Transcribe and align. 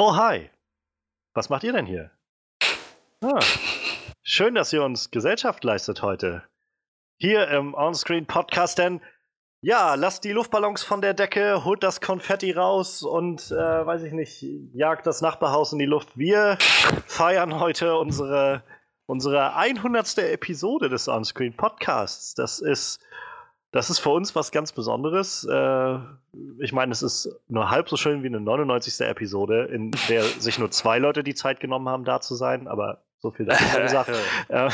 Oh, 0.00 0.14
hi. 0.14 0.48
Was 1.34 1.48
macht 1.48 1.64
ihr 1.64 1.72
denn 1.72 1.84
hier? 1.84 2.12
Ah, 3.20 3.40
schön, 4.22 4.54
dass 4.54 4.72
ihr 4.72 4.84
uns 4.84 5.10
Gesellschaft 5.10 5.64
leistet 5.64 6.02
heute. 6.02 6.44
Hier 7.16 7.48
im 7.48 7.74
Onscreen 7.74 8.24
Podcast, 8.24 8.78
denn 8.78 9.00
ja, 9.60 9.96
lasst 9.96 10.22
die 10.22 10.30
Luftballons 10.30 10.84
von 10.84 11.00
der 11.00 11.14
Decke, 11.14 11.64
holt 11.64 11.82
das 11.82 12.00
Konfetti 12.00 12.52
raus 12.52 13.02
und, 13.02 13.50
äh, 13.50 13.56
weiß 13.86 14.04
ich 14.04 14.12
nicht, 14.12 14.40
jagt 14.72 15.04
das 15.04 15.20
Nachbarhaus 15.20 15.72
in 15.72 15.80
die 15.80 15.84
Luft. 15.84 16.16
Wir 16.16 16.58
feiern 17.08 17.58
heute 17.58 17.96
unsere, 17.96 18.62
unsere 19.06 19.56
100. 19.56 20.18
Episode 20.18 20.88
des 20.88 21.08
Onscreen 21.08 21.56
Podcasts. 21.56 22.34
Das 22.34 22.60
ist 22.60 23.00
das 23.70 23.90
ist 23.90 23.98
für 23.98 24.10
uns 24.10 24.34
was 24.34 24.50
ganz 24.50 24.72
Besonderes. 24.72 25.44
Äh, 25.44 25.98
ich 26.60 26.72
meine, 26.72 26.92
es 26.92 27.02
ist 27.02 27.28
nur 27.48 27.70
halb 27.70 27.88
so 27.88 27.96
schön 27.96 28.22
wie 28.22 28.28
eine 28.28 28.40
99. 28.40 29.06
Episode, 29.06 29.64
in 29.64 29.90
der 30.08 30.22
sich 30.38 30.58
nur 30.58 30.70
zwei 30.70 30.98
Leute 30.98 31.22
die 31.22 31.34
Zeit 31.34 31.60
genommen 31.60 31.88
haben, 31.88 32.04
da 32.04 32.20
zu 32.20 32.34
sein, 32.34 32.66
aber 32.66 33.02
so 33.18 33.30
viel 33.30 33.46
dazu 33.46 33.80
gesagt. 33.80 34.10
äh, 34.48 34.70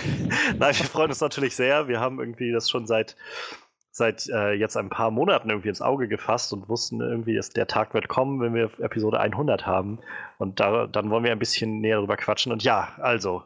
Nein, 0.58 0.74
wir 0.74 0.86
freuen 0.86 1.10
uns 1.10 1.20
natürlich 1.20 1.56
sehr. 1.56 1.88
Wir 1.88 2.00
haben 2.00 2.20
irgendwie 2.20 2.52
das 2.52 2.70
schon 2.70 2.86
seit 2.86 3.16
seit 3.90 4.28
äh, 4.28 4.52
jetzt 4.52 4.76
ein 4.76 4.90
paar 4.90 5.10
Monaten 5.10 5.50
irgendwie 5.50 5.70
ins 5.70 5.82
Auge 5.82 6.06
gefasst 6.06 6.52
und 6.52 6.68
wussten 6.68 7.00
irgendwie, 7.00 7.34
dass 7.34 7.50
der 7.50 7.66
Tag 7.66 7.94
wird 7.94 8.06
kommen, 8.06 8.40
wenn 8.40 8.54
wir 8.54 8.70
Episode 8.78 9.18
100 9.18 9.66
haben. 9.66 9.98
Und 10.38 10.60
da, 10.60 10.86
dann 10.86 11.10
wollen 11.10 11.24
wir 11.24 11.32
ein 11.32 11.40
bisschen 11.40 11.80
näher 11.80 11.98
drüber 11.98 12.16
quatschen. 12.16 12.52
Und 12.52 12.62
ja, 12.62 12.92
also, 12.98 13.42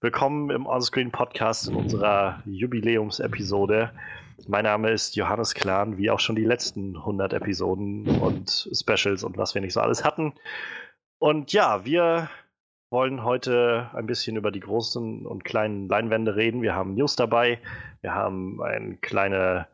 willkommen 0.00 0.50
im 0.50 0.66
Onscreen 0.66 1.10
Podcast 1.10 1.66
in 1.66 1.74
unserer 1.74 2.40
Jubiläumsepisode. 2.44 3.90
Mein 4.46 4.64
Name 4.64 4.90
ist 4.90 5.16
Johannes 5.16 5.54
Klan, 5.54 5.96
wie 5.96 6.10
auch 6.10 6.20
schon 6.20 6.36
die 6.36 6.44
letzten 6.44 6.96
100 6.96 7.32
Episoden 7.32 8.20
und 8.20 8.68
Specials 8.72 9.24
und 9.24 9.38
was 9.38 9.54
wir 9.54 9.62
nicht 9.62 9.72
so 9.72 9.80
alles 9.80 10.04
hatten. 10.04 10.34
Und 11.18 11.52
ja, 11.52 11.84
wir 11.84 12.28
wollen 12.90 13.24
heute 13.24 13.90
ein 13.94 14.06
bisschen 14.06 14.36
über 14.36 14.52
die 14.52 14.60
großen 14.60 15.24
und 15.24 15.44
kleinen 15.44 15.88
Leinwände 15.88 16.36
reden. 16.36 16.62
Wir 16.62 16.74
haben 16.74 16.94
News 16.94 17.16
dabei, 17.16 17.58
wir 18.02 18.14
haben 18.14 18.62
ein, 18.62 19.00
kleine, 19.00 19.66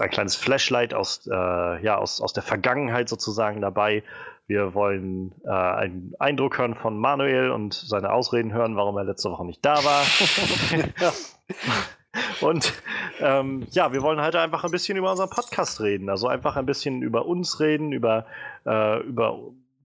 ein 0.00 0.10
kleines 0.10 0.36
Flashlight 0.36 0.94
aus, 0.94 1.26
äh, 1.26 1.84
ja, 1.84 1.98
aus, 1.98 2.20
aus 2.20 2.32
der 2.32 2.44
Vergangenheit 2.44 3.08
sozusagen 3.08 3.60
dabei. 3.60 4.04
Wir 4.46 4.72
wollen 4.74 5.34
äh, 5.44 5.50
einen 5.50 6.14
Eindruck 6.20 6.58
hören 6.58 6.76
von 6.76 6.96
Manuel 6.96 7.50
und 7.50 7.74
seine 7.74 8.12
Ausreden 8.12 8.52
hören, 8.52 8.76
warum 8.76 8.96
er 8.96 9.04
letzte 9.04 9.30
Woche 9.30 9.44
nicht 9.44 9.64
da 9.64 9.84
war. 9.84 10.04
Und 12.40 12.72
ähm, 13.20 13.66
ja, 13.70 13.92
wir 13.92 14.02
wollen 14.02 14.20
heute 14.20 14.40
einfach 14.40 14.64
ein 14.64 14.70
bisschen 14.70 14.96
über 14.96 15.10
unseren 15.10 15.30
Podcast 15.30 15.80
reden. 15.80 16.08
Also 16.08 16.28
einfach 16.28 16.56
ein 16.56 16.66
bisschen 16.66 17.02
über 17.02 17.26
uns 17.26 17.60
reden, 17.60 17.92
über, 17.92 18.26
äh, 18.66 19.00
über 19.00 19.38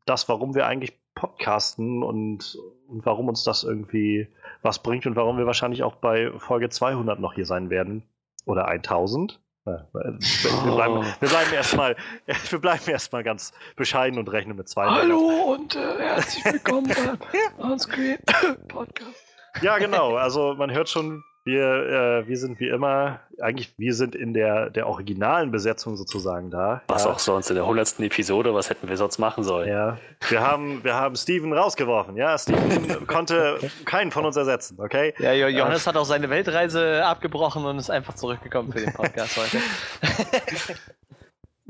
das, 0.06 0.28
warum 0.30 0.56
wir 0.56 0.66
eigentlich 0.66 0.94
podcasten 1.16 2.04
und, 2.04 2.58
und 2.88 3.06
warum 3.06 3.28
uns 3.28 3.44
das 3.44 3.64
irgendwie 3.64 4.28
was 4.62 4.80
bringt 4.80 5.06
und 5.06 5.16
warum 5.16 5.38
wir 5.38 5.46
wahrscheinlich 5.46 5.84
auch 5.84 5.96
bei 5.96 6.32
Folge 6.38 6.70
200 6.70 7.20
noch 7.20 7.34
hier 7.34 7.46
sein 7.46 7.70
werden. 7.70 8.04
Oder 8.46 8.68
1000. 8.68 9.40
Ja, 9.66 9.86
wir 9.94 10.76
bleiben, 10.76 10.98
oh. 10.98 11.04
wir 11.20 11.30
bleiben 11.30 11.54
erstmal 11.54 11.96
wir 12.50 12.60
bleiben 12.60 12.90
erstmal 12.90 13.24
ganz 13.24 13.54
bescheiden 13.76 14.18
und 14.18 14.32
rechnen 14.32 14.58
mit 14.58 14.68
zwei. 14.68 14.88
Hallo 14.88 15.54
und 15.54 15.76
äh, 15.76 16.00
herzlich 16.00 16.44
willkommen 16.46 16.88
beim 16.88 17.72
Onscreen 17.72 18.18
Podcast. 18.68 19.24
Ja, 19.62 19.78
genau. 19.78 20.16
Also 20.16 20.56
man 20.56 20.72
hört 20.72 20.90
schon, 20.90 21.24
wir, 21.44 22.24
äh, 22.24 22.28
wir 22.28 22.38
sind 22.38 22.60
wie 22.60 22.68
immer, 22.68 23.20
eigentlich, 23.40 23.74
wir 23.78 23.94
sind 23.94 24.16
in 24.16 24.34
der, 24.34 24.70
der 24.70 24.88
originalen 24.88 25.52
Besetzung 25.52 25.96
sozusagen 25.96 26.52
da. 26.52 26.82
Was 26.88 27.06
ja. 27.06 27.12
auch 27.12 27.20
sonst 27.20 27.50
in 27.50 27.56
der 27.56 27.64
100. 27.64 28.00
Episode, 28.00 28.54
was 28.54 28.70
hätten 28.70 28.88
wir 28.88 28.98
sonst 28.98 29.18
machen 29.18 29.44
sollen? 29.44 29.68
Ja, 29.68 29.98
wir 30.30 30.42
haben, 30.42 30.84
wir 30.84 30.94
haben 30.94 31.16
Steven 31.16 31.52
rausgeworfen. 31.54 32.16
Ja, 32.16 32.38
Steven 32.38 33.08
konnte 33.08 33.58
keinen 33.86 34.12
von 34.12 34.26
uns 34.26 34.36
ersetzen, 34.36 34.78
okay? 34.80 35.14
Ja, 35.18 35.34
Johannes 35.34 35.86
äh, 35.86 35.90
hat 35.90 35.98
auch 35.98 36.06
seine 36.06 36.30
Weltreise 36.30 37.04
abgebrochen 37.06 37.66
und 37.66 37.80
ist 37.80 37.90
einfach 37.90 38.14
zurückgekommen 38.14 38.72
für 38.72 38.80
den 38.80 38.94
Podcast 38.94 39.38
heute. 39.38 39.58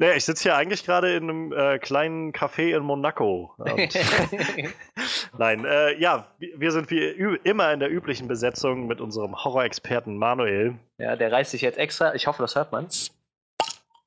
Nee, 0.01 0.16
ich 0.16 0.25
sitze 0.25 0.41
hier 0.41 0.56
eigentlich 0.56 0.84
gerade 0.84 1.13
in 1.13 1.29
einem 1.29 1.53
äh, 1.53 1.78
kleinen 1.78 2.34
Café 2.34 2.75
in 2.75 2.81
Monaco. 2.81 3.53
Nein, 5.38 5.63
äh, 5.63 5.95
ja, 6.00 6.25
wir 6.39 6.72
sind 6.72 6.89
wie 6.89 7.38
immer 7.44 7.72
in 7.72 7.79
der 7.79 7.91
üblichen 7.91 8.28
Besetzung 8.28 8.88
mit 8.88 9.00
unserem 9.00 9.35
Horror-Experten 9.35 10.17
Manuel. 10.17 10.79
Ja, 10.97 11.16
der 11.16 11.31
reißt 11.31 11.51
sich 11.51 11.62
jetzt 11.62 11.78
extra. 11.78 12.16
Ich 12.16 12.25
hoffe, 12.25 12.41
das 12.41 12.56
hört 12.56 12.72
man. 12.72 12.88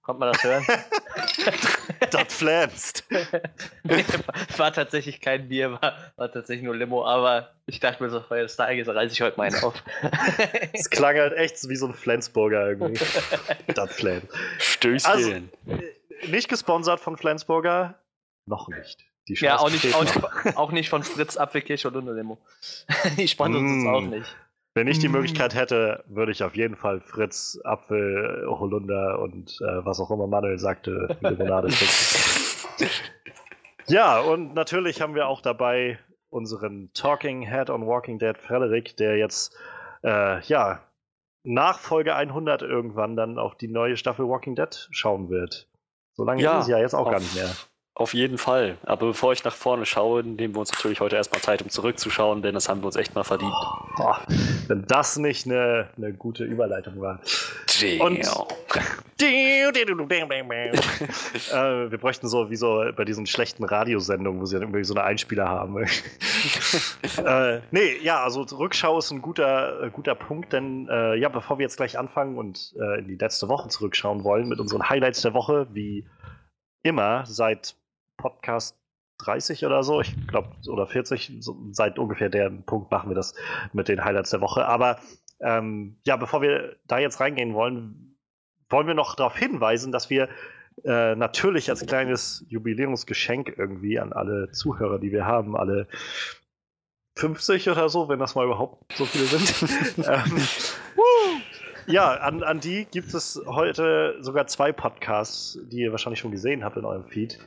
Kommt 0.05 0.21
man 0.21 0.33
das 0.33 0.45
hören? 0.45 0.67
das 2.11 2.25
pflanzt. 2.25 3.05
war 4.59 4.71
tatsächlich 4.71 5.23
kein 5.23 5.49
Bier, 5.49 5.73
war, 5.73 5.97
war 6.17 6.31
tatsächlich 6.31 6.63
nur 6.63 6.77
Limo, 6.77 7.07
aber 7.07 7.55
ich 7.65 7.81
dachte 7.81 8.03
mir 8.03 8.11
so, 8.11 8.21
Feuer 8.21 8.43
des 8.43 8.55
Tages 8.55 8.87
reiße 8.87 9.15
ich 9.15 9.23
heute 9.23 9.39
mal 9.39 9.45
einen 9.45 9.65
auf. 9.65 9.83
Es 10.75 10.91
klang 10.91 11.17
halt 11.17 11.33
echt 11.33 11.57
wie 11.71 11.77
so 11.77 11.87
ein 11.87 11.95
Flensburger 11.95 12.69
irgendwie. 12.69 13.03
das 13.75 13.93
pflanzt. 13.93 14.29
Stößchen. 14.59 15.11
Also, 15.11 15.31
äh, 15.31 16.29
nicht 16.29 16.51
gesponsert 16.51 17.01
von 17.01 17.17
Flensburger, 17.17 17.99
noch 18.45 18.69
nicht. 18.69 19.07
ja, 19.27 19.57
auch 19.59 19.71
nicht, 19.71 19.95
auch 19.95 20.05
nicht, 20.05 20.57
auch, 20.59 20.71
nicht, 20.71 20.91
von 20.91 21.03
Fritz 21.03 21.39
Apfelkirche 21.39 21.89
oder 21.89 22.03
Limo. 22.03 22.39
Die 23.17 23.27
sponsern 23.27 23.65
uns 23.65 23.85
mm. 23.85 23.89
auch 23.89 24.01
nicht. 24.03 24.37
Wenn 24.75 24.89
ich 24.89 24.99
die 24.99 25.09
mm. 25.09 25.12
Möglichkeit 25.12 25.55
hätte, 25.55 26.03
würde 26.09 26.33
ich 26.33 26.43
auf 26.43 26.57
jeden 26.57 26.75
Fall 26.75 27.01
Fritz, 27.01 27.59
Apfel, 27.62 28.45
Holunder 28.49 29.21
und 29.21 29.61
äh, 29.61 29.85
was 29.85 30.01
auch 30.01 30.11
immer 30.11 30.27
Manuel 30.27 30.59
sagte, 30.59 31.17
Limonade 31.21 31.69
trinken. 31.69 32.91
ja, 33.87 34.21
und 34.21 34.55
natürlich 34.55 35.01
haben 35.01 35.15
wir 35.15 35.29
auch 35.29 35.41
dabei 35.41 35.99
unseren 36.29 36.91
Talking 36.93 37.43
Head 37.43 37.71
on 37.71 37.87
Walking 37.87 38.19
Dead 38.19 38.37
Frederik, 38.37 38.97
der 38.97 39.17
jetzt, 39.17 39.57
äh, 40.03 40.41
ja, 40.43 40.81
nach 41.45 41.79
Folge 41.79 42.17
100 42.17 42.62
irgendwann 42.62 43.15
dann 43.15 43.39
auch 43.39 43.55
die 43.55 43.69
neue 43.69 43.97
Staffel 43.97 44.27
Walking 44.27 44.56
Dead 44.56 44.89
schauen 44.91 45.29
wird. 45.29 45.69
So 46.15 46.25
lange 46.25 46.43
ja, 46.43 46.59
ist 46.59 46.65
es 46.65 46.69
ja 46.71 46.79
jetzt 46.79 46.95
auch 46.95 47.09
gar 47.09 47.21
nicht 47.21 47.35
mehr. 47.37 47.51
Auf 47.97 48.12
jeden 48.12 48.38
Fall. 48.38 48.77
Aber 48.82 49.06
bevor 49.06 49.32
ich 49.32 49.44
nach 49.44 49.55
vorne 49.55 49.87
schaue, 49.87 50.25
nehmen 50.25 50.56
wir 50.56 50.59
uns 50.59 50.72
natürlich 50.72 51.00
heute 51.00 51.15
erstmal 51.15 51.41
Zeit, 51.43 51.62
um 51.62 51.69
zurückzuschauen, 51.69 52.43
denn 52.43 52.55
das 52.55 52.69
haben 52.69 52.82
wir 52.82 52.87
uns 52.87 52.97
echt 52.97 53.15
mal 53.15 53.22
verdient. 53.22 53.55
Oh, 53.99 54.15
wenn 54.66 54.84
das 54.87 55.16
nicht 55.16 55.47
eine, 55.47 55.91
eine 55.97 56.12
gute 56.12 56.43
Überleitung 56.43 57.00
war. 57.00 57.21
Und 58.00 58.19
äh, 61.53 61.91
wir 61.91 61.99
bräuchten 61.99 62.27
so 62.27 62.50
wie 62.50 62.56
so 62.56 62.84
bei 62.97 63.05
diesen 63.05 63.27
schlechten 63.27 63.62
Radiosendungen, 63.62 64.41
wo 64.41 64.47
sie 64.47 64.56
dann 64.56 64.62
irgendwie 64.62 64.82
so 64.82 64.94
eine 64.94 65.05
Einspieler 65.05 65.49
haben. 65.49 65.76
äh, 67.25 67.61
nee, 67.71 67.99
ja, 68.03 68.25
also 68.25 68.43
Rückschau 68.43 68.99
ist 68.99 69.12
ein 69.12 69.22
guter, 69.22 69.84
äh, 69.84 69.91
guter 69.91 70.16
Punkt, 70.16 70.53
denn 70.53 70.88
äh, 70.88 71.15
ja, 71.15 71.28
bevor 71.28 71.59
wir 71.59 71.62
jetzt 71.62 71.76
gleich 71.76 71.97
anfangen 71.97 72.38
und 72.38 72.75
äh, 72.76 72.99
in 72.99 73.06
die 73.06 73.16
letzte 73.16 73.49
Woche 73.49 73.69
zurückschauen 73.69 74.25
wollen 74.25 74.49
mit 74.49 74.59
unseren 74.59 74.88
Highlights 74.88 75.22
der 75.22 75.32
Woche, 75.32 75.69
wie 75.72 76.05
immer 76.82 77.25
seit 77.26 77.76
Podcast 78.25 78.79
30 79.19 79.67
oder 79.67 79.83
so, 79.83 80.01
ich 80.01 80.15
glaube, 80.27 80.49
oder 80.67 80.87
40, 80.87 81.37
so, 81.41 81.57
seit 81.73 81.99
ungefähr 81.99 82.31
dem 82.31 82.65
Punkt 82.65 82.91
machen 82.91 83.11
wir 83.11 83.15
das 83.15 83.35
mit 83.75 83.89
den 83.89 84.03
Highlights 84.03 84.31
der 84.31 84.41
Woche. 84.41 84.67
Aber 84.67 84.99
ähm, 85.41 85.99
ja, 86.07 86.17
bevor 86.17 86.41
wir 86.41 86.77
da 86.87 86.99
jetzt 86.99 87.21
reingehen 87.21 87.53
wollen, 87.53 88.17
wollen 88.71 88.87
wir 88.87 88.95
noch 88.95 89.15
darauf 89.15 89.37
hinweisen, 89.37 89.93
dass 89.93 90.09
wir 90.09 90.31
äh, 90.85 91.15
natürlich 91.15 91.69
als 91.69 91.85
kleines 91.85 92.47
Jubiläumsgeschenk 92.49 93.53
irgendwie 93.59 94.01
an 94.01 94.15
alle 94.15 94.51
Zuhörer, 94.53 94.99
die 94.99 95.12
wir 95.12 95.27
haben, 95.27 95.55
alle 95.55 95.87
50 97.17 97.69
oder 97.69 97.91
so, 97.91 98.09
wenn 98.09 98.19
das 98.19 98.35
mal 98.35 98.47
überhaupt 98.47 98.91
so 98.94 99.05
viele 99.05 99.26
sind. 99.26 99.99
ähm, 100.09 100.49
ja, 101.87 102.15
an, 102.15 102.43
an 102.43 102.61
die 102.61 102.87
gibt 102.87 103.12
es 103.12 103.41
heute 103.47 104.17
sogar 104.21 104.47
zwei 104.47 104.73
Podcasts, 104.73 105.59
die 105.71 105.82
ihr 105.82 105.91
wahrscheinlich 105.91 106.21
schon 106.21 106.31
gesehen 106.31 106.65
habt 106.65 106.79
in 106.79 106.87
eurem 106.87 107.05
Feed. 107.05 107.38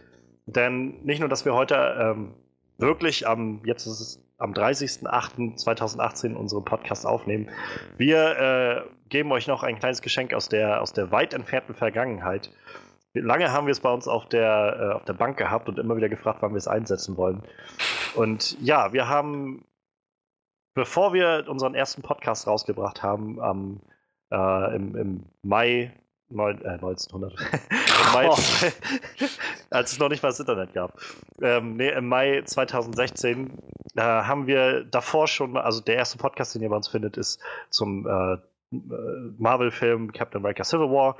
Denn 0.47 1.03
nicht 1.03 1.19
nur, 1.19 1.27
dass 1.27 1.43
wir 1.43 1.53
heute 1.53 1.75
ähm, 1.99 2.33
wirklich 2.77 3.27
am, 3.27 3.61
jetzt 3.65 3.85
ist 3.85 3.99
es 3.99 4.23
am 4.37 4.53
30.08.2018 4.53 6.35
unseren 6.35 6.63
Podcast 6.63 7.05
aufnehmen, 7.05 7.49
wir 7.97 8.37
äh, 8.37 9.09
geben 9.09 9.31
euch 9.33 9.47
noch 9.47 9.63
ein 9.63 9.77
kleines 9.77 10.01
Geschenk 10.01 10.33
aus 10.33 10.47
der, 10.47 10.81
aus 10.81 10.93
der 10.93 11.11
weit 11.11 11.33
entfernten 11.33 11.75
Vergangenheit. 11.75 12.51
Lange 13.13 13.51
haben 13.51 13.67
wir 13.67 13.71
es 13.71 13.81
bei 13.81 13.91
uns 13.91 14.07
auf 14.07 14.29
der, 14.29 14.77
äh, 14.79 14.95
auf 14.95 15.03
der 15.03 15.13
Bank 15.13 15.37
gehabt 15.37 15.67
und 15.67 15.79
immer 15.79 15.97
wieder 15.97 16.09
gefragt, 16.09 16.41
wann 16.41 16.51
wir 16.51 16.57
es 16.57 16.67
einsetzen 16.67 17.17
wollen. 17.17 17.43
Und 18.15 18.57
ja, 18.61 18.93
wir 18.93 19.09
haben, 19.09 19.65
bevor 20.75 21.13
wir 21.13 21.45
unseren 21.49 21.75
ersten 21.75 22.03
Podcast 22.03 22.47
rausgebracht 22.47 23.03
haben, 23.03 23.41
am, 23.41 23.81
äh, 24.31 24.75
im, 24.75 24.95
im 24.95 25.23
Mai 25.41 25.91
Neun, 26.29 26.61
äh, 26.61 26.69
1900. 26.69 27.33
Mai, 28.13 28.29
oh. 28.29 28.37
als 29.69 29.93
es 29.93 29.99
noch 29.99 30.09
nicht 30.09 30.21
mal 30.23 30.29
das 30.29 30.39
Internet 30.39 30.73
gab. 30.73 30.99
Ähm, 31.41 31.77
nee, 31.77 31.89
im 31.89 32.07
Mai 32.07 32.41
2016 32.43 33.57
äh, 33.95 34.01
haben 34.01 34.47
wir 34.47 34.83
davor 34.83 35.27
schon, 35.27 35.55
also 35.57 35.81
der 35.81 35.95
erste 35.95 36.17
Podcast, 36.17 36.53
den 36.53 36.61
ihr 36.61 36.69
bei 36.69 36.75
uns 36.75 36.89
findet, 36.89 37.17
ist 37.17 37.39
zum 37.69 38.05
äh, 38.05 38.33
äh, 38.33 38.37
Marvel-Film 39.37 40.11
Captain 40.11 40.41
America 40.41 40.63
Civil 40.63 40.89
War 40.89 41.15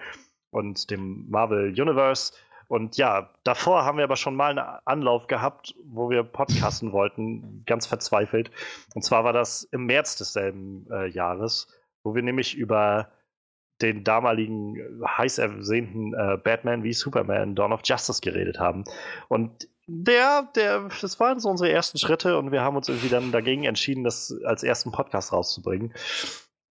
und 0.52 0.90
dem 0.92 1.30
Marvel 1.30 1.70
Universe. 1.70 2.34
Und 2.68 2.98
ja, 2.98 3.30
davor 3.46 3.86
haben 3.86 3.98
wir 3.98 4.04
aber 4.04 4.18
schon 4.18 4.36
mal 4.36 4.58
einen 4.58 4.80
Anlauf 4.84 5.28
gehabt, 5.28 5.74
wo 5.86 6.10
wir 6.10 6.24
podcasten 6.24 6.92
wollten, 6.92 7.64
ganz 7.66 7.86
verzweifelt. 7.86 8.52
Und 8.94 9.04
zwar 9.04 9.24
war 9.24 9.32
das 9.32 9.64
im 9.64 9.86
März 9.86 10.18
desselben 10.18 10.86
äh, 10.92 11.08
Jahres, 11.08 11.68
wo 12.04 12.14
wir 12.14 12.24
nämlich 12.24 12.56
über 12.56 13.10
den 13.82 14.04
damaligen 14.04 15.02
heiß 15.06 15.38
ersehnten 15.38 16.14
äh, 16.14 16.38
Batman 16.38 16.84
wie 16.84 16.94
Superman 16.94 17.56
Dawn 17.56 17.74
of 17.74 17.82
Justice 17.84 18.22
geredet 18.22 18.60
haben. 18.60 18.84
Und 19.28 19.68
der, 19.88 20.50
der, 20.56 20.90
das 21.02 21.20
waren 21.20 21.40
so 21.40 21.50
unsere 21.50 21.72
ersten 21.72 21.98
Schritte 21.98 22.38
und 22.38 22.52
wir 22.52 22.62
haben 22.62 22.76
uns 22.76 22.90
irgendwie 22.90 23.10
dann 23.10 23.32
dagegen 23.32 23.64
entschieden, 23.64 24.04
das 24.04 24.36
als 24.44 24.64
ersten 24.64 24.92
Podcast 24.92 25.32
rauszubringen. 25.32 25.94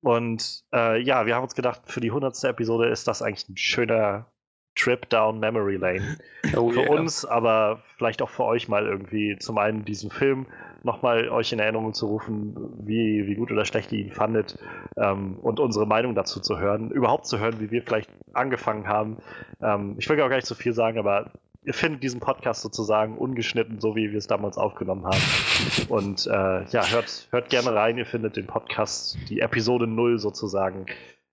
Und 0.01 0.63
äh, 0.73 1.01
ja, 1.01 1.25
wir 1.25 1.35
haben 1.35 1.43
uns 1.43 1.55
gedacht, 1.55 1.81
für 1.85 2.01
die 2.01 2.09
100. 2.09 2.43
Episode 2.43 2.89
ist 2.89 3.07
das 3.07 3.21
eigentlich 3.21 3.49
ein 3.49 3.57
schöner 3.57 4.31
Trip 4.75 5.09
down 5.09 5.39
Memory 5.39 5.77
Lane. 5.77 6.17
Oh, 6.55 6.69
für 6.69 6.81
yeah. 6.81 6.91
uns, 6.91 7.25
aber 7.25 7.81
vielleicht 7.97 8.21
auch 8.21 8.29
für 8.29 8.43
euch 8.43 8.67
mal 8.67 8.85
irgendwie 8.85 9.37
zum 9.39 9.57
einen 9.57 9.85
diesen 9.85 10.11
Film 10.11 10.45
nochmal 10.85 11.29
euch 11.29 11.51
in 11.51 11.59
Erinnerung 11.59 11.93
zu 11.93 12.05
rufen, 12.05 12.55
wie, 12.85 13.27
wie 13.27 13.35
gut 13.35 13.51
oder 13.51 13.65
schlecht 13.65 13.91
ihr 13.91 13.99
ihn 13.99 14.11
fandet 14.11 14.57
ähm, 14.95 15.39
und 15.41 15.59
unsere 15.59 15.85
Meinung 15.85 16.15
dazu 16.15 16.39
zu 16.39 16.59
hören, 16.59 16.91
überhaupt 16.91 17.25
zu 17.25 17.39
hören, 17.39 17.59
wie 17.59 17.71
wir 17.71 17.81
vielleicht 17.81 18.09
angefangen 18.33 18.87
haben. 18.87 19.17
Ähm, 19.61 19.95
ich 19.97 20.07
will 20.07 20.15
gar 20.15 20.29
nicht 20.29 20.45
so 20.45 20.55
viel 20.55 20.73
sagen, 20.73 20.99
aber 20.99 21.31
ihr 21.63 21.73
findet 21.73 22.03
diesen 22.03 22.19
Podcast 22.19 22.61
sozusagen 22.61 23.17
ungeschnitten, 23.17 23.81
so 23.81 23.95
wie 23.95 24.11
wir 24.11 24.17
es 24.17 24.27
damals 24.27 24.57
aufgenommen 24.57 25.05
haben. 25.05 25.89
Und 25.89 26.27
äh, 26.27 26.63
ja, 26.65 26.87
hört, 26.87 27.27
hört 27.31 27.49
gerne 27.49 27.73
rein. 27.73 27.97
Ihr 27.97 28.05
findet 28.05 28.37
den 28.37 28.45
Podcast, 28.45 29.17
die 29.29 29.41
Episode 29.41 29.87
0 29.87 30.19
sozusagen, 30.19 30.85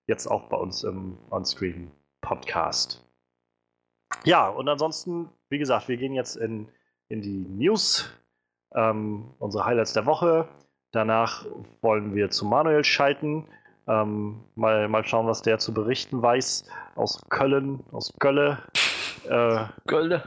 jetzt 0.07 0.27
auch 0.27 0.49
bei 0.49 0.57
uns 0.57 0.83
im 0.83 1.17
Onscreen 1.29 1.91
Podcast. 2.21 3.05
Ja, 4.25 4.49
und 4.49 4.67
ansonsten, 4.67 5.29
wie 5.49 5.59
gesagt, 5.59 5.87
wir 5.87 5.97
gehen 5.97 6.13
jetzt 6.13 6.35
in, 6.35 6.67
in 7.09 7.21
die 7.21 7.45
News, 7.47 8.09
ähm, 8.75 9.33
unsere 9.39 9.65
Highlights 9.65 9.93
der 9.93 10.05
Woche. 10.05 10.47
Danach 10.91 11.45
wollen 11.81 12.13
wir 12.13 12.29
zu 12.29 12.45
Manuel 12.45 12.83
schalten. 12.83 13.47
Ähm, 13.87 14.43
mal, 14.55 14.87
mal 14.87 15.05
schauen, 15.05 15.27
was 15.27 15.41
der 15.41 15.59
zu 15.59 15.73
berichten 15.73 16.21
weiß. 16.21 16.65
Aus 16.95 17.21
Köln, 17.29 17.83
aus 17.91 18.13
Gölle. 18.19 18.59
Äh, 19.27 19.65
Gölle. 19.87 20.23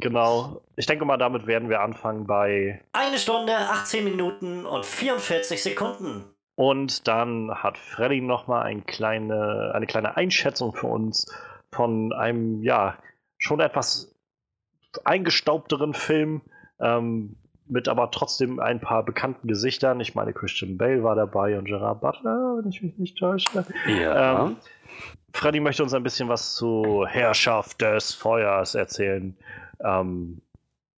Genau. 0.00 0.62
Ich 0.76 0.86
denke 0.86 1.04
mal, 1.04 1.16
damit 1.16 1.46
werden 1.46 1.68
wir 1.68 1.80
anfangen 1.80 2.26
bei. 2.26 2.82
Eine 2.92 3.18
Stunde, 3.18 3.56
18 3.56 4.04
Minuten 4.04 4.66
und 4.66 4.84
44 4.84 5.62
Sekunden. 5.62 6.24
Und 6.54 7.06
dann 7.06 7.50
hat 7.54 7.76
Freddy 7.76 8.20
nochmal 8.20 8.62
ein 8.64 8.86
kleine, 8.86 9.72
eine 9.74 9.86
kleine 9.86 10.16
Einschätzung 10.16 10.74
für 10.74 10.86
uns 10.86 11.26
von 11.70 12.12
einem, 12.12 12.62
ja, 12.62 12.96
schon 13.38 13.60
etwas 13.60 14.14
eingestaubteren 15.04 15.92
Film, 15.92 16.40
ähm, 16.80 17.36
mit 17.68 17.88
aber 17.88 18.10
trotzdem 18.10 18.60
ein 18.60 18.80
paar 18.80 19.04
bekannten 19.04 19.48
Gesichtern. 19.48 20.00
Ich 20.00 20.14
meine, 20.14 20.32
Christian 20.32 20.76
Bale 20.78 21.02
war 21.02 21.14
dabei 21.14 21.58
und 21.58 21.64
Gerard 21.64 22.00
Butler, 22.00 22.58
wenn 22.58 22.70
ich 22.70 22.82
mich 22.82 22.96
nicht 22.98 23.18
täusche. 23.18 23.64
Ja. 23.86 24.46
Ähm, 24.46 24.56
Freddy 25.32 25.60
möchte 25.60 25.82
uns 25.82 25.92
ein 25.92 26.02
bisschen 26.02 26.28
was 26.28 26.54
zu 26.54 27.04
Herrschaft 27.06 27.80
des 27.80 28.14
Feuers 28.14 28.74
erzählen. 28.74 29.36
Ähm, 29.84 30.40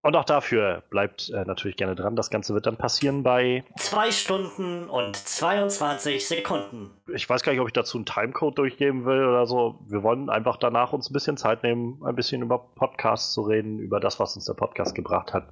und 0.01 0.15
auch 0.15 0.23
dafür 0.23 0.81
bleibt 0.89 1.29
äh, 1.29 1.43
natürlich 1.43 1.75
gerne 1.75 1.93
dran. 1.93 2.15
Das 2.15 2.29
Ganze 2.29 2.53
wird 2.53 2.65
dann 2.65 2.77
passieren 2.77 3.21
bei. 3.21 3.65
Zwei 3.77 4.11
Stunden 4.11 4.89
und 4.89 5.17
22 5.17 6.25
Sekunden. 6.25 6.91
Ich 7.13 7.29
weiß 7.29 7.43
gar 7.43 7.51
nicht, 7.51 7.59
ob 7.59 7.67
ich 7.67 7.73
dazu 7.73 7.97
einen 7.97 8.05
Timecode 8.05 8.57
durchgeben 8.57 9.03
will 9.05 9.25
oder 9.25 9.45
so. 9.45 9.79
Wir 9.87 10.01
wollen 10.01 10.29
einfach 10.29 10.55
danach 10.55 10.93
uns 10.93 11.09
ein 11.09 11.13
bisschen 11.13 11.35
Zeit 11.35 11.63
nehmen, 11.63 12.01
ein 12.05 12.15
bisschen 12.15 12.41
über 12.41 12.59
Podcasts 12.59 13.33
zu 13.33 13.41
reden, 13.41 13.79
über 13.79 13.99
das, 13.99 14.21
was 14.21 14.35
uns 14.37 14.45
der 14.45 14.53
Podcast 14.53 14.95
gebracht 14.95 15.33
hat. 15.33 15.49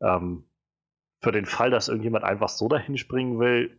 Ähm, 0.00 0.44
für 1.22 1.32
den 1.32 1.46
Fall, 1.46 1.70
dass 1.70 1.88
irgendjemand 1.88 2.24
einfach 2.24 2.48
so 2.48 2.68
dahin 2.68 2.98
springen 2.98 3.38
will, 3.38 3.78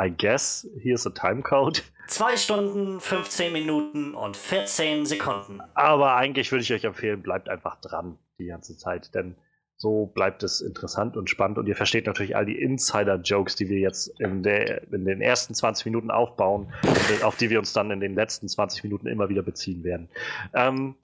I 0.00 0.10
guess, 0.10 0.66
hier 0.80 0.94
ist 0.94 1.06
a 1.06 1.10
Timecode. 1.10 1.84
Zwei 2.08 2.36
Stunden, 2.36 3.00
15 3.00 3.52
Minuten 3.52 4.14
und 4.14 4.36
14 4.36 5.06
Sekunden. 5.06 5.60
Aber 5.74 6.16
eigentlich 6.16 6.50
würde 6.50 6.62
ich 6.62 6.72
euch 6.72 6.84
empfehlen, 6.84 7.22
bleibt 7.22 7.48
einfach 7.48 7.80
dran 7.80 8.18
die 8.38 8.46
ganze 8.46 8.76
Zeit, 8.76 9.14
denn 9.14 9.36
so 9.76 10.06
bleibt 10.06 10.42
es 10.42 10.60
interessant 10.60 11.16
und 11.16 11.30
spannend 11.30 11.58
und 11.58 11.66
ihr 11.66 11.76
versteht 11.76 12.06
natürlich 12.06 12.36
all 12.36 12.46
die 12.46 12.60
Insider-Jokes, 12.60 13.56
die 13.56 13.68
wir 13.68 13.78
jetzt 13.78 14.08
in, 14.20 14.42
der, 14.42 14.92
in 14.92 15.04
den 15.04 15.20
ersten 15.20 15.54
20 15.54 15.86
Minuten 15.86 16.10
aufbauen, 16.10 16.72
auf 17.22 17.36
die 17.36 17.50
wir 17.50 17.58
uns 17.58 17.72
dann 17.72 17.90
in 17.90 18.00
den 18.00 18.14
letzten 18.14 18.48
20 18.48 18.84
Minuten 18.84 19.06
immer 19.06 19.28
wieder 19.28 19.42
beziehen 19.42 19.84
werden. 19.84 20.08
Ähm, 20.54 20.96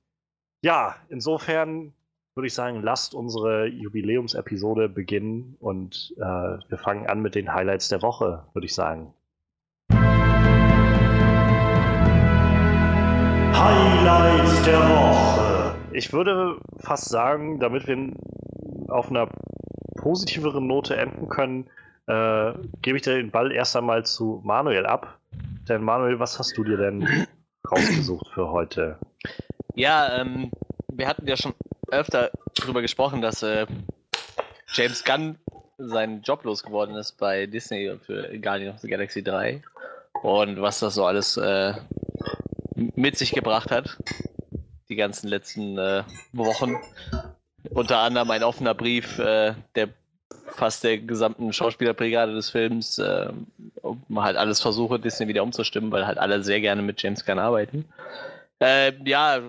ja, 0.62 0.96
insofern 1.08 1.94
würde 2.34 2.46
ich 2.46 2.54
sagen, 2.54 2.82
lasst 2.82 3.14
unsere 3.14 3.66
Jubiläumsepisode 3.66 4.88
beginnen 4.88 5.56
und 5.58 6.14
äh, 6.16 6.20
wir 6.22 6.78
fangen 6.78 7.06
an 7.06 7.20
mit 7.20 7.34
den 7.34 7.52
Highlights 7.52 7.88
der 7.88 8.02
Woche, 8.02 8.44
würde 8.52 8.66
ich 8.66 8.74
sagen. 8.74 9.12
Highlights 13.52 14.62
der 14.64 14.78
Woche. 14.78 15.74
Ich 15.92 16.12
würde 16.12 16.56
fast 16.78 17.08
sagen, 17.08 17.58
damit 17.58 17.88
wir 17.88 18.12
auf 18.88 19.10
einer 19.10 19.28
positiveren 19.96 20.66
Note 20.66 20.96
enden 20.96 21.28
können, 21.28 21.68
äh, 22.06 22.52
gebe 22.80 22.96
ich 22.96 23.02
den 23.02 23.30
Ball 23.30 23.50
erst 23.52 23.76
einmal 23.76 24.06
zu 24.06 24.40
Manuel 24.44 24.86
ab. 24.86 25.18
Denn 25.68 25.82
Manuel, 25.82 26.20
was 26.20 26.38
hast 26.38 26.56
du 26.56 26.64
dir 26.64 26.76
denn 26.76 27.06
rausgesucht 27.70 28.28
für 28.32 28.50
heute? 28.50 28.98
Ja, 29.74 30.20
ähm, 30.20 30.52
wir 30.92 31.08
hatten 31.08 31.26
ja 31.26 31.36
schon 31.36 31.54
öfter 31.90 32.30
darüber 32.54 32.82
gesprochen, 32.82 33.20
dass 33.20 33.42
äh, 33.42 33.66
James 34.72 35.04
Gunn 35.04 35.38
seinen 35.78 36.22
Job 36.22 36.44
losgeworden 36.44 36.94
ist 36.96 37.16
bei 37.18 37.46
Disney 37.46 37.90
für 38.04 38.38
Guardian 38.38 38.74
of 38.74 38.80
the 38.80 38.88
Galaxy 38.88 39.22
3 39.22 39.62
und 40.22 40.60
was 40.60 40.80
das 40.80 40.94
so 40.94 41.06
alles 41.06 41.36
äh, 41.36 41.74
mit 42.74 43.16
sich 43.16 43.32
gebracht 43.32 43.70
hat, 43.70 43.96
die 44.88 44.96
ganzen 44.96 45.28
letzten 45.28 45.78
äh, 45.78 46.04
Wochen. 46.32 46.76
Unter 47.70 47.98
anderem 47.98 48.30
ein 48.30 48.42
offener 48.42 48.74
Brief 48.74 49.18
äh, 49.18 49.54
der 49.74 49.88
fast 50.46 50.84
der 50.84 50.98
gesamten 50.98 51.52
Schauspielerbrigade 51.52 52.34
des 52.34 52.50
Films, 52.50 52.98
äh, 52.98 53.28
um 53.82 54.22
halt 54.22 54.36
alles 54.36 54.60
versuche, 54.60 54.98
Disney 54.98 55.28
wieder 55.28 55.42
umzustimmen, 55.42 55.92
weil 55.92 56.06
halt 56.06 56.18
alle 56.18 56.42
sehr 56.42 56.60
gerne 56.60 56.82
mit 56.82 57.02
James 57.02 57.24
Gunn 57.24 57.38
arbeiten. 57.38 57.86
Äh, 58.60 58.92
ja, 59.04 59.40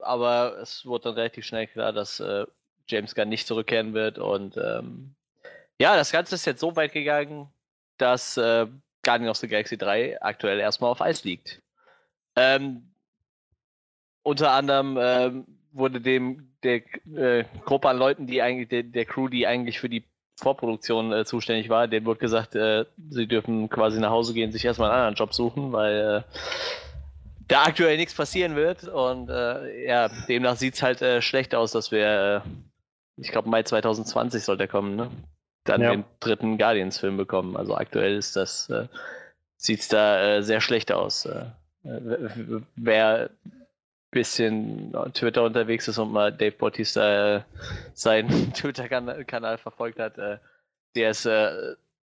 aber 0.00 0.58
es 0.60 0.86
wurde 0.86 1.04
dann 1.04 1.14
relativ 1.14 1.44
schnell 1.44 1.66
klar, 1.66 1.92
dass 1.92 2.20
äh, 2.20 2.46
James 2.88 3.14
Gunn 3.14 3.28
nicht 3.28 3.46
zurückkehren 3.46 3.94
wird. 3.94 4.18
Und 4.18 4.56
ähm, 4.56 5.14
ja, 5.78 5.96
das 5.96 6.12
Ganze 6.12 6.34
ist 6.34 6.46
jetzt 6.46 6.60
so 6.60 6.76
weit 6.76 6.92
gegangen, 6.92 7.48
dass 7.98 8.36
äh, 8.36 8.66
Guardian 9.02 9.30
of 9.30 9.36
the 9.36 9.48
Galaxy 9.48 9.76
3 9.76 10.22
aktuell 10.22 10.58
erstmal 10.58 10.90
auf 10.90 11.00
Eis 11.00 11.24
liegt. 11.24 11.62
Ähm, 12.36 12.90
unter 14.22 14.52
anderem 14.52 14.98
ähm, 15.00 15.46
wurde 15.72 16.00
dem 16.00 16.52
der 16.62 16.82
äh, 17.14 17.44
Gruppe 17.64 17.88
an 17.88 17.98
Leuten, 17.98 18.26
die 18.26 18.42
eigentlich, 18.42 18.68
der, 18.68 18.82
der, 18.82 19.04
Crew, 19.04 19.28
die 19.28 19.46
eigentlich 19.46 19.78
für 19.78 19.88
die 19.88 20.04
Vorproduktion 20.36 21.12
äh, 21.12 21.24
zuständig 21.24 21.68
war, 21.68 21.88
denen 21.88 22.06
wurde 22.06 22.20
gesagt, 22.20 22.54
äh, 22.54 22.84
sie 23.10 23.26
dürfen 23.26 23.68
quasi 23.68 24.00
nach 24.00 24.10
Hause 24.10 24.34
gehen, 24.34 24.52
sich 24.52 24.64
erstmal 24.64 24.90
einen 24.90 24.98
anderen 24.98 25.14
Job 25.14 25.34
suchen, 25.34 25.72
weil 25.72 26.24
äh, 26.24 26.34
da 27.48 27.64
aktuell 27.64 27.96
nichts 27.96 28.14
passieren 28.14 28.54
wird. 28.54 28.84
Und 28.84 29.28
äh, 29.30 29.86
ja, 29.86 30.08
demnach 30.28 30.56
sieht 30.56 30.74
es 30.74 30.82
halt 30.82 31.02
äh, 31.02 31.20
schlecht 31.20 31.54
aus, 31.54 31.72
dass 31.72 31.90
wir, 31.90 32.44
äh, 32.44 33.20
ich 33.20 33.30
glaube, 33.30 33.48
Mai 33.48 33.62
2020 33.62 34.44
soll 34.44 34.56
der 34.56 34.68
kommen, 34.68 34.94
ne? 34.96 35.10
Dann 35.64 35.82
ja. 35.82 35.90
den 35.90 36.04
dritten 36.20 36.56
Guardians-Film 36.56 37.16
bekommen. 37.16 37.56
Also 37.56 37.74
aktuell 37.74 38.16
ist 38.16 38.36
das, 38.36 38.70
äh, 38.70 38.86
sieht 39.56 39.80
es 39.80 39.88
da 39.88 40.36
äh, 40.36 40.42
sehr 40.42 40.60
schlecht 40.60 40.92
aus. 40.92 41.26
Äh, 41.26 41.46
wer 42.76 43.30
ein 43.30 43.30
bisschen 44.10 44.94
Twitter 45.14 45.42
unterwegs 45.42 45.88
ist 45.88 45.98
und 45.98 46.12
mal 46.12 46.32
Dave 46.32 46.52
Bautista 46.52 47.44
seinen 47.94 48.52
Twitter-Kanal 48.54 49.58
verfolgt 49.58 49.98
hat, 49.98 50.16
der 50.16 51.10
ist 51.10 51.28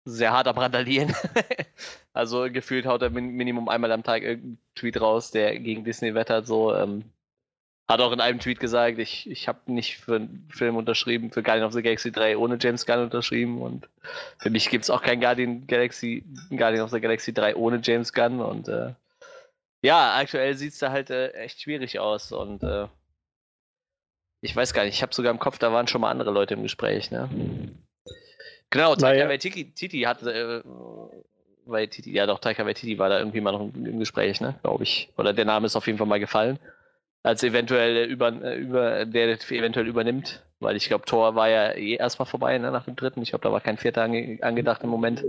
sehr 0.06 0.32
hart 0.32 0.48
am 0.48 0.58
Randalieren. 0.58 1.16
also 2.14 2.52
gefühlt 2.52 2.86
haut 2.86 3.02
er 3.02 3.10
Minimum 3.10 3.70
einmal 3.70 3.92
am 3.92 4.04
Tag 4.04 4.24
irgendeinen 4.24 4.58
Tweet 4.76 5.00
raus, 5.00 5.32
der 5.32 5.60
gegen 5.60 5.84
Disney 5.84 6.16
wettert. 6.16 6.48
So, 6.48 6.76
ähm, 6.76 7.06
hat 7.92 8.02
auch 8.02 8.12
in 8.12 8.22
einem 8.22 8.40
Tweet 8.40 8.60
gesagt, 8.60 9.00
ich, 9.00 9.30
ich 9.30 9.48
habe 9.48 9.60
nicht 9.72 9.98
für 9.98 10.16
einen 10.16 10.48
Film 10.50 10.76
unterschrieben, 10.78 11.32
für 11.32 11.44
Guardian 11.44 11.68
of 11.68 11.74
the 11.74 11.82
Galaxy 11.82 12.12
3 12.12 12.38
ohne 12.38 12.58
James 12.60 12.86
Gunn 12.86 13.04
unterschrieben 13.04 13.62
und 13.62 13.90
für 14.40 14.50
mich 14.50 14.70
gibt 14.70 14.86
es 14.86 14.90
auch 14.90 15.02
kein 15.02 15.20
Guardian, 15.20 15.68
Galaxy, 15.68 16.24
Guardian 16.50 16.84
of 16.84 16.92
the 16.92 17.02
Galaxy 17.02 17.34
3 17.34 17.56
ohne 17.56 17.82
James 17.84 18.14
Gunn 18.14 18.40
und 18.40 18.70
äh, 18.70 18.94
ja, 19.84 20.16
aktuell 20.16 20.56
sieht 20.56 20.74
es 20.74 20.80
da 20.80 20.92
halt 20.92 21.10
äh, 21.10 21.32
echt 21.32 21.62
schwierig 21.62 22.00
aus 22.00 22.32
und 22.32 22.64
äh, 22.64 22.88
ich 24.42 24.56
weiß 24.56 24.74
gar 24.74 24.86
nicht, 24.86 24.96
ich 24.96 25.02
habe 25.02 25.14
sogar 25.14 25.32
im 25.32 25.40
Kopf, 25.40 25.60
da 25.60 25.74
waren 25.74 25.88
schon 25.88 26.02
mal 26.02 26.12
andere 26.12 26.32
Leute 26.32 26.54
im 26.54 26.64
Gespräch, 26.64 27.12
ne? 27.12 27.30
Genau, 28.72 28.96
Taika. 28.96 29.30
Waititi 29.30 29.72
Titi 29.72 30.02
hatte, 30.02 30.34
äh, 30.34 30.64
Waititi, 31.66 32.12
ja 32.12 32.26
doch, 32.26 32.40
Taika 32.40 32.66
Waititi 32.66 32.98
war 32.98 33.10
da 33.10 33.20
irgendwie 33.20 33.42
mal 33.42 33.52
noch 33.52 33.62
im, 33.62 33.86
im 33.86 34.00
Gespräch, 34.00 34.42
ne, 34.42 34.56
glaube 34.64 34.84
ich. 34.84 35.10
Oder 35.18 35.34
der 35.34 35.46
Name 35.46 35.68
ist 35.68 35.76
auf 35.76 35.86
jeden 35.88 35.98
Fall 36.00 36.08
mal 36.08 36.20
gefallen. 36.20 36.58
als 37.24 37.44
eventuell 37.44 38.10
über, 38.10 38.32
über 38.56 39.06
der 39.06 39.30
eventuell 39.30 39.88
übernimmt. 39.88 40.44
Weil 40.60 40.76
ich 40.76 40.88
glaube, 40.88 41.06
Thor 41.06 41.36
war 41.36 41.50
ja 41.50 41.72
eh 41.72 41.96
erstmal 41.96 42.28
vorbei 42.28 42.58
ne, 42.58 42.72
nach 42.72 42.86
dem 42.86 42.96
dritten. 42.96 43.22
Ich 43.22 43.30
glaube, 43.30 43.44
da 43.44 43.52
war 43.52 43.62
kein 43.62 43.78
vierter 43.78 44.04
ange 44.04 44.38
angedacht 44.42 44.84
im 44.84 44.90
Moment. 44.90 45.24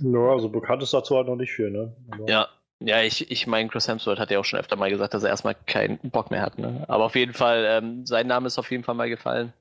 Ja, 0.00 0.20
also 0.30 0.48
bekannt 0.48 0.82
ist 0.82 0.92
dazu 0.94 1.16
halt 1.16 1.26
noch 1.26 1.36
nicht 1.36 1.52
viel, 1.52 1.70
ne? 1.70 1.94
Aber 2.10 2.28
ja. 2.28 2.48
Ja, 2.82 3.02
ich, 3.02 3.30
ich 3.30 3.46
meine, 3.46 3.68
Chris 3.68 3.86
Hemsworth 3.88 4.18
hat 4.18 4.30
ja 4.30 4.38
auch 4.38 4.44
schon 4.44 4.58
öfter 4.58 4.74
mal 4.74 4.88
gesagt, 4.88 5.12
dass 5.12 5.22
er 5.22 5.28
erstmal 5.28 5.54
keinen 5.66 5.98
Bock 5.98 6.30
mehr 6.30 6.40
hat. 6.40 6.58
Ne? 6.58 6.86
Aber 6.88 7.04
auf 7.04 7.14
jeden 7.14 7.34
Fall, 7.34 7.66
ähm, 7.68 8.06
sein 8.06 8.26
Name 8.26 8.46
ist 8.46 8.58
auf 8.58 8.70
jeden 8.70 8.84
Fall 8.84 8.94
mal 8.94 9.10
gefallen. 9.10 9.52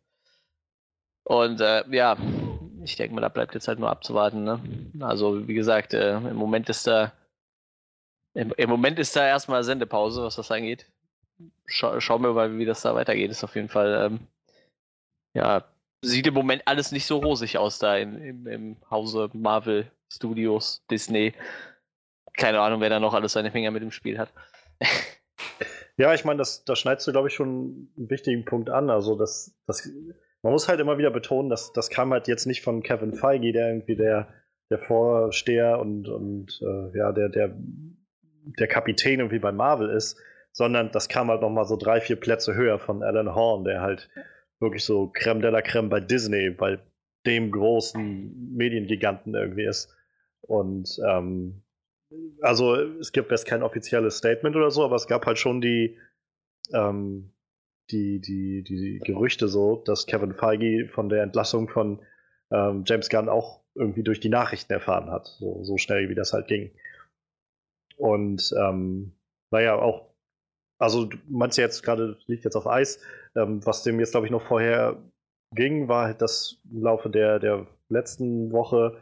Und 1.26 1.60
äh, 1.60 1.84
ja, 1.92 2.16
ich 2.84 2.96
denke 2.96 3.16
mal, 3.16 3.22
da 3.22 3.30
bleibt 3.30 3.54
jetzt 3.54 3.68
halt 3.68 3.80
nur 3.80 3.90
abzuwarten. 3.90 4.44
Ne? 4.44 4.60
Also, 5.00 5.48
wie 5.48 5.54
gesagt, 5.54 5.94
äh, 5.94 6.18
im 6.18 6.36
Moment 6.36 6.70
ist 6.70 6.88
da 6.88 7.14
im, 8.34 8.54
im, 8.58 8.70
Moment 8.70 9.00
ist 9.00 9.16
da 9.16 9.28
erstmal 9.28 9.64
Sendepause, 9.64 10.24
was 10.24 10.36
das 10.36 10.52
angeht. 10.52 10.86
Schau, 11.66 12.00
schauen 12.00 12.22
wir 12.22 12.34
mal, 12.34 12.58
wie 12.58 12.66
das 12.66 12.82
da 12.82 12.94
weitergeht. 12.96 13.32
Ist 13.32 13.44
auf 13.44 13.56
jeden 13.56 13.70
Fall, 13.70 14.06
ähm, 14.06 14.28
ja, 15.34 15.66
sieht 16.02 16.28
im 16.28 16.34
Moment 16.34 16.64
alles 16.66 16.92
nicht 16.92 17.06
so 17.06 17.18
rosig 17.18 17.58
aus 17.58 17.80
da 17.80 17.98
in, 17.98 18.22
im, 18.22 18.48
im 18.48 18.78
Hause 18.90 19.30
Marvel 19.34 19.92
Studios, 20.12 20.84
Disney. 20.90 21.34
Keine 22.34 22.62
Ahnung, 22.62 22.82
wer 22.82 22.90
da 22.90 23.00
noch 23.00 23.14
alles 23.14 23.34
seine 23.34 23.52
Finger 23.52 23.72
mit 23.72 23.82
dem 23.82 23.92
Spiel 23.92 24.18
hat. 24.18 24.32
ja, 25.98 26.14
ich 26.14 26.24
meine, 26.24 26.38
das, 26.38 26.64
das 26.64 26.80
schneidest 26.80 27.08
du, 27.08 27.12
glaube 27.12 27.28
ich, 27.28 27.34
schon 27.34 27.90
einen 27.98 28.10
wichtigen 28.10 28.46
Punkt 28.46 28.70
an. 28.70 28.90
Also, 28.90 29.16
das, 29.16 29.54
das, 29.66 29.90
man 30.42 30.54
muss 30.54 30.68
halt 30.68 30.80
immer 30.80 30.98
wieder 30.98 31.12
betonen, 31.12 31.50
dass 31.50 31.74
das 31.74 31.90
kam 31.90 32.12
halt 32.12 32.28
jetzt 32.28 32.46
nicht 32.46 32.62
von 32.62 32.82
Kevin 32.84 33.14
Feige, 33.14 33.52
der 33.52 33.70
irgendwie 33.70 33.96
der, 33.96 34.34
der 34.70 34.80
Vorsteher 34.80 35.80
und, 35.80 36.08
und 36.08 36.62
äh, 36.62 36.98
ja, 36.98 37.12
der, 37.12 37.30
der, 37.30 37.56
der 37.56 38.68
Kapitän 38.68 39.20
irgendwie 39.20 39.40
bei 39.40 39.52
Marvel 39.52 39.90
ist, 39.90 40.18
sondern 40.52 40.92
das 40.92 41.10
kam 41.10 41.30
halt 41.30 41.42
nochmal 41.42 41.66
so 41.66 41.76
drei, 41.76 42.02
vier 42.02 42.16
Plätze 42.16 42.56
höher 42.56 42.80
von 42.80 43.04
Alan 43.04 43.36
Horn, 43.36 43.64
der 43.64 43.82
halt 43.82 44.10
wirklich 44.60 44.84
so 44.84 45.08
Creme 45.08 45.42
de 45.42 45.52
la 45.52 45.62
Creme 45.62 45.90
bei 45.90 46.00
Disney, 46.00 46.50
bei 46.50 46.80
dem 47.26 47.52
großen 47.52 48.56
Mediengiganten 48.56 49.36
irgendwie 49.36 49.66
ist. 49.66 49.94
Und 50.42 51.00
ähm, 51.06 51.64
also 52.42 52.76
es 52.76 53.12
gibt 53.12 53.32
jetzt 53.32 53.46
kein 53.46 53.64
offizielles 53.64 54.18
Statement 54.18 54.56
oder 54.56 54.72
so, 54.72 54.84
aber 54.84 54.96
es 54.96 55.08
gab 55.08 55.26
halt 55.26 55.38
schon 55.38 55.62
die, 55.62 55.98
ähm, 56.74 57.32
die, 57.92 58.20
die, 58.20 58.64
die 58.64 59.00
Gerüchte 59.00 59.48
so, 59.48 59.82
dass 59.86 60.06
Kevin 60.06 60.34
Feige 60.34 60.88
von 60.88 61.10
der 61.10 61.24
Entlassung 61.24 61.70
von 61.70 62.00
ähm, 62.52 62.84
James 62.86 63.10
Gunn 63.10 63.30
auch 63.30 63.62
irgendwie 63.76 64.04
durch 64.04 64.20
die 64.20 64.30
Nachrichten 64.30 64.74
erfahren 64.74 65.10
hat, 65.12 65.28
so, 65.40 65.64
so 65.64 65.78
schnell 65.78 66.10
wie 66.10 66.16
das 66.16 66.34
halt 66.34 66.48
ging. 66.48 66.72
Und 67.98 68.54
ähm, 68.58 69.14
naja, 69.52 69.76
auch, 69.76 70.14
also 70.80 71.06
du 71.06 71.18
ja 71.28 71.64
jetzt 71.64 71.84
gerade, 71.84 72.18
liegt 72.28 72.46
jetzt 72.46 72.56
auf 72.56 72.68
Eis, 72.68 73.02
ähm, 73.36 73.66
was 73.66 73.84
dem 73.84 74.00
jetzt 74.00 74.12
glaube 74.12 74.26
ich 74.26 74.32
noch 74.32 74.44
vorher 74.44 74.98
ging, 75.54 75.88
war 75.88 76.06
halt, 76.06 76.22
dass 76.22 76.58
im 76.72 76.84
Laufe 76.84 77.10
der, 77.10 77.40
der 77.40 77.68
letzten 77.90 78.52
Woche 78.52 78.98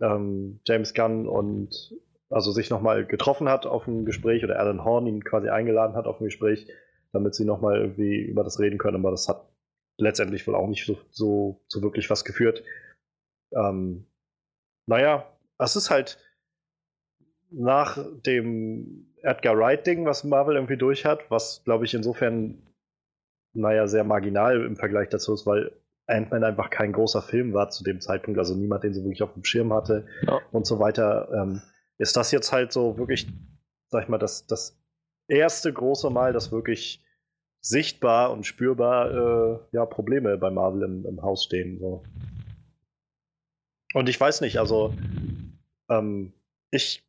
ähm, 0.00 0.60
James 0.66 0.94
Gunn 0.94 1.26
und 1.28 1.94
also 2.30 2.50
sich 2.50 2.70
nochmal 2.70 3.04
getroffen 3.04 3.48
hat 3.48 3.66
auf 3.66 3.86
ein 3.86 4.04
Gespräch 4.04 4.42
oder 4.42 4.58
Alan 4.58 4.84
Horn 4.84 5.06
ihn 5.06 5.22
quasi 5.22 5.50
eingeladen 5.50 5.96
hat 5.96 6.06
auf 6.06 6.20
ein 6.20 6.24
Gespräch, 6.24 6.66
damit 7.12 7.34
sie 7.34 7.44
nochmal 7.44 7.78
irgendwie 7.78 8.20
über 8.20 8.42
das 8.44 8.58
reden 8.58 8.78
können, 8.78 8.96
aber 8.96 9.10
das 9.10 9.28
hat 9.28 9.48
letztendlich 9.98 10.46
wohl 10.46 10.54
auch 10.54 10.68
nicht 10.68 10.86
so, 10.86 10.98
so, 11.10 11.60
so 11.68 11.82
wirklich 11.82 12.10
was 12.10 12.24
geführt. 12.24 12.64
Ähm, 13.52 14.06
naja, 14.86 15.26
es 15.58 15.76
ist 15.76 15.90
halt 15.90 16.18
nach 17.50 17.98
dem 18.26 19.12
Edgar 19.22 19.56
Wright-Ding, 19.56 20.06
was 20.06 20.24
Marvel 20.24 20.56
irgendwie 20.56 20.78
durch 20.78 21.04
hat, 21.04 21.30
was 21.30 21.62
glaube 21.64 21.84
ich 21.84 21.94
insofern, 21.94 22.62
naja, 23.52 23.86
sehr 23.86 24.04
marginal 24.04 24.64
im 24.64 24.76
Vergleich 24.76 25.10
dazu 25.10 25.34
ist, 25.34 25.46
weil 25.46 25.72
Ant-Man 26.06 26.44
einfach 26.44 26.70
kein 26.70 26.92
großer 26.92 27.22
Film 27.22 27.52
war 27.52 27.70
zu 27.70 27.84
dem 27.84 28.00
Zeitpunkt, 28.00 28.38
also 28.38 28.54
niemand 28.54 28.84
den 28.84 28.94
so 28.94 29.02
wirklich 29.02 29.22
auf 29.22 29.34
dem 29.34 29.44
Schirm 29.44 29.72
hatte 29.72 30.06
ja. 30.26 30.40
und 30.50 30.66
so 30.66 30.78
weiter. 30.78 31.28
Ähm, 31.32 31.62
ist 31.98 32.16
das 32.16 32.32
jetzt 32.32 32.52
halt 32.52 32.72
so 32.72 32.98
wirklich, 32.98 33.28
sag 33.88 34.04
ich 34.04 34.08
mal, 34.08 34.18
das, 34.18 34.46
das 34.46 34.81
erste 35.28 35.72
große 35.72 36.10
Mal, 36.10 36.32
dass 36.32 36.52
wirklich 36.52 37.02
sichtbar 37.60 38.32
und 38.32 38.44
spürbar 38.44 39.10
äh, 39.10 39.58
ja, 39.72 39.86
Probleme 39.86 40.36
bei 40.36 40.50
Marvel 40.50 40.82
im, 40.82 41.06
im 41.06 41.22
Haus 41.22 41.44
stehen. 41.44 41.78
So. 41.78 42.02
Und 43.94 44.08
ich 44.08 44.20
weiß 44.20 44.40
nicht, 44.40 44.58
also 44.58 44.94
ähm, 45.88 46.32
ich 46.70 47.04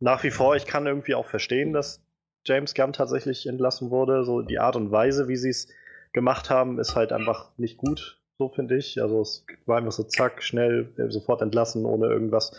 nach 0.00 0.22
wie 0.22 0.30
vor, 0.30 0.56
ich 0.56 0.66
kann 0.66 0.86
irgendwie 0.86 1.14
auch 1.14 1.26
verstehen, 1.26 1.72
dass 1.72 2.02
James 2.44 2.74
Gunn 2.74 2.92
tatsächlich 2.92 3.46
entlassen 3.46 3.90
wurde. 3.90 4.24
So 4.24 4.42
die 4.42 4.58
Art 4.58 4.76
und 4.76 4.90
Weise, 4.90 5.28
wie 5.28 5.36
sie 5.36 5.50
es 5.50 5.68
gemacht 6.12 6.50
haben, 6.50 6.78
ist 6.78 6.94
halt 6.94 7.12
einfach 7.12 7.50
nicht 7.56 7.78
gut, 7.78 8.20
so 8.38 8.48
finde 8.48 8.76
ich. 8.76 9.02
Also 9.02 9.20
es 9.20 9.44
war 9.66 9.78
einfach 9.78 9.92
so 9.92 10.04
zack, 10.04 10.42
schnell, 10.42 10.92
äh, 10.98 11.10
sofort 11.10 11.42
entlassen, 11.42 11.84
ohne 11.84 12.06
irgendwas 12.06 12.56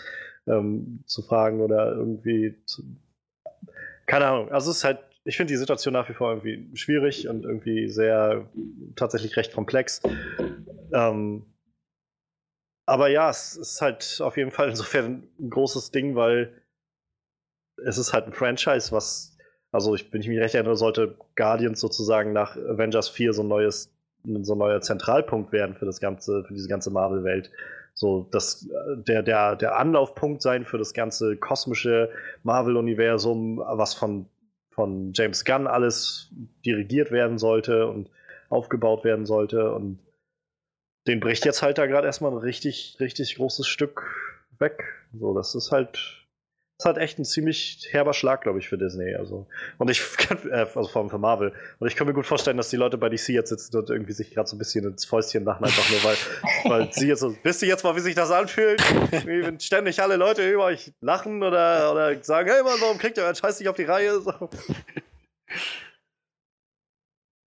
ähm, 0.48 1.04
zu 1.06 1.22
fragen 1.22 1.62
oder 1.62 1.94
irgendwie 1.94 2.56
zu, 2.66 2.84
keine 4.10 4.26
Ahnung. 4.26 4.52
Also 4.52 4.72
es 4.72 4.78
ist 4.78 4.84
halt, 4.84 5.00
ich 5.24 5.38
finde 5.38 5.54
die 5.54 5.58
Situation 5.58 5.94
nach 5.94 6.10
wie 6.10 6.14
vor 6.14 6.32
irgendwie 6.32 6.76
schwierig 6.76 7.28
und 7.28 7.46
irgendwie 7.46 7.88
sehr 7.88 8.50
tatsächlich 8.96 9.38
recht 9.38 9.54
komplex. 9.54 10.02
Ähm, 10.92 11.46
aber 12.88 13.10
ja, 13.10 13.30
es 13.30 13.56
ist 13.56 13.82
halt 13.82 14.20
auf 14.22 14.36
jeden 14.36 14.50
Fall 14.50 14.70
insofern 14.70 15.30
ein 15.40 15.52
großes 15.52 15.92
Ding, 15.92 16.16
weil 16.16 16.60
es 17.86 18.00
ist 18.00 18.12
halt 18.12 18.26
ein 18.26 18.34
Franchise, 18.34 18.92
was, 18.92 19.38
also 19.72 19.94
ich, 19.94 20.12
wenn 20.12 20.22
ich 20.22 20.28
mich 20.28 20.40
recht 20.40 20.56
erinnere, 20.56 20.76
sollte 20.76 21.16
Guardians 21.36 21.80
sozusagen 21.80 22.34
nach 22.34 22.58
Avengers 22.58 23.10
4 23.10 23.34
so 23.34 23.44
ein 23.44 23.48
neues, 23.48 23.94
so 24.42 24.56
ein 24.56 24.58
neuer 24.58 24.82
Zentralpunkt 24.82 25.52
werden 25.52 25.76
für 25.76 25.86
das 25.86 26.00
ganze, 26.00 26.44
für 26.46 26.54
diese 26.56 26.68
ganze 26.68 26.90
Marvel-Welt 26.90 27.52
so 28.00 28.26
das, 28.32 28.66
der, 28.96 29.24
der, 29.24 29.58
der 29.58 29.78
Anlaufpunkt 29.78 30.42
sein 30.42 30.64
für 30.64 30.78
das 30.78 30.94
ganze 30.94 31.36
kosmische 31.36 32.10
Marvel-Universum, 32.44 33.58
was 33.58 33.94
von, 33.94 34.26
von 34.72 35.12
James 35.14 35.44
Gunn 35.44 35.68
alles 35.68 36.32
dirigiert 36.66 37.12
werden 37.12 37.38
sollte 37.38 37.88
und 37.88 38.10
aufgebaut 38.48 39.04
werden 39.04 39.26
sollte. 39.26 39.74
Und 39.74 40.00
den 41.08 41.20
bricht 41.20 41.44
jetzt 41.44 41.62
halt 41.62 41.78
da 41.78 41.88
gerade 41.88 42.08
erstmal 42.08 42.32
ein 42.32 42.38
richtig, 42.38 42.96
richtig 43.02 43.36
großes 43.36 43.68
Stück 43.68 44.06
weg. 44.60 44.82
So, 45.20 45.34
das 45.34 45.54
ist 45.54 45.74
halt 45.74 46.19
ist 46.80 46.86
halt 46.86 46.98
echt 46.98 47.20
ein 47.20 47.26
ziemlich 47.26 47.90
herber 47.92 48.14
Schlag, 48.14 48.42
glaube 48.42 48.60
ich, 48.60 48.70
für 48.70 48.78
Disney. 48.78 49.14
Also, 49.14 49.48
und 49.80 49.92
ich 49.92 50.02
kann, 50.16 50.38
äh, 50.50 50.66
also 50.74 50.86
vor 50.86 51.02
allem 51.02 51.10
für 51.10 51.18
Marvel. 51.18 51.54
Und 51.80 51.88
ich 51.90 51.96
kann 51.98 52.08
mir 52.08 52.14
gut 52.14 52.26
vorstellen, 52.26 52.56
dass 52.56 52.70
die 52.70 52.78
Leute 52.78 52.98
bei 52.98 53.10
DC 53.10 53.30
jetzt 53.30 53.50
sitzen 53.50 53.78
und 53.78 53.90
irgendwie 53.90 54.14
sich 54.14 54.34
gerade 54.34 54.48
so 54.48 54.56
ein 54.56 54.60
bisschen 54.60 54.86
ins 54.86 55.04
Fäustchen 55.04 55.44
machen, 55.44 55.66
einfach 55.66 55.90
nur, 55.92 56.04
weil, 56.06 56.16
weil 56.72 56.94
sie 56.94 57.08
jetzt 57.08 57.20
so, 57.20 57.36
wisst 57.44 57.62
ihr 57.62 57.68
jetzt 57.68 57.84
mal, 57.84 57.98
wie 57.98 58.00
sich 58.00 58.16
das 58.16 58.32
anfühlt? 58.32 58.82
wenn 59.26 59.60
ständig 59.60 60.02
alle 60.02 60.16
Leute 60.16 60.50
über 60.50 60.66
euch 60.66 60.94
lachen 61.02 61.44
oder, 61.44 61.92
oder 61.92 62.24
sagen, 62.24 62.50
hey 62.50 62.64
Mann, 62.64 62.80
warum 62.80 62.98
kriegt 62.98 63.18
ihr 63.18 63.24
euren 63.24 63.36
Scheiß 63.36 63.60
nicht 63.60 63.68
auf 63.68 63.76
die 63.76 63.84
Reihe? 63.84 64.22
So. 64.22 64.50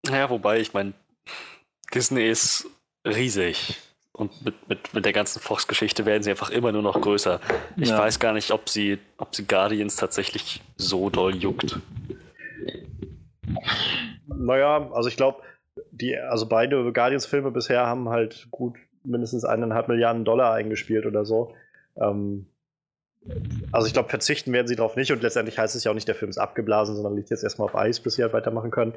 Naja, 0.07 0.29
wobei, 0.29 0.61
ich 0.61 0.75
meine, 0.75 0.93
Disney 1.95 2.29
ist 2.29 2.67
riesig. 3.07 3.79
Und 4.23 4.45
mit, 4.45 4.69
mit, 4.69 4.95
mit 4.95 5.05
der 5.05 5.13
ganzen 5.13 5.41
Fox-Geschichte 5.41 6.07
werden 6.07 6.23
sie 6.23 6.31
einfach 6.31 6.51
immer 6.51 6.71
nur 6.71 6.83
noch 6.83 7.01
größer. 7.01 7.41
Ich 7.77 7.89
ja. 7.89 7.99
weiß 7.99 8.21
gar 8.21 8.33
nicht, 8.33 8.53
ob 8.53 8.69
sie, 8.69 9.01
ob 9.19 9.35
sie 9.35 9.45
Guardians 9.45 9.97
tatsächlich 9.97 10.63
so 10.77 11.11
doll 11.11 11.35
juckt. 11.35 11.81
Naja, 14.29 14.91
also 14.93 15.09
ich 15.09 15.17
glaube, 15.17 15.43
die, 15.91 16.17
also 16.17 16.47
beide 16.47 16.93
Guardians-Filme 16.93 17.51
bisher 17.51 17.85
haben 17.85 18.11
halt 18.11 18.47
gut 18.53 18.77
mindestens 19.03 19.45
eineinhalb 19.45 19.89
Milliarden 19.89 20.25
Dollar 20.25 20.55
eingespielt 20.55 21.05
oder 21.05 21.25
so. 21.25 21.53
Ähm, 21.97 22.47
also 23.73 23.89
ich 23.89 23.93
glaube, 23.93 24.09
verzichten 24.09 24.53
werden 24.53 24.69
sie 24.69 24.77
darauf 24.77 24.95
nicht 24.95 25.11
und 25.11 25.21
letztendlich 25.21 25.59
heißt 25.59 25.75
es 25.75 25.83
ja 25.83 25.91
auch 25.91 25.97
nicht, 25.97 26.07
der 26.07 26.15
Film 26.15 26.31
ist 26.31 26.39
abgeblasen, 26.39 26.95
sondern 26.95 27.17
liegt 27.17 27.31
jetzt 27.31 27.43
erstmal 27.43 27.67
auf 27.67 27.75
Eis, 27.75 27.99
bis 27.99 28.15
sie 28.15 28.23
halt 28.23 28.35
weitermachen 28.35 28.71
können. 28.71 28.95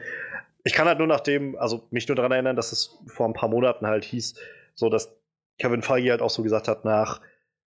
Ich 0.64 0.74
kann 0.74 0.88
halt 0.88 1.00
nur 1.00 1.08
nach 1.08 1.22
dem, 1.22 1.56
also 1.58 1.88
mich 1.90 2.08
nur 2.08 2.16
daran 2.16 2.32
erinnern, 2.32 2.56
dass 2.56 2.72
es 2.72 3.00
vor 3.08 3.28
ein 3.28 3.34
paar 3.34 3.50
Monaten 3.50 3.88
halt 3.88 4.04
hieß, 4.04 4.36
so 4.76 4.90
dass 4.90 5.12
Kevin 5.58 5.82
Feige 5.82 6.12
halt 6.12 6.22
auch 6.22 6.30
so 6.30 6.44
gesagt 6.44 6.68
hat, 6.68 6.86
nach 6.86 7.22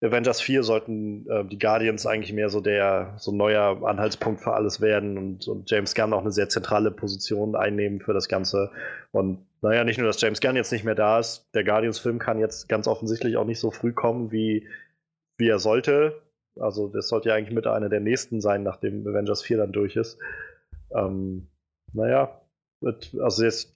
Avengers 0.01 0.41
4 0.41 0.63
sollten 0.63 1.27
äh, 1.29 1.45
die 1.45 1.57
Guardians 1.57 2.05
eigentlich 2.05 2.33
mehr 2.33 2.49
so 2.49 2.59
der 2.59 3.15
so 3.17 3.31
ein 3.31 3.37
neuer 3.37 3.85
Anhaltspunkt 3.85 4.41
für 4.41 4.53
alles 4.53 4.81
werden 4.81 5.17
und, 5.17 5.47
und, 5.47 5.71
James 5.71 5.95
Gunn 5.95 6.13
auch 6.13 6.21
eine 6.21 6.31
sehr 6.31 6.49
zentrale 6.49 6.91
Position 6.91 7.55
einnehmen 7.55 8.01
für 8.01 8.13
das 8.13 8.27
Ganze. 8.27 8.71
Und 9.11 9.45
naja, 9.61 9.83
nicht 9.83 9.97
nur, 9.97 10.07
dass 10.07 10.21
James 10.21 10.41
Gunn 10.41 10.57
jetzt 10.57 10.71
nicht 10.71 10.83
mehr 10.83 10.95
da 10.95 11.19
ist, 11.19 11.47
der 11.53 11.63
Guardians-Film 11.63 12.19
kann 12.19 12.39
jetzt 12.39 12.67
ganz 12.67 12.87
offensichtlich 12.87 13.37
auch 13.37 13.45
nicht 13.45 13.59
so 13.59 13.71
früh 13.71 13.93
kommen, 13.93 14.31
wie, 14.31 14.67
wie 15.37 15.47
er 15.47 15.59
sollte. 15.59 16.21
Also 16.59 16.87
das 16.87 17.07
sollte 17.07 17.29
ja 17.29 17.35
eigentlich 17.35 17.55
mit 17.55 17.65
einer 17.65 17.89
der 17.89 17.99
nächsten 18.01 18.41
sein, 18.41 18.63
nachdem 18.63 19.07
Avengers 19.07 19.43
4 19.43 19.57
dann 19.57 19.71
durch 19.71 19.95
ist. 19.95 20.19
Ähm, 20.93 21.47
naja, 21.93 22.41
also 22.81 23.43
jetzt 23.43 23.73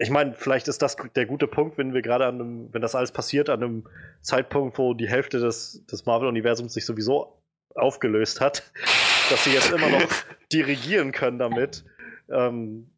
ich 0.00 0.08
meine, 0.08 0.32
vielleicht 0.32 0.66
ist 0.66 0.80
das 0.80 0.96
der 1.14 1.26
gute 1.26 1.46
Punkt, 1.46 1.76
wenn 1.76 1.92
wir 1.92 2.00
gerade 2.00 2.24
an 2.24 2.36
einem, 2.36 2.72
wenn 2.72 2.80
das 2.80 2.94
alles 2.94 3.12
passiert, 3.12 3.50
an 3.50 3.62
einem 3.62 3.84
Zeitpunkt, 4.22 4.78
wo 4.78 4.94
die 4.94 5.08
Hälfte 5.08 5.38
des, 5.40 5.84
des 5.84 6.06
Marvel-Universums 6.06 6.72
sich 6.72 6.86
sowieso 6.86 7.38
aufgelöst 7.74 8.40
hat, 8.40 8.72
dass 9.30 9.44
sie 9.44 9.52
jetzt 9.52 9.70
immer 9.70 9.90
noch 9.90 10.08
dirigieren 10.52 11.12
können 11.12 11.38
damit. 11.38 11.84
Ähm, 12.30 12.90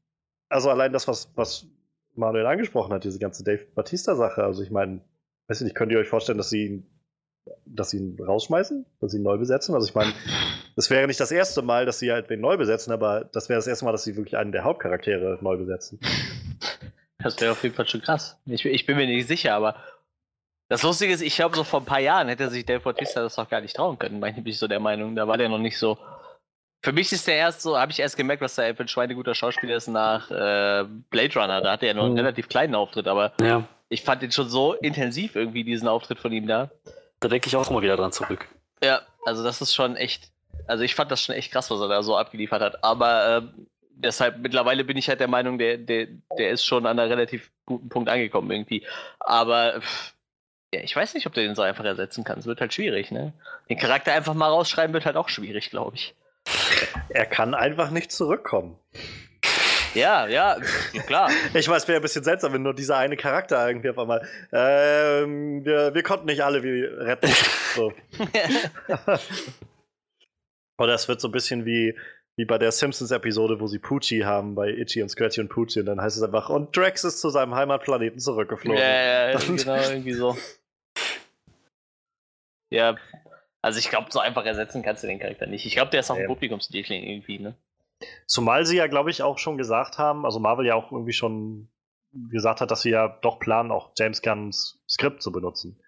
also 0.49 0.71
allein 0.71 0.93
das, 0.93 1.09
was, 1.09 1.33
was 1.35 1.67
Manuel 2.15 2.47
angesprochen 2.47 2.93
hat, 2.93 3.03
diese 3.03 3.19
ganze 3.19 3.43
Dave 3.43 3.67
Batista-Sache. 3.75 4.45
Also 4.45 4.63
ich 4.63 4.71
meine, 4.71 5.01
weiß 5.49 5.61
ich 5.61 5.65
nicht, 5.65 5.75
könnt 5.75 5.91
ihr 5.91 5.99
euch 5.99 6.09
vorstellen, 6.09 6.39
dass 6.39 6.51
sie 6.51 6.67
ihn, 6.67 6.87
dass 7.67 7.91
sie 7.91 7.97
ihn 7.97 8.17
rausschmeißen, 8.17 8.87
dass 9.01 9.11
sie 9.11 9.19
ihn 9.19 9.25
neu 9.25 9.39
besetzen? 9.39 9.75
Also 9.75 9.89
ich 9.89 9.95
meine, 9.97 10.13
das 10.77 10.89
wäre 10.89 11.09
nicht 11.09 11.19
das 11.19 11.33
erste 11.33 11.63
Mal, 11.63 11.85
dass 11.85 11.99
sie 11.99 12.13
halt 12.13 12.31
wen 12.31 12.41
neu 12.41 12.57
besetzen, 12.57 12.93
aber 12.93 13.29
das 13.33 13.49
wäre 13.49 13.59
das 13.59 13.67
erste 13.67 13.87
Mal, 13.87 13.91
dass 13.93 14.05
sie 14.05 14.17
wirklich 14.17 14.37
einen 14.37 14.53
der 14.53 14.63
Hauptcharaktere 14.63 15.39
neu 15.41 15.57
besetzen. 15.57 15.99
Das 17.23 17.41
wäre 17.41 17.53
auf 17.53 17.63
jeden 17.63 17.75
Fall 17.75 17.87
schon 17.89 18.03
krass. 18.03 18.39
Ich, 18.47 18.65
ich 18.65 18.87
bin 18.87 18.97
mir 18.97 19.07
nicht 19.07 19.27
sicher, 19.29 19.55
aber 19.55 19.77
das 20.69 20.83
Lustige 20.83 21.13
ist, 21.13 21.21
ich 21.21 21.35
glaube, 21.37 21.55
so 21.57 21.65
vor 21.65 21.81
ein 21.81 21.85
paar 21.87 22.01
Jahren 22.01 22.29
hätte 22.29 22.49
sich 22.49 22.65
Dave 22.65 22.81
Bautista 22.81 23.21
das 23.23 23.35
doch 23.35 23.49
gar 23.49 23.61
nicht 23.61 23.77
trauen 23.77 23.99
können, 23.99 24.21
bin 24.21 24.47
ich 24.47 24.59
so 24.59 24.67
der 24.69 24.81
Meinung. 24.81 25.15
Da 25.15 25.29
war 25.29 25.37
der 25.37 25.49
noch 25.49 25.59
nicht 25.59 25.79
so. 25.79 25.99
Für 26.85 26.93
mich 26.93 27.13
ist 27.13 27.27
der 27.29 27.37
erst 27.37 27.63
so, 27.63 27.79
habe 27.79 27.93
ich 27.93 28.01
erst 28.01 28.17
gemerkt, 28.17 28.43
was 28.43 28.55
der 28.57 28.75
für 28.75 28.83
ein 28.85 28.89
schweineguter 28.89 29.35
Schauspieler 29.35 29.77
ist 29.77 29.87
nach 29.89 30.31
äh, 30.31 30.85
Blade 31.11 31.35
Runner. 31.39 31.61
Da 31.61 31.73
hatte 31.73 31.87
er 31.87 31.95
noch 31.95 32.05
einen 32.05 32.15
Mhm. 32.15 32.21
relativ 32.21 32.49
kleinen 32.49 32.75
Auftritt, 32.75 33.07
aber 33.07 33.33
Ja, 33.41 33.65
ich 33.89 34.03
fand 34.03 34.23
den 34.23 34.33
schon 34.33 34.49
so 34.49 34.73
intensiv 34.75 35.37
irgendwie, 35.37 35.63
diesen 35.63 35.87
Auftritt 35.87 36.19
von 36.19 36.33
ihm 36.33 36.47
da. 36.47 36.71
da 37.21 37.29
denke 37.29 37.47
ich 37.49 37.55
auch 37.57 37.71
immer 37.71 37.83
wieder 37.83 37.97
dran 37.97 38.11
zurück. 38.11 38.49
Ja, 38.83 39.03
also 39.25 39.45
das 39.45 39.61
ist 39.61 39.75
schon 39.75 39.95
echt. 39.97 40.33
Also 40.67 40.83
ich 40.85 40.95
fand 40.95 41.11
das 41.11 41.21
schon 41.23 41.35
echt 41.35 41.53
krass, 41.53 41.71
was 41.71 41.81
er 41.81 41.89
da 41.89 42.03
so 42.03 42.17
abgeliefert 42.17 42.63
hat. 42.63 42.83
Aber 42.83 43.43
ähm, 43.43 43.67
deshalb 43.97 44.39
mittlerweile 44.39 44.85
bin 44.85 44.97
ich 44.97 45.09
halt 45.09 45.21
der 45.21 45.29
Meinung, 45.29 45.59
der, 45.59 45.79
der, 45.79 46.09
der 46.39 46.51
ist 46.51 46.65
schon 46.65 46.87
an 46.87 46.99
einem 46.99 47.11
relativ 47.11 47.51
guten 47.67 47.89
Punkt 47.89 48.09
angekommen 48.09 48.51
irgendwie. 48.51 48.87
Aber 49.21 49.81
ja, 50.75 50.81
ich 50.81 50.97
weiß 50.97 51.15
nicht, 51.15 51.27
ob 51.27 51.35
du 51.35 51.43
den 51.43 51.55
so 51.55 51.63
einfach 51.63 51.85
ersetzen 51.85 52.25
kannst. 52.25 52.47
Wird 52.47 52.61
halt 52.61 52.73
schwierig, 52.73 53.11
ne? 53.11 53.33
Den 53.69 53.79
Charakter 53.79 54.13
einfach 54.13 54.35
mal 54.35 54.49
rausschreiben 54.49 54.95
wird 54.95 55.05
halt 55.05 55.17
auch 55.17 55.29
schwierig, 55.29 55.71
glaube 55.71 55.97
ich. 55.97 56.15
Er 57.11 57.27
kann 57.27 57.55
einfach 57.55 57.91
nicht 57.91 58.11
zurückkommen. 58.11 58.79
Ja, 59.95 60.27
ja, 60.27 60.57
klar. 61.07 61.31
Ich 61.55 61.69
weiß, 61.69 61.87
wäre 61.89 61.99
ein 61.99 62.03
bisschen 62.03 62.25
seltsam, 62.25 62.55
wenn 62.55 62.63
nur 62.63 62.75
dieser 62.75 62.97
eine 62.97 63.17
Charakter 63.17 63.67
irgendwie 63.67 63.91
auf 63.91 63.99
einmal. 63.99 64.27
Ähm, 64.53 65.65
wir, 65.65 65.95
wir 65.95 66.03
konnten 66.03 66.27
nicht 66.27 66.43
alle 66.43 66.63
wie 66.63 66.85
retten. 66.85 67.31
So. 67.75 67.91
Oder 70.77 70.93
es 70.93 71.09
wird 71.09 71.23
so 71.23 71.29
ein 71.29 71.33
bisschen 71.33 71.65
wie, 71.65 71.97
wie 72.37 72.45
bei 72.45 72.59
der 72.59 72.73
Simpsons-Episode, 72.73 73.61
wo 73.61 73.67
sie 73.67 73.79
Poochie 73.79 74.25
haben, 74.25 74.55
bei 74.55 74.71
Itchy 74.71 75.03
und 75.03 75.11
Scratchy 75.11 75.41
und 75.41 75.49
Poochie. 75.49 75.81
Und 75.81 75.87
dann 75.87 76.01
heißt 76.01 76.17
es 76.17 76.23
einfach, 76.23 76.49
und 76.49 76.75
Drax 76.77 77.05
ist 77.05 77.21
zu 77.21 77.29
seinem 77.29 77.55
Heimatplaneten 77.55 78.19
ja, 78.19 78.25
zurückgeflogen. 78.25 78.81
ja, 78.81 79.31
ja, 79.33 79.39
genau, 79.47 79.77
irgendwie 79.77 80.13
so. 80.13 80.37
Ja, 82.71 82.97
also 83.61 83.79
ich 83.79 83.91
glaube, 83.91 84.09
so 84.11 84.19
einfach 84.19 84.47
ersetzen 84.47 84.83
kannst 84.83 85.03
du 85.03 85.07
den 85.07 85.21
Charakter 85.21 85.47
nicht. 85.47 85.67
Ich 85.67 85.75
glaube, 85.75 85.91
der 85.91 86.01
ist 86.01 86.11
auch 86.11 86.17
ein 86.17 86.23
Ja. 86.23 86.29
Publikumsliebling 86.29 87.05
irgendwie, 87.05 87.39
ne? 87.39 87.55
Zumal 88.27 88.67
sie 88.67 88.79
ja, 88.79 88.87
glaube 88.89 89.11
ich, 89.11 89.23
auch 89.23 89.39
schon 89.39 89.59
gesagt 89.59 89.99
haben, 89.99 90.25
also 90.25 90.41
Marvel 90.41 90.67
ja 90.67 90.75
auch 90.75 90.91
irgendwie 90.91 91.13
schon 91.13 91.69
gesagt 92.31 92.61
hat, 92.61 92.71
dass 92.71 92.83
sie 92.83 92.91
ja 92.91 93.09
doch 93.23 93.39
planen, 93.39 93.71
auch 93.71 93.93
James 93.97 94.23
Gunns 94.23 94.83
Skript 94.89 95.23
zu 95.23 95.33
benutzen. 95.33 95.79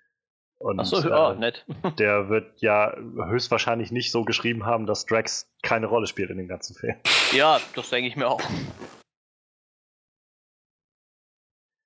Und 0.65 0.81
Achso, 0.81 0.97
äh, 1.07 1.11
ja, 1.11 1.35
nett. 1.35 1.67
der 1.99 2.31
wird 2.31 2.59
ja 2.63 2.97
höchstwahrscheinlich 2.97 3.93
nicht 3.93 4.11
so 4.11 4.25
geschrieben 4.25 4.65
haben, 4.65 4.87
dass 4.87 5.05
Drax 5.05 5.53
keine 5.63 5.85
Rolle 5.85 6.07
spielt 6.07 6.31
in 6.31 6.39
dem 6.39 6.49
ganzen 6.49 6.75
Film. 6.75 6.97
Ja, 7.33 7.61
das 7.75 7.91
denke 7.91 8.09
ich 8.09 8.17
mir 8.17 8.27
auch. 8.27 8.41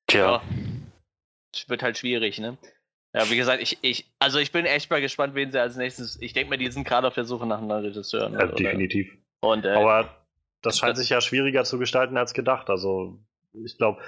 Tja, 0.06 0.36
Ja. 0.36 0.42
Es 1.52 1.68
wird 1.68 1.82
halt 1.82 1.98
schwierig, 1.98 2.38
ne? 2.38 2.56
Ja, 3.16 3.28
wie 3.28 3.36
gesagt, 3.36 3.60
ich, 3.60 3.78
ich, 3.82 4.08
also 4.20 4.38
ich 4.38 4.52
bin 4.52 4.64
echt 4.64 4.88
mal 4.90 5.00
gespannt, 5.00 5.34
wen 5.34 5.50
sie 5.50 5.60
als 5.60 5.76
nächstes. 5.76 6.16
Ich 6.22 6.32
denke 6.32 6.50
mal, 6.50 6.56
die 6.56 6.70
sind 6.70 6.86
gerade 6.86 7.08
auf 7.08 7.14
der 7.14 7.24
Suche 7.24 7.46
nach 7.46 7.58
einem 7.58 7.66
neuen 7.66 7.84
Regisseur. 7.86 8.28
Ne? 8.28 8.38
Äh, 8.40 8.54
definitiv. 8.54 9.12
Und 9.40 9.64
äh, 9.64 9.70
Aber 9.70 10.24
das 10.62 10.78
scheint 10.78 10.96
sich 10.96 11.08
ja 11.08 11.20
schwieriger 11.20 11.64
zu 11.64 11.80
gestalten 11.80 12.16
als 12.16 12.32
gedacht. 12.32 12.70
Also, 12.70 13.18
ich 13.54 13.76
glaube, 13.76 14.00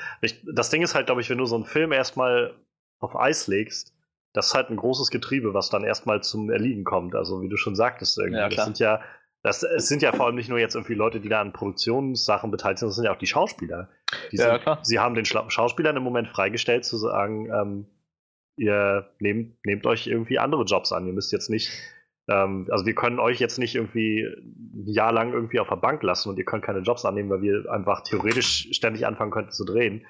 das 0.54 0.70
Ding 0.70 0.83
ist 0.83 0.94
halt, 0.94 1.06
glaube 1.06 1.22
ich, 1.22 1.28
wenn 1.28 1.38
du 1.38 1.46
so 1.46 1.56
einen 1.56 1.64
Film 1.64 1.90
erstmal 1.90 2.54
auf 3.00 3.16
Eis 3.16 3.48
legst, 3.48 3.96
das 4.33 4.49
ist 4.49 4.55
halt 4.55 4.71
ein 4.71 4.77
großes 4.77 5.11
Getriebe, 5.11 5.55
was 5.55 5.71
dann 5.71 5.85
erstmal 5.85 6.23
zum 6.23 6.51
Erliegen 6.51 6.85
kommt. 6.85 7.14
Also, 7.14 7.43
wie 7.43 7.49
du 7.49 7.57
schon 7.57 7.75
sagtest, 7.75 8.19
irgendwie. 8.19 8.40
Ja, 8.40 8.49
das 8.49 8.64
sind 8.64 8.79
ja, 8.79 9.01
das, 9.43 9.62
es 9.62 9.88
sind 9.88 10.03
ja 10.03 10.12
vor 10.12 10.27
allem 10.27 10.37
nicht 10.37 10.49
nur 10.49 10.59
jetzt 10.59 10.75
irgendwie 10.75 10.95
Leute, 10.95 11.21
die 11.21 11.29
da 11.29 11.40
an 11.40 11.53
Produktionssachen 11.53 12.51
beteiligt 12.51 12.81
sind, 12.81 12.88
das 12.88 12.97
sind 12.97 13.05
ja 13.05 13.12
auch 13.12 13.19
die 13.19 13.27
Schauspieler. 13.27 13.88
Die 14.33 14.37
Ja, 14.37 14.53
sind, 14.53 14.62
klar. 14.62 14.79
Sie 14.83 14.99
haben 14.99 15.14
den 15.14 15.25
Schla 15.25 15.49
Schauspielern 15.51 15.97
im 15.97 16.03
Moment 16.03 16.29
freigestellt, 16.29 16.85
zu 16.85 16.97
sagen, 16.97 17.51
ähm, 17.53 17.87
ihr 18.57 19.11
nehmt, 19.19 19.64
nehmt 19.64 19.87
euch 19.87 20.07
irgendwie 20.07 20.38
andere 20.38 20.64
Jobs 20.64 20.93
an. 20.93 21.07
Ihr 21.07 21.12
müsst 21.12 21.33
jetzt 21.33 21.51
nicht 21.51 21.71
ähm, 22.31 22.69
also 22.71 22.87
wir 22.87 22.95
können 22.95 23.19
euch 23.19 23.40
jetzt 23.40 23.59
nicht 23.59 23.75
irgendwie 23.75 24.23
ein 24.23 24.87
Jahr 24.87 25.12
lang 25.12 25.33
irgendwie 25.33 25.61
auf 25.61 25.69
der 25.69 25.77
Bank 25.77 26.03
lassen 26.03 26.29
und 26.29 26.38
ihr 26.38 26.45
könnt 26.45 26.64
keine 26.64 26.81
Jobs 26.81 27.05
annehmen, 27.05 27.31
weil 27.31 27.43
wir 27.43 27.71
einfach 27.71 28.03
theoretisch 28.03 28.69
ständig 28.73 29.07
anfangen 29.07 29.33
könnten 29.33 29.51
zu 29.51 29.64
drehen. 29.64 30.07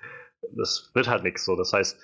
Das 0.57 0.91
wird 0.95 1.09
halt 1.09 1.25
nichts 1.25 1.45
so. 1.45 1.57
Das 1.57 1.73
heißt, 1.73 1.99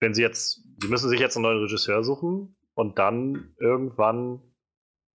wenn 0.00 0.14
sie 0.14 0.22
jetzt, 0.22 0.64
sie 0.80 0.88
müssen 0.88 1.08
sich 1.08 1.20
jetzt 1.20 1.36
einen 1.36 1.44
neuen 1.44 1.62
Regisseur 1.62 2.02
suchen 2.04 2.56
und 2.74 2.98
dann 2.98 3.54
irgendwann 3.58 4.42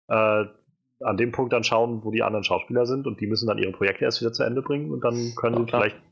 äh, 0.09 0.44
an 1.01 1.16
dem 1.16 1.33
Punkt 1.33 1.53
dann 1.53 1.64
schauen, 1.64 2.05
wo 2.05 2.11
die 2.11 2.22
anderen 2.22 2.44
Schauspieler 2.44 2.87
sind 2.87 3.07
und 3.07 3.20
die 3.20 3.27
müssen 3.27 3.46
dann 3.46 3.59
ihre 3.59 3.72
Projekte 3.72 4.05
erst 4.05 4.20
wieder 4.20 4.33
zu 4.33 4.44
Ende 4.44 4.62
bringen 4.62 4.92
und 4.92 5.03
dann 5.03 5.35
können 5.37 5.57
Ja, 5.57 5.61
sie 5.64 5.70
vielleicht 5.70 6.03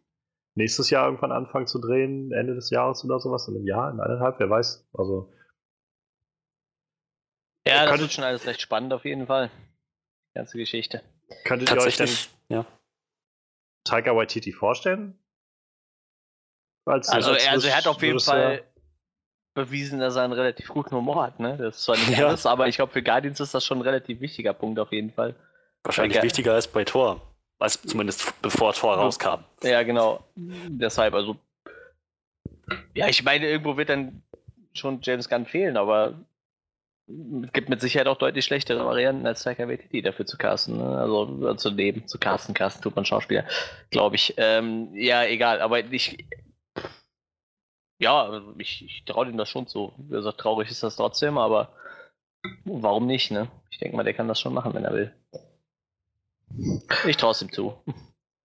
nächstes 0.54 0.90
Jahr 0.90 1.06
irgendwann 1.06 1.32
anfangen 1.32 1.66
zu 1.66 1.78
drehen, 1.80 2.32
Ende 2.32 2.54
des 2.54 2.70
Jahres 2.70 3.04
oder 3.04 3.20
sowas, 3.20 3.46
in 3.48 3.56
einem 3.56 3.66
Jahr, 3.66 3.90
in 3.92 4.00
eineinhalb, 4.00 4.38
wer 4.38 4.50
weiß. 4.50 4.88
Also 4.92 5.32
ja, 7.66 7.86
das 7.86 8.00
wird 8.00 8.12
schon 8.12 8.24
alles 8.24 8.46
recht 8.46 8.60
spannend 8.60 8.92
auf 8.92 9.04
jeden 9.04 9.26
Fall. 9.26 9.50
Die 10.30 10.38
ganze 10.38 10.56
Geschichte. 10.58 11.02
könntet 11.44 11.70
ihr 11.70 11.80
euch 11.80 11.96
denn 11.96 12.08
ja. 12.48 12.66
Taika 13.84 14.14
Waititi 14.14 14.52
vorstellen? 14.52 15.18
Als, 16.84 17.08
Also, 17.08 17.30
als 17.32 17.44
er, 17.44 17.52
also 17.52 17.68
er 17.68 17.76
hat 17.76 17.86
auf 17.86 18.02
jeden? 18.02 18.18
Fall 18.18 18.64
bewiesen, 19.54 19.98
dass 20.00 20.16
er 20.16 20.22
einen 20.22 20.32
relativ 20.32 20.68
guten 20.68 20.94
Humor 20.94 21.22
hat, 21.24 21.40
ne? 21.40 21.56
Das 21.56 21.76
ist 21.76 21.84
zwar 21.84 21.96
nicht 21.96 22.08
Ja. 22.18 22.28
alles, 22.28 22.46
aber 22.46 22.68
ich 22.68 22.76
glaube, 22.76 22.92
für 22.92 23.02
Guardians 23.02 23.40
ist 23.40 23.54
das 23.54 23.64
schon 23.64 23.78
ein 23.78 23.82
relativ 23.82 24.20
wichtiger 24.20 24.52
Punkt 24.52 24.78
auf 24.78 24.92
jeden 24.92 25.12
Fall. 25.12 25.34
Wahrscheinlich 25.82 26.14
Danke. 26.14 26.26
wichtiger 26.26 26.54
als 26.54 26.68
bei 26.68 26.84
Thor. 26.84 27.20
Also 27.58 27.78
zumindest 27.86 28.32
bevor 28.42 28.72
Thor 28.72 28.94
Ja. 28.96 29.02
rauskam. 29.02 29.40
Ja, 29.62 29.82
genau. 29.82 30.24
Deshalb, 30.36 31.14
also. 31.14 31.36
Ja, 32.94 33.08
ich 33.08 33.22
meine, 33.24 33.48
irgendwo 33.48 33.76
wird 33.76 33.88
dann 33.88 34.22
schon 34.72 35.00
James 35.02 35.28
Gunn 35.28 35.46
fehlen, 35.46 35.76
aber 35.76 36.14
es 37.08 37.52
gibt 37.52 37.68
mit 37.68 37.80
Sicherheit 37.80 38.06
auch 38.06 38.16
deutlich 38.16 38.44
schlechtere 38.44 38.84
Varianten 38.86 39.26
als 39.26 39.42
Taika 39.42 39.66
Waititi 39.66 40.00
dafür 40.00 40.26
zu 40.26 40.38
casten. 40.38 40.78
Ne? 40.78 40.98
Also 40.98 41.48
äh, 41.50 41.56
zu 41.56 41.70
nehmen, 41.72 42.06
zu 42.06 42.18
casten, 42.18 42.54
casten 42.54 42.82
tut 42.82 42.94
man 42.94 43.04
Schauspieler, 43.04 43.44
glaube 43.90 44.14
ich. 44.16 44.34
Ähm, 44.36 44.90
ja, 44.94 45.24
egal, 45.24 45.60
aber 45.60 45.80
ich. 45.80 46.24
Ja, 48.00 48.42
ich, 48.58 48.84
ich 48.84 49.04
traue 49.04 49.26
dem 49.26 49.36
das 49.36 49.48
schon 49.50 49.66
zu. 49.66 49.92
Wie 49.98 50.14
gesagt, 50.16 50.38
traurig 50.40 50.70
ist 50.70 50.82
das 50.82 50.96
trotzdem, 50.96 51.36
aber 51.38 51.72
warum 52.64 53.06
nicht, 53.06 53.30
ne? 53.30 53.48
Ich 53.70 53.78
denke 53.78 53.96
mal, 53.96 54.04
der 54.04 54.14
kann 54.14 54.26
das 54.28 54.40
schon 54.40 54.54
machen, 54.54 54.74
wenn 54.74 54.84
er 54.84 54.94
will. 54.94 55.14
Ich 57.06 57.16
traue 57.18 57.32
es 57.32 57.42
ihm 57.42 57.52
zu. 57.52 57.74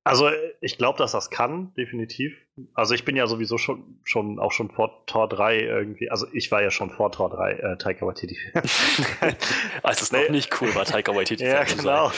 Also 0.03 0.29
ich 0.61 0.77
glaube, 0.77 0.99
dass 0.99 1.13
das 1.13 1.31
kann, 1.31 1.73
definitiv. 1.73 2.37
Also 2.75 2.93
ich 2.93 3.05
bin 3.05 3.15
ja 3.15 3.25
sowieso 3.25 3.57
schon, 3.57 3.99
schon 4.03 4.39
auch 4.39 4.51
schon 4.51 4.69
vor 4.69 5.05
Tor 5.07 5.27
3 5.27 5.59
irgendwie, 5.61 6.11
also 6.11 6.27
ich 6.31 6.51
war 6.51 6.61
ja 6.61 6.69
schon 6.69 6.91
vor 6.91 7.11
Tor 7.11 7.31
3 7.31 7.53
äh, 7.53 7.77
Taika 7.77 8.05
Waititi. 8.05 8.37
Als 9.83 10.03
es 10.03 10.11
Nee. 10.11 10.23
noch 10.25 10.29
nicht 10.29 10.61
cool 10.61 10.75
war, 10.75 10.85
Taika 10.85 11.15
Waititi 11.15 11.45
ja, 11.45 11.63
genau. 11.63 12.11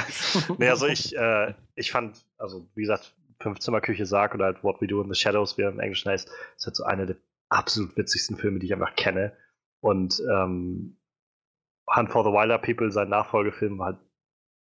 nee, 0.58 0.68
also 0.68 0.86
ich, 0.88 1.14
äh, 1.16 1.54
ich 1.76 1.92
fand, 1.92 2.16
also 2.38 2.66
wie 2.74 2.80
gesagt, 2.80 3.14
Fünfzimmerküche 3.40 4.06
Sarg 4.06 4.34
oder 4.34 4.46
halt 4.46 4.64
What 4.64 4.80
We 4.80 4.86
Do 4.86 5.02
in 5.02 5.12
the 5.12 5.18
Shadows, 5.18 5.58
wie 5.58 5.62
er 5.62 5.70
im 5.70 5.80
Englischen 5.80 6.10
heißt, 6.10 6.30
ist 6.56 6.66
halt 6.66 6.76
so 6.76 6.84
einer 6.84 7.06
der 7.06 7.16
absolut 7.48 7.96
witzigsten 7.96 8.36
Filme, 8.36 8.58
die 8.58 8.66
ich 8.66 8.72
einfach 8.72 8.96
kenne. 8.96 9.32
Und 9.80 10.20
ähm, 10.30 10.98
Hunt 11.94 12.10
for 12.10 12.24
the 12.24 12.30
Wilder 12.30 12.58
People, 12.58 12.90
sein 12.90 13.08
Nachfolgefilm, 13.08 13.78
war 13.78 13.86
halt 13.86 13.98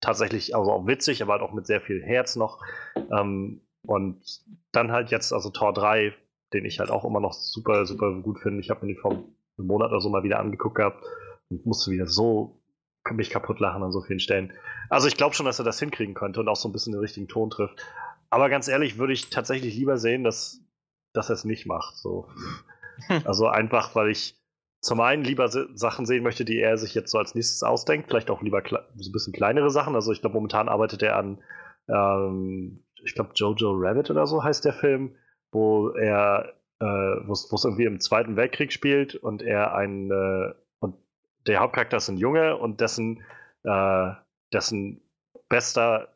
tatsächlich 0.00 0.54
also 0.54 0.72
auch 0.72 0.86
witzig, 0.86 1.22
aber 1.22 1.32
halt 1.32 1.42
auch 1.42 1.52
mit 1.52 1.66
sehr 1.66 1.80
viel 1.80 2.02
Herz 2.02 2.36
noch. 2.36 2.62
Ähm, 2.96 3.60
und 3.82 4.22
dann 4.72 4.92
halt 4.92 5.10
jetzt, 5.10 5.32
also 5.32 5.50
Tor 5.50 5.72
3, 5.72 6.14
den 6.52 6.64
ich 6.64 6.80
halt 6.80 6.90
auch 6.90 7.04
immer 7.04 7.20
noch 7.20 7.32
super, 7.32 7.86
super 7.86 8.12
gut 8.22 8.38
finde. 8.38 8.60
Ich 8.60 8.70
habe 8.70 8.86
mir 8.86 8.94
den 8.94 9.00
vor 9.00 9.12
einem 9.12 9.66
Monat 9.66 9.90
oder 9.90 10.00
so 10.00 10.10
mal 10.10 10.22
wieder 10.22 10.38
angeguckt 10.38 10.76
gehabt 10.76 11.02
und 11.48 11.66
musste 11.66 11.90
wieder 11.90 12.06
so 12.06 12.60
mich 13.12 13.30
kaputt 13.30 13.58
lachen 13.58 13.82
an 13.82 13.92
so 13.92 14.02
vielen 14.02 14.20
Stellen. 14.20 14.52
Also 14.88 15.08
ich 15.08 15.16
glaube 15.16 15.34
schon, 15.34 15.46
dass 15.46 15.58
er 15.58 15.64
das 15.64 15.80
hinkriegen 15.80 16.14
könnte 16.14 16.40
und 16.40 16.48
auch 16.48 16.56
so 16.56 16.68
ein 16.68 16.72
bisschen 16.72 16.92
den 16.92 17.00
richtigen 17.00 17.28
Ton 17.28 17.50
trifft. 17.50 17.84
Aber 18.30 18.48
ganz 18.48 18.68
ehrlich, 18.68 18.98
würde 18.98 19.12
ich 19.12 19.28
tatsächlich 19.30 19.76
lieber 19.76 19.98
sehen, 19.98 20.24
dass, 20.24 20.60
dass 21.12 21.28
er 21.28 21.34
es 21.34 21.44
nicht 21.44 21.66
macht. 21.66 21.96
So. 21.96 22.28
Also 23.24 23.48
einfach, 23.48 23.94
weil 23.94 24.10
ich 24.10 24.38
zum 24.82 25.00
einen 25.00 25.24
lieber 25.24 25.48
Sachen 25.48 26.04
sehen 26.04 26.22
möchte, 26.22 26.44
die 26.44 26.60
er 26.60 26.76
sich 26.76 26.94
jetzt 26.94 27.10
so 27.10 27.16
als 27.16 27.34
nächstes 27.34 27.62
ausdenkt, 27.62 28.08
vielleicht 28.08 28.30
auch 28.30 28.42
lieber 28.42 28.62
so 28.68 28.76
ein 28.76 29.12
bisschen 29.12 29.32
kleinere 29.32 29.70
Sachen. 29.70 29.94
Also 29.94 30.12
ich 30.12 30.20
glaube, 30.20 30.34
momentan 30.34 30.68
arbeitet 30.68 31.02
er 31.02 31.16
an, 31.16 31.38
ähm, 31.88 32.84
ich 33.02 33.14
glaube, 33.14 33.30
Jojo 33.34 33.72
Rabbit 33.74 34.10
oder 34.10 34.26
so 34.26 34.42
heißt 34.42 34.64
der 34.64 34.72
Film, 34.74 35.16
wo 35.52 35.88
er, 35.90 36.54
äh, 36.80 36.84
wo 36.84 37.32
es 37.32 37.48
wo 37.50 37.56
es 37.56 37.64
irgendwie 37.64 37.84
im 37.84 38.00
Zweiten 38.00 38.36
Weltkrieg 38.36 38.72
spielt 38.72 39.14
und 39.14 39.42
er 39.42 39.74
ein, 39.74 40.10
äh, 40.10 40.54
und 40.80 40.96
der 41.46 41.60
Hauptcharakter 41.60 41.98
ist 41.98 42.08
ein 42.08 42.18
Junge 42.18 42.56
und 42.56 42.80
dessen, 42.80 43.22
äh, 43.64 44.12
dessen 44.52 45.02
bester 45.48 46.08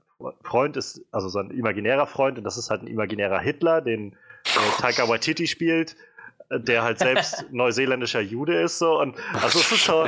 Freund 0.42 0.76
ist, 0.76 1.02
also 1.12 1.28
sein 1.28 1.50
imaginärer 1.50 2.06
Freund, 2.06 2.38
und 2.38 2.44
das 2.44 2.56
ist 2.56 2.70
halt 2.70 2.82
ein 2.82 2.86
imaginärer 2.86 3.40
Hitler, 3.40 3.80
den 3.80 4.12
äh, 4.44 4.80
Taika 4.80 5.08
Waititi 5.08 5.46
spielt, 5.46 5.96
äh, 6.50 6.60
der 6.60 6.82
halt 6.82 6.98
selbst 6.98 7.46
neuseeländischer 7.52 8.20
Jude 8.20 8.60
ist 8.60 8.78
so. 8.78 9.00
Und 9.00 9.16
also 9.42 9.58
es 9.58 9.72
ist 9.72 9.84
so, 9.84 10.04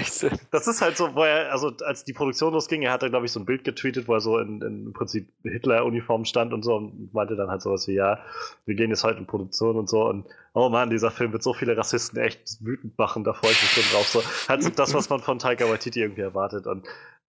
das 0.51 0.67
ist 0.69 0.83
halt 0.83 0.97
so, 0.97 1.15
wo 1.15 1.25
er, 1.25 1.53
also 1.53 1.73
als 1.85 2.05
die 2.05 2.13
Produktion 2.13 2.53
losging, 2.53 2.83
er 2.83 2.93
hat 2.93 3.03
dann 3.03 3.11
glaube 3.11 3.27
ich 3.27 3.33
so 3.33 3.41
ein 3.41 3.47
Bild 3.47 3.65
getweetet, 3.65 4.09
wo 4.09 4.15
er 4.15 4.21
so 4.21 4.39
in, 4.39 4.61
in 4.63 4.87
im 4.87 4.93
Prinzip 4.93 5.29
Hitler-Uniform 5.43 6.25
stand 6.25 6.53
und 6.53 6.63
so 6.63 6.77
und 6.77 7.13
meinte 7.15 7.37
dann 7.37 7.51
halt 7.51 7.63
sowas 7.63 7.89
wie, 7.89 7.95
ja, 7.95 8.19
wir 8.65 8.75
gehen 8.75 8.91
jetzt 8.91 9.05
heute 9.05 9.19
in 9.19 9.27
Produktion 9.27 9.77
und 9.77 9.89
so. 9.89 10.07
Und 10.07 10.27
oh 10.53 10.69
Mann, 10.69 10.91
dieser 10.91 11.11
Film 11.11 11.33
wird 11.33 11.43
so 11.43 11.55
viele 11.55 11.77
Rassisten 11.77 12.19
echt 12.19 12.65
wütend 12.65 12.97
machen, 12.99 13.25
da 13.25 13.33
freue 13.33 13.53
ich 13.53 13.63
mich 13.63 13.71
schon 13.71 13.93
drauf. 13.93 14.07
So, 14.07 14.23
halt 14.49 14.63
so 14.63 14.71
das, 14.71 14.95
was 14.95 15.09
man 15.09 15.21
von 15.21 15.39
Taika 15.39 15.69
Waititi 15.69 16.01
irgendwie 16.01 16.23
erwartet. 16.23 16.67
Und 16.67 16.87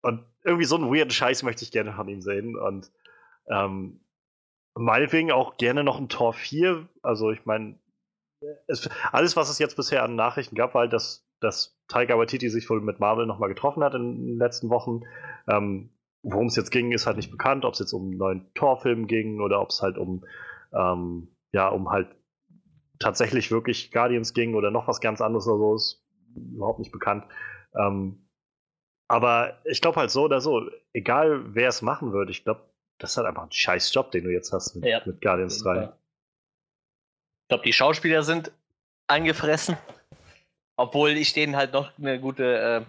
und 0.02 0.26
irgendwie 0.44 0.66
so 0.66 0.76
einen 0.76 0.94
weirden 0.94 1.12
Scheiß 1.12 1.44
möchte 1.44 1.64
ich 1.64 1.72
gerne 1.72 1.94
von 1.94 2.08
ihm 2.08 2.22
sehen. 2.22 2.58
Und 2.58 2.92
ähm, 3.48 4.02
meinetwegen 4.76 5.32
auch 5.32 5.58
gerne 5.58 5.84
noch 5.84 6.00
ein 6.00 6.10
Tor 6.10 6.34
4. 6.34 6.88
Also 7.02 7.32
ich 7.32 7.46
meine, 7.46 7.80
alles, 9.12 9.36
was 9.36 9.50
es 9.50 9.60
jetzt 9.60 9.76
bisher 9.76 10.04
an 10.04 10.16
Nachrichten 10.16 10.56
gab, 10.56 10.76
weil 10.76 10.88
das, 10.88 11.28
dass 11.42 11.78
Taika 11.88 12.18
Waititi 12.18 12.50
sich 12.50 12.70
wohl 12.70 12.82
mit 12.82 13.00
Marvel 13.00 13.26
nochmal 13.26 13.50
getroffen 13.50 13.84
hat 13.84 13.96
in 13.96 14.28
den 14.28 14.38
letzten 14.38 14.70
Wochen. 14.70 15.02
Ähm, 15.50 15.92
Worum 16.22 16.48
es 16.48 16.58
jetzt 16.58 16.72
ging, 16.72 16.92
ist 16.92 17.08
halt 17.08 17.16
nicht 17.16 17.32
bekannt, 17.32 17.64
ob 17.64 17.74
es 17.74 17.80
jetzt 17.80 17.94
um 17.94 18.10
einen 18.10 18.18
neuen 18.18 18.54
Torfilm 18.54 19.08
ging 19.08 19.40
oder 19.40 19.62
ob 19.62 19.70
es 19.70 19.82
halt 19.82 19.98
um, 19.98 20.26
ähm, 20.74 21.30
ja, 21.54 21.70
um 21.70 21.90
halt 21.90 22.14
tatsächlich 23.00 23.52
wirklich 23.52 23.92
Guardians 23.92 24.34
ging 24.34 24.54
oder 24.54 24.70
noch 24.70 24.90
was 24.90 25.00
ganz 25.00 25.22
anderes 25.22 25.48
oder 25.48 25.58
so, 25.58 25.76
ist 25.76 26.06
überhaupt 26.36 26.80
nicht 26.80 26.92
bekannt. 26.92 27.24
Ähm, 27.74 28.29
aber 29.10 29.58
ich 29.66 29.82
glaube 29.82 30.00
halt 30.00 30.12
so 30.12 30.24
oder 30.24 30.40
so, 30.40 30.70
egal 30.94 31.56
wer 31.56 31.68
es 31.68 31.82
machen 31.82 32.14
wird, 32.14 32.30
ich 32.30 32.44
glaube, 32.44 32.62
das 33.00 33.12
ist 33.12 33.18
halt 33.18 33.28
einfach 33.28 33.44
ein 33.44 33.52
scheiß 33.52 33.94
Job, 33.94 34.12
den 34.12 34.24
du 34.24 34.30
jetzt 34.30 34.54
hast 34.54 34.76
mit, 34.76 34.86
ja. 34.86 35.02
mit 35.04 35.20
Guardians 35.22 35.64
3. 35.64 35.84
Ich 35.84 37.48
glaube, 37.50 37.64
die 37.64 37.74
Schauspieler 37.74 38.24
sind 38.24 38.52
angefressen. 39.08 39.78
Obwohl 40.78 41.10
ich 41.12 41.34
denen 41.34 41.56
halt 41.56 41.74
noch 41.74 41.98
eine 41.98 42.20
gute, 42.20 42.86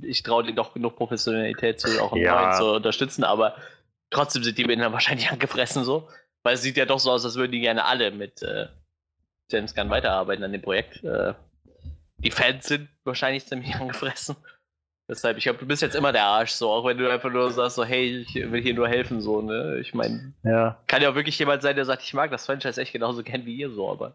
äh, 0.00 0.06
ich 0.06 0.22
traue 0.22 0.44
denen 0.44 0.56
doch 0.56 0.72
genug 0.72 0.96
Professionalität 0.96 1.80
zu, 1.80 2.00
auch 2.00 2.14
ja. 2.16 2.52
zu 2.52 2.74
unterstützen, 2.74 3.24
aber 3.24 3.56
trotzdem 4.10 4.44
sind 4.44 4.56
die 4.58 4.64
mit 4.64 4.78
ihnen 4.78 4.92
wahrscheinlich 4.92 5.30
angefressen 5.30 5.84
so. 5.84 6.08
Weil 6.44 6.54
es 6.54 6.62
sieht 6.62 6.76
ja 6.76 6.86
doch 6.86 7.00
so 7.00 7.10
aus, 7.10 7.24
als 7.24 7.34
würden 7.34 7.52
die 7.52 7.60
gerne 7.60 7.84
alle 7.84 8.12
mit 8.12 8.42
äh, 8.42 8.68
James 9.50 9.74
Gunn 9.74 9.90
weiterarbeiten 9.90 10.44
an 10.44 10.52
dem 10.52 10.62
Projekt. 10.62 11.02
Äh, 11.02 11.34
die 12.18 12.30
Fans 12.30 12.66
sind 12.66 12.88
wahrscheinlich 13.04 13.44
ziemlich 13.46 13.74
angefressen. 13.80 14.36
Deshalb, 15.10 15.38
ich 15.38 15.42
glaube, 15.42 15.58
du 15.58 15.66
bist 15.66 15.82
jetzt 15.82 15.96
immer 15.96 16.12
der 16.12 16.22
Arsch, 16.22 16.52
so, 16.52 16.70
auch 16.70 16.86
wenn 16.86 16.96
du 16.96 17.10
einfach 17.10 17.32
nur 17.32 17.50
sagst, 17.50 17.74
so, 17.74 17.84
hey, 17.84 18.18
ich 18.20 18.32
will 18.32 18.62
hier 18.62 18.74
nur 18.74 18.86
helfen, 18.86 19.20
so, 19.20 19.42
ne? 19.42 19.78
Ich 19.80 19.92
meine, 19.92 20.32
ja. 20.44 20.80
kann 20.86 21.02
ja 21.02 21.10
auch 21.10 21.16
wirklich 21.16 21.36
jemand 21.36 21.62
sein, 21.62 21.74
der 21.74 21.84
sagt, 21.84 22.02
ich 22.04 22.14
mag 22.14 22.30
das 22.30 22.46
Franchise 22.46 22.80
echt 22.80 22.92
genauso 22.92 23.24
gern 23.24 23.44
wie 23.44 23.56
ihr, 23.56 23.70
so, 23.70 23.90
aber 23.90 24.14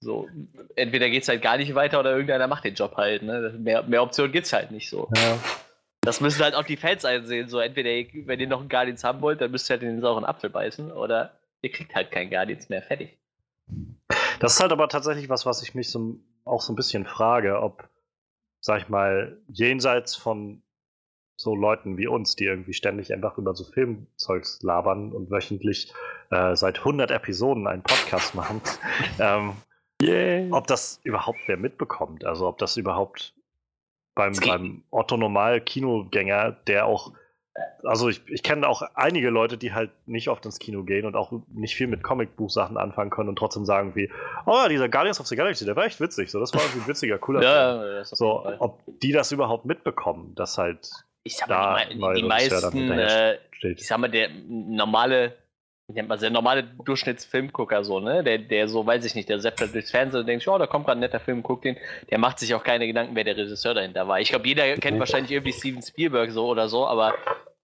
so, 0.00 0.28
entweder 0.76 1.08
geht's 1.08 1.28
halt 1.28 1.40
gar 1.40 1.56
nicht 1.56 1.74
weiter 1.74 1.98
oder 1.98 2.10
irgendeiner 2.10 2.46
macht 2.46 2.64
den 2.64 2.74
Job 2.74 2.98
halt, 2.98 3.22
ne? 3.22 3.54
Mehr, 3.58 3.84
mehr 3.84 4.02
Optionen 4.02 4.30
gibt's 4.30 4.52
halt 4.52 4.70
nicht 4.70 4.90
so. 4.90 5.08
Ja. 5.16 5.38
Das 6.02 6.20
müssen 6.20 6.44
halt 6.44 6.54
auch 6.54 6.64
die 6.64 6.76
Fans 6.76 7.06
einsehen, 7.06 7.48
so, 7.48 7.58
entweder, 7.58 7.88
wenn 8.26 8.38
ihr 8.38 8.48
noch 8.48 8.60
einen 8.60 8.68
Guardians 8.68 9.04
haben 9.04 9.22
wollt, 9.22 9.40
dann 9.40 9.50
müsst 9.50 9.70
ihr 9.70 9.74
halt 9.74 9.82
in 9.82 9.88
den 9.88 10.02
sauren 10.02 10.26
Apfel 10.26 10.50
beißen, 10.50 10.92
oder 10.92 11.38
ihr 11.62 11.72
kriegt 11.72 11.94
halt 11.94 12.10
keinen 12.10 12.28
Guardians 12.28 12.68
mehr, 12.68 12.82
fertig. 12.82 13.16
Das 14.40 14.52
ist 14.56 14.60
halt 14.60 14.72
aber 14.72 14.90
tatsächlich 14.90 15.30
was, 15.30 15.46
was 15.46 15.62
ich 15.62 15.74
mich 15.74 15.90
so, 15.90 16.20
auch 16.44 16.60
so 16.60 16.74
ein 16.74 16.76
bisschen 16.76 17.06
frage, 17.06 17.62
ob 17.62 17.88
sag 18.60 18.82
ich 18.82 18.88
mal, 18.88 19.40
jenseits 19.48 20.14
von 20.14 20.62
so 21.36 21.54
Leuten 21.54 21.96
wie 21.96 22.08
uns, 22.08 22.34
die 22.34 22.44
irgendwie 22.44 22.72
ständig 22.72 23.12
einfach 23.12 23.38
über 23.38 23.54
so 23.54 23.64
Filmzeugs 23.64 24.60
labern 24.62 25.12
und 25.12 25.30
wöchentlich 25.30 25.92
äh, 26.30 26.56
seit 26.56 26.78
100 26.80 27.10
Episoden 27.12 27.68
einen 27.68 27.82
Podcast 27.82 28.34
machen, 28.34 28.60
ähm, 29.20 29.52
yeah. 30.02 30.48
ob 30.50 30.66
das 30.66 31.00
überhaupt 31.04 31.38
wer 31.46 31.56
mitbekommt. 31.56 32.24
Also 32.24 32.48
ob 32.48 32.58
das 32.58 32.76
überhaupt 32.76 33.34
beim, 34.16 34.32
beim 34.32 34.82
Otto-Normal-Kinogänger, 34.90 36.52
der 36.66 36.86
auch 36.86 37.12
also 37.82 38.08
ich, 38.08 38.22
ich 38.28 38.42
kenne 38.42 38.68
auch 38.68 38.82
einige 38.94 39.30
Leute, 39.30 39.56
die 39.56 39.72
halt 39.72 39.90
nicht 40.06 40.28
oft 40.28 40.44
ins 40.44 40.58
Kino 40.58 40.82
gehen 40.82 41.06
und 41.06 41.16
auch 41.16 41.32
nicht 41.52 41.74
viel 41.74 41.86
mit 41.86 42.02
Comicbuchsachen 42.02 42.76
anfangen 42.76 43.10
können 43.10 43.28
und 43.28 43.36
trotzdem 43.36 43.64
sagen 43.64 43.94
wie, 43.94 44.10
oh, 44.46 44.66
dieser 44.68 44.88
Guardians 44.88 45.20
of 45.20 45.26
the 45.26 45.36
Galaxy, 45.36 45.64
der 45.64 45.76
war 45.76 45.84
echt 45.84 46.00
witzig. 46.00 46.30
So, 46.30 46.40
das 46.40 46.52
war 46.54 46.60
ein 46.60 46.86
witziger, 46.86 47.18
cooler 47.18 47.42
ja, 47.42 47.80
Film. 47.80 48.04
So, 48.04 48.46
ob 48.58 48.80
die 49.02 49.12
das 49.12 49.32
überhaupt 49.32 49.64
mitbekommen, 49.64 50.34
dass 50.34 50.58
halt 50.58 50.90
ich 51.22 51.36
sag 51.36 51.48
mal, 51.48 51.84
da 51.84 52.12
die, 52.14 52.22
die, 52.22 52.28
meisten, 52.28 52.90
äh, 52.90 53.38
ich 53.62 53.86
sag 53.86 53.98
mal, 53.98 54.08
der 54.08 54.30
normale, 54.48 55.36
nennt 55.88 56.08
man 56.08 56.20
der 56.20 56.30
normale 56.30 56.64
Durchschnittsfilmgucker 56.84 57.82
so, 57.82 57.98
ne? 57.98 58.22
Der, 58.22 58.38
der 58.38 58.68
so, 58.68 58.86
weiß 58.86 59.04
ich 59.04 59.14
nicht, 59.14 59.28
der 59.28 59.40
seppt 59.40 59.74
durchs 59.74 59.90
Fernsehen 59.90 60.20
und 60.20 60.26
denkt, 60.26 60.46
oh, 60.46 60.58
da 60.58 60.66
kommt 60.66 60.86
gerade 60.86 60.98
ein 60.98 61.00
netter 61.00 61.20
Film, 61.20 61.42
guck 61.42 61.62
den. 61.62 61.76
Der 62.10 62.18
macht 62.18 62.38
sich 62.38 62.54
auch 62.54 62.62
keine 62.62 62.86
Gedanken, 62.86 63.16
wer 63.16 63.24
der 63.24 63.36
Regisseur 63.36 63.74
dahinter 63.74 64.06
war. 64.06 64.20
Ich 64.20 64.28
glaube, 64.28 64.46
jeder 64.46 64.74
kennt 64.76 64.98
wahrscheinlich 65.00 65.32
irgendwie 65.32 65.52
Steven 65.52 65.82
Spielberg 65.82 66.30
so 66.30 66.46
oder 66.46 66.68
so, 66.68 66.86
aber 66.86 67.14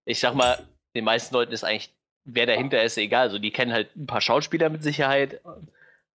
ich 0.06 0.18
sag 0.20 0.34
mal, 0.34 0.58
den 0.94 1.04
meisten 1.04 1.34
Leuten 1.34 1.52
ist 1.52 1.64
eigentlich, 1.64 1.92
wer 2.24 2.46
dahinter 2.46 2.82
ist, 2.82 2.96
egal. 2.96 3.22
Also 3.22 3.38
die 3.38 3.50
kennen 3.50 3.72
halt 3.72 3.94
ein 3.94 4.06
paar 4.06 4.22
Schauspieler 4.22 4.70
mit 4.70 4.82
Sicherheit 4.82 5.40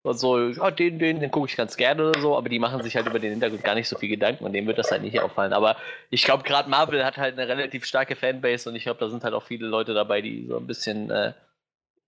und 0.02 0.18
so, 0.18 0.32
oh, 0.32 0.70
den, 0.72 0.98
den, 0.98 1.20
den 1.20 1.30
gucke 1.30 1.48
ich 1.48 1.58
ganz 1.58 1.78
gerne 1.78 2.10
oder 2.10 2.20
so, 2.20 2.36
aber 2.36 2.50
die 2.50 2.58
machen 2.58 2.82
sich 2.82 2.96
halt 2.96 3.06
über 3.06 3.20
den 3.20 3.32
Hintergrund 3.32 3.64
gar 3.64 3.76
nicht 3.76 3.90
so 3.90 3.98
viel 3.98 4.10
Gedanken 4.10 4.46
und 4.46 4.54
dem 4.54 4.66
wird 4.66 4.80
das 4.80 4.92
halt 4.92 5.04
nicht 5.04 5.20
auffallen. 5.20 5.54
Aber 5.54 5.76
ich 6.10 6.24
glaube, 6.24 6.44
gerade 6.44 6.70
Marvel 6.70 7.06
hat 7.06 7.18
halt 7.18 7.38
eine 7.38 7.48
relativ 7.48 7.86
starke 7.86 8.16
Fanbase 8.16 8.70
und 8.70 8.76
ich 8.76 8.84
glaube, 8.84 9.00
da 9.00 9.10
sind 9.10 9.24
halt 9.24 9.34
auch 9.34 9.44
viele 9.44 9.68
Leute 9.68 9.94
dabei, 9.94 10.22
die 10.22 10.48
so 10.48 10.58
ein 10.58 10.66
bisschen 10.66 11.12
äh, 11.12 11.34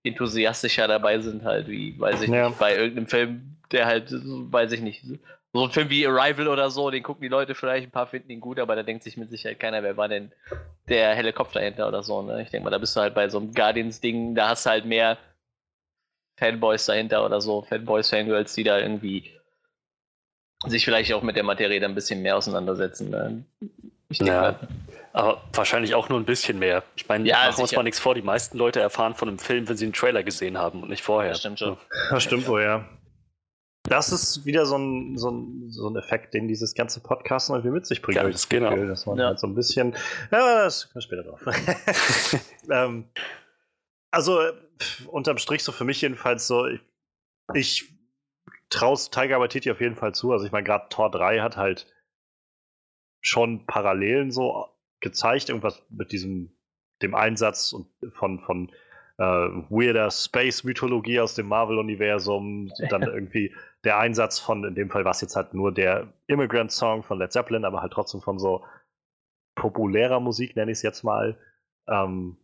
enthusiastischer 0.04 0.88
dabei 0.88 1.20
sind, 1.20 1.44
halt, 1.44 1.68
wie, 1.68 1.98
weiß 1.98 2.22
ich 2.22 2.30
ja. 2.30 2.48
nicht, 2.48 2.58
bei 2.58 2.76
irgendeinem 2.76 3.06
Film, 3.06 3.56
der 3.70 3.86
halt, 3.86 4.12
weiß 4.12 4.72
ich 4.72 4.80
nicht, 4.80 5.04
so 5.52 5.64
ein 5.64 5.70
Film 5.70 5.90
wie 5.90 6.06
Arrival 6.06 6.48
oder 6.48 6.70
so, 6.70 6.90
den 6.90 7.02
gucken 7.02 7.22
die 7.22 7.28
Leute 7.28 7.54
vielleicht, 7.54 7.88
ein 7.88 7.90
paar 7.90 8.06
finden 8.06 8.30
ihn 8.30 8.40
gut, 8.40 8.58
aber 8.58 8.74
da 8.74 8.82
denkt 8.82 9.04
sich 9.04 9.16
mit 9.16 9.30
Sicherheit 9.30 9.60
keiner, 9.60 9.82
wer 9.82 9.96
war 9.96 10.08
denn 10.08 10.32
der 10.88 11.14
helle 11.14 11.32
Kopf 11.32 11.52
dahinter 11.52 11.88
oder 11.88 12.02
so. 12.02 12.22
Ne? 12.22 12.42
Ich 12.42 12.50
denke 12.50 12.64
mal, 12.64 12.70
da 12.70 12.78
bist 12.78 12.96
du 12.96 13.00
halt 13.00 13.14
bei 13.14 13.28
so 13.28 13.38
einem 13.38 13.52
Guardians-Ding, 13.52 14.34
da 14.34 14.48
hast 14.48 14.66
du 14.66 14.70
halt 14.70 14.86
mehr 14.86 15.18
Fanboys 16.38 16.86
dahinter 16.86 17.24
oder 17.24 17.40
so, 17.40 17.62
Fanboys, 17.62 18.10
Fangirls, 18.10 18.54
die 18.54 18.64
da 18.64 18.78
irgendwie 18.78 19.30
sich 20.66 20.84
vielleicht 20.84 21.12
auch 21.12 21.22
mit 21.22 21.36
der 21.36 21.42
Materie 21.42 21.80
dann 21.80 21.92
ein 21.92 21.94
bisschen 21.94 22.22
mehr 22.22 22.36
auseinandersetzen. 22.36 23.10
Ne? 23.10 23.44
Ich 24.08 24.18
denke 24.18 24.32
ja. 24.32 24.40
Mal, 24.40 24.68
aber 25.12 25.42
wahrscheinlich 25.52 25.94
auch 25.94 26.08
nur 26.08 26.18
ein 26.18 26.24
bisschen 26.24 26.58
mehr. 26.58 26.82
Ich 26.96 27.08
meine, 27.08 27.28
ja, 27.28 27.46
machen 27.46 27.58
wir 27.58 27.62
uns 27.62 27.76
mal 27.76 27.82
nichts 27.82 28.00
vor, 28.00 28.14
die 28.14 28.22
meisten 28.22 28.56
Leute 28.56 28.80
erfahren 28.80 29.14
von 29.14 29.28
einem 29.28 29.38
Film, 29.38 29.68
wenn 29.68 29.76
sie 29.76 29.84
einen 29.84 29.92
Trailer 29.92 30.22
gesehen 30.22 30.56
haben 30.56 30.82
und 30.82 30.88
nicht 30.88 31.02
vorher. 31.02 31.32
Das 31.32 31.40
stimmt 31.40 31.58
schon. 31.58 31.76
Das 32.10 32.22
stimmt 32.22 32.48
wohl, 32.48 32.62
ja. 32.62 32.88
Das 33.84 34.12
ist 34.12 34.46
wieder 34.46 34.64
so 34.64 34.78
ein, 34.78 35.18
so 35.18 35.30
ein, 35.30 35.70
so 35.70 35.88
ein 35.88 35.96
Effekt, 35.96 36.34
den 36.34 36.46
dieses 36.46 36.74
ganze 36.74 37.00
Podcast 37.00 37.50
irgendwie 37.50 37.70
mit 37.70 37.84
sich 37.84 38.00
bringt. 38.00 38.16
Ganz 38.16 38.48
genau. 38.48 38.70
Gefühl, 38.70 38.88
dass 38.88 39.06
man 39.06 39.18
ja. 39.18 39.26
halt 39.26 39.40
so 39.40 39.46
ein 39.46 39.54
bisschen. 39.54 39.94
Ja, 40.30 40.64
das 40.64 40.90
kommt 40.90 41.02
später 41.04 41.24
drauf. 41.24 41.40
ähm, 42.70 43.10
also, 44.10 44.40
unterm 45.08 45.38
Strich, 45.38 45.64
so 45.64 45.72
für 45.72 45.84
mich 45.84 46.00
jedenfalls 46.00 46.46
so, 46.46 46.66
ich, 46.66 46.80
ich 47.54 47.92
traue 48.70 48.96
Tiger 49.10 49.40
Waititi 49.40 49.70
auf 49.70 49.80
jeden 49.80 49.96
Fall 49.96 50.14
zu. 50.14 50.32
Also, 50.32 50.46
ich 50.46 50.52
meine, 50.52 50.64
gerade 50.64 50.88
Tor 50.88 51.10
3 51.10 51.40
hat 51.40 51.56
halt 51.56 51.86
schon 53.20 53.66
Parallelen 53.66 54.30
so 54.30 54.71
gezeigt, 55.02 55.50
irgendwas 55.50 55.82
mit 55.90 56.12
diesem, 56.12 56.50
dem 57.02 57.14
Einsatz 57.14 57.72
und 57.72 57.88
von, 58.14 58.40
von 58.40 58.70
äh, 59.18 59.22
weirder 59.22 60.10
Space-Mythologie 60.10 61.20
aus 61.20 61.34
dem 61.34 61.48
Marvel-Universum, 61.48 62.72
dann 62.90 63.02
irgendwie 63.02 63.54
der 63.84 63.98
Einsatz 63.98 64.38
von, 64.38 64.64
in 64.64 64.74
dem 64.74 64.90
Fall 64.90 65.04
war 65.04 65.10
es 65.10 65.20
jetzt 65.20 65.36
halt 65.36 65.52
nur 65.52 65.72
der 65.72 66.12
Immigrant-Song 66.28 67.02
von 67.02 67.18
Led 67.18 67.32
Zeppelin, 67.32 67.64
aber 67.64 67.82
halt 67.82 67.92
trotzdem 67.92 68.22
von 68.22 68.38
so 68.38 68.64
populärer 69.54 70.20
Musik, 70.20 70.56
nenne 70.56 70.72
ich 70.72 70.78
es 70.78 70.82
jetzt 70.82 71.02
mal. 71.02 71.38
Ähm, 71.88 72.38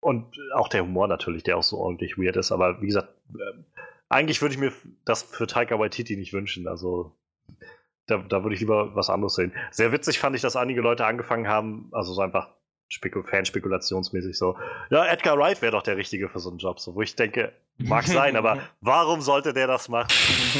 und 0.00 0.36
auch 0.52 0.68
der 0.68 0.82
Humor 0.82 1.08
natürlich, 1.08 1.44
der 1.44 1.56
auch 1.56 1.62
so 1.62 1.78
ordentlich 1.78 2.18
weird 2.18 2.36
ist. 2.36 2.52
Aber 2.52 2.82
wie 2.82 2.86
gesagt, 2.86 3.08
äh, 3.34 3.62
eigentlich 4.10 4.42
würde 4.42 4.54
ich 4.54 4.60
mir 4.60 4.72
das 5.04 5.22
für 5.22 5.46
Taika 5.46 5.78
Waititi 5.78 6.16
nicht 6.16 6.34
wünschen. 6.34 6.68
Also 6.68 7.16
da, 8.06 8.18
da 8.18 8.42
würde 8.42 8.54
ich 8.54 8.60
lieber 8.60 8.94
was 8.94 9.10
anderes 9.10 9.34
sehen. 9.34 9.52
Sehr 9.70 9.92
witzig 9.92 10.18
fand 10.18 10.36
ich, 10.36 10.42
dass 10.42 10.56
einige 10.56 10.80
Leute 10.80 11.06
angefangen 11.06 11.48
haben, 11.48 11.88
also 11.92 12.12
so 12.12 12.20
einfach 12.20 12.48
Spekul 12.88 13.24
Fanspekulationsmäßig 13.24 14.36
so, 14.36 14.56
ja, 14.90 15.06
Edgar 15.06 15.38
Wright 15.38 15.62
wäre 15.62 15.72
doch 15.72 15.82
der 15.82 15.96
Richtige 15.96 16.28
für 16.28 16.38
so 16.38 16.50
einen 16.50 16.58
Job, 16.58 16.78
so, 16.78 16.94
wo 16.94 17.02
ich 17.02 17.16
denke, 17.16 17.52
mag 17.78 18.06
sein, 18.06 18.36
aber 18.36 18.58
warum 18.80 19.22
sollte 19.22 19.54
der 19.54 19.66
das 19.66 19.88
machen? 19.88 20.08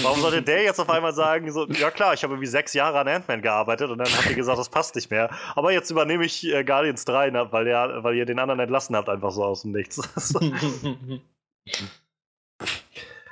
Warum 0.02 0.20
sollte 0.20 0.42
der 0.42 0.62
jetzt 0.62 0.80
auf 0.80 0.88
einmal 0.88 1.12
sagen, 1.12 1.52
so, 1.52 1.68
ja 1.68 1.90
klar, 1.90 2.14
ich 2.14 2.24
habe 2.24 2.32
irgendwie 2.32 2.48
sechs 2.48 2.72
Jahre 2.72 2.98
an 2.98 3.08
Ant-Man 3.08 3.42
gearbeitet 3.42 3.90
und 3.90 3.98
dann 3.98 4.08
habt 4.08 4.28
ihr 4.28 4.34
gesagt, 4.34 4.58
das 4.58 4.70
passt 4.70 4.96
nicht 4.96 5.10
mehr, 5.10 5.30
aber 5.54 5.72
jetzt 5.72 5.90
übernehme 5.90 6.24
ich 6.24 6.50
äh, 6.50 6.64
Guardians 6.64 7.04
3, 7.04 7.30
ne, 7.30 7.52
weil, 7.52 7.66
ihr, 7.66 7.98
weil 8.02 8.16
ihr 8.16 8.24
den 8.24 8.38
anderen 8.38 8.60
entlassen 8.60 8.96
habt, 8.96 9.08
einfach 9.08 9.30
so 9.30 9.44
aus 9.44 9.62
dem 9.62 9.72
Nichts. 9.72 10.00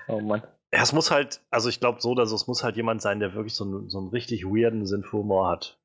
oh 0.08 0.20
Mann. 0.20 0.42
Ja, 0.74 0.82
es 0.82 0.92
muss 0.92 1.10
halt, 1.10 1.42
also 1.50 1.68
ich 1.68 1.80
glaube 1.80 2.00
so, 2.00 2.14
dass 2.14 2.32
es 2.32 2.46
muss 2.46 2.64
halt 2.64 2.76
jemand 2.76 3.02
sein, 3.02 3.20
der 3.20 3.34
wirklich 3.34 3.54
so 3.54 3.64
einen, 3.64 3.90
so 3.90 3.98
einen 3.98 4.08
richtig 4.08 4.44
weirden 4.44 4.86
Sinn 4.86 5.04
für 5.04 5.18
Humor 5.18 5.48
hat. 5.48 5.78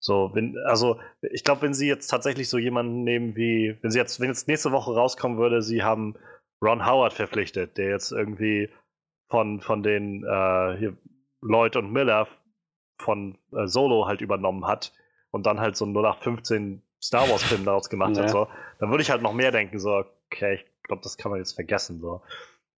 So, 0.00 0.30
wenn, 0.34 0.56
also 0.66 1.00
ich 1.22 1.44
glaube, 1.44 1.62
wenn 1.62 1.74
sie 1.74 1.88
jetzt 1.88 2.08
tatsächlich 2.08 2.48
so 2.48 2.58
jemanden 2.58 3.04
nehmen 3.04 3.36
wie, 3.36 3.76
wenn 3.82 3.90
sie 3.90 3.98
jetzt, 3.98 4.20
wenn 4.20 4.28
jetzt 4.28 4.48
nächste 4.48 4.72
Woche 4.72 4.94
rauskommen 4.94 5.38
würde, 5.38 5.62
sie 5.62 5.82
haben 5.82 6.16
Ron 6.62 6.86
Howard 6.86 7.12
verpflichtet, 7.12 7.78
der 7.78 7.90
jetzt 7.90 8.12
irgendwie 8.12 8.68
von, 9.28 9.60
von 9.60 9.82
den 9.82 10.24
äh, 10.24 10.76
hier 10.78 10.96
Lloyd 11.40 11.76
und 11.76 11.92
Miller 11.92 12.26
von 13.00 13.38
äh, 13.52 13.66
Solo 13.66 14.06
halt 14.06 14.20
übernommen 14.20 14.66
hat 14.66 14.92
und 15.30 15.46
dann 15.46 15.60
halt 15.60 15.76
so 15.76 15.84
einen 15.84 15.94
0815 15.94 16.82
Star 17.00 17.28
Wars 17.30 17.44
Film 17.44 17.64
daraus 17.64 17.90
gemacht 17.90 18.16
ja. 18.16 18.22
hat, 18.22 18.30
so, 18.30 18.48
dann 18.80 18.90
würde 18.90 19.02
ich 19.02 19.10
halt 19.10 19.22
noch 19.22 19.32
mehr 19.32 19.52
denken, 19.52 19.78
so, 19.78 20.04
okay, 20.26 20.54
ich 20.54 20.82
glaube, 20.82 21.02
das 21.02 21.16
kann 21.16 21.30
man 21.30 21.38
jetzt 21.38 21.52
vergessen, 21.52 22.00
so. 22.00 22.22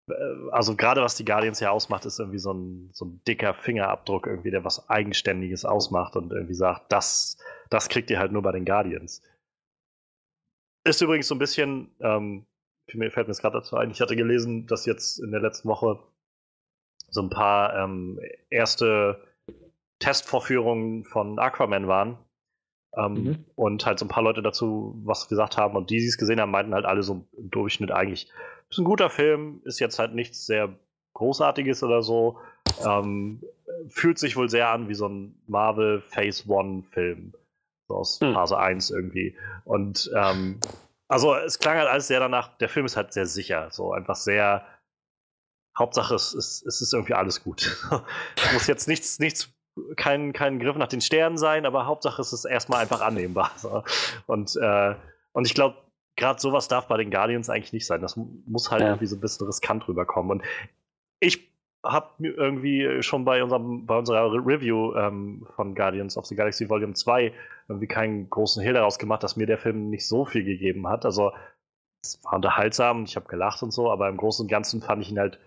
Äh, 0.10 0.52
also 0.52 0.76
gerade 0.76 1.02
was 1.02 1.16
die 1.16 1.26
Guardians 1.26 1.60
ja 1.60 1.72
ausmacht, 1.72 2.06
ist 2.06 2.20
irgendwie 2.20 2.40
so 2.40 2.54
ein, 2.54 2.90
so 2.94 3.06
ein 3.06 3.22
dicker 3.28 3.54
Fingerabdruck 3.54 4.28
irgendwie, 4.28 4.52
der 4.52 4.64
was 4.64 4.90
Eigenständiges 4.90 5.66
ausmacht 5.66 6.16
und 6.16 6.32
irgendwie 6.32 6.54
sagt, 6.54 6.92
das, 6.92 7.38
das 7.70 7.90
kriegt 7.90 8.10
ihr 8.10 8.20
halt 8.20 8.32
nur 8.32 8.42
bei 8.42 8.52
den 8.52 8.66
Guardians. 8.66 9.22
Ist 10.86 11.02
übrigens 11.02 11.28
so 11.28 11.36
ein 11.36 11.40
bisschen, 11.40 11.92
ähm, 12.00 12.46
mir 12.94 13.12
fällt 13.12 13.28
mir 13.28 13.34
jetzt 13.34 13.42
gerade 13.42 13.58
dazu 13.58 13.76
ein, 13.76 13.92
ich 13.92 14.02
hatte 14.02 14.16
gelesen, 14.16 14.66
dass 14.66 14.86
jetzt 14.86 15.20
in 15.20 15.32
der 15.32 15.42
letzten 15.42 15.68
Woche 15.68 16.00
so 17.10 17.22
ein 17.22 17.30
paar 17.30 17.76
ähm, 17.76 18.20
erste 18.50 19.24
Testvorführungen 20.00 21.06
von 21.06 21.38
Aquaman 21.40 21.88
waren. 21.88 22.18
Ähm, 22.96 23.14
mhm. 23.14 23.46
Und 23.56 23.86
halt 23.86 24.00
so 24.00 24.06
ein 24.06 24.10
paar 24.10 24.24
Leute 24.24 24.42
dazu 24.42 25.00
was 25.04 25.28
gesagt 25.28 25.58
haben 25.58 25.76
und 25.76 25.92
die, 25.92 26.00
die 26.00 26.08
es 26.08 26.18
gesehen 26.18 26.42
haben, 26.42 26.50
meinten 26.50 26.74
halt 26.74 26.86
alle 26.86 27.04
so 27.04 27.28
im 27.38 27.52
Durchschnitt 27.52 27.92
eigentlich, 27.92 28.32
ist 28.70 28.78
ein 28.78 28.86
guter 28.86 29.10
Film, 29.10 29.62
ist 29.66 29.80
jetzt 29.80 30.00
halt 30.00 30.14
nichts 30.14 30.46
sehr 30.46 30.76
Großartiges 31.14 31.84
oder 31.84 32.02
so. 32.02 32.40
Ähm, 32.86 33.44
fühlt 33.88 34.20
sich 34.20 34.36
wohl 34.36 34.50
sehr 34.50 34.70
an 34.70 34.90
wie 34.90 34.94
so 34.94 35.08
ein 35.08 35.42
Marvel 35.48 36.02
Phase 36.02 36.48
One 36.48 36.84
Film. 36.92 37.34
So 37.88 37.96
aus 37.96 38.22
mhm. 38.22 38.34
Phase 38.34 38.58
1 38.58 38.92
irgendwie. 38.92 39.36
Und 39.66 40.12
ähm, 40.16 40.60
also 41.08 41.36
es 41.36 41.60
klang 41.60 41.78
halt 41.78 41.90
alles 41.90 42.08
sehr 42.08 42.20
danach, 42.20 42.56
der 42.58 42.70
Film 42.70 42.86
ist 42.86 42.96
halt 42.96 43.14
sehr 43.14 43.26
sicher, 43.26 43.70
so 43.72 43.92
einfach 43.92 44.16
sehr 44.16 44.64
Hauptsache, 45.78 46.14
es 46.14 46.34
ist, 46.34 46.66
es 46.68 46.82
ist 46.82 46.94
irgendwie 46.94 47.16
alles 47.16 47.44
gut. 47.44 47.78
es 48.36 48.54
muss 48.54 48.68
jetzt 48.68 48.88
nichts, 48.88 49.18
nichts, 49.18 49.50
kein, 49.96 50.34
kein 50.34 50.60
Griff 50.60 50.76
nach 50.76 50.88
den 50.88 51.02
Sternen 51.02 51.38
sein, 51.38 51.66
aber 51.66 51.86
Hauptsache, 51.86 52.22
es 52.22 52.34
ist 52.34 52.46
erstmal 52.46 52.82
einfach 52.82 53.02
annehmbar. 53.02 53.52
So. 53.58 53.84
Und, 54.28 54.56
äh, 54.58 54.96
und 55.32 55.48
ich 55.48 55.56
glaube, 55.56 55.78
gerade 56.20 56.40
sowas 56.40 56.68
darf 56.68 56.88
bei 56.88 56.98
den 56.98 57.10
Guardians 57.10 57.50
eigentlich 57.50 57.74
nicht 57.74 57.88
sein. 57.88 58.02
Das 58.02 58.16
muss 58.46 58.70
halt 58.70 58.82
ja. 58.82 58.90
irgendwie 58.90 59.08
so 59.08 59.16
ein 59.16 59.22
bisschen 59.22 59.48
riskant 59.48 59.88
rüberkommen. 59.88 60.32
Und 60.32 60.44
ich 61.20 61.50
habe 61.84 62.10
irgendwie 62.20 63.02
schon 63.02 63.24
bei, 63.24 63.42
unserem, 63.42 63.86
bei 63.86 63.98
unserer 63.98 64.32
Review 64.34 64.94
ähm, 64.96 65.48
von 65.56 65.76
Guardians 65.76 66.18
of 66.18 66.26
the 66.26 66.36
Galaxy 66.36 66.70
Volume 66.70 66.94
2 66.94 67.34
irgendwie 67.70 67.88
keinen 67.88 68.30
großen 68.30 68.62
Hehl 68.62 68.74
daraus 68.74 69.00
gemacht, 69.00 69.24
dass 69.24 69.38
mir 69.38 69.48
der 69.48 69.58
Film 69.58 69.90
nicht 69.90 70.06
so 70.06 70.26
viel 70.26 70.44
gegeben 70.44 70.88
hat. 70.88 71.06
Also 71.06 71.32
es 72.04 72.22
war 72.24 72.34
unterhaltsam, 72.34 73.06
ich 73.06 73.16
habe 73.16 73.28
gelacht 73.28 73.64
und 73.64 73.72
so, 73.72 73.90
aber 73.90 74.10
im 74.10 74.18
Großen 74.18 74.44
und 74.44 74.50
Ganzen 74.50 74.82
fand 74.82 75.02
ich 75.02 75.12
ihn 75.12 75.20
halt 75.20 75.40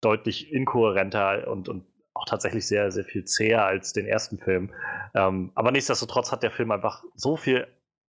deutlich 0.00 0.52
inkohärenter 0.52 1.48
und, 1.48 1.68
und 1.68 1.84
auch 2.14 2.24
tatsächlich 2.24 2.66
sehr, 2.66 2.90
sehr 2.90 3.04
viel 3.04 3.24
zäher 3.24 3.66
als 3.66 3.92
den 3.92 4.06
ersten 4.06 4.38
Film. 4.38 4.72
Ähm, 5.14 5.52
aber 5.54 5.72
nichtsdestotrotz 5.72 6.32
hat 6.32 6.42
der 6.42 6.50
Film 6.50 6.70
einfach 6.70 7.04
so 7.14 7.36
viel 7.36 7.66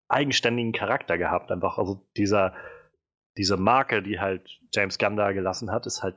eigenständigen 0.10 0.74
Charakter 0.74 1.18
gehabt. 1.18 1.52
Einfach, 1.52 1.78
also 1.78 2.06
dieser, 2.16 2.54
diese 3.38 3.58
Marke, 3.58 4.02
die 4.02 4.20
halt 4.20 4.60
James 4.74 4.98
Gunn 4.98 5.18
da 5.18 5.32
gelassen 5.32 5.72
hat, 5.72 5.86
ist 5.86 6.04
halt 6.04 6.16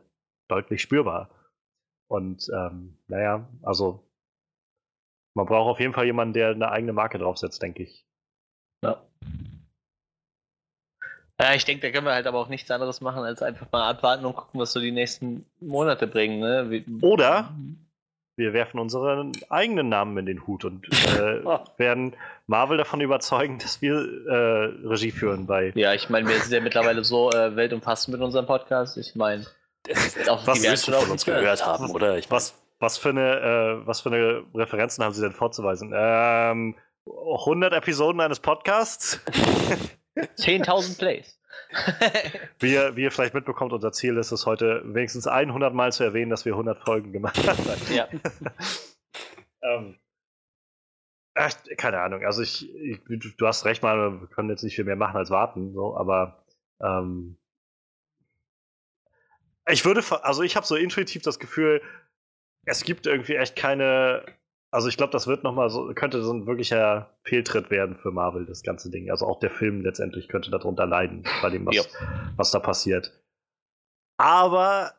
deutlich 0.48 0.82
spürbar. 0.82 1.30
Und 2.08 2.50
ähm, 2.52 2.98
naja, 3.06 3.48
also 3.62 4.04
man 5.34 5.46
braucht 5.46 5.70
auf 5.70 5.80
jeden 5.80 5.94
Fall 5.94 6.06
jemanden, 6.06 6.34
der 6.34 6.50
eine 6.50 6.70
eigene 6.70 6.92
Marke 6.92 7.18
draufsetzt, 7.18 7.62
denke 7.62 7.84
ich. 7.84 8.04
Ja. 8.84 9.02
Ja, 11.40 11.54
ich 11.54 11.64
denke, 11.64 11.86
da 11.86 11.92
können 11.92 12.06
wir 12.06 12.12
halt 12.12 12.26
aber 12.26 12.38
auch 12.38 12.48
nichts 12.48 12.70
anderes 12.70 13.00
machen, 13.00 13.22
als 13.22 13.42
einfach 13.42 13.70
mal 13.72 13.88
abwarten 13.88 14.26
und 14.26 14.36
gucken, 14.36 14.60
was 14.60 14.72
so 14.72 14.80
die 14.80 14.92
nächsten 14.92 15.46
Monate 15.60 16.06
bringen. 16.06 16.40
Ne? 16.40 16.70
Wie, 16.70 16.84
Oder 17.00 17.54
wir 18.40 18.54
werfen 18.54 18.80
unseren 18.80 19.32
eigenen 19.50 19.90
Namen 19.90 20.16
in 20.16 20.26
den 20.26 20.46
Hut 20.46 20.64
und 20.64 20.88
äh, 21.16 21.40
oh. 21.44 21.60
werden 21.76 22.16
Marvel 22.46 22.78
davon 22.78 23.00
überzeugen, 23.00 23.58
dass 23.58 23.82
wir 23.82 23.96
äh, 23.96 24.86
Regie 24.88 25.10
führen 25.10 25.46
bei. 25.46 25.72
Ja, 25.74 25.92
ich 25.92 26.08
meine, 26.08 26.26
wir 26.26 26.40
sind 26.40 26.52
ja 26.52 26.60
mittlerweile 26.60 27.04
so 27.04 27.30
äh, 27.30 27.54
weltumfassend 27.54 28.16
mit 28.16 28.24
unserem 28.24 28.46
Podcast. 28.46 28.96
Ich 28.96 29.14
meine, 29.14 29.46
was 30.26 30.60
die 30.60 30.76
schon 30.76 30.94
von 30.94 31.10
uns 31.10 31.24
gehört 31.24 31.64
haben, 31.64 31.90
oder? 31.90 32.16
Ich 32.16 32.30
was, 32.30 32.54
was, 32.80 32.96
für 32.96 33.10
eine, 33.10 33.80
äh, 33.82 33.86
was 33.86 34.00
für 34.00 34.08
eine 34.08 34.42
Referenzen 34.54 35.04
haben 35.04 35.12
Sie 35.12 35.20
denn 35.20 35.32
vorzuweisen? 35.32 35.92
Ähm, 35.94 36.76
100 37.06 37.74
Episoden 37.74 38.20
eines 38.20 38.40
Podcasts? 38.40 39.20
10.000 40.36 40.98
Plays. 40.98 41.38
wie, 42.58 42.72
ihr, 42.72 42.96
wie 42.96 43.02
ihr 43.02 43.12
vielleicht 43.12 43.34
mitbekommt, 43.34 43.72
unser 43.72 43.92
Ziel 43.92 44.16
ist 44.16 44.32
es 44.32 44.46
heute 44.46 44.82
wenigstens 44.84 45.26
100 45.26 45.74
Mal 45.74 45.92
zu 45.92 46.04
erwähnen, 46.04 46.30
dass 46.30 46.44
wir 46.44 46.52
100 46.52 46.82
Folgen 46.82 47.12
gemacht 47.12 47.46
haben. 47.46 47.58
Ja. 47.90 48.08
ähm, 49.62 49.98
ach, 51.34 51.52
keine 51.76 52.00
Ahnung. 52.00 52.24
Also 52.24 52.42
ich, 52.42 52.72
ich, 52.74 53.00
du 53.36 53.46
hast 53.46 53.64
recht, 53.64 53.82
mal, 53.82 54.20
wir 54.20 54.26
können 54.28 54.50
jetzt 54.50 54.62
nicht 54.62 54.76
viel 54.76 54.84
mehr 54.84 54.96
machen 54.96 55.16
als 55.16 55.30
warten, 55.30 55.72
so, 55.72 55.96
aber 55.96 56.44
ähm, 56.80 57.36
ich 59.68 59.84
würde, 59.84 60.02
also 60.24 60.42
ich 60.42 60.56
habe 60.56 60.66
so 60.66 60.76
intuitiv 60.76 61.22
das 61.22 61.38
Gefühl, 61.38 61.82
es 62.64 62.84
gibt 62.84 63.06
irgendwie 63.06 63.36
echt 63.36 63.56
keine 63.56 64.24
also 64.70 64.88
ich 64.88 64.96
glaube, 64.96 65.12
das 65.12 65.26
wird 65.26 65.42
noch 65.42 65.54
mal 65.54 65.68
so, 65.68 65.92
könnte 65.94 66.22
so 66.22 66.32
ein 66.32 66.46
wirklicher 66.46 67.10
Fehltritt 67.22 67.70
werden 67.70 67.96
für 67.96 68.12
Marvel, 68.12 68.46
das 68.46 68.62
ganze 68.62 68.90
Ding. 68.90 69.10
Also 69.10 69.26
auch 69.26 69.40
der 69.40 69.50
Film 69.50 69.82
letztendlich 69.82 70.28
könnte 70.28 70.50
darunter 70.50 70.86
leiden, 70.86 71.24
bei 71.42 71.50
dem, 71.50 71.66
was, 71.66 71.76
ja. 71.76 71.82
was 72.36 72.50
da 72.50 72.60
passiert. 72.60 73.12
Aber 74.16 74.92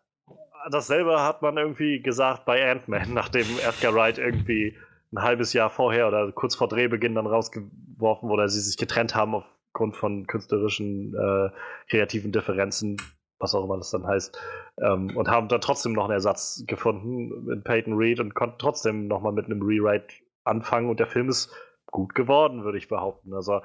dasselbe 0.69 1.21
hat 1.21 1.41
man 1.41 1.57
irgendwie 1.57 2.01
gesagt 2.01 2.45
bei 2.45 2.69
Ant-Man, 2.69 3.13
nachdem 3.13 3.45
Edgar 3.60 3.93
Wright 3.95 4.17
irgendwie 4.17 4.77
ein 5.13 5.21
halbes 5.21 5.53
Jahr 5.53 5.69
vorher 5.69 6.07
oder 6.07 6.31
kurz 6.31 6.55
vor 6.55 6.67
Drehbeginn 6.67 7.15
dann 7.15 7.27
rausgeworfen 7.27 8.29
wurde, 8.29 8.49
sie 8.49 8.62
sich 8.62 8.77
getrennt 8.77 9.15
haben 9.15 9.36
aufgrund 9.36 9.95
von 9.95 10.27
künstlerischen, 10.27 11.13
äh, 11.15 11.49
kreativen 11.89 12.31
Differenzen 12.31 12.97
was 13.41 13.56
auch 13.56 13.63
immer 13.63 13.77
das 13.77 13.91
dann 13.91 14.06
heißt, 14.06 14.39
ähm, 14.82 15.15
und 15.15 15.27
haben 15.27 15.47
dann 15.47 15.62
trotzdem 15.62 15.93
noch 15.93 16.06
einen 16.06 16.13
Ersatz 16.13 16.63
gefunden 16.67 17.45
mit 17.45 17.63
Peyton 17.63 17.95
Reed 17.95 18.19
und 18.19 18.34
konnten 18.36 18.60
trotzdem 18.60 19.08
nochmal 19.08 19.34
mit 19.34 19.45
einem 19.45 19.62
Rewrite 19.62 20.13
anfangen 20.43 20.89
und 20.89 20.99
der 20.99 21.08
Film 21.08 21.30
ist 21.30 21.54
gut 21.88 22.15
geworden, 22.15 22.63
würde 22.63 22.77
ich 22.77 22.88
behaupten. 22.88 23.34
Also 23.34 23.62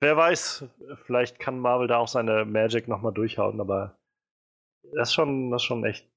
wer 0.00 0.16
weiß, 0.16 0.64
vielleicht 1.04 1.38
kann 1.38 1.58
Marvel 1.58 1.88
da 1.88 1.98
auch 1.98 2.08
seine 2.08 2.44
Magic 2.44 2.88
nochmal 2.88 3.12
durchhauen, 3.12 3.60
aber 3.60 3.98
das 4.94 5.08
ist 5.08 5.14
schon, 5.14 5.50
das 5.50 5.62
ist 5.62 5.66
schon 5.66 5.84
echt 5.84 6.10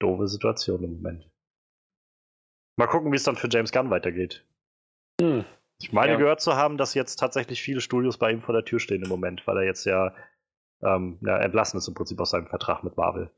doofe 0.00 0.26
Situation 0.26 0.82
im 0.82 0.94
Moment. 0.94 1.30
Mal 2.78 2.86
gucken, 2.86 3.12
wie 3.12 3.16
es 3.16 3.24
dann 3.24 3.36
für 3.36 3.48
James 3.50 3.72
Gunn 3.72 3.90
weitergeht. 3.90 4.46
Hm. 5.20 5.44
Ich 5.82 5.92
meine 5.92 6.12
ja. 6.12 6.18
gehört 6.18 6.40
zu 6.40 6.56
haben, 6.56 6.76
dass 6.76 6.94
jetzt 6.94 7.16
tatsächlich 7.16 7.62
viele 7.62 7.80
Studios 7.80 8.18
bei 8.18 8.30
ihm 8.30 8.42
vor 8.42 8.54
der 8.54 8.64
Tür 8.64 8.80
stehen 8.80 9.02
im 9.02 9.08
Moment, 9.08 9.46
weil 9.46 9.58
er 9.58 9.64
jetzt 9.64 9.84
ja 9.84 10.14
ähm, 10.82 11.18
ja, 11.22 11.38
entlassen 11.38 11.78
ist 11.78 11.88
im 11.88 11.94
Prinzip 11.94 12.20
aus 12.20 12.30
seinem 12.30 12.46
Vertrag 12.46 12.82
mit 12.82 12.96
Marvel. 12.96 13.30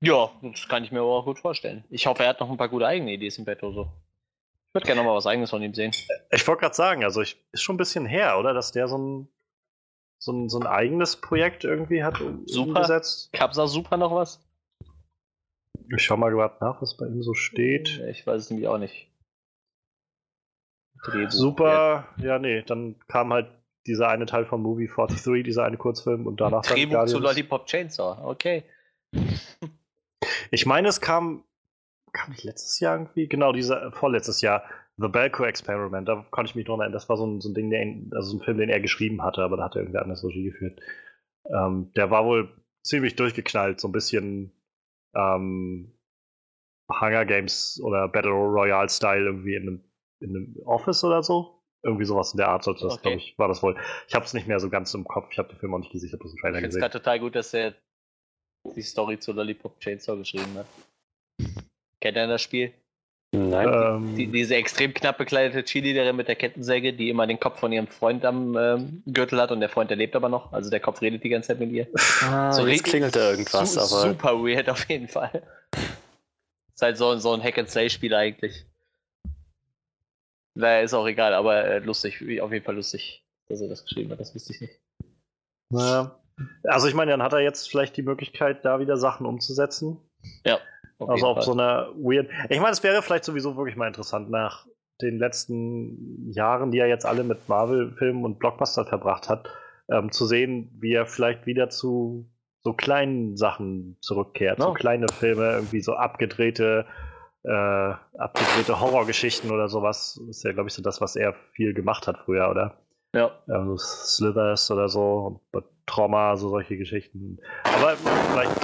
Ja, 0.00 0.30
das 0.42 0.68
kann 0.68 0.84
ich 0.84 0.92
mir 0.92 1.00
aber 1.00 1.10
auch 1.10 1.24
gut 1.24 1.38
vorstellen. 1.38 1.84
Ich 1.90 2.06
hoffe, 2.06 2.24
er 2.24 2.30
hat 2.30 2.40
noch 2.40 2.50
ein 2.50 2.56
paar 2.56 2.68
gute 2.68 2.86
eigene 2.86 3.12
Ideen 3.12 3.32
im 3.38 3.44
Bett 3.44 3.62
oder 3.62 3.74
so. 3.74 3.92
Ich 4.68 4.74
würde 4.74 4.86
gerne 4.86 5.00
noch 5.00 5.08
mal 5.08 5.16
was 5.16 5.26
eigenes 5.26 5.50
von 5.50 5.62
ihm 5.62 5.72
sehen. 5.72 5.92
Ich 6.30 6.46
wollte 6.46 6.60
gerade 6.60 6.74
sagen, 6.74 7.04
also 7.04 7.22
ich, 7.22 7.42
ist 7.52 7.62
schon 7.62 7.76
ein 7.76 7.78
bisschen 7.78 8.06
her, 8.06 8.38
oder? 8.38 8.52
Dass 8.52 8.72
der 8.72 8.88
so 8.88 8.98
ein, 8.98 9.28
so 10.18 10.32
ein, 10.32 10.48
so 10.48 10.58
ein 10.58 10.66
eigenes 10.66 11.16
Projekt 11.16 11.64
irgendwie 11.64 12.02
hat 12.02 12.18
super. 12.46 12.68
umgesetzt. 12.68 13.32
Gab's 13.32 13.56
da 13.56 13.66
super 13.66 13.96
noch 13.96 14.14
was? 14.14 14.44
Ich 15.96 16.02
schau 16.02 16.16
mal 16.16 16.30
gerade 16.30 16.56
nach, 16.60 16.82
was 16.82 16.96
bei 16.96 17.06
ihm 17.06 17.22
so 17.22 17.34
steht. 17.34 18.00
Ich 18.10 18.26
weiß 18.26 18.42
es 18.42 18.50
nämlich 18.50 18.68
auch 18.68 18.78
nicht. 18.78 19.08
Drehbuch, 21.04 21.30
super, 21.30 22.08
ja. 22.16 22.24
ja, 22.24 22.38
nee, 22.38 22.62
dann 22.62 22.98
kam 23.06 23.32
halt 23.32 23.48
dieser 23.86 24.08
eine 24.08 24.26
Teil 24.26 24.46
von 24.46 24.62
Movie 24.62 24.88
43, 24.88 25.44
dieser 25.44 25.64
eine 25.64 25.76
Kurzfilm 25.76 26.26
und 26.26 26.40
danach 26.40 26.62
dann 26.62 26.76
Drehbuch 26.76 27.04
zu 27.06 27.18
Lollipop 27.18 27.66
Chainsaw, 27.66 28.24
okay. 28.24 28.64
ich 30.50 30.66
meine, 30.66 30.88
es 30.88 31.00
kam, 31.00 31.44
kam 32.12 32.30
nicht 32.30 32.44
letztes 32.44 32.80
Jahr 32.80 32.96
irgendwie? 32.96 33.28
Genau, 33.28 33.52
dieser, 33.52 33.92
vorletztes 33.92 34.40
Jahr, 34.40 34.64
The 34.96 35.08
Belko 35.08 35.44
Experiment, 35.44 36.08
da 36.08 36.24
konnte 36.30 36.50
ich 36.50 36.54
mich 36.54 36.66
noch 36.66 36.78
erinnern, 36.78 36.92
das 36.92 37.08
war 37.08 37.16
so 37.16 37.26
ein, 37.26 37.40
so 37.40 37.50
ein 37.50 37.54
Ding, 37.54 37.70
der, 37.70 38.16
also 38.16 38.36
ein 38.36 38.40
Film, 38.40 38.58
den 38.58 38.70
er 38.70 38.80
geschrieben 38.80 39.22
hatte, 39.22 39.42
aber 39.42 39.56
da 39.56 39.64
hat 39.64 39.74
er 39.74 39.82
irgendwie 39.82 39.98
anders 39.98 40.24
Regie 40.24 40.44
geführt. 40.44 40.80
Ähm, 41.52 41.92
der 41.96 42.10
war 42.10 42.24
wohl 42.24 42.48
ziemlich 42.82 43.16
durchgeknallt, 43.16 43.80
so 43.80 43.88
ein 43.88 43.92
bisschen 43.92 44.52
ähm, 45.14 45.92
Hunger 46.88 47.24
Games 47.24 47.80
oder 47.82 48.08
Battle 48.08 48.32
Royale 48.32 48.88
Style 48.88 49.24
irgendwie 49.24 49.54
in 49.54 49.62
einem, 49.62 49.84
in 50.20 50.30
einem 50.30 50.56
Office 50.64 51.02
oder 51.04 51.22
so. 51.22 51.53
Irgendwie 51.84 52.04
sowas 52.06 52.32
in 52.32 52.38
der 52.38 52.48
Art 52.48 52.64
sollte 52.64 52.84
das, 52.84 52.94
okay. 52.94 53.02
glaube 53.02 53.16
ich, 53.18 53.38
war 53.38 53.48
das 53.48 53.62
wohl. 53.62 53.76
Ich 54.08 54.14
habe 54.14 54.24
es 54.24 54.32
nicht 54.32 54.46
mehr 54.46 54.58
so 54.58 54.70
ganz 54.70 54.92
im 54.94 55.04
Kopf. 55.04 55.28
Ich 55.30 55.38
habe 55.38 55.48
den 55.48 55.58
Film 55.58 55.74
auch 55.74 55.78
nicht 55.78 55.92
gesehen. 55.92 56.08
Ich 56.08 56.12
habe 56.14 56.22
das 56.24 56.32
im 56.32 56.38
Trailer 56.38 56.58
ich 56.58 56.64
gesehen. 56.64 56.78
Ich 56.80 56.84
finde 56.84 56.98
es 56.98 57.02
total 57.02 57.20
gut, 57.20 57.34
dass 57.36 57.52
er 57.54 57.74
die 58.74 58.82
Story 58.82 59.18
zu 59.18 59.32
Lollipop 59.32 59.78
Chainsaw 59.80 60.16
geschrieben 60.16 60.54
hat. 60.56 60.66
Kennt 62.00 62.16
er 62.16 62.26
das 62.26 62.42
Spiel? 62.42 62.72
Nein. 63.34 63.68
Ähm, 63.72 64.16
Die, 64.16 64.26
diese 64.28 64.54
extrem 64.54 64.94
knapp 64.94 65.18
bekleidete 65.18 65.64
Cheerleaderin 65.64 66.14
mit 66.16 66.28
der 66.28 66.36
Kettensäge, 66.36 66.92
die 66.92 67.10
immer 67.10 67.26
den 67.26 67.40
Kopf 67.40 67.58
von 67.58 67.72
ihrem 67.72 67.88
Freund 67.88 68.24
am 68.24 68.56
ähm, 68.56 69.02
Gürtel 69.06 69.40
hat 69.40 69.50
und 69.50 69.60
der 69.60 69.68
Freund, 69.68 69.90
der 69.90 69.96
lebt 69.96 70.14
aber 70.14 70.28
noch. 70.28 70.52
Also 70.52 70.70
der 70.70 70.80
Kopf 70.80 71.02
redet 71.02 71.24
die 71.24 71.28
ganze 71.28 71.48
Zeit 71.48 71.58
mit 71.60 71.70
ihr. 71.72 71.88
ah, 72.22 72.52
so 72.52 72.60
jetzt 72.62 72.70
richtig- 72.70 72.90
klingelt 72.92 73.16
da 73.16 73.30
irgendwas, 73.30 73.74
Su 73.74 73.80
aber 73.80 74.08
Super 74.12 74.38
weird 74.38 74.68
auf 74.70 74.88
jeden 74.88 75.08
Fall. 75.08 75.42
Ist 76.74 76.82
halt 76.82 76.96
so, 76.96 77.16
so 77.16 77.32
ein 77.32 77.42
Hack-and-Slay-Spiel 77.42 78.14
eigentlich. 78.14 78.66
Naja, 80.54 80.82
ist 80.82 80.94
auch 80.94 81.06
egal, 81.06 81.34
aber 81.34 81.64
äh, 81.64 81.78
lustig, 81.80 82.20
auf 82.40 82.52
jeden 82.52 82.64
Fall 82.64 82.76
lustig, 82.76 83.24
dass 83.48 83.60
er 83.60 83.68
das 83.68 83.84
geschrieben 83.84 84.10
hat, 84.10 84.20
das 84.20 84.34
wusste 84.34 84.52
ich 84.52 84.60
nicht. 84.60 84.80
Ja. 85.70 86.20
Also 86.64 86.88
ich 86.88 86.94
meine, 86.94 87.12
dann 87.12 87.22
hat 87.22 87.32
er 87.32 87.40
jetzt 87.40 87.68
vielleicht 87.68 87.96
die 87.96 88.02
Möglichkeit, 88.02 88.64
da 88.64 88.80
wieder 88.80 88.96
Sachen 88.96 89.26
umzusetzen. 89.26 89.98
Auf 90.98 91.08
also 91.10 91.26
auf 91.26 91.36
Fall. 91.38 91.44
so 91.44 91.52
einer 91.52 91.88
weird. 91.96 92.28
Ich 92.48 92.60
meine, 92.60 92.72
es 92.72 92.82
wäre 92.82 93.02
vielleicht 93.02 93.24
sowieso 93.24 93.56
wirklich 93.56 93.76
mal 93.76 93.88
interessant 93.88 94.30
nach 94.30 94.66
den 95.02 95.18
letzten 95.18 96.30
Jahren, 96.30 96.70
die 96.70 96.78
er 96.78 96.86
jetzt 96.86 97.04
alle 97.04 97.24
mit 97.24 97.48
Marvel-Filmen 97.48 98.24
und 98.24 98.38
Blockbuster 98.38 98.84
verbracht 98.84 99.28
hat, 99.28 99.48
ähm, 99.88 100.12
zu 100.12 100.26
sehen, 100.26 100.70
wie 100.80 100.92
er 100.92 101.06
vielleicht 101.06 101.46
wieder 101.46 101.68
zu 101.68 102.30
so 102.62 102.72
kleinen 102.72 103.36
Sachen 103.36 103.96
zurückkehrt. 104.00 104.60
So 104.60 104.68
Ja. 104.68 104.74
kleine 104.74 105.08
Filme, 105.08 105.50
irgendwie 105.52 105.80
so 105.80 105.94
abgedrehte, 105.94 106.86
äh, 107.44 107.94
abgedrehte 108.18 108.80
Horrorgeschichten 108.80 109.50
oder 109.50 109.68
sowas. 109.68 110.14
Das 110.18 110.28
ist 110.38 110.42
ja, 110.44 110.52
glaube 110.52 110.68
ich, 110.68 110.74
so 110.74 110.82
das, 110.82 111.00
was 111.00 111.14
er 111.16 111.34
viel 111.52 111.74
gemacht 111.74 112.06
hat 112.08 112.18
früher, 112.24 112.50
oder? 112.50 112.78
Ja, 113.14 113.30
Also 113.46 113.76
Slithers 113.78 114.70
oder 114.70 114.88
so, 114.88 115.40
Trauma, 115.86 116.36
so 116.36 116.48
solche 116.48 116.76
Geschichten. 116.76 117.38
Aber 117.62 117.96
vielleicht, 117.96 118.60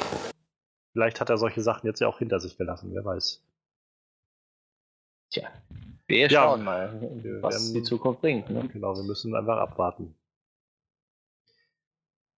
vielleicht 0.92 1.20
hat 1.20 1.30
er 1.30 1.36
solche 1.38 1.60
Sachen 1.62 1.86
jetzt 1.86 2.00
ja 2.00 2.08
auch 2.08 2.18
hinter 2.18 2.40
sich 2.40 2.56
gelassen, 2.56 2.90
wer 2.92 3.04
weiß. 3.04 3.42
tja. 5.30 5.48
Wir 6.08 6.26
Ja. 6.28 6.42
schauen 6.42 6.64
mal, 6.64 7.00
Wir 7.22 7.40
was 7.42 7.54
werden- 7.54 7.74
die 7.74 7.82
Zukunft 7.84 8.20
bringt. 8.22 8.50
Ne? 8.50 8.66
Genau, 8.72 8.96
wir 8.96 9.04
müssen 9.04 9.32
einfach 9.36 9.58
abwarten. 9.58 10.16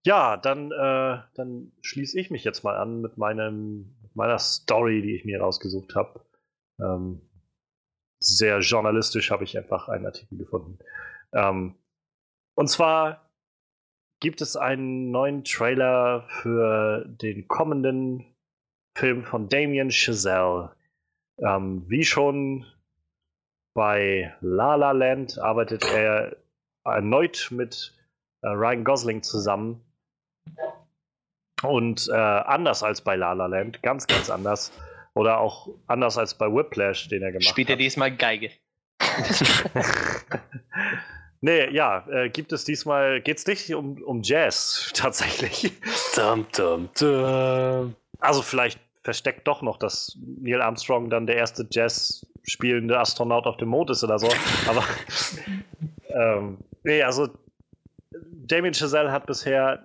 Ja, 0.05 0.35
dann, 0.35 0.71
äh, 0.71 1.19
dann 1.35 1.71
schließe 1.81 2.19
ich 2.19 2.31
mich 2.31 2.43
jetzt 2.43 2.63
mal 2.63 2.75
an 2.75 2.99
mit, 3.01 3.17
meinem, 3.17 3.95
mit 4.01 4.15
meiner 4.15 4.39
Story, 4.39 5.01
die 5.01 5.15
ich 5.15 5.23
mir 5.23 5.39
rausgesucht 5.39 5.95
habe. 5.95 6.19
Ähm, 6.81 7.21
sehr 8.19 8.59
journalistisch 8.59 9.31
habe 9.31 9.43
ich 9.43 9.57
einfach 9.57 9.89
einen 9.89 10.05
Artikel 10.05 10.37
gefunden. 10.37 10.79
Ähm, 11.33 11.75
und 12.55 12.67
zwar 12.67 13.31
gibt 14.19 14.41
es 14.41 14.55
einen 14.55 15.11
neuen 15.11 15.43
Trailer 15.43 16.27
für 16.29 17.05
den 17.07 17.47
kommenden 17.47 18.35
Film 18.95 19.23
von 19.23 19.49
Damien 19.49 19.89
Chazelle. 19.91 20.75
Ähm, 21.39 21.83
wie 21.87 22.03
schon 22.03 22.65
bei 23.73 24.35
La 24.41 24.75
La 24.75 24.91
Land 24.91 25.39
arbeitet 25.39 25.85
er 25.91 26.37
erneut 26.85 27.47
mit 27.51 27.97
äh, 28.41 28.49
Ryan 28.49 28.83
Gosling 28.83 29.23
zusammen. 29.23 29.81
Und 31.63 32.09
äh, 32.09 32.15
anders 32.15 32.83
als 32.83 33.01
bei 33.01 33.15
La 33.15 33.33
La 33.33 33.45
Land, 33.45 33.81
ganz, 33.81 34.07
ganz 34.07 34.29
anders. 34.29 34.71
Oder 35.13 35.39
auch 35.39 35.69
anders 35.87 36.17
als 36.17 36.37
bei 36.37 36.47
Whiplash, 36.47 37.09
den 37.09 37.21
er 37.21 37.31
gemacht 37.31 37.45
Spielt 37.45 37.69
er 37.69 37.73
hat. 37.73 37.81
diesmal 37.81 38.15
Geige? 38.15 38.49
nee, 41.41 41.69
ja, 41.69 42.07
äh, 42.09 42.29
gibt 42.29 42.53
es 42.53 42.63
diesmal, 42.63 43.21
geht 43.21 43.39
es 43.39 43.47
nicht 43.47 43.73
um, 43.73 44.01
um 44.03 44.21
Jazz 44.23 44.91
tatsächlich. 44.95 45.73
Dum, 46.15 46.45
dum, 46.55 46.89
dum. 46.97 47.95
Also 48.19 48.41
vielleicht 48.41 48.79
versteckt 49.03 49.47
doch 49.47 49.61
noch, 49.61 49.77
dass 49.77 50.17
Neil 50.39 50.61
Armstrong 50.61 51.09
dann 51.09 51.25
der 51.25 51.35
erste 51.35 51.67
Jazz 51.69 52.25
spielende 52.43 52.99
Astronaut 52.99 53.45
auf 53.47 53.57
dem 53.57 53.69
Mond 53.69 53.89
ist 53.89 54.03
oder 54.03 54.19
so. 54.19 54.29
Aber 54.67 54.83
ähm, 56.09 56.59
nee, 56.83 57.01
also 57.01 57.29
Damien 58.11 58.73
Chazelle 58.73 59.11
hat 59.11 59.25
bisher, 59.25 59.83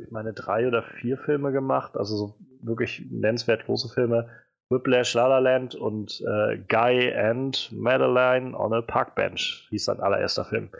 ich 0.00 0.10
meine, 0.10 0.32
drei 0.32 0.66
oder 0.66 0.82
vier 0.82 1.18
Filme 1.18 1.52
gemacht, 1.52 1.96
also 1.96 2.16
so 2.16 2.34
wirklich 2.62 3.04
nennenswert 3.10 3.66
große 3.66 3.88
Filme. 3.88 4.30
Whiplash, 4.70 5.14
La 5.14 5.26
La 5.26 5.38
Land 5.38 5.74
und 5.74 6.22
äh, 6.22 6.58
Guy 6.68 7.14
and 7.14 7.70
Madeline 7.72 8.56
on 8.56 8.72
a 8.72 8.80
Park 8.82 9.14
Bench 9.14 9.66
hieß 9.70 9.84
sein 9.84 10.00
allererster 10.00 10.44
Film. 10.44 10.70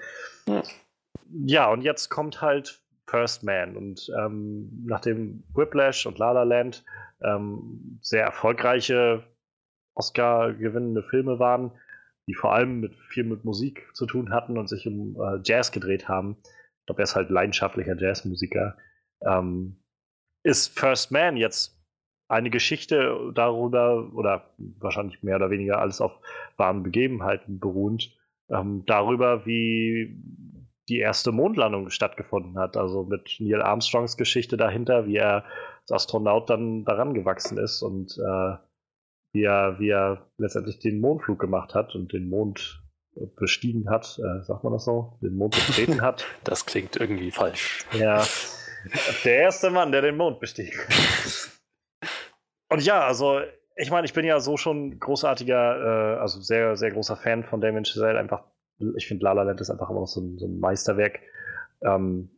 Hm. 0.47 0.63
Ja, 1.47 1.71
und 1.71 1.83
jetzt 1.83 2.09
kommt 2.09 2.41
halt 2.41 2.81
First 3.07 3.43
Man 3.43 3.77
und 3.77 4.11
ähm, 4.19 4.85
nachdem 4.87 5.45
Whiplash 5.55 6.07
und 6.07 6.19
La 6.19 6.33
La 6.33 6.43
Land 6.43 6.85
ähm, 7.23 7.99
sehr 8.01 8.25
erfolgreiche 8.25 9.25
Oscar-gewinnende 9.95 11.03
Filme 11.03 11.39
waren, 11.39 11.71
die 12.27 12.35
vor 12.35 12.55
allem 12.55 12.81
mit 12.81 12.95
viel 12.95 13.25
mit 13.25 13.45
Musik 13.45 13.89
zu 13.95 14.07
tun 14.07 14.33
hatten 14.33 14.59
und 14.59 14.69
sich 14.69 14.87
um 14.87 15.17
äh, 15.21 15.41
Jazz 15.45 15.73
gedreht 15.73 16.09
haben. 16.09 16.39
Ich 16.81 16.87
glaube, 16.87 17.03
er 17.03 17.05
ist 17.05 17.17
halt 17.17 17.31
leidenschaftlicher 17.31 17.97
Jazzmusiker. 17.97 18.77
Ähm, 19.21 19.77
ist 20.43 20.79
First 20.79 21.11
Man 21.11 21.37
jetzt 21.37 21.84
eine 22.29 22.51
Geschichte 22.51 23.33
darüber, 23.35 24.11
oder 24.15 24.51
wahrscheinlich 24.79 25.23
mehr 25.23 25.37
oder 25.37 25.51
weniger 25.51 25.79
alles 25.79 26.01
auf 26.01 26.13
wahren 26.57 26.83
Begebenheiten 26.83 27.59
beruhend, 27.59 28.17
ähm, 28.51 28.85
darüber, 28.87 29.47
wie 29.47 30.17
die 30.89 30.99
erste 30.99 31.33
Mondlandung 31.33 31.91
stattgefunden 31.91 32.59
hat. 32.59 32.77
Also 32.77 33.05
mit 33.05 33.37
Neil 33.39 33.63
Armstrongs 33.63 34.17
Geschichte 34.17 34.57
dahinter, 34.57 35.07
wie 35.07 35.17
er 35.17 35.45
als 35.83 35.93
Astronaut 35.93 36.51
dann 36.51 36.85
daran 36.85 37.15
gewachsen 37.15 37.59
ist 37.59 37.83
und 37.83 38.19
äh, 38.19 38.57
wie, 39.33 39.45
er, 39.45 39.79
wie 39.79 39.91
er 39.91 40.27
letztendlich 40.39 40.79
den 40.79 41.01
Mondflug 41.01 41.39
gemacht 41.39 41.75
hat 41.75 41.95
und 41.95 42.13
den 42.13 42.29
Mond 42.29 42.83
bestiegen 43.37 43.89
hat, 43.91 44.19
äh, 44.19 44.43
sagt 44.43 44.65
man 44.65 44.73
das 44.73 44.85
so, 44.85 45.19
den 45.23 45.37
Mond 45.37 45.55
betreten 45.55 46.03
hat. 46.03 46.25
Das 46.45 46.67
klingt 46.67 46.97
irgendwie 46.97 47.31
falsch. 47.31 47.85
Ja, 47.93 48.25
der 49.25 49.37
erste 49.37 49.71
Mann, 49.71 49.93
der 49.93 50.03
den 50.03 50.17
Mond 50.17 50.41
bestieg. 50.41 50.89
Und 52.69 52.85
ja, 52.85 53.07
also 53.07 53.41
ich 53.77 53.91
meine, 53.91 54.05
ich 54.05 54.13
bin 54.13 54.25
ja 54.25 54.41
so 54.41 54.57
schon 54.57 54.99
großartiger, 54.99 56.17
äh, 56.17 56.21
also 56.21 56.41
sehr, 56.41 56.77
sehr 56.77 56.93
großer 56.93 57.17
Fan 57.17 57.45
von 57.45 57.61
Damien 57.61 57.85
Chazelle. 57.85 58.19
Einfach, 58.19 58.45
ich 58.97 59.07
finde 59.07 59.25
La 59.25 59.33
La 59.33 59.43
Land 59.43 59.61
ist 59.61 59.71
einfach 59.71 59.91
immer 59.91 60.01
noch 60.01 60.07
so 60.07 60.21
ein, 60.21 60.39
so 60.39 60.47
ein 60.47 60.59
Meisterwerk. 60.59 61.21
Ähm, 61.83 62.31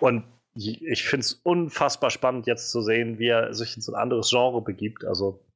und 0.00 0.24
ich 0.54 1.04
finde 1.04 1.24
es 1.24 1.34
unfassbar 1.34 2.10
spannend, 2.10 2.46
jetzt 2.46 2.70
zu 2.70 2.82
sehen, 2.82 3.18
wie 3.18 3.28
er 3.28 3.54
sich 3.54 3.76
in 3.76 3.82
so 3.82 3.92
ein 3.92 4.00
anderes 4.00 4.30
Genre 4.30 4.60
begibt. 4.60 5.04
Also 5.04 5.46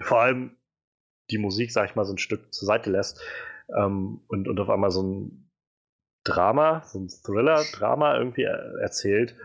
vor 0.00 0.20
allem 0.20 0.56
die 1.30 1.38
Musik, 1.38 1.70
sag 1.70 1.90
ich 1.90 1.94
mal, 1.94 2.04
so 2.04 2.14
ein 2.14 2.18
Stück 2.18 2.52
zur 2.52 2.66
Seite 2.66 2.90
lässt 2.90 3.20
ähm, 3.76 4.22
und, 4.28 4.48
und 4.48 4.58
auf 4.58 4.70
einmal 4.70 4.90
so 4.90 5.02
ein 5.02 5.50
Drama, 6.24 6.82
so 6.86 6.98
ein 6.98 7.08
Thriller-Drama 7.08 8.16
irgendwie 8.16 8.42
er 8.42 8.78
erzählt. 8.80 9.36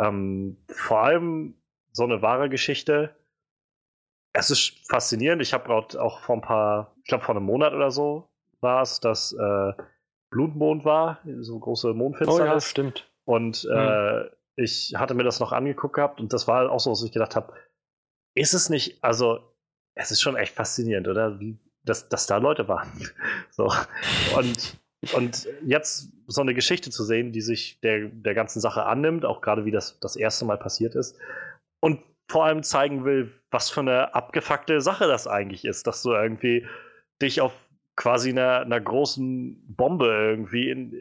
Ähm, 0.00 0.58
vor 0.68 1.00
allem 1.00 1.54
so 1.92 2.04
eine 2.04 2.22
wahre 2.22 2.48
Geschichte. 2.48 3.16
Es 4.40 4.50
ist 4.50 4.72
faszinierend. 4.88 5.42
Ich 5.42 5.52
habe 5.52 5.64
gerade 5.64 6.00
auch 6.02 6.20
vor 6.20 6.36
ein 6.36 6.40
paar, 6.40 6.94
ich 7.02 7.08
glaube 7.08 7.24
vor 7.24 7.36
einem 7.36 7.44
Monat 7.44 7.74
oder 7.74 7.90
so 7.90 8.26
war 8.60 8.80
es, 8.80 8.98
dass 9.00 9.32
äh, 9.32 9.72
Blutmond 10.30 10.84
war, 10.84 11.20
so 11.40 11.58
große 11.58 11.90
Oh 11.90 11.94
Mondfinsternis. 11.94 12.46
ja, 12.46 12.60
stimmt. 12.60 13.10
Und 13.24 13.68
äh, 13.70 14.24
ich 14.56 14.94
hatte 14.96 15.14
mir 15.14 15.24
das 15.24 15.40
noch 15.40 15.52
angeguckt 15.52 15.94
gehabt 15.94 16.20
und 16.20 16.32
das 16.32 16.48
war 16.48 16.70
auch 16.70 16.80
so, 16.80 16.90
was 16.90 17.02
ich 17.02 17.12
gedacht 17.12 17.36
habe, 17.36 17.52
ist 18.34 18.54
es 18.54 18.70
nicht, 18.70 19.04
also 19.04 19.40
es 19.94 20.10
ist 20.10 20.22
schon 20.22 20.36
echt 20.36 20.54
faszinierend, 20.54 21.08
oder? 21.08 21.38
Wie, 21.38 21.58
dass, 21.84 22.08
dass 22.08 22.26
da 22.26 22.38
Leute 22.38 22.66
waren. 22.66 22.88
so. 23.50 23.70
Und, 24.36 24.78
und 25.12 25.48
jetzt 25.66 26.12
so 26.26 26.40
eine 26.40 26.54
Geschichte 26.54 26.90
zu 26.90 27.04
sehen, 27.04 27.32
die 27.32 27.42
sich 27.42 27.78
der, 27.82 28.08
der 28.08 28.34
ganzen 28.34 28.60
Sache 28.60 28.84
annimmt, 28.84 29.26
auch 29.26 29.42
gerade 29.42 29.66
wie 29.66 29.70
das 29.70 30.00
das 30.00 30.16
erste 30.16 30.46
Mal 30.46 30.56
passiert 30.56 30.94
ist. 30.94 31.18
Und 31.80 32.00
vor 32.30 32.44
allem 32.46 32.62
zeigen 32.62 33.04
will, 33.04 33.32
was 33.50 33.70
für 33.70 33.80
eine 33.80 34.14
abgefuckte 34.14 34.80
Sache 34.80 35.06
das 35.06 35.26
eigentlich 35.26 35.64
ist, 35.64 35.86
dass 35.86 36.02
du 36.02 36.12
irgendwie 36.12 36.66
dich 37.20 37.40
auf 37.40 37.52
quasi 37.96 38.30
einer, 38.30 38.60
einer 38.60 38.80
großen 38.80 39.62
Bombe 39.76 40.06
irgendwie 40.06 40.70
in, 40.70 40.94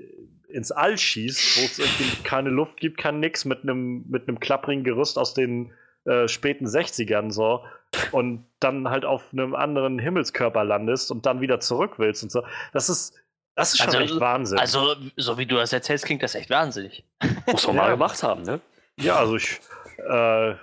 ins 0.50 0.72
All 0.72 0.98
schießt, 0.98 1.58
wo 1.58 1.66
es 1.66 1.80
irgendwie 1.80 2.24
keine 2.24 2.50
Luft 2.50 2.78
gibt, 2.78 2.98
kein 2.98 3.20
nix, 3.20 3.46
mit 3.46 3.64
einem 3.64 4.06
mit 4.10 4.28
einem 4.28 4.40
klapprigen 4.40 4.84
Gerüst 4.84 5.18
aus 5.18 5.34
den 5.34 5.72
äh, 6.06 6.28
späten 6.28 6.66
60ern 6.66 7.32
so 7.32 7.64
und 8.12 8.46
dann 8.60 8.90
halt 8.90 9.06
auf 9.06 9.32
einem 9.32 9.54
anderen 9.56 10.00
Himmelskörper 10.00 10.64
landest 10.64 11.12
und 11.12 11.26
dann 11.26 11.42
wieder 11.42 11.60
zurück 11.60 11.94
willst 12.00 12.24
und 12.24 12.32
so. 12.32 12.44
Das 12.74 12.90
ist 12.90 13.14
das 13.56 13.74
ist 13.74 13.80
schon 13.80 13.88
Also- 13.88 14.00
echt 14.00 14.20
Wahnsinn. 14.20 14.58
Also, 14.58 14.96
so 15.18 15.38
wie 15.38 15.46
du 15.46 15.56
das 15.58 15.74
erzählst, 15.74 16.06
klingt 16.06 16.24
das 16.24 16.34
echt 16.34 16.50
wahnsinnig. 16.50 17.04
Muss 17.52 17.68
man 17.68 17.76
Ja. 17.76 17.82
mal 17.84 17.90
gemacht 17.92 18.24
haben, 18.24 18.42
ne? 18.44 18.60
ja, 18.98 19.16
also 19.18 19.36
ich 19.36 19.60
äh, 19.98 20.54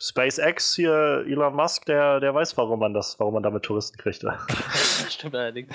SpaceX 0.00 0.74
hier 0.74 1.24
Elon 1.26 1.54
Musk, 1.54 1.86
der 1.86 2.20
der 2.20 2.34
weiß, 2.34 2.56
warum 2.56 2.80
man 2.80 2.94
das, 2.94 3.18
warum 3.18 3.34
man 3.34 3.42
damit 3.42 3.64
Touristen 3.64 3.98
kriegt. 3.98 4.22
Das 4.48 5.14
stimmt 5.14 5.34
allerdings. 5.34 5.74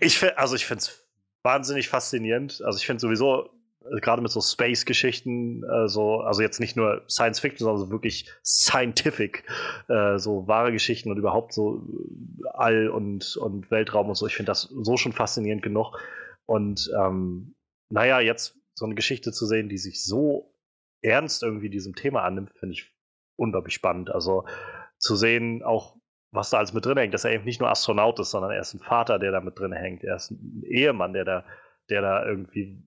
ich 0.00 0.18
find, 0.18 0.38
also 0.38 0.54
ich 0.54 0.66
finde 0.66 0.82
es 0.82 1.06
wahnsinnig 1.42 1.88
faszinierend. 1.88 2.62
Also 2.64 2.78
ich 2.78 2.86
finde 2.86 3.00
sowieso 3.00 3.50
gerade 4.00 4.22
mit 4.22 4.30
so 4.30 4.40
Space-Geschichten, 4.40 5.62
äh, 5.64 5.88
so, 5.88 6.20
also 6.20 6.42
jetzt 6.42 6.60
nicht 6.60 6.76
nur 6.76 7.02
Science 7.08 7.40
Fiction, 7.40 7.64
sondern 7.64 7.86
so 7.86 7.90
wirklich 7.90 8.30
scientific, 8.44 9.44
äh, 9.88 10.18
so 10.18 10.46
wahre 10.48 10.72
Geschichten 10.72 11.10
und 11.10 11.18
überhaupt 11.18 11.52
so 11.52 11.86
All 12.52 12.88
und, 12.88 13.36
und 13.36 13.70
Weltraum 13.70 14.08
und 14.08 14.16
so. 14.16 14.26
Ich 14.26 14.36
finde 14.36 14.50
das 14.50 14.62
so 14.62 14.96
schon 14.96 15.12
faszinierend 15.12 15.62
genug. 15.62 15.98
Und 16.46 16.90
ähm, 16.98 17.54
naja, 17.88 18.20
jetzt 18.20 18.56
so 18.74 18.84
eine 18.84 18.94
Geschichte 18.94 19.32
zu 19.32 19.46
sehen, 19.46 19.68
die 19.68 19.78
sich 19.78 20.04
so 20.04 20.52
ernst 21.02 21.42
irgendwie 21.42 21.70
diesem 21.70 21.94
Thema 21.94 22.22
annimmt, 22.22 22.52
finde 22.58 22.74
ich 22.74 22.92
unglaublich 23.36 23.74
spannend. 23.74 24.10
Also 24.10 24.44
zu 24.98 25.16
sehen, 25.16 25.62
auch 25.62 25.96
was 26.32 26.50
da 26.50 26.58
alles 26.58 26.72
mit 26.72 26.84
drin 26.84 26.98
hängt, 26.98 27.14
dass 27.14 27.24
er 27.24 27.32
eben 27.32 27.44
nicht 27.44 27.60
nur 27.60 27.70
Astronaut 27.70 28.18
ist, 28.18 28.30
sondern 28.30 28.50
er 28.50 28.60
ist 28.60 28.74
ein 28.74 28.80
Vater, 28.80 29.18
der 29.18 29.32
da 29.32 29.40
mit 29.40 29.58
drin 29.58 29.72
hängt. 29.72 30.04
Er 30.04 30.16
ist 30.16 30.30
ein 30.30 30.62
Ehemann, 30.66 31.12
der 31.12 31.24
da, 31.24 31.44
der 31.88 32.02
da 32.02 32.26
irgendwie 32.26 32.82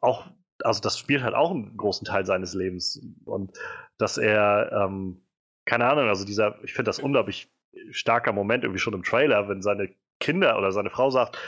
auch, 0.00 0.26
also 0.62 0.80
das 0.80 0.98
spielt 0.98 1.22
halt 1.22 1.34
auch 1.34 1.50
einen 1.50 1.76
großen 1.76 2.06
Teil 2.06 2.24
seines 2.24 2.54
Lebens. 2.54 3.00
Und 3.24 3.58
dass 3.98 4.16
er, 4.16 4.70
ähm, 4.72 5.22
keine 5.66 5.86
Ahnung, 5.86 6.08
also 6.08 6.24
dieser, 6.24 6.62
ich 6.62 6.72
finde 6.72 6.88
das 6.88 6.98
unglaublich 6.98 7.50
starker 7.90 8.32
Moment 8.32 8.64
irgendwie 8.64 8.80
schon 8.80 8.94
im 8.94 9.02
Trailer, 9.02 9.48
wenn 9.48 9.62
seine 9.62 9.90
Kinder 10.20 10.56
oder 10.56 10.72
seine 10.72 10.90
Frau 10.90 11.10
sagt, 11.10 11.38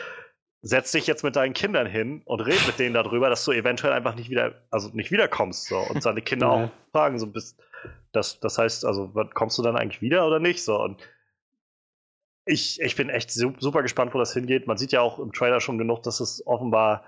setz 0.63 0.91
dich 0.91 1.07
jetzt 1.07 1.23
mit 1.23 1.37
deinen 1.37 1.55
Kindern 1.55 1.87
hin 1.87 2.23
und 2.25 2.41
red 2.41 2.67
mit 2.67 2.79
denen 2.79 2.95
darüber, 2.95 3.31
dass 3.31 3.45
du 3.45 3.53
eventuell 3.53 3.93
einfach 3.93 4.17
nicht 4.17 4.31
wieder, 4.31 4.67
also 4.71 4.91
nicht 4.93 5.11
wiederkommst. 5.11 5.69
So. 5.69 5.79
Und 5.79 6.03
seine 6.03 6.23
Kinder 6.23 6.51
auch 6.51 6.71
fragen, 6.93 7.19
so 7.19 7.27
bist, 7.27 7.63
das, 8.17 8.41
das 8.41 8.59
heißt, 8.59 8.85
also 8.85 9.13
kommst 9.35 9.59
du 9.59 9.63
dann 9.63 9.77
eigentlich 9.77 10.03
wieder 10.03 10.27
oder 10.27 10.41
nicht? 10.41 10.65
So. 10.65 10.81
Und 10.83 11.01
ich, 12.47 12.81
ich 12.81 12.97
bin 12.97 13.11
echt 13.11 13.31
super 13.31 13.83
gespannt, 13.83 14.15
wo 14.15 14.19
das 14.19 14.33
hingeht. 14.33 14.67
Man 14.67 14.79
sieht 14.79 14.93
ja 14.93 15.01
auch 15.01 15.19
im 15.19 15.33
Trailer 15.33 15.61
schon 15.61 15.79
genug, 15.79 16.03
dass 16.03 16.21
es 16.21 16.47
offenbar 16.47 17.05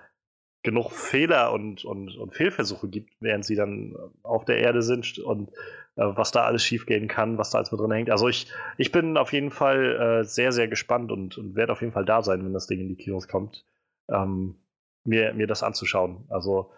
genug 0.63 0.91
Fehler 0.91 1.53
und, 1.53 1.85
und, 1.85 2.17
und 2.17 2.35
Fehlversuche 2.35 2.89
gibt, 2.89 3.15
während 3.21 3.45
sie 3.45 3.55
dann 3.55 3.97
auf 4.23 4.45
der 4.45 4.59
Erde 4.59 4.83
sind 4.83 5.19
und 5.21 5.51
äh, 5.95 6.05
was 6.05 6.33
da 6.33 6.45
alles 6.45 6.65
schiefgehen 6.65 7.09
kann, 7.09 7.39
was 7.39 7.51
da 7.51 7.59
alles 7.59 7.71
mit 7.71 7.81
drin 7.81 7.93
hängt. 7.93 8.11
Also 8.11 8.29
ich, 8.29 8.49
ich 8.77 8.91
bin 8.91 9.17
auf 9.17 9.33
jeden 9.33 9.51
Fall 9.51 10.21
äh, 10.21 10.25
sehr, 10.25 10.51
sehr 10.51 10.69
gespannt 10.69 11.13
und, 11.13 11.39
und 11.39 11.55
werde 11.55 11.73
auf 11.73 11.81
jeden 11.81 11.93
Fall 11.93 12.05
da 12.05 12.23
sein, 12.23 12.45
wenn 12.45 12.53
das 12.53 12.67
Ding 12.67 12.81
in 12.81 12.89
die 12.89 12.97
Kinos 12.97 13.29
kommt, 13.29 13.65
ähm, 14.11 14.57
mir, 15.05 15.33
mir 15.33 15.47
das 15.47 15.63
anzuschauen. 15.63 16.25
Also 16.29 16.73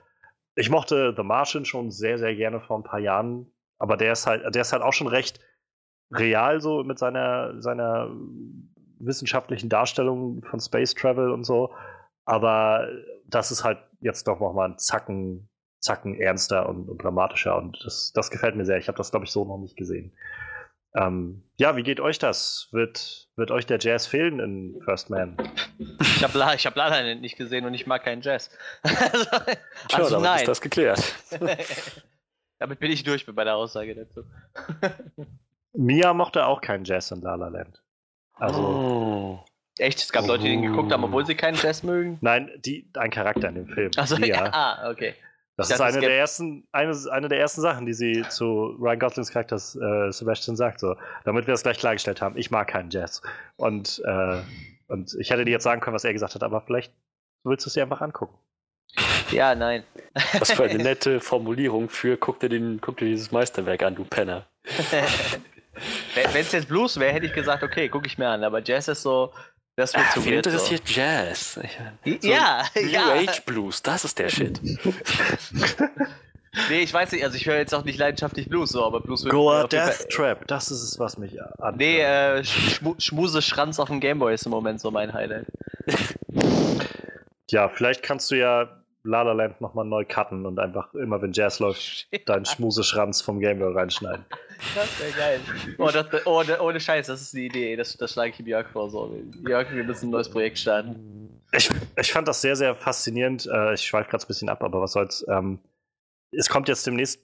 ich 0.54 0.68
mochte 0.68 1.14
The 1.16 1.22
Martian 1.22 1.64
schon 1.64 1.90
sehr, 1.90 2.18
sehr 2.18 2.34
gerne 2.34 2.60
vor 2.60 2.78
ein 2.78 2.84
paar 2.84 3.00
Jahren, 3.00 3.50
aber 3.80 3.96
der 3.96 4.12
ist 4.12 4.26
halt, 4.26 4.54
der 4.54 4.62
ist 4.62 4.72
halt 4.72 4.82
auch 4.82 4.92
schon 4.92 5.08
recht 5.08 5.40
real 6.12 6.60
so 6.60 6.84
mit 6.84 6.98
seiner, 6.98 7.60
seiner 7.60 8.10
wissenschaftlichen 8.98 9.68
Darstellung 9.68 10.44
von 10.44 10.60
Space 10.60 10.94
Travel 10.94 11.30
und 11.30 11.44
so. 11.44 11.74
Aber 12.26 12.88
das 13.26 13.50
ist 13.50 13.64
halt 13.64 13.78
jetzt 14.00 14.28
doch 14.28 14.38
nochmal 14.38 14.70
ein 14.70 14.78
Zacken, 14.78 15.48
Zacken 15.80 16.14
ernster 16.20 16.68
und, 16.68 16.88
und 16.88 17.02
dramatischer 17.02 17.56
und 17.56 17.82
das, 17.84 18.12
das 18.12 18.30
gefällt 18.30 18.54
mir 18.54 18.66
sehr. 18.66 18.76
Ich 18.76 18.88
habe 18.88 18.98
das, 18.98 19.10
glaube 19.10 19.24
ich, 19.24 19.32
so 19.32 19.46
noch 19.46 19.58
nicht 19.58 19.76
gesehen. 19.76 20.12
Ähm, 20.94 21.44
ja, 21.56 21.76
wie 21.76 21.82
geht 21.82 22.00
euch 22.00 22.18
das? 22.18 22.68
Wird, 22.72 23.30
wird 23.36 23.50
euch 23.50 23.64
der 23.64 23.78
Jazz 23.80 24.06
fehlen 24.06 24.40
in 24.40 24.82
First 24.84 25.08
Man? 25.08 25.38
Ich 26.00 26.22
habe 26.22 26.54
ich 26.54 26.66
hab 26.66 26.76
leider 26.76 27.14
nicht 27.14 27.38
gesehen 27.38 27.64
und 27.64 27.72
ich 27.72 27.86
mag 27.86 28.04
keinen 28.04 28.20
Jazz. 28.20 28.50
also, 28.82 29.24
Tja, 29.88 29.98
also 29.98 30.20
nein. 30.20 30.40
ist 30.40 30.48
das 30.48 30.60
geklärt. 30.60 31.14
damit 32.60 32.78
bin 32.78 32.92
ich 32.92 33.02
durch 33.02 33.26
bei 33.26 33.44
der 33.44 33.56
Aussage 33.56 33.94
dazu. 33.94 34.22
Mia 35.72 36.14
mochte 36.14 36.46
auch 36.46 36.60
keinen 36.60 36.84
Jazz 36.84 37.10
in 37.10 37.22
La 37.22 37.34
La 37.34 37.48
Land. 37.48 37.82
Also. 38.34 38.60
Oh. 38.60 39.44
Echt? 39.78 39.98
Es 39.98 40.12
gab 40.12 40.26
Leute, 40.26 40.44
die 40.44 40.50
den 40.50 40.62
geguckt 40.62 40.92
haben, 40.92 41.02
obwohl 41.04 41.24
sie 41.24 41.34
keinen 41.34 41.56
Jazz 41.56 41.82
mögen? 41.82 42.18
Nein, 42.20 42.50
die, 42.64 42.90
ein 42.94 43.10
Charakter 43.10 43.48
in 43.48 43.54
dem 43.54 43.66
Film. 43.66 43.90
Also, 43.96 44.16
ja. 44.16 44.50
Ah, 44.52 44.90
okay. 44.90 45.14
Das 45.56 45.68
ich 45.68 45.74
ist 45.74 45.80
dachte, 45.80 45.98
eine 45.98 46.00
der, 46.06 46.18
ersten, 46.18 46.66
eine, 46.72 46.96
eine 47.10 47.28
der 47.28 47.38
ersten 47.38 47.60
Sachen, 47.62 47.86
die 47.86 47.94
sie 47.94 48.24
zu 48.28 48.76
Ryan 48.78 48.98
Goslings 48.98 49.30
Charakter 49.30 49.56
äh, 49.56 50.12
Sebastian 50.12 50.56
sagt. 50.56 50.80
So, 50.80 50.96
damit 51.24 51.46
wir 51.46 51.52
das 51.52 51.62
gleich 51.62 51.78
klargestellt 51.78 52.20
haben. 52.20 52.36
Ich 52.36 52.50
mag 52.50 52.68
keinen 52.68 52.90
Jazz. 52.90 53.22
Und, 53.56 54.02
äh, 54.04 54.40
und 54.88 55.14
ich 55.18 55.30
hätte 55.30 55.44
dir 55.44 55.52
jetzt 55.52 55.64
sagen 55.64 55.80
können, 55.80 55.94
was 55.94 56.04
er 56.04 56.12
gesagt 56.12 56.34
hat, 56.34 56.42
aber 56.42 56.60
vielleicht 56.60 56.92
willst 57.44 57.64
du 57.64 57.68
es 57.68 57.74
dir 57.74 57.82
einfach 57.82 58.02
angucken. 58.02 58.36
Ja, 59.30 59.54
nein. 59.54 59.84
Was 60.38 60.52
für 60.52 60.64
eine 60.64 60.78
nette 60.82 61.20
Formulierung 61.20 61.88
für 61.88 62.16
guck 62.16 62.40
dir, 62.40 62.48
den, 62.48 62.80
guck 62.80 62.98
dir 62.98 63.06
dieses 63.06 63.30
Meisterwerk 63.30 63.82
an, 63.82 63.94
du 63.94 64.04
Penner. 64.04 64.46
Wenn 66.14 66.26
es 66.34 66.52
jetzt 66.52 66.68
Blues 66.68 66.98
wäre, 66.98 67.12
hätte 67.12 67.26
ich 67.26 67.32
gesagt, 67.32 67.62
okay, 67.62 67.88
gucke 67.88 68.06
ich 68.06 68.18
mir 68.18 68.28
an. 68.28 68.44
Aber 68.44 68.62
Jazz 68.62 68.88
ist 68.88 69.02
so, 69.02 69.32
das 69.76 69.94
wird 69.94 70.04
ah, 70.08 70.14
zu 70.14 70.20
viel 70.20 70.34
interessiert 70.34 70.86
so. 70.86 70.94
Jazz. 70.94 71.54
So 71.54 71.62
ja, 72.26 72.64
New 72.74 72.88
ja. 72.88 73.14
Age 73.14 73.42
Blues, 73.46 73.82
das 73.82 74.04
ist 74.04 74.18
der 74.18 74.28
Shit. 74.28 74.60
nee, 76.68 76.80
ich 76.80 76.92
weiß 76.92 77.12
nicht, 77.12 77.24
also 77.24 77.36
ich 77.36 77.46
höre 77.46 77.56
jetzt 77.56 77.74
auch 77.74 77.84
nicht 77.84 77.98
leidenschaftlich 77.98 78.48
Blues, 78.48 78.70
so, 78.70 78.84
aber 78.84 79.00
Blues 79.00 79.24
wird 79.24 79.32
Goa 79.32 79.66
Death 79.66 80.08
Trap, 80.10 80.46
das 80.48 80.70
ist 80.70 80.82
es, 80.82 80.98
was 80.98 81.16
mich 81.16 81.40
an. 81.42 81.76
Nee, 81.76 82.00
äh, 82.00 82.44
Schmu 82.44 82.94
Schmuse 82.98 83.40
Schranz 83.40 83.78
auf 83.78 83.88
dem 83.88 84.00
Gameboy 84.00 84.34
ist 84.34 84.44
im 84.44 84.50
Moment 84.50 84.80
so 84.80 84.90
mein 84.90 85.14
Highlight. 85.14 85.46
ja, 87.52 87.68
vielleicht 87.68 88.02
kannst 88.02 88.30
du 88.30 88.36
ja 88.36 88.80
La 89.02 89.22
La 89.22 89.32
Land 89.32 89.60
nochmal 89.60 89.86
neu 89.86 90.04
cutten 90.04 90.44
und 90.44 90.58
einfach 90.58 90.92
immer, 90.94 91.22
wenn 91.22 91.32
Jazz 91.32 91.58
läuft, 91.58 92.08
deinen 92.28 92.44
Schmuseschranz 92.44 93.22
vom 93.22 93.40
Gameboy 93.40 93.72
reinschneiden. 93.72 94.24
Das 94.74 95.00
wäre 95.00 95.12
geil. 95.12 95.40
Oh, 95.78 95.90
das, 95.90 96.06
oh, 96.26 96.42
ohne 96.62 96.80
Scheiß, 96.80 97.06
das 97.06 97.22
ist 97.22 97.32
die 97.32 97.46
Idee. 97.46 97.76
Das, 97.76 97.96
das 97.96 98.12
schlage 98.12 98.34
ich 98.38 98.46
Jörg 98.46 98.68
vor. 98.68 98.90
So. 98.90 99.18
Jörg, 99.46 99.72
wir 99.72 99.84
müssen 99.84 100.08
ein 100.08 100.10
neues 100.10 100.30
Projekt 100.30 100.58
starten. 100.58 101.30
Ich, 101.52 101.70
ich 101.96 102.12
fand 102.12 102.28
das 102.28 102.42
sehr, 102.42 102.56
sehr 102.56 102.74
faszinierend. 102.74 103.48
Äh, 103.50 103.74
ich 103.74 103.82
schweife 103.82 104.10
gerade 104.10 104.24
ein 104.24 104.28
bisschen 104.28 104.48
ab, 104.48 104.62
aber 104.62 104.80
was 104.82 104.92
soll's. 104.92 105.24
Ähm, 105.28 105.60
es 106.30 106.48
kommt 106.48 106.68
jetzt 106.68 106.86
demnächst 106.86 107.20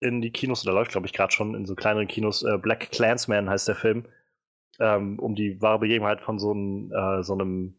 in 0.00 0.20
die 0.20 0.30
Kinos, 0.30 0.64
oder 0.64 0.74
läuft, 0.74 0.92
glaube 0.92 1.06
ich, 1.06 1.12
gerade 1.12 1.32
schon 1.32 1.54
in 1.54 1.66
so 1.66 1.74
kleineren 1.74 2.06
Kinos. 2.06 2.42
Äh, 2.42 2.56
Black 2.58 2.90
Clansman 2.92 3.50
heißt 3.50 3.68
der 3.68 3.74
Film. 3.74 4.06
Ähm, 4.78 5.18
um 5.18 5.34
die 5.34 5.60
wahre 5.60 5.80
Begebenheit 5.80 6.20
von 6.20 6.38
so 6.38 6.52
einem, 6.52 6.92
äh, 6.92 7.22
so 7.22 7.32
einem 7.32 7.74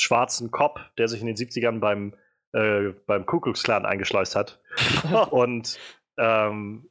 schwarzen 0.00 0.50
Cop, 0.50 0.80
der 0.98 1.08
sich 1.08 1.20
in 1.20 1.26
den 1.26 1.36
70ern 1.36 1.80
beim 1.80 2.14
äh, 2.52 2.94
beim 3.06 3.26
Ku 3.26 3.40
Klux 3.40 3.62
Klan 3.62 3.86
eingeschleust 3.86 4.34
hat. 4.34 4.60
und 5.30 5.78
ähm, 6.18 6.90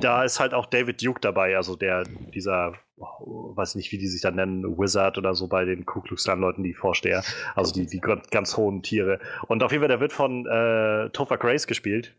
da 0.00 0.24
ist 0.24 0.40
halt 0.40 0.54
auch 0.54 0.66
David 0.66 1.04
Duke 1.04 1.20
dabei, 1.20 1.56
also 1.56 1.76
der, 1.76 2.04
dieser, 2.34 2.74
oh, 2.96 3.54
weiß 3.56 3.74
nicht, 3.74 3.92
wie 3.92 3.98
die 3.98 4.06
sich 4.06 4.22
da 4.22 4.30
nennen, 4.30 4.78
Wizard 4.78 5.18
oder 5.18 5.34
so 5.34 5.48
bei 5.48 5.64
den 5.64 5.84
Ku 5.84 6.00
Klux 6.00 6.24
Klan 6.24 6.40
Leuten, 6.40 6.62
die 6.62 6.74
Vorsteher, 6.74 7.22
also 7.54 7.72
die, 7.72 7.86
die 7.86 8.00
ganz 8.00 8.56
hohen 8.56 8.82
Tiere. 8.82 9.18
Und 9.48 9.62
auf 9.62 9.72
jeden 9.72 9.82
Fall, 9.82 9.88
der 9.88 10.00
wird 10.00 10.12
von 10.12 10.46
äh, 10.46 11.10
Topher 11.10 11.38
Grace 11.38 11.66
gespielt. 11.66 12.16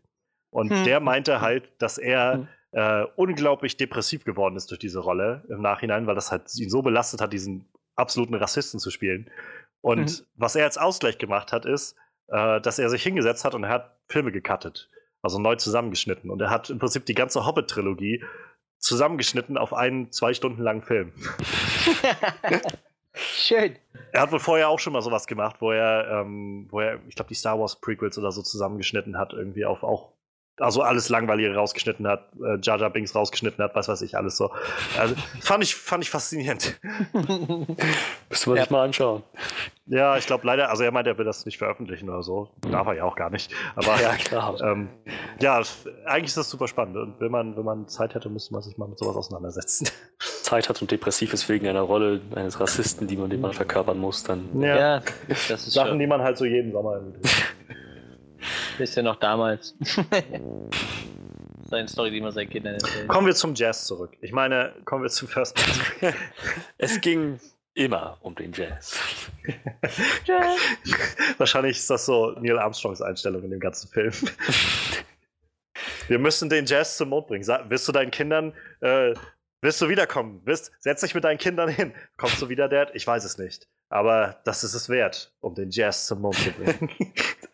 Und 0.50 0.70
hm. 0.70 0.84
der 0.84 1.00
meinte 1.00 1.40
halt, 1.40 1.72
dass 1.78 1.98
er 1.98 2.34
hm. 2.34 2.48
äh, 2.72 3.04
unglaublich 3.16 3.76
depressiv 3.76 4.24
geworden 4.24 4.56
ist 4.56 4.70
durch 4.70 4.78
diese 4.78 5.00
Rolle 5.00 5.44
im 5.48 5.60
Nachhinein, 5.60 6.06
weil 6.06 6.14
das 6.14 6.30
halt 6.30 6.54
ihn 6.56 6.70
so 6.70 6.82
belastet 6.82 7.20
hat, 7.20 7.32
diesen 7.32 7.68
absoluten 7.96 8.34
Rassisten 8.34 8.78
zu 8.78 8.90
spielen. 8.90 9.30
Und 9.84 10.08
hm. 10.08 10.26
was 10.36 10.56
er 10.56 10.64
als 10.64 10.78
Ausgleich 10.78 11.18
gemacht 11.18 11.52
hat, 11.52 11.66
ist, 11.66 11.94
äh, 12.28 12.58
dass 12.62 12.78
er 12.78 12.88
sich 12.88 13.02
hingesetzt 13.02 13.44
hat 13.44 13.54
und 13.54 13.64
er 13.64 13.68
hat 13.68 13.98
Filme 14.08 14.32
gecuttet. 14.32 14.88
Also 15.20 15.38
neu 15.38 15.56
zusammengeschnitten. 15.56 16.30
Und 16.30 16.40
er 16.40 16.48
hat 16.48 16.70
im 16.70 16.78
Prinzip 16.78 17.04
die 17.04 17.14
ganze 17.14 17.44
Hobbit-Trilogie 17.44 18.24
zusammengeschnitten 18.78 19.58
auf 19.58 19.74
einen 19.74 20.10
zwei 20.10 20.32
Stunden 20.32 20.62
langen 20.62 20.80
Film. 20.80 21.12
Schön. 23.12 23.76
Er 24.12 24.22
hat 24.22 24.32
wohl 24.32 24.38
vorher 24.38 24.70
auch 24.70 24.78
schon 24.78 24.94
mal 24.94 25.02
sowas 25.02 25.26
gemacht, 25.26 25.56
wo 25.60 25.70
er, 25.70 26.08
ähm, 26.10 26.66
wo 26.70 26.80
er, 26.80 27.00
ich 27.06 27.14
glaube, 27.14 27.28
die 27.28 27.34
Star 27.34 27.60
Wars 27.60 27.78
Prequels 27.78 28.16
oder 28.16 28.32
so 28.32 28.40
zusammengeschnitten 28.40 29.18
hat, 29.18 29.34
irgendwie 29.34 29.66
auf 29.66 29.82
auch 29.82 30.13
also 30.58 30.82
alles 30.82 31.08
Langweilige 31.08 31.54
rausgeschnitten 31.54 32.06
hat, 32.06 32.28
äh, 32.42 32.58
Jar 32.62 32.90
Binks 32.90 33.14
rausgeschnitten 33.14 33.62
hat, 33.62 33.74
was 33.74 33.88
weiß 33.88 34.02
ich, 34.02 34.16
alles 34.16 34.36
so. 34.36 34.50
Also, 34.98 35.14
fand, 35.40 35.64
ich, 35.64 35.74
fand 35.74 36.04
ich 36.04 36.10
faszinierend. 36.10 36.78
Müssen 37.12 38.52
wir 38.52 38.56
ja. 38.56 38.62
sich 38.62 38.70
mal 38.70 38.84
anschauen. 38.84 39.22
Ja, 39.86 40.16
ich 40.16 40.26
glaube 40.26 40.46
leider, 40.46 40.70
also 40.70 40.82
er 40.82 40.92
meint, 40.92 41.06
er 41.06 41.18
will 41.18 41.26
das 41.26 41.44
nicht 41.44 41.58
veröffentlichen 41.58 42.08
oder 42.08 42.22
so. 42.22 42.48
Darf 42.70 42.86
er 42.86 42.94
ja 42.94 43.04
auch 43.04 43.16
gar 43.16 43.30
nicht. 43.30 43.52
Aber 43.76 44.00
ja, 44.00 44.14
klar. 44.14 44.58
Ähm, 44.62 44.88
ja, 45.40 45.60
eigentlich 46.06 46.26
ist 46.26 46.36
das 46.38 46.48
super 46.48 46.68
spannend. 46.68 46.96
Und 46.96 47.20
wenn 47.20 47.30
man, 47.30 47.56
wenn 47.56 47.64
man 47.64 47.86
Zeit 47.88 48.14
hätte, 48.14 48.30
müsste 48.30 48.54
man 48.54 48.62
sich 48.62 48.78
mal 48.78 48.88
mit 48.88 48.98
sowas 48.98 49.16
auseinandersetzen. 49.16 49.88
Zeit 50.42 50.68
hat 50.68 50.80
und 50.80 50.90
depressiv 50.90 51.34
ist 51.34 51.48
wegen 51.48 51.66
einer 51.66 51.82
Rolle 51.82 52.20
eines 52.34 52.60
Rassisten, 52.60 53.06
die 53.08 53.16
man 53.16 53.28
dem 53.28 53.42
mal 53.42 53.52
verkörpern 53.52 53.98
muss, 53.98 54.22
dann. 54.22 54.60
Ja, 54.60 54.76
ja 54.76 55.02
das 55.28 55.66
ist 55.66 55.72
Sachen, 55.72 55.90
schon. 55.90 55.98
die 55.98 56.06
man 56.06 56.22
halt 56.22 56.38
so 56.38 56.44
jeden 56.44 56.72
Sommer 56.72 57.00
Wisst 58.78 58.96
ihr 58.96 59.02
noch 59.02 59.16
damals? 59.16 59.74
Seine 61.68 61.88
Story, 61.88 62.10
die 62.10 62.20
man 62.20 62.32
seit 62.32 62.50
Kindern 62.50 62.74
erzählt. 62.74 63.08
Kommen 63.08 63.26
wir 63.26 63.34
zum 63.34 63.54
Jazz 63.54 63.86
zurück. 63.86 64.16
Ich 64.20 64.32
meine, 64.32 64.74
kommen 64.84 65.02
wir 65.02 65.10
zum 65.10 65.28
First 65.28 65.58
Es 66.78 67.00
ging 67.00 67.40
immer 67.74 68.18
um 68.20 68.34
den 68.34 68.52
Jazz. 68.52 69.00
Jazz. 70.24 70.58
Wahrscheinlich 71.38 71.78
ist 71.78 71.90
das 71.90 72.06
so 72.06 72.32
Neil 72.40 72.58
Armstrongs 72.58 73.00
Einstellung 73.00 73.42
in 73.44 73.50
dem 73.50 73.60
ganzen 73.60 73.88
Film. 73.90 74.12
Wir 76.06 76.18
müssen 76.18 76.50
den 76.50 76.66
Jazz 76.66 76.96
zum 76.96 77.08
Mond 77.08 77.26
bringen. 77.26 77.44
Sag, 77.44 77.70
wirst 77.70 77.88
du 77.88 77.92
deinen 77.92 78.10
Kindern, 78.10 78.52
äh, 78.80 79.14
wirst 79.62 79.80
du 79.80 79.88
wiederkommen? 79.88 80.42
Wirst, 80.44 80.70
setz 80.80 81.00
dich 81.00 81.14
mit 81.14 81.24
deinen 81.24 81.38
Kindern 81.38 81.68
hin. 81.68 81.94
Kommst 82.18 82.40
du 82.42 82.48
wieder, 82.48 82.68
Dad? 82.68 82.90
Ich 82.94 83.06
weiß 83.06 83.24
es 83.24 83.38
nicht. 83.38 83.66
Aber 83.88 84.40
das 84.44 84.64
ist 84.64 84.74
es 84.74 84.88
wert, 84.88 85.32
um 85.40 85.54
den 85.54 85.70
Jazz 85.70 86.06
zum 86.06 86.22
Mond 86.22 86.36
zu 86.36 86.50
bringen. 86.52 86.90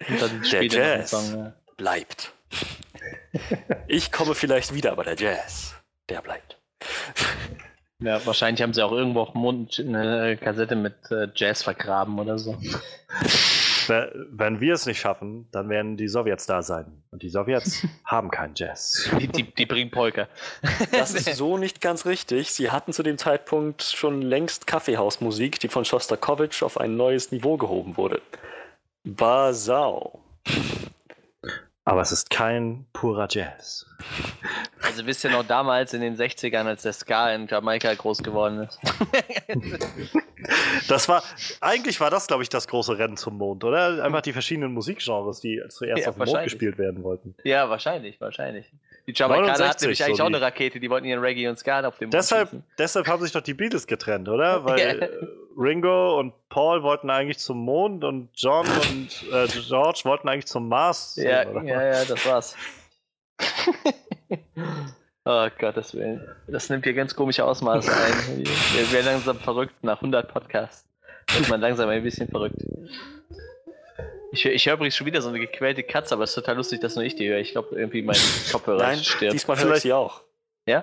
der 0.50 0.64
Jazz. 0.64 1.10
Song, 1.10 1.36
ja. 1.36 1.52
bleibt. 1.76 2.32
Ich 3.86 4.10
komme 4.10 4.34
vielleicht 4.34 4.74
wieder, 4.74 4.92
aber 4.92 5.04
der 5.04 5.14
Jazz, 5.14 5.74
der 6.08 6.20
bleibt. 6.22 6.58
Ja, 8.00 8.24
wahrscheinlich 8.24 8.62
haben 8.62 8.72
sie 8.72 8.84
auch 8.84 8.92
irgendwo 8.92 9.20
auf 9.20 9.32
dem 9.32 9.42
Mond 9.42 9.78
eine 9.78 10.36
Kassette 10.36 10.74
mit 10.74 10.94
äh, 11.10 11.28
Jazz 11.34 11.62
vergraben 11.62 12.18
oder 12.18 12.38
so. 12.38 12.56
Wenn 13.88 14.60
wir 14.60 14.74
es 14.74 14.86
nicht 14.86 15.00
schaffen, 15.00 15.48
dann 15.52 15.68
werden 15.68 15.96
die 15.96 16.08
Sowjets 16.08 16.46
da 16.46 16.62
sein. 16.62 17.02
Und 17.10 17.22
die 17.22 17.28
Sowjets 17.28 17.86
haben 18.04 18.30
keinen 18.30 18.54
Jazz. 18.56 19.10
Die, 19.18 19.28
die, 19.28 19.42
die 19.42 19.66
bringen 19.66 19.90
Polka. 19.90 20.28
Das 20.92 21.14
ist 21.14 21.34
so 21.36 21.58
nicht 21.58 21.80
ganz 21.80 22.06
richtig. 22.06 22.52
Sie 22.52 22.70
hatten 22.70 22.92
zu 22.92 23.02
dem 23.02 23.18
Zeitpunkt 23.18 23.82
schon 23.82 24.22
längst 24.22 24.66
Kaffeehausmusik, 24.66 25.60
die 25.60 25.68
von 25.68 25.84
Schostakowitsch 25.84 26.62
auf 26.62 26.78
ein 26.78 26.96
neues 26.96 27.32
Niveau 27.32 27.56
gehoben 27.56 27.96
wurde. 27.96 28.20
Basau. 29.04 30.20
Aber 31.90 32.02
es 32.02 32.12
ist 32.12 32.30
kein 32.30 32.86
purer 32.92 33.26
Jazz. 33.28 33.84
Also 34.80 35.06
wisst 35.06 35.24
ihr 35.24 35.30
noch 35.30 35.42
damals 35.42 35.92
in 35.92 36.00
den 36.00 36.14
60ern, 36.16 36.66
als 36.66 36.82
der 36.82 36.92
Ska 36.92 37.32
in 37.34 37.48
Jamaika 37.48 37.92
groß 37.92 38.22
geworden 38.22 38.60
ist? 38.60 38.78
Das 40.88 41.08
war, 41.08 41.22
eigentlich 41.60 42.00
war 42.00 42.10
das, 42.10 42.26
glaube 42.26 42.42
ich, 42.42 42.48
das 42.48 42.66
große 42.66 42.96
Rennen 42.96 43.16
zum 43.16 43.36
Mond, 43.36 43.62
oder? 43.62 44.02
Einfach 44.02 44.22
die 44.22 44.32
verschiedenen 44.32 44.72
Musikgenres, 44.72 45.40
die 45.40 45.62
zuerst 45.68 46.02
Ja, 46.02 46.08
auf 46.08 46.16
dem 46.16 46.24
Mond 46.24 46.44
gespielt 46.44 46.78
werden 46.78 47.02
wollten. 47.02 47.34
ja, 47.44 47.68
wahrscheinlich, 47.68 48.20
wahrscheinlich. 48.20 48.72
Die 49.06 49.12
Jamaikaner 49.14 49.52
hatten 49.52 49.60
69 49.60 49.82
nämlich 49.82 50.04
eigentlich 50.04 50.16
so 50.16 50.22
auch 50.22 50.26
eine 50.26 50.40
Rakete, 50.40 50.80
die 50.80 50.90
wollten 50.90 51.06
ihren 51.06 51.20
Reggae 51.20 51.48
und 51.48 51.58
Ska 51.58 51.86
auf 51.86 51.98
dem 51.98 52.06
Mond 52.06 52.14
Deshalb, 52.14 52.50
schießen. 52.50 52.64
deshalb 52.78 53.06
haben 53.06 53.22
sich 53.22 53.32
doch 53.32 53.40
die 53.40 53.54
Beatles 53.54 53.86
getrennt, 53.86 54.28
oder? 54.28 54.64
Weil 54.64 55.10
Ringo 55.56 56.18
und 56.18 56.32
Paul 56.48 56.82
wollten 56.82 57.10
eigentlich 57.10 57.38
zum 57.38 57.58
Mond 57.58 58.04
und 58.04 58.30
John 58.34 58.66
und 58.66 59.24
äh, 59.32 59.46
George 59.48 60.02
wollten 60.04 60.28
eigentlich 60.28 60.46
zum 60.46 60.68
Mars. 60.68 61.16
Ja, 61.16 61.46
oder? 61.48 61.62
ja, 61.62 61.82
ja, 61.82 62.04
das 62.04 62.26
war's. 62.26 62.56
oh 65.24 65.48
Gottes 65.58 65.94
Willen. 65.94 66.26
Das 66.46 66.68
nimmt 66.70 66.84
hier 66.84 66.94
ganz 66.94 67.14
komische 67.14 67.44
Ausmaße 67.44 67.90
ein. 67.96 68.44
Wir 68.44 68.92
werden 68.92 69.06
langsam 69.06 69.38
verrückt 69.38 69.82
nach 69.82 69.96
100 69.96 70.32
Podcasts. 70.32 70.88
Wird 71.32 71.48
man 71.48 71.60
langsam 71.60 71.88
ein 71.88 72.02
bisschen 72.02 72.28
verrückt. 72.28 72.56
Ich, 74.32 74.44
ich 74.46 74.66
höre 74.66 74.74
übrigens 74.74 74.96
schon 74.96 75.06
wieder 75.06 75.20
so 75.22 75.28
eine 75.28 75.40
gequälte 75.40 75.82
Katze, 75.82 76.14
aber 76.14 76.24
es 76.24 76.30
ist 76.30 76.34
total 76.36 76.56
lustig, 76.56 76.80
dass 76.80 76.94
nur 76.94 77.04
ich 77.04 77.16
die 77.16 77.28
höre. 77.28 77.38
Ich 77.38 77.52
glaube, 77.52 77.74
irgendwie 77.74 78.02
mein 78.02 78.16
Kopfhörer 78.52 78.78
Nein, 78.82 78.98
stirbt. 78.98 79.32
diesmal 79.34 79.56
höre 79.56 79.62
ich 79.62 79.66
Vielleicht- 79.68 79.82
sie 79.82 79.92
auch. 79.92 80.22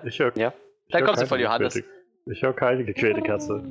Ich 0.03 0.19
höre 0.19 0.35
Ja. 0.37 0.53
Da 0.89 1.01
kommt 1.01 1.17
sie 1.19 1.25
von 1.25 1.39
Johannes. 1.39 1.81
Ich 2.25 2.41
höre 2.41 2.53
keine 2.53 2.83
gequälte 2.83 3.21
Katze. 3.21 3.63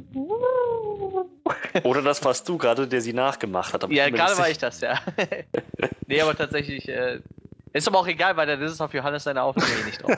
Oder 1.85 2.01
das 2.03 2.25
warst 2.25 2.49
du 2.49 2.57
gerade, 2.57 2.89
der 2.89 3.01
sie 3.03 3.13
nachgemacht 3.13 3.75
hat. 3.75 3.87
Ja, 3.91 4.09
gerade 4.09 4.37
war 4.39 4.49
ich 4.49 4.57
das, 4.59 4.81
ja. 4.81 4.99
nee, 6.07 6.21
aber 6.23 6.35
tatsächlich, 6.35 6.89
äh, 6.89 7.21
ist 7.75 7.87
aber 7.87 7.99
auch 7.99 8.07
egal, 8.07 8.35
weil 8.39 8.47
das 8.47 8.73
ist 8.73 8.81
auf 8.81 8.95
Johannes 8.95 9.25
seine 9.25 9.43
Aufnahme 9.43 9.71
eh 9.83 9.85
nicht 9.85 10.03
drauf. 10.03 10.17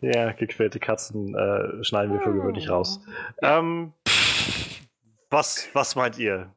Ja, 0.00 0.32
gequälte 0.32 0.78
Katzen 0.80 1.34
äh, 1.34 1.84
schneiden 1.84 2.14
wir 2.14 2.20
für 2.22 2.32
gewöhnlich 2.32 2.70
raus. 2.70 3.00
Ähm, 3.42 3.92
was, 5.30 5.68
was 5.74 5.96
meint 5.96 6.18
ihr? 6.18 6.54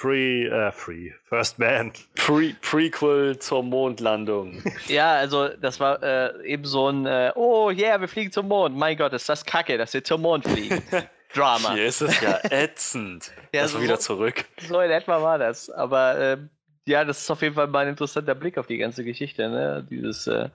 Free, 0.00 0.46
äh, 0.46 0.72
Free, 0.72 1.12
First 1.24 1.58
Man. 1.58 1.92
Pre 2.14 2.54
Prequel 2.62 3.38
zur 3.38 3.62
Mondlandung. 3.62 4.62
ja, 4.88 5.12
also 5.12 5.48
das 5.48 5.78
war 5.78 6.02
äh, 6.02 6.42
eben 6.46 6.64
so 6.64 6.88
ein, 6.88 7.04
äh, 7.04 7.32
oh 7.34 7.70
yeah, 7.70 8.00
wir 8.00 8.08
fliegen 8.08 8.32
zum 8.32 8.48
Mond. 8.48 8.74
Mein 8.74 8.96
Gott, 8.96 9.12
ist 9.12 9.28
das 9.28 9.44
kacke, 9.44 9.76
dass 9.76 9.92
wir 9.92 10.02
zum 10.02 10.22
Mond 10.22 10.48
fliegen. 10.48 10.82
Drama. 11.34 11.74
Hier 11.74 11.84
ist 11.84 12.00
es 12.00 12.18
ja 12.22 12.38
ätzend. 12.50 13.30
Ja, 13.52 13.62
Lass 13.62 13.72
so- 13.72 13.82
wieder 13.82 13.98
zurück. 13.98 14.46
So 14.66 14.80
in 14.80 14.90
etwa 14.90 15.20
war 15.20 15.38
das. 15.38 15.68
Aber 15.68 16.18
ähm, 16.18 16.48
ja, 16.86 17.04
das 17.04 17.20
ist 17.20 17.30
auf 17.30 17.42
jeden 17.42 17.54
Fall 17.54 17.66
mal 17.66 17.80
ein 17.84 17.88
interessanter 17.90 18.34
Blick 18.34 18.56
auf 18.56 18.66
die 18.66 18.78
ganze 18.78 19.04
Geschichte. 19.04 19.50
Ne? 19.50 19.86
Dieses, 19.90 20.26
äh, 20.28 20.48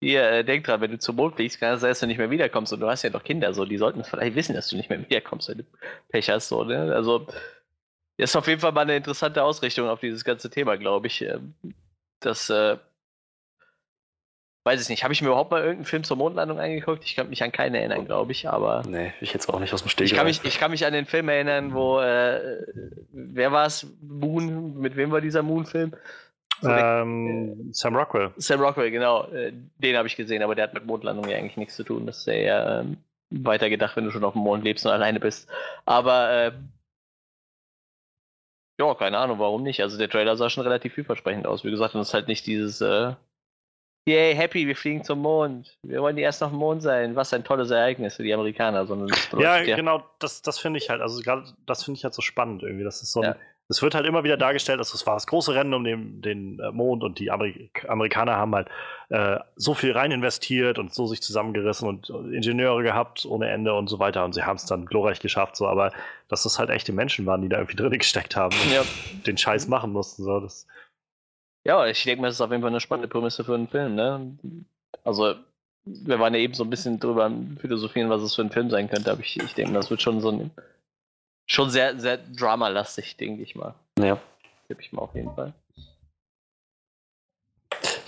hier, 0.00 0.28
äh, 0.28 0.44
denk 0.44 0.64
dran, 0.64 0.80
wenn 0.80 0.90
du 0.90 0.98
zum 0.98 1.14
Mond 1.14 1.36
fliegst, 1.36 1.60
kann 1.60 1.74
es 1.74 1.80
sein, 1.80 1.90
dass 1.90 2.00
du 2.00 2.08
nicht 2.08 2.18
mehr 2.18 2.30
wiederkommst. 2.30 2.72
Und 2.72 2.80
du 2.80 2.88
hast 2.88 3.04
ja 3.04 3.10
noch 3.10 3.22
Kinder, 3.22 3.54
so, 3.54 3.64
die 3.64 3.78
sollten 3.78 4.02
vielleicht 4.02 4.34
wissen, 4.34 4.56
dass 4.56 4.66
du 4.66 4.76
nicht 4.76 4.90
mehr 4.90 5.00
wiederkommst, 5.00 5.48
wenn 5.48 5.58
du 5.58 5.64
Pech 6.08 6.28
hast. 6.28 6.48
So, 6.48 6.64
ne? 6.64 6.92
Also, 6.92 7.28
ist 8.16 8.36
auf 8.36 8.46
jeden 8.46 8.60
Fall 8.60 8.72
mal 8.72 8.82
eine 8.82 8.96
interessante 8.96 9.42
Ausrichtung 9.42 9.88
auf 9.88 10.00
dieses 10.00 10.24
ganze 10.24 10.50
Thema, 10.50 10.76
glaube 10.76 11.06
ich. 11.08 11.22
Ähm, 11.22 11.54
Das, 12.20 12.48
äh, 12.48 12.76
weiß 14.64 14.80
ich 14.82 14.88
nicht, 14.88 15.04
habe 15.04 15.12
ich 15.12 15.20
mir 15.20 15.28
überhaupt 15.28 15.50
mal 15.50 15.60
irgendeinen 15.60 15.84
Film 15.84 16.04
zur 16.04 16.16
Mondlandung 16.16 16.58
angeguckt? 16.58 17.04
Ich 17.04 17.16
kann 17.16 17.28
mich 17.28 17.42
an 17.42 17.52
keinen 17.52 17.74
erinnern, 17.74 18.06
glaube 18.06 18.32
ich, 18.32 18.48
aber. 18.48 18.82
Nee, 18.88 19.12
ich 19.20 19.34
jetzt 19.34 19.48
auch 19.48 19.60
nicht 19.60 19.74
aus 19.74 19.82
dem 19.82 19.90
Steg. 19.90 20.06
Ich 20.06 20.14
kann, 20.14 20.26
mich, 20.26 20.42
ich 20.42 20.58
kann 20.58 20.70
mich 20.70 20.86
an 20.86 20.94
den 20.94 21.04
Film 21.04 21.28
erinnern, 21.28 21.74
wo, 21.74 22.00
äh, 22.00 22.62
wer 23.12 23.52
war 23.52 23.66
es? 23.66 23.86
Moon, 24.00 24.78
mit 24.78 24.96
wem 24.96 25.10
war 25.10 25.20
dieser 25.20 25.42
Moon-Film? 25.42 25.94
So 26.62 26.70
Ähm, 26.70 27.70
Sam 27.72 27.94
Rockwell. 27.94 28.30
Sam 28.36 28.60
Rockwell, 28.60 28.90
genau. 28.90 29.24
äh, 29.32 29.52
Den 29.78 29.96
habe 29.96 30.08
ich 30.08 30.16
gesehen, 30.16 30.42
aber 30.42 30.54
der 30.54 30.64
hat 30.64 30.74
mit 30.74 30.86
Mondlandung 30.86 31.28
ja 31.28 31.36
eigentlich 31.36 31.58
nichts 31.58 31.76
zu 31.76 31.84
tun. 31.84 32.06
Das 32.06 32.18
ist 32.18 32.26
ja 32.26 32.32
eher 32.32 32.80
ähm, 32.84 32.96
weitergedacht, 33.30 33.96
wenn 33.96 34.04
du 34.04 34.10
schon 34.12 34.24
auf 34.24 34.32
dem 34.32 34.42
Mond 34.42 34.64
lebst 34.64 34.86
und 34.86 34.92
alleine 34.92 35.20
bist. 35.20 35.46
Aber, 35.84 36.30
ähm, 36.30 36.70
ja, 38.78 38.94
keine 38.94 39.18
Ahnung, 39.18 39.38
warum 39.38 39.62
nicht. 39.62 39.80
Also 39.80 39.98
der 39.98 40.08
Trailer 40.08 40.36
sah 40.36 40.50
schon 40.50 40.64
relativ 40.64 40.94
vielversprechend 40.94 41.46
aus. 41.46 41.64
Wie 41.64 41.70
gesagt, 41.70 41.94
und 41.94 42.00
es 42.00 42.08
ist 42.08 42.14
halt 42.14 42.28
nicht 42.28 42.46
dieses, 42.46 42.80
äh, 42.80 43.14
yay, 44.08 44.34
happy, 44.34 44.66
wir 44.66 44.76
fliegen 44.76 45.04
zum 45.04 45.20
Mond. 45.20 45.78
Wir 45.82 46.02
wollen 46.02 46.16
die 46.16 46.22
erst 46.22 46.42
auf 46.42 46.50
dem 46.50 46.58
Mond 46.58 46.82
sein. 46.82 47.16
Was 47.16 47.32
ein 47.32 47.44
tolles 47.44 47.70
Ereignis 47.70 48.16
für 48.16 48.22
die 48.22 48.34
Amerikaner, 48.34 48.86
sondern 48.86 49.08
Ja, 49.08 49.58
bedeutet 49.58 49.76
genau, 49.76 50.04
das, 50.18 50.42
das 50.42 50.58
finde 50.58 50.78
ich 50.78 50.90
halt, 50.90 51.00
also 51.00 51.22
gerade 51.22 51.44
das 51.66 51.84
finde 51.84 51.98
ich 51.98 52.04
halt 52.04 52.14
so 52.14 52.22
spannend 52.22 52.62
irgendwie. 52.62 52.84
Das 52.84 53.02
ist 53.02 53.12
so 53.12 53.20
ein, 53.20 53.30
Ja. 53.30 53.36
Es 53.68 53.80
wird 53.80 53.94
halt 53.94 54.06
immer 54.06 54.24
wieder 54.24 54.36
dargestellt, 54.36 54.78
dass 54.78 54.92
es 54.92 55.06
war 55.06 55.14
das 55.14 55.26
große 55.26 55.54
Rennen 55.54 55.72
um 55.74 55.84
den, 55.84 56.20
den 56.20 56.58
äh, 56.60 56.70
Mond 56.70 57.02
und 57.02 57.18
die 57.18 57.30
Amerik 57.30 57.86
Amerikaner 57.88 58.36
haben 58.36 58.54
halt 58.54 58.68
äh, 59.08 59.38
so 59.56 59.74
viel 59.74 59.92
rein 59.92 60.10
investiert 60.12 60.78
und 60.78 60.92
so 60.92 61.06
sich 61.06 61.22
zusammengerissen 61.22 61.88
und 61.88 62.10
äh, 62.10 62.36
Ingenieure 62.36 62.82
gehabt 62.82 63.24
ohne 63.24 63.48
Ende 63.50 63.74
und 63.74 63.88
so 63.88 63.98
weiter 63.98 64.24
und 64.24 64.34
sie 64.34 64.42
haben 64.42 64.56
es 64.56 64.66
dann 64.66 64.86
glorreich 64.86 65.20
geschafft, 65.20 65.56
so, 65.56 65.66
aber 65.66 65.92
dass 66.28 66.42
das 66.42 66.58
halt 66.58 66.70
echte 66.70 66.92
Menschen 66.92 67.24
waren, 67.26 67.40
die 67.42 67.48
da 67.48 67.56
irgendwie 67.58 67.76
drin 67.76 67.98
gesteckt 67.98 68.36
haben 68.36 68.54
und 68.60 68.70
Ja. 68.70 68.84
den 69.26 69.38
Scheiß 69.38 69.68
machen 69.68 69.92
mussten. 69.92 70.24
So, 70.24 70.40
das, 70.40 70.66
Ja, 71.64 71.86
ich 71.86 72.04
denke 72.04 72.20
mal, 72.20 72.28
das 72.28 72.36
ist 72.36 72.40
auf 72.42 72.50
jeden 72.50 72.62
Fall 72.62 72.70
eine 72.70 72.80
spannende 72.80 73.08
Prämisse 73.08 73.44
für 73.44 73.54
einen 73.54 73.68
Film, 73.68 73.94
ne? 73.94 74.36
Also, 75.04 75.34
wir 75.86 76.18
waren 76.18 76.34
ja 76.34 76.40
eben 76.40 76.54
so 76.54 76.64
ein 76.64 76.70
bisschen 76.70 77.00
drüber 77.00 77.30
philosophieren, 77.60 78.10
was 78.10 78.22
es 78.22 78.34
für 78.34 78.42
ein 78.42 78.50
Film 78.50 78.68
sein 78.70 78.88
könnte, 78.90 79.10
aber 79.10 79.20
ich, 79.20 79.38
ich 79.40 79.54
denke, 79.54 79.72
das 79.74 79.90
wird 79.90 80.02
schon 80.02 80.20
so 80.20 80.30
ein. 80.30 80.50
Schon 81.46 81.70
sehr, 81.70 81.98
sehr 81.98 82.18
dramalastig, 82.18 83.16
denke 83.16 83.42
ich 83.42 83.54
mal. 83.54 83.74
Ja. 83.98 84.18
Tippe 84.68 84.80
ich 84.80 84.92
mal 84.92 85.02
auf 85.02 85.14
jeden 85.14 85.34
Fall. 85.34 85.52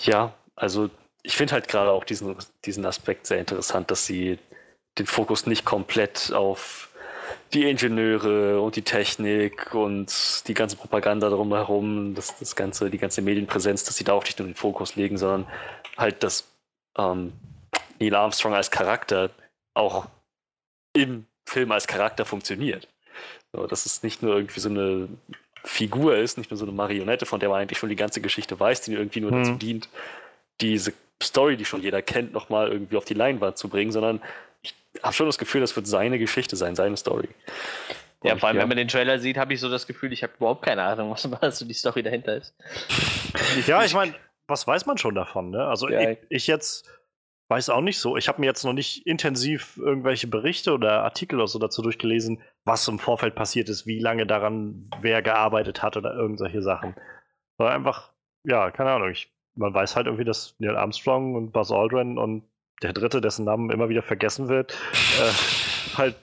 Ja, 0.03 0.33
also 0.55 0.91
ich 1.23 1.37
finde 1.37 1.55
halt 1.55 1.69
gerade 1.69 1.91
auch 1.91 2.05
diesen, 2.05 2.37
diesen 2.65 2.87
Aspekt 2.87 3.27
sehr 3.27 3.39
interessant, 3.39 3.91
dass 3.91 4.07
sie 4.07 4.39
den 4.99 5.07
Fokus 5.07 5.47
nicht 5.47 5.65
komplett 5.65 6.33
auf 6.33 6.89
die 7.53 7.69
Ingenieure 7.69 8.61
und 8.61 8.77
die 8.77 8.83
Technik 8.83 9.75
und 9.75 10.49
die 10.49 10.55
ganze 10.55 10.77
Propaganda 10.77 11.29
drumherum, 11.29 12.15
das, 12.15 12.39
das 12.39 12.57
ganze, 12.57 12.91
die 12.91 12.99
ganze 12.99 13.23
Medienpräsenz, 13.23 13.85
dass 13.85 13.97
sie 13.97 14.05
darauf 14.05 14.25
nicht 14.25 14.39
nur 14.39 14.49
den 14.49 14.55
Fokus 14.55 14.97
legen, 14.97 15.19
sondern 15.19 15.47
halt, 15.97 16.23
dass 16.23 16.49
ähm, 16.97 17.33
Neil 17.99 18.15
Armstrong 18.15 18.55
als 18.55 18.71
Charakter 18.71 19.31
auch 19.75 20.07
im 20.93 21.27
Film 21.49 21.73
als 21.73 21.87
Charakter 21.87 22.25
funktioniert. 22.25 22.89
So, 23.57 23.67
dass 23.67 23.87
es 23.87 24.03
nicht 24.03 24.23
nur 24.23 24.35
irgendwie 24.37 24.61
so 24.61 24.69
eine 24.69 25.09
Figur 25.65 26.17
ist, 26.17 26.39
nicht 26.39 26.51
nur 26.51 26.59
so 26.59 26.65
eine 26.65 26.73
Marionette, 26.73 27.27
von 27.27 27.41
der 27.41 27.49
man 27.49 27.61
eigentlich 27.63 27.79
schon 27.79 27.89
die 27.89 27.97
ganze 27.97 28.21
Geschichte 28.21 28.59
weiß, 28.59 28.83
die 28.83 28.93
irgendwie 28.93 29.21
nur 29.21 29.31
Hm. 29.33 29.43
dazu 29.43 29.53
dient, 29.55 29.89
diese 30.61 30.93
Story, 31.23 31.57
die 31.57 31.65
schon 31.65 31.83
jeder 31.83 32.03
kennt, 32.03 32.33
nochmal 32.33 32.69
irgendwie 32.71 32.97
auf 32.97 33.05
die 33.05 33.15
Leinwand 33.15 33.57
zu 33.59 33.69
bringen, 33.69 33.91
sondern 33.93 34.21
ich 34.63 34.75
habe 35.03 35.13
schon 35.15 35.27
das 35.27 35.39
Gefühl, 35.39 35.61
das 35.63 35.75
wird 35.75 35.87
seine 35.87 36.19
Geschichte 36.19 36.57
sein, 36.57 36.77
seine 36.77 36.97
Story. 36.97 37.29
Ja, 38.23 38.33
Und 38.35 38.41
vor 38.41 38.49
allem, 38.49 38.57
ja. 38.57 38.63
wenn 38.63 38.69
man 38.69 38.77
den 38.79 38.89
Trailer 38.89 39.19
sieht, 39.19 39.37
habe 39.39 39.55
ich 39.55 39.61
so 39.61 39.69
das 39.71 39.87
Gefühl, 39.87 40.13
ich 40.13 40.23
habe 40.23 40.33
überhaupt 40.39 40.63
keine 40.63 40.83
Ahnung, 40.83 41.11
was, 41.11 41.29
was 41.41 41.59
so 41.59 41.65
die 41.65 41.75
Story 41.75 42.03
dahinter 42.03 42.37
ist. 42.37 42.55
ja, 43.67 43.85
ich 43.85 43.95
meine, 43.95 44.15
was 44.47 44.67
weiß 44.67 44.87
man 44.87 44.99
schon 44.99 45.15
davon, 45.15 45.51
ne? 45.51 45.67
Also 45.67 45.89
Ja. 45.89 46.11
ich, 46.11 46.19
ich 46.29 46.47
jetzt 46.47 46.89
weiß 47.49 47.71
auch 47.71 47.81
nicht 47.81 47.99
so. 47.99 48.17
Ich 48.17 48.29
habe 48.29 48.41
mir 48.41 48.47
jetzt 48.47 48.65
noch 48.65 48.73
nicht 48.73 49.07
intensiv 49.07 49.77
irgendwelche 49.77 50.27
Berichte 50.27 50.73
oder 50.73 51.05
Artikel 51.05 51.37
oder 51.37 51.49
so 51.49 51.59
dazu 51.59 51.83
durchgelesen, 51.83 52.41
was 52.65 52.87
im 52.89 52.99
Vorfeld 52.99 53.35
passiert 53.35 53.69
ist, 53.69 53.87
wie 53.87 53.99
lange 53.99 54.27
daran 54.27 54.91
wer 55.01 55.23
gearbeitet 55.23 55.83
hat 55.83 55.97
oder 55.97 56.15
irgendwelche 56.15 56.63
Sachen. 56.63 56.95
Sondern 57.57 57.77
einfach, 57.77 58.13
ja, 58.45 58.71
keine 58.71 58.91
Ahnung. 58.91 59.11
Ich, 59.11 59.33
man 59.55 59.73
weiß 59.73 59.97
halt 59.97 60.07
irgendwie, 60.07 60.25
dass 60.25 60.55
Neil 60.59 60.77
Armstrong 60.77 61.35
und 61.35 61.53
Buzz 61.53 61.71
Aldrin 61.71 62.19
und 62.19 62.45
der 62.83 62.93
Dritte, 62.93 63.21
dessen 63.21 63.45
Namen 63.45 63.71
immer 63.71 63.89
wieder 63.89 64.03
vergessen 64.03 64.49
wird, 64.49 64.77
äh, 65.19 65.97
halt 65.97 66.17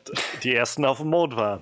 die 0.44 0.54
ersten 0.54 0.86
auf 0.86 1.00
dem 1.00 1.10
Mond 1.10 1.36
waren. 1.36 1.62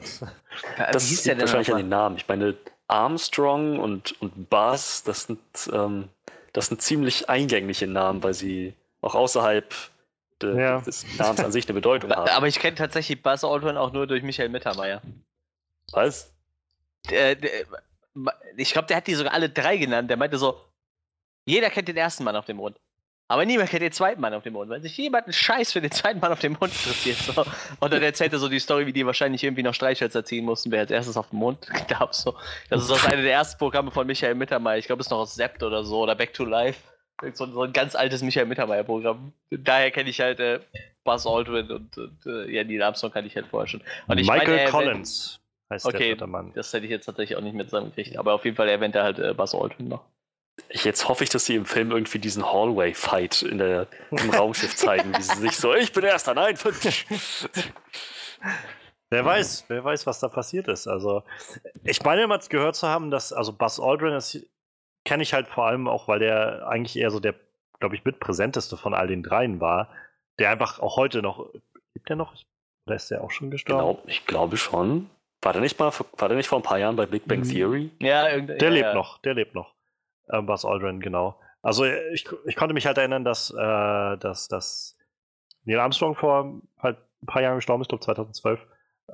Ja, 0.77 0.91
Das 0.91 1.05
wie 1.05 1.09
hieß 1.09 1.23
der 1.23 1.35
denn 1.35 1.41
wahrscheinlich 1.41 1.71
an 1.71 1.77
den 1.77 1.89
Namen. 1.89 2.17
Ich 2.17 2.27
meine, 2.27 2.55
Armstrong 2.87 3.79
und, 3.79 4.19
und 4.21 4.49
Buzz, 4.49 5.03
das 5.03 5.23
sind, 5.23 5.39
ähm, 5.71 6.09
das 6.51 6.67
sind 6.67 6.81
ziemlich 6.81 7.29
eingängliche 7.29 7.87
Namen, 7.87 8.21
weil 8.21 8.33
sie 8.33 8.73
auch 9.01 9.15
außerhalb 9.15 9.73
de, 10.41 10.57
Ja. 10.59 10.81
des 10.81 11.05
Namens 11.17 11.39
an 11.43 11.51
sich 11.51 11.65
eine 11.65 11.73
Bedeutung 11.73 12.11
haben. 12.15 12.29
Aber 12.29 12.47
ich 12.47 12.59
kenne 12.59 12.75
tatsächlich 12.75 13.21
Buzz 13.21 13.43
Aldrin 13.43 13.77
auch 13.77 13.91
nur 13.91 14.07
durch 14.07 14.23
Michael 14.23 14.49
Mittermeier. 14.49 15.01
Was? 15.91 16.33
Der, 17.09 17.35
der, 17.35 17.51
ich 18.57 18.71
glaube, 18.73 18.87
der 18.87 18.97
hat 18.97 19.07
die 19.07 19.15
sogar 19.15 19.33
alle 19.33 19.49
drei 19.49 19.77
genannt. 19.77 20.09
Der 20.09 20.17
meinte 20.17 20.37
so, 20.37 20.59
jeder 21.45 21.69
kennt 21.69 21.87
den 21.87 21.97
ersten 21.97 22.23
Mann 22.23 22.35
auf 22.35 22.45
dem 22.45 22.57
Mond. 22.57 22.77
Aber 23.27 23.45
niemand 23.45 23.69
kennt 23.69 23.81
den 23.81 23.93
zweiten 23.93 24.19
Mann 24.19 24.33
auf 24.33 24.43
dem 24.43 24.51
Mond, 24.53 24.69
weil 24.69 24.81
sich 24.81 24.97
jemand 24.97 25.23
einen 25.23 25.31
Scheiß 25.33 25.71
für 25.71 25.79
den 25.79 25.91
zweiten 25.91 26.19
Mann 26.19 26.33
auf 26.33 26.39
dem 26.39 26.51
Mond 26.59 26.73
interessiert. 26.73 27.17
So. 27.17 27.45
Und 27.79 27.93
dann 27.93 28.03
erzählt 28.03 28.33
er 28.33 28.39
so 28.39 28.49
die 28.49 28.59
Story, 28.59 28.85
wie 28.85 28.91
die 28.91 29.05
wahrscheinlich 29.05 29.41
irgendwie 29.41 29.63
noch 29.63 29.73
Streichhölzer 29.73 30.25
ziehen 30.25 30.43
mussten, 30.43 30.69
wer 30.69 30.81
als 30.81 30.91
erstes 30.91 31.15
auf 31.15 31.29
dem 31.29 31.39
Mond 31.39 31.65
darf. 31.87 32.13
So. 32.13 32.35
Das 32.69 32.83
ist 32.83 32.91
aus 32.91 33.05
einem 33.05 33.23
der 33.23 33.31
ersten 33.31 33.57
Programme 33.57 33.89
von 33.89 34.05
Michael 34.05 34.35
Mittermeier. 34.35 34.77
Ich 34.79 34.85
glaube, 34.85 34.99
es 34.99 35.07
ist 35.07 35.11
noch 35.11 35.19
aus 35.19 35.33
Sept 35.33 35.63
oder 35.63 35.85
so 35.85 36.01
oder 36.01 36.13
Back 36.13 36.33
to 36.33 36.43
Life. 36.43 36.81
So, 37.33 37.45
so 37.45 37.61
ein 37.63 37.73
ganz 37.73 37.95
altes 37.95 38.21
Michael 38.21 38.47
Mittermeier-Programm. 38.47 39.33
Daher 39.51 39.91
kenne 39.91 40.09
ich 40.09 40.19
halt 40.19 40.39
äh, 40.39 40.59
Buzz 41.03 41.25
Aldrin 41.25 41.69
und, 41.71 41.97
und 41.97 42.25
äh, 42.25 42.51
ja, 42.51 42.63
Neil 42.63 42.81
Armstrong 42.81 43.11
kann 43.11 43.25
ich 43.25 43.35
halt 43.35 43.47
vorher 43.47 43.67
schon. 43.67 43.81
Michael 44.07 44.25
meine, 44.25 44.69
Collins 44.69 45.39
heißt 45.71 45.85
der 45.85 45.95
Okay, 45.95 46.09
dritte 46.11 46.27
Mann. 46.27 46.51
das 46.53 46.73
hätte 46.73 46.85
ich 46.85 46.91
jetzt 46.91 47.05
tatsächlich 47.05 47.37
auch 47.37 47.41
nicht 47.41 47.55
mehr 47.55 47.65
zusammengekriegt. 47.65 48.17
Aber 48.17 48.33
auf 48.33 48.45
jeden 48.45 48.57
Fall 48.57 48.69
erwähnt 48.69 48.95
er 48.95 49.03
halt 49.03 49.19
äh, 49.19 49.33
Buzz 49.33 49.55
Aldrin 49.55 49.87
noch. 49.87 50.03
Jetzt 50.69 51.07
hoffe 51.07 51.23
ich, 51.23 51.29
dass 51.29 51.45
sie 51.45 51.55
im 51.55 51.65
Film 51.65 51.91
irgendwie 51.91 52.19
diesen 52.19 52.45
Hallway-Fight 52.45 53.41
in 53.41 53.57
der, 53.57 53.87
im 54.11 54.29
Raumschiff 54.29 54.75
zeigen, 54.75 55.15
wie 55.17 55.21
sie 55.21 55.39
sich 55.39 55.55
so, 55.55 55.73
ich 55.73 55.91
bin 55.91 56.03
erster, 56.03 56.33
nein. 56.33 56.57
Wer 59.09 59.25
weiß, 59.25 59.65
wer 59.67 59.83
weiß, 59.83 60.07
was 60.07 60.19
da 60.19 60.29
passiert 60.29 60.67
ist. 60.67 60.87
Also, 60.87 61.23
ich 61.83 62.03
meine 62.03 62.23
immer 62.23 62.37
gehört 62.39 62.75
zu 62.75 62.87
haben, 62.87 63.11
dass, 63.11 63.33
also 63.33 63.53
Buzz 63.53 63.79
Aldrin 63.79 64.13
ist, 64.13 64.39
kenne 65.11 65.23
ich 65.23 65.33
halt 65.33 65.49
vor 65.49 65.65
allem 65.65 65.89
auch, 65.89 66.07
weil 66.07 66.19
der 66.19 66.65
eigentlich 66.69 66.97
eher 66.97 67.11
so 67.11 67.19
der, 67.19 67.35
glaube 67.81 67.95
ich, 67.95 68.05
mitpräsenteste 68.05 68.77
von 68.77 68.93
all 68.93 69.07
den 69.07 69.23
dreien 69.23 69.59
war, 69.59 69.89
der 70.39 70.49
einfach 70.51 70.79
auch 70.79 70.95
heute 70.95 71.21
noch, 71.21 71.49
lebt 71.93 72.07
der 72.07 72.15
noch? 72.15 72.33
Oder 72.87 72.95
ist 72.95 73.11
der 73.11 73.21
auch 73.21 73.29
schon 73.29 73.51
gestorben? 73.51 73.79
Genau, 73.97 73.99
ich 74.07 74.25
glaube 74.25 74.55
schon. 74.55 75.09
War 75.41 75.51
der 75.51 75.61
nicht 75.61 75.77
mal, 75.79 75.91
war 76.17 76.29
der 76.29 76.37
nicht 76.37 76.47
vor 76.47 76.59
ein 76.59 76.63
paar 76.63 76.77
Jahren 76.79 76.95
bei 76.95 77.05
Big 77.07 77.27
Bang 77.27 77.39
Mhm. 77.39 77.43
Theory? 77.43 77.91
Ja, 77.99 78.29
irgend- 78.29 78.51
Der 78.51 78.69
ja, 78.69 78.69
lebt 78.69 78.85
ja. 78.85 78.93
noch, 78.93 79.17
der 79.17 79.33
lebt 79.33 79.53
noch. 79.53 79.73
Ähm, 80.31 80.45
Buzz 80.45 80.63
Aldrin, 80.63 81.01
genau. 81.01 81.37
Also 81.61 81.83
ich, 81.83 82.25
ich 82.45 82.55
konnte 82.55 82.73
mich 82.73 82.85
halt 82.85 82.97
erinnern, 82.97 83.25
dass, 83.25 83.51
äh, 83.51 84.17
dass, 84.17 84.47
dass 84.47 84.97
Neil 85.65 85.81
Armstrong 85.81 86.15
vor 86.15 86.61
halt 86.79 86.97
ein 87.21 87.25
paar 87.25 87.41
Jahren 87.41 87.55
gestorben 87.57 87.81
ist, 87.81 87.89
glaube 87.89 88.05
2012. 88.05 88.65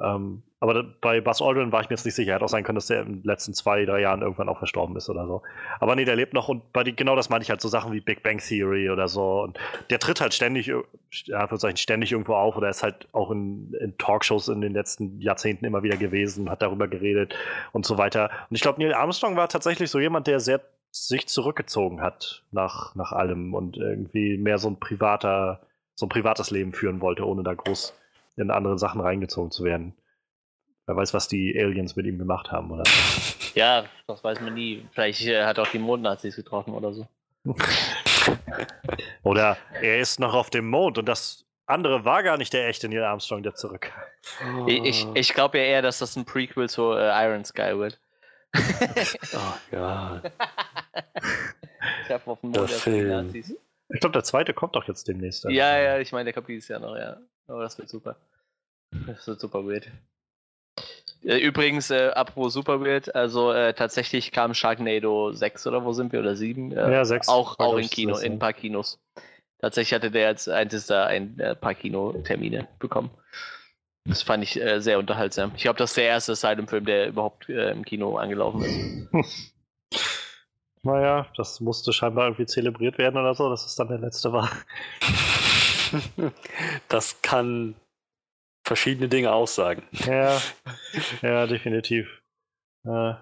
Ähm, 0.01 0.43
aber 0.59 0.83
bei 1.01 1.21
Buzz 1.21 1.41
Aldrin 1.41 1.71
war 1.71 1.81
ich 1.81 1.89
mir 1.89 1.95
jetzt 1.95 2.05
nicht 2.05 2.15
sicher. 2.15 2.33
Hätte 2.33 2.45
auch 2.45 2.49
sein 2.49 2.63
können, 2.63 2.77
dass 2.77 2.87
der 2.87 3.01
in 3.01 3.21
den 3.21 3.23
letzten 3.23 3.53
zwei, 3.53 3.85
drei 3.85 4.01
Jahren 4.01 4.23
irgendwann 4.23 4.49
auch 4.49 4.57
verstorben 4.57 4.95
ist 4.95 5.07
oder 5.07 5.27
so. 5.27 5.43
Aber 5.79 5.95
nee, 5.95 6.03
der 6.03 6.15
lebt 6.15 6.33
noch 6.33 6.49
und 6.49 6.73
bei 6.73 6.83
die, 6.83 6.95
genau 6.95 7.15
das 7.15 7.29
meine 7.29 7.43
ich 7.43 7.51
halt 7.51 7.61
so 7.61 7.67
Sachen 7.67 7.93
wie 7.93 8.01
Big 8.01 8.23
Bang 8.23 8.39
Theory 8.39 8.89
oder 8.89 9.07
so. 9.07 9.43
Und 9.43 9.59
der 9.91 9.99
tritt 9.99 10.19
halt 10.19 10.33
ständig, 10.33 10.71
ja, 11.25 11.75
ständig 11.75 12.11
irgendwo 12.11 12.33
auf 12.33 12.57
oder 12.57 12.69
ist 12.69 12.81
halt 12.81 13.07
auch 13.11 13.29
in, 13.29 13.71
in 13.79 13.97
Talkshows 13.99 14.47
in 14.47 14.61
den 14.61 14.73
letzten 14.73 15.21
Jahrzehnten 15.21 15.65
immer 15.65 15.83
wieder 15.83 15.97
gewesen, 15.97 16.49
hat 16.49 16.63
darüber 16.63 16.87
geredet 16.87 17.35
und 17.71 17.85
so 17.85 17.99
weiter. 17.99 18.31
Und 18.49 18.55
ich 18.55 18.61
glaube, 18.61 18.81
Neil 18.81 18.95
Armstrong 18.95 19.35
war 19.35 19.49
tatsächlich 19.49 19.91
so 19.91 19.99
jemand, 19.99 20.25
der 20.25 20.39
sehr 20.39 20.61
sich 20.89 21.27
zurückgezogen 21.27 22.01
hat 22.01 22.43
nach, 22.51 22.95
nach 22.95 23.11
allem 23.11 23.53
und 23.53 23.77
irgendwie 23.77 24.37
mehr 24.37 24.57
so 24.57 24.69
ein 24.69 24.79
privater, 24.79 25.61
so 25.93 26.07
ein 26.07 26.09
privates 26.09 26.49
Leben 26.49 26.73
führen 26.73 27.01
wollte, 27.01 27.27
ohne 27.27 27.43
da 27.43 27.53
groß 27.53 27.93
in 28.37 28.51
andere 28.51 28.77
Sachen 28.77 29.01
reingezogen 29.01 29.51
zu 29.51 29.63
werden. 29.63 29.93
Wer 30.85 30.95
weiß, 30.95 31.13
was 31.13 31.27
die 31.27 31.57
Aliens 31.59 31.95
mit 31.95 32.05
ihm 32.05 32.17
gemacht 32.17 32.51
haben, 32.51 32.71
oder? 32.71 32.83
Ja, 33.55 33.85
das 34.05 34.23
weiß 34.23 34.39
man 34.41 34.53
nie. 34.53 34.85
Vielleicht 34.91 35.25
äh, 35.25 35.43
hat 35.43 35.57
auch 35.57 35.67
die 35.69 35.79
Mondnazis 35.79 36.35
getroffen 36.35 36.75
oder 36.75 36.93
so. 36.93 37.07
Oder 39.23 39.57
er 39.81 39.99
ist 39.99 40.19
noch 40.19 40.33
auf 40.33 40.49
dem 40.49 40.69
Mond 40.69 40.97
und 40.97 41.05
das 41.07 41.45
andere 41.65 42.05
war 42.05 42.23
gar 42.23 42.37
nicht 42.37 42.53
der 42.53 42.67
echte 42.67 42.87
Neil 42.87 43.03
Armstrong, 43.03 43.43
der 43.43 43.55
zurück. 43.55 43.91
Ich, 44.67 45.07
ich, 45.13 45.33
glaube 45.33 45.57
ja 45.57 45.63
eher, 45.63 45.81
dass 45.81 45.99
das 45.99 46.15
ein 46.15 46.25
Prequel 46.25 46.69
zu 46.69 46.93
äh, 46.93 47.25
Iron 47.25 47.45
Sky 47.45 47.77
wird. 47.77 47.99
Oh 49.33 49.75
ja. 49.75 50.21
Ich 52.03 52.09
habe 52.09 52.31
auf 52.31 52.41
dem 52.41 52.53
Der 52.53 52.61
Mond 52.61 52.73
die 52.73 52.79
Film. 52.79 53.09
Nazis. 53.09 53.55
Ich 53.89 53.99
glaube, 53.99 54.13
der 54.13 54.23
zweite 54.23 54.53
kommt 54.53 54.75
doch 54.75 54.87
jetzt 54.87 55.07
demnächst. 55.07 55.43
Ja, 55.45 55.77
ja, 55.77 55.99
ich 55.99 56.11
meine, 56.11 56.25
der 56.25 56.33
kommt 56.33 56.47
dieses 56.47 56.67
Jahr 56.67 56.79
noch, 56.79 56.95
ja. 56.95 57.17
Aber 57.47 57.63
das 57.63 57.77
wird 57.77 57.89
super. 57.89 58.17
Das 59.05 59.27
wird 59.27 59.39
super 59.39 59.65
weird. 59.65 59.89
Äh, 61.23 61.37
Übrigens, 61.39 61.89
äh, 61.89 62.09
apropos 62.09 62.53
super 62.53 62.81
weird, 62.81 63.13
also 63.15 63.51
äh, 63.51 63.73
tatsächlich 63.73 64.31
kam 64.31 64.53
Sharknado 64.53 65.31
6 65.31 65.67
oder 65.67 65.83
wo 65.83 65.93
sind 65.93 66.11
wir? 66.13 66.19
Oder 66.19 66.35
7? 66.35 66.71
Äh, 66.71 66.91
Ja, 66.91 67.05
sechs. 67.05 67.27
Auch, 67.27 67.57
War, 67.59 67.67
auch 67.67 67.77
in 67.77 67.89
Kino, 67.89 68.17
in 68.17 68.33
ein 68.33 68.39
paar 68.39 68.53
Kinos. 68.53 68.99
Tatsächlich 69.59 69.95
hatte 69.95 70.11
der 70.11 70.27
als 70.27 70.47
einziger 70.47 71.07
ein 71.07 71.39
äh, 71.39 71.55
paar 71.55 71.73
Kinotermine 71.73 72.67
bekommen. 72.79 73.09
Das 74.05 74.21
fand 74.21 74.43
ich 74.43 74.61
äh, 74.61 74.79
sehr 74.79 74.99
unterhaltsam. 74.99 75.51
Ich 75.55 75.63
glaube, 75.63 75.79
das 75.79 75.91
ist 75.91 75.97
der 75.97 76.05
erste 76.05 76.31
Asylum-Film, 76.33 76.85
der 76.85 77.07
überhaupt 77.07 77.49
äh, 77.49 77.71
im 77.71 77.83
Kino 77.83 78.17
angelaufen 78.17 79.09
ist. 79.13 79.53
Naja, 80.83 81.27
das 81.35 81.59
musste 81.59 81.91
scheinbar 81.91 82.27
irgendwie 82.27 82.45
zelebriert 82.45 82.97
werden 82.97 83.17
oder 83.19 83.33
so, 83.33 83.49
dass 83.49 83.65
es 83.65 83.75
dann 83.75 83.89
der 83.89 83.97
letzte 83.97 84.31
war. 84.31 84.49
Das 86.89 87.21
kann 87.21 87.75
verschiedene 88.65 89.07
Dinge 89.07 89.31
aussagen. 89.31 89.83
Ja, 90.05 90.39
ja, 91.21 91.47
definitiv. 91.47 92.21
Äh, 92.85 93.13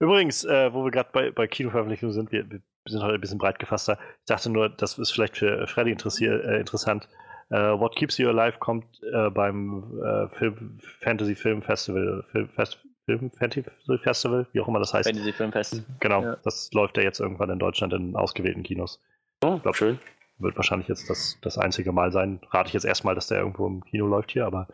übrigens, 0.00 0.44
äh, 0.44 0.72
wo 0.72 0.84
wir 0.84 0.90
gerade 0.90 1.10
bei, 1.12 1.30
bei 1.30 1.46
Kinoveröffentlichungen 1.46 2.12
sind, 2.14 2.32
wir, 2.32 2.48
wir 2.50 2.60
sind 2.86 3.02
heute 3.02 3.14
ein 3.14 3.20
bisschen 3.20 3.38
breit 3.38 3.58
gefasster. 3.58 3.98
Ich 4.20 4.26
dachte 4.26 4.50
nur, 4.50 4.68
das 4.68 4.98
ist 4.98 5.10
vielleicht 5.10 5.36
für 5.38 5.66
Freddy 5.66 5.92
äh, 5.92 6.58
interessant. 6.60 7.08
Äh, 7.50 7.56
What 7.56 7.96
Keeps 7.96 8.18
You 8.18 8.28
Alive 8.28 8.58
kommt 8.58 8.84
äh, 9.02 9.30
beim 9.30 10.00
äh, 10.02 10.28
Film, 10.36 10.78
Fantasy 11.00 11.34
Film 11.34 11.62
Festival, 11.62 12.24
Film, 12.30 12.48
Fest, 12.50 12.78
Film 13.06 13.30
Fantasy 13.30 13.64
Festival, 14.02 14.46
wie 14.52 14.60
auch 14.60 14.68
immer 14.68 14.80
das 14.80 14.92
heißt. 14.92 15.08
Fantasy 15.08 15.32
Filmfest. 15.32 15.82
Genau, 16.00 16.22
Ja. 16.22 16.36
das 16.44 16.70
läuft 16.72 16.96
ja 16.98 17.02
jetzt 17.02 17.20
irgendwann 17.20 17.48
in 17.50 17.58
Deutschland 17.58 17.92
in 17.94 18.14
ausgewählten 18.16 18.62
Kinos. 18.62 19.00
Oh, 19.42 19.58
glaub- 19.58 19.76
schön. 19.76 19.98
Wird 20.38 20.56
wahrscheinlich 20.56 20.88
jetzt 20.88 21.10
das, 21.10 21.38
das 21.40 21.58
einzige 21.58 21.92
Mal 21.92 22.12
sein. 22.12 22.40
Rate 22.50 22.68
ich 22.68 22.74
jetzt 22.74 22.84
erstmal, 22.84 23.14
dass 23.14 23.26
der 23.26 23.38
irgendwo 23.38 23.66
im 23.66 23.84
Kino 23.84 24.06
läuft 24.06 24.30
hier, 24.30 24.46
aber 24.46 24.68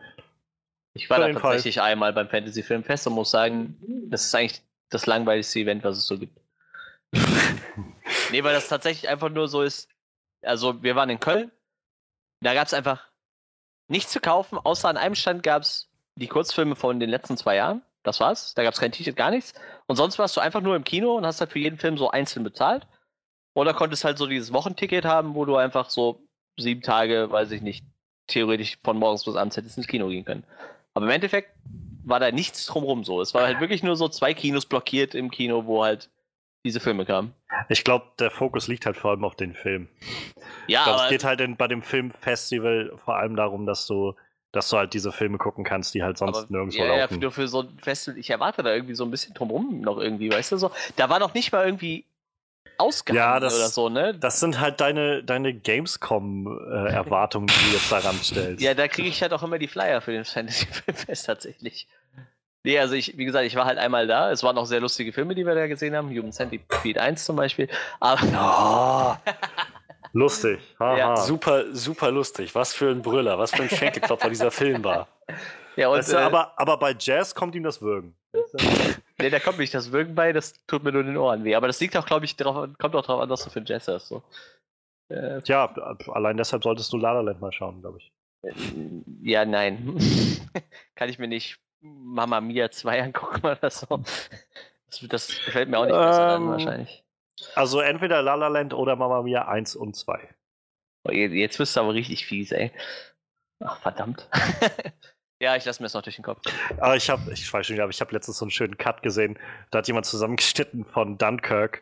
Ich 0.93 1.09
war 1.09 1.19
da 1.19 1.27
jeden 1.27 1.39
Fall. 1.39 1.53
tatsächlich 1.53 1.81
einmal 1.81 2.13
beim 2.13 2.29
Fantasy 2.29 2.61
Filmfest 2.61 3.07
und 3.07 3.13
muss 3.13 3.31
sagen, 3.31 3.77
das 4.09 4.25
ist 4.25 4.35
eigentlich 4.35 4.61
das 4.89 5.07
langweiligste 5.07 5.59
Event, 5.59 5.83
was 5.83 5.97
es 5.97 6.05
so 6.05 6.19
gibt. 6.19 6.39
nee, 8.31 8.43
weil 8.43 8.53
das 8.53 8.67
tatsächlich 8.67 9.09
einfach 9.09 9.29
nur 9.29 9.47
so 9.47 9.61
ist. 9.61 9.89
Also, 10.43 10.83
wir 10.83 10.95
waren 10.95 11.09
in 11.09 11.19
Köln, 11.19 11.51
da 12.41 12.53
gab 12.53 12.67
es 12.67 12.73
einfach 12.73 13.07
nichts 13.87 14.11
zu 14.11 14.19
kaufen, 14.19 14.57
außer 14.57 14.87
an 14.89 14.97
einem 14.97 15.15
Stand 15.15 15.43
gab 15.43 15.63
es 15.63 15.89
die 16.15 16.27
Kurzfilme 16.27 16.75
von 16.75 16.99
den 16.99 17.09
letzten 17.09 17.37
zwei 17.37 17.55
Jahren. 17.55 17.81
Das 18.03 18.19
war's. 18.19 18.53
Da 18.53 18.63
gab 18.63 18.73
es 18.73 18.79
kein 18.79 18.91
T-Shirt, 18.91 19.15
gar 19.15 19.31
nichts. 19.31 19.53
Und 19.87 19.95
sonst 19.95 20.19
warst 20.19 20.37
du 20.37 20.41
einfach 20.41 20.61
nur 20.61 20.75
im 20.75 20.83
Kino 20.83 21.15
und 21.15 21.25
hast 21.25 21.39
halt 21.41 21.51
für 21.51 21.59
jeden 21.59 21.79
Film 21.79 21.97
so 21.97 22.11
einzeln 22.11 22.43
bezahlt. 22.43 22.87
Oder 23.55 23.73
konntest 23.73 24.03
halt 24.03 24.17
so 24.17 24.27
dieses 24.27 24.53
Wochenticket 24.53 25.05
haben, 25.05 25.33
wo 25.33 25.45
du 25.45 25.55
einfach 25.55 25.89
so 25.89 26.19
sieben 26.57 26.81
Tage, 26.81 27.31
weiß 27.31 27.51
ich 27.51 27.61
nicht, 27.61 27.85
theoretisch 28.27 28.77
von 28.83 28.97
morgens 28.97 29.23
bis 29.23 29.35
abends 29.35 29.57
hättest 29.57 29.77
ins 29.77 29.87
Kino 29.87 30.09
gehen 30.09 30.25
können. 30.25 30.43
Aber 30.93 31.05
im 31.05 31.11
Endeffekt 31.11 31.49
war 32.03 32.19
da 32.19 32.31
nichts 32.31 32.65
drumrum 32.65 33.03
so. 33.03 33.21
Es 33.21 33.33
war 33.33 33.43
halt 33.43 33.59
wirklich 33.59 33.81
nur 33.81 33.95
so 33.95 34.09
zwei 34.09 34.33
Kinos 34.33 34.65
blockiert 34.65 35.15
im 35.15 35.31
Kino, 35.31 35.65
wo 35.65 35.83
halt 35.83 36.09
diese 36.65 36.79
Filme 36.79 37.05
kamen. 37.05 37.33
ich 37.69 37.83
glaube, 37.83 38.05
der 38.19 38.29
Fokus 38.29 38.67
liegt 38.67 38.85
halt 38.85 38.97
vor 38.97 39.11
allem 39.11 39.23
auf 39.23 39.35
den 39.35 39.53
Film. 39.53 39.87
Ja, 40.67 40.79
Ich 40.79 40.85
glaube, 40.85 41.01
es 41.03 41.09
geht 41.09 41.23
halt 41.23 41.41
in, 41.41 41.55
bei 41.55 41.67
dem 41.67 41.81
Filmfestival 41.81 42.91
vor 43.05 43.15
allem 43.15 43.35
darum, 43.35 43.65
dass 43.65 43.87
du, 43.87 44.15
dass 44.51 44.69
du 44.69 44.77
halt 44.77 44.93
diese 44.93 45.11
Filme 45.11 45.37
gucken 45.37 45.63
kannst, 45.63 45.93
die 45.93 46.03
halt 46.03 46.17
sonst 46.17 46.37
aber, 46.37 46.47
nirgendwo 46.49 46.79
ja, 46.79 46.87
ja, 46.87 46.97
laufen. 47.01 47.21
für, 47.21 47.31
für 47.31 47.47
so 47.47 47.61
ein 47.61 47.79
Festival, 47.79 48.19
ich 48.19 48.29
erwarte 48.29 48.63
da 48.63 48.73
irgendwie 48.73 48.95
so 48.95 49.05
ein 49.05 49.11
bisschen 49.11 49.33
drumrum 49.33 49.79
noch 49.79 49.97
irgendwie, 49.97 50.29
weißt 50.31 50.51
du 50.51 50.57
so. 50.57 50.71
Da 50.97 51.09
war 51.09 51.19
noch 51.19 51.33
nicht 51.33 51.51
mal 51.51 51.65
irgendwie 51.65 52.05
ausgehangen 52.77 53.17
Ja, 53.17 53.39
das- 53.39 53.55
oder 53.55 53.69
so, 53.69 53.89
ne? 53.89 54.13
das 54.13 54.39
sind 54.39 54.59
halt 54.59 54.81
deine, 54.81 55.23
deine 55.23 55.53
Gamescom-Erwartungen, 55.53 57.47
die 57.47 57.69
du 57.69 57.73
jetzt 57.77 57.91
daran 57.91 58.17
stellst. 58.21 58.61
Ja, 58.61 58.73
da 58.73 58.87
kriege 58.87 59.07
ich 59.07 59.21
halt 59.21 59.33
auch 59.33 59.43
immer 59.43 59.57
die 59.59 59.67
Flyer 59.67 60.01
für 60.01 60.11
den 60.11 60.25
Fantasy 60.25 60.65
Filmfest 60.67 61.25
tatsächlich. 61.27 61.87
Nee, 62.63 62.79
also 62.79 62.95
ich, 62.95 63.15
wie 63.17 63.25
gesagt, 63.25 63.45
ich 63.45 63.55
war 63.55 63.65
halt 63.65 63.77
einmal 63.77 64.07
da. 64.07 64.31
Es 64.31 64.41
waren 64.41 64.57
auch 64.57 64.65
sehr 64.65 64.79
lustige 64.79 65.13
Filme, 65.13 65.35
die 65.35 65.45
wir 65.45 65.53
da 65.53 65.67
gesehen 65.67 65.95
haben. 65.95 66.09
Human 66.09 66.31
Centipede 66.31 66.99
1 66.99 67.23
zum 67.23 67.35
Beispiel. 67.35 67.69
Aber 67.99 69.17
Oh, 69.27 69.31
Lustig. 70.13 70.59
Haha. 70.79 70.97
Ja, 70.97 71.15
super, 71.17 71.65
super 71.73 72.09
lustig. 72.09 72.55
Was 72.55 72.73
für 72.73 72.89
ein 72.89 73.01
Brüller, 73.01 73.37
was 73.37 73.51
für 73.51 73.63
ein 73.63 73.69
Schenkelklopfer 73.69 74.29
dieser 74.29 74.49
Film 74.49 74.83
war. 74.83 75.07
ja, 75.75 75.89
und, 75.89 75.97
Weißt 75.99 76.13
du, 76.13 76.15
äh, 76.15 76.21
aber, 76.21 76.53
aber 76.57 76.77
bei 76.77 76.95
Jazz 76.97 77.35
kommt 77.35 77.53
ihm 77.53 77.63
das 77.63 77.81
Würgen. 77.81 78.15
Nee, 79.19 79.29
da 79.29 79.39
kommt 79.39 79.59
nicht 79.59 79.73
das 79.73 79.91
Wirken 79.91 80.15
bei, 80.15 80.33
das 80.33 80.53
tut 80.67 80.83
mir 80.83 80.91
nur 80.91 81.03
den 81.03 81.17
Ohren 81.17 81.43
weh. 81.43 81.55
Aber 81.55 81.67
das 81.67 81.79
liegt 81.79 81.95
auch, 81.97 82.05
glaube 82.05 82.25
ich, 82.25 82.35
drauf, 82.35 82.69
kommt 82.77 82.95
auch 82.95 83.05
drauf 83.05 83.21
an, 83.21 83.29
was 83.29 83.43
du 83.43 83.49
für 83.49 83.59
ein 83.59 83.65
Jazz 83.65 83.87
hast. 83.87 84.07
So. 84.07 84.23
Äh, 85.09 85.41
Tja, 85.41 85.73
allein 86.07 86.37
deshalb 86.37 86.63
solltest 86.63 86.91
du 86.93 86.97
La 86.97 87.21
mal 87.21 87.51
schauen, 87.51 87.81
glaube 87.81 87.99
ich. 87.99 88.11
ja, 89.21 89.45
nein. 89.45 89.97
Kann 90.95 91.09
ich 91.09 91.19
mir 91.19 91.27
nicht 91.27 91.59
Mama 91.81 92.41
Mia 92.41 92.71
2 92.71 93.01
angucken 93.03 93.45
oder 93.45 93.69
so. 93.69 93.85
Das, 94.87 94.99
das 95.09 95.27
gefällt 95.45 95.69
mir 95.69 95.77
auch 95.79 95.85
nicht 95.85 95.95
besser 95.95 96.25
dann 96.27 96.43
Ähm, 96.43 96.49
wahrscheinlich. 96.49 97.03
Also 97.55 97.79
entweder 97.81 98.21
La 98.21 98.35
La 98.35 98.47
Land 98.47 98.73
oder 98.73 98.95
Mamma 98.95 99.21
Mia 99.21 99.47
1 99.47 99.75
und 99.75 99.95
2. 99.95 100.27
Oh, 101.03 101.11
je- 101.11 101.27
jetzt 101.27 101.57
bist 101.57 101.75
du 101.75 101.81
aber 101.81 101.93
richtig 101.93 102.25
fies, 102.25 102.51
ey. 102.51 102.71
Ach, 103.59 103.79
verdammt. 103.79 104.27
Ja, 105.39 105.55
ich 105.55 105.65
lasse 105.65 105.81
mir 105.81 105.85
das 105.85 105.93
noch 105.93 106.01
durch 106.01 106.15
den 106.15 106.23
Kopf. 106.23 106.41
Aber 106.77 106.95
ich 106.95 107.09
habe, 107.09 107.31
ich 107.33 107.51
weiß 107.51 107.67
schon, 107.67 107.79
aber 107.79 107.89
ich 107.89 107.99
habe 107.99 108.13
letztens 108.13 108.37
so 108.37 108.45
einen 108.45 108.51
schönen 108.51 108.77
Cut 108.77 109.01
gesehen. 109.01 109.37
Da 109.71 109.79
hat 109.79 109.87
jemand 109.87 110.05
zusammengeschnitten 110.05 110.85
von 110.85 111.17
Dunkirk. 111.17 111.81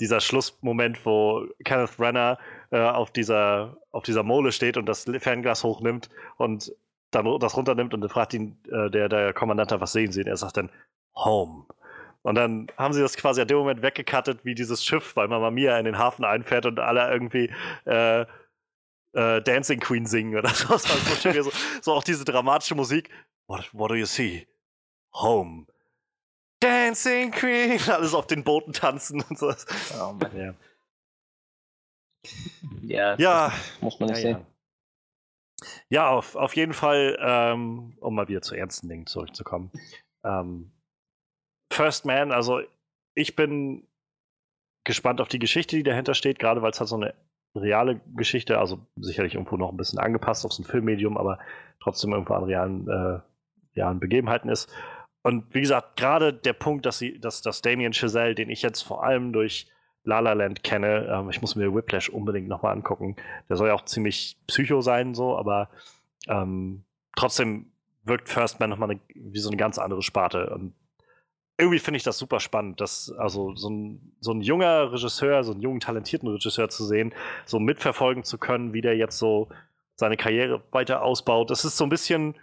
Dieser 0.00 0.20
Schlussmoment, 0.20 1.04
wo 1.04 1.46
Kenneth 1.64 1.96
Brenner 1.96 2.38
äh, 2.70 2.80
auf, 2.80 3.10
dieser, 3.10 3.76
auf 3.90 4.04
dieser 4.04 4.22
Mole 4.22 4.52
steht 4.52 4.76
und 4.76 4.86
das 4.86 5.04
Fernglas 5.18 5.64
hochnimmt 5.64 6.10
und 6.38 6.72
dann 7.10 7.38
das 7.40 7.56
runternimmt 7.56 7.92
und 7.92 8.00
dann 8.00 8.10
fragt 8.10 8.34
ihn 8.34 8.56
äh, 8.70 8.88
der, 8.90 9.08
der 9.08 9.32
Kommandant, 9.32 9.70
was 9.80 9.92
sehen 9.92 10.12
Sie? 10.12 10.20
Und 10.20 10.28
er 10.28 10.36
sagt 10.36 10.56
dann, 10.56 10.70
Home. 11.14 11.66
Und 12.22 12.36
dann 12.36 12.68
haben 12.78 12.94
sie 12.94 13.00
das 13.00 13.16
quasi 13.16 13.40
an 13.40 13.48
dem 13.48 13.58
Moment 13.58 13.82
weggekattet, 13.82 14.44
wie 14.44 14.54
dieses 14.54 14.84
Schiff 14.84 15.14
bei 15.14 15.26
Mamma 15.26 15.50
Mia 15.50 15.76
in 15.78 15.84
den 15.84 15.98
Hafen 15.98 16.24
einfährt 16.24 16.66
und 16.66 16.78
alle 16.78 17.10
irgendwie 17.10 17.50
äh, 17.84 18.24
äh, 19.12 19.42
Dancing 19.42 19.80
Queen 19.80 20.06
singen 20.06 20.36
oder 20.36 20.48
so. 20.54 20.76
so, 20.76 21.52
so 21.80 21.92
auch 21.92 22.04
diese 22.04 22.24
dramatische 22.24 22.74
Musik. 22.74 23.10
What, 23.46 23.68
what 23.72 23.90
do 23.90 23.94
you 23.94 24.06
see? 24.06 24.46
Home. 25.14 25.66
Dancing 26.60 27.30
Queen. 27.30 27.80
Alles 27.88 28.14
auf 28.14 28.26
den 28.26 28.44
Booten 28.44 28.72
tanzen 28.72 29.22
und 29.28 29.38
so. 29.38 29.52
Oh 30.00 30.12
Mann. 30.12 30.36
Ja. 30.36 30.54
Ja, 32.82 33.16
ja. 33.16 33.52
muss 33.80 33.98
man 33.98 34.10
nicht 34.10 34.22
ja, 34.22 34.36
sehen. 34.36 34.46
Ja, 35.88 36.08
auf, 36.10 36.36
auf 36.36 36.54
jeden 36.56 36.72
Fall, 36.72 37.18
ähm, 37.20 37.96
um 38.00 38.14
mal 38.14 38.28
wieder 38.28 38.42
zu 38.42 38.54
ernsten 38.54 38.88
Dingen 38.88 39.06
zurückzukommen. 39.06 39.70
Ähm, 40.24 40.72
First 41.72 42.04
Man, 42.04 42.32
also 42.32 42.60
ich 43.14 43.34
bin 43.34 43.86
gespannt 44.84 45.20
auf 45.20 45.28
die 45.28 45.38
Geschichte, 45.38 45.76
die 45.76 45.82
dahinter 45.82 46.14
steht, 46.14 46.38
gerade 46.38 46.62
weil 46.62 46.70
es 46.70 46.80
halt 46.80 46.88
so 46.88 46.96
eine 46.96 47.14
reale 47.54 48.00
Geschichte, 48.16 48.58
also 48.58 48.86
sicherlich 48.96 49.34
irgendwo 49.34 49.56
noch 49.56 49.70
ein 49.70 49.76
bisschen 49.76 49.98
angepasst 49.98 50.44
auf 50.44 50.52
so 50.52 50.62
ein 50.62 50.66
Filmmedium, 50.66 51.16
aber 51.16 51.38
trotzdem 51.80 52.12
irgendwo 52.12 52.34
an 52.34 52.44
realen, 52.44 52.88
äh, 52.88 53.20
realen 53.76 54.00
Begebenheiten 54.00 54.50
ist. 54.50 54.72
Und 55.22 55.54
wie 55.54 55.60
gesagt, 55.60 55.96
gerade 55.96 56.32
der 56.32 56.52
Punkt, 56.52 56.86
dass 56.86 56.98
sie, 56.98 57.18
dass, 57.20 57.42
dass 57.42 57.62
Damien 57.62 57.92
Chazelle, 57.92 58.34
den 58.34 58.50
ich 58.50 58.62
jetzt 58.62 58.82
vor 58.82 59.04
allem 59.04 59.32
durch 59.32 59.68
La 60.04 60.18
La 60.18 60.32
Land 60.32 60.64
kenne, 60.64 61.06
ähm, 61.12 61.30
ich 61.30 61.40
muss 61.40 61.54
mir 61.54 61.72
Whiplash 61.72 62.08
unbedingt 62.08 62.48
nochmal 62.48 62.72
angucken. 62.72 63.16
Der 63.48 63.56
soll 63.56 63.68
ja 63.68 63.74
auch 63.74 63.84
ziemlich 63.84 64.36
psycho 64.48 64.80
sein, 64.80 65.14
so, 65.14 65.36
aber 65.36 65.68
ähm, 66.28 66.84
trotzdem 67.14 67.66
wirkt 68.04 68.28
First 68.28 68.58
Man 68.58 68.70
nochmal 68.70 68.98
wie 69.14 69.38
so 69.38 69.48
eine 69.48 69.56
ganz 69.56 69.78
andere 69.78 70.02
Sparte. 70.02 70.50
Und 70.50 70.74
irgendwie 71.62 71.78
finde 71.78 71.96
ich 71.96 72.02
das 72.02 72.18
super 72.18 72.40
spannend, 72.40 72.80
dass 72.80 73.10
also 73.16 73.54
so 73.54 73.70
ein, 73.70 74.12
so 74.20 74.32
ein 74.32 74.42
junger 74.42 74.92
Regisseur, 74.92 75.44
so 75.44 75.52
einen 75.52 75.62
jungen, 75.62 75.80
talentierten 75.80 76.28
Regisseur 76.28 76.68
zu 76.68 76.84
sehen, 76.84 77.14
so 77.46 77.58
mitverfolgen 77.58 78.24
zu 78.24 78.36
können, 78.36 78.72
wie 78.74 78.80
der 78.80 78.96
jetzt 78.96 79.18
so 79.18 79.48
seine 79.94 80.16
Karriere 80.16 80.62
weiter 80.72 81.02
ausbaut. 81.02 81.50
Das 81.50 81.64
ist 81.64 81.76
so 81.76 81.84
ein 81.84 81.90
bisschen, 81.90 82.34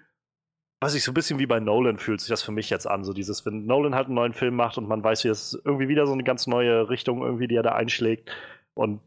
weiß 0.80 0.96
ich, 0.96 1.04
so 1.04 1.12
ein 1.12 1.14
bisschen 1.14 1.40
wie 1.40 1.46
bei 1.46 1.60
Nolan 1.60 2.00
fühlt 2.00 2.22
sich 2.22 2.30
das 2.30 2.42
für 2.42 2.54
mich 2.54 2.70
jetzt 2.70 2.88
an. 2.88 3.04
So 3.04 3.14
dieses, 3.14 3.46
wenn 3.46 3.66
Nolan 3.66 3.94
halt 3.94 4.06
einen 4.06 4.16
neuen 4.16 4.34
Film 4.34 4.56
macht 4.56 4.78
und 4.78 4.88
man 4.88 5.04
weiß, 5.04 5.26
wie 5.26 5.30
es 5.30 5.60
irgendwie 5.66 5.90
wieder 5.90 6.08
so 6.08 6.14
eine 6.14 6.24
ganz 6.24 6.48
neue 6.48 6.90
Richtung 6.90 7.22
irgendwie, 7.22 7.48
die 7.48 7.56
er 7.56 7.64
da 7.64 7.74
einschlägt. 7.74 8.32
Und 8.74 9.02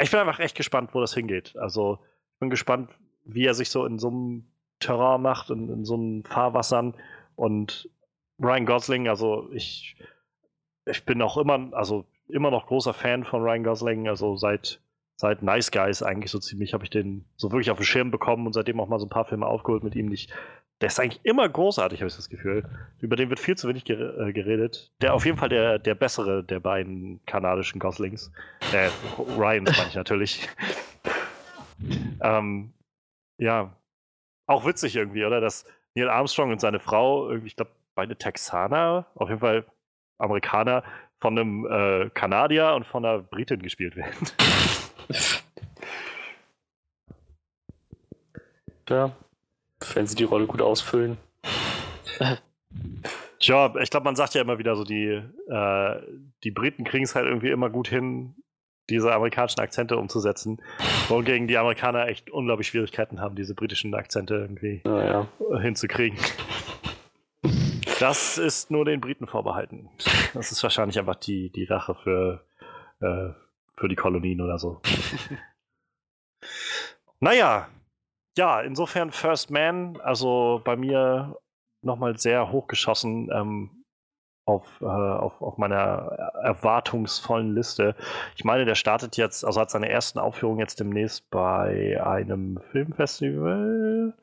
ich 0.00 0.10
bin 0.10 0.20
einfach 0.20 0.40
echt 0.40 0.56
gespannt, 0.56 0.90
wo 0.92 1.00
das 1.00 1.14
hingeht. 1.14 1.56
Also 1.56 2.00
ich 2.34 2.40
bin 2.40 2.50
gespannt, 2.50 2.90
wie 3.24 3.46
er 3.46 3.54
sich 3.54 3.70
so 3.70 3.86
in 3.86 3.98
so 3.98 4.08
einem 4.08 4.46
Terrain 4.80 5.22
macht, 5.22 5.50
in, 5.50 5.68
in 5.70 5.84
so 5.84 5.94
einem 5.94 6.24
Fahrwassern 6.24 6.94
und 7.36 7.88
Ryan 8.38 8.66
Gosling, 8.66 9.08
also 9.08 9.48
ich, 9.52 9.96
ich 10.86 11.04
bin 11.04 11.22
auch 11.22 11.36
immer, 11.36 11.70
also 11.72 12.04
immer 12.28 12.50
noch 12.50 12.66
großer 12.66 12.94
Fan 12.94 13.24
von 13.24 13.42
Ryan 13.42 13.64
Gosling, 13.64 14.08
also 14.08 14.36
seit, 14.36 14.80
seit 15.16 15.42
Nice 15.42 15.70
Guys 15.70 16.02
eigentlich 16.02 16.30
so 16.30 16.38
ziemlich 16.38 16.74
habe 16.74 16.84
ich 16.84 16.90
den 16.90 17.24
so 17.36 17.50
wirklich 17.50 17.70
auf 17.70 17.78
den 17.78 17.86
Schirm 17.86 18.10
bekommen 18.10 18.46
und 18.46 18.52
seitdem 18.52 18.80
auch 18.80 18.88
mal 18.88 18.98
so 18.98 19.06
ein 19.06 19.10
paar 19.10 19.24
Filme 19.24 19.46
aufgeholt 19.46 19.84
mit 19.84 19.94
ihm. 19.94 20.12
Ich, 20.12 20.28
der 20.80 20.88
ist 20.88 21.00
eigentlich 21.00 21.24
immer 21.24 21.48
großartig, 21.48 22.00
habe 22.00 22.08
ich 22.08 22.16
das 22.16 22.28
Gefühl. 22.28 22.68
Über 23.00 23.16
den 23.16 23.30
wird 23.30 23.40
viel 23.40 23.56
zu 23.56 23.68
wenig 23.68 23.88
äh, 23.88 24.32
geredet. 24.32 24.92
Der 25.00 25.14
auf 25.14 25.24
jeden 25.24 25.38
Fall 25.38 25.48
der, 25.48 25.78
der 25.78 25.94
bessere 25.94 26.44
der 26.44 26.60
beiden 26.60 27.24
kanadischen 27.24 27.78
Goslings. 27.80 28.30
Äh, 28.72 28.90
Ryans 29.38 29.74
meine 29.76 29.88
ich 29.88 29.94
natürlich. 29.94 30.46
ähm, 32.20 32.74
ja, 33.38 33.74
auch 34.46 34.66
witzig 34.66 34.96
irgendwie, 34.96 35.24
oder? 35.24 35.40
Dass 35.40 35.64
Neil 35.94 36.10
Armstrong 36.10 36.50
und 36.50 36.60
seine 36.60 36.78
Frau, 36.78 37.32
ich 37.32 37.56
glaube, 37.56 37.70
beide 37.96 38.14
Texaner, 38.14 39.06
auf 39.16 39.28
jeden 39.28 39.40
Fall 39.40 39.64
Amerikaner, 40.18 40.84
von 41.18 41.36
einem 41.36 41.66
äh, 41.66 42.10
Kanadier 42.10 42.74
und 42.74 42.86
von 42.86 43.04
einer 43.04 43.18
Britin 43.18 43.60
gespielt 43.62 43.96
werden. 43.96 44.28
ja, 48.88 49.10
wenn 49.94 50.06
sie 50.06 50.14
die 50.14 50.24
Rolle 50.24 50.46
gut 50.46 50.62
ausfüllen. 50.62 51.16
Tja, 53.40 53.74
ich 53.80 53.90
glaube, 53.90 54.04
man 54.04 54.16
sagt 54.16 54.34
ja 54.34 54.40
immer 54.42 54.58
wieder 54.58 54.76
so, 54.76 54.84
die, 54.84 55.22
äh, 55.48 56.02
die 56.44 56.50
Briten 56.50 56.84
kriegen 56.84 57.04
es 57.04 57.14
halt 57.14 57.26
irgendwie 57.26 57.50
immer 57.50 57.70
gut 57.70 57.88
hin, 57.88 58.34
diese 58.88 59.12
amerikanischen 59.12 59.60
Akzente 59.60 59.96
umzusetzen. 59.96 60.62
Wohingegen 61.08 61.48
die 61.48 61.58
Amerikaner 61.58 62.08
echt 62.08 62.30
unglaublich 62.30 62.68
Schwierigkeiten 62.68 63.20
haben, 63.20 63.36
diese 63.36 63.54
britischen 63.54 63.94
Akzente 63.94 64.34
irgendwie 64.34 64.82
ja, 64.84 65.26
hinzukriegen. 65.60 66.18
Das 68.00 68.36
ist 68.36 68.70
nur 68.70 68.84
den 68.84 69.00
Briten 69.00 69.26
vorbehalten. 69.26 69.88
Das 70.34 70.52
ist 70.52 70.62
wahrscheinlich 70.62 70.98
einfach 70.98 71.16
die, 71.16 71.50
die 71.50 71.64
Rache 71.64 71.94
für, 71.94 72.44
äh, 73.00 73.30
für 73.76 73.88
die 73.88 73.96
Kolonien 73.96 74.40
oder 74.40 74.58
so. 74.58 74.80
naja, 77.20 77.68
ja, 78.36 78.60
insofern 78.60 79.12
First 79.12 79.50
Man, 79.50 79.98
also 80.00 80.60
bei 80.64 80.76
mir 80.76 81.38
nochmal 81.82 82.18
sehr 82.18 82.52
hochgeschossen 82.52 83.30
ähm, 83.32 83.84
auf, 84.44 84.80
äh, 84.80 84.84
auf, 84.84 85.40
auf 85.40 85.56
meiner 85.56 86.32
erwartungsvollen 86.42 87.54
Liste. 87.54 87.96
Ich 88.36 88.44
meine, 88.44 88.64
der 88.64 88.74
startet 88.74 89.16
jetzt, 89.16 89.44
also 89.44 89.60
hat 89.60 89.70
seine 89.70 89.88
ersten 89.88 90.18
Aufführungen 90.18 90.60
jetzt 90.60 90.80
demnächst 90.80 91.28
bei 91.30 92.00
einem 92.04 92.60
Filmfestival. 92.70 94.14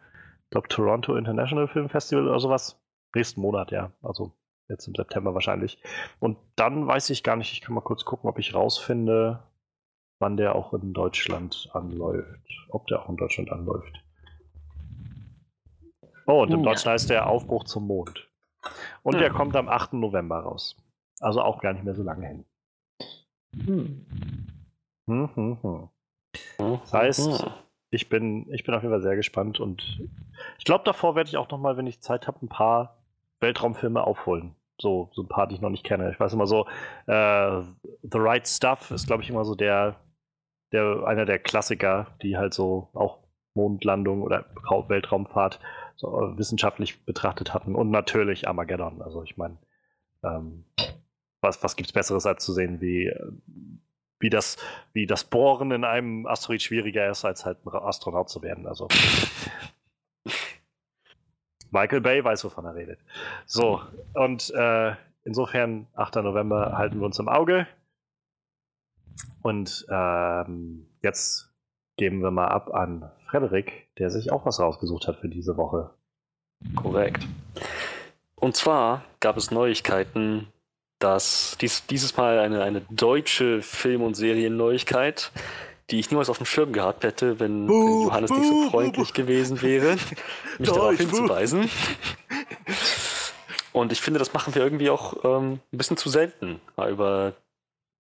Ich 0.44 0.50
glaube, 0.52 0.68
Toronto 0.68 1.16
International 1.16 1.68
Film 1.68 1.90
Festival 1.90 2.28
oder 2.28 2.40
sowas. 2.40 2.80
Nächsten 3.16 3.42
Monat, 3.42 3.72
ja. 3.72 3.92
Also 4.02 4.34
jetzt 4.70 4.88
im 4.88 4.96
September 4.96 5.34
wahrscheinlich. 5.34 5.82
Und 6.20 6.38
dann 6.56 6.88
weiß 6.88 7.10
ich 7.10 7.24
gar 7.24 7.36
nicht, 7.36 7.52
ich 7.54 7.62
kann 7.62 7.76
mal 7.76 7.82
kurz 7.82 8.06
gucken, 8.06 8.30
ob 8.30 8.40
ich 8.40 8.54
rausfinde, 8.54 9.44
wann 10.20 10.38
der 10.38 10.56
auch 10.56 10.74
in 10.74 10.94
Deutschland 10.94 11.70
anläuft. 11.74 12.42
Ob 12.70 12.88
der 12.88 13.02
auch 13.02 13.10
in 13.10 13.18
Deutschland 13.18 13.52
anläuft. 13.52 14.04
Oh, 16.26 16.44
und 16.44 16.52
in 16.52 16.60
ja. 16.60 16.64
Deutschland 16.64 16.94
heißt 16.94 17.10
der 17.10 17.28
Aufbruch 17.28 17.66
zum 17.66 17.88
Mond. 17.88 18.30
Und 19.04 19.16
ja. 19.16 19.22
der 19.22 19.30
kommt 19.32 19.56
am 19.56 19.68
8. 19.68 19.94
November 19.94 20.40
raus. 20.40 20.78
Also 21.20 21.42
auch 21.42 21.62
gar 21.62 21.74
nicht 21.74 21.84
mehr 21.84 21.96
so 21.96 22.04
lange 22.04 22.28
hin. 22.28 22.46
Hm. 23.66 24.06
Hm, 25.08 25.30
hm, 25.36 25.58
hm. 25.62 25.90
Das 26.58 26.94
heißt, 26.94 27.46
ich 27.90 28.10
bin, 28.10 28.52
ich 28.52 28.64
bin 28.64 28.74
auf 28.74 28.82
jeden 28.82 28.94
Fall 28.94 29.02
sehr 29.02 29.16
gespannt 29.16 29.60
und 29.60 30.02
ich 30.58 30.66
glaube, 30.66 30.84
davor 30.86 31.16
werde 31.16 31.30
ich 31.30 31.38
auch 31.38 31.50
nochmal, 31.50 31.78
wenn 31.78 31.88
ich 31.88 32.02
Zeit 32.02 32.28
habe, 32.28 32.44
ein 32.44 32.50
paar 32.50 33.03
Weltraumfilme 33.40 34.06
aufholen. 34.06 34.56
So, 34.80 35.10
so 35.14 35.24
ein 35.24 35.28
paar, 35.28 35.48
die 35.48 35.56
ich 35.56 35.62
noch 35.62 35.70
nicht 35.70 35.84
kenne. 35.84 36.12
Ich 36.12 36.20
weiß 36.20 36.34
immer 36.34 36.48
so, 36.48 36.66
äh, 37.08 37.62
The 38.02 38.18
Right 38.18 38.48
Stuff 38.48 38.92
ist, 38.92 39.08
glaube 39.08 39.24
ich, 39.24 39.30
immer 39.30 39.46
so 39.46 39.56
der, 39.56 39.96
der, 40.72 41.06
einer 41.06 41.26
der 41.26 41.40
Klassiker, 41.40 42.08
die 42.22 42.38
halt 42.38 42.54
so 42.54 42.90
auch 42.94 43.20
Mondlandung 43.54 44.24
oder 44.24 44.46
Weltraumfahrt 44.88 45.60
so 45.96 46.34
wissenschaftlich 46.38 47.06
betrachtet 47.06 47.54
hatten. 47.54 47.76
Und 47.76 47.92
natürlich 47.92 48.48
Armageddon. 48.48 49.02
Also 49.02 49.24
ich 49.24 49.38
meine, 49.38 49.58
ähm, 50.24 50.66
was, 51.42 51.62
was 51.64 51.76
gibt 51.76 51.90
es 51.90 51.94
Besseres 51.94 52.26
als 52.26 52.44
zu 52.44 52.54
sehen, 52.54 52.82
wie, 52.82 53.14
wie, 54.20 54.30
das, 54.30 54.58
wie 54.94 55.06
das 55.06 55.24
Bohren 55.24 55.72
in 55.72 55.84
einem 55.84 56.26
Asteroid 56.26 56.62
schwieriger 56.62 57.10
ist, 57.10 57.26
als 57.26 57.46
halt 57.46 57.60
Astronaut 57.68 58.30
zu 58.30 58.42
werden. 58.42 58.66
Also 58.66 58.88
Michael 61.74 62.02
Bay 62.02 62.24
weiß, 62.24 62.46
wovon 62.46 62.66
er 62.66 62.76
redet. 62.76 63.00
So, 63.46 63.82
und 64.14 64.52
äh, 64.52 64.94
insofern, 65.24 65.88
8. 65.96 66.16
November 66.18 66.78
halten 66.78 67.00
wir 67.00 67.06
uns 67.06 67.20
im 67.20 67.28
Auge. 67.28 67.68
Und 69.42 69.86
ähm, 69.90 70.88
jetzt 71.02 71.52
geben 71.98 72.22
wir 72.22 72.32
mal 72.32 72.48
ab 72.48 72.74
an 72.74 73.12
Frederik, 73.28 73.88
der 73.98 74.10
sich 74.10 74.32
auch 74.32 74.46
was 74.46 74.60
rausgesucht 74.60 75.08
hat 75.08 75.18
für 75.18 75.30
diese 75.30 75.58
Woche. 75.58 75.90
Korrekt. 76.76 77.28
Und 78.36 78.56
zwar 78.56 79.04
gab 79.20 79.36
es 79.36 79.52
Neuigkeiten, 79.52 80.48
dass 81.00 81.58
dies, 81.60 81.86
dieses 81.88 82.16
Mal 82.16 82.40
eine, 82.40 82.64
eine 82.64 82.82
deutsche 82.90 83.62
Film- 83.62 84.04
und 84.04 84.16
Serienneuigkeit 84.16 85.32
die 85.90 86.00
ich 86.00 86.10
niemals 86.10 86.30
auf 86.30 86.38
dem 86.38 86.46
Schirm 86.46 86.74
gehabt 86.74 87.04
hätte, 87.04 87.40
wenn, 87.40 87.68
buh, 87.68 87.74
wenn 87.74 88.08
Johannes 88.08 88.30
buh, 88.30 88.38
nicht 88.38 88.50
so 88.50 88.70
freundlich 88.70 89.10
buh. 89.10 89.22
gewesen 89.22 89.62
wäre, 89.62 89.98
mich 90.60 90.70
darauf 90.70 90.98
hinzuweisen. 90.98 91.70
Und 93.74 93.92
ich 93.92 94.02
finde, 94.02 94.20
das 94.20 94.34
machen 94.34 94.54
wir 94.56 94.62
irgendwie 94.62 94.90
auch 94.90 95.24
ähm, 95.24 95.60
ein 95.72 95.78
bisschen 95.78 95.98
zu 95.98 96.10
selten, 96.10 96.62
mal 96.76 96.92
über, 96.92 97.34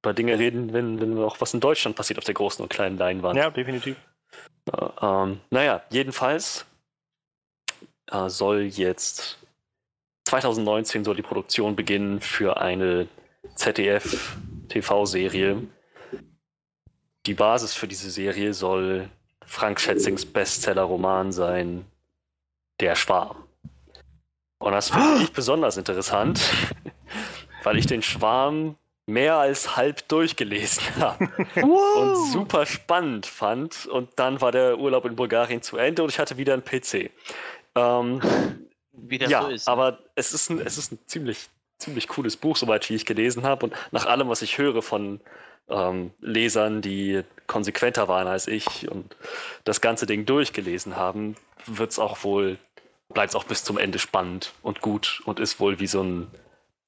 über 0.03 0.13
Dinge 0.13 0.37
reden, 0.37 0.71
wenn, 0.71 1.01
wenn 1.01 1.17
auch 1.17 1.41
was 1.41 1.53
in 1.53 1.59
Deutschland 1.59 1.95
passiert 1.95 2.19
auf 2.19 2.25
der 2.25 2.35
großen 2.35 2.61
und 2.61 2.69
kleinen 2.69 2.97
Leinwand. 2.97 3.37
Ja, 3.37 3.49
definitiv. 3.49 3.97
Äh, 4.71 4.85
ähm, 5.01 5.39
naja, 5.49 5.81
jedenfalls 5.89 6.65
äh, 8.11 8.29
soll 8.29 8.61
jetzt 8.61 9.39
2019 10.25 11.03
soll 11.03 11.15
die 11.15 11.21
Produktion 11.21 11.75
beginnen 11.75 12.21
für 12.21 12.57
eine 12.57 13.07
ZDF-TV-Serie. 13.55 15.67
Die 17.25 17.33
Basis 17.33 17.73
für 17.73 17.87
diese 17.87 18.09
Serie 18.09 18.53
soll 18.53 19.09
Frank 19.45 19.79
Schätzings 19.79 20.25
Bestseller-Roman 20.25 21.31
sein, 21.31 21.85
Der 22.79 22.95
Schwarm. 22.95 23.43
Und 24.59 24.71
das 24.71 24.89
finde 24.89 25.23
ich 25.23 25.31
besonders 25.31 25.77
interessant, 25.77 26.41
weil 27.63 27.77
ich 27.77 27.85
den 27.85 28.01
Schwarm 28.01 28.75
mehr 29.05 29.35
als 29.35 29.75
halb 29.75 30.07
durchgelesen 30.07 30.83
habe 30.97 31.29
und 31.61 32.15
super 32.31 32.65
spannend 32.65 33.25
fand. 33.25 33.85
Und 33.85 34.09
dann 34.17 34.41
war 34.41 34.51
der 34.51 34.77
Urlaub 34.79 35.05
in 35.05 35.15
Bulgarien 35.15 35.61
zu 35.61 35.77
Ende 35.77 36.03
und 36.03 36.09
ich 36.09 36.19
hatte 36.19 36.37
wieder 36.37 36.53
einen 36.53 36.63
PC. 36.63 37.11
Ähm, 37.75 38.21
Wie 38.91 39.17
das 39.17 39.29
ja, 39.29 39.43
so 39.43 39.49
ist. 39.49 39.67
ne? 39.67 39.73
aber 39.73 39.99
es 40.15 40.33
ist 40.33 40.49
ein, 40.49 40.59
es 40.59 40.77
ist 40.77 40.91
ein 40.91 40.99
ziemlich, 41.05 41.49
ziemlich 41.77 42.07
cooles 42.07 42.37
Buch, 42.37 42.55
soweit 42.55 42.89
wie 42.89 42.95
ich 42.95 43.05
gelesen 43.05 43.43
habe. 43.43 43.65
Und 43.65 43.73
nach 43.91 44.05
allem, 44.05 44.29
was 44.29 44.41
ich 44.41 44.57
höre 44.57 44.81
von 44.81 45.19
ähm, 45.69 46.11
Lesern, 46.19 46.81
die 46.81 47.23
konsequenter 47.47 48.07
waren 48.07 48.27
als 48.27 48.47
ich 48.47 48.89
und 48.89 49.15
das 49.63 49.81
ganze 49.81 50.05
Ding 50.05 50.25
durchgelesen 50.25 50.95
haben, 50.95 51.35
wird 51.65 51.91
es 51.91 51.99
auch 51.99 52.23
wohl, 52.23 52.57
bleibt 53.09 53.29
es 53.29 53.35
auch 53.35 53.43
bis 53.43 53.63
zum 53.63 53.77
Ende 53.77 53.99
spannend 53.99 54.53
und 54.61 54.81
gut 54.81 55.21
und 55.25 55.39
ist 55.39 55.59
wohl 55.59 55.79
wie 55.79 55.87
so 55.87 56.03
ein, 56.03 56.27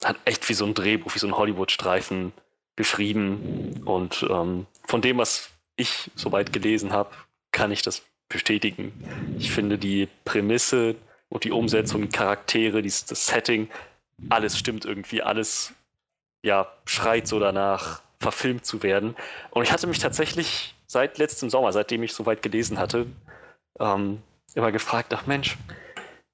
hat 0.03 0.17
echt 0.26 0.47
wie 0.49 0.53
so 0.53 0.65
ein 0.65 0.73
Drehbuch, 0.73 1.13
wie 1.15 1.19
so 1.19 1.28
ein 1.28 1.38
Hollywood-Streifen 1.38 2.34
geschrieben. 2.76 3.82
Und 3.86 4.26
ähm, 4.30 4.65
von 4.86 5.01
dem, 5.01 5.17
was 5.17 5.49
ich 5.78 6.11
soweit 6.15 6.53
gelesen 6.53 6.93
habe, 6.93 7.11
kann 7.51 7.71
ich 7.71 7.82
das 7.82 8.03
bestätigen. 8.30 8.91
Ich 9.38 9.51
finde 9.51 9.78
die 9.78 10.07
Prämisse 10.26 10.95
und 11.30 11.43
die 11.43 11.51
Umsetzung, 11.51 12.01
die 12.01 12.09
Charaktere, 12.09 12.82
das 12.82 13.07
Setting, 13.07 13.69
alles 14.30 14.57
stimmt 14.57 14.86
irgendwie, 14.86 15.21
alles 15.21 15.73
ja, 16.43 16.67
schreit 16.86 17.28
so 17.28 17.39
danach, 17.39 18.01
verfilmt 18.26 18.65
zu 18.65 18.82
werden. 18.82 19.15
Und 19.51 19.63
ich 19.63 19.71
hatte 19.71 19.86
mich 19.86 19.99
tatsächlich 19.99 20.76
seit 20.88 21.19
letztem 21.19 21.51
Sommer, 21.51 21.71
seitdem 21.71 22.01
ich 22.01 22.13
soweit 22.13 22.41
gelesen 22.41 22.80
hatte, 22.80 23.05
ähm, 23.80 24.21
immer 24.55 24.71
gefragt, 24.71 25.13
ach 25.13 25.28
Mensch, 25.28 25.57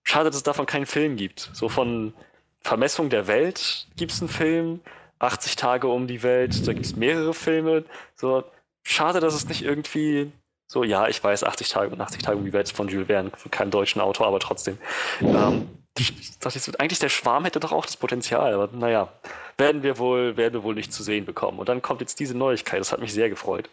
schade, 0.04 0.30
dass 0.30 0.38
es 0.38 0.44
davon 0.44 0.66
keinen 0.66 0.86
Film 0.86 1.18
gibt. 1.18 1.50
So 1.54 1.68
von 1.68 2.14
Vermessung 2.62 3.10
der 3.10 3.28
Welt 3.28 3.88
gibt 3.98 4.14
es 4.14 4.22
einen 4.22 4.30
Film, 4.30 4.80
80 5.20 5.58
Tage 5.58 5.88
um 5.88 6.08
die 6.08 6.24
Welt, 6.24 6.66
da 6.66 6.72
gibt 6.72 6.86
es 6.86 6.96
mehrere 6.96 7.34
Filme. 7.34 7.84
So, 8.16 8.46
schade, 8.84 9.20
dass 9.20 9.34
es 9.34 9.50
nicht 9.50 9.64
irgendwie 9.64 10.32
so, 10.68 10.86
ja, 10.86 11.10
ich 11.10 11.22
weiß, 11.22 11.44
80 11.44 11.70
Tage 11.70 11.92
und 11.92 12.00
80 12.00 12.22
Tage 12.22 12.38
um 12.38 12.46
die 12.46 12.54
Welt 12.54 12.70
von 12.70 12.88
Jules 12.88 13.08
Verne, 13.08 13.32
von 13.36 13.52
keinem 13.52 13.72
deutschen 13.72 14.00
Autor, 14.00 14.28
aber 14.28 14.40
trotzdem. 14.40 14.78
Ähm, 15.20 15.68
ich 15.98 16.40
dachte, 16.40 16.58
jetzt, 16.58 16.80
eigentlich 16.80 17.00
der 17.00 17.10
Schwarm 17.10 17.44
hätte 17.44 17.60
doch 17.60 17.72
auch 17.72 17.86
das 17.86 17.98
Potenzial, 17.98 18.54
aber 18.54 18.70
naja, 18.72 19.12
werden 19.58 19.84
wir 19.84 19.98
wohl, 19.98 20.38
werden 20.38 20.54
wir 20.54 20.64
wohl 20.64 20.76
nicht 20.76 20.94
zu 20.94 21.04
sehen 21.04 21.26
bekommen. 21.26 21.60
Und 21.60 21.70
dann 21.70 21.82
kommt 21.82 22.02
jetzt 22.02 22.20
diese 22.20 22.38
Neuigkeit, 22.38 22.80
das 22.80 22.92
hat 22.92 23.00
mich 23.00 23.14
sehr 23.14 23.30
gefreut. 23.30 23.70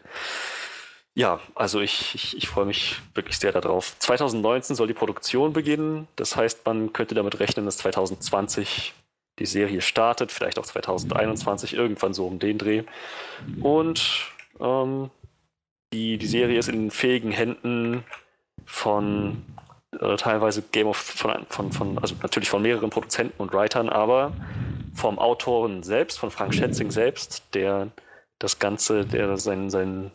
Ja, 1.14 1.41
also 1.55 1.81
ich, 1.81 2.14
ich, 2.14 2.37
ich 2.37 2.49
freue 2.49 2.66
mich 2.66 2.97
wirklich 3.14 3.39
sehr 3.39 3.53
darauf. 3.53 3.99
2019 3.99 4.77
soll 4.77 4.87
die 4.87 4.95
Produktion 4.95 5.53
beginnen. 5.53 6.07
Das 6.16 6.37
heißt, 6.37 6.64
man 6.66 6.93
könnte 6.93 7.14
damit 7.14 7.41
rechnen, 7.41 7.64
dass 7.64 7.79
2020 7.79 8.95
die 9.39 9.47
Serie 9.47 9.81
startet, 9.81 10.33
vielleicht 10.33 10.59
auch 10.59 10.66
2021, 10.66 11.75
irgendwann 11.75 12.14
so 12.14 12.27
um 12.27 12.39
den 12.39 12.59
Dreh. 12.59 12.85
Und 13.61 14.27
ähm, 14.61 15.11
die, 15.93 16.19
die 16.19 16.27
Serie 16.27 16.59
ist 16.59 16.69
in 16.69 16.91
fähigen 16.91 17.33
Händen 17.33 18.05
von 18.64 19.45
äh, 19.93 20.16
teilweise 20.16 20.62
Game 20.62 20.86
of 20.86 20.97
von, 20.97 21.47
von, 21.49 21.72
von, 21.72 21.99
also 21.99 22.14
natürlich 22.22 22.51
von 22.51 22.62
mehreren 22.62 22.91
Produzenten 22.91 23.41
und 23.41 23.53
Writern, 23.53 23.89
aber 23.89 24.32
vom 24.95 25.18
Autoren 25.18 25.82
selbst, 25.82 26.18
von 26.18 26.30
Frank 26.30 26.55
Schätzing 26.55 26.91
selbst, 26.91 27.43
der 27.55 27.89
das 28.39 28.59
Ganze, 28.59 29.05
der 29.05 29.36
sein, 29.36 29.70
sein, 29.70 30.11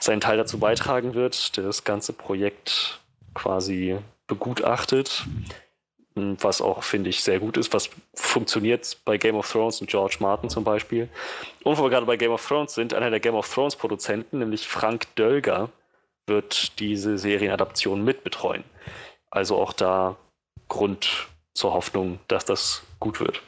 seinen 0.00 0.20
Teil 0.20 0.36
dazu 0.36 0.58
beitragen 0.58 1.14
wird, 1.14 1.56
der 1.56 1.64
das 1.64 1.84
ganze 1.84 2.12
Projekt 2.12 3.00
quasi 3.34 3.98
begutachtet, 4.26 5.26
was 6.14 6.60
auch, 6.60 6.82
finde 6.82 7.10
ich, 7.10 7.22
sehr 7.22 7.38
gut 7.38 7.56
ist, 7.56 7.72
was 7.72 7.88
funktioniert 8.14 8.98
bei 9.04 9.16
Game 9.16 9.36
of 9.36 9.50
Thrones 9.50 9.80
und 9.80 9.88
George 9.88 10.16
Martin 10.20 10.50
zum 10.50 10.64
Beispiel. 10.64 11.08
Und 11.64 11.78
wo 11.78 11.84
wir 11.84 11.90
gerade 11.90 12.06
bei 12.06 12.16
Game 12.16 12.32
of 12.32 12.46
Thrones 12.46 12.74
sind, 12.74 12.92
einer 12.92 13.10
der 13.10 13.20
Game 13.20 13.34
of 13.34 13.48
Thrones 13.48 13.76
Produzenten, 13.76 14.40
nämlich 14.40 14.66
Frank 14.68 15.14
Dölger, 15.16 15.70
wird 16.26 16.78
diese 16.78 17.18
Serienadaption 17.18 18.04
mitbetreuen. 18.04 18.64
Also 19.30 19.56
auch 19.56 19.72
da 19.72 20.16
Grund 20.68 21.28
zur 21.54 21.72
Hoffnung, 21.72 22.18
dass 22.28 22.44
das 22.44 22.82
gut 22.98 23.20
wird. 23.20 23.42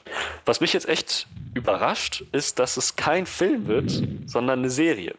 Was 0.45 0.61
mich 0.61 0.73
jetzt 0.73 0.89
echt 0.89 1.27
überrascht, 1.55 2.25
ist, 2.33 2.59
dass 2.59 2.77
es 2.77 2.97
kein 2.97 3.27
Film 3.27 3.67
wird, 3.67 3.91
sondern 4.27 4.59
eine 4.59 4.71
Serie. 4.71 5.15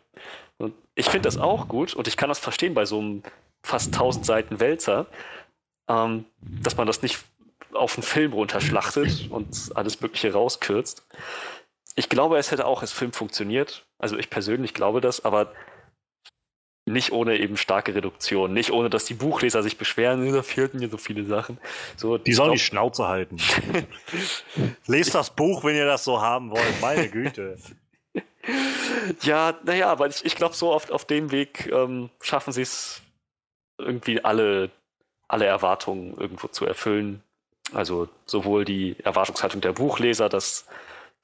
Und 0.58 0.74
ich 0.94 1.08
finde 1.08 1.28
das 1.28 1.38
auch 1.38 1.68
gut 1.68 1.94
und 1.94 2.08
ich 2.08 2.18
kann 2.18 2.30
das 2.30 2.40
verstehen 2.40 2.74
bei 2.74 2.86
so 2.86 3.00
einem 3.00 3.24
fast 3.66 3.88
1000 3.88 4.26
Seiten 4.26 4.60
Wälzer, 4.60 5.08
ähm, 5.90 6.26
dass 6.42 6.78
man 6.78 6.88
das 6.88 7.02
nicht 7.02 7.20
auf 7.74 7.98
einen 7.98 8.04
Film 8.04 8.34
runterschlachtet 8.34 9.30
und 9.30 9.72
alles 9.76 10.00
Mögliche 10.02 10.32
rauskürzt. 10.32 11.06
Ich 11.96 12.10
glaube, 12.10 12.38
es 12.38 12.52
hätte 12.52 12.66
auch 12.66 12.82
als 12.82 12.92
Film 12.92 13.14
funktioniert. 13.14 13.86
Also 13.98 14.18
ich 14.18 14.30
persönlich 14.30 14.74
glaube 14.74 15.02
das, 15.02 15.26
aber 15.26 15.52
nicht 16.86 17.12
ohne 17.12 17.38
eben 17.38 17.58
starke 17.58 17.96
Reduktion, 17.96 18.54
nicht 18.54 18.72
ohne, 18.72 18.90
dass 18.90 19.06
die 19.06 19.16
Buchleser 19.16 19.64
sich 19.64 19.78
beschweren, 19.78 20.32
da 20.32 20.44
fehlten 20.44 20.80
mir 20.80 20.90
so 20.90 20.98
viele 20.98 21.26
Sachen. 21.26 21.58
So, 21.98 22.18
Die 22.18 22.34
sollen 22.34 22.54
die 22.54 22.60
Schnauze 22.60 23.08
halten. 23.08 23.38
Lest 24.86 25.16
das 25.16 25.32
Buch, 25.32 25.64
wenn 25.64 25.76
ihr 25.76 25.86
das 25.86 26.04
so 26.04 26.22
haben 26.22 26.52
wollt. 26.52 26.82
Meine 26.82 27.10
Güte. 27.10 27.58
Ja, 29.24 29.56
naja, 29.64 29.90
aber 29.92 30.08
ich, 30.08 30.24
ich 30.24 30.36
glaube, 30.36 30.56
so 30.56 30.72
auf, 30.72 30.92
auf 30.92 31.06
dem 31.06 31.32
Weg 31.32 31.68
ähm, 31.72 32.12
schaffen 32.22 32.54
sie 32.54 32.62
es 32.62 33.02
irgendwie 33.80 34.24
alle, 34.24 34.70
alle 35.28 35.46
Erwartungen 35.46 36.16
irgendwo 36.16 36.48
zu 36.48 36.66
erfüllen. 36.66 37.24
Also 37.74 38.08
sowohl 38.26 38.64
die 38.64 38.96
Erwartungshaltung 39.04 39.62
der 39.62 39.74
Buchleser, 39.74 40.30
dass 40.30 40.68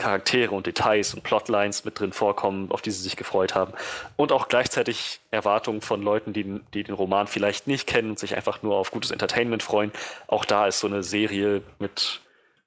Charaktere 0.02 0.56
und 0.56 0.66
Details 0.66 1.14
und 1.14 1.22
Plotlines 1.22 1.86
mit 1.86 1.99
drin 1.99 2.12
vorkommen, 2.12 2.72
auf 2.72 2.82
die 2.82 2.89
sie 2.89 3.04
sich 3.04 3.16
gefreut 3.16 3.54
haben. 3.54 3.74
Und 4.16 4.32
auch 4.32 4.47
gleichzeitig 4.47 5.20
Erwartungen 5.30 5.82
von 5.82 6.02
Leuten, 6.02 6.34
die, 6.34 6.60
die 6.74 6.84
den 6.84 6.95
Roman 6.95 7.28
vielleicht 7.28 7.68
nicht 7.68 7.86
kennen 7.86 8.12
und 8.12 8.20
sich 8.20 8.36
einfach 8.36 8.64
nur 8.64 8.76
auf 8.76 8.89
gutes 8.91 9.12
Entertainment 9.12 9.62
freuen. 9.62 9.91
Auch 10.28 10.43
da 10.43 10.66
ist 10.66 10.80
so 10.80 10.88
eine 10.88 11.04
Serie 11.04 11.62
mit, 11.78 12.22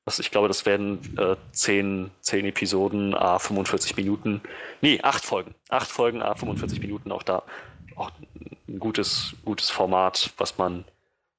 was 0.05 0.20
ich 0.20 0.30
glaube, 0.30 0.47
das 0.47 0.64
werden 0.64 1.16
äh, 1.18 1.35
zehn, 1.51 2.12
zehn 2.20 2.47
Episoden, 2.47 3.14
a 3.14 3.41
45 3.41 3.97
Minuten. 3.97 4.41
Nee, 4.80 5.01
acht 5.03 5.24
Folgen. 5.24 5.57
Acht 5.68 5.91
Folgen, 5.91 6.22
a 6.22 6.37
45 6.37 6.80
Minuten. 6.80 7.11
Auch 7.11 7.24
da 7.24 7.43
auch 7.97 8.12
ein 8.68 8.78
gutes, 8.78 9.35
gutes 9.45 9.70
Format, 9.70 10.32
was 10.37 10.57
man 10.57 10.85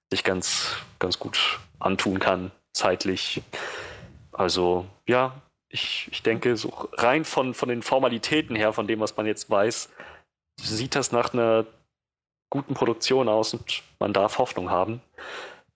sich 0.09 0.23
ganz, 0.25 0.75
ganz 0.99 1.19
gut 1.19 1.59
antun 1.79 2.19
kann, 2.19 2.51
zeitlich. 2.73 3.41
Also, 4.31 4.85
ja, 5.07 5.41
ich, 5.75 6.07
ich 6.11 6.23
denke, 6.23 6.57
so 6.57 6.69
rein 6.93 7.25
von, 7.25 7.53
von 7.53 7.69
den 7.69 7.83
Formalitäten 7.83 8.55
her, 8.55 8.73
von 8.73 8.87
dem, 8.87 8.99
was 9.01 9.15
man 9.15 9.25
jetzt 9.25 9.49
weiß, 9.49 9.89
sieht 10.59 10.95
das 10.95 11.11
nach 11.11 11.33
einer 11.33 11.65
guten 12.49 12.73
Produktion 12.73 13.27
aus 13.27 13.53
und 13.53 13.83
man 13.99 14.13
darf 14.13 14.37
Hoffnung 14.37 14.69
haben. 14.71 15.01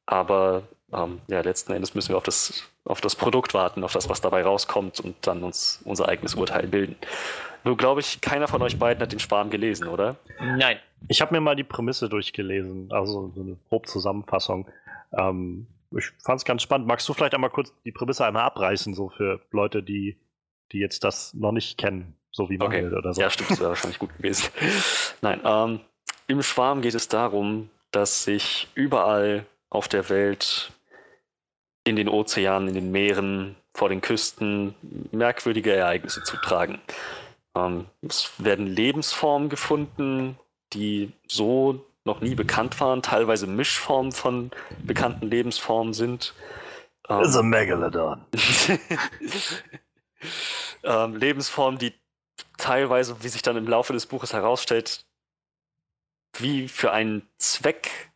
Aber 0.05 0.63
ähm, 0.93 1.19
ja, 1.27 1.41
letzten 1.41 1.73
Endes 1.73 1.93
müssen 1.93 2.09
wir 2.09 2.17
auf 2.17 2.23
das, 2.23 2.63
auf 2.85 3.01
das 3.01 3.15
Produkt 3.15 3.53
warten, 3.53 3.83
auf 3.83 3.93
das, 3.93 4.09
was 4.09 4.21
dabei 4.21 4.43
rauskommt 4.43 4.99
und 5.01 5.15
dann 5.27 5.43
uns 5.43 5.81
unser 5.83 6.07
eigenes 6.07 6.35
Urteil 6.35 6.67
bilden. 6.67 6.95
Nur 7.65 7.75
glaube 7.75 7.99
ich, 7.99 8.21
keiner 8.21 8.47
von 8.47 8.61
euch 8.61 8.79
beiden 8.79 9.03
hat 9.03 9.11
den 9.11 9.19
Schwarm 9.19 9.49
gelesen, 9.49 9.87
oder? 9.87 10.15
Nein. 10.39 10.79
Ich 11.09 11.21
habe 11.21 11.33
mir 11.33 11.41
mal 11.41 11.55
die 11.55 11.63
Prämisse 11.63 12.09
durchgelesen, 12.09 12.91
also 12.91 13.31
so 13.35 13.41
eine 13.41 13.57
grobe 13.69 13.87
Zusammenfassung. 13.87 14.67
Ähm, 15.11 15.67
ich 15.97 16.11
fand 16.23 16.39
es 16.39 16.45
ganz 16.45 16.61
spannend. 16.61 16.87
Magst 16.87 17.07
du 17.09 17.13
vielleicht 17.13 17.33
einmal 17.33 17.49
kurz 17.49 17.73
die 17.83 17.91
Prämisse 17.91 18.25
einmal 18.25 18.43
abreißen, 18.43 18.93
so 18.93 19.09
für 19.09 19.41
Leute, 19.51 19.81
die, 19.83 20.19
die 20.71 20.79
jetzt 20.79 21.03
das 21.03 21.33
noch 21.33 21.51
nicht 21.51 21.77
kennen, 21.77 22.15
so 22.31 22.49
wie 22.49 22.59
Okay. 22.59 22.83
Manuel 22.83 22.97
oder 22.97 23.13
so? 23.13 23.21
Ja, 23.21 23.29
stimmt, 23.29 23.51
das 23.51 23.59
wäre 23.59 23.69
wahrscheinlich 23.69 23.99
gut 23.99 24.15
gewesen. 24.17 24.49
Nein, 25.21 25.41
ähm, 25.43 25.79
im 26.27 26.43
Schwarm 26.43 26.81
geht 26.81 26.95
es 26.95 27.07
darum, 27.07 27.69
dass 27.91 28.23
sich 28.23 28.67
überall 28.75 29.45
auf 29.69 29.87
der 29.87 30.09
Welt, 30.09 30.71
in 31.85 31.95
den 31.95 32.09
Ozeanen, 32.09 32.67
in 32.67 32.75
den 32.75 32.91
Meeren, 32.91 33.55
vor 33.73 33.89
den 33.89 34.01
Küsten 34.01 34.75
merkwürdige 35.11 35.73
Ereignisse 35.73 36.23
zutragen. 36.23 36.79
Ähm, 37.55 37.85
es 38.01 38.31
werden 38.37 38.67
Lebensformen 38.67 39.49
gefunden, 39.49 40.37
die 40.73 41.13
so 41.27 41.85
noch 42.09 42.21
nie 42.21 42.35
bekannt 42.35 42.79
waren, 42.79 43.01
teilweise 43.01 43.47
Mischformen 43.47 44.11
von 44.11 44.51
bekannten 44.83 45.27
Lebensformen 45.27 45.93
sind. 45.93 46.33
Ähm, 47.07 47.21
It's 47.21 47.35
a 47.35 47.43
Megalodon. 47.43 48.25
ähm, 50.83 51.15
Lebensformen, 51.15 51.79
die 51.79 51.93
teilweise, 52.57 53.23
wie 53.23 53.29
sich 53.29 53.41
dann 53.41 53.57
im 53.57 53.67
Laufe 53.67 53.93
des 53.93 54.05
Buches 54.05 54.33
herausstellt, 54.33 55.05
wie 56.37 56.67
für 56.67 56.91
einen 56.91 57.27
Zweck 57.37 58.11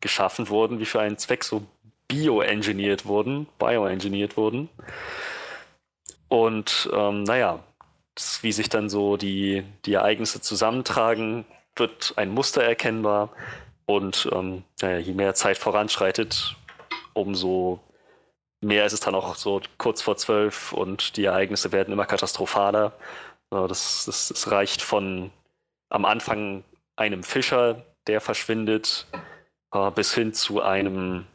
geschaffen 0.00 0.48
wurden, 0.48 0.80
wie 0.80 0.86
für 0.86 1.00
einen 1.00 1.18
Zweck 1.18 1.44
so 1.44 1.66
bioengineert 2.08 3.06
wurden, 3.06 3.46
bioengineert 3.58 4.36
wurden. 4.36 4.68
Und 6.28 6.90
ähm, 6.92 7.22
naja, 7.22 7.60
wie 8.42 8.52
sich 8.52 8.68
dann 8.68 8.88
so 8.88 9.16
die, 9.16 9.64
die 9.84 9.94
Ereignisse 9.94 10.40
zusammentragen, 10.40 11.44
wird 11.76 12.14
ein 12.16 12.30
Muster 12.30 12.62
erkennbar. 12.62 13.30
Und 13.86 14.28
ähm, 14.32 14.64
naja, 14.80 14.98
je 14.98 15.12
mehr 15.12 15.34
Zeit 15.34 15.58
voranschreitet, 15.58 16.56
umso 17.12 17.80
mehr 18.60 18.86
ist 18.86 18.92
es 18.92 19.00
dann 19.00 19.14
auch 19.14 19.36
so 19.36 19.60
kurz 19.78 20.02
vor 20.02 20.16
zwölf 20.16 20.72
und 20.72 21.16
die 21.16 21.24
Ereignisse 21.24 21.72
werden 21.72 21.92
immer 21.92 22.06
katastrophaler. 22.06 22.92
Das, 23.50 24.04
das, 24.06 24.28
das 24.28 24.50
reicht 24.50 24.82
von 24.82 25.30
am 25.90 26.04
Anfang 26.04 26.64
einem 26.96 27.22
Fischer, 27.22 27.84
der 28.06 28.20
verschwindet, 28.20 29.06
bis 29.94 30.14
hin 30.14 30.32
zu 30.32 30.62
einem 30.62 31.26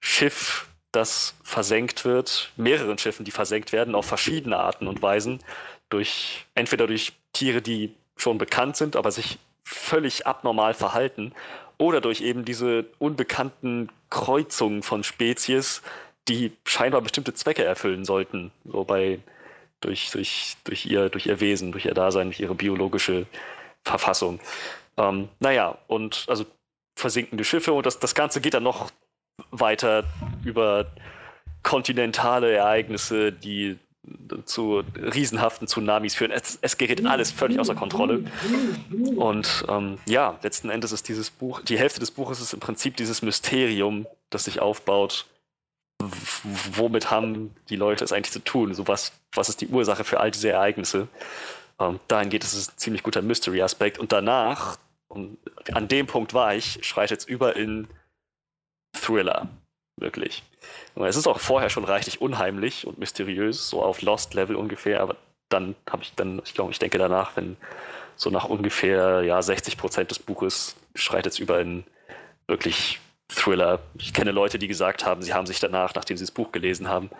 Schiff, 0.00 0.68
das 0.92 1.34
versenkt 1.42 2.04
wird, 2.04 2.52
mehreren 2.56 2.98
Schiffen, 2.98 3.24
die 3.24 3.30
versenkt 3.30 3.72
werden, 3.72 3.94
auf 3.94 4.06
verschiedene 4.06 4.58
Arten 4.58 4.88
und 4.88 5.02
Weisen, 5.02 5.40
durch 5.90 6.46
entweder 6.54 6.86
durch 6.86 7.12
Tiere, 7.32 7.60
die 7.62 7.94
schon 8.16 8.38
bekannt 8.38 8.76
sind, 8.76 8.96
aber 8.96 9.10
sich 9.10 9.38
völlig 9.68 10.26
abnormal 10.26 10.74
verhalten, 10.74 11.32
oder 11.78 12.00
durch 12.00 12.20
eben 12.20 12.44
diese 12.44 12.86
unbekannten 12.98 13.88
Kreuzungen 14.10 14.82
von 14.82 15.04
Spezies, 15.04 15.82
die 16.26 16.52
scheinbar 16.64 17.00
bestimmte 17.00 17.34
Zwecke 17.34 17.64
erfüllen 17.64 18.04
sollten, 18.04 18.50
so 18.64 18.84
bei, 18.84 19.20
durch, 19.80 20.10
durch, 20.10 20.56
durch, 20.64 20.86
ihr, 20.86 21.08
durch 21.08 21.26
ihr 21.26 21.40
Wesen, 21.40 21.72
durch 21.72 21.86
ihr 21.86 21.94
Dasein, 21.94 22.28
durch 22.28 22.40
ihre 22.40 22.54
biologische 22.54 23.26
Verfassung. 23.84 24.40
Ähm, 24.96 25.28
naja, 25.38 25.78
und 25.86 26.24
also 26.28 26.44
versinkende 26.96 27.44
Schiffe 27.44 27.72
und 27.72 27.86
das, 27.86 27.98
das 27.98 28.14
Ganze 28.14 28.40
geht 28.40 28.54
dann 28.54 28.64
noch 28.64 28.90
weiter 29.50 30.04
über 30.44 30.86
kontinentale 31.62 32.52
Ereignisse, 32.52 33.32
die 33.32 33.78
zu 34.44 34.82
riesenhaften 34.96 35.66
Tsunamis 35.66 36.14
führen. 36.14 36.30
Es, 36.30 36.58
es 36.60 36.78
gerät 36.78 37.04
alles 37.06 37.30
völlig 37.30 37.58
außer 37.58 37.74
Kontrolle. 37.74 38.24
Und 39.16 39.64
ähm, 39.68 39.98
ja, 40.06 40.38
letzten 40.42 40.70
Endes 40.70 40.92
ist 40.92 41.08
dieses 41.08 41.30
Buch, 41.30 41.60
die 41.60 41.78
Hälfte 41.78 42.00
des 42.00 42.10
Buches 42.10 42.40
ist 42.40 42.52
im 42.52 42.60
Prinzip 42.60 42.96
dieses 42.96 43.22
Mysterium, 43.22 44.06
das 44.30 44.44
sich 44.44 44.60
aufbaut. 44.60 45.26
Womit 46.72 47.10
haben 47.10 47.54
die 47.68 47.76
Leute 47.76 48.04
es 48.04 48.12
eigentlich 48.12 48.32
zu 48.32 48.44
tun? 48.44 48.74
So 48.74 48.86
was, 48.86 49.12
was 49.32 49.48
ist 49.48 49.60
die 49.60 49.68
Ursache 49.68 50.04
für 50.04 50.20
all 50.20 50.30
diese 50.30 50.50
Ereignisse? 50.50 51.08
Ähm, 51.80 52.00
dahin 52.08 52.30
geht 52.30 52.44
es, 52.44 52.68
ein 52.68 52.72
ziemlich 52.76 53.02
guter 53.02 53.22
Mystery-Aspekt. 53.22 53.98
Und 53.98 54.12
danach, 54.12 54.78
und 55.08 55.38
an 55.72 55.88
dem 55.88 56.06
Punkt 56.06 56.34
war 56.34 56.54
ich, 56.54 56.78
schreitet 56.82 57.20
es 57.20 57.24
über 57.24 57.56
in 57.56 57.88
Thriller. 58.92 59.48
Wirklich. 59.96 60.42
Es 60.96 61.16
ist 61.16 61.26
auch 61.26 61.40
vorher 61.40 61.70
schon 61.70 61.84
reichlich 61.84 62.20
unheimlich 62.20 62.86
und 62.86 62.98
mysteriös, 62.98 63.68
so 63.68 63.82
auf 63.82 64.02
Lost-Level 64.02 64.56
ungefähr, 64.56 65.00
aber 65.00 65.16
dann 65.48 65.74
habe 65.88 66.02
ich 66.02 66.14
dann, 66.14 66.40
ich 66.44 66.54
glaube, 66.54 66.72
ich 66.72 66.78
denke 66.78 66.98
danach, 66.98 67.36
wenn 67.36 67.56
so 68.16 68.30
nach 68.30 68.44
ungefähr 68.44 69.22
ja, 69.22 69.40
60 69.40 69.76
Prozent 69.76 70.10
des 70.10 70.18
Buches 70.18 70.76
schreitet 70.94 71.32
es 71.34 71.38
über 71.38 71.60
in 71.60 71.84
wirklich 72.48 73.00
Thriller. 73.28 73.80
Ich 73.98 74.12
kenne 74.12 74.32
Leute, 74.32 74.58
die 74.58 74.68
gesagt 74.68 75.04
haben, 75.04 75.22
sie 75.22 75.34
haben 75.34 75.46
sich 75.46 75.60
danach, 75.60 75.94
nachdem 75.94 76.16
sie 76.16 76.24
das 76.24 76.32
Buch 76.32 76.50
gelesen 76.50 76.88
haben, 76.88 77.10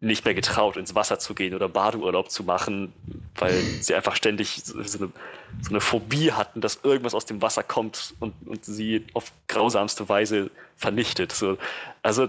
nicht 0.00 0.24
mehr 0.24 0.34
getraut, 0.34 0.76
ins 0.76 0.96
Wasser 0.96 1.20
zu 1.20 1.32
gehen 1.32 1.54
oder 1.54 1.68
Badeurlaub 1.68 2.28
zu 2.28 2.42
machen, 2.42 2.92
weil 3.36 3.54
sie 3.80 3.94
einfach 3.94 4.16
ständig 4.16 4.60
so 4.64 4.76
eine, 4.78 5.12
so 5.60 5.70
eine 5.70 5.80
Phobie 5.80 6.32
hatten, 6.32 6.60
dass 6.60 6.80
irgendwas 6.82 7.14
aus 7.14 7.24
dem 7.24 7.40
Wasser 7.40 7.62
kommt 7.62 8.14
und, 8.18 8.34
und 8.44 8.64
sie 8.64 9.06
auf 9.14 9.32
grausamste 9.46 10.08
Weise 10.08 10.50
vernichtet. 10.76 11.30
So, 11.30 11.56
also 12.02 12.28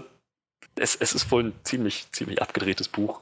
es, 0.76 0.96
es 0.96 1.14
ist 1.14 1.30
wohl 1.30 1.44
ein 1.44 1.52
ziemlich, 1.64 2.10
ziemlich 2.12 2.42
abgedrehtes 2.42 2.88
Buch. 2.88 3.20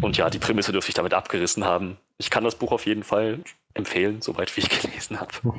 Und 0.00 0.16
ja, 0.16 0.30
die 0.30 0.38
Prämisse 0.38 0.72
dürfte 0.72 0.90
ich 0.90 0.94
damit 0.94 1.14
abgerissen 1.14 1.64
haben. 1.64 1.98
Ich 2.18 2.30
kann 2.30 2.44
das 2.44 2.56
Buch 2.56 2.72
auf 2.72 2.86
jeden 2.86 3.04
Fall 3.04 3.40
empfehlen, 3.74 4.20
soweit 4.22 4.56
wie 4.56 4.60
ich 4.62 4.68
gelesen 4.68 5.20
habe. 5.20 5.32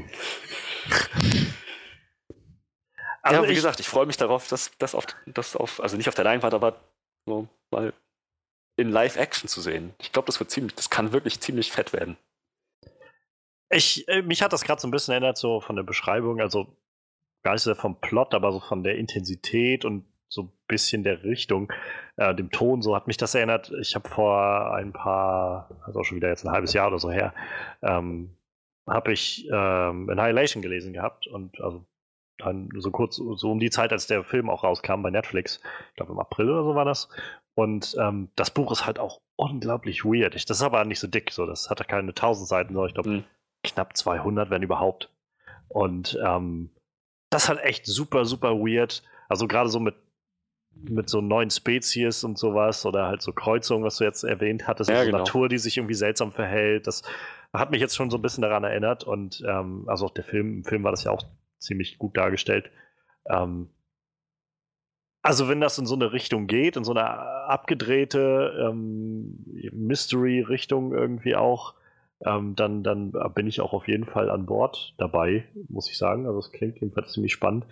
Also 3.21 3.41
ja, 3.41 3.47
wie 3.47 3.51
ich, 3.51 3.57
gesagt, 3.57 3.81
ich 3.81 3.87
freue 3.87 4.05
mich 4.05 4.15
darauf, 4.15 4.47
dass 4.47 4.71
das 4.77 4.95
auf, 4.95 5.05
das 5.25 5.55
auf, 5.55 5.81
also 5.81 5.97
nicht 5.97 6.07
auf 6.07 6.15
der 6.15 6.23
Leinwand, 6.23 6.53
aber 6.53 6.79
so 7.25 7.49
mal 7.69 7.93
in 8.77 8.89
Live-Action 8.89 9.49
zu 9.49 9.59
sehen. 9.59 9.93
Ich 9.99 10.13
glaube, 10.13 10.27
das 10.27 10.39
wird 10.39 10.49
ziemlich, 10.51 10.75
das 10.75 10.89
kann 10.89 11.11
wirklich 11.11 11.41
ziemlich 11.41 11.71
fett 11.71 11.91
werden. 11.91 12.17
Ich, 13.69 14.07
äh, 14.07 14.21
mich 14.21 14.41
hat 14.41 14.53
das 14.53 14.63
gerade 14.63 14.81
so 14.81 14.87
ein 14.87 14.91
bisschen 14.91 15.11
erinnert, 15.11 15.37
so 15.37 15.59
von 15.59 15.75
der 15.75 15.83
Beschreibung, 15.83 16.39
also 16.39 16.75
gar 17.43 17.53
nicht 17.53 17.63
so 17.63 17.75
vom 17.75 17.99
Plot, 17.99 18.33
aber 18.33 18.53
so 18.53 18.61
von 18.61 18.83
der 18.83 18.95
Intensität 18.95 19.83
und 19.83 20.05
bisschen 20.69 21.03
der 21.03 21.23
Richtung, 21.23 21.71
äh, 22.15 22.33
dem 22.33 22.49
Ton, 22.49 22.81
so 22.81 22.95
hat 22.95 23.07
mich 23.07 23.17
das 23.17 23.35
erinnert. 23.35 23.73
Ich 23.81 23.95
habe 23.95 24.07
vor 24.07 24.73
ein 24.73 24.93
paar, 24.93 25.69
also 25.85 25.99
auch 25.99 26.05
schon 26.05 26.15
wieder 26.15 26.29
jetzt 26.29 26.45
ein 26.45 26.51
halbes 26.51 26.71
Jahr 26.71 26.87
oder 26.87 26.99
so 26.99 27.11
her, 27.11 27.33
ähm, 27.81 28.37
habe 28.87 29.11
ich 29.11 29.45
ähm, 29.51 30.09
Annihilation 30.09 30.63
gelesen 30.63 30.93
gehabt 30.93 31.27
und 31.27 31.59
also 31.61 31.85
dann 32.37 32.69
so 32.77 32.89
kurz, 32.89 33.17
so 33.17 33.51
um 33.51 33.59
die 33.59 33.69
Zeit, 33.69 33.91
als 33.91 34.07
der 34.07 34.23
Film 34.23 34.49
auch 34.49 34.63
rauskam 34.63 35.01
bei 35.01 35.09
Netflix, 35.09 35.61
ich 35.89 35.95
glaube 35.97 36.13
im 36.13 36.19
April 36.19 36.49
oder 36.49 36.63
so 36.63 36.75
war 36.75 36.85
das. 36.85 37.09
Und 37.53 37.97
ähm, 37.99 38.29
das 38.35 38.51
Buch 38.51 38.71
ist 38.71 38.85
halt 38.85 38.99
auch 38.99 39.19
unglaublich 39.35 40.05
weird. 40.05 40.33
das 40.33 40.49
ist 40.49 40.61
aber 40.61 40.85
nicht 40.85 40.99
so 40.99 41.07
dick, 41.07 41.31
so 41.31 41.45
das 41.45 41.69
hat 41.69 41.85
keine 41.87 42.09
1000 42.09 42.47
Seiten, 42.47 42.73
sondern 42.73 42.87
ich 42.87 42.93
glaube 42.93 43.09
mhm. 43.09 43.23
knapp 43.63 43.97
200, 43.97 44.49
wenn 44.49 44.63
überhaupt. 44.63 45.11
Und 45.67 46.17
ähm, 46.25 46.71
das 47.29 47.43
ist 47.43 47.49
halt 47.49 47.59
echt 47.59 47.85
super, 47.85 48.25
super 48.25 48.55
weird. 48.59 49.03
Also 49.27 49.47
gerade 49.47 49.69
so 49.69 49.79
mit 49.79 49.95
mit 50.83 51.09
so 51.09 51.21
neuen 51.21 51.49
Spezies 51.49 52.23
und 52.23 52.37
sowas 52.37 52.85
oder 52.85 53.07
halt 53.07 53.21
so 53.21 53.31
Kreuzungen, 53.33 53.83
was 53.83 53.97
du 53.97 54.03
jetzt 54.03 54.23
erwähnt 54.23 54.67
hattest, 54.67 54.89
ja, 54.89 54.97
also 54.97 55.07
genau. 55.07 55.17
Natur, 55.19 55.49
die 55.49 55.57
sich 55.57 55.77
irgendwie 55.77 55.95
seltsam 55.95 56.31
verhält. 56.31 56.87
Das 56.87 57.03
hat 57.53 57.71
mich 57.71 57.81
jetzt 57.81 57.95
schon 57.95 58.09
so 58.09 58.17
ein 58.17 58.21
bisschen 58.21 58.41
daran 58.41 58.63
erinnert 58.63 59.03
und 59.03 59.43
ähm, 59.47 59.85
also 59.87 60.05
auch 60.05 60.13
der 60.13 60.23
Film, 60.23 60.57
im 60.57 60.63
Film 60.63 60.83
war 60.83 60.91
das 60.91 61.03
ja 61.03 61.11
auch 61.11 61.23
ziemlich 61.57 61.97
gut 61.97 62.15
dargestellt. 62.15 62.69
Ähm, 63.29 63.69
also 65.21 65.49
wenn 65.49 65.59
das 65.59 65.77
in 65.77 65.85
so 65.85 65.95
eine 65.95 66.13
Richtung 66.13 66.47
geht, 66.47 66.77
in 66.77 66.83
so 66.83 66.91
eine 66.91 67.05
abgedrehte 67.09 68.69
ähm, 68.69 69.45
Mystery-Richtung 69.73 70.93
irgendwie 70.93 71.35
auch, 71.35 71.75
ähm, 72.25 72.55
dann, 72.55 72.83
dann 72.83 73.13
bin 73.33 73.47
ich 73.47 73.61
auch 73.61 73.73
auf 73.73 73.87
jeden 73.87 74.05
Fall 74.05 74.29
an 74.29 74.45
Bord 74.45 74.93
dabei, 74.97 75.45
muss 75.69 75.89
ich 75.89 75.97
sagen. 75.97 76.25
Also 76.25 76.39
es 76.39 76.51
klingt 76.51 76.75
jedenfalls 76.75 77.13
ziemlich 77.13 77.33
spannend. 77.33 77.65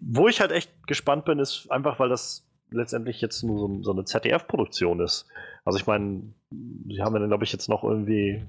Wo 0.00 0.28
ich 0.28 0.40
halt 0.40 0.52
echt 0.52 0.86
gespannt 0.86 1.24
bin, 1.24 1.38
ist 1.38 1.70
einfach, 1.70 1.98
weil 1.98 2.08
das 2.08 2.46
letztendlich 2.70 3.20
jetzt 3.20 3.42
nur 3.42 3.58
so, 3.58 3.82
so 3.82 3.92
eine 3.92 4.04
ZDF-Produktion 4.04 5.00
ist. 5.00 5.26
Also 5.64 5.78
ich 5.78 5.86
meine, 5.86 6.34
sie 6.50 7.02
haben 7.02 7.16
ja 7.16 7.26
glaube 7.26 7.44
ich, 7.44 7.52
jetzt 7.52 7.68
noch 7.68 7.84
irgendwie, 7.84 8.42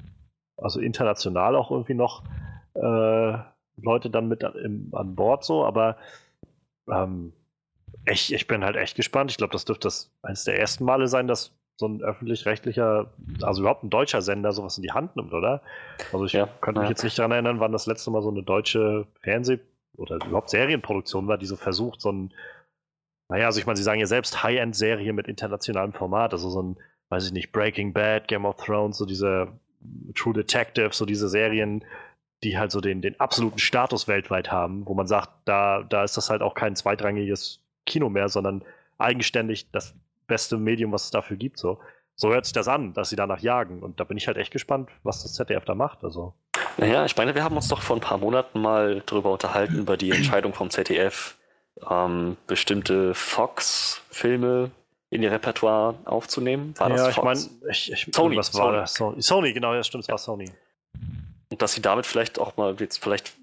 also 0.58 0.80
international 0.80 1.56
auch 1.56 1.72
irgendwie 1.72 1.94
noch 1.94 2.24
äh, 2.74 3.38
Leute 3.82 4.10
dann 4.10 4.28
mit 4.28 4.44
an, 4.44 4.90
an 4.92 5.16
Bord 5.16 5.46
so, 5.46 5.64
aber 5.64 5.98
ähm, 6.92 7.34
ich, 8.06 8.34
ich 8.34 8.48
bin 8.48 8.64
halt 8.64 8.76
echt 8.76 8.96
gespannt. 8.96 9.32
Ich 9.32 9.38
glaube, 9.38 9.54
das 9.54 9.66
dürfte 9.66 9.88
das 9.88 10.12
eines 10.22 10.44
der 10.44 10.60
ersten 10.60 10.84
Male 10.84 11.08
sein, 11.08 11.28
dass 11.28 11.59
so 11.80 11.88
ein 11.88 12.02
öffentlich-rechtlicher, 12.02 13.10
also 13.42 13.62
überhaupt 13.62 13.86
ein 13.86 13.90
deutscher 13.90 14.22
Sender 14.22 14.52
sowas 14.52 14.78
in 14.78 14.84
die 14.84 14.92
Hand 14.92 15.16
nimmt, 15.16 15.32
oder? 15.32 15.62
Also 16.12 16.26
ich 16.26 16.34
ja, 16.34 16.50
könnte 16.60 16.82
mich 16.82 16.90
ja. 16.90 16.92
jetzt 16.92 17.04
nicht 17.06 17.18
daran 17.18 17.32
erinnern, 17.32 17.62
wann 17.62 17.72
das 17.72 17.88
letzte 17.88 18.12
Mal 18.12 18.22
so 18.22 18.30
eine 18.30 18.44
deutsche 18.44 19.08
Fernseh- 19.22 19.62
oder 19.96 20.18
überhaupt 20.18 20.50
Serienproduktion 20.50 21.30
war, 21.30 21.38
die 21.38 21.46
so 21.46 21.56
versucht, 21.56 22.02
so 22.02 22.12
ein, 22.12 22.34
naja, 23.30 23.46
also 23.46 23.62
ich 23.62 23.66
meine, 23.66 23.78
sie 23.78 23.84
sagen 23.84 24.02
ja 24.02 24.08
selbst 24.08 24.44
High-End-Serie 24.44 25.14
mit 25.14 25.30
internationalem 25.30 25.94
Format, 25.94 26.34
also 26.34 26.50
so 26.50 26.62
ein, 26.62 26.78
weiß 27.08 27.28
ich 27.28 27.32
nicht, 27.32 27.54
Breaking 27.54 27.94
Bad, 27.94 28.28
Game 28.28 28.44
of 28.44 28.58
Thrones, 28.58 28.98
so 28.98 29.06
diese 29.06 29.48
True 30.16 30.34
Detective, 30.34 30.90
so 30.92 31.06
diese 31.06 31.30
Serien, 31.30 31.86
die 32.44 32.58
halt 32.58 32.72
so 32.72 32.82
den, 32.82 33.02
den 33.02 33.18
absoluten 33.22 33.60
Status 33.60 34.10
weltweit 34.10 34.52
haben, 34.52 34.86
wo 34.86 34.96
man 34.96 35.08
sagt, 35.08 35.30
da, 35.46 35.84
da 35.84 36.04
ist 36.04 36.18
das 36.18 36.30
halt 36.30 36.42
auch 36.42 36.56
kein 36.56 36.76
zweitrangiges 36.76 37.62
Kino 37.86 38.10
mehr, 38.10 38.28
sondern 38.28 38.66
eigenständig 38.98 39.72
das 39.72 39.96
beste 40.30 40.58
Medium, 40.58 40.94
was 40.94 41.06
es 41.06 41.12
dafür 41.12 41.36
gibt. 41.36 41.60
So, 41.60 41.80
so 42.16 42.30
hört 42.30 42.46
sich 42.46 42.54
das 42.54 42.70
an, 42.70 42.94
dass 42.94 43.10
sie 43.10 43.18
danach 43.18 43.42
jagen. 43.42 43.84
Und 43.84 44.00
da 44.00 44.06
bin 44.06 44.16
ich 44.16 44.28
halt 44.28 44.38
echt 44.38 44.52
gespannt, 44.52 44.90
was 45.04 45.24
das 45.24 45.34
ZDF 45.34 45.66
da 45.66 45.76
macht. 45.76 46.04
Also. 46.04 46.34
Naja, 46.78 47.04
ich 47.06 47.18
meine, 47.18 47.36
wir 47.36 47.44
haben 47.44 47.58
uns 47.58 47.68
doch 47.68 47.82
vor 47.82 47.98
ein 47.98 48.02
paar 48.02 48.18
Monaten 48.18 48.62
mal 48.62 49.04
darüber 49.06 49.32
unterhalten, 49.32 49.80
über 49.80 49.98
die 49.98 50.12
Entscheidung 50.12 50.54
vom 50.54 50.70
ZDF, 50.70 51.36
ähm, 51.90 52.38
bestimmte 52.48 53.14
Fox-Filme 53.14 54.72
in 55.10 55.24
ihr 55.24 55.32
Repertoire 55.32 55.96
aufzunehmen. 56.06 56.74
War 56.78 56.90
ja, 56.90 57.10
ich 57.10 57.22
meine, 57.22 57.40
ich, 57.70 57.92
ich, 57.92 58.08
Sony, 58.14 58.38
was 58.38 58.54
war 58.54 58.66
Sony. 58.66 58.78
das? 58.78 58.94
Sony, 58.94 59.22
Sony, 59.22 59.54
genau, 59.54 59.74
ja, 59.74 59.84
stimmt, 59.84 60.04
es 60.04 60.10
war 60.10 60.18
Sony. 60.18 60.52
Und 61.50 61.62
dass 61.62 61.74
sie 61.74 61.82
damit 61.82 62.06
vielleicht 62.06 62.38
auch 62.38 62.58
mal 62.58 62.76
jetzt 62.80 63.02
vielleicht 63.02 63.34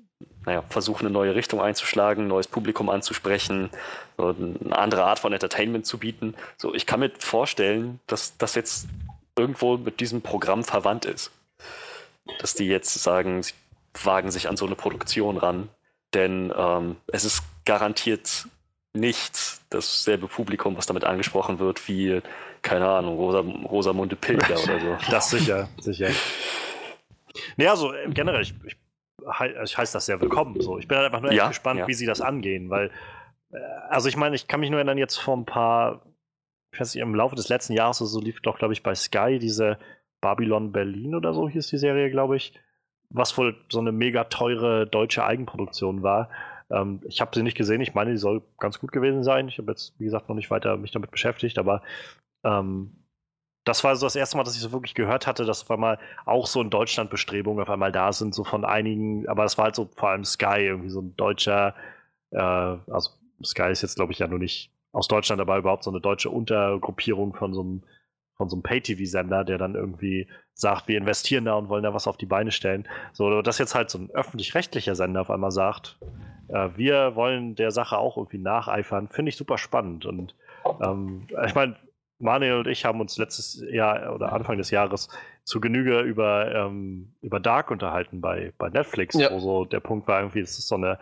naja, 0.47 0.63
versuchen, 0.69 1.07
eine 1.07 1.13
neue 1.13 1.35
Richtung 1.35 1.61
einzuschlagen, 1.61 2.25
ein 2.25 2.29
neues 2.29 2.47
Publikum 2.47 2.89
anzusprechen, 2.89 3.71
so 4.17 4.29
eine 4.29 4.79
andere 4.79 5.05
Art 5.05 5.19
von 5.19 5.33
Entertainment 5.33 5.87
zu 5.87 5.99
bieten. 5.99 6.35
So, 6.57 6.73
ich 6.73 6.87
kann 6.87 7.01
mir 7.01 7.11
vorstellen, 7.19 8.01
dass 8.07 8.39
das 8.39 8.55
jetzt 8.55 8.87
irgendwo 9.37 9.77
mit 9.77 10.01
diesem 10.01 10.23
Programm 10.23 10.65
verwandt 10.65 11.05
ist. 11.05 11.33
Dass 12.39 12.55
die 12.55 12.67
jetzt 12.67 12.95
sagen, 12.95 13.43
sie 13.43 13.53
wagen 14.03 14.31
sich 14.31 14.49
an 14.49 14.57
so 14.57 14.67
eine 14.67 14.77
Produktion 14.77 15.37
ran. 15.37 15.69
Denn 16.15 16.53
ähm, 16.57 16.97
es 17.09 17.25
ist 17.25 17.43
garantiert 17.65 18.47
nicht 18.95 19.61
dasselbe 19.71 20.29
Publikum, 20.29 20.77
was 20.77 20.87
damit 20.87 21.05
angesprochen 21.05 21.59
wird, 21.59 21.87
wie, 21.89 22.23
keine 22.63 22.89
Ahnung, 22.89 23.17
Rosa, 23.17 23.41
Rosamunde 23.41 24.17
Pilger 24.17 24.63
oder 24.63 24.81
so. 24.81 24.97
Das 25.11 25.31
sicher, 25.31 25.69
sicher. 25.81 26.11
Naja, 27.57 27.73
also 27.73 27.93
generell, 28.09 28.43
ich, 28.43 28.55
ich, 28.65 28.77
ich 29.65 29.77
heiße 29.79 29.93
das 29.93 30.07
sehr 30.07 30.21
willkommen. 30.21 30.61
So. 30.61 30.79
Ich 30.79 30.89
bin 30.89 30.97
halt 30.97 31.07
einfach 31.07 31.21
nur 31.21 31.31
echt 31.31 31.39
Ja, 31.39 31.49
gespannt, 31.49 31.81
ja. 31.81 31.89
wie 31.89 31.95
sie 31.95 32.07
das 32.07 32.21
angehen, 32.21 32.71
weil, 32.71 32.91
äh, 33.53 33.59
also 33.89 34.09
ich 34.09 34.17
meine, 34.17 34.37
ich 34.37 34.49
kann 34.49 34.61
mich 34.61 34.71
nur 34.71 34.79
erinnern, 34.79 34.99
jetzt 34.99 35.17
vor 35.17 35.37
ein 35.37 35.47
paar, 35.47 36.03
ich 36.73 36.81
weiß 36.81 36.95
nicht, 36.95 37.03
im 37.03 37.15
Laufe 37.15 37.37
des 37.37 37.49
letzten 37.49 37.73
Jahres 37.73 38.01
oder 38.01 38.09
so 38.09 38.21
lief 38.21 38.41
doch, 38.41 38.59
glaube 38.59 38.75
ich, 38.75 38.83
bei 38.83 38.95
Sky 38.95 39.39
diese 39.39 39.79
Babylon 40.21 40.73
Berlin 40.73 41.15
oder 41.15 41.35
so 41.35 41.49
hieß 41.49 41.69
die 41.69 41.79
Serie, 41.79 42.11
glaube 42.11 42.37
ich, 42.37 42.53
was 43.11 43.37
wohl 43.39 43.57
so 43.71 43.79
eine 43.81 43.93
mega 43.93 44.25
teure 44.25 44.87
deutsche 44.87 45.25
Eigenproduktion 45.25 46.03
war. 46.03 46.29
Ähm, 46.71 47.01
ich 47.07 47.21
habe 47.21 47.31
sie 47.35 47.43
nicht 47.43 47.57
gesehen, 47.57 47.81
ich 47.81 47.95
meine, 47.95 48.11
die 48.11 48.17
soll 48.17 48.43
ganz 48.59 48.81
gut 48.81 48.93
gewesen 48.93 49.23
sein. 49.23 49.49
Ich 49.49 49.59
habe 49.59 49.71
jetzt, 49.71 49.99
wie 50.01 50.05
gesagt, 50.05 50.29
noch 50.29 50.37
nicht 50.37 50.51
weiter 50.51 50.77
mich 50.77 50.91
damit 50.91 51.11
beschäftigt, 51.11 51.59
aber 51.59 51.83
ähm, 52.45 53.06
das 53.67 53.83
war 53.83 53.97
so 53.97 54.07
das 54.07 54.15
erste 54.15 54.37
Mal, 54.37 54.45
dass 54.45 54.55
ich 54.55 54.63
so 54.63 54.73
wirklich 54.73 54.95
gehört 54.95 55.27
hatte, 55.27 55.45
dass 55.45 55.63
auf 55.63 55.71
einmal 55.73 55.99
auch 56.25 56.47
so 56.47 56.63
in 56.63 56.71
Deutschland 56.71 57.11
Bestrebungen 57.11 57.61
auf 57.61 57.69
einmal 57.69 57.91
da 57.91 58.13
sind, 58.13 58.33
so 58.33 58.45
von 58.45 58.65
einigen, 58.65 59.29
aber 59.29 59.43
das 59.43 59.59
war 59.59 59.67
halt 59.67 59.75
so 59.75 59.91
vor 59.97 60.11
allem 60.11 60.25
Sky, 60.25 60.61
irgendwie 60.61 60.89
so 60.89 61.01
ein 61.01 61.17
deutscher, 61.17 61.75
äh, 62.31 62.39
also 62.39 63.11
Sky 63.45 63.71
ist 63.71 63.83
jetzt 63.83 63.97
glaube 63.97 64.13
ich 64.13 64.21
ja 64.21 64.29
nur 64.29 64.39
nicht 64.39 64.71
aus 64.93 65.09
Deutschland, 65.09 65.43
aber 65.43 65.59
überhaupt 65.59 65.83
so 65.83 65.91
eine 65.91 66.01
deutsche 66.01 66.31
Untergruppierung 66.31 67.35
von 67.35 67.53
so 67.53 67.61
einem, 67.61 67.83
von 68.37 68.49
so 68.49 68.55
einem 68.55 68.63
Pay-TV-Sender, 68.63 69.43
der 69.43 69.59
dann 69.59 69.75
irgendwie 69.75 70.29
sagt, 70.55 70.87
wir 70.87 70.97
investieren 70.97 71.45
da 71.45 71.55
und 71.55 71.69
wollen 71.69 71.83
da 71.83 71.93
was 71.93 72.07
auf 72.07 72.17
die 72.17 72.27
Beine 72.27 72.53
stellen. 72.53 72.87
So, 73.13 73.43
dass 73.43 73.59
jetzt 73.59 73.75
halt 73.75 73.91
so 73.91 73.99
ein 73.99 74.11
öffentlich-rechtlicher 74.11 74.95
Sender 74.95 75.23
auf 75.23 75.31
einmal 75.31 75.51
sagt, 75.51 75.99
äh, 76.49 76.69
wir 76.77 77.17
wollen 77.17 77.57
der 77.57 77.73
Sache 77.73 77.99
auch 77.99 78.17
irgendwie 78.17 78.39
nacheifern, 78.39 79.09
finde 79.09 79.31
ich 79.31 79.37
super 79.37 79.59
spannend. 79.59 80.07
Und 80.07 80.35
ähm, 80.81 81.27
ich 81.45 81.55
meine, 81.55 81.77
Manuel 82.19 82.59
und 82.61 82.67
ich 82.69 82.85
haben 82.85 83.01
uns 83.01 83.19
letztes 83.19 83.63
Jahr 83.71 84.15
oder 84.15 84.33
Anfang 84.33 84.57
des 84.59 84.71
Jahres 84.71 85.09
zu 85.45 85.61
Genüge 85.61 86.01
über, 86.01 86.55
ähm, 86.55 87.13
über 87.21 87.41
Dark 87.41 87.71
unterhalten 87.71 88.21
bei, 88.21 88.53
bei 88.59 88.69
Netflix, 88.71 89.15
Ja. 89.17 89.31
wo 89.31 89.39
so 89.39 89.65
der 89.65 89.81
Punkt 89.81 90.09
war 90.09 90.21
irgendwie, 90.21 90.41
es 90.41 90.59
ist 90.59 90.69
so 90.69 90.77
eine 90.77 90.99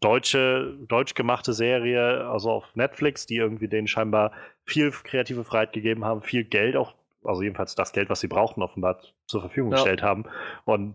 deutsche, 0.00 0.76
deutsch 0.88 1.14
gemachte 1.14 1.52
Serie, 1.52 2.26
also 2.28 2.50
auf 2.50 2.74
Netflix, 2.74 3.26
die 3.26 3.36
irgendwie 3.36 3.68
denen 3.68 3.86
scheinbar 3.88 4.32
viel 4.64 4.90
kreative 4.90 5.44
Freiheit 5.44 5.72
gegeben 5.72 6.04
haben, 6.04 6.20
viel 6.22 6.44
Geld 6.44 6.76
auch, 6.76 6.94
also 7.24 7.42
jedenfalls 7.42 7.74
das 7.74 7.92
Geld, 7.92 8.10
was 8.10 8.20
sie 8.20 8.28
brauchten, 8.28 8.62
offenbar 8.62 9.00
zur 9.26 9.40
Verfügung 9.40 9.70
Ja. 9.70 9.76
gestellt 9.76 10.02
haben. 10.02 10.24
Und 10.64 10.94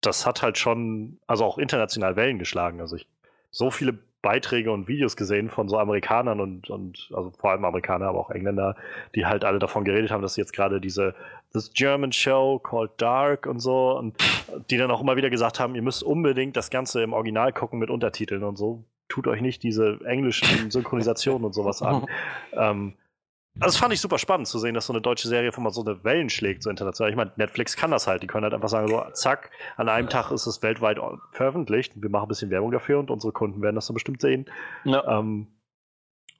das 0.00 0.26
hat 0.26 0.42
halt 0.42 0.58
schon, 0.58 1.18
also 1.26 1.44
auch 1.44 1.56
international 1.56 2.16
Wellen 2.16 2.38
geschlagen. 2.38 2.80
Also 2.80 2.96
ich 2.96 3.08
so 3.50 3.70
viele 3.70 3.98
Beiträge 4.24 4.72
und 4.72 4.88
Videos 4.88 5.16
gesehen 5.16 5.50
von 5.50 5.68
so 5.68 5.78
Amerikanern 5.78 6.40
und, 6.40 6.70
und 6.70 7.10
also 7.14 7.30
vor 7.38 7.50
allem 7.50 7.64
Amerikaner, 7.66 8.06
aber 8.06 8.18
auch 8.18 8.30
Engländer, 8.30 8.74
die 9.14 9.26
halt 9.26 9.44
alle 9.44 9.58
davon 9.58 9.84
geredet 9.84 10.10
haben, 10.10 10.22
dass 10.22 10.36
jetzt 10.36 10.54
gerade 10.54 10.80
diese 10.80 11.14
This 11.52 11.70
German 11.74 12.10
Show 12.10 12.58
called 12.58 12.92
Dark 12.96 13.46
und 13.46 13.60
so 13.60 13.98
und 13.98 14.16
die 14.70 14.78
dann 14.78 14.90
auch 14.90 15.02
immer 15.02 15.16
wieder 15.16 15.28
gesagt 15.28 15.60
haben, 15.60 15.74
ihr 15.74 15.82
müsst 15.82 16.02
unbedingt 16.02 16.56
das 16.56 16.70
Ganze 16.70 17.02
im 17.02 17.12
Original 17.12 17.52
gucken 17.52 17.78
mit 17.78 17.90
Untertiteln 17.90 18.44
und 18.44 18.56
so. 18.56 18.82
Tut 19.10 19.26
euch 19.26 19.42
nicht 19.42 19.62
diese 19.62 20.00
englischen 20.06 20.70
Synchronisationen 20.70 21.44
und 21.44 21.52
sowas 21.52 21.82
an. 21.82 22.06
ähm, 22.54 22.94
also 23.60 23.74
das 23.74 23.76
fand 23.76 23.92
ich 23.92 24.00
super 24.00 24.18
spannend 24.18 24.48
zu 24.48 24.58
sehen, 24.58 24.74
dass 24.74 24.86
so 24.86 24.92
eine 24.92 25.00
deutsche 25.00 25.28
Serie 25.28 25.52
von 25.52 25.62
mal 25.62 25.70
so 25.70 25.84
eine 25.84 26.02
Wellen 26.02 26.28
schlägt, 26.28 26.64
so 26.64 26.70
international. 26.70 27.10
Ich 27.10 27.16
meine, 27.16 27.32
Netflix 27.36 27.76
kann 27.76 27.92
das 27.92 28.08
halt. 28.08 28.22
Die 28.22 28.26
können 28.26 28.42
halt 28.42 28.52
einfach 28.52 28.68
sagen, 28.68 28.88
so, 28.88 29.04
zack, 29.12 29.50
an 29.76 29.88
einem 29.88 30.08
Tag 30.08 30.32
ist 30.32 30.46
es 30.46 30.62
weltweit 30.62 30.98
veröffentlicht. 31.30 31.92
Wir 31.94 32.10
machen 32.10 32.24
ein 32.24 32.28
bisschen 32.28 32.50
Werbung 32.50 32.72
dafür 32.72 32.98
und 32.98 33.10
unsere 33.10 33.32
Kunden 33.32 33.62
werden 33.62 33.76
das 33.76 33.86
dann 33.86 33.94
bestimmt 33.94 34.20
sehen. 34.20 34.46
Ja. 34.84 35.18
Ähm, 35.18 35.46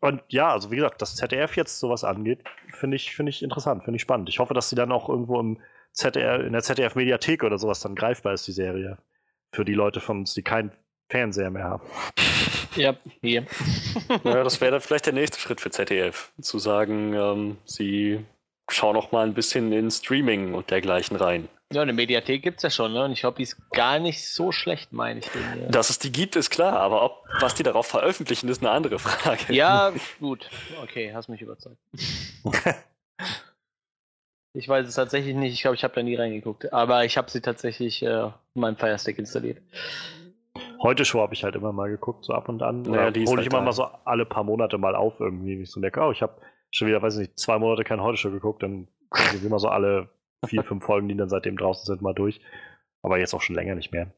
und 0.00 0.22
ja, 0.28 0.50
also 0.52 0.72
wie 0.72 0.76
gesagt, 0.76 1.00
dass 1.00 1.14
ZDF 1.14 1.56
jetzt 1.56 1.78
sowas 1.78 2.02
angeht, 2.02 2.42
finde 2.72 2.96
ich, 2.96 3.14
finde 3.14 3.30
ich 3.30 3.42
interessant, 3.42 3.84
finde 3.84 3.96
ich 3.96 4.02
spannend. 4.02 4.28
Ich 4.28 4.40
hoffe, 4.40 4.52
dass 4.52 4.68
sie 4.68 4.76
dann 4.76 4.92
auch 4.92 5.08
irgendwo 5.08 5.38
im 5.38 5.60
ZDF, 5.92 6.42
in 6.42 6.52
der 6.52 6.62
ZDF-Mediathek 6.62 7.44
oder 7.44 7.58
sowas 7.58 7.80
dann 7.80 7.94
greifbar 7.94 8.34
ist, 8.34 8.46
die 8.46 8.52
Serie. 8.52 8.98
Für 9.52 9.64
die 9.64 9.72
Leute 9.72 10.00
von 10.00 10.18
uns, 10.18 10.34
die 10.34 10.42
keinen 10.42 10.72
Fernseher 11.14 11.48
mehr 11.48 11.62
haben. 11.62 11.82
Ja, 12.74 12.96
hier. 13.20 13.46
Naja, 14.24 14.42
das 14.42 14.60
wäre 14.60 14.72
dann 14.72 14.80
vielleicht 14.80 15.06
der 15.06 15.12
nächste 15.12 15.38
Schritt 15.38 15.60
für 15.60 15.70
ZDF, 15.70 16.32
zu 16.40 16.58
sagen, 16.58 17.14
ähm, 17.14 17.56
sie 17.64 18.24
schauen 18.68 18.96
noch 18.96 19.12
mal 19.12 19.24
ein 19.24 19.32
bisschen 19.32 19.70
in 19.70 19.92
Streaming 19.92 20.54
und 20.54 20.72
dergleichen 20.72 21.16
rein. 21.16 21.48
Ja, 21.72 21.82
eine 21.82 21.92
Mediathek 21.92 22.42
gibt 22.42 22.56
es 22.56 22.62
ja 22.64 22.70
schon, 22.70 22.92
ne? 22.94 23.04
Und 23.04 23.12
ich 23.12 23.20
glaube, 23.20 23.36
die 23.36 23.44
ist 23.44 23.56
gar 23.70 24.00
nicht 24.00 24.28
so 24.28 24.50
schlecht, 24.50 24.92
meine 24.92 25.20
ich. 25.20 25.28
Den, 25.28 25.70
Dass 25.70 25.88
es 25.88 26.00
die 26.00 26.10
gibt, 26.10 26.34
ist 26.34 26.50
klar, 26.50 26.80
aber 26.80 27.04
ob, 27.04 27.24
was 27.38 27.54
die 27.54 27.62
darauf 27.62 27.86
veröffentlichen, 27.86 28.48
ist 28.48 28.60
eine 28.60 28.72
andere 28.72 28.98
Frage. 28.98 29.52
ja, 29.52 29.92
gut. 30.18 30.50
Okay, 30.82 31.12
hast 31.14 31.28
mich 31.28 31.42
überzeugt. 31.42 31.78
Ich 34.56 34.68
weiß 34.68 34.86
es 34.86 34.94
tatsächlich 34.94 35.34
nicht. 35.34 35.52
Ich 35.52 35.62
glaube, 35.62 35.74
ich 35.74 35.82
habe 35.82 35.94
da 35.94 36.02
nie 36.04 36.14
reingeguckt. 36.14 36.72
Aber 36.72 37.04
ich 37.04 37.16
habe 37.16 37.28
sie 37.28 37.40
tatsächlich 37.40 38.04
äh, 38.04 38.26
in 38.26 38.32
meinem 38.54 38.76
Fire 38.76 38.96
Stick 39.00 39.18
installiert. 39.18 39.58
Heute 40.83 41.05
Show 41.05 41.20
habe 41.20 41.35
ich 41.35 41.45
halt 41.45 41.55
immer 41.55 41.72
mal 41.72 41.89
geguckt, 41.89 42.25
so 42.25 42.33
ab 42.33 42.49
und 42.49 42.62
an. 42.62 42.83
Naja, 42.83 43.11
die 43.11 43.27
hole 43.27 43.41
ich 43.43 43.47
halt 43.49 43.53
immer 43.53 43.61
da. 43.61 43.64
mal 43.64 43.72
so 43.72 43.85
alle 44.05 44.25
paar 44.27 44.45
Monate 44.45 44.79
mal 44.79 44.95
auf 44.95 45.20
irgendwie. 45.20 45.59
Wie 45.59 45.62
ich 45.62 45.70
so 45.70 45.81
merke, 45.81 46.01
oh, 46.01 46.11
ich 46.11 46.22
habe 46.22 46.41
schon 46.70 46.89
wieder, 46.89 47.03
weiß 47.03 47.14
ich 47.14 47.29
nicht, 47.29 47.39
zwei 47.39 47.59
Monate 47.59 47.85
kein 47.85 48.03
Heute 48.03 48.16
Show 48.16 48.31
geguckt, 48.31 48.62
dann 48.62 48.89
ich 49.35 49.45
immer 49.45 49.59
so 49.59 49.68
alle 49.68 50.09
vier, 50.47 50.64
fünf 50.64 50.85
Folgen, 50.85 51.09
die 51.09 51.16
dann 51.16 51.29
seitdem 51.29 51.57
draußen 51.57 51.87
sind, 51.87 52.03
mal 52.03 52.14
durch. 52.14 52.41
Aber 53.03 53.18
jetzt 53.18 53.35
auch 53.35 53.43
schon 53.43 53.57
länger 53.57 53.75
nicht 53.75 53.93
mehr. 53.93 54.12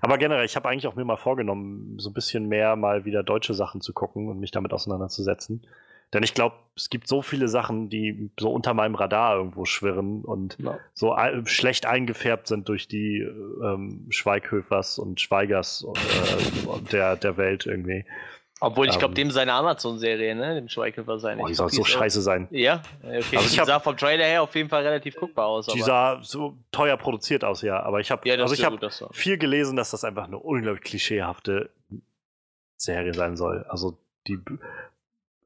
Aber 0.00 0.18
generell, 0.18 0.44
ich 0.44 0.56
habe 0.56 0.68
eigentlich 0.68 0.86
auch 0.86 0.96
mir 0.96 1.04
mal 1.04 1.16
vorgenommen, 1.16 1.98
so 1.98 2.10
ein 2.10 2.14
bisschen 2.14 2.48
mehr 2.48 2.76
mal 2.76 3.04
wieder 3.04 3.22
deutsche 3.22 3.54
Sachen 3.54 3.80
zu 3.80 3.92
gucken 3.92 4.28
und 4.28 4.38
mich 4.38 4.50
damit 4.50 4.72
auseinanderzusetzen. 4.72 5.66
Denn 6.12 6.22
ich 6.24 6.34
glaube, 6.34 6.56
es 6.76 6.90
gibt 6.90 7.06
so 7.06 7.22
viele 7.22 7.46
Sachen, 7.48 7.88
die 7.88 8.30
so 8.38 8.50
unter 8.52 8.74
meinem 8.74 8.96
Radar 8.96 9.36
irgendwo 9.36 9.64
schwirren 9.64 10.22
und 10.24 10.56
Ja. 10.58 10.78
so 10.92 11.16
schlecht 11.44 11.86
eingefärbt 11.86 12.48
sind 12.48 12.68
durch 12.68 12.88
die 12.88 13.20
ähm, 13.20 14.06
Schweighöfers 14.10 14.98
und 14.98 15.20
Schweigers 15.20 15.86
äh, 15.86 16.80
der, 16.92 17.14
der 17.16 17.36
Welt 17.36 17.66
irgendwie. 17.66 18.04
Obwohl, 18.62 18.88
ich 18.88 18.98
glaube, 18.98 19.12
Ähm. 19.12 19.14
dem 19.14 19.30
seine 19.30 19.54
Amazon-Serie, 19.54 20.34
ne? 20.34 20.54
Dem 20.56 20.68
Schweighöfer 20.68 21.18
sein. 21.18 21.38
Boah, 21.38 21.46
die 21.48 21.54
soll 21.54 21.70
so 21.70 21.82
scheiße 21.84 22.20
sein. 22.20 22.46
Ja, 22.50 22.82
okay. 23.02 23.06
Also 23.06 23.16
Also 23.36 23.46
ich 23.46 23.52
die 23.54 23.60
hab- 23.60 23.66
sah 23.68 23.80
vom 23.80 23.96
Trailer 23.96 24.24
her 24.26 24.42
auf 24.42 24.54
jeden 24.54 24.68
Fall 24.68 24.82
relativ 24.82 25.14
guckbar 25.16 25.46
aus. 25.46 25.66
Die 25.66 25.78
Aber 25.80 25.86
sah 25.86 26.18
so 26.22 26.58
teuer 26.72 26.96
produziert 26.98 27.42
aus, 27.44 27.62
ja. 27.62 27.80
Aber 27.82 28.00
ich 28.00 28.10
habe 28.10 28.28
ja, 28.28 28.34
also 28.34 28.52
ich 28.52 28.62
hab 28.64 28.78
gut, 28.78 29.08
viel 29.12 29.38
gelesen, 29.38 29.76
dass 29.76 29.92
das 29.92 30.04
einfach 30.04 30.24
eine 30.24 30.38
unglaublich 30.38 30.82
klischeehafte 30.84 31.70
Serie 32.76 33.14
sein 33.14 33.36
soll. 33.36 33.64
Also 33.68 33.96
die 34.26 34.38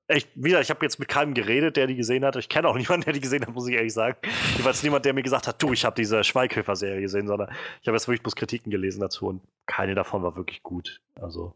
echt, 0.09 0.31
wie 0.35 0.49
gesagt, 0.49 0.65
ich 0.65 0.71
habe 0.71 0.85
jetzt 0.85 0.99
mit 0.99 1.09
keinem 1.09 1.35
geredet, 1.35 1.77
der 1.77 1.87
die 1.87 1.97
gesehen 1.97 2.25
hat. 2.25 2.37
Ich 2.37 2.49
kenne 2.49 2.69
auch 2.69 2.77
niemanden, 2.79 3.05
der 3.05 3.13
die 3.13 3.21
gesehen 3.21 3.47
hat, 3.47 3.55
muss 3.55 3.69
ich 3.69 3.75
ehrlich 3.75 3.93
sagen. 3.93 4.17
Jeweils 4.57 4.83
niemand, 4.83 5.05
der 5.05 5.15
mir 5.15 5.23
gesagt 5.23 5.47
hat, 5.47 5.63
du, 5.63 5.73
ich 5.73 5.85
habe 5.85 5.97
diese 5.97 6.23
Schweighöfer-Serie 6.25 7.01
gesehen, 7.01 7.27
sondern 7.27 7.51
ich 7.81 7.89
habe 7.89 7.97
jetzt 7.97 8.09
wirklich 8.09 8.23
bloß 8.23 8.37
Kritiken 8.37 8.71
gelesen 8.71 9.01
dazu 9.01 9.27
und 9.27 9.43
keine 9.67 9.95
davon 9.95 10.23
war 10.23 10.37
wirklich 10.37 10.63
gut. 10.63 11.01
Also. 11.21 11.55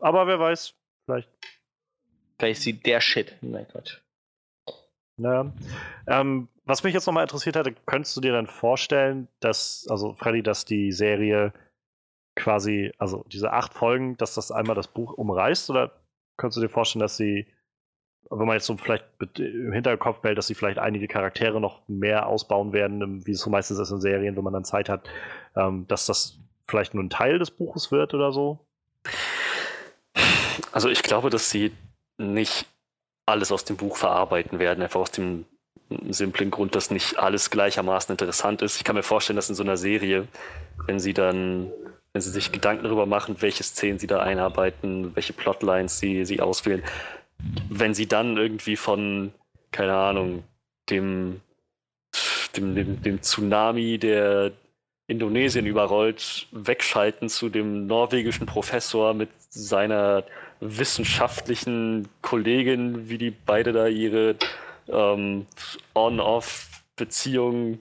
Aber 0.00 0.26
wer 0.26 0.38
weiß, 0.38 0.74
vielleicht. 1.04 1.30
Vielleicht 2.38 2.62
sieht 2.62 2.86
der 2.86 3.00
Shit. 3.00 3.36
Nein, 3.40 3.66
Quatsch. 3.68 3.98
Naja. 5.16 5.52
Ähm, 6.06 6.48
was 6.64 6.84
mich 6.84 6.94
jetzt 6.94 7.06
nochmal 7.06 7.24
interessiert 7.24 7.56
hätte, 7.56 7.74
könntest 7.86 8.16
du 8.16 8.20
dir 8.20 8.32
dann 8.32 8.46
vorstellen, 8.46 9.26
dass, 9.40 9.86
also 9.90 10.14
Freddy, 10.14 10.42
dass 10.42 10.64
die 10.64 10.92
Serie 10.92 11.52
quasi, 12.36 12.92
also 12.98 13.24
diese 13.32 13.52
acht 13.52 13.74
Folgen, 13.74 14.16
dass 14.16 14.34
das 14.34 14.52
einmal 14.52 14.76
das 14.76 14.86
Buch 14.86 15.12
umreißt? 15.14 15.70
Oder 15.70 15.90
könntest 16.38 16.56
du 16.56 16.62
dir 16.62 16.70
vorstellen, 16.70 17.02
dass 17.02 17.18
sie, 17.18 17.46
wenn 18.30 18.46
man 18.46 18.56
jetzt 18.56 18.66
so 18.66 18.76
vielleicht 18.78 19.04
im 19.38 19.72
Hinterkopf 19.72 20.20
behält, 20.20 20.38
dass 20.38 20.46
sie 20.46 20.54
vielleicht 20.54 20.78
einige 20.78 21.08
Charaktere 21.08 21.60
noch 21.60 21.86
mehr 21.88 22.26
ausbauen 22.26 22.72
werden, 22.72 23.26
wie 23.26 23.32
es 23.32 23.40
so 23.40 23.50
meistens 23.50 23.78
ist 23.78 23.90
in 23.90 24.00
Serien, 24.00 24.36
wenn 24.36 24.44
man 24.44 24.54
dann 24.54 24.64
Zeit 24.64 24.88
hat, 24.88 25.08
ähm, 25.54 25.86
dass 25.88 26.06
das 26.06 26.38
vielleicht 26.66 26.94
nur 26.94 27.04
ein 27.04 27.10
Teil 27.10 27.38
des 27.38 27.50
Buches 27.50 27.92
wird 27.92 28.14
oder 28.14 28.32
so? 28.32 28.64
Also 30.72 30.88
ich 30.88 31.02
glaube, 31.02 31.28
dass 31.30 31.50
sie 31.50 31.72
nicht 32.18 32.66
alles 33.26 33.52
aus 33.52 33.64
dem 33.64 33.76
Buch 33.76 33.96
verarbeiten 33.96 34.58
werden, 34.58 34.82
einfach 34.82 35.00
aus 35.00 35.10
dem 35.10 35.44
simplen 36.10 36.50
Grund, 36.50 36.74
dass 36.74 36.90
nicht 36.90 37.18
alles 37.18 37.50
gleichermaßen 37.50 38.12
interessant 38.12 38.62
ist. 38.62 38.76
Ich 38.76 38.84
kann 38.84 38.96
mir 38.96 39.02
vorstellen, 39.02 39.36
dass 39.36 39.48
in 39.48 39.54
so 39.54 39.62
einer 39.62 39.76
Serie, 39.76 40.28
wenn 40.86 40.98
sie 40.98 41.14
dann, 41.14 41.70
wenn 42.18 42.22
sie 42.22 42.30
sich 42.30 42.50
Gedanken 42.50 42.82
darüber 42.82 43.06
machen, 43.06 43.36
welche 43.38 43.62
Szenen 43.62 44.00
sie 44.00 44.08
da 44.08 44.18
einarbeiten, 44.18 45.14
welche 45.14 45.32
Plotlines 45.32 46.00
sie, 46.00 46.24
sie 46.24 46.40
auswählen, 46.40 46.82
wenn 47.70 47.94
sie 47.94 48.08
dann 48.08 48.36
irgendwie 48.36 48.74
von, 48.74 49.32
keine 49.70 49.94
Ahnung, 49.94 50.42
dem, 50.90 51.40
dem, 52.56 52.74
dem, 52.74 53.00
dem 53.02 53.22
Tsunami, 53.22 53.98
der 53.98 54.50
Indonesien 55.06 55.64
überrollt, 55.64 56.48
wegschalten 56.50 57.28
zu 57.28 57.50
dem 57.50 57.86
norwegischen 57.86 58.46
Professor 58.46 59.14
mit 59.14 59.30
seiner 59.48 60.24
wissenschaftlichen 60.58 62.08
Kollegin, 62.20 63.08
wie 63.08 63.18
die 63.18 63.30
beide 63.30 63.72
da 63.72 63.86
ihre 63.86 64.34
ähm, 64.88 65.46
On-Off-Beziehung, 65.94 67.78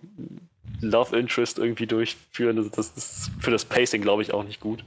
Love 0.82 1.18
Interest 1.18 1.60
irgendwie 1.60 1.88
durchführen. 1.88 2.58
Das, 2.58 2.72
das 2.72 2.90
ist 2.92 3.32
für 3.40 3.52
das 3.52 3.64
Pacing, 3.66 4.02
glaube 4.02 4.22
ich, 4.22 4.34
auch 4.34 4.44
nicht 4.44 4.60
gut. 4.60 4.84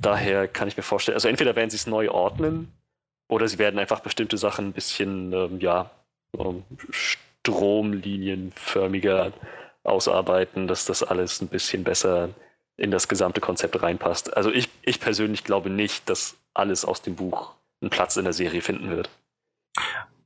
daher 0.00 0.48
kann 0.48 0.68
ich 0.68 0.76
mir 0.76 0.82
vorstellen, 0.82 1.16
also 1.16 1.28
entweder 1.28 1.56
werden 1.56 1.70
sie 1.70 1.76
es 1.76 1.86
neu 1.86 2.10
ordnen 2.10 2.72
oder 3.28 3.48
sie 3.48 3.58
werden 3.58 3.78
einfach 3.78 4.00
bestimmte 4.00 4.36
Sachen 4.38 4.68
ein 4.68 4.72
bisschen, 4.72 5.32
ähm, 5.32 5.60
ja, 5.60 5.90
ähm, 6.38 6.64
stromlinienförmiger 6.90 9.32
ausarbeiten, 9.82 10.68
dass 10.68 10.84
das 10.84 11.02
alles 11.02 11.40
ein 11.40 11.48
bisschen 11.48 11.84
besser 11.84 12.28
in 12.76 12.90
das 12.90 13.08
gesamte 13.08 13.40
Konzept 13.40 13.82
reinpasst. 13.82 14.36
Also 14.36 14.50
ich, 14.50 14.68
ich 14.82 15.00
persönlich 15.00 15.44
glaube 15.44 15.70
nicht, 15.70 16.08
dass 16.08 16.36
alles 16.54 16.84
aus 16.84 17.02
dem 17.02 17.16
Buch 17.16 17.54
einen 17.80 17.90
Platz 17.90 18.16
in 18.16 18.24
der 18.24 18.32
Serie 18.32 18.62
finden 18.62 18.90
wird. 18.90 19.10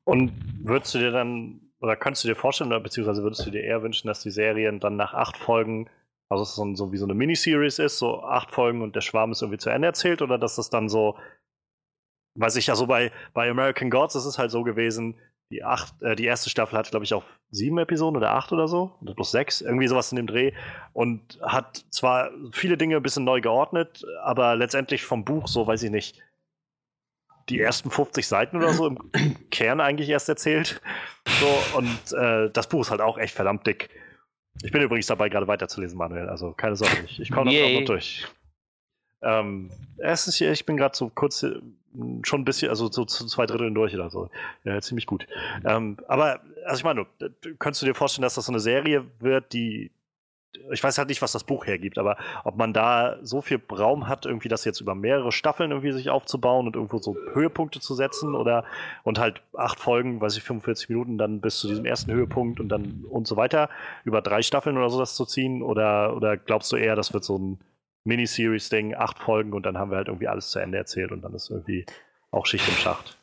Und 0.04 0.32
würdest 0.62 0.94
du 0.94 0.98
dir 0.98 1.10
dann, 1.10 1.60
oder 1.84 1.96
könntest 1.96 2.24
du 2.24 2.28
dir 2.28 2.34
vorstellen, 2.34 2.70
oder 2.70 2.80
beziehungsweise 2.80 3.22
würdest 3.22 3.44
du 3.46 3.50
dir 3.50 3.62
eher 3.62 3.82
wünschen, 3.82 4.08
dass 4.08 4.22
die 4.22 4.30
Serien 4.30 4.80
dann 4.80 4.96
nach 4.96 5.12
acht 5.12 5.36
Folgen, 5.36 5.90
also 6.30 6.42
es 6.42 6.54
so, 6.54 6.74
so 6.74 6.92
wie 6.92 6.96
so 6.96 7.04
eine 7.04 7.14
Miniseries 7.14 7.78
ist, 7.78 7.98
so 7.98 8.22
acht 8.22 8.50
Folgen 8.50 8.80
und 8.80 8.96
der 8.96 9.02
Schwarm 9.02 9.32
ist 9.32 9.42
irgendwie 9.42 9.58
zu 9.58 9.68
Ende 9.68 9.88
erzählt, 9.88 10.22
oder 10.22 10.38
dass 10.38 10.56
das 10.56 10.70
dann 10.70 10.88
so, 10.88 11.18
weiß 12.38 12.56
ich 12.56 12.68
ja 12.68 12.74
so 12.74 12.86
bei, 12.86 13.12
bei 13.34 13.50
American 13.50 13.90
Gods 13.90 14.14
ist 14.14 14.24
es 14.24 14.38
halt 14.38 14.50
so 14.50 14.62
gewesen, 14.62 15.16
die, 15.50 15.62
acht, 15.62 16.00
äh, 16.02 16.16
die 16.16 16.24
erste 16.24 16.48
Staffel 16.48 16.78
hat, 16.78 16.90
glaube 16.90 17.04
ich, 17.04 17.12
auch 17.12 17.24
sieben 17.50 17.76
Episoden 17.76 18.16
oder 18.16 18.32
acht 18.32 18.50
oder 18.50 18.66
so, 18.66 18.96
oder 19.02 19.14
plus 19.14 19.30
sechs, 19.30 19.60
irgendwie 19.60 19.86
sowas 19.86 20.10
in 20.10 20.16
dem 20.16 20.26
Dreh. 20.26 20.52
Und 20.94 21.38
hat 21.42 21.84
zwar 21.90 22.30
viele 22.50 22.78
Dinge 22.78 22.96
ein 22.96 23.02
bisschen 23.02 23.24
neu 23.24 23.42
geordnet, 23.42 24.06
aber 24.22 24.56
letztendlich 24.56 25.04
vom 25.04 25.24
Buch, 25.24 25.48
so 25.48 25.66
weiß 25.66 25.82
ich 25.82 25.90
nicht, 25.90 26.22
die 27.48 27.60
ersten 27.60 27.90
50 27.90 28.26
Seiten 28.26 28.56
oder 28.56 28.72
so 28.72 28.86
im 28.86 28.98
Kern 29.50 29.80
eigentlich 29.80 30.08
erst 30.08 30.28
erzählt. 30.28 30.80
So, 31.40 31.78
und 31.78 32.12
äh, 32.12 32.50
das 32.50 32.68
Buch 32.68 32.82
ist 32.82 32.90
halt 32.90 33.00
auch 33.00 33.18
echt 33.18 33.34
verdammt 33.34 33.66
dick. 33.66 33.90
Ich 34.62 34.72
bin 34.72 34.82
übrigens 34.82 35.06
dabei, 35.06 35.28
gerade 35.28 35.48
weiterzulesen, 35.48 35.98
Manuel. 35.98 36.28
Also 36.28 36.52
keine 36.52 36.76
Sorge, 36.76 37.02
ich, 37.04 37.20
ich 37.20 37.30
komme 37.30 37.52
das 37.52 37.62
auch 37.62 37.80
noch 37.80 37.86
durch. 37.86 38.26
Ähm, 39.22 39.70
erstens, 39.98 40.40
ich 40.40 40.66
bin 40.66 40.76
gerade 40.76 40.96
so 40.96 41.10
kurz 41.12 41.42
äh, 41.42 41.60
schon 42.22 42.42
ein 42.42 42.44
bisschen, 42.44 42.68
also 42.68 42.90
so 42.90 43.04
zu 43.04 43.26
zwei 43.26 43.46
Dritteln 43.46 43.74
durch 43.74 43.94
oder 43.94 44.10
so. 44.10 44.28
Ja, 44.64 44.80
ziemlich 44.80 45.06
gut. 45.06 45.26
Ähm, 45.64 45.96
aber, 46.08 46.40
also 46.64 46.78
ich 46.78 46.84
meine, 46.84 47.06
könntest 47.58 47.82
du 47.82 47.86
dir 47.86 47.94
vorstellen, 47.94 48.22
dass 48.22 48.34
das 48.34 48.46
so 48.46 48.52
eine 48.52 48.60
Serie 48.60 49.06
wird, 49.20 49.52
die, 49.52 49.90
ich 50.72 50.82
weiß 50.82 50.98
halt 50.98 51.08
nicht, 51.08 51.22
was 51.22 51.32
das 51.32 51.44
Buch 51.44 51.66
hergibt, 51.66 51.98
aber 51.98 52.16
ob 52.44 52.56
man 52.56 52.72
da 52.72 53.18
so 53.22 53.40
viel 53.40 53.60
Raum 53.70 54.08
hat, 54.08 54.26
irgendwie 54.26 54.48
das 54.48 54.64
jetzt 54.64 54.80
über 54.80 54.94
mehrere 54.94 55.32
Staffeln 55.32 55.70
irgendwie 55.70 55.92
sich 55.92 56.10
aufzubauen 56.10 56.66
und 56.66 56.76
irgendwo 56.76 56.98
so 56.98 57.16
Höhepunkte 57.32 57.80
zu 57.80 57.94
setzen 57.94 58.34
oder 58.34 58.64
und 59.02 59.18
halt 59.18 59.42
acht 59.56 59.80
Folgen, 59.80 60.20
weiß 60.20 60.36
ich, 60.36 60.42
45 60.42 60.88
Minuten 60.88 61.18
dann 61.18 61.40
bis 61.40 61.58
zu 61.58 61.68
diesem 61.68 61.84
ersten 61.84 62.12
Höhepunkt 62.12 62.60
und 62.60 62.68
dann 62.68 63.04
und 63.08 63.26
so 63.26 63.36
weiter, 63.36 63.68
über 64.04 64.22
drei 64.22 64.42
Staffeln 64.42 64.76
oder 64.76 64.90
so 64.90 64.98
das 64.98 65.14
zu 65.14 65.24
ziehen 65.26 65.62
oder, 65.62 66.16
oder 66.16 66.36
glaubst 66.36 66.72
du 66.72 66.76
eher, 66.76 66.96
das 66.96 67.12
wird 67.12 67.24
so 67.24 67.38
ein 67.38 67.58
Miniseries-Ding, 68.04 68.94
acht 68.94 69.18
Folgen 69.18 69.52
und 69.52 69.64
dann 69.64 69.78
haben 69.78 69.90
wir 69.90 69.96
halt 69.96 70.08
irgendwie 70.08 70.28
alles 70.28 70.50
zu 70.50 70.58
Ende 70.58 70.78
erzählt 70.78 71.10
und 71.10 71.22
dann 71.22 71.34
ist 71.34 71.50
irgendwie 71.50 71.86
auch 72.30 72.46
Schicht 72.46 72.68
im 72.68 72.74
Schacht. 72.74 73.18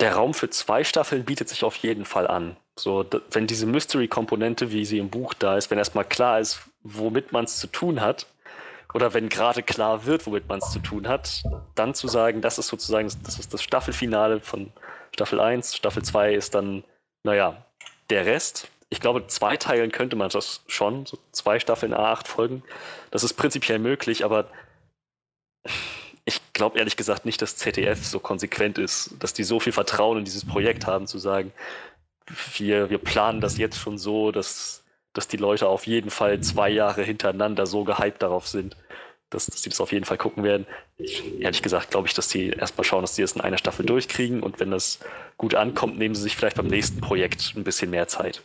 Der 0.00 0.14
Raum 0.14 0.34
für 0.34 0.50
zwei 0.50 0.82
Staffeln 0.82 1.24
bietet 1.24 1.48
sich 1.48 1.62
auf 1.62 1.76
jeden 1.76 2.04
Fall 2.04 2.26
an. 2.26 2.56
So, 2.78 3.04
wenn 3.30 3.46
diese 3.46 3.66
Mystery-Komponente, 3.66 4.72
wie 4.72 4.84
sie 4.84 4.98
im 4.98 5.10
Buch 5.10 5.34
da 5.34 5.56
ist, 5.56 5.70
wenn 5.70 5.78
erstmal 5.78 6.04
klar 6.04 6.40
ist, 6.40 6.60
womit 6.82 7.32
man 7.32 7.44
es 7.44 7.58
zu 7.58 7.68
tun 7.68 8.00
hat, 8.00 8.26
oder 8.92 9.12
wenn 9.12 9.28
gerade 9.28 9.62
klar 9.62 10.06
wird, 10.06 10.26
womit 10.26 10.48
man 10.48 10.58
es 10.58 10.70
zu 10.70 10.78
tun 10.78 11.08
hat, 11.08 11.42
dann 11.74 11.94
zu 11.94 12.06
sagen, 12.06 12.40
das 12.40 12.58
ist 12.58 12.68
sozusagen 12.68 13.10
das, 13.24 13.38
ist 13.38 13.52
das 13.52 13.62
Staffelfinale 13.62 14.40
von 14.40 14.72
Staffel 15.12 15.40
1, 15.40 15.74
Staffel 15.74 16.02
2 16.02 16.34
ist 16.34 16.54
dann, 16.54 16.84
naja, 17.24 17.64
der 18.10 18.26
Rest 18.26 18.68
ich 18.94 19.00
glaube, 19.00 19.26
zweiteilen 19.26 19.90
könnte 19.90 20.14
man 20.14 20.28
das 20.28 20.62
schon, 20.68 21.04
so 21.04 21.18
zwei 21.32 21.58
Staffeln, 21.58 21.92
acht 21.92 22.28
Folgen. 22.28 22.62
Das 23.10 23.24
ist 23.24 23.34
prinzipiell 23.34 23.80
möglich, 23.80 24.24
aber 24.24 24.46
ich 26.24 26.40
glaube 26.52 26.78
ehrlich 26.78 26.96
gesagt 26.96 27.24
nicht, 27.24 27.42
dass 27.42 27.56
ZDF 27.56 28.04
so 28.04 28.20
konsequent 28.20 28.78
ist, 28.78 29.16
dass 29.18 29.32
die 29.34 29.42
so 29.42 29.58
viel 29.58 29.72
Vertrauen 29.72 30.18
in 30.18 30.24
dieses 30.24 30.44
Projekt 30.44 30.86
haben, 30.86 31.08
zu 31.08 31.18
sagen, 31.18 31.52
wir, 32.26 32.90
wir 32.90 32.98
planen 32.98 33.40
das 33.40 33.58
jetzt 33.58 33.78
schon 33.78 33.98
so, 33.98 34.32
dass, 34.32 34.84
dass 35.12 35.28
die 35.28 35.36
Leute 35.36 35.68
auf 35.68 35.86
jeden 35.86 36.10
Fall 36.10 36.40
zwei 36.40 36.70
Jahre 36.70 37.02
hintereinander 37.02 37.66
so 37.66 37.84
gehypt 37.84 38.22
darauf 38.22 38.46
sind, 38.46 38.76
dass, 39.30 39.46
dass 39.46 39.62
die 39.62 39.68
das 39.68 39.80
auf 39.80 39.92
jeden 39.92 40.04
Fall 40.04 40.18
gucken 40.18 40.44
werden. 40.44 40.66
Ich, 40.96 41.40
ehrlich 41.40 41.62
gesagt 41.62 41.90
glaube 41.90 42.08
ich, 42.08 42.14
dass 42.14 42.28
die 42.28 42.50
erstmal 42.50 42.84
schauen, 42.84 43.02
dass 43.02 43.14
die 43.14 43.22
das 43.22 43.32
in 43.32 43.40
einer 43.40 43.58
Staffel 43.58 43.84
durchkriegen 43.84 44.42
und 44.42 44.60
wenn 44.60 44.70
das 44.70 45.00
gut 45.36 45.54
ankommt, 45.54 45.98
nehmen 45.98 46.14
sie 46.14 46.22
sich 46.22 46.36
vielleicht 46.36 46.56
beim 46.56 46.68
nächsten 46.68 47.00
Projekt 47.00 47.54
ein 47.56 47.64
bisschen 47.64 47.90
mehr 47.90 48.08
Zeit. 48.08 48.42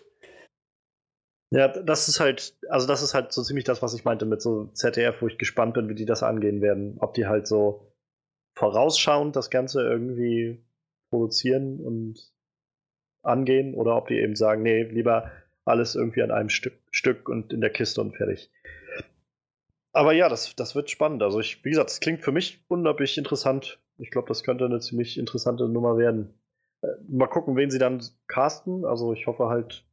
Ja, 1.52 1.68
das 1.68 2.08
ist 2.08 2.20
halt, 2.20 2.56
also 2.70 2.86
das 2.86 3.02
ist 3.02 3.16
halt 3.16 3.34
so 3.34 3.42
ziemlich 3.42 3.66
das, 3.66 3.82
was 3.82 3.96
ich 3.96 4.06
meinte 4.06 4.26
mit 4.26 4.42
so 4.42 4.68
ZDF, 4.74 5.22
wo 5.22 5.28
ich 5.28 5.40
gespannt 5.40 5.74
bin, 5.74 5.90
wie 5.90 5.96
die 5.96 6.06
das 6.06 6.22
angehen 6.22 6.62
werden. 6.62 6.98
Ob 7.00 7.16
die 7.16 7.26
halt 7.26 7.48
so 7.48 7.92
vorausschauend 8.56 9.36
das 9.36 9.50
Ganze 9.50 9.82
irgendwie 9.82 10.64
produzieren 11.10 11.80
und 11.80 12.20
angehen 13.22 13.76
oder 13.76 13.96
ob 13.96 14.08
die 14.08 14.20
eben 14.20 14.36
sagen, 14.36 14.64
nee, 14.64 14.84
lieber 14.84 15.32
alles 15.66 15.96
irgendwie 15.96 16.24
an 16.24 16.32
einem 16.32 16.50
Stück, 16.50 16.74
Stück 16.92 17.30
und 17.30 17.54
in 17.54 17.62
der 17.62 17.70
Kiste 17.70 18.02
und 18.02 18.16
fertig. 18.16 18.52
Aber 19.92 20.14
ja, 20.14 20.30
das, 20.30 20.56
das 20.56 20.76
wird 20.76 20.90
spannend. 20.90 21.24
Also 21.24 21.40
ich, 21.40 21.64
wie 21.66 21.70
gesagt, 21.70 21.90
es 21.90 22.00
klingt 22.00 22.22
für 22.22 22.32
mich 22.32 22.64
unglaublich 22.68 23.18
interessant. 23.18 23.80
Ich 23.98 24.12
glaube, 24.12 24.28
das 24.28 24.44
könnte 24.44 24.66
eine 24.66 24.80
ziemlich 24.80 25.18
interessante 25.18 25.68
Nummer 25.68 25.98
werden. 25.98 26.34
Äh, 26.82 26.88
mal 27.08 27.28
gucken, 27.28 27.56
wen 27.56 27.70
sie 27.70 27.80
dann 27.80 28.02
casten. 28.28 28.86
Also 28.86 29.14
ich 29.14 29.28
hoffe 29.28 29.50
halt, 29.50 29.86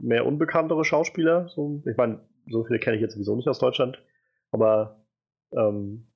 mehr 0.00 0.26
unbekanntere 0.26 0.84
Schauspieler. 0.84 1.48
So, 1.48 1.82
ich 1.84 1.96
meine, 1.96 2.20
so 2.48 2.64
viele 2.64 2.78
kenne 2.78 2.96
ich 2.96 3.02
jetzt 3.02 3.14
sowieso 3.14 3.36
nicht 3.36 3.48
aus 3.48 3.58
Deutschland. 3.58 4.02
Aber 4.50 5.04
ähm, 5.52 6.06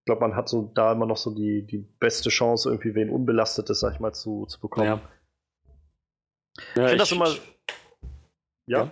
ich 0.00 0.04
glaube, 0.06 0.20
man 0.20 0.36
hat 0.36 0.48
so 0.48 0.70
da 0.74 0.92
immer 0.92 1.06
noch 1.06 1.16
so 1.16 1.34
die, 1.34 1.66
die 1.66 1.78
beste 1.78 2.30
Chance, 2.30 2.68
irgendwie 2.70 2.94
wen 2.94 3.10
Unbelastetes, 3.10 3.80
sag 3.80 3.94
ich 3.94 4.00
mal, 4.00 4.12
zu, 4.12 4.46
zu 4.46 4.60
bekommen. 4.60 4.86
Ja. 4.86 5.00
Ja, 6.74 6.84
ich 6.84 6.88
finde 6.90 6.96
das 6.96 7.12
immer. 7.12 7.28
Ja? 8.66 8.78
ja? 8.78 8.90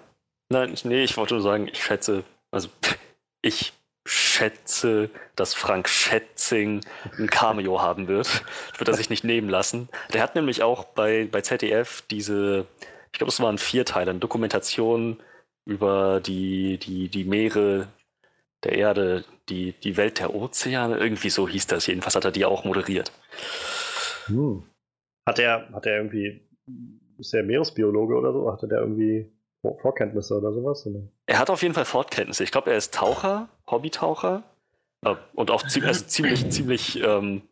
Nein, 0.51 0.75
nee, 0.85 1.05
ich 1.05 1.17
wollte 1.17 1.35
nur 1.35 1.43
sagen, 1.43 1.69
ich 1.69 1.83
schätze, 1.83 2.25
also 2.51 2.69
ich 3.43 3.73
schätze, 4.07 5.11
dass 5.37 5.55
Frank 5.55 5.89
Schätzing 5.89 6.81
ein 7.19 7.29
Cameo 7.29 7.81
haben 7.83 8.09
wird. 8.09 8.27
Das 8.71 8.81
wird 8.81 8.89
er 8.89 8.95
sich 8.95 9.11
nicht 9.11 9.25
nehmen 9.25 9.49
lassen. 9.49 9.89
Der 10.13 10.23
hat 10.23 10.35
nämlich 10.35 10.63
auch 10.63 10.85
bei, 10.85 11.29
bei 11.31 11.43
ZDF 11.43 12.03
diese 12.11 12.67
ich 13.13 13.19
glaube, 13.19 13.31
es 13.31 13.41
waren 13.41 13.59
vier 13.59 13.85
Teile, 13.85 14.11
eine 14.11 14.21
Dokumentation 14.21 15.21
über 15.65 16.21
die, 16.21 16.79
die, 16.79 17.09
die 17.09 17.25
Meere 17.25 17.89
der 18.65 18.73
Erde, 18.73 19.25
die, 19.49 19.73
die 19.73 19.97
Welt 19.97 20.19
der 20.19 20.35
Ozeane, 20.35 20.97
irgendwie 20.99 21.31
so 21.31 21.49
hieß 21.49 21.67
das. 21.67 21.87
Jedenfalls 21.87 22.17
hat 22.17 22.25
er 22.25 22.31
die 22.31 22.45
auch 22.45 22.65
moderiert. 22.65 23.13
Hm. 24.27 24.65
Hat 25.27 25.39
er, 25.39 25.69
hat 25.73 25.87
er 25.87 25.97
irgendwie, 25.97 26.41
ist 27.19 27.35
er 27.35 27.43
Meeresbiologe 27.43 28.15
oder 28.15 28.33
so? 28.33 28.51
Hatte 28.51 28.69
der 28.69 28.81
irgendwie 28.81 29.31
Vorkenntnisse 29.63 30.39
oder 30.39 30.53
sowas? 30.53 30.87
Oder? 30.87 31.01
Er 31.27 31.39
hat 31.39 31.51
auf 31.51 31.63
jeden 31.63 31.75
Fall 31.75 31.85
Vorkenntnisse. 31.85 32.45
Ich 32.45 32.53
glaube, 32.53 32.71
er 32.71 32.77
ist 32.77 32.95
Taucher, 32.95 33.49
Hobbytaucher. 33.71 34.43
Äh, 35.05 35.15
und 35.35 35.51
auch 35.51 35.67
ziemlich, 35.67 35.89
also 35.89 36.05
ziemlich, 36.07 36.51
ziemlich, 36.51 37.03
ähm, 37.03 37.43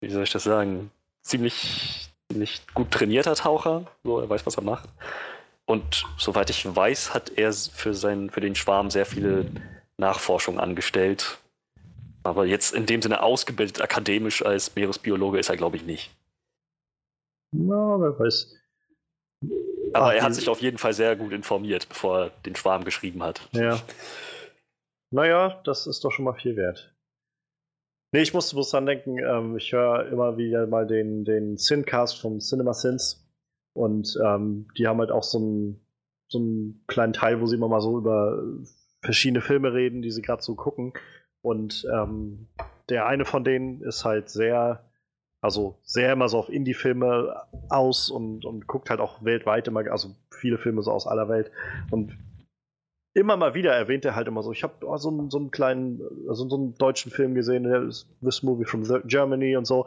wie 0.00 0.10
soll 0.10 0.24
ich 0.24 0.32
das 0.32 0.44
sagen, 0.44 0.90
ziemlich 1.22 2.08
nicht 2.34 2.74
gut 2.74 2.90
trainierter 2.90 3.34
Taucher, 3.34 3.86
so 4.04 4.20
er 4.20 4.28
weiß, 4.28 4.46
was 4.46 4.56
er 4.56 4.62
macht. 4.62 4.88
Und 5.64 6.04
soweit 6.18 6.50
ich 6.50 6.74
weiß, 6.74 7.14
hat 7.14 7.32
er 7.36 7.52
für, 7.52 7.94
sein, 7.94 8.30
für 8.30 8.40
den 8.40 8.54
Schwarm 8.54 8.90
sehr 8.90 9.06
viele 9.06 9.46
Nachforschung 9.96 10.58
angestellt. 10.58 11.38
Aber 12.24 12.46
jetzt 12.46 12.74
in 12.74 12.86
dem 12.86 13.02
Sinne 13.02 13.22
ausgebildet 13.22 13.80
akademisch 13.80 14.44
als 14.44 14.74
Meeresbiologe 14.74 15.38
ist 15.38 15.50
er, 15.50 15.56
glaube 15.56 15.76
ich, 15.76 15.84
nicht. 15.84 16.10
Na, 17.52 18.00
wer 18.00 18.18
weiß. 18.18 18.56
Aber 19.92 20.14
er 20.14 20.22
hat 20.22 20.34
sich 20.34 20.48
auf 20.48 20.60
jeden 20.60 20.78
Fall 20.78 20.92
sehr 20.92 21.16
gut 21.16 21.32
informiert, 21.32 21.88
bevor 21.88 22.18
er 22.20 22.30
den 22.46 22.56
Schwarm 22.56 22.84
geschrieben 22.84 23.22
hat. 23.22 23.48
Ja. 23.52 23.80
Naja, 25.10 25.60
das 25.64 25.86
ist 25.86 26.04
doch 26.04 26.10
schon 26.10 26.24
mal 26.24 26.34
viel 26.34 26.56
wert. 26.56 26.94
Nee, 28.12 28.22
ich 28.22 28.34
musste 28.34 28.56
bloß 28.56 28.70
dran 28.70 28.86
denken, 28.86 29.18
ähm, 29.18 29.56
ich 29.56 29.72
höre 29.72 30.06
immer 30.08 30.36
wieder 30.36 30.66
mal 30.66 30.86
den, 30.86 31.24
den 31.24 31.56
Sincast 31.56 32.20
vom 32.20 32.40
Cinema 32.40 32.74
Sins 32.74 33.26
und 33.74 34.18
ähm, 34.22 34.68
die 34.76 34.86
haben 34.86 34.98
halt 34.98 35.10
auch 35.10 35.22
so 35.22 35.38
einen, 35.38 35.86
so 36.28 36.38
einen 36.38 36.84
kleinen 36.88 37.12
Teil, 37.14 37.40
wo 37.40 37.46
sie 37.46 37.56
immer 37.56 37.68
mal 37.68 37.80
so 37.80 37.96
über 37.96 38.42
verschiedene 39.02 39.40
Filme 39.40 39.72
reden, 39.72 40.02
die 40.02 40.10
sie 40.10 40.22
gerade 40.22 40.42
so 40.42 40.54
gucken. 40.54 40.92
Und 41.40 41.86
ähm, 41.92 42.48
der 42.88 43.06
eine 43.06 43.24
von 43.24 43.44
denen 43.44 43.82
ist 43.82 44.04
halt 44.04 44.28
sehr, 44.28 44.84
also 45.42 45.76
sehr 45.84 46.12
immer 46.12 46.30
so 46.30 46.38
auf 46.38 46.48
Indie-Filme 46.48 47.36
aus 47.68 48.08
und, 48.08 48.46
und 48.46 48.66
guckt 48.66 48.88
halt 48.88 49.00
auch 49.00 49.22
weltweit 49.22 49.68
immer, 49.68 49.80
also 49.90 50.14
viele 50.30 50.56
Filme 50.56 50.82
so 50.82 50.90
aus 50.90 51.06
aller 51.06 51.28
Welt. 51.28 51.50
Und 51.90 52.16
immer 53.12 53.36
mal 53.36 53.52
wieder 53.54 53.74
erwähnt 53.74 54.06
er 54.06 54.16
halt 54.16 54.28
immer 54.28 54.42
so, 54.42 54.52
ich 54.52 54.62
habe 54.62 54.86
oh, 54.86 54.96
so, 54.96 55.28
so, 55.28 55.38
einen 55.38 55.50
kleinen, 55.50 56.00
also 56.28 56.48
so 56.48 56.56
einen 56.56 56.74
deutschen 56.76 57.12
Film 57.12 57.34
gesehen, 57.34 57.64
der 57.64 57.82
ist 57.82 58.06
This 58.22 58.42
Movie 58.42 58.64
from 58.64 58.84
Germany 59.04 59.56
und 59.56 59.66
so. 59.66 59.86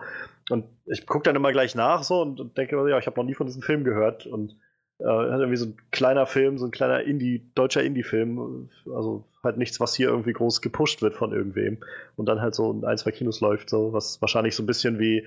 Und 0.51 0.65
ich 0.85 1.07
gucke 1.07 1.23
dann 1.23 1.35
immer 1.35 1.51
gleich 1.51 1.73
nach 1.73 2.03
so 2.03 2.21
und, 2.21 2.39
und 2.39 2.55
denke, 2.55 2.75
ja, 2.87 2.99
ich 2.99 3.07
habe 3.07 3.19
noch 3.19 3.25
nie 3.25 3.33
von 3.33 3.47
diesem 3.47 3.63
Film 3.63 3.83
gehört. 3.83 4.27
Und 4.27 4.55
Äh, 4.97 5.03
hat 5.03 5.39
irgendwie 5.41 5.57
so 5.57 5.65
ein 5.65 5.77
kleiner 5.91 6.25
Film, 6.25 6.57
so 6.57 6.65
ein 6.65 6.71
kleiner 6.71 7.03
Indie, 7.03 7.51
deutscher 7.53 7.83
Indie-Film. 7.83 8.69
Also 8.95 9.25
halt 9.43 9.57
nichts, 9.57 9.81
was 9.81 9.93
hier 9.93 10.07
irgendwie 10.07 10.31
groß 10.31 10.61
gepusht 10.61 11.01
wird 11.01 11.15
von 11.15 11.33
irgendwem. 11.33 11.79
Und 12.15 12.27
dann 12.27 12.39
halt 12.39 12.55
so 12.55 12.71
in 12.71 12.85
ein, 12.85 12.97
zwei 12.97 13.11
Kinos 13.11 13.41
läuft, 13.41 13.69
so 13.69 13.91
was 13.91 14.21
wahrscheinlich 14.21 14.55
so 14.55 14.63
ein 14.63 14.67
bisschen 14.67 14.97
wie 14.97 15.25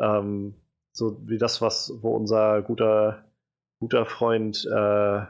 ähm, 0.00 0.54
so 0.92 1.20
wie 1.26 1.38
das, 1.38 1.60
was, 1.60 1.92
wo 2.00 2.10
unser 2.16 2.62
guter, 2.62 3.24
guter 3.80 4.06
Freund 4.06 4.64
äh, 4.64 5.22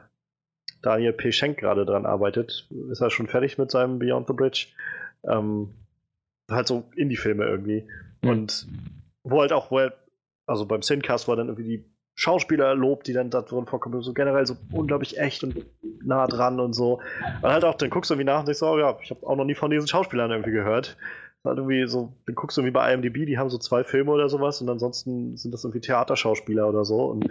Daniel 0.83 1.13
P. 1.13 1.33
Schenk 1.33 1.59
gerade 1.59 1.85
dran 1.85 2.07
arbeitet. 2.07 2.69
Ist 2.91 3.01
er 3.01 3.11
schon 3.11 3.27
fertig 3.27 3.59
mit 3.59 3.71
seinem 3.71 3.99
Beyond 3.99 4.29
the 4.29 4.35
Bridge? 4.35 4.69
Ähm, 5.25 5.75
halt 6.51 6.67
so 6.69 6.85
Indie-Filme 6.95 7.45
irgendwie. 7.45 7.89
Mhm. 8.23 8.29
Und 8.29 8.67
wo 9.25 9.41
halt 9.41 9.53
auch, 9.53 9.71
wo 9.71 9.81
er, 9.81 9.95
also 10.47 10.67
beim 10.67 10.83
Sincast 10.83 11.27
war 11.27 11.37
dann 11.37 11.49
irgendwie 11.49 11.65
die 11.79 11.85
Schauspieler 12.15 12.75
lobt, 12.75 13.09
die 13.09 13.13
dann 13.13 13.31
da 13.31 13.43
drin 13.43 13.67
vorkommen, 13.67 14.01
so 14.01 14.15
generell 14.15 14.47
so 14.47 14.57
unglaublich 14.73 15.19
echt 15.19 15.45
und 15.45 15.67
nah 16.03 16.27
dran 16.27 16.61
und 16.61 16.73
so. 16.73 17.01
Und 17.43 17.51
halt 17.51 17.65
auch, 17.65 17.75
dann 17.75 17.91
guckst 17.91 18.11
du 18.11 18.15
irgendwie 18.15 18.25
nach 18.25 18.41
und 18.41 18.47
denkst, 18.47 18.63
oh 18.63 18.79
ja, 18.79 18.97
ich 19.03 19.11
habe 19.11 19.27
auch 19.27 19.37
noch 19.37 19.45
nie 19.45 19.55
von 19.55 19.71
diesen 19.71 19.87
Schauspielern 19.87 20.31
irgendwie 20.31 20.53
gehört. 20.53 20.97
Halt 21.47 21.59
irgendwie 21.59 21.87
so, 21.87 22.13
dann 22.27 22.35
guckst 22.35 22.57
du 22.57 22.61
irgendwie 22.61 22.73
bei 22.73 22.93
IMDb, 22.93 23.27
die 23.27 23.39
haben 23.39 23.51
so 23.51 23.59
zwei 23.59 23.85
Filme 23.85 24.11
oder 24.11 24.29
sowas 24.29 24.61
und 24.61 24.69
ansonsten 24.69 25.37
sind 25.37 25.53
das 25.53 25.65
irgendwie 25.65 25.81
Theaterschauspieler 25.81 26.69
oder 26.69 26.85
so. 26.85 27.05
Und, 27.07 27.29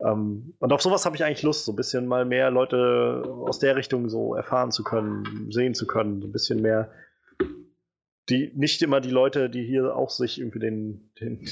ähm, 0.00 0.54
und 0.58 0.72
auf 0.72 0.82
sowas 0.82 1.06
habe 1.06 1.16
ich 1.16 1.24
eigentlich 1.24 1.42
Lust, 1.42 1.64
so 1.64 1.72
ein 1.72 1.76
bisschen 1.76 2.06
mal 2.06 2.24
mehr 2.24 2.50
Leute 2.50 3.22
aus 3.46 3.58
der 3.58 3.76
Richtung 3.76 4.08
so 4.08 4.34
erfahren 4.34 4.70
zu 4.70 4.84
können, 4.84 5.50
sehen 5.50 5.74
zu 5.74 5.86
können, 5.86 6.20
so 6.20 6.28
ein 6.28 6.32
bisschen 6.32 6.62
mehr 6.62 6.90
die 8.28 8.52
nicht 8.54 8.82
immer 8.82 9.00
die 9.00 9.10
Leute, 9.10 9.50
die 9.50 9.64
hier 9.64 9.94
auch 9.94 10.10
sich 10.10 10.40
irgendwie 10.40 10.58
den, 10.58 11.10
den, 11.20 11.46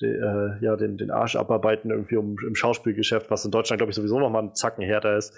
den, 0.00 0.22
äh, 0.22 0.64
ja, 0.64 0.76
den, 0.76 0.98
den 0.98 1.10
Arsch 1.10 1.36
abarbeiten, 1.36 1.90
irgendwie 1.90 2.16
um, 2.16 2.36
im 2.46 2.54
Schauspielgeschäft, 2.54 3.30
was 3.30 3.44
in 3.44 3.50
Deutschland, 3.50 3.78
glaube 3.78 3.90
ich, 3.90 3.96
sowieso 3.96 4.18
nochmal 4.18 4.42
ein 4.42 4.54
Zacken 4.54 4.84
härter 4.84 5.16
ist 5.16 5.34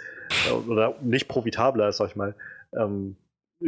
äh, 0.48 0.52
oder 0.52 0.96
nicht 1.00 1.28
profitabler 1.28 1.88
ist, 1.88 1.98
sag 1.98 2.08
ich 2.08 2.16
mal, 2.16 2.34
ähm, 2.76 3.16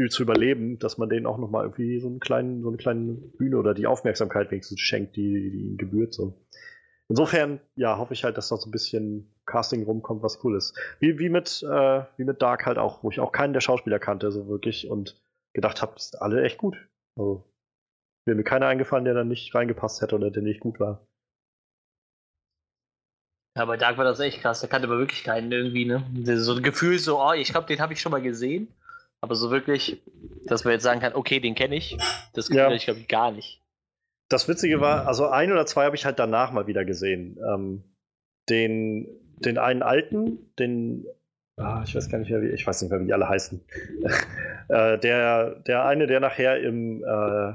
zu 0.08 0.22
überleben, 0.22 0.78
dass 0.78 0.98
man 0.98 1.08
denen 1.08 1.26
auch 1.26 1.38
nochmal 1.38 1.64
irgendwie 1.64 1.98
so, 2.00 2.08
einen 2.08 2.20
kleinen, 2.20 2.62
so 2.62 2.68
eine 2.68 2.76
kleine 2.76 3.12
Bühne 3.12 3.58
oder 3.58 3.74
die 3.74 3.86
Aufmerksamkeit 3.86 4.50
wenigstens 4.50 4.80
schenkt, 4.80 5.16
die, 5.16 5.50
die 5.50 5.58
ihnen 5.60 5.76
gebührt. 5.76 6.14
So. 6.14 6.34
Insofern, 7.08 7.60
ja, 7.76 7.98
hoffe 7.98 8.14
ich 8.14 8.24
halt, 8.24 8.36
dass 8.38 8.48
da 8.48 8.56
so 8.56 8.68
ein 8.68 8.72
bisschen 8.72 9.34
Casting 9.46 9.84
rumkommt, 9.84 10.22
was 10.22 10.42
cool 10.44 10.56
ist. 10.56 10.78
Wie, 11.00 11.18
wie, 11.18 11.28
mit, 11.28 11.62
äh, 11.62 12.04
wie 12.16 12.24
mit 12.24 12.40
Dark 12.40 12.66
halt 12.66 12.78
auch, 12.78 13.02
wo 13.02 13.10
ich 13.10 13.20
auch 13.20 13.32
keinen 13.32 13.52
der 13.52 13.60
Schauspieler 13.60 13.98
kannte, 13.98 14.32
so 14.32 14.48
wirklich 14.48 14.88
und 14.88 15.20
gedacht 15.52 15.82
habe, 15.82 15.94
sind 15.98 16.20
alle 16.20 16.42
echt 16.42 16.58
gut. 16.58 16.76
Also, 17.18 17.44
wäre 18.26 18.36
mir 18.36 18.44
keiner 18.44 18.66
eingefallen, 18.66 19.04
der 19.04 19.14
da 19.14 19.24
nicht 19.24 19.54
reingepasst 19.54 20.00
hätte 20.00 20.14
oder 20.14 20.30
der 20.30 20.42
nicht 20.42 20.60
gut 20.60 20.80
war. 20.80 21.06
Ja, 23.56 23.66
bei 23.66 23.76
Dark 23.76 23.98
war 23.98 24.04
das 24.04 24.18
echt 24.18 24.40
krass. 24.40 24.60
Da 24.60 24.66
kannte 24.66 24.88
man 24.88 24.98
wirklich 24.98 25.22
keinen 25.22 25.52
irgendwie, 25.52 25.84
ne? 25.84 26.04
So 26.36 26.54
ein 26.54 26.62
Gefühl, 26.62 26.98
so, 26.98 27.22
oh, 27.22 27.32
ich 27.32 27.50
glaube, 27.50 27.68
den 27.68 27.80
habe 27.80 27.92
ich 27.92 28.00
schon 28.00 28.10
mal 28.10 28.22
gesehen. 28.22 28.68
Aber 29.24 29.34
so 29.36 29.50
wirklich, 29.50 30.02
dass 30.44 30.64
man 30.64 30.74
jetzt 30.74 30.82
sagen 30.82 31.00
kann, 31.00 31.14
okay, 31.14 31.40
den 31.40 31.54
kenne 31.54 31.76
ich, 31.76 31.96
das 32.34 32.48
Gefühl 32.48 32.60
ja. 32.60 32.72
ich, 32.72 32.84
glaube 32.84 33.00
ich, 33.00 33.08
gar 33.08 33.32
nicht. 33.32 33.62
Das 34.28 34.46
Witzige 34.48 34.82
war, 34.82 35.06
also 35.06 35.28
ein 35.28 35.50
oder 35.50 35.64
zwei 35.64 35.86
habe 35.86 35.96
ich 35.96 36.04
halt 36.04 36.18
danach 36.18 36.52
mal 36.52 36.66
wieder 36.66 36.84
gesehen. 36.84 37.38
Ähm, 37.42 37.84
den, 38.50 39.08
den 39.38 39.56
einen 39.56 39.82
alten, 39.82 40.54
den 40.58 41.06
ah, 41.56 41.82
ich 41.86 41.94
weiß 41.94 42.10
gar 42.10 42.18
nicht 42.18 42.30
mehr, 42.30 42.42
wie, 42.42 42.48
ich 42.48 42.66
weiß 42.66 42.82
nicht 42.82 42.90
mehr, 42.90 43.00
wie 43.00 43.06
die 43.06 43.14
alle 43.14 43.30
heißen. 43.30 43.64
äh, 44.68 44.98
der, 44.98 45.54
der 45.60 45.86
eine, 45.86 46.06
der 46.06 46.20
nachher 46.20 46.60
im, 46.60 47.02
äh, 47.02 47.54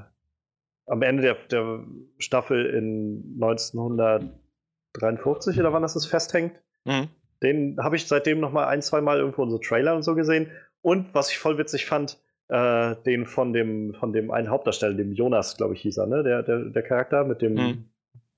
am 0.87 1.03
Ende 1.03 1.21
der, 1.21 1.35
der 1.51 1.83
Staffel 2.17 2.65
in 2.65 3.35
1953 3.39 5.59
oder 5.59 5.71
wann 5.71 5.83
das 5.83 5.95
ist, 5.95 6.07
festhängt, 6.07 6.59
mhm. 6.85 7.09
den 7.43 7.77
habe 7.79 7.95
ich 7.95 8.07
seitdem 8.07 8.39
noch 8.39 8.51
mal 8.51 8.65
ein, 8.65 8.81
zwei 8.81 9.01
Mal 9.01 9.19
irgendwo 9.19 9.43
in 9.43 9.51
so 9.51 9.59
Trailer 9.59 9.95
und 9.95 10.01
so 10.01 10.15
gesehen. 10.15 10.49
Und 10.81 11.13
was 11.13 11.31
ich 11.31 11.37
voll 11.37 11.57
witzig 11.57 11.85
fand, 11.85 12.17
äh, 12.49 12.95
den 13.05 13.25
von 13.25 13.53
dem, 13.53 13.93
von 13.93 14.11
dem 14.11 14.31
einen 14.31 14.49
Hauptdarsteller, 14.49 14.95
dem 14.95 15.13
Jonas, 15.13 15.57
glaube 15.57 15.75
ich, 15.75 15.81
hieß 15.81 15.97
er, 15.97 16.07
ne? 16.07 16.23
Der, 16.23 16.43
der, 16.43 16.65
der 16.65 16.83
Charakter 16.83 17.23
mit 17.23 17.41
dem 17.41 17.53
mhm. 17.53 17.89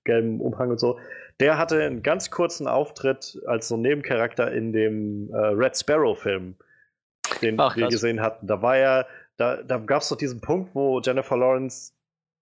gelben 0.04 0.42
Umhang 0.42 0.70
und 0.70 0.80
so. 0.80 1.00
Der 1.40 1.58
hatte 1.58 1.82
einen 1.82 2.04
ganz 2.04 2.30
kurzen 2.30 2.68
Auftritt 2.68 3.42
als 3.48 3.68
so 3.68 3.78
Nebencharakter 3.78 4.52
in 4.52 4.74
dem 4.74 5.32
äh, 5.34 5.38
Red 5.38 5.78
Sparrow-Film, 5.78 6.56
den 7.42 7.60
Ach, 7.60 7.76
wir 7.76 7.88
gesehen 7.88 8.22
hatten. 8.22 8.48
Da 8.48 8.62
war 8.62 8.78
er, 8.78 9.08
da, 9.38 9.64
da 9.64 9.78
gab 9.78 10.02
es 10.02 10.10
doch 10.10 10.18
diesen 10.18 10.42
Punkt, 10.42 10.76
wo 10.76 11.00
Jennifer 11.00 11.38
Lawrence, 11.38 11.94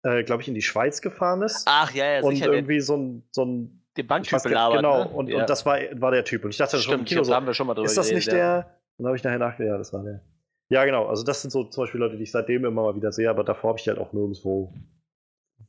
äh, 0.04 0.24
glaube 0.24 0.42
ich, 0.42 0.50
in 0.50 0.54
die 0.54 0.62
Schweiz 0.62 1.02
gefahren 1.02 1.42
ist. 1.44 1.64
Ach 1.66 1.92
ja, 1.94 2.06
ja, 2.06 2.22
Und 2.22 2.36
sicher, 2.36 2.52
irgendwie 2.52 2.82
so 2.82 2.98
ein, 2.98 3.24
so 3.32 3.46
ein 3.46 3.80
den 3.96 4.08
Banktyp 4.08 4.44
labert. 4.46 4.78
Genau, 4.78 5.04
ne? 5.04 5.10
und, 5.10 5.28
ja. 5.30 5.40
und 5.40 5.50
das 5.50 5.66
war, 5.66 5.78
war 5.94 6.12
der 6.12 6.26
Typ. 6.26 6.44
Und 6.44 6.50
ich 6.50 6.58
dachte 6.58 6.78
Stimmt, 6.78 6.84
schon 6.84 7.00
im 7.00 7.06
Kino 7.06 7.24
so, 7.24 7.34
haben 7.34 7.46
wir 7.46 7.54
schon 7.54 7.68
mal 7.68 7.74
drüber 7.76 7.86
ist 7.86 7.98
das 7.98 8.12
nicht 8.12 8.32
der? 8.32 8.80
Dann 8.98 9.08
habe 9.08 9.18
ich 9.18 9.24
nachher 9.24 9.40
nachgedacht, 9.40 9.72
ja, 9.72 9.78
das 9.78 9.94
war 9.94 10.04
der. 10.04 10.22
Ja, 10.70 10.86
genau. 10.86 11.08
Also 11.08 11.24
das 11.24 11.42
sind 11.42 11.52
so 11.52 11.64
zum 11.66 11.84
Beispiel 11.84 12.00
Leute, 12.00 12.18
die 12.18 12.24
ich 12.24 12.32
seitdem 12.32 12.66
immer 12.66 12.84
mal 12.84 12.96
wieder 12.96 13.12
sehe, 13.12 13.30
aber 13.30 13.44
davor 13.44 13.70
habe 13.70 13.80
ich 13.80 13.84
die 13.84 13.90
halt 13.90 14.00
auch 14.00 14.14
nirgendwo 14.14 14.74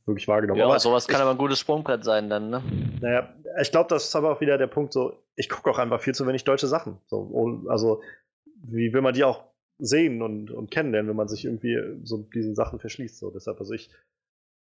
wirklich 0.05 0.27
wahrgenommen. 0.27 0.59
Ja, 0.59 0.65
aber 0.65 0.79
sowas 0.79 1.07
kann 1.07 1.17
ich, 1.17 1.21
aber 1.21 1.31
ein 1.31 1.37
gutes 1.37 1.59
Sprungbrett 1.59 2.03
sein 2.03 2.29
dann, 2.29 2.49
ne? 2.49 2.61
Naja, 3.01 3.33
ich 3.61 3.71
glaube, 3.71 3.89
das 3.89 4.05
ist 4.05 4.15
aber 4.15 4.31
auch 4.31 4.41
wieder 4.41 4.57
der 4.57 4.67
Punkt, 4.67 4.93
so, 4.93 5.23
ich 5.35 5.49
gucke 5.49 5.69
auch 5.69 5.79
einfach 5.79 5.99
viel 5.99 6.13
zu 6.13 6.27
wenig 6.27 6.43
deutsche 6.43 6.67
Sachen. 6.67 6.99
So, 7.07 7.63
also, 7.67 8.01
wie 8.63 8.93
will 8.93 9.01
man 9.01 9.13
die 9.13 9.23
auch 9.23 9.43
sehen 9.77 10.21
und, 10.21 10.51
und 10.51 10.71
kennenlernen, 10.71 11.09
wenn 11.09 11.15
man 11.15 11.27
sich 11.27 11.45
irgendwie 11.45 11.77
so 12.03 12.17
diesen 12.33 12.55
Sachen 12.55 12.79
verschließt. 12.79 13.17
So. 13.17 13.31
Deshalb, 13.31 13.59
also 13.59 13.73
ich 13.73 13.89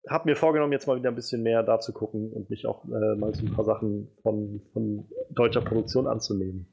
habe 0.07 0.29
mir 0.29 0.35
vorgenommen, 0.35 0.73
jetzt 0.73 0.87
mal 0.87 0.97
wieder 0.97 1.09
ein 1.09 1.15
bisschen 1.15 1.43
mehr 1.43 1.63
da 1.63 1.79
zu 1.79 1.93
gucken 1.93 2.31
und 2.31 2.49
mich 2.49 2.65
auch 2.65 2.85
äh, 2.85 3.15
mal 3.15 3.33
so 3.33 3.45
ein 3.45 3.53
paar 3.53 3.65
Sachen 3.65 4.09
von, 4.21 4.61
von 4.73 5.07
deutscher 5.29 5.61
Produktion 5.61 6.07
anzunehmen. 6.07 6.67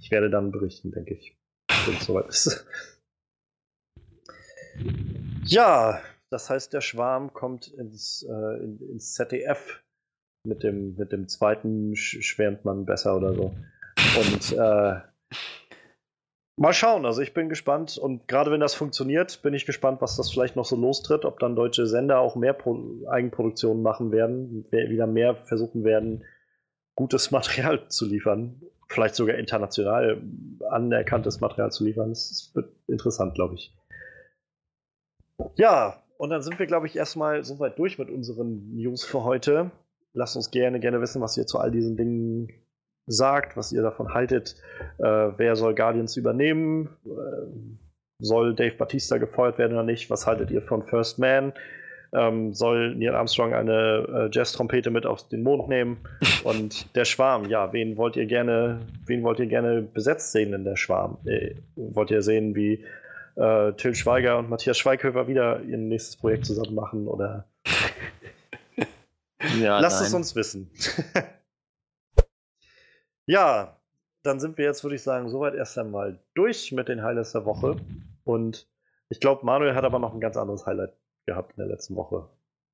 Ich 0.00 0.10
werde 0.10 0.30
dann 0.30 0.52
berichten, 0.52 0.92
denke 0.92 1.14
ich, 1.14 1.36
wenn 1.86 1.96
es 1.96 2.04
soweit 2.04 2.28
ist. 2.28 2.66
Ja, 5.44 6.00
das 6.30 6.50
heißt, 6.50 6.72
der 6.72 6.80
Schwarm 6.80 7.32
kommt 7.32 7.68
ins, 7.68 8.26
äh, 8.28 8.62
in, 8.62 8.78
ins 8.90 9.14
ZDF. 9.14 9.82
Mit 10.44 10.62
dem, 10.62 10.94
mit 10.96 11.10
dem 11.10 11.28
zweiten 11.28 11.96
schwärmt 11.96 12.64
man 12.64 12.84
besser 12.84 13.16
oder 13.16 13.34
so. 13.34 13.56
Und 14.16 14.52
äh, 14.52 15.00
mal 16.56 16.72
schauen. 16.72 17.04
Also 17.04 17.20
ich 17.22 17.34
bin 17.34 17.48
gespannt. 17.48 17.98
Und 17.98 18.28
gerade 18.28 18.50
wenn 18.50 18.60
das 18.60 18.74
funktioniert, 18.74 19.42
bin 19.42 19.54
ich 19.54 19.66
gespannt, 19.66 20.00
was 20.00 20.16
das 20.16 20.30
vielleicht 20.30 20.56
noch 20.56 20.64
so 20.64 20.76
lostritt. 20.76 21.24
Ob 21.24 21.38
dann 21.40 21.56
deutsche 21.56 21.86
Sender 21.86 22.20
auch 22.20 22.36
mehr 22.36 22.52
Pro 22.52 22.80
Eigenproduktionen 23.08 23.82
machen 23.82 24.12
werden, 24.12 24.66
wieder 24.70 25.06
mehr 25.06 25.34
versuchen 25.34 25.84
werden, 25.84 26.24
gutes 26.94 27.30
Material 27.32 27.88
zu 27.88 28.06
liefern. 28.06 28.62
Vielleicht 28.88 29.14
sogar 29.14 29.36
international 29.36 30.22
anerkanntes 30.70 31.40
Material 31.40 31.72
zu 31.72 31.84
liefern. 31.84 32.10
Das 32.10 32.52
wird 32.54 32.72
interessant, 32.86 33.34
glaube 33.34 33.56
ich. 33.56 33.74
Ja, 35.56 36.02
und 36.18 36.30
dann 36.30 36.42
sind 36.42 36.58
wir, 36.58 36.66
glaube 36.66 36.86
ich, 36.86 36.96
erstmal 36.96 37.44
soweit 37.44 37.78
durch 37.78 37.98
mit 37.98 38.10
unseren 38.10 38.74
News 38.74 39.04
für 39.04 39.24
heute. 39.24 39.70
Lasst 40.14 40.36
uns 40.36 40.50
gerne, 40.50 40.80
gerne 40.80 41.00
wissen, 41.00 41.20
was 41.20 41.36
ihr 41.36 41.46
zu 41.46 41.58
all 41.58 41.70
diesen 41.70 41.96
Dingen 41.96 42.48
sagt, 43.06 43.56
was 43.56 43.72
ihr 43.72 43.82
davon 43.82 44.14
haltet. 44.14 44.56
Äh, 44.98 45.04
wer 45.36 45.56
soll 45.56 45.74
Guardians 45.74 46.16
übernehmen? 46.16 46.88
Äh, 47.04 47.78
soll 48.18 48.54
Dave 48.54 48.76
Batista 48.76 49.18
gefeuert 49.18 49.58
werden 49.58 49.72
oder 49.72 49.82
nicht? 49.82 50.08
Was 50.10 50.26
haltet 50.26 50.50
ihr 50.50 50.62
von 50.62 50.86
First 50.86 51.18
Man? 51.18 51.52
Ähm, 52.16 52.54
soll 52.54 52.94
Neil 52.94 53.14
Armstrong 53.14 53.52
eine 53.52 54.28
äh, 54.28 54.28
Jazz-Trompete 54.32 54.90
mit 54.90 55.04
auf 55.04 55.28
den 55.28 55.42
Mond 55.42 55.68
nehmen? 55.68 55.98
Und 56.44 56.94
der 56.96 57.04
Schwarm, 57.04 57.44
ja, 57.50 57.72
wen 57.72 57.96
wollt 57.96 58.16
ihr 58.16 58.26
gerne, 58.26 58.80
wen 59.04 59.22
wollt 59.22 59.38
ihr 59.38 59.46
gerne 59.46 59.82
besetzt 59.82 60.32
sehen 60.32 60.54
in 60.54 60.64
der 60.64 60.76
Schwarm? 60.76 61.18
Äh, 61.26 61.56
wollt 61.76 62.10
ihr 62.10 62.22
sehen, 62.22 62.54
wie 62.54 62.84
äh, 63.36 63.72
Till 63.74 63.94
Schweiger 63.94 64.38
und 64.38 64.48
Matthias 64.48 64.78
Schweighöfer 64.78 65.28
wieder 65.28 65.60
ihr 65.62 65.76
nächstes 65.76 66.16
Projekt 66.16 66.46
zusammen 66.46 66.74
machen 66.74 67.06
oder 67.06 67.46
ja, 69.60 69.78
lasst 69.78 70.00
nein. 70.00 70.06
es 70.06 70.14
uns 70.14 70.34
wissen. 70.34 70.70
ja, 73.26 73.76
dann 74.22 74.40
sind 74.40 74.56
wir 74.56 74.64
jetzt, 74.64 74.82
würde 74.82 74.96
ich 74.96 75.02
sagen, 75.02 75.28
soweit 75.28 75.54
erst 75.54 75.78
einmal 75.78 76.18
durch 76.34 76.72
mit 76.72 76.88
den 76.88 77.02
Highlights 77.02 77.32
der 77.32 77.44
Woche. 77.44 77.76
Und 78.24 78.66
ich 79.10 79.20
glaube, 79.20 79.44
Manuel 79.44 79.74
hat 79.74 79.84
aber 79.84 79.98
noch 79.98 80.14
ein 80.14 80.20
ganz 80.20 80.36
anderes 80.36 80.66
Highlight 80.66 80.94
gehabt 81.26 81.52
in 81.56 81.64
der 81.64 81.68
letzten 81.68 81.96
Woche. 81.96 82.28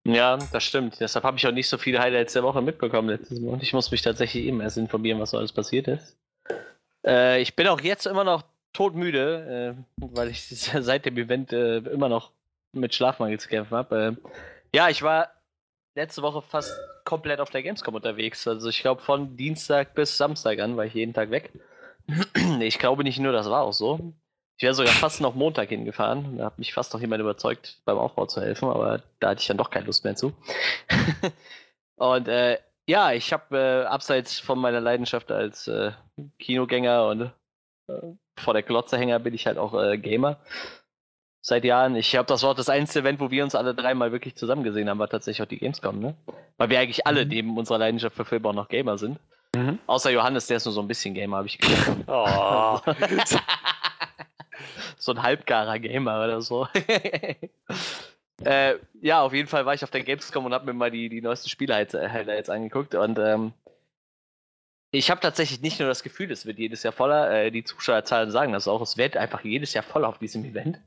Ja, 0.04 0.36
das 0.36 0.64
stimmt. 0.64 0.98
Deshalb 1.00 1.24
habe 1.24 1.36
ich 1.36 1.46
auch 1.46 1.52
nicht 1.52 1.68
so 1.68 1.78
viele 1.78 2.00
Highlights 2.00 2.32
der 2.32 2.42
Woche 2.42 2.60
mitbekommen 2.60 3.08
letztes 3.08 3.40
Mal. 3.40 3.52
Und 3.52 3.62
ich 3.62 3.72
muss 3.72 3.90
mich 3.90 4.02
tatsächlich 4.02 4.44
eben 4.44 4.60
erst 4.60 4.76
informieren, 4.76 5.20
was 5.20 5.30
so 5.30 5.38
alles 5.38 5.52
passiert 5.52 5.88
ist. 5.88 6.16
Äh, 7.06 7.40
ich 7.40 7.54
bin 7.54 7.68
auch 7.68 7.80
jetzt 7.80 8.06
immer 8.06 8.24
noch 8.24 8.42
todmüde, 8.72 9.76
äh, 9.76 10.04
weil 10.14 10.28
ich 10.30 10.44
seit 10.48 11.06
dem 11.06 11.16
Event 11.16 11.52
äh, 11.52 11.78
immer 11.78 12.08
noch 12.08 12.32
mit 12.72 12.94
Schlafmangel 12.94 13.38
zu 13.38 13.48
kämpfen 13.48 13.76
habe. 13.76 14.18
Äh, 14.22 14.76
ja, 14.76 14.88
ich 14.88 15.02
war 15.02 15.30
letzte 15.94 16.22
Woche 16.22 16.42
fast 16.42 16.74
komplett 17.04 17.40
auf 17.40 17.50
der 17.50 17.62
Gamescom 17.62 17.94
unterwegs. 17.94 18.46
Also 18.48 18.68
ich 18.68 18.80
glaube 18.80 19.02
von 19.02 19.36
Dienstag 19.36 19.94
bis 19.94 20.16
Samstag 20.16 20.58
an 20.60 20.76
war 20.76 20.86
ich 20.86 20.94
jeden 20.94 21.14
Tag 21.14 21.30
weg. 21.30 21.52
ich 22.60 22.78
glaube 22.78 23.04
nicht 23.04 23.20
nur, 23.20 23.32
das 23.32 23.48
war 23.48 23.62
auch 23.62 23.72
so. 23.72 24.14
Ich 24.62 24.64
wäre 24.64 24.74
sogar 24.74 24.92
fast 24.92 25.20
noch 25.20 25.34
Montag 25.34 25.70
hingefahren. 25.70 26.38
Da 26.38 26.44
hat 26.44 26.60
mich 26.60 26.72
fast 26.72 26.94
noch 26.94 27.00
jemand 27.00 27.20
überzeugt, 27.20 27.78
beim 27.84 27.98
Aufbau 27.98 28.26
zu 28.26 28.40
helfen, 28.40 28.68
aber 28.68 29.02
da 29.18 29.30
hatte 29.30 29.40
ich 29.40 29.48
dann 29.48 29.56
doch 29.56 29.70
keine 29.70 29.86
Lust 29.86 30.04
mehr 30.04 30.14
zu. 30.14 30.32
Und 31.96 32.28
äh, 32.28 32.58
Ja, 32.86 33.10
ich 33.10 33.32
habe 33.32 33.58
äh, 33.58 33.84
abseits 33.86 34.38
von 34.38 34.60
meiner 34.60 34.80
Leidenschaft 34.80 35.32
als 35.32 35.66
äh, 35.66 35.90
Kinogänger 36.38 37.06
und 37.08 37.22
äh, 37.88 37.92
vor 38.38 38.54
der 38.54 38.62
Glotzehänger 38.62 39.18
bin 39.18 39.34
ich 39.34 39.48
halt 39.48 39.58
auch 39.58 39.74
äh, 39.74 39.98
Gamer. 39.98 40.36
Seit 41.44 41.64
Jahren. 41.64 41.96
Ich 41.96 42.14
habe 42.14 42.26
das 42.28 42.44
Wort, 42.44 42.60
das 42.60 42.68
einzige 42.68 43.00
Event, 43.00 43.18
wo 43.18 43.32
wir 43.32 43.42
uns 43.42 43.56
alle 43.56 43.74
dreimal 43.74 44.12
wirklich 44.12 44.36
zusammen 44.36 44.62
gesehen 44.62 44.88
haben, 44.88 45.00
war 45.00 45.08
tatsächlich 45.08 45.42
auch 45.42 45.48
die 45.50 45.58
Gamescom, 45.58 45.98
ne? 45.98 46.14
Weil 46.56 46.70
wir 46.70 46.78
eigentlich 46.78 47.04
alle 47.04 47.24
Mhm. 47.24 47.30
neben 47.30 47.58
unserer 47.58 47.78
Leidenschaft 47.78 48.14
für 48.14 48.24
Filme 48.24 48.48
auch 48.48 48.52
noch 48.54 48.68
Gamer 48.68 48.96
sind. 48.96 49.18
Mhm. 49.56 49.80
Außer 49.88 50.10
Johannes, 50.10 50.46
der 50.46 50.58
ist 50.58 50.66
nur 50.66 50.72
so 50.72 50.80
ein 50.80 50.86
bisschen 50.86 51.14
Gamer, 51.14 51.38
habe 51.38 51.48
ich 51.48 51.58
gehört. 51.58 51.96
Oh. 52.06 52.78
so 54.96 55.12
ein 55.12 55.22
halbgarer 55.22 55.78
Gamer 55.78 56.24
oder 56.24 56.40
so. 56.40 56.66
äh, 58.44 58.76
ja, 59.00 59.22
auf 59.22 59.32
jeden 59.32 59.48
Fall 59.48 59.66
war 59.66 59.74
ich 59.74 59.84
auf 59.84 59.90
der 59.90 60.02
Gamescom 60.02 60.44
und 60.44 60.54
habe 60.54 60.66
mir 60.66 60.74
mal 60.74 60.90
die, 60.90 61.08
die 61.08 61.20
neuesten 61.20 61.48
Spiele 61.48 61.74
halt, 61.74 61.94
halt 61.94 62.28
jetzt 62.28 62.50
angeguckt. 62.50 62.94
Und 62.94 63.18
ähm, 63.18 63.52
ich 64.90 65.10
habe 65.10 65.20
tatsächlich 65.20 65.60
nicht 65.60 65.80
nur 65.80 65.88
das 65.88 66.02
Gefühl, 66.02 66.30
es 66.30 66.44
wird 66.44 66.58
jedes 66.58 66.82
Jahr 66.82 66.92
voller. 66.92 67.30
Äh, 67.30 67.50
die 67.50 67.64
Zuschauerzahlen 67.64 68.30
sagen 68.30 68.52
das 68.52 68.68
auch. 68.68 68.82
Es 68.82 68.96
wird 68.96 69.16
einfach 69.16 69.42
jedes 69.42 69.72
Jahr 69.72 69.84
voller 69.84 70.08
auf 70.08 70.18
diesem 70.18 70.44
Event. 70.44 70.80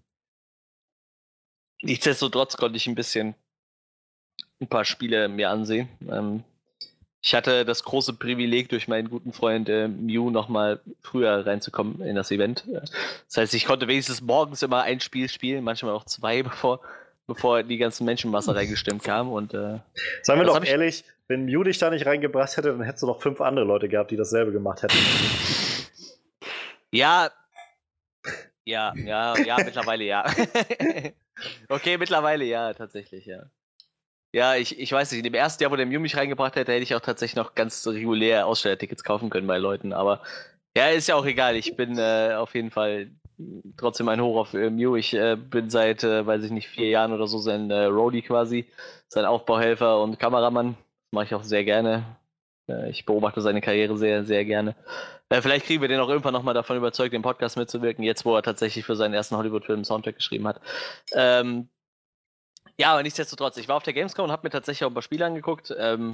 Nichtsdestotrotz 1.81 2.55
konnte 2.57 2.77
ich 2.77 2.87
ein 2.87 2.95
bisschen 2.95 3.35
ein 4.61 4.67
paar 4.67 4.85
Spiele 4.85 5.27
mir 5.27 5.49
ansehen. 5.49 5.89
Ähm, 6.09 6.43
ich 7.25 7.33
hatte 7.33 7.65
das 7.65 7.83
große 7.83 8.13
Privileg, 8.13 8.69
durch 8.69 8.87
meinen 8.87 9.09
guten 9.09 9.33
Freund 9.33 9.67
äh, 9.67 9.87
Mew 9.87 10.29
nochmal 10.29 10.79
früher 11.01 11.43
reinzukommen 11.43 11.99
in 12.01 12.15
das 12.15 12.29
Event. 12.29 12.65
Das 12.67 13.37
heißt, 13.37 13.55
ich 13.55 13.65
konnte 13.65 13.87
wenigstens 13.87 14.21
morgens 14.21 14.61
immer 14.61 14.83
ein 14.83 14.99
Spiel 14.99 15.27
spielen, 15.27 15.63
manchmal 15.63 15.93
auch 15.93 16.05
zwei, 16.05 16.43
bevor, 16.43 16.81
bevor 17.25 17.63
die 17.63 17.77
ganzen 17.77 18.05
Menschenmasse 18.05 18.53
reingestimmt 18.55 19.03
kam. 19.03 19.31
Und 19.31 19.55
äh, 19.55 19.79
Sagen 20.21 20.39
wir 20.39 20.45
doch 20.45 20.63
ehrlich, 20.63 21.03
wenn 21.27 21.45
Mew 21.45 21.63
dich 21.63 21.79
da 21.79 21.89
nicht 21.89 22.05
reingebracht 22.05 22.57
hätte, 22.57 22.69
dann 22.69 22.83
hättest 22.83 23.01
du 23.01 23.07
noch 23.07 23.23
fünf 23.23 23.41
andere 23.41 23.65
Leute 23.65 23.89
gehabt, 23.89 24.11
die 24.11 24.17
dasselbe 24.17 24.51
gemacht 24.51 24.83
hätten. 24.83 24.97
ja, 26.91 27.31
ja, 28.65 28.93
ja, 28.95 29.35
ja, 29.39 29.57
mittlerweile 29.57 30.03
ja. 30.03 30.25
okay, 31.69 31.97
mittlerweile 31.97 32.45
ja, 32.45 32.71
tatsächlich, 32.75 33.25
ja. 33.25 33.45
Ja, 34.35 34.55
ich, 34.57 34.77
ich 34.77 34.91
weiß 34.91 35.11
nicht, 35.11 35.19
in 35.19 35.23
dem 35.23 35.33
ersten 35.33 35.63
Jahr, 35.63 35.71
wo 35.71 35.77
der 35.77 35.85
Mew 35.85 36.01
mich 36.01 36.17
reingebracht 36.17 36.57
hätte, 36.57 36.73
hätte 36.73 36.83
ich 36.83 36.93
auch 36.93 36.99
tatsächlich 36.99 37.37
noch 37.37 37.55
ganz 37.55 37.87
regulär 37.87 38.45
Ausstellertickets 38.45 39.05
kaufen 39.05 39.29
können 39.29 39.47
bei 39.47 39.57
Leuten, 39.57 39.93
aber 39.93 40.21
ja, 40.75 40.89
ist 40.89 41.07
ja 41.07 41.15
auch 41.15 41.25
egal. 41.25 41.55
Ich 41.55 41.77
bin 41.77 41.97
äh, 41.97 42.33
auf 42.35 42.53
jeden 42.53 42.69
Fall 42.69 43.11
trotzdem 43.77 44.09
ein 44.09 44.19
Hoch 44.19 44.35
auf 44.35 44.53
äh, 44.53 44.69
Mew. 44.69 44.97
Ich 44.97 45.13
äh, 45.13 45.37
bin 45.37 45.69
seit, 45.69 46.03
äh, 46.03 46.27
weiß 46.27 46.43
ich 46.43 46.51
nicht, 46.51 46.67
vier 46.67 46.89
Jahren 46.89 47.13
oder 47.13 47.27
so 47.27 47.39
sein 47.39 47.71
äh, 47.71 47.85
Roadie 47.85 48.23
quasi, 48.23 48.65
sein 49.07 49.23
Aufbauhelfer 49.23 50.01
und 50.01 50.19
Kameramann. 50.19 50.73
Das 50.73 51.11
mache 51.13 51.25
ich 51.27 51.33
auch 51.33 51.43
sehr 51.43 51.63
gerne. 51.63 52.03
Äh, 52.67 52.89
ich 52.89 53.05
beobachte 53.05 53.39
seine 53.39 53.61
Karriere 53.61 53.97
sehr, 53.97 54.25
sehr 54.25 54.43
gerne. 54.43 54.75
Äh, 55.29 55.41
vielleicht 55.41 55.65
kriegen 55.65 55.81
wir 55.81 55.87
den 55.87 56.01
auch 56.01 56.09
irgendwann 56.09 56.33
nochmal 56.33 56.53
davon 56.53 56.75
überzeugt, 56.75 57.13
im 57.13 57.21
Podcast 57.21 57.55
mitzuwirken, 57.55 58.03
jetzt 58.03 58.25
wo 58.25 58.35
er 58.35 58.43
tatsächlich 58.43 58.83
für 58.83 58.97
seinen 58.97 59.13
ersten 59.13 59.37
Hollywood-Film 59.37 59.85
Soundtrack 59.85 60.17
geschrieben 60.17 60.45
hat. 60.45 60.59
Ähm, 61.13 61.69
ja, 62.79 62.91
aber 62.91 63.03
nichtsdestotrotz, 63.03 63.57
ich 63.57 63.67
war 63.67 63.77
auf 63.77 63.83
der 63.83 63.93
Gamescom 63.93 64.25
und 64.25 64.31
habe 64.31 64.45
mir 64.45 64.51
tatsächlich 64.51 64.83
auch 64.83 64.91
ein 64.91 64.93
paar 64.93 65.03
Spiele 65.03 65.25
angeguckt. 65.25 65.73
Ähm, 65.77 66.11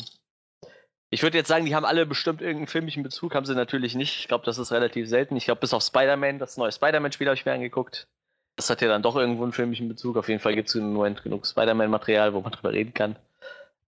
ich 1.10 1.24
würde 1.24 1.38
jetzt 1.38 1.50
sagen, 1.50 1.66
die 1.66 1.76
haben 1.76 1.86
alle 1.86 2.06
bestimmt 2.06 2.42
irgendeinen 2.42 2.68
filmischen 2.68 3.04
Bezug, 3.04 3.36
haben 3.36 3.46
sie 3.46 3.56
natürlich 3.56 3.96
nicht. 3.96 4.20
Ich 4.20 4.28
glaube, 4.28 4.46
das 4.46 4.58
ist 4.58 4.72
relativ 4.72 5.10
selten. 5.10 5.36
Ich 5.36 5.46
glaube, 5.46 5.60
bis 5.60 5.74
auf 5.74 5.84
Spider-Man, 5.84 6.40
das 6.40 6.58
neue 6.58 6.72
Spider-Man-Spiel 6.72 7.28
habe 7.28 7.36
ich 7.36 7.46
mir 7.46 7.52
angeguckt. 7.52 8.08
Das 8.56 8.70
hat 8.70 8.82
ja 8.82 8.88
dann 8.88 9.02
doch 9.02 9.16
irgendwo 9.16 9.44
einen 9.44 9.52
filmischen 9.52 9.90
Bezug. 9.90 10.16
Auf 10.18 10.30
jeden 10.30 10.40
Fall 10.40 10.56
gibt 10.56 10.70
es 10.70 10.76
im 10.76 10.94
Moment 10.94 11.24
genug 11.24 11.46
Spider-Man-Material, 11.46 12.34
wo 12.34 12.42
man 12.42 12.52
drüber 12.54 12.72
reden 12.72 12.94
kann. 12.94 13.18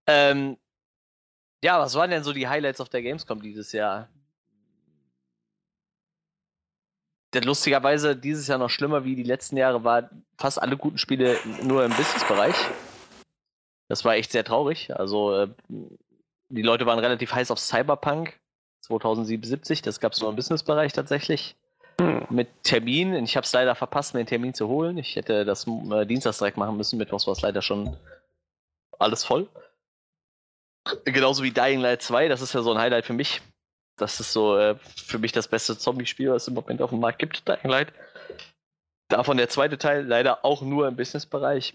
Ähm, 0.06 0.58
ja, 1.62 1.78
was 1.78 1.94
waren 1.94 2.10
denn 2.10 2.24
so 2.24 2.32
die 2.34 2.46
Highlights 2.46 2.80
auf 2.80 2.90
der 2.90 3.02
Gamescom 3.02 3.40
dieses 3.40 3.72
Jahr? 3.72 4.08
Lustigerweise 7.40 8.16
dieses 8.16 8.46
Jahr 8.46 8.58
noch 8.58 8.70
schlimmer 8.70 9.04
wie 9.04 9.16
die 9.16 9.22
letzten 9.22 9.56
Jahre 9.56 9.84
war 9.84 10.10
fast 10.38 10.60
alle 10.60 10.76
guten 10.76 10.98
Spiele 10.98 11.38
nur 11.62 11.84
im 11.84 11.90
Business-Bereich. 11.90 12.54
Das 13.88 14.04
war 14.04 14.14
echt 14.14 14.32
sehr 14.32 14.44
traurig. 14.44 14.94
Also 14.96 15.36
äh, 15.36 15.48
die 16.48 16.62
Leute 16.62 16.86
waren 16.86 16.98
relativ 16.98 17.32
heiß 17.32 17.50
auf 17.50 17.58
Cyberpunk 17.58 18.38
2077. 18.82 19.82
Das 19.82 20.00
gab 20.00 20.12
es 20.12 20.20
nur 20.20 20.30
im 20.30 20.36
Business-Bereich 20.36 20.92
tatsächlich. 20.92 21.56
Hm. 22.00 22.26
Mit 22.30 22.48
Termin. 22.64 23.14
Ich 23.24 23.36
habe 23.36 23.44
es 23.44 23.52
leider 23.52 23.74
verpasst, 23.74 24.14
mir 24.14 24.20
einen 24.20 24.28
Termin 24.28 24.54
zu 24.54 24.68
holen. 24.68 24.98
Ich 24.98 25.16
hätte 25.16 25.44
das 25.44 25.66
äh, 25.66 26.06
Dienstags 26.06 26.38
direkt 26.38 26.56
machen 26.56 26.76
müssen. 26.76 26.98
Mittwochs 26.98 27.26
war 27.26 27.32
es 27.32 27.42
leider 27.42 27.62
schon 27.62 27.96
alles 28.98 29.24
voll. 29.24 29.48
Genauso 31.04 31.42
wie 31.42 31.50
Dying 31.50 31.80
Light 31.80 32.02
2. 32.02 32.28
Das 32.28 32.42
ist 32.42 32.52
ja 32.52 32.62
so 32.62 32.72
ein 32.72 32.78
Highlight 32.78 33.06
für 33.06 33.12
mich. 33.12 33.42
Das 33.96 34.18
ist 34.20 34.32
so 34.32 34.56
äh, 34.56 34.76
für 34.96 35.18
mich 35.18 35.32
das 35.32 35.48
beste 35.48 35.78
Zombie-Spiel, 35.78 36.30
was 36.30 36.42
es 36.42 36.48
im 36.48 36.54
Moment 36.54 36.82
auf 36.82 36.90
dem 36.90 37.00
Markt 37.00 37.18
gibt. 37.18 37.46
Dying 37.48 37.70
Light. 37.70 37.92
Davon 39.08 39.36
der 39.36 39.48
zweite 39.48 39.78
Teil 39.78 40.04
leider 40.04 40.44
auch 40.44 40.62
nur 40.62 40.88
im 40.88 40.96
Business-Bereich. 40.96 41.74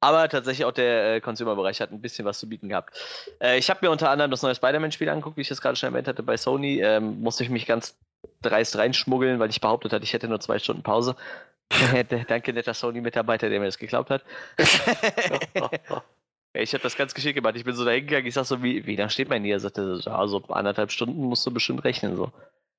Aber 0.00 0.28
tatsächlich 0.28 0.64
auch 0.64 0.72
der 0.72 1.16
äh, 1.16 1.20
Consumer-Bereich 1.20 1.80
hat 1.80 1.90
ein 1.90 2.00
bisschen 2.00 2.24
was 2.24 2.38
zu 2.38 2.48
bieten 2.48 2.68
gehabt. 2.68 2.96
Äh, 3.40 3.58
ich 3.58 3.68
habe 3.68 3.80
mir 3.82 3.90
unter 3.90 4.10
anderem 4.10 4.30
das 4.30 4.42
neue 4.42 4.54
Spider-Man-Spiel 4.54 5.08
angeguckt, 5.08 5.36
wie 5.36 5.40
ich 5.42 5.48
das 5.48 5.60
gerade 5.60 5.76
schon 5.76 5.88
erwähnt 5.88 6.06
hatte 6.06 6.22
bei 6.22 6.36
Sony. 6.36 6.80
Ähm, 6.80 7.20
musste 7.20 7.42
ich 7.42 7.50
mich 7.50 7.66
ganz 7.66 7.98
dreist 8.40 8.78
reinschmuggeln, 8.78 9.40
weil 9.40 9.50
ich 9.50 9.60
behauptet 9.60 9.92
hatte, 9.92 10.04
ich 10.04 10.12
hätte 10.12 10.28
nur 10.28 10.40
zwei 10.40 10.58
Stunden 10.58 10.82
Pause. 10.82 11.16
Danke, 12.28 12.52
netter 12.52 12.74
Sony-Mitarbeiter, 12.74 13.48
der 13.48 13.58
mir 13.58 13.66
das 13.66 13.78
geglaubt 13.78 14.10
hat. 14.10 14.24
Ich 16.54 16.72
habe 16.72 16.82
das 16.82 16.96
ganz 16.96 17.14
geschickt 17.14 17.36
gemacht. 17.36 17.56
Ich 17.56 17.64
bin 17.64 17.74
so 17.74 17.84
da 17.84 17.90
hingegangen, 17.90 18.26
ich 18.26 18.34
sag 18.34 18.44
so, 18.44 18.62
wie, 18.62 18.86
wie 18.86 18.96
lange 18.96 19.10
steht 19.10 19.28
man 19.28 19.44
hier? 19.44 19.56
Er 19.56 19.60
sagte, 19.60 19.96
so, 19.96 20.10
ja, 20.10 20.26
so 20.26 20.42
anderthalb 20.48 20.90
Stunden 20.90 21.22
musst 21.24 21.46
du 21.46 21.50
bestimmt 21.50 21.84
rechnen. 21.84 22.16
So. 22.16 22.32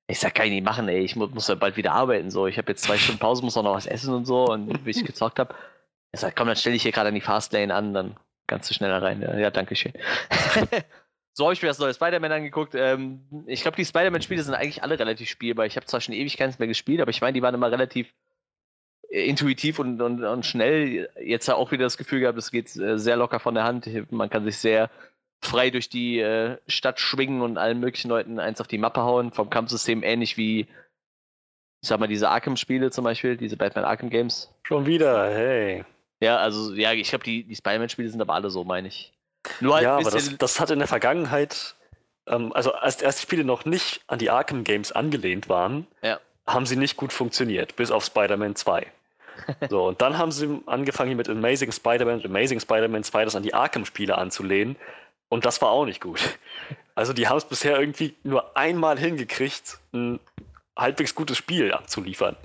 Ich 0.08 0.18
sag, 0.18 0.34
kann 0.34 0.46
ich 0.46 0.52
nicht 0.52 0.64
machen, 0.64 0.88
ey. 0.88 1.00
Ich 1.00 1.14
mu 1.16 1.26
muss 1.28 1.48
ja 1.48 1.54
bald 1.54 1.76
wieder 1.76 1.92
arbeiten. 1.92 2.30
So. 2.30 2.46
Ich 2.46 2.58
habe 2.58 2.72
jetzt 2.72 2.82
zwei 2.82 2.98
Stunden 2.98 3.20
Pause, 3.20 3.42
muss 3.42 3.56
auch 3.56 3.62
noch 3.62 3.74
was 3.74 3.86
essen 3.86 4.12
und 4.12 4.26
so. 4.26 4.46
Und 4.46 4.84
wie 4.84 4.90
ich 4.90 5.04
gezockt 5.04 5.38
habe, 5.38 5.54
er 6.12 6.18
sagt, 6.18 6.36
komm, 6.36 6.48
dann 6.48 6.56
stelle 6.56 6.76
ich 6.76 6.82
hier 6.82 6.92
gerade 6.92 7.08
an 7.08 7.14
die 7.14 7.20
Fastlane 7.20 7.72
an, 7.72 7.94
dann 7.94 8.16
kannst 8.48 8.68
du 8.68 8.74
schneller 8.74 9.00
rein. 9.00 9.22
Ja, 9.22 9.38
ja 9.38 9.50
danke 9.50 9.76
schön. 9.76 9.92
so 11.32 11.44
habe 11.44 11.54
ich 11.54 11.62
mir 11.62 11.68
das 11.68 11.78
neue 11.78 11.94
Spider-Man 11.94 12.32
angeguckt. 12.32 12.74
Ähm, 12.74 13.44
ich 13.46 13.62
glaube, 13.62 13.76
die 13.76 13.84
Spider-Man-Spiele 13.84 14.42
sind 14.42 14.54
eigentlich 14.54 14.82
alle 14.82 14.98
relativ 14.98 15.28
spielbar. 15.28 15.66
Ich 15.66 15.76
habe 15.76 15.86
zwar 15.86 16.00
schon 16.00 16.14
ewig 16.14 16.36
keins 16.36 16.58
mehr 16.58 16.68
gespielt, 16.68 17.00
aber 17.00 17.10
ich 17.10 17.20
meine, 17.20 17.34
die 17.34 17.42
waren 17.42 17.54
immer 17.54 17.70
relativ 17.70 18.12
intuitiv 19.10 19.78
und, 19.78 20.00
und, 20.00 20.22
und 20.22 20.46
schnell. 20.46 21.08
Jetzt 21.22 21.48
auch 21.50 21.72
wieder 21.72 21.84
das 21.84 21.98
Gefühl 21.98 22.20
gehabt, 22.20 22.38
es 22.38 22.50
geht 22.50 22.74
äh, 22.76 22.98
sehr 22.98 23.16
locker 23.16 23.40
von 23.40 23.54
der 23.54 23.64
Hand. 23.64 23.88
Man 24.12 24.30
kann 24.30 24.44
sich 24.44 24.58
sehr 24.58 24.88
frei 25.42 25.70
durch 25.70 25.88
die 25.88 26.20
äh, 26.20 26.58
Stadt 26.68 27.00
schwingen 27.00 27.42
und 27.42 27.58
allen 27.58 27.80
möglichen 27.80 28.08
Leuten 28.08 28.38
eins 28.38 28.60
auf 28.60 28.68
die 28.68 28.78
Mappe 28.78 29.02
hauen. 29.02 29.32
Vom 29.32 29.50
Kampfsystem 29.50 30.02
ähnlich 30.02 30.36
wie, 30.36 30.60
ich 31.82 31.88
sag 31.88 31.98
mal, 31.98 32.06
diese 32.06 32.28
Arkham-Spiele 32.28 32.90
zum 32.90 33.04
Beispiel, 33.04 33.36
diese 33.36 33.56
Batman 33.56 33.84
Arkham 33.84 34.10
Games. 34.10 34.50
Schon 34.62 34.86
wieder, 34.86 35.28
hey. 35.30 35.84
Ja, 36.22 36.36
also, 36.36 36.74
ja, 36.74 36.92
ich 36.92 37.08
glaube, 37.08 37.24
die, 37.24 37.44
die 37.44 37.56
Spider-Man-Spiele 37.56 38.10
sind 38.10 38.20
aber 38.20 38.34
alle 38.34 38.50
so, 38.50 38.64
meine 38.64 38.88
ich. 38.88 39.12
Nur 39.60 39.76
halt 39.76 39.84
Ja, 39.84 39.96
aber 39.96 40.10
das, 40.10 40.36
das 40.36 40.60
hat 40.60 40.70
in 40.70 40.78
der 40.78 40.88
Vergangenheit, 40.88 41.74
ähm, 42.26 42.52
also 42.52 42.72
als, 42.72 42.98
die 42.98 43.10
Spiele 43.12 43.44
noch 43.44 43.64
nicht 43.64 44.02
an 44.06 44.18
die 44.18 44.28
Arkham 44.28 44.62
Games 44.62 44.92
angelehnt 44.92 45.48
waren, 45.48 45.86
Ja. 46.02 46.20
haben 46.46 46.66
sie 46.66 46.76
nicht 46.76 46.98
gut 46.98 47.14
funktioniert, 47.14 47.74
bis 47.76 47.90
auf 47.90 48.04
Spider-Man 48.04 48.54
2. 48.54 48.86
so, 49.68 49.86
und 49.88 50.00
dann 50.00 50.18
haben 50.18 50.32
sie 50.32 50.60
angefangen 50.66 51.08
hier 51.08 51.16
mit 51.16 51.28
Amazing 51.28 51.72
Spider-Man 51.72 52.16
und 52.16 52.26
Amazing 52.26 52.60
Spider-Man 52.60 53.04
2 53.04 53.24
das 53.24 53.36
an 53.36 53.42
die 53.42 53.54
Arkham-Spiele 53.54 54.16
anzulehnen. 54.16 54.76
Und 55.28 55.44
das 55.44 55.62
war 55.62 55.70
auch 55.70 55.84
nicht 55.84 56.00
gut. 56.00 56.20
Also 56.96 57.12
die 57.12 57.28
haben 57.28 57.38
es 57.38 57.44
bisher 57.44 57.78
irgendwie 57.80 58.14
nur 58.24 58.56
einmal 58.58 58.98
hingekriegt, 58.98 59.78
ein 59.94 60.20
halbwegs 60.76 61.14
gutes 61.14 61.36
Spiel 61.36 61.72
abzuliefern. 61.72 62.36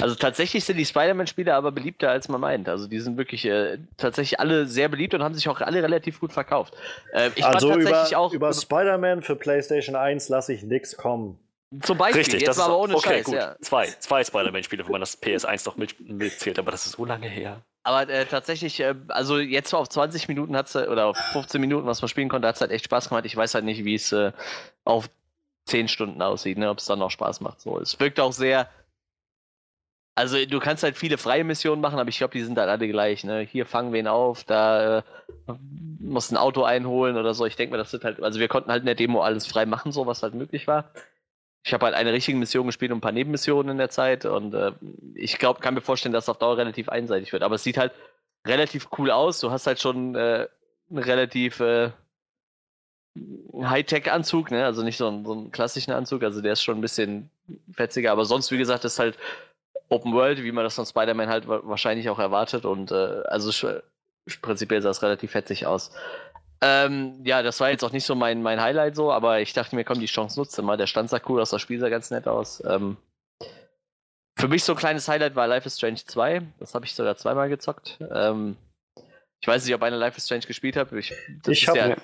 Also 0.00 0.14
tatsächlich 0.14 0.64
sind 0.64 0.76
die 0.76 0.84
Spider-Man-Spiele 0.84 1.54
aber 1.54 1.72
beliebter, 1.72 2.10
als 2.10 2.28
man 2.28 2.40
meint. 2.40 2.68
Also 2.68 2.88
die 2.88 3.00
sind 3.00 3.16
wirklich 3.16 3.44
äh, 3.44 3.78
tatsächlich 3.96 4.40
alle 4.40 4.66
sehr 4.66 4.88
beliebt 4.88 5.14
und 5.14 5.22
haben 5.22 5.34
sich 5.34 5.48
auch 5.48 5.60
alle 5.60 5.82
relativ 5.82 6.20
gut 6.20 6.32
verkauft. 6.32 6.74
Äh, 7.12 7.30
ich 7.34 7.44
also 7.44 7.68
fand 7.68 7.82
über, 7.82 7.90
tatsächlich 7.90 8.16
auch 8.16 8.32
über 8.32 8.52
Spider-Man 8.52 9.22
für 9.22 9.36
PlayStation 9.36 9.94
1 9.94 10.28
lasse 10.28 10.52
ich 10.52 10.62
nix 10.62 10.96
kommen. 10.96 11.38
Zum 11.82 11.98
Beispiel, 11.98 12.20
Richtig, 12.20 12.40
jetzt 12.40 12.48
das 12.48 12.58
ist 12.58 12.62
aber 12.62 12.78
ohne 12.78 12.94
okay, 12.94 13.08
Scheiß, 13.08 13.24
gut. 13.24 13.34
ja. 13.34 13.56
Zwei, 13.60 13.86
zwei 13.86 14.22
Spider-Man-Spiele, 14.22 14.86
wo 14.86 14.92
man 14.92 15.00
das 15.00 15.20
PS1 15.20 15.66
noch 15.66 15.76
mit, 15.76 15.98
mitzählt, 16.00 16.58
aber 16.58 16.70
das 16.70 16.86
ist 16.86 16.92
so 16.92 17.04
lange 17.04 17.28
her. 17.28 17.60
Aber 17.82 18.08
äh, 18.08 18.26
tatsächlich, 18.26 18.80
äh, 18.80 18.94
also 19.08 19.38
jetzt 19.38 19.74
auf 19.74 19.88
20 19.88 20.28
Minuten 20.28 20.56
hat's 20.56 20.74
äh, 20.74 20.86
oder 20.88 21.06
auf 21.06 21.16
15 21.16 21.60
Minuten, 21.60 21.86
was 21.86 22.02
man 22.02 22.08
spielen 22.08 22.28
konnte, 22.28 22.46
hat 22.48 22.56
es 22.56 22.60
halt 22.60 22.70
echt 22.70 22.84
Spaß 22.84 23.08
gemacht. 23.08 23.26
Ich 23.26 23.36
weiß 23.36 23.54
halt 23.54 23.64
nicht, 23.64 23.84
wie 23.84 23.94
es 23.94 24.12
äh, 24.12 24.32
auf 24.84 25.08
10 25.66 25.88
Stunden 25.88 26.22
aussieht, 26.22 26.58
ne? 26.58 26.70
ob 26.70 26.78
es 26.78 26.86
dann 26.86 27.00
noch 27.00 27.10
Spaß 27.10 27.40
macht. 27.40 27.60
So, 27.60 27.78
es 27.78 27.98
wirkt 27.98 28.20
auch 28.20 28.32
sehr. 28.32 28.68
Also 30.16 30.44
du 30.46 30.60
kannst 30.60 30.82
halt 30.82 30.96
viele 30.96 31.18
freie 31.18 31.44
Missionen 31.44 31.80
machen, 31.80 31.98
aber 31.98 32.08
ich 32.08 32.18
glaube, 32.18 32.32
die 32.32 32.42
sind 32.42 32.58
halt 32.58 32.70
alle 32.70 32.88
gleich. 32.88 33.22
Ne? 33.22 33.40
Hier 33.40 33.66
fangen 33.66 33.92
wir 33.92 34.00
ihn 34.00 34.08
auf, 34.08 34.44
da 34.44 34.98
äh, 34.98 35.02
musst 36.00 36.32
ein 36.32 36.38
Auto 36.38 36.64
einholen 36.64 37.16
oder 37.16 37.34
so. 37.34 37.44
Ich 37.44 37.56
denke 37.56 37.72
mir, 37.72 37.78
das 37.78 37.90
sind 37.90 38.02
halt, 38.02 38.22
also 38.22 38.40
wir 38.40 38.48
konnten 38.48 38.70
halt 38.70 38.80
in 38.80 38.86
der 38.86 38.94
Demo 38.94 39.20
alles 39.22 39.46
frei 39.46 39.66
machen, 39.66 39.92
so 39.92 40.06
was 40.06 40.22
halt 40.22 40.34
möglich 40.34 40.66
war. 40.66 40.90
Ich 41.66 41.74
habe 41.74 41.86
halt 41.86 41.96
eine 41.96 42.12
richtige 42.12 42.38
Mission 42.38 42.66
gespielt 42.66 42.92
und 42.92 42.98
ein 42.98 43.00
paar 43.00 43.10
Nebenmissionen 43.10 43.72
in 43.72 43.78
der 43.78 43.90
Zeit 43.90 44.24
und 44.24 44.54
äh, 44.54 44.70
ich 45.14 45.36
glaube, 45.36 45.58
kann 45.58 45.74
mir 45.74 45.80
vorstellen, 45.80 46.12
dass 46.12 46.26
es 46.26 46.28
auf 46.28 46.38
Dauer 46.38 46.56
relativ 46.58 46.88
einseitig 46.88 47.32
wird. 47.32 47.42
Aber 47.42 47.56
es 47.56 47.64
sieht 47.64 47.76
halt 47.76 47.92
relativ 48.46 48.86
cool 48.96 49.10
aus. 49.10 49.40
Du 49.40 49.50
hast 49.50 49.66
halt 49.66 49.80
schon 49.80 50.14
äh, 50.14 50.46
eine 50.88 51.06
relativ 51.06 51.58
äh, 51.58 51.90
Hightech-Anzug, 53.52 54.52
ne? 54.52 54.64
Also 54.64 54.84
nicht 54.84 54.96
so, 54.96 55.08
ein, 55.08 55.24
so 55.24 55.32
einen 55.32 55.50
klassischen 55.50 55.90
Anzug, 55.90 56.22
also 56.22 56.40
der 56.40 56.52
ist 56.52 56.62
schon 56.62 56.78
ein 56.78 56.82
bisschen 56.82 57.30
fetziger, 57.72 58.12
aber 58.12 58.26
sonst, 58.26 58.52
wie 58.52 58.58
gesagt, 58.58 58.84
ist 58.84 59.00
halt 59.00 59.18
Open 59.88 60.12
World, 60.12 60.44
wie 60.44 60.52
man 60.52 60.62
das 60.62 60.76
von 60.76 60.86
Spider-Man 60.86 61.28
halt 61.28 61.48
wahrscheinlich 61.48 62.08
auch 62.10 62.20
erwartet 62.20 62.64
und 62.64 62.92
äh, 62.92 63.22
also 63.24 63.50
prinzipiell 64.40 64.82
sah 64.82 64.90
es 64.90 65.02
relativ 65.02 65.32
fetzig 65.32 65.66
aus. 65.66 65.90
Ähm, 66.66 67.20
ja, 67.24 67.42
das 67.42 67.60
war 67.60 67.70
jetzt 67.70 67.84
auch 67.84 67.92
nicht 67.92 68.04
so 68.04 68.14
mein, 68.14 68.42
mein 68.42 68.60
Highlight 68.60 68.96
so, 68.96 69.12
aber 69.12 69.40
ich 69.40 69.52
dachte 69.52 69.76
mir, 69.76 69.84
komm, 69.84 70.00
die 70.00 70.06
Chance 70.06 70.38
nutze 70.38 70.62
mal. 70.62 70.76
Der 70.76 70.86
Stand 70.86 71.10
sah 71.10 71.20
cool 71.28 71.40
aus, 71.40 71.50
das 71.50 71.62
Spiel 71.62 71.78
sah 71.78 71.88
ganz 71.88 72.10
nett 72.10 72.26
aus. 72.26 72.62
Ähm, 72.66 72.96
für 74.36 74.48
mich 74.48 74.64
so 74.64 74.72
ein 74.72 74.78
kleines 74.78 75.08
Highlight 75.08 75.36
war 75.36 75.46
Life 75.46 75.66
is 75.66 75.76
Strange 75.76 76.00
2. 76.04 76.42
Das 76.58 76.74
habe 76.74 76.84
ich 76.84 76.94
sogar 76.94 77.16
zweimal 77.16 77.48
gezockt. 77.48 77.98
Ähm, 78.12 78.56
ich 79.40 79.48
weiß 79.48 79.64
nicht, 79.64 79.74
ob 79.74 79.82
einer 79.82 79.96
Life 79.96 80.16
is 80.16 80.26
Strange 80.26 80.46
gespielt 80.46 80.76
hat. 80.76 80.92
Ich, 80.92 81.14
ich 81.46 81.68
habe 81.68 81.78
ja, 81.78 81.96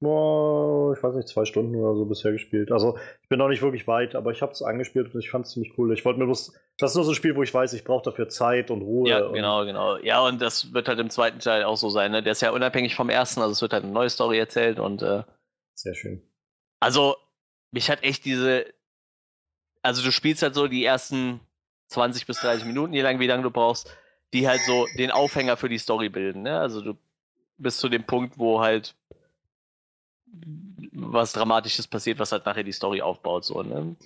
Oh, 0.00 0.92
ich 0.94 1.02
weiß 1.02 1.14
nicht, 1.14 1.28
zwei 1.28 1.46
Stunden 1.46 1.74
oder 1.74 1.96
so 1.96 2.04
bisher 2.04 2.30
gespielt. 2.30 2.70
Also 2.70 2.98
ich 3.22 3.28
bin 3.30 3.38
noch 3.38 3.48
nicht 3.48 3.62
wirklich 3.62 3.86
weit, 3.86 4.14
aber 4.14 4.30
ich 4.30 4.42
habe 4.42 4.52
es 4.52 4.60
angespielt 4.60 5.14
und 5.14 5.20
ich 5.20 5.30
fand 5.30 5.46
es 5.46 5.52
ziemlich 5.52 5.72
cool. 5.78 5.92
Ich 5.94 6.04
wollte 6.04 6.18
mir 6.18 6.26
bloß, 6.26 6.52
das 6.76 6.90
ist 6.90 6.96
nur 6.96 7.04
so 7.04 7.12
ein 7.12 7.14
Spiel, 7.14 7.34
wo 7.34 7.42
ich 7.42 7.54
weiß, 7.54 7.72
ich 7.72 7.82
brauche 7.82 8.04
dafür 8.04 8.28
Zeit 8.28 8.70
und 8.70 8.82
Ruhe. 8.82 9.08
Ja, 9.08 9.24
und 9.24 9.32
genau, 9.32 9.64
genau. 9.64 9.96
Ja, 9.98 10.20
und 10.20 10.42
das 10.42 10.74
wird 10.74 10.88
halt 10.88 10.98
im 10.98 11.08
zweiten 11.08 11.38
Teil 11.38 11.64
auch 11.64 11.78
so 11.78 11.88
sein. 11.88 12.12
Ne? 12.12 12.22
Der 12.22 12.32
ist 12.32 12.42
ja 12.42 12.50
unabhängig 12.50 12.94
vom 12.94 13.08
ersten, 13.08 13.40
also 13.40 13.52
es 13.52 13.62
wird 13.62 13.72
halt 13.72 13.84
eine 13.84 13.92
neue 13.92 14.10
Story 14.10 14.38
erzählt 14.38 14.78
und 14.78 15.00
äh, 15.00 15.22
sehr 15.74 15.94
schön. 15.94 16.22
Also 16.78 17.16
mich 17.70 17.88
hat 17.88 18.02
echt 18.02 18.26
diese, 18.26 18.66
also 19.82 20.02
du 20.02 20.12
spielst 20.12 20.42
halt 20.42 20.54
so 20.54 20.68
die 20.68 20.84
ersten 20.84 21.40
20 21.88 22.26
bis 22.26 22.40
30 22.40 22.66
Minuten, 22.66 22.92
je 22.92 23.02
lang 23.02 23.18
wie 23.18 23.26
lange 23.26 23.44
du 23.44 23.50
brauchst, 23.50 23.96
die 24.34 24.46
halt 24.46 24.60
so 24.60 24.86
den 24.98 25.10
Aufhänger 25.10 25.56
für 25.56 25.70
die 25.70 25.78
Story 25.78 26.10
bilden. 26.10 26.42
Ne? 26.42 26.58
Also 26.58 26.82
du 26.82 26.98
bist 27.56 27.78
zu 27.78 27.88
dem 27.88 28.04
Punkt, 28.04 28.38
wo 28.38 28.60
halt 28.60 28.94
was 30.92 31.32
Dramatisches 31.32 31.86
passiert, 31.86 32.18
was 32.18 32.32
halt 32.32 32.46
nachher 32.46 32.64
die 32.64 32.72
Story 32.72 33.02
aufbaut. 33.02 33.44
So, 33.44 33.62
ne? 33.62 33.96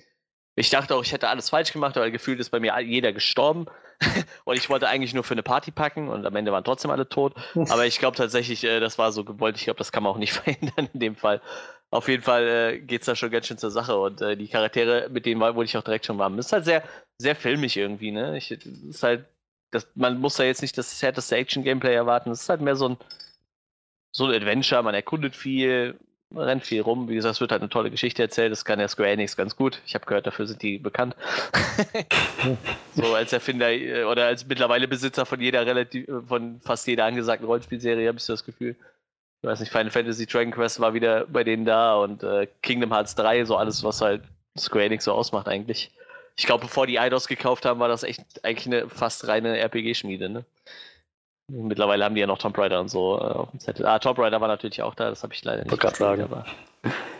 Ich 0.55 0.69
dachte 0.69 0.95
auch, 0.95 1.03
ich 1.03 1.13
hätte 1.13 1.29
alles 1.29 1.49
falsch 1.49 1.71
gemacht, 1.71 1.97
aber 1.97 2.11
gefühlt 2.11 2.39
ist 2.39 2.49
bei 2.49 2.59
mir 2.59 2.77
jeder 2.81 3.13
gestorben. 3.13 3.65
und 4.45 4.57
ich 4.57 4.69
wollte 4.69 4.87
eigentlich 4.87 5.13
nur 5.13 5.23
für 5.23 5.33
eine 5.33 5.43
Party 5.43 5.71
packen 5.71 6.09
und 6.09 6.25
am 6.25 6.35
Ende 6.35 6.51
waren 6.51 6.63
trotzdem 6.63 6.91
alle 6.91 7.07
tot. 7.07 7.35
Aber 7.69 7.85
ich 7.85 7.99
glaube 7.99 8.17
tatsächlich, 8.17 8.63
äh, 8.63 8.79
das 8.79 8.97
war 8.97 9.11
so 9.11 9.23
gewollt. 9.23 9.57
Ich 9.57 9.65
glaube, 9.65 9.77
das 9.77 9.91
kann 9.91 10.03
man 10.03 10.11
auch 10.11 10.17
nicht 10.17 10.33
verhindern 10.33 10.89
in 10.93 10.99
dem 10.99 11.15
Fall. 11.15 11.39
Auf 11.91 12.07
jeden 12.07 12.23
Fall 12.23 12.47
äh, 12.47 12.79
geht 12.79 13.01
es 13.01 13.05
da 13.05 13.15
schon 13.15 13.29
ganz 13.29 13.47
schön 13.47 13.57
zur 13.57 13.69
Sache 13.69 13.97
und 13.99 14.21
äh, 14.21 14.35
die 14.35 14.47
Charaktere, 14.47 15.09
mit 15.09 15.25
denen 15.25 15.41
wurde 15.41 15.65
ich 15.65 15.77
auch 15.77 15.83
direkt 15.83 16.05
schon 16.05 16.17
warm. 16.17 16.37
Das 16.37 16.47
ist 16.47 16.53
halt 16.53 16.65
sehr, 16.65 16.83
sehr 17.17 17.35
filmig 17.35 17.77
irgendwie, 17.77 18.11
ne? 18.11 18.37
Ich, 18.37 18.49
ist 18.51 19.03
halt, 19.03 19.25
das, 19.71 19.87
man 19.95 20.17
muss 20.19 20.35
da 20.35 20.43
jetzt 20.43 20.61
nicht 20.61 20.77
das 20.77 21.01
härteste 21.01 21.35
Action-Gameplay 21.35 21.93
erwarten. 21.93 22.31
Es 22.31 22.43
ist 22.43 22.49
halt 22.49 22.61
mehr 22.61 22.75
so 22.75 22.89
ein, 22.89 22.97
so 24.11 24.25
ein 24.25 24.33
Adventure, 24.33 24.83
man 24.83 24.95
erkundet 24.95 25.35
viel, 25.35 25.99
rennt 26.35 26.63
viel 26.65 26.81
rum. 26.81 27.09
Wie 27.09 27.15
gesagt, 27.15 27.35
es 27.35 27.41
wird 27.41 27.51
halt 27.51 27.61
eine 27.61 27.69
tolle 27.69 27.91
Geschichte 27.91 28.21
erzählt. 28.21 28.51
Das 28.51 28.65
kann 28.65 28.79
ja 28.79 28.87
Square 28.87 29.09
Enix 29.09 29.35
ganz 29.35 29.55
gut. 29.55 29.81
Ich 29.85 29.95
habe 29.95 30.05
gehört, 30.05 30.27
dafür 30.27 30.47
sind 30.47 30.61
die 30.61 30.77
bekannt. 30.77 31.15
so 32.95 33.13
als 33.13 33.33
Erfinder 33.33 33.71
äh, 33.71 34.03
oder 34.03 34.25
als 34.25 34.45
mittlerweile 34.45 34.87
Besitzer 34.87 35.25
von 35.25 35.41
jeder 35.41 35.65
relativ, 35.65 36.07
äh, 36.07 36.21
von 36.27 36.59
fast 36.61 36.87
jeder 36.87 37.05
angesagten 37.05 37.45
Rollenspielserie, 37.45 38.07
habe 38.07 38.17
ich 38.17 38.23
so 38.23 38.33
das 38.33 38.45
Gefühl. 38.45 38.75
Ich 39.41 39.47
weiß 39.47 39.59
nicht, 39.59 39.71
Final 39.71 39.91
Fantasy 39.91 40.27
Dragon 40.27 40.51
Quest 40.51 40.79
war 40.79 40.93
wieder 40.93 41.25
bei 41.25 41.43
denen 41.43 41.65
da 41.65 41.95
und 41.95 42.23
äh, 42.23 42.47
Kingdom 42.61 42.93
Hearts 42.93 43.15
3, 43.15 43.45
so 43.45 43.57
alles, 43.57 43.83
was 43.83 44.01
halt 44.01 44.21
Square 44.57 44.85
Enix 44.85 45.05
so 45.05 45.13
ausmacht 45.13 45.47
eigentlich. 45.47 45.91
Ich 46.37 46.45
glaube, 46.45 46.65
bevor 46.65 46.87
die 46.87 46.99
Eidos 46.99 47.27
gekauft 47.27 47.65
haben, 47.65 47.79
war 47.79 47.87
das 47.87 48.03
echt 48.03 48.21
eigentlich 48.43 48.67
eine 48.67 48.89
fast 48.89 49.27
reine 49.27 49.57
RPG-Schmiede, 49.57 50.29
ne? 50.29 50.45
Mittlerweile 51.53 52.05
haben 52.05 52.15
die 52.15 52.21
ja 52.21 52.27
noch 52.27 52.37
Tomb 52.37 52.57
Raider 52.57 52.79
und 52.79 52.87
so 52.87 53.17
äh, 53.17 53.23
auf 53.23 53.51
dem 53.51 53.59
Zettel. 53.59 53.85
Ah, 53.85 53.99
Tomb 53.99 54.17
Raider 54.19 54.39
war 54.39 54.47
natürlich 54.47 54.81
auch 54.81 54.95
da, 54.95 55.09
das 55.09 55.23
habe 55.23 55.33
ich 55.33 55.43
leider 55.43 55.65
nicht 55.65 55.79
gerade 55.79 55.95
sagen. 55.95 56.23
Aber... 56.23 56.45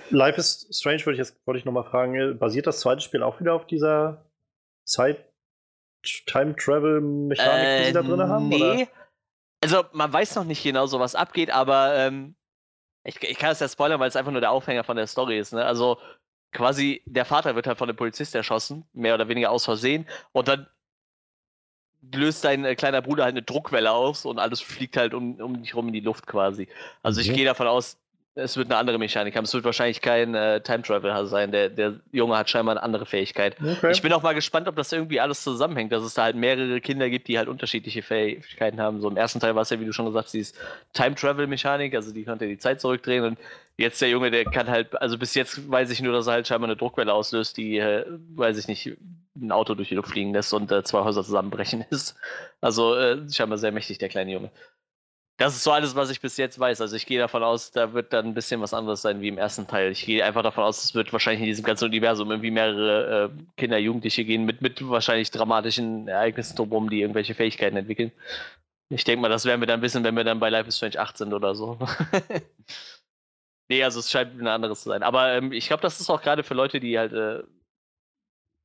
Life 0.10 0.40
is 0.40 0.68
Strange 0.72 1.06
würde 1.06 1.14
ich 1.14 1.18
jetzt 1.20 1.36
wollte 1.46 1.60
ich 1.60 1.66
noch 1.66 1.74
mal 1.74 1.84
fragen, 1.84 2.38
basiert 2.40 2.68
das 2.68 2.80
zweite 2.80 3.02
Spiel 3.02 3.24
auch 3.24 3.40
wieder 3.40 3.54
auf 3.54 3.68
dieser 3.68 4.26
Zeit 4.86 5.26
Time 6.26 6.56
Travel 6.56 7.02
Mechanik, 7.02 7.54
äh, 7.54 7.80
die 7.80 7.86
sie 7.88 7.94
da 7.94 8.02
drin 8.02 8.22
haben? 8.22 8.48
Nee. 8.48 8.56
Oder? 8.56 8.88
Also 9.64 9.84
man 9.92 10.12
weiß 10.12 10.36
noch 10.36 10.46
nicht 10.46 10.64
genau, 10.64 10.86
so 10.86 11.00
was 11.00 11.14
abgeht, 11.14 11.52
aber 11.52 11.96
ähm, 11.96 12.36
ich, 13.04 13.22
ich, 13.22 13.38
kann 13.38 13.50
das 13.50 13.60
ja 13.60 13.68
spoilern, 13.68 14.00
weil 14.00 14.08
es 14.08 14.16
einfach 14.16 14.32
nur 14.32 14.42
der 14.42 14.52
Aufhänger 14.52 14.84
von 14.84 14.98
der 14.98 15.08
Story 15.08 15.38
ist. 15.40 15.54
Ne? 15.54 15.64
Also 15.64 15.98
quasi 16.52 17.02
der 17.06 17.26
Vater 17.26 17.56
wird 17.56 17.68
halt 17.68 17.78
von 17.78 17.88
dem 17.88 17.96
Polizist 17.96 18.34
erschossen, 18.34 18.86
mehr 18.94 19.14
oder 19.14 19.28
weniger 19.28 19.52
aus 19.52 19.66
Versehen, 19.66 20.08
und 20.32 20.48
dann 20.48 20.68
löst 22.02 22.44
dein 22.44 22.66
äh, 22.66 22.76
kleiner 22.76 23.02
Bruder 23.02 23.24
halt 23.24 23.34
eine 23.34 23.44
Druckwelle 23.44 23.92
aus 23.92 24.26
und 24.26 24.40
alles 24.40 24.62
fliegt 24.62 24.98
halt 24.98 25.14
um, 25.14 25.36
um 25.36 25.62
dich 25.62 25.76
rum 25.76 25.88
in 25.88 25.94
die 25.94 26.00
Luft 26.00 26.28
quasi. 26.28 26.68
Also 27.04 27.22
ich 27.22 27.30
mhm. 27.30 27.36
gehe 27.36 27.46
davon 27.46 27.68
aus, 27.68 27.98
es 28.36 28.56
wird 28.56 28.68
eine 28.68 28.78
andere 28.78 28.98
Mechanik 28.98 29.36
haben. 29.36 29.44
Es 29.44 29.54
wird 29.54 29.66
wahrscheinlich 29.66 30.02
kein 30.02 30.36
äh, 30.36 30.62
Time 30.62 30.84
Travel 30.84 31.26
sein. 31.26 31.52
Der, 31.52 31.70
der 31.70 32.00
Junge 32.12 32.38
hat 32.38 32.50
scheinbar 32.50 32.76
eine 32.76 32.84
andere 32.84 33.06
Fähigkeit. 33.06 33.58
Okay. 33.62 33.92
Ich 33.92 34.02
bin 34.02 34.14
auch 34.14 34.24
mal 34.24 34.34
gespannt, 34.34 34.70
ob 34.70 34.76
das 34.78 34.92
irgendwie 34.94 35.20
alles 35.20 35.44
zusammenhängt, 35.44 35.92
dass 35.92 36.04
es 36.04 36.14
da 36.14 36.24
halt 36.24 36.38
mehrere 36.38 36.80
Kinder 36.80 37.10
gibt, 37.10 37.28
die 37.28 37.38
halt 37.38 37.50
unterschiedliche 37.50 38.02
Fähigkeiten 38.02 38.80
haben. 38.80 39.02
So 39.02 39.10
im 39.10 39.18
ersten 39.18 39.42
Teil 39.42 39.56
war 39.56 39.64
es 39.64 39.70
ja, 39.70 39.80
wie 39.80 39.86
du 39.86 39.92
schon 39.92 40.06
gesagt 40.06 40.26
hast, 40.26 40.34
dieses 40.34 40.54
Time 40.94 41.16
Travel 41.16 41.48
Mechanik, 41.48 41.94
also 41.94 42.14
die 42.14 42.24
konnte 42.24 42.48
die 42.48 42.58
Zeit 42.58 42.80
zurückdrehen 42.80 43.26
und 43.26 43.38
jetzt 43.78 44.02
der 44.02 44.10
Junge, 44.10 44.32
der 44.32 44.46
kann 44.46 44.70
halt, 44.70 45.00
also 45.02 45.18
bis 45.18 45.36
jetzt 45.36 45.70
weiß 45.70 45.90
ich 45.90 46.02
nur, 46.02 46.14
dass 46.14 46.28
er 46.28 46.34
halt 46.34 46.48
scheinbar 46.48 46.70
eine 46.70 46.78
Druckwelle 46.78 47.14
auslöst, 47.14 47.58
die, 47.58 47.80
äh, 47.80 48.06
weiß 48.36 48.58
ich 48.58 48.68
nicht, 48.68 48.98
ein 49.36 49.52
Auto 49.52 49.76
durch 49.76 49.90
die 49.90 49.96
Luft 49.96 50.10
fliegen 50.10 50.34
lässt 50.34 50.54
und 50.54 50.72
äh, 50.72 50.84
zwei 50.84 51.04
Häuser 51.04 51.24
zusammenbrechen 51.24 51.84
ist. 51.90 52.16
Also 52.62 52.96
äh, 52.96 53.18
scheinbar 53.30 53.58
sehr 53.58 53.72
mächtig, 53.72 53.98
der 53.98 54.10
kleine 54.10 54.32
Junge. 54.32 54.52
Das 55.42 55.56
ist 55.56 55.64
so 55.64 55.72
alles, 55.72 55.96
was 55.96 56.12
ich 56.12 56.22
bis 56.22 56.38
jetzt 56.38 56.60
weiß. 56.60 56.82
Also 56.82 56.96
ich 56.96 57.08
gehe 57.08 57.18
davon 57.18 57.42
aus, 57.42 57.72
da 57.72 57.94
wird 57.94 58.14
dann 58.14 58.28
ein 58.28 58.34
bisschen 58.36 58.62
was 58.62 58.76
anderes 58.76 59.02
sein 59.02 59.22
wie 59.22 59.28
im 59.28 59.40
ersten 59.40 59.66
Teil. 59.66 59.90
Ich 59.92 60.06
gehe 60.06 60.24
einfach 60.24 60.44
davon 60.44 60.64
aus, 60.64 60.84
es 60.84 60.94
wird 60.94 61.12
wahrscheinlich 61.12 61.42
in 61.42 61.48
diesem 61.48 61.66
ganzen 61.66 61.86
Universum 61.86 62.30
irgendwie 62.30 62.52
mehrere 62.52 63.32
äh, 63.34 63.44
Kinder, 63.58 63.80
Jugendliche 63.80 64.24
gehen 64.24 64.46
mit, 64.46 64.62
mit 64.62 64.88
wahrscheinlich 64.88 65.32
dramatischen 65.32 66.08
Ereignissen 66.08 66.56
drumherum, 66.56 66.92
die 66.92 67.02
irgendwelche 67.02 67.34
Fähigkeiten 67.34 67.76
entwickeln. 67.76 68.12
Ich 68.90 69.04
denke 69.04 69.20
mal, 69.24 69.30
das 69.30 69.46
werden 69.46 69.62
wir 69.62 69.68
dann 69.68 69.82
wissen, 69.82 70.04
wenn 70.04 70.16
wir 70.16 70.24
dann 70.24 70.40
bei 70.40 70.50
Life 70.52 70.68
is 70.70 70.78
Strange 70.78 71.00
8 71.00 71.18
sind 71.18 71.34
oder 71.34 71.56
so. 71.56 71.80
nee, 73.68 73.84
also 73.84 74.00
es 74.00 74.12
scheint 74.12 74.40
ein 74.40 74.46
anderes 74.46 74.84
zu 74.84 74.90
sein. 74.90 75.02
Aber 75.02 75.34
ähm, 75.34 75.52
ich 75.54 75.66
glaube, 75.66 75.82
das 75.82 76.00
ist 76.00 76.12
auch 76.12 76.22
gerade 76.22 76.44
für 76.44 76.54
Leute, 76.54 76.80
die 76.80 77.00
halt 77.00 77.14
äh, 77.14 77.42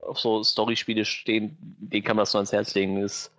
auf 0.01 0.21
so 0.21 0.43
Story-Spiele 0.43 1.07
stehen, 1.07 1.57
denen 1.59 2.05
kann 2.05 2.17
man 2.17 2.25
das 2.25 2.35
nur 2.35 2.41
ans 2.41 2.53
Herz 2.53 2.75
legen. 2.75 2.99
Ist, 2.99 3.33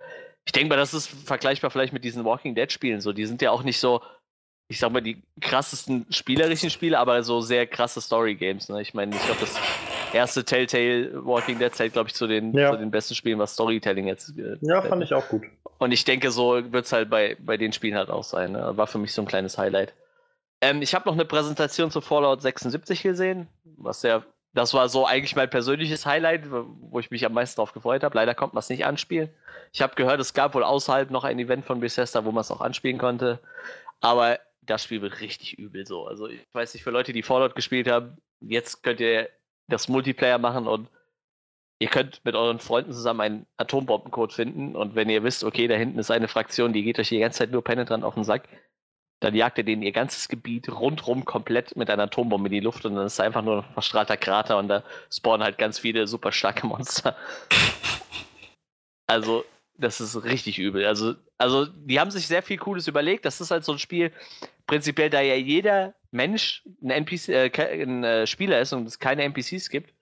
ich 0.47 0.53
denke 0.53 0.69
mal, 0.69 0.77
das 0.77 0.93
ist 0.93 1.07
vergleichbar 1.07 1.69
vielleicht 1.71 1.91
mit 1.91 2.05
diesen 2.05 2.23
Walking 2.23 2.55
Dead-Spielen. 2.55 3.01
So, 3.01 3.11
die 3.11 3.25
sind 3.25 3.41
ja 3.41 3.51
auch 3.51 3.63
nicht 3.63 3.81
so, 3.81 4.01
ich 4.69 4.79
sag 4.79 4.93
mal, 4.93 5.01
die 5.01 5.21
krassesten 5.41 6.05
spielerischen 6.09 6.69
Spiele, 6.69 6.97
aber 6.99 7.21
so 7.21 7.41
sehr 7.41 7.67
krasse 7.67 7.99
Story-Games. 7.99 8.69
Ne? 8.69 8.81
Ich 8.81 8.93
meine, 8.93 9.13
ich 9.13 9.21
glaube, 9.25 9.41
das 9.41 9.59
erste 10.13 10.45
Telltale 10.45 11.25
Walking 11.25 11.59
Dead 11.59 11.75
zählt, 11.75 11.91
glaube 11.91 12.07
ich, 12.07 12.15
zu 12.15 12.27
den, 12.27 12.53
ja. 12.53 12.71
zu 12.71 12.77
den 12.77 12.91
besten 12.91 13.13
Spielen, 13.13 13.39
was 13.39 13.55
Storytelling 13.55 14.07
jetzt. 14.07 14.37
Äh, 14.37 14.55
ja, 14.61 14.81
fand 14.81 15.03
ich 15.03 15.13
auch 15.13 15.27
gut. 15.27 15.43
Und 15.79 15.91
ich 15.91 16.05
denke, 16.05 16.31
so 16.31 16.53
wird 16.71 16.85
es 16.85 16.93
halt 16.93 17.09
bei, 17.09 17.35
bei 17.41 17.57
den 17.57 17.73
Spielen 17.73 17.95
halt 17.95 18.09
auch 18.09 18.23
sein. 18.23 18.53
Ne? 18.53 18.77
War 18.77 18.87
für 18.87 18.99
mich 18.99 19.11
so 19.11 19.21
ein 19.21 19.27
kleines 19.27 19.57
Highlight. 19.57 19.93
Ähm, 20.61 20.81
ich 20.81 20.95
habe 20.95 21.09
noch 21.09 21.13
eine 21.13 21.25
Präsentation 21.25 21.91
zu 21.91 21.99
Fallout 21.99 22.41
76 22.41 23.03
gesehen, 23.03 23.49
was 23.75 23.99
sehr 23.99 24.23
das 24.57 24.73
war 24.73 24.89
so 24.89 25.05
eigentlich 25.05 25.35
mein 25.35 25.51
persönliches 25.51 26.07
Highlight, 26.07 26.49
wo 26.49 26.99
ich 26.99 27.11
mich 27.11 27.23
am 27.27 27.33
meisten 27.33 27.57
drauf 27.57 27.73
gefreut 27.73 28.03
habe. 28.03 28.15
Leider 28.15 28.33
konnte 28.33 28.55
man 28.55 28.61
es 28.61 28.69
nicht 28.69 28.85
anspielen. 28.85 29.29
Ich 29.71 29.83
habe 29.83 29.93
gehört, 29.93 30.19
es 30.19 30.33
gab 30.33 30.55
wohl 30.55 30.63
außerhalb 30.63 31.11
noch 31.11 31.23
ein 31.23 31.37
Event 31.37 31.63
von 31.63 31.79
Bethesda, 31.79 32.25
wo 32.25 32.31
man 32.31 32.41
es 32.41 32.49
auch 32.49 32.61
anspielen 32.61 32.97
konnte. 32.97 33.39
Aber 34.01 34.39
das 34.63 34.83
Spiel 34.83 35.03
wird 35.03 35.21
richtig 35.21 35.59
übel 35.59 35.85
so. 35.85 36.07
Also 36.07 36.27
ich 36.27 36.41
weiß 36.53 36.73
nicht, 36.73 36.83
für 36.83 36.89
Leute, 36.89 37.13
die 37.13 37.21
Fallout 37.21 37.53
gespielt 37.53 37.87
haben, 37.87 38.17
jetzt 38.39 38.81
könnt 38.81 38.99
ihr 38.99 39.29
das 39.67 39.89
Multiplayer 39.89 40.39
machen 40.39 40.65
und 40.65 40.89
ihr 41.77 41.89
könnt 41.89 42.25
mit 42.25 42.33
euren 42.33 42.57
Freunden 42.57 42.93
zusammen 42.93 43.21
einen 43.21 43.45
Atombombencode 43.57 44.33
finden 44.33 44.75
und 44.75 44.95
wenn 44.95 45.07
ihr 45.09 45.23
wisst, 45.23 45.43
okay, 45.43 45.67
da 45.67 45.75
hinten 45.75 45.99
ist 45.99 46.09
eine 46.09 46.27
Fraktion, 46.27 46.73
die 46.73 46.81
geht 46.81 46.97
euch 46.97 47.09
die 47.09 47.19
ganze 47.19 47.39
Zeit 47.39 47.51
nur 47.51 47.63
penetrant 47.63 48.03
auf 48.03 48.15
den 48.15 48.23
Sack, 48.23 48.49
dann 49.19 49.33
jagt 49.33 49.57
er 49.57 49.63
denen 49.63 49.81
ihr 49.81 49.91
ganzes 49.91 50.27
Gebiet 50.29 50.69
rundrum 50.69 51.25
komplett 51.25 51.75
mit 51.75 51.89
einer 51.89 52.03
Atombombe 52.03 52.47
in 52.47 52.53
die 52.53 52.59
Luft 52.59 52.85
und 52.85 52.95
dann 52.95 53.07
ist 53.07 53.19
einfach 53.19 53.41
nur 53.41 53.63
ein 53.63 53.73
verstrahlter 53.73 54.17
Krater 54.17 54.57
und 54.57 54.67
da 54.67 54.83
spawnen 55.11 55.43
halt 55.43 55.57
ganz 55.57 55.79
viele 55.79 56.07
super 56.07 56.31
starke 56.31 56.67
Monster. 56.67 57.15
also, 59.07 59.43
das 59.77 60.01
ist 60.01 60.23
richtig 60.23 60.59
übel. 60.59 60.85
Also, 60.85 61.15
also, 61.37 61.65
die 61.65 61.99
haben 61.99 62.11
sich 62.11 62.27
sehr 62.27 62.43
viel 62.43 62.57
Cooles 62.57 62.87
überlegt. 62.87 63.25
Das 63.25 63.41
ist 63.41 63.51
halt 63.51 63.63
so 63.63 63.71
ein 63.71 63.79
Spiel, 63.79 64.11
prinzipiell, 64.65 65.09
da 65.09 65.21
ja 65.21 65.35
jeder 65.35 65.93
Mensch 66.11 66.63
ein, 66.81 66.89
NPC, 66.89 67.29
äh, 67.29 67.83
ein 67.83 68.03
äh, 68.03 68.27
Spieler 68.27 68.59
ist 68.59 68.73
und 68.73 68.87
es 68.87 68.99
keine 68.99 69.23
NPCs 69.23 69.69
gibt, 69.69 69.93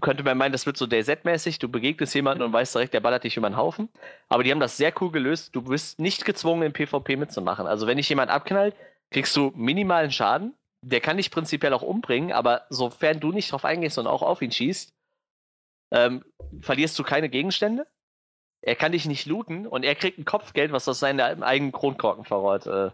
könnte 0.00 0.22
man 0.22 0.38
meinen, 0.38 0.52
das 0.52 0.66
wird 0.66 0.76
so 0.76 0.86
DayZ-mäßig, 0.86 1.58
du 1.58 1.68
begegnest 1.68 2.14
jemanden 2.14 2.42
und 2.42 2.52
weißt 2.52 2.74
direkt, 2.74 2.94
der 2.94 3.00
ballert 3.00 3.24
dich 3.24 3.36
über 3.36 3.48
den 3.48 3.56
Haufen. 3.56 3.88
Aber 4.28 4.42
die 4.42 4.50
haben 4.50 4.60
das 4.60 4.76
sehr 4.76 4.92
cool 5.00 5.10
gelöst. 5.10 5.54
Du 5.54 5.62
bist 5.62 5.98
nicht 5.98 6.24
gezwungen, 6.24 6.62
im 6.62 6.72
PvP 6.72 7.16
mitzumachen. 7.16 7.66
Also 7.66 7.86
wenn 7.86 7.96
dich 7.96 8.08
jemand 8.08 8.30
abknallt, 8.30 8.74
kriegst 9.10 9.36
du 9.36 9.52
minimalen 9.54 10.10
Schaden. 10.10 10.54
Der 10.82 11.00
kann 11.00 11.16
dich 11.16 11.30
prinzipiell 11.30 11.72
auch 11.72 11.82
umbringen, 11.82 12.32
aber 12.32 12.66
sofern 12.68 13.20
du 13.20 13.32
nicht 13.32 13.50
drauf 13.50 13.64
eingehst 13.64 13.98
und 13.98 14.06
auch 14.06 14.22
auf 14.22 14.42
ihn 14.42 14.52
schießt, 14.52 14.92
ähm, 15.92 16.24
verlierst 16.60 16.98
du 16.98 17.02
keine 17.02 17.28
Gegenstände. 17.28 17.86
Er 18.60 18.76
kann 18.76 18.92
dich 18.92 19.06
nicht 19.06 19.26
looten 19.26 19.66
und 19.66 19.82
er 19.82 19.94
kriegt 19.94 20.18
ein 20.18 20.24
Kopfgeld, 20.24 20.72
was 20.72 20.88
aus 20.88 20.98
seinem 20.98 21.42
eigenen 21.42 21.72
Kronkorkenverrat 21.72 22.66
äh, 22.66 22.90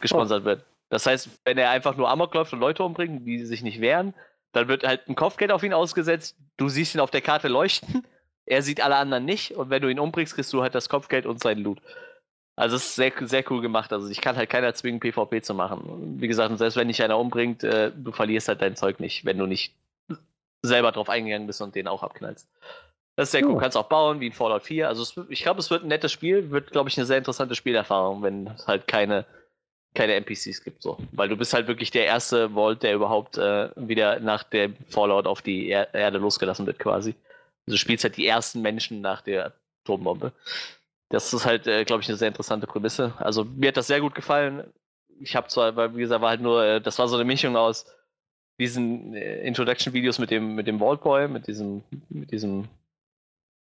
gesponsert 0.00 0.42
oh. 0.42 0.46
wird. 0.46 0.64
Das 0.90 1.06
heißt, 1.06 1.30
wenn 1.44 1.56
er 1.56 1.70
einfach 1.70 1.96
nur 1.96 2.10
Amok 2.10 2.34
läuft 2.34 2.52
und 2.52 2.60
Leute 2.60 2.82
umbringt, 2.82 3.26
die 3.26 3.46
sich 3.46 3.62
nicht 3.62 3.80
wehren, 3.80 4.14
dann 4.52 4.68
wird 4.68 4.84
halt 4.84 5.08
ein 5.08 5.14
Kopfgeld 5.14 5.50
auf 5.50 5.62
ihn 5.62 5.72
ausgesetzt. 5.72 6.36
Du 6.56 6.68
siehst 6.68 6.94
ihn 6.94 7.00
auf 7.00 7.10
der 7.10 7.22
Karte 7.22 7.48
leuchten. 7.48 8.06
Er 8.44 8.62
sieht 8.62 8.82
alle 8.82 8.96
anderen 8.96 9.24
nicht. 9.24 9.52
Und 9.52 9.70
wenn 9.70 9.82
du 9.82 9.88
ihn 9.88 10.00
umbringst, 10.00 10.34
kriegst 10.34 10.52
du 10.52 10.62
halt 10.62 10.74
das 10.74 10.88
Kopfgeld 10.88 11.26
und 11.26 11.40
seinen 11.40 11.62
Loot. 11.62 11.80
Also 12.56 12.76
es 12.76 12.84
ist 12.84 12.96
sehr, 12.96 13.12
sehr 13.20 13.50
cool 13.50 13.62
gemacht. 13.62 13.92
Also 13.92 14.08
ich 14.08 14.20
kann 14.20 14.36
halt 14.36 14.50
keiner 14.50 14.74
zwingen, 14.74 15.00
PvP 15.00 15.42
zu 15.42 15.54
machen. 15.54 16.20
Wie 16.20 16.28
gesagt, 16.28 16.56
selbst 16.58 16.76
wenn 16.76 16.88
dich 16.88 17.02
einer 17.02 17.18
umbringt, 17.18 17.64
äh, 17.64 17.90
du 17.94 18.12
verlierst 18.12 18.48
halt 18.48 18.60
dein 18.60 18.76
Zeug 18.76 19.00
nicht, 19.00 19.24
wenn 19.24 19.38
du 19.38 19.46
nicht 19.46 19.74
selber 20.62 20.92
drauf 20.92 21.08
eingegangen 21.08 21.46
bist 21.46 21.62
und 21.62 21.74
den 21.74 21.88
auch 21.88 22.02
abknallst. 22.02 22.48
Das 23.16 23.28
ist 23.28 23.32
sehr 23.32 23.44
cool. 23.44 23.54
Du 23.54 23.58
kannst 23.58 23.76
auch 23.76 23.88
bauen, 23.88 24.20
wie 24.20 24.26
in 24.26 24.32
Fallout 24.32 24.62
4. 24.62 24.88
Also 24.88 25.02
es, 25.02 25.30
ich 25.30 25.42
glaube, 25.42 25.60
es 25.60 25.70
wird 25.70 25.84
ein 25.84 25.88
nettes 25.88 26.12
Spiel, 26.12 26.50
wird, 26.50 26.70
glaube 26.70 26.88
ich, 26.88 26.96
eine 26.96 27.06
sehr 27.06 27.18
interessante 27.18 27.54
Spielerfahrung, 27.54 28.22
wenn 28.22 28.46
es 28.46 28.66
halt 28.66 28.86
keine, 28.86 29.26
keine 29.94 30.14
NPCs 30.14 30.62
gibt. 30.64 30.82
So. 30.82 30.98
Weil 31.12 31.28
du 31.28 31.36
bist 31.36 31.52
halt 31.52 31.66
wirklich 31.66 31.90
der 31.90 32.06
erste 32.06 32.50
Vault, 32.50 32.82
der 32.82 32.94
überhaupt 32.94 33.38
äh, 33.38 33.70
wieder 33.76 34.20
nach 34.20 34.42
dem 34.42 34.76
Fallout 34.88 35.26
auf 35.26 35.42
die 35.42 35.68
er 35.68 35.92
Erde 35.94 36.18
losgelassen 36.18 36.66
wird, 36.66 36.78
quasi. 36.78 37.14
Also 37.66 37.74
du 37.74 37.78
spielst 37.78 38.04
halt 38.04 38.16
die 38.16 38.26
ersten 38.26 38.62
Menschen 38.62 39.00
nach 39.00 39.22
der 39.22 39.52
Atombombe. 39.84 40.32
Das 41.08 41.32
ist 41.32 41.44
halt, 41.44 41.66
äh, 41.66 41.84
glaube 41.84 42.02
ich, 42.02 42.08
eine 42.08 42.16
sehr 42.16 42.28
interessante 42.28 42.66
Prämisse. 42.66 43.12
Also 43.18 43.44
mir 43.44 43.68
hat 43.68 43.76
das 43.76 43.86
sehr 43.86 44.00
gut 44.00 44.14
gefallen. 44.14 44.64
Ich 45.20 45.36
habe 45.36 45.48
zwar, 45.48 45.76
weil, 45.76 45.94
wie 45.94 46.00
gesagt, 46.00 46.22
war 46.22 46.30
halt 46.30 46.40
nur, 46.40 46.64
äh, 46.64 46.80
das 46.80 46.98
war 46.98 47.06
so 47.06 47.16
eine 47.16 47.24
Mischung 47.24 47.56
aus 47.56 47.86
diesen 48.58 49.14
äh, 49.14 49.42
Introduction-Videos 49.42 50.18
mit 50.18 50.30
dem, 50.30 50.54
mit 50.54 50.66
dem 50.66 50.78
Vault 50.78 51.02
Boy, 51.02 51.28
mit 51.28 51.46
diesem, 51.46 51.82
mit 52.08 52.32
diesem 52.32 52.68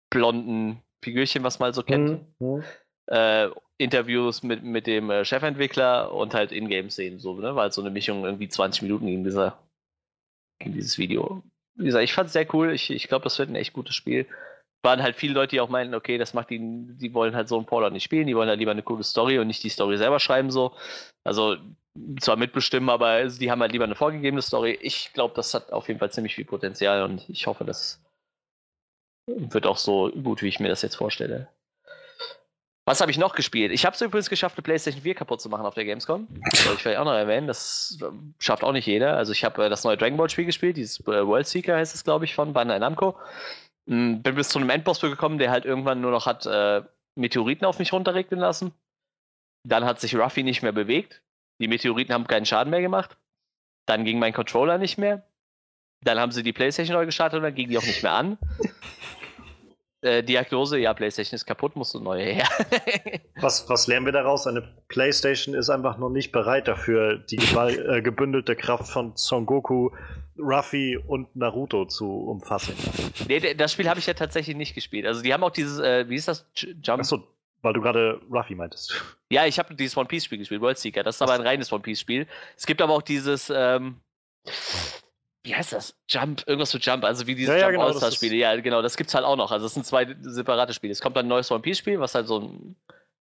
blonden 0.10 0.82
Figürchen, 1.03 1.44
was 1.44 1.60
man 1.60 1.68
halt 1.68 1.76
so 1.76 1.84
kennt. 1.84 2.22
Mhm. 2.40 2.64
Äh, 3.12 3.50
Interviews 3.78 4.44
mit, 4.44 4.64
mit 4.64 4.88
dem 4.88 5.10
äh, 5.10 5.26
Chefentwickler 5.26 6.14
und 6.14 6.34
halt 6.34 6.52
Ingame-Szenen, 6.52 7.20
so, 7.20 7.34
ne? 7.34 7.56
War 7.56 7.64
halt 7.64 7.74
so 7.74 7.82
eine 7.82 7.90
Mischung, 7.90 8.24
irgendwie 8.24 8.48
20 8.48 8.84
Minuten 8.84 9.08
in 9.08 9.24
dieser, 9.24 9.58
in 10.60 10.74
dieses 10.74 10.98
Video. 10.98 11.44
Wie 11.76 11.86
gesagt, 11.86 12.04
ich 12.04 12.14
fand 12.14 12.28
es 12.28 12.34
sehr 12.34 12.54
cool. 12.54 12.72
Ich, 12.72 12.90
ich 12.92 13.08
glaube, 13.08 13.24
das 13.24 13.40
wird 13.40 13.50
ein 13.50 13.56
echt 13.56 13.74
gutes 13.74 13.96
Spiel. 13.96 14.28
Waren 14.84 15.02
halt 15.02 15.16
viele 15.16 15.34
Leute, 15.34 15.52
die 15.52 15.62
auch 15.62 15.70
meinten, 15.70 15.96
okay, 15.96 16.18
das 16.18 16.34
macht 16.34 16.52
die, 16.52 16.60
die 16.60 17.14
wollen 17.14 17.36
halt 17.36 17.48
so 17.50 17.60
ein 17.60 17.66
Fallout 17.66 17.92
nicht 17.92 18.04
spielen, 18.04 18.28
die 18.28 18.36
wollen 18.36 18.50
halt 18.50 18.60
lieber 18.60 18.72
eine 18.72 18.84
coole 18.84 19.04
Story 19.04 19.40
und 19.40 19.48
nicht 19.48 19.64
die 19.64 19.70
Story 19.70 19.98
selber 19.98 20.20
schreiben, 20.20 20.52
so. 20.52 20.76
Also, 21.24 21.58
zwar 22.20 22.38
mitbestimmen, 22.38 22.90
aber 22.90 23.26
die 23.28 23.52
haben 23.52 23.62
halt 23.62 23.74
lieber 23.74 23.84
eine 23.84 23.96
vorgegebene 23.96 24.42
Story. 24.42 24.78
Ich 24.82 25.12
glaube, 25.14 25.34
das 25.36 25.54
hat 25.54 25.72
auf 25.74 25.88
jeden 25.88 26.00
Fall 26.00 26.12
ziemlich 26.12 26.36
viel 26.36 26.46
Potenzial 26.46 27.04
und 27.04 27.28
ich 27.30 27.48
hoffe, 27.48 27.66
das 27.66 28.02
wird 29.28 29.66
auch 29.66 29.78
so 29.78 30.10
gut, 30.12 30.42
wie 30.42 30.48
ich 30.48 30.60
mir 30.60 30.70
das 30.70 30.82
jetzt 30.82 30.96
vorstelle. 30.96 31.50
Was 32.86 32.99
habe 32.99 33.12
ich 33.12 33.18
noch 33.18 33.36
gespielt? 33.36 33.72
Ich 33.72 33.86
habe 33.86 33.94
es 33.94 34.02
übrigens 34.02 34.30
geschafft, 34.30 34.58
eine 34.58 34.64
PlayStation 34.64 35.03
4 35.03 35.14
kaputt 35.14 35.40
zu 35.40 35.49
machen 35.49 35.66
auf 35.66 35.76
der 35.76 35.86
Gamescom. 35.86 36.28
Das 36.49 36.64
soll 36.64 36.74
ich 36.74 36.82
vielleicht 36.82 36.98
auch 36.98 37.06
noch 37.06 37.14
erwähnen. 37.14 37.48
Das 37.48 37.99
schafft 38.40 38.64
auch 38.64 38.72
nicht 38.72 38.88
jeder. 38.88 39.18
Also 39.18 39.32
ich 39.34 39.44
habe 39.44 39.66
äh, 39.66 39.70
das 39.70 39.84
neue 39.84 39.98
Dragon 39.98 40.18
Ball 40.18 40.30
Spiel 40.30 40.45
gespielt, 40.45 40.78
dieses 40.78 40.99
äh, 41.02 41.26
World 41.26 41.48
Seeker 41.48 41.76
heißt 41.76 41.94
es, 41.94 42.03
glaube 42.03 42.26
ich, 42.26 42.34
von 42.34 42.53
Bandai 42.53 42.80
Namco. 42.80 43.18
Hm, 43.88 44.24
bin 44.24 44.36
bis 44.36 44.49
zu 44.49 44.60
einem 44.60 44.70
Endboss 44.72 44.99
gekommen, 44.99 45.38
der 45.38 45.52
halt 45.52 45.66
irgendwann 45.66 46.02
nur 46.02 46.12
noch 46.12 46.26
hat 46.26 46.45
äh, 46.48 46.82
Meteoriten 47.16 47.66
auf 47.66 47.78
mich 47.78 47.94
runterregnen 47.94 48.40
lassen. 48.40 48.74
Dann 49.64 49.86
hat 49.86 49.99
sich 49.99 50.16
Ruffy 50.16 50.44
nicht 50.44 50.64
mehr 50.64 50.72
bewegt. 50.72 51.22
Die 51.60 51.68
Meteoriten 51.68 52.14
haben 52.14 52.26
keinen 52.26 52.48
Schaden 52.48 52.72
mehr 52.72 52.82
gemacht. 52.82 53.16
Dann 53.86 54.06
ging 54.06 54.18
mein 54.18 54.34
Controller 54.34 54.80
nicht 54.80 54.98
mehr. 54.98 55.24
Dann 56.03 56.20
haben 56.20 56.32
sie 56.32 56.41
die 56.41 56.53
PlayStation 56.53 56.95
neu 56.95 57.06
gestartet 57.06 57.38
und 57.38 57.44
dann 57.44 57.53
ging 57.53 57.70
die 57.70 57.78
auch 57.78 57.84
nicht 57.84 58.02
mehr 58.02 58.14
an. 58.14 58.40
Äh, 60.02 60.23
Diagnose, 60.23 60.80
ja, 60.80 60.94
PlayStation 60.95 61.36
ist 61.36 61.45
kaputt, 61.45 61.76
musst 61.76 61.94
du 61.94 61.99
neue 61.99 62.26
her. 62.26 62.48
was, 63.40 63.69
was 63.69 63.86
lernen 63.86 64.06
wir 64.06 64.14
daraus? 64.14 64.48
Eine 64.48 64.64
PlayStation 64.88 65.53
ist 65.53 65.69
einfach 65.69 65.99
noch 65.99 66.10
nicht 66.10 66.32
bereit 66.32 66.68
dafür, 66.68 67.18
die 67.18 67.38
äh, 67.56 68.02
gebündelte 68.02 68.56
Kraft 68.56 68.91
von 68.91 69.14
Son 69.15 69.45
Goku, 69.45 69.91
Ruffy 70.40 70.98
und 70.98 71.36
Naruto 71.36 71.86
zu 71.86 72.10
umfassen. 72.10 72.76
Nee, 73.28 73.53
das 73.53 73.73
Spiel 73.73 73.88
habe 73.88 73.99
ich 73.99 74.07
ja 74.07 74.15
tatsächlich 74.15 74.56
nicht 74.56 74.73
gespielt. 74.73 75.06
Also 75.06 75.22
die 75.22 75.34
haben 75.34 75.44
auch 75.44 75.52
dieses, 75.52 75.80
äh, 75.80 76.10
wie 76.10 76.15
ist 76.15 76.28
das? 76.28 76.49
Jump. 76.56 77.02
Achso, 77.02 77.28
weil 77.61 77.73
du 77.73 77.82
gerade 77.82 78.19
Ruffy 78.32 78.56
meintest. 78.56 78.94
Ja, 79.30 79.45
ich 79.45 79.60
habe 79.60 79.76
dieses 79.76 79.95
One 79.95 80.07
Piece 80.07 80.26
Spiel 80.26 80.40
gespielt, 80.40 80.61
World 80.61 80.80
Seeker. 80.80 81.03
Das 81.03 81.15
ist 81.15 81.22
aber 81.22 81.34
ein 81.34 81.41
reines 81.41 81.72
One 81.72 81.84
Piece 81.84 81.99
Spiel. 81.99 82.26
Es 82.57 82.65
gibt 82.65 82.82
aber 82.82 82.94
auch 82.94 83.03
dieses, 83.03 83.52
ähm, 83.56 83.98
wie 85.43 85.55
heißt 85.55 85.73
das? 85.73 85.95
Jump, 86.07 86.43
irgendwas 86.45 86.73
mit 86.73 86.85
Jump, 86.85 87.03
also 87.03 87.26
wie 87.26 87.35
diese 87.35 87.53
ja, 87.53 87.57
Jump 87.57 87.65
ja, 87.65 87.72
genau, 87.72 87.88
All-Star-Spiele. 87.88 88.35
Ja, 88.35 88.55
genau, 88.59 88.81
das 88.81 88.95
gibt's 88.95 89.15
halt 89.15 89.26
auch 89.26 89.35
noch. 89.35 89.51
Also 89.51 89.65
es 89.65 89.73
sind 89.73 89.85
zwei 89.85 90.15
separate 90.22 90.73
Spiele. 90.73 90.91
Es 90.91 91.01
kommt 91.01 91.18
dann 91.18 91.26
ein 91.26 91.30
neues 91.30 91.51
One 91.51 91.61
Piece-Spiel, 91.61 91.99
was 91.99 92.13
halt 92.13 92.27
so 92.27 92.39
ein, 92.39 92.76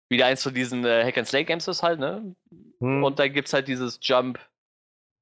wieder 0.08 0.26
eins 0.26 0.42
von 0.42 0.54
diesen 0.54 0.84
äh, 0.84 1.04
Hack 1.04 1.18
and 1.18 1.28
Slay 1.28 1.44
Games 1.44 1.68
ist 1.68 1.82
halt, 1.82 2.00
ne? 2.00 2.34
Hm. 2.80 3.04
Und 3.04 3.18
dann 3.18 3.32
gibt's 3.32 3.52
halt 3.52 3.68
dieses 3.68 3.98
Jump. 4.00 4.38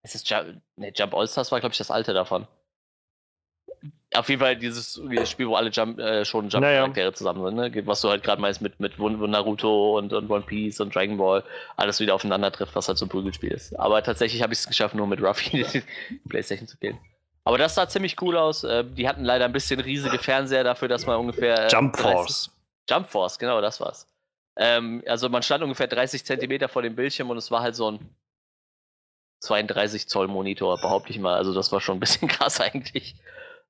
Ist 0.03 0.15
es 0.15 0.29
Jump? 0.29 0.61
Ne, 0.77 0.93
Jump 0.95 1.15
All-Stars 1.15 1.51
war, 1.51 1.61
glaube 1.61 1.73
ich, 1.73 1.79
das 1.79 1.91
alte 1.91 2.15
davon. 2.15 2.47
Auf 4.17 4.29
jeden 4.29 4.41
Fall 4.41 4.57
dieses 4.57 5.01
Spiel, 5.25 5.49
wo 5.49 5.57
alle 5.57 5.71
Jump, 5.71 5.99
äh, 5.99 6.25
schon 6.25 6.49
Jump-Charaktere 6.49 7.07
naja. 7.07 7.13
zusammen 7.13 7.45
sind, 7.45 7.75
ne? 7.75 7.87
Was 7.87 8.01
du 8.01 8.09
halt 8.09 8.23
gerade 8.23 8.41
meinst 8.41 8.63
mit, 8.63 8.79
mit 8.79 8.99
Naruto 8.99 9.99
und, 9.99 10.13
und 10.13 10.31
One 10.31 10.45
Piece 10.45 10.81
und 10.81 10.95
Dragon 10.95 11.17
Ball, 11.17 11.43
alles 11.77 12.01
wieder 12.01 12.15
aufeinander 12.15 12.53
trifft, 12.53 12.75
was 12.77 12.89
halt 12.89 12.99
so 12.99 13.07
ein 13.07 13.09
Prügelspiel 13.09 13.51
ist. 13.51 13.79
Aber 13.79 14.03
tatsächlich 14.03 14.43
habe 14.43 14.53
ich 14.53 14.61
es 14.61 14.69
geschafft, 14.69 14.95
nur 14.95 15.07
mit 15.07 15.21
Ruffy 15.21 15.65
die 16.11 16.29
Playstation 16.29 16.69
zu 16.69 16.77
gehen. 16.77 16.99
Aber 17.45 17.59
das 17.59 17.75
sah 17.75 17.89
ziemlich 17.89 18.21
cool 18.23 18.37
aus. 18.37 18.65
Äh, 18.65 18.85
die 18.85 19.09
hatten 19.09 19.25
leider 19.25 19.45
ein 19.45 19.53
bisschen 19.53 19.81
riesige 19.81 20.19
Fernseher 20.19 20.65
dafür, 20.65 20.89
dass 20.89 21.07
man 21.07 21.19
ungefähr. 21.19 21.67
Äh, 21.67 21.69
Jump 21.69 21.97
Force. 21.97 22.51
Jump 22.89 23.09
Force, 23.09 23.39
genau, 23.39 23.61
das 23.61 23.81
war's. 23.81 24.09
Ähm, 24.57 25.03
also 25.07 25.29
man 25.29 25.43
stand 25.43 25.63
ungefähr 25.63 25.87
30 25.87 26.25
Zentimeter 26.25 26.69
vor 26.69 26.83
dem 26.83 26.95
Bildschirm 26.95 27.31
und 27.31 27.37
es 27.37 27.51
war 27.51 27.63
halt 27.63 27.75
so 27.75 27.91
ein 27.91 27.99
32 29.41 30.09
Zoll 30.09 30.29
Monitor, 30.29 30.81
behaupte 30.81 31.11
ich 31.11 31.19
mal. 31.19 31.35
Also 31.35 31.53
das 31.53 31.73
war 31.73 31.81
schon 31.81 31.97
ein 31.97 32.01
bisschen 32.01 32.29
krass 32.29 32.61
eigentlich. 32.61 33.15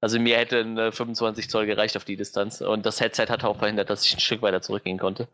Also 0.01 0.19
mir 0.21 0.37
hätte 0.37 0.61
ein 0.61 0.93
25 0.93 1.49
Zoll 1.49 1.67
gereicht 1.67 1.97
auf 1.97 2.05
die 2.05 2.17
Distanz. 2.17 2.61
Und 2.61 2.85
das 2.85 3.01
Headset 3.01 3.27
hat 3.29 3.43
auch 3.43 3.57
verhindert, 3.57 3.89
dass 3.89 4.05
ich 4.05 4.15
ein 4.15 4.21
Stück 4.21 4.43
weiter 4.43 4.61
zurückgehen 4.61 4.99
konnte. 4.99 5.29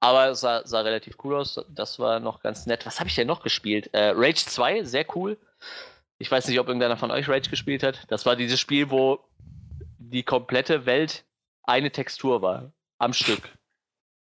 Aber 0.00 0.28
es 0.28 0.40
sah, 0.40 0.64
sah, 0.64 0.82
relativ 0.82 1.16
cool 1.24 1.36
aus. 1.36 1.60
Das 1.70 1.98
war 1.98 2.20
noch 2.20 2.40
ganz 2.40 2.66
nett. 2.66 2.86
Was 2.86 3.00
habe 3.00 3.08
ich 3.08 3.16
denn 3.16 3.26
noch 3.26 3.42
gespielt? 3.42 3.90
Äh, 3.92 4.12
Rage 4.14 4.46
2, 4.46 4.84
sehr 4.84 5.06
cool. 5.16 5.38
Ich 6.18 6.30
weiß 6.30 6.46
nicht, 6.46 6.60
ob 6.60 6.68
irgendeiner 6.68 6.96
von 6.96 7.10
euch 7.10 7.28
Rage 7.28 7.50
gespielt 7.50 7.82
hat. 7.82 8.04
Das 8.08 8.24
war 8.26 8.36
dieses 8.36 8.60
Spiel, 8.60 8.90
wo 8.90 9.18
die 9.98 10.22
komplette 10.22 10.86
Welt 10.86 11.24
eine 11.64 11.90
Textur 11.90 12.42
war. 12.42 12.72
Am 12.98 13.12
Stück. 13.12 13.42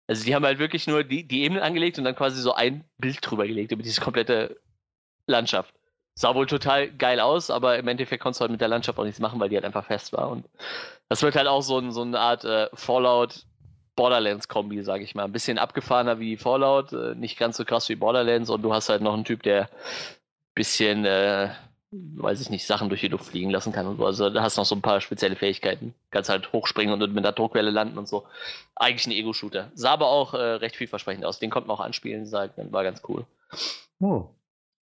Also 0.06 0.24
die 0.24 0.36
haben 0.36 0.46
halt 0.46 0.60
wirklich 0.60 0.86
nur 0.86 1.04
die, 1.04 1.28
die 1.28 1.44
Ebenen 1.44 1.64
angelegt 1.64 1.98
und 1.98 2.04
dann 2.04 2.16
quasi 2.16 2.40
so 2.42 2.54
ein 2.54 2.84
Bild 2.98 3.20
drüber 3.22 3.48
gelegt 3.48 3.72
über 3.72 3.82
diese 3.82 4.02
komplette 4.02 4.60
Landschaft 5.26 5.74
sah 6.22 6.36
wohl 6.36 6.46
total 6.46 6.90
geil 6.90 7.20
aus, 7.20 7.50
aber 7.50 7.78
im 7.80 7.88
Endeffekt 7.88 8.22
konntest 8.22 8.40
du 8.40 8.44
halt 8.44 8.52
mit 8.52 8.62
der 8.62 8.68
Landschaft 8.68 8.98
auch 9.00 9.04
nichts 9.04 9.20
machen, 9.20 9.40
weil 9.40 9.50
die 9.50 9.56
halt 9.56 9.66
einfach 9.66 9.86
fest 9.86 10.14
war. 10.14 10.30
Und 10.30 10.46
das 11.10 11.24
wird 11.24 11.36
halt 11.36 11.48
auch 11.48 11.62
so, 11.62 11.80
ein, 11.80 11.92
so 11.92 12.04
eine 12.04 12.20
Art 12.20 12.46
äh, 12.46 12.70
Fallout 12.74 13.46
Borderlands-Kombi, 13.96 14.84
sag 14.84 15.02
ich 15.02 15.16
mal. 15.16 15.26
Ein 15.26 15.32
bisschen 15.32 15.58
abgefahrener 15.58 16.20
wie 16.20 16.38
Fallout, 16.38 16.94
äh, 16.94 17.16
nicht 17.16 17.38
ganz 17.38 17.58
so 17.58 17.66
krass 17.66 17.90
wie 17.90 17.96
Borderlands 17.96 18.50
und 18.50 18.62
du 18.62 18.74
hast 18.74 18.90
halt 18.90 19.02
noch 19.02 19.14
einen 19.14 19.26
Typ, 19.26 19.42
der 19.44 19.70
bisschen, 20.54 21.06
äh, 21.06 21.50
weiß 21.90 22.40
ich 22.40 22.52
nicht, 22.52 22.68
Sachen 22.68 22.90
durch 22.90 23.02
die 23.02 23.08
Luft 23.08 23.26
fliegen 23.26 23.50
lassen 23.50 23.74
kann 23.74 23.88
und 23.88 23.98
so. 23.98 24.06
Also 24.06 24.30
da 24.30 24.44
hast 24.44 24.58
du 24.58 24.62
noch 24.62 24.66
so 24.68 24.76
ein 24.76 24.82
paar 24.82 25.02
spezielle 25.02 25.36
Fähigkeiten. 25.36 25.96
Kannst 26.12 26.30
halt 26.30 26.54
hochspringen 26.54 27.02
und 27.02 27.14
mit 27.14 27.26
der 27.26 27.32
Druckwelle 27.32 27.72
landen 27.72 27.98
und 27.98 28.08
so. 28.08 28.26
Eigentlich 28.76 29.08
ein 29.08 29.12
Ego-Shooter. 29.12 29.72
Sah 29.74 29.94
aber 29.94 30.08
auch 30.08 30.36
äh, 30.36 30.38
recht 30.38 30.76
vielversprechend 30.76 31.26
aus. 31.26 31.40
Den 31.40 31.50
konnte 31.50 31.68
man 31.68 31.78
auch 31.78 31.82
anspielen, 31.82 32.28
sah, 32.28 32.48
war 32.70 32.84
ganz 32.84 33.02
cool. 33.08 33.26
Oh. 34.00 34.30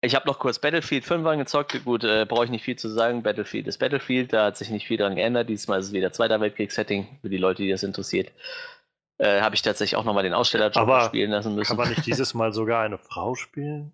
Ich 0.00 0.14
habe 0.14 0.26
noch 0.28 0.38
kurz 0.38 0.60
Battlefield 0.60 1.04
5 1.04 1.26
angezockt. 1.26 1.84
Gut, 1.84 2.04
äh, 2.04 2.24
brauche 2.24 2.44
ich 2.44 2.50
nicht 2.50 2.64
viel 2.64 2.76
zu 2.76 2.88
sagen. 2.88 3.22
Battlefield 3.22 3.66
ist 3.66 3.78
Battlefield. 3.78 4.32
Da 4.32 4.46
hat 4.46 4.56
sich 4.56 4.70
nicht 4.70 4.86
viel 4.86 4.96
dran 4.96 5.16
geändert. 5.16 5.48
Diesmal 5.48 5.80
ist 5.80 5.86
es 5.86 5.92
wieder 5.92 6.12
Zweiter 6.12 6.40
Weltkriegs-Setting. 6.40 7.18
Für 7.20 7.28
die 7.28 7.36
Leute, 7.36 7.62
die 7.62 7.70
das 7.70 7.82
interessiert. 7.82 8.30
Äh, 9.18 9.40
habe 9.40 9.56
ich 9.56 9.62
tatsächlich 9.62 9.96
auch 9.96 10.04
nochmal 10.04 10.22
den 10.22 10.34
Ausstellerjob 10.34 11.02
spielen 11.02 11.32
lassen 11.32 11.56
müssen. 11.56 11.70
Kann 11.70 11.76
man 11.76 11.88
nicht 11.88 12.06
dieses 12.06 12.32
Mal 12.34 12.52
sogar 12.52 12.84
eine 12.84 12.98
Frau 12.98 13.34
spielen? 13.34 13.92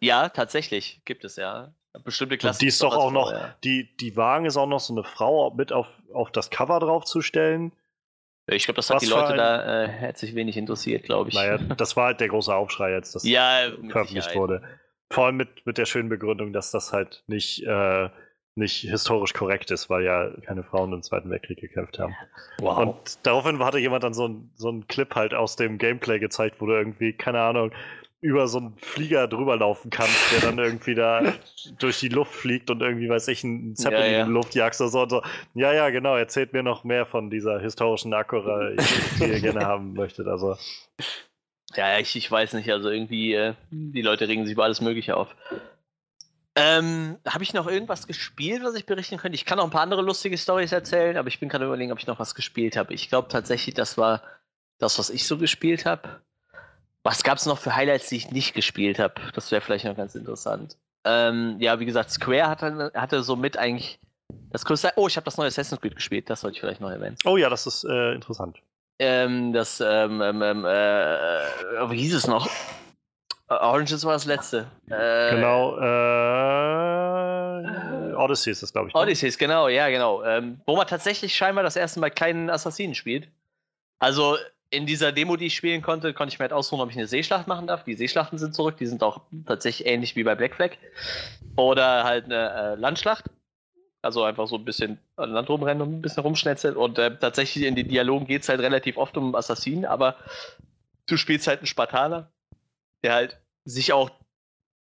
ja, 0.00 0.28
tatsächlich. 0.28 1.00
Gibt 1.04 1.24
es 1.24 1.36
ja. 1.36 1.72
Bestimmte 2.04 2.38
Klassen. 2.38 2.56
Und 2.56 2.62
die 2.62 2.68
ist 2.68 2.82
doch 2.82 2.96
auch 2.96 3.10
noch, 3.10 3.32
ja. 3.32 3.54
die, 3.64 3.94
die 3.96 4.16
Wagen 4.16 4.46
ist 4.46 4.56
auch 4.56 4.66
noch 4.66 4.80
so 4.80 4.94
eine 4.94 5.04
Frau 5.04 5.50
mit 5.50 5.72
auf, 5.72 5.88
auf 6.12 6.30
das 6.30 6.50
Cover 6.50 6.80
draufzustellen. 6.80 7.72
Ich 8.46 8.64
glaube, 8.64 8.76
das 8.76 8.90
hat 8.90 8.96
Was 8.96 9.02
die 9.04 9.10
Leute 9.10 9.32
ein... 9.32 9.36
da 9.36 9.84
äh, 9.84 9.88
herzlich 9.88 10.34
wenig 10.34 10.56
interessiert, 10.56 11.04
glaube 11.04 11.28
ich. 11.28 11.34
Naja, 11.34 11.58
das 11.58 11.96
war 11.96 12.06
halt 12.06 12.20
der 12.20 12.28
große 12.28 12.54
Aufschrei 12.54 12.92
jetzt, 12.92 13.14
dass 13.14 13.24
ja, 13.28 13.70
veröffentlicht 13.88 14.34
wurde. 14.34 14.62
Vor 15.12 15.26
allem 15.26 15.36
mit, 15.36 15.66
mit 15.66 15.78
der 15.78 15.84
schönen 15.84 16.08
Begründung, 16.08 16.52
dass 16.52 16.70
das 16.70 16.92
halt 16.92 17.22
nicht, 17.26 17.64
äh, 17.66 18.08
nicht 18.54 18.80
historisch 18.80 19.34
korrekt 19.34 19.70
ist, 19.70 19.90
weil 19.90 20.04
ja 20.04 20.30
keine 20.46 20.62
Frauen 20.62 20.92
im 20.92 21.02
Zweiten 21.02 21.28
Weltkrieg 21.28 21.60
gekämpft 21.60 21.98
haben. 21.98 22.14
Wow. 22.58 22.78
Und 22.78 23.18
daraufhin 23.26 23.62
hatte 23.62 23.78
jemand 23.78 24.04
dann 24.04 24.14
so 24.14 24.24
einen 24.24 24.50
so 24.54 24.72
Clip 24.88 25.14
halt 25.14 25.34
aus 25.34 25.56
dem 25.56 25.78
Gameplay 25.78 26.18
gezeigt, 26.18 26.60
wo 26.60 26.66
du 26.66 26.72
irgendwie, 26.72 27.12
keine 27.12 27.40
Ahnung, 27.40 27.72
über 28.22 28.46
so 28.46 28.58
einen 28.58 28.76
Flieger 28.78 29.26
drüber 29.26 29.56
laufen 29.56 29.90
kannst, 29.90 30.32
der 30.32 30.40
dann 30.40 30.58
irgendwie 30.58 30.94
da 30.94 31.34
durch 31.80 31.98
die 31.98 32.08
Luft 32.08 32.32
fliegt 32.32 32.70
und 32.70 32.80
irgendwie, 32.80 33.08
weiß 33.08 33.28
ich, 33.28 33.42
einen 33.42 33.74
Zeppelin 33.74 34.04
ja, 34.04 34.12
ja. 34.12 34.20
in 34.22 34.28
die 34.28 34.32
Luft 34.32 34.54
jagst 34.54 34.80
oder 34.80 34.90
so, 34.90 35.02
und 35.02 35.10
so. 35.10 35.22
Ja, 35.54 35.74
ja, 35.74 35.90
genau, 35.90 36.16
erzählt 36.16 36.52
mir 36.52 36.62
noch 36.62 36.84
mehr 36.84 37.04
von 37.04 37.30
dieser 37.30 37.58
historischen 37.58 38.14
Akkura, 38.14 38.70
die 39.18 39.24
ihr 39.24 39.40
gerne 39.40 39.66
haben 39.66 39.92
möchtet. 39.92 40.28
Also 40.28 40.56
Ja, 41.74 41.98
ich, 41.98 42.14
ich 42.16 42.30
weiß 42.30 42.52
nicht, 42.54 42.70
also 42.70 42.90
irgendwie, 42.90 43.34
äh, 43.34 43.54
die 43.70 44.02
Leute 44.02 44.28
regen 44.28 44.44
sich 44.44 44.52
über 44.52 44.64
alles 44.64 44.80
Mögliche 44.80 45.16
auf. 45.16 45.34
Ähm, 46.54 47.16
habe 47.26 47.44
ich 47.44 47.54
noch 47.54 47.66
irgendwas 47.66 48.06
gespielt, 48.06 48.62
was 48.62 48.74
ich 48.74 48.84
berichten 48.84 49.16
könnte? 49.16 49.36
Ich 49.36 49.46
kann 49.46 49.58
auch 49.58 49.64
ein 49.64 49.70
paar 49.70 49.80
andere 49.82 50.02
lustige 50.02 50.36
Stories 50.36 50.72
erzählen, 50.72 51.16
aber 51.16 51.28
ich 51.28 51.40
bin 51.40 51.48
gerade 51.48 51.64
überlegen, 51.64 51.92
ob 51.92 51.98
ich 51.98 52.06
noch 52.06 52.18
was 52.18 52.34
gespielt 52.34 52.76
habe. 52.76 52.92
Ich 52.92 53.08
glaube 53.08 53.28
tatsächlich, 53.28 53.74
das 53.74 53.96
war 53.96 54.22
das, 54.78 54.98
was 54.98 55.08
ich 55.08 55.26
so 55.26 55.38
gespielt 55.38 55.86
habe. 55.86 56.20
Was 57.04 57.22
gab 57.22 57.38
es 57.38 57.46
noch 57.46 57.58
für 57.58 57.74
Highlights, 57.74 58.10
die 58.10 58.16
ich 58.16 58.30
nicht 58.30 58.52
gespielt 58.54 58.98
habe? 58.98 59.14
Das 59.34 59.50
wäre 59.50 59.62
vielleicht 59.62 59.86
noch 59.86 59.96
ganz 59.96 60.14
interessant. 60.14 60.76
Ähm, 61.04 61.56
ja, 61.58 61.80
wie 61.80 61.86
gesagt, 61.86 62.10
Square 62.10 62.48
hatte, 62.48 62.92
hatte 62.94 63.22
somit 63.22 63.56
eigentlich 63.56 63.98
das 64.50 64.64
größte. 64.64 64.92
Oh, 64.96 65.08
ich 65.08 65.16
habe 65.16 65.24
das 65.24 65.38
neue 65.38 65.48
Assassin's 65.48 65.80
Creed 65.80 65.96
gespielt, 65.96 66.28
das 66.28 66.42
sollte 66.42 66.56
ich 66.56 66.60
vielleicht 66.60 66.80
noch 66.80 66.90
erwähnen. 66.90 67.16
Oh 67.24 67.38
ja, 67.38 67.48
das 67.48 67.66
ist 67.66 67.84
äh, 67.84 68.12
interessant. 68.12 68.60
Ähm, 69.04 69.52
das, 69.52 69.80
ähm, 69.80 70.22
ähm, 70.22 70.42
ähm 70.42 70.64
äh, 70.64 71.90
wie 71.90 71.98
hieß 71.98 72.14
es 72.14 72.28
noch? 72.28 72.48
Oranges 73.48 74.04
war 74.04 74.12
das 74.12 74.26
letzte. 74.26 74.68
Äh, 74.88 75.34
genau, 75.34 75.76
äh, 75.76 75.82
Odyssey 78.14 78.52
ist 78.52 78.62
das, 78.62 78.72
glaube 78.72 78.86
ich. 78.88 78.94
Ne? 78.94 79.00
Odyssey 79.00 79.28
ist, 79.28 79.38
genau, 79.38 79.66
ja, 79.66 79.88
genau. 79.88 80.22
Ähm, 80.22 80.60
wo 80.66 80.76
man 80.76 80.86
tatsächlich 80.86 81.34
scheinbar 81.34 81.64
das 81.64 81.74
erste 81.74 81.98
Mal 81.98 82.12
keinen 82.12 82.48
Assassinen 82.48 82.94
spielt. 82.94 83.26
Also 83.98 84.36
in 84.70 84.86
dieser 84.86 85.10
Demo, 85.10 85.36
die 85.36 85.46
ich 85.46 85.56
spielen 85.56 85.82
konnte, 85.82 86.14
konnte 86.14 86.32
ich 86.32 86.38
mir 86.38 86.44
halt 86.44 86.52
ausruhen, 86.52 86.80
ob 86.80 86.88
ich 86.88 86.96
eine 86.96 87.08
Seeschlacht 87.08 87.48
machen 87.48 87.66
darf. 87.66 87.82
Die 87.82 87.94
Seeschlachten 87.94 88.38
sind 88.38 88.54
zurück, 88.54 88.76
die 88.76 88.86
sind 88.86 89.02
auch 89.02 89.22
tatsächlich 89.46 89.88
ähnlich 89.88 90.14
wie 90.14 90.22
bei 90.22 90.36
Black 90.36 90.54
Flag. 90.54 90.70
Oder 91.56 92.04
halt 92.04 92.26
eine 92.26 92.52
äh, 92.52 92.74
Landschlacht. 92.76 93.24
Also 94.02 94.24
einfach 94.24 94.48
so 94.48 94.56
ein 94.56 94.64
bisschen 94.64 94.98
an 95.16 95.30
Land 95.30 95.48
rumrennen 95.48 95.80
und 95.80 95.94
ein 95.94 96.02
bisschen 96.02 96.22
rumschnetzeln. 96.22 96.76
Und 96.76 96.98
äh, 96.98 97.16
tatsächlich 97.16 97.64
in 97.64 97.76
den 97.76 97.88
Dialogen 97.88 98.26
geht 98.26 98.42
es 98.42 98.48
halt 98.48 98.60
relativ 98.60 98.96
oft 98.96 99.16
um 99.16 99.34
Assassinen, 99.34 99.84
aber 99.84 100.16
du 101.06 101.16
spielst 101.16 101.46
halt 101.46 101.60
einen 101.60 101.66
Spartaner, 101.66 102.30
der 103.04 103.14
halt 103.14 103.38
sich 103.64 103.92
auch 103.92 104.10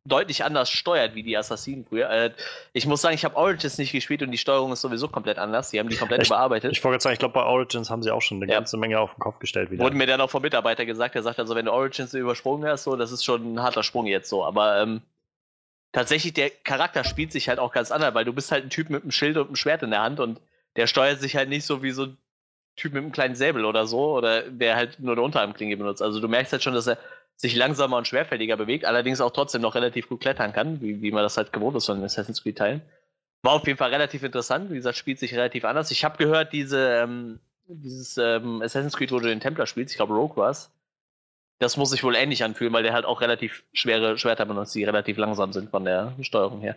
deutlich 0.08 0.44
anders 0.44 0.70
steuert 0.70 1.16
wie 1.16 1.24
die 1.24 1.38
Assassinen 1.38 1.86
früher. 1.86 2.10
Äh, 2.10 2.32
ich 2.74 2.86
muss 2.86 3.02
sagen, 3.02 3.16
ich 3.16 3.26
habe 3.26 3.36
Origins 3.36 3.78
nicht 3.78 3.92
gespielt 3.92 4.22
und 4.22 4.32
die 4.32 4.38
Steuerung 4.38 4.72
ist 4.72 4.82
sowieso 4.82 5.08
komplett 5.08 5.38
anders. 5.38 5.70
Die 5.72 5.80
haben 5.80 5.90
die 5.90 5.98
komplett 5.98 6.22
ich, 6.22 6.28
überarbeitet. 6.28 6.72
Ich 6.72 6.84
wollte 6.84 7.02
sagen, 7.02 7.14
ich 7.14 7.20
glaube, 7.20 7.34
bei 7.34 7.44
Origins 7.44 7.90
haben 7.90 8.04
sie 8.04 8.12
auch 8.12 8.22
schon 8.22 8.38
eine 8.38 8.52
ja. 8.52 8.60
ganze 8.60 8.78
Menge 8.78 9.00
auf 9.00 9.14
den 9.14 9.20
Kopf 9.20 9.40
gestellt 9.40 9.72
wieder. 9.72 9.84
Wurde 9.84 9.96
mir 9.96 10.08
dann 10.08 10.22
auch 10.22 10.30
vom 10.30 10.42
Mitarbeiter 10.42 10.86
gesagt, 10.86 11.16
der 11.16 11.24
sagt 11.24 11.40
also, 11.40 11.56
wenn 11.56 11.66
du 11.66 11.72
Origins 11.72 12.14
übersprungen 12.14 12.68
hast, 12.70 12.84
so, 12.84 12.96
das 12.96 13.12
ist 13.12 13.26
schon 13.26 13.54
ein 13.54 13.62
harter 13.62 13.84
Sprung 13.84 14.06
jetzt 14.06 14.30
so. 14.30 14.46
Aber 14.46 14.82
ähm, 14.82 15.02
tatsächlich, 15.92 16.34
der 16.34 16.50
Charakter 16.50 17.04
spielt 17.04 17.32
sich 17.32 17.50
halt 17.50 17.60
auch 17.60 17.72
ganz 17.72 17.92
anders, 17.92 18.14
weil 18.14 18.26
du 18.26 18.34
bist 18.34 18.52
halt 18.52 18.66
ein 18.66 18.70
Typ 18.70 18.90
mit 18.90 19.04
einem 19.04 19.12
Schild 19.12 19.38
und 19.38 19.48
einem 19.48 19.56
Schwert 19.56 19.84
in 19.84 19.92
der 19.92 20.02
Hand 20.02 20.20
und 20.20 20.40
der 20.76 20.88
steuert 20.88 21.20
sich 21.20 21.36
halt 21.36 21.50
nicht 21.50 21.66
so 21.66 21.84
wie 21.84 21.92
so 21.92 22.04
ein 22.04 22.18
Typ 22.76 22.94
mit 22.94 23.02
einem 23.02 23.12
kleinen 23.12 23.36
Säbel 23.36 23.66
oder 23.66 23.88
so, 23.88 24.16
oder 24.16 24.44
der 24.44 24.76
halt 24.76 25.00
nur 25.00 25.14
eine 25.14 25.24
Unterarmklinge 25.24 25.76
benutzt. 25.76 26.02
Also 26.02 26.20
du 26.20 26.28
merkst 26.28 26.54
halt 26.54 26.64
schon, 26.64 26.76
dass 26.76 26.88
er 26.88 27.00
sich 27.36 27.56
langsamer 27.56 27.98
und 27.98 28.08
schwerfälliger 28.08 28.58
bewegt, 28.58 28.86
allerdings 28.86 29.20
auch 29.20 29.32
trotzdem 29.32 29.62
noch 29.62 29.76
relativ 29.76 30.08
gut 30.10 30.22
klettern 30.22 30.54
kann, 30.54 30.82
wie, 30.82 31.02
wie 31.02 31.12
man 31.12 31.24
das 31.24 31.38
halt 31.38 31.52
gewohnt 31.52 31.76
ist 31.76 31.86
von 31.88 31.98
den 31.98 32.06
Assassin's 32.06 32.44
Creed-Teilen. 32.44 32.82
War 33.44 33.54
auf 33.54 33.68
jeden 33.68 33.78
Fall 33.78 33.92
relativ 33.92 34.24
interessant. 34.24 34.72
Wie 34.72 34.76
gesagt, 34.76 34.98
spielt 34.98 35.20
sich 35.20 35.34
relativ 35.34 35.66
anders. 35.66 35.92
Ich 35.92 36.04
habe 36.04 36.18
gehört, 36.18 36.54
diese, 36.54 37.00
ähm, 37.04 37.40
dieses 37.68 38.18
ähm, 38.18 38.62
Assassin's 38.62 38.96
Creed, 38.96 39.12
wo 39.12 39.20
du 39.20 39.28
den 39.28 39.40
Templar 39.40 39.68
spielst, 39.68 39.94
ich 39.94 39.98
glaube 39.98 40.14
Rogue 40.14 40.38
war 40.38 40.50
es, 40.50 40.72
das 41.60 41.78
muss 41.78 41.90
sich 41.90 42.04
wohl 42.04 42.16
ähnlich 42.16 42.44
anfühlen, 42.44 42.74
weil 42.74 42.84
der 42.84 42.94
halt 42.94 43.06
auch 43.06 43.22
relativ 43.22 43.64
schwere 43.74 44.18
Schwerter 44.18 44.46
benutzt, 44.46 44.76
die 44.76 44.84
relativ 44.84 45.18
langsam 45.18 45.54
sind 45.54 45.70
von 45.72 45.86
der 45.86 46.16
Steuerung 46.22 46.62
her. 46.62 46.76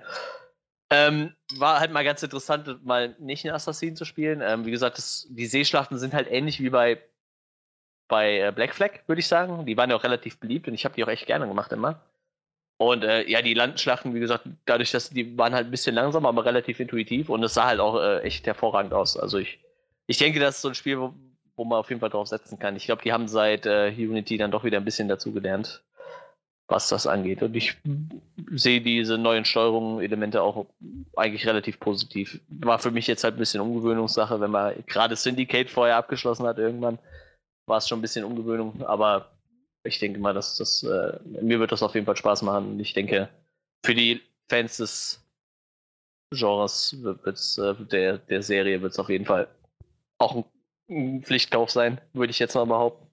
Ähm, 0.93 1.35
war 1.57 1.79
halt 1.79 1.93
mal 1.93 2.03
ganz 2.03 2.23
interessant, 2.23 2.85
mal 2.85 3.15
nicht 3.19 3.45
einen 3.45 3.55
Assassin 3.55 3.95
zu 3.95 4.05
spielen. 4.05 4.41
Ähm, 4.43 4.67
wie 4.67 4.73
gesagt, 4.73 4.99
das, 4.99 5.27
die 5.31 5.47
Seeschlachten 5.47 5.99
sind 5.99 6.15
halt 6.15 6.29
ähnlich 6.31 6.61
wie 6.61 6.71
bei 6.71 6.99
bei 8.09 8.41
äh, 8.41 8.53
Black 8.53 8.75
Flag, 8.75 8.91
würde 9.07 9.21
ich 9.21 9.29
sagen. 9.29 9.65
Die 9.65 9.77
waren 9.77 9.89
ja 9.89 9.97
auch 9.97 10.05
relativ 10.05 10.39
beliebt 10.39 10.69
und 10.69 10.75
ich 10.75 10.85
habe 10.85 10.95
die 10.95 11.05
auch 11.05 11.09
echt 11.09 11.27
gerne 11.27 11.47
gemacht 11.47 11.73
immer. 11.73 12.03
Und 12.77 13.05
äh, 13.05 13.29
ja, 13.29 13.41
die 13.41 13.55
Landschlachten, 13.55 14.15
wie 14.15 14.21
gesagt, 14.21 14.45
dadurch, 14.67 14.91
dass 14.91 15.11
die 15.11 15.39
waren 15.39 15.55
halt 15.55 15.69
ein 15.69 15.71
bisschen 15.71 15.95
langsam, 15.95 16.27
aber 16.27 16.45
relativ 16.45 16.81
intuitiv 16.81 17.29
und 17.29 17.43
es 17.45 17.55
sah 17.55 17.67
halt 17.67 17.79
auch 17.79 18.01
äh, 18.01 18.21
echt 18.21 18.47
hervorragend 18.47 18.93
aus. 18.93 19.17
Also 19.17 19.39
ich, 19.39 19.61
ich 20.07 20.19
denke, 20.19 20.41
das 20.41 20.57
ist 20.57 20.63
so 20.63 20.69
ein 20.69 20.75
Spiel, 20.75 20.99
wo, 20.99 21.15
wo 21.61 21.65
man 21.65 21.79
auf 21.79 21.91
jeden 21.91 22.01
Fall 22.01 22.11
drauf 22.11 22.27
setzen 22.27 22.59
kann. 22.59 22.75
Ich 22.75 22.87
glaube, 22.87 23.03
die 23.03 23.13
haben 23.13 23.29
seit 23.29 23.67
äh, 23.67 23.93
Unity 23.97 24.39
dann 24.39 24.51
doch 24.51 24.65
wieder 24.65 24.79
ein 24.79 24.85
bisschen 24.85 25.09
dazugelernt, 25.09 25.83
was 26.69 26.89
das 26.89 27.07
angeht. 27.07 27.43
Und 27.43 27.55
ich 27.55 27.77
sehe 28.51 28.81
diese 28.81 29.19
neuen 29.19 29.45
Steuerungen, 29.45 30.01
Elemente 30.01 30.43
auch 30.43 30.67
eigentlich 31.17 31.47
relativ 31.47 31.79
positiv. 31.79 32.41
War 32.49 32.79
für 32.79 32.91
mich 32.91 33.07
jetzt 33.07 33.25
halt 33.25 33.35
ein 33.35 33.39
bisschen 33.39 33.61
Umgewöhnungssache, 33.61 34.41
wenn 34.41 34.51
man 34.51 34.75
gerade 34.87 35.17
Syndicate 35.17 35.69
vorher 35.69 35.97
abgeschlossen 35.97 36.47
hat 36.47 36.59
irgendwann 36.59 36.99
war 37.71 37.79
es 37.79 37.89
schon 37.89 38.01
ein 38.01 38.03
bisschen 38.03 38.25
Umgewöhnung, 38.25 38.83
aber 38.85 39.31
ich 39.85 39.99
denke 39.99 40.19
mal, 40.19 40.35
dass 40.35 40.57
das 40.57 40.83
äh, 40.83 41.19
mir 41.41 41.61
wird 41.61 41.73
das 41.73 41.83
auf 41.83 41.95
jeden 41.95 42.05
Fall 42.05 42.17
Spaß 42.17 42.43
machen. 42.43 42.79
Ich 42.81 42.93
denke, 42.93 43.31
für 43.87 43.95
die 43.95 44.21
Fans 44.51 44.77
des 44.77 45.25
Genres 46.35 46.97
wird's, 47.01 47.57
äh, 47.57 47.75
der, 47.77 48.19
der 48.19 48.43
Serie 48.43 48.83
wird 48.83 48.93
es 48.93 48.99
auf 48.99 49.09
jeden 49.09 49.25
Fall 49.25 49.49
auch 50.19 50.37
ein 50.37 50.45
Pflichtkauf 51.23 51.71
sein, 51.71 52.01
würde 52.13 52.31
ich 52.31 52.39
jetzt 52.39 52.55
mal 52.55 52.67
behaupten. 52.67 53.07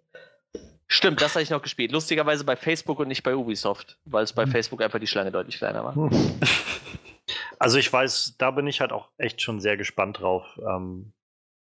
Stimmt, 0.87 1.21
das 1.21 1.35
habe 1.35 1.43
ich 1.43 1.49
noch 1.49 1.61
gespielt. 1.61 1.91
Lustigerweise 1.91 2.45
bei 2.45 2.55
Facebook 2.55 2.99
und 2.99 3.09
nicht 3.09 3.23
bei 3.23 3.35
Ubisoft, 3.35 3.97
weil 4.05 4.23
es 4.23 4.33
bei 4.33 4.43
hm. 4.43 4.51
Facebook 4.51 4.81
einfach 4.81 4.99
die 4.99 5.07
Schlange 5.07 5.31
deutlich 5.31 5.57
kleiner 5.57 5.83
war. 5.83 5.95
Also 7.59 7.77
ich 7.77 7.91
weiß, 7.91 8.35
da 8.37 8.51
bin 8.51 8.67
ich 8.67 8.81
halt 8.81 8.91
auch 8.91 9.09
echt 9.17 9.41
schon 9.41 9.59
sehr 9.59 9.77
gespannt 9.77 10.21
drauf. 10.21 10.59
Ähm, 10.65 11.13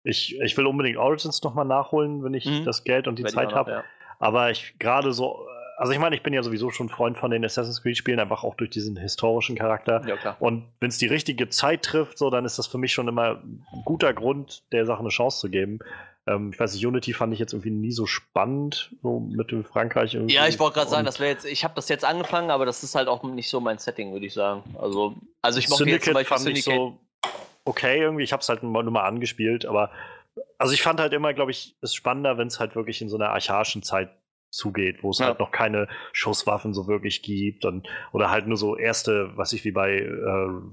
ich, 0.03 0.40
ich 0.40 0.56
will 0.57 0.65
unbedingt 0.65 0.98
Origins 0.98 1.41
nochmal 1.44 1.65
nachholen, 1.65 2.23
wenn 2.23 2.34
ich 2.34 2.45
mhm. 2.45 2.65
das 2.65 2.84
Geld 2.84 3.07
und 3.07 3.18
die 3.18 3.23
wenn 3.23 3.32
Zeit 3.32 3.53
habe. 3.53 3.72
Ja. 3.72 3.84
Aber 4.19 4.52
ich 4.52 4.78
gerade 4.78 5.11
so, 5.14 5.48
also 5.82 5.94
ich 5.94 5.99
meine, 5.99 6.16
ich 6.16 6.22
bin 6.22 6.32
ja 6.32 6.44
sowieso 6.44 6.70
schon 6.70 6.90
Freund 6.90 7.18
von 7.18 7.32
den 7.32 7.44
Assassin's 7.44 7.82
Creed-Spielen, 7.82 8.20
einfach 8.20 8.44
auch 8.44 8.53
durch 8.53 8.70
diesen 8.70 8.98
historischen 8.98 9.56
Charakter. 9.56 10.03
Ja, 10.08 10.38
und 10.40 10.68
wenn 10.80 10.90
es 10.90 10.99
die 10.99 11.08
richtige 11.08 11.49
Zeit 11.49 11.82
trifft, 11.82 12.20
so, 12.20 12.30
dann 12.30 12.45
ist 12.45 12.60
das 12.60 12.68
für 12.68 12.78
mich 12.78 12.94
schon 12.94 13.08
immer 13.08 13.41
ein 13.44 13.66
guter 13.84 14.14
Grund, 14.14 14.62
der 14.72 14.86
Sache 14.86 14.99
eine 14.99 15.10
Chance 15.10 15.40
zu 15.40 15.49
geben. 15.49 15.80
Ähm, 16.28 16.52
ich 16.53 16.60
weiß 16.60 16.76
nicht, 16.76 16.86
Unity 16.86 17.14
fand 17.14 17.34
ich 17.34 17.40
jetzt 17.40 17.53
irgendwie 17.53 17.72
nie 17.72 17.94
so 17.94 18.06
spannend, 18.06 18.95
so 19.02 19.22
mit 19.22 19.49
dem 19.49 19.66
Frankreich 19.66 20.14
irgendwie. 20.14 20.36
Ja, 20.36 20.48
ich 20.48 20.60
wollte 20.60 20.76
gerade 20.76 20.91
sagen, 20.91 21.03
das 21.03 21.20
wäre 21.20 21.32
jetzt, 21.32 21.45
ich 21.45 21.64
habe 21.64 21.74
das 21.74 21.90
jetzt 21.90 22.06
angefangen, 22.06 22.52
aber 22.52 22.68
das 22.68 22.84
ist 22.84 22.94
halt 22.94 23.08
auch 23.08 23.24
nicht 23.24 23.49
so 23.49 23.60
mein 23.60 23.80
Setting, 23.80 24.14
würde 24.14 24.28
ich 24.28 24.36
sagen. 24.36 24.62
Also, 24.78 25.16
also 25.41 25.58
ich 25.58 25.68
mochte 25.68 25.90
jetzt 25.90 26.06
zum 26.06 26.14
Beispiel 26.14 26.30
fand 26.30 26.41
Syndicate. 26.41 26.74
Ich 26.74 26.80
so, 26.80 26.99
okay 27.66 28.02
irgendwie. 28.02 28.24
Ich 28.24 28.34
habe 28.34 28.41
es 28.41 28.49
halt 28.49 28.62
nur 28.62 28.84
mal 28.84 29.02
angespielt, 29.02 29.66
aber 29.66 29.90
also 30.60 30.74
ich 30.74 30.84
fand 30.84 30.99
halt 30.99 31.12
immer, 31.14 31.34
glaube 31.34 31.49
ich, 31.49 31.76
es 31.82 31.95
spannender, 31.95 32.38
wenn 32.38 32.49
es 32.49 32.60
halt 32.60 32.76
wirklich 32.76 33.02
in 33.02 33.10
so 33.10 33.16
einer 33.16 33.30
archaischen 33.30 33.82
Zeit 33.82 34.12
zugeht, 34.52 35.02
wo 35.02 35.10
es 35.10 35.19
ja. 35.19 35.28
halt 35.28 35.40
noch 35.40 35.52
keine 35.52 35.88
Schusswaffen 36.14 36.73
so 36.73 36.88
wirklich 36.88 37.23
gibt 37.23 37.65
und 37.65 37.88
oder 38.11 38.30
halt 38.30 38.48
nur 38.48 38.57
so 38.57 38.78
erste, 38.78 39.32
was 39.36 39.53
ich 39.53 39.64
wie 39.65 39.72
bei 39.72 39.99
äh, 39.99 40.07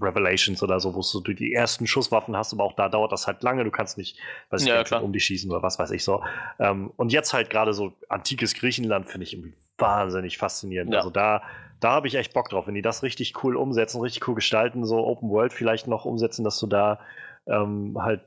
Revelations 0.01 0.63
oder 0.63 0.81
so, 0.81 0.95
wo 0.95 1.21
du 1.21 1.33
die 1.33 1.55
ersten 1.55 1.87
Schusswaffen 1.87 2.37
hast, 2.37 2.53
aber 2.53 2.65
auch 2.65 2.75
da 2.75 2.89
dauert 2.89 3.13
das 3.13 3.27
halt 3.27 3.43
lange, 3.43 3.65
du 3.65 3.71
kannst 3.71 3.97
nicht, 3.97 4.19
weiß 4.51 4.67
ja, 4.67 4.81
nicht, 4.81 4.93
um 4.93 5.13
die 5.13 5.21
schießen 5.21 5.51
oder 5.51 5.63
was 5.63 5.79
weiß 5.79 5.93
ich 5.93 6.05
so. 6.05 6.23
Ähm, 6.59 6.93
und 6.97 7.13
jetzt 7.13 7.33
halt 7.33 7.51
gerade 7.51 7.73
so 7.73 7.93
antikes 8.09 8.55
Griechenland 8.55 9.09
finde 9.09 9.25
ich 9.25 9.33
irgendwie 9.33 9.55
wahnsinnig 9.79 10.39
faszinierend. 10.39 10.93
Ja. 10.93 10.99
Also 10.99 11.11
da 11.11 11.43
da 11.81 11.93
habe 11.93 12.09
ich 12.09 12.17
echt 12.17 12.35
Bock 12.35 12.49
drauf, 12.49 12.67
wenn 12.67 12.75
die 12.75 12.83
das 12.83 13.03
richtig 13.05 13.45
cool 13.45 13.57
umsetzen, 13.57 14.01
richtig 14.01 14.27
cool 14.27 14.35
gestalten, 14.35 14.85
so 14.85 15.07
Open 15.07 15.31
World 15.31 15.53
vielleicht 15.53 15.87
noch 15.87 16.05
umsetzen, 16.05 16.43
dass 16.43 16.59
du 16.59 16.67
da 16.67 16.99
ähm, 17.47 17.97
halt 18.01 18.23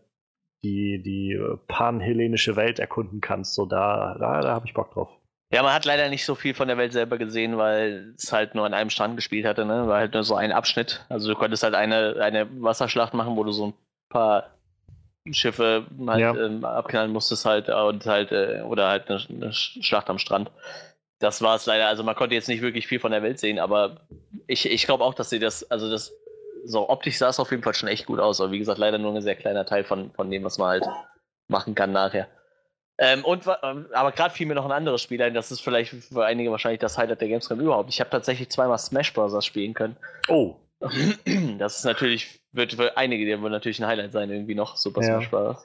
die, 0.63 1.01
die 1.03 1.37
panhellenische 1.67 2.55
Welt 2.55 2.79
erkunden 2.79 3.19
kannst. 3.19 3.55
So 3.55 3.65
da, 3.65 4.15
da, 4.19 4.41
da 4.41 4.53
habe 4.53 4.67
ich 4.67 4.73
Bock 4.73 4.93
drauf. 4.93 5.09
Ja, 5.51 5.63
man 5.63 5.73
hat 5.73 5.85
leider 5.85 6.09
nicht 6.09 6.25
so 6.25 6.35
viel 6.35 6.53
von 6.53 6.67
der 6.67 6.77
Welt 6.77 6.93
selber 6.93 7.17
gesehen, 7.17 7.57
weil 7.57 8.13
es 8.17 8.31
halt 8.31 8.55
nur 8.55 8.65
an 8.65 8.73
einem 8.73 8.89
Strand 8.89 9.17
gespielt 9.17 9.45
hatte, 9.45 9.65
ne? 9.65 9.87
War 9.87 9.99
halt 9.99 10.13
nur 10.13 10.23
so 10.23 10.35
ein 10.35 10.51
Abschnitt. 10.51 11.05
Also 11.09 11.29
du 11.29 11.35
konntest 11.35 11.63
halt 11.63 11.75
eine, 11.75 12.15
eine 12.21 12.47
Wasserschlacht 12.61 13.13
machen, 13.13 13.35
wo 13.35 13.43
du 13.43 13.51
so 13.51 13.67
ein 13.67 13.73
paar 14.09 14.51
Schiffe 15.29 15.85
halt 16.07 16.19
ja. 16.19 16.33
ähm, 16.35 16.63
abknallen 16.63 17.11
musstest 17.11 17.45
halt 17.45 17.69
und 17.69 18.05
halt, 18.05 18.31
äh, 18.31 18.61
oder 18.61 18.87
halt 18.87 19.09
eine, 19.09 19.21
eine 19.29 19.53
Schlacht 19.53 20.09
am 20.09 20.17
Strand 20.17 20.49
das 21.21 21.41
war 21.41 21.55
es 21.55 21.65
leider. 21.65 21.87
Also 21.87 22.03
man 22.03 22.15
konnte 22.15 22.35
jetzt 22.35 22.49
nicht 22.49 22.61
wirklich 22.61 22.87
viel 22.87 22.99
von 22.99 23.11
der 23.11 23.23
Welt 23.23 23.39
sehen, 23.39 23.59
aber 23.59 24.01
ich, 24.47 24.69
ich 24.69 24.85
glaube 24.85 25.03
auch, 25.03 25.13
dass 25.13 25.29
sie 25.29 25.39
das, 25.39 25.69
also 25.69 25.89
das, 25.89 26.13
so 26.65 26.89
optisch 26.89 27.17
sah 27.17 27.29
es 27.29 27.39
auf 27.39 27.51
jeden 27.51 27.63
Fall 27.63 27.73
schon 27.73 27.89
echt 27.89 28.05
gut 28.05 28.19
aus. 28.19 28.41
Aber 28.41 28.51
wie 28.51 28.59
gesagt, 28.59 28.79
leider 28.79 28.97
nur 28.97 29.15
ein 29.15 29.21
sehr 29.21 29.35
kleiner 29.35 29.65
Teil 29.65 29.83
von, 29.83 30.11
von 30.11 30.29
dem, 30.29 30.43
was 30.43 30.57
man 30.57 30.69
halt 30.69 30.85
machen 31.47 31.75
kann 31.75 31.91
nachher. 31.91 32.27
Ähm, 32.97 33.25
und, 33.25 33.47
ähm, 33.63 33.87
aber 33.93 34.11
gerade 34.11 34.33
fiel 34.33 34.45
mir 34.45 34.55
noch 34.55 34.65
ein 34.65 34.71
anderes 34.71 35.01
Spiel 35.01 35.21
ein, 35.21 35.33
das 35.33 35.51
ist 35.51 35.61
vielleicht 35.61 35.91
für 35.91 36.25
einige 36.25 36.51
wahrscheinlich 36.51 36.79
das 36.79 36.97
Highlight 36.97 37.21
der 37.21 37.29
Gamescom 37.29 37.59
überhaupt. 37.59 37.89
Ich 37.89 37.99
habe 37.99 38.09
tatsächlich 38.09 38.49
zweimal 38.49 38.77
Smash 38.77 39.13
Bros. 39.13 39.45
spielen 39.45 39.73
können. 39.73 39.97
Oh. 40.27 40.55
Das 41.57 41.77
ist 41.77 41.85
natürlich, 41.85 42.41
wird 42.51 42.73
für 42.73 42.97
einige 42.97 43.25
der 43.25 43.41
wird 43.41 43.51
natürlich 43.51 43.79
ein 43.79 43.87
Highlight 43.87 44.11
sein, 44.11 44.31
irgendwie 44.31 44.55
noch 44.55 44.77
Super 44.77 45.01
ja. 45.01 45.07
Smash 45.07 45.29
Bros. 45.29 45.63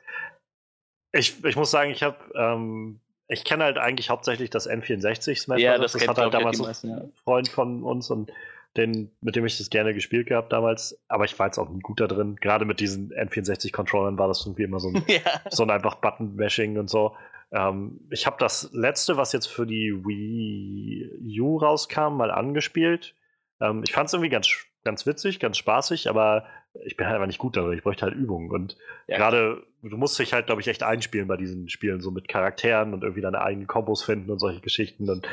Ich, 1.13 1.45
ich 1.45 1.57
muss 1.57 1.71
sagen, 1.71 1.91
ich 1.91 2.03
habe 2.03 2.19
ähm, 2.35 3.01
ich 3.29 3.45
kenne 3.45 3.65
halt 3.65 3.79
eigentlich 3.79 4.11
hauptsächlich 4.11 4.51
das 4.51 4.69
N64 4.69 5.37
Smash 5.37 5.61
ja, 5.61 5.79
Das, 5.79 5.93
das 5.93 6.07
hat 6.07 6.19
halt 6.19 6.35
damals 6.35 6.85
ein 6.85 7.13
Freund 7.25 7.49
von 7.49 7.83
uns 7.83 8.11
und 8.11 8.31
den, 8.77 9.11
mit 9.21 9.37
dem 9.37 9.45
ich 9.47 9.59
das 9.59 9.71
gerne 9.71 9.95
gespielt 9.95 10.27
gehabt 10.27 10.53
damals. 10.53 11.01
Aber 11.09 11.25
ich 11.25 11.39
war 11.39 11.47
jetzt 11.47 11.59
auch 11.59 11.69
ein 11.69 11.81
guter 11.81 12.09
drin. 12.09 12.37
Gerade 12.41 12.65
mit 12.65 12.81
diesen 12.81 13.13
N64-Controllern 13.13 14.19
war 14.19 14.29
das 14.29 14.45
irgendwie 14.45 14.65
immer 14.65 14.81
so 14.81 14.89
ein, 14.89 15.05
ja. 15.09 15.21
so 15.51 15.63
ein 15.63 15.71
einfach 15.71 15.97
Button-Mashing 15.97 16.79
und 16.79 16.89
so. 16.89 17.17
Ähm, 17.53 18.01
ich 18.11 18.27
habe 18.27 18.37
das 18.39 18.71
letzte, 18.73 19.17
was 19.17 19.33
jetzt 19.33 19.47
für 19.47 19.67
die 19.67 19.93
Wii 20.05 21.41
U 21.41 21.59
rauskam, 21.59 22.17
mal 22.17 22.31
angespielt. 22.31 23.15
Ähm, 23.61 23.83
ich 23.85 23.93
fand 23.93 24.09
es 24.09 24.13
irgendwie 24.13 24.31
ganz, 24.31 24.49
ganz 24.85 25.07
witzig, 25.07 25.41
ganz 25.41 25.57
spaßig, 25.59 26.09
aber 26.09 26.47
ich 26.85 26.97
bin 26.97 27.07
halt 27.07 27.17
einfach 27.17 27.27
nicht 27.27 27.39
gut 27.39 27.57
darin. 27.57 27.77
Ich 27.77 27.83
bräuchte 27.83 28.05
halt 28.05 28.15
Übung. 28.15 28.51
Und 28.51 28.77
ja. 29.07 29.17
gerade, 29.17 29.63
du 29.83 29.97
musst 29.97 30.19
dich 30.19 30.33
halt, 30.33 30.47
glaube 30.47 30.61
ich, 30.61 30.69
echt 30.69 30.83
einspielen 30.83 31.29
bei 31.29 31.37
diesen 31.37 31.69
Spielen, 31.69 32.01
so 32.01 32.11
mit 32.11 32.29
Charakteren 32.29 32.93
und 32.93 33.03
irgendwie 33.03 33.23
deine 33.23 33.41
eigenen 33.41 33.67
Kombos 33.67 34.03
finden 34.03 34.31
und 34.31 34.39
solche 34.39 34.61
Geschichten. 34.61 35.09
Und 35.09 35.27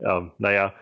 ähm, 0.00 0.32
naja, 0.38 0.74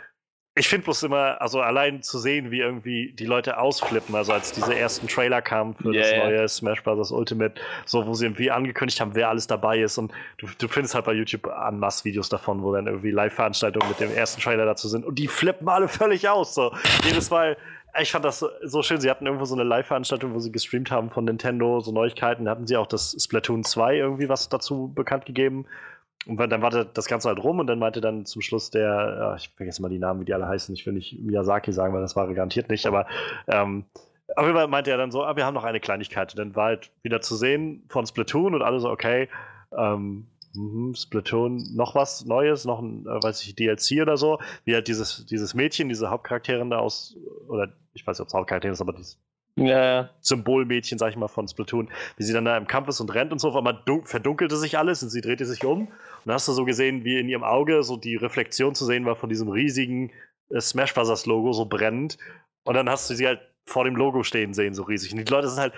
ich 0.59 0.69
finde 0.69 0.85
bloß 0.85 1.05
immer, 1.05 1.41
also 1.41 1.61
allein 1.61 2.03
zu 2.03 2.19
sehen, 2.19 2.51
wie 2.51 2.61
irgendwie 2.61 3.13
die 3.13 3.27
Leute 3.27 3.59
ausflippen, 3.59 4.15
also 4.15 4.33
als 4.33 4.53
diese 4.53 4.75
ersten 4.75 5.07
Trailer 5.07 5.41
kamen 5.41 5.75
für 5.75 5.93
yeah, 5.93 6.03
das 6.03 6.17
neue 6.17 6.49
Smash 6.49 6.83
Bros. 6.83 7.13
Ultimate, 7.13 7.55
so 7.85 8.07
wo 8.07 8.15
sie 8.15 8.27
irgendwie 8.27 8.51
angekündigt 8.51 9.01
haben, 9.01 9.15
wer 9.15 9.29
alles 9.29 9.47
dabei 9.47 9.79
ist 9.79 9.99
und 9.99 10.13
du, 10.39 10.47
du 10.59 10.69
findest 10.69 10.95
halt 10.95 11.05
bei 11.05 11.13
YouTube 11.13 11.47
an 11.47 11.79
Mass-Videos 11.79 12.29
davon, 12.29 12.63
wo 12.63 12.73
dann 12.75 12.87
irgendwie 12.87 13.11
Live-Veranstaltungen 13.11 13.89
mit 13.89 14.01
dem 14.01 14.15
ersten 14.15 14.41
Trailer 14.41 14.67
dazu 14.67 14.89
sind 14.89 15.05
und 15.05 15.19
die 15.19 15.29
flippen 15.29 15.69
alle 15.69 15.89
völlig 15.89 16.29
aus, 16.29 16.55
so 16.55 16.73
jedes 17.05 17.31
Mal. 17.31 17.57
Ich 18.01 18.13
fand 18.13 18.25
das 18.25 18.39
so, 18.39 18.49
so 18.63 18.83
schön. 18.83 19.01
Sie 19.01 19.11
hatten 19.11 19.25
irgendwo 19.27 19.47
so 19.47 19.55
eine 19.55 19.65
Live-Veranstaltung, 19.65 20.35
wo 20.35 20.39
sie 20.39 20.53
gestreamt 20.53 20.91
haben 20.91 21.11
von 21.11 21.25
Nintendo, 21.25 21.81
so 21.81 21.91
Neuigkeiten. 21.91 22.45
Da 22.45 22.51
hatten 22.51 22.67
sie 22.67 22.77
auch 22.77 22.87
das 22.87 23.17
Splatoon 23.19 23.65
2 23.65 23.97
irgendwie 23.97 24.29
was 24.29 24.49
dazu 24.49 24.93
bekannt 24.95 25.25
gegeben. 25.25 25.65
Und 26.27 26.39
dann 26.39 26.63
war 26.63 26.71
das 26.71 27.07
Ganze 27.07 27.29
halt 27.29 27.43
rum 27.43 27.59
und 27.59 27.67
dann 27.69 27.79
meinte 27.79 28.01
dann 28.01 28.27
zum 28.27 28.43
Schluss 28.43 28.71
der, 28.71 29.37
ich 29.39 29.49
vergesse 29.51 29.81
mal 29.81 29.89
die 29.89 29.99
Namen, 29.99 30.21
wie 30.21 30.25
die 30.25 30.35
alle 30.35 30.47
heißen, 30.47 30.75
ich 30.75 30.85
will 30.85 30.93
nicht 30.93 31.19
Miyazaki 31.21 31.73
sagen, 31.73 31.95
weil 31.95 32.03
das 32.03 32.17
war 32.17 32.33
garantiert 32.33 32.69
nicht, 32.69 32.87
aber 32.87 33.07
ähm, 33.47 33.85
auf 34.37 34.45
jeden 34.45 34.57
Fall 34.57 34.69
meinte 34.69 34.91
er 34.91 34.99
dann 34.99 35.11
so, 35.11 35.25
ah, 35.25 35.37
wir 35.37 35.47
haben 35.47 35.55
noch 35.55 35.65
eine 35.65 35.81
Kleinigkeit. 35.81 36.33
Und 36.33 36.39
dann 36.39 36.57
war 36.57 36.67
halt 36.67 36.91
wieder 37.03 37.21
zu 37.21 37.35
sehen 37.35 37.85
von 37.89 38.07
Splatoon 38.07 38.55
und 38.55 38.63
alle 38.63 38.79
so, 38.81 38.91
okay, 38.91 39.29
ähm, 39.77 40.27
mh, 40.55 40.97
Splatoon, 40.97 41.75
noch 41.75 41.95
was 41.95 42.25
Neues, 42.27 42.65
noch 42.65 42.81
ein, 42.81 43.07
äh, 43.07 43.23
weiß 43.23 43.43
ich, 43.43 43.55
DLC 43.55 44.03
oder 44.03 44.17
so, 44.17 44.39
wie 44.65 44.75
halt 44.75 44.89
dieses, 44.89 45.25
dieses 45.27 45.55
Mädchen, 45.55 45.89
diese 45.89 46.11
Hauptcharakterin 46.11 46.71
da 46.71 46.79
aus, 46.79 47.17
oder 47.49 47.73
ich 47.95 48.07
weiß 48.07 48.19
nicht, 48.19 48.23
ob 48.23 48.29
es 48.29 48.35
Hauptcharakterin 48.35 48.75
ist, 48.75 48.81
aber 48.81 48.93
dieses 48.93 49.19
ja, 49.67 50.11
Symbolmädchen, 50.21 50.99
sag 50.99 51.11
ich 51.11 51.17
mal, 51.17 51.29
von 51.29 51.49
Splatoon, 51.49 51.89
wie 52.17 52.23
sie 52.23 52.33
dann 52.33 52.45
da 52.45 52.57
im 52.57 52.67
Kampf 52.67 52.89
ist 52.89 53.01
und 53.01 53.15
rennt 53.15 53.33
und 53.33 53.39
so, 53.39 53.49
auf 53.49 53.57
einmal 53.57 53.83
verdunkelte 54.05 54.57
sich 54.57 54.79
alles 54.79 55.03
und 55.03 55.11
sie 55.11 55.21
drehte 55.21 55.47
sich 55.47 55.65
um. 55.65 55.83
Und 55.89 55.93
dann 56.25 56.35
hast 56.35 56.49
du 56.49 56.53
so 56.53 56.65
gesehen, 56.65 57.05
wie 57.05 57.19
in 57.19 57.29
ihrem 57.29 57.45
Auge 57.45 57.83
so 57.83 57.97
die 57.97 58.17
Reflexion 58.17 58.75
zu 58.75 58.85
sehen 58.85 59.05
war 59.05 59.17
von 59.17 59.29
diesem 59.29 59.49
riesigen 59.49 60.11
äh, 60.51 60.61
Smash 60.61 60.95
Bros. 60.95 61.27
Logo, 61.27 61.53
so 61.53 61.67
brennend. 61.67 62.19
Und 62.65 62.75
dann 62.75 62.89
hast 62.89 63.09
du 63.11 63.15
sie 63.15 63.27
halt 63.27 63.41
vor 63.65 63.85
dem 63.85 63.97
Logo 63.97 64.23
stehen 64.23 64.55
sehen, 64.55 64.75
so 64.75 64.83
riesig. 64.83 65.13
Und 65.13 65.19
die 65.19 65.33
Leute 65.33 65.49
sind 65.49 65.61
halt, 65.61 65.75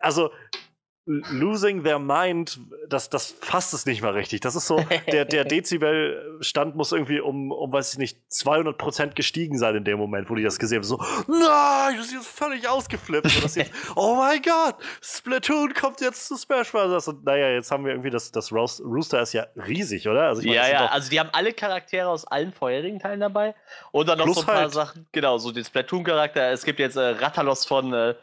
also 0.00 0.30
losing 1.06 1.84
their 1.84 1.98
mind, 1.98 2.58
das, 2.88 3.10
das 3.10 3.34
fasst 3.40 3.74
es 3.74 3.84
nicht 3.84 4.00
mal 4.00 4.12
richtig. 4.12 4.40
Das 4.40 4.56
ist 4.56 4.66
so, 4.66 4.82
der, 5.12 5.26
der 5.26 5.44
Dezibelstand 5.44 6.76
muss 6.76 6.92
irgendwie 6.92 7.20
um, 7.20 7.52
um, 7.52 7.72
weiß 7.72 7.92
ich 7.92 7.98
nicht, 7.98 8.18
200 8.32 8.78
Prozent 8.78 9.14
gestiegen 9.14 9.58
sein 9.58 9.74
in 9.74 9.84
dem 9.84 9.98
Moment, 9.98 10.30
wo 10.30 10.34
die 10.34 10.42
das 10.42 10.58
gesehen 10.58 10.78
haben. 10.78 10.84
So, 10.84 10.96
nein, 11.28 11.96
das 11.96 12.06
ist 12.06 12.12
jetzt 12.12 12.28
völlig 12.28 12.66
ausgeflippt. 12.66 13.26
Jetzt, 13.26 13.58
oh 13.96 14.14
mein 14.16 14.40
Gott, 14.40 14.76
Splatoon 15.02 15.74
kommt 15.74 16.00
jetzt 16.00 16.26
zu 16.26 16.36
Smash 16.36 16.72
Bros. 16.72 17.06
Und 17.06 17.24
naja, 17.24 17.50
jetzt 17.50 17.70
haben 17.70 17.84
wir 17.84 17.92
irgendwie 17.92 18.10
das, 18.10 18.32
das 18.32 18.50
Rooster 18.50 19.20
ist 19.20 19.34
ja 19.34 19.46
riesig, 19.56 20.08
oder? 20.08 20.28
Also 20.28 20.40
ich 20.40 20.46
mein, 20.46 20.56
ja, 20.56 20.68
ja, 20.68 20.86
also 20.86 21.10
die 21.10 21.20
haben 21.20 21.30
alle 21.32 21.52
Charaktere 21.52 22.08
aus 22.08 22.26
allen 22.26 22.52
vorherigen 22.52 22.98
Teilen 22.98 23.20
dabei. 23.20 23.54
Und 23.92 24.08
dann 24.08 24.18
noch 24.18 24.32
so 24.32 24.40
ein 24.40 24.46
paar 24.46 24.56
halt. 24.56 24.72
Sachen, 24.72 25.06
genau, 25.12 25.36
so 25.36 25.52
den 25.52 25.64
Splatoon-Charakter. 25.64 26.50
Es 26.50 26.64
gibt 26.64 26.78
jetzt 26.78 26.96
äh, 26.96 27.00
Rattalos 27.00 27.66
von 27.66 27.92
äh, 27.92 28.14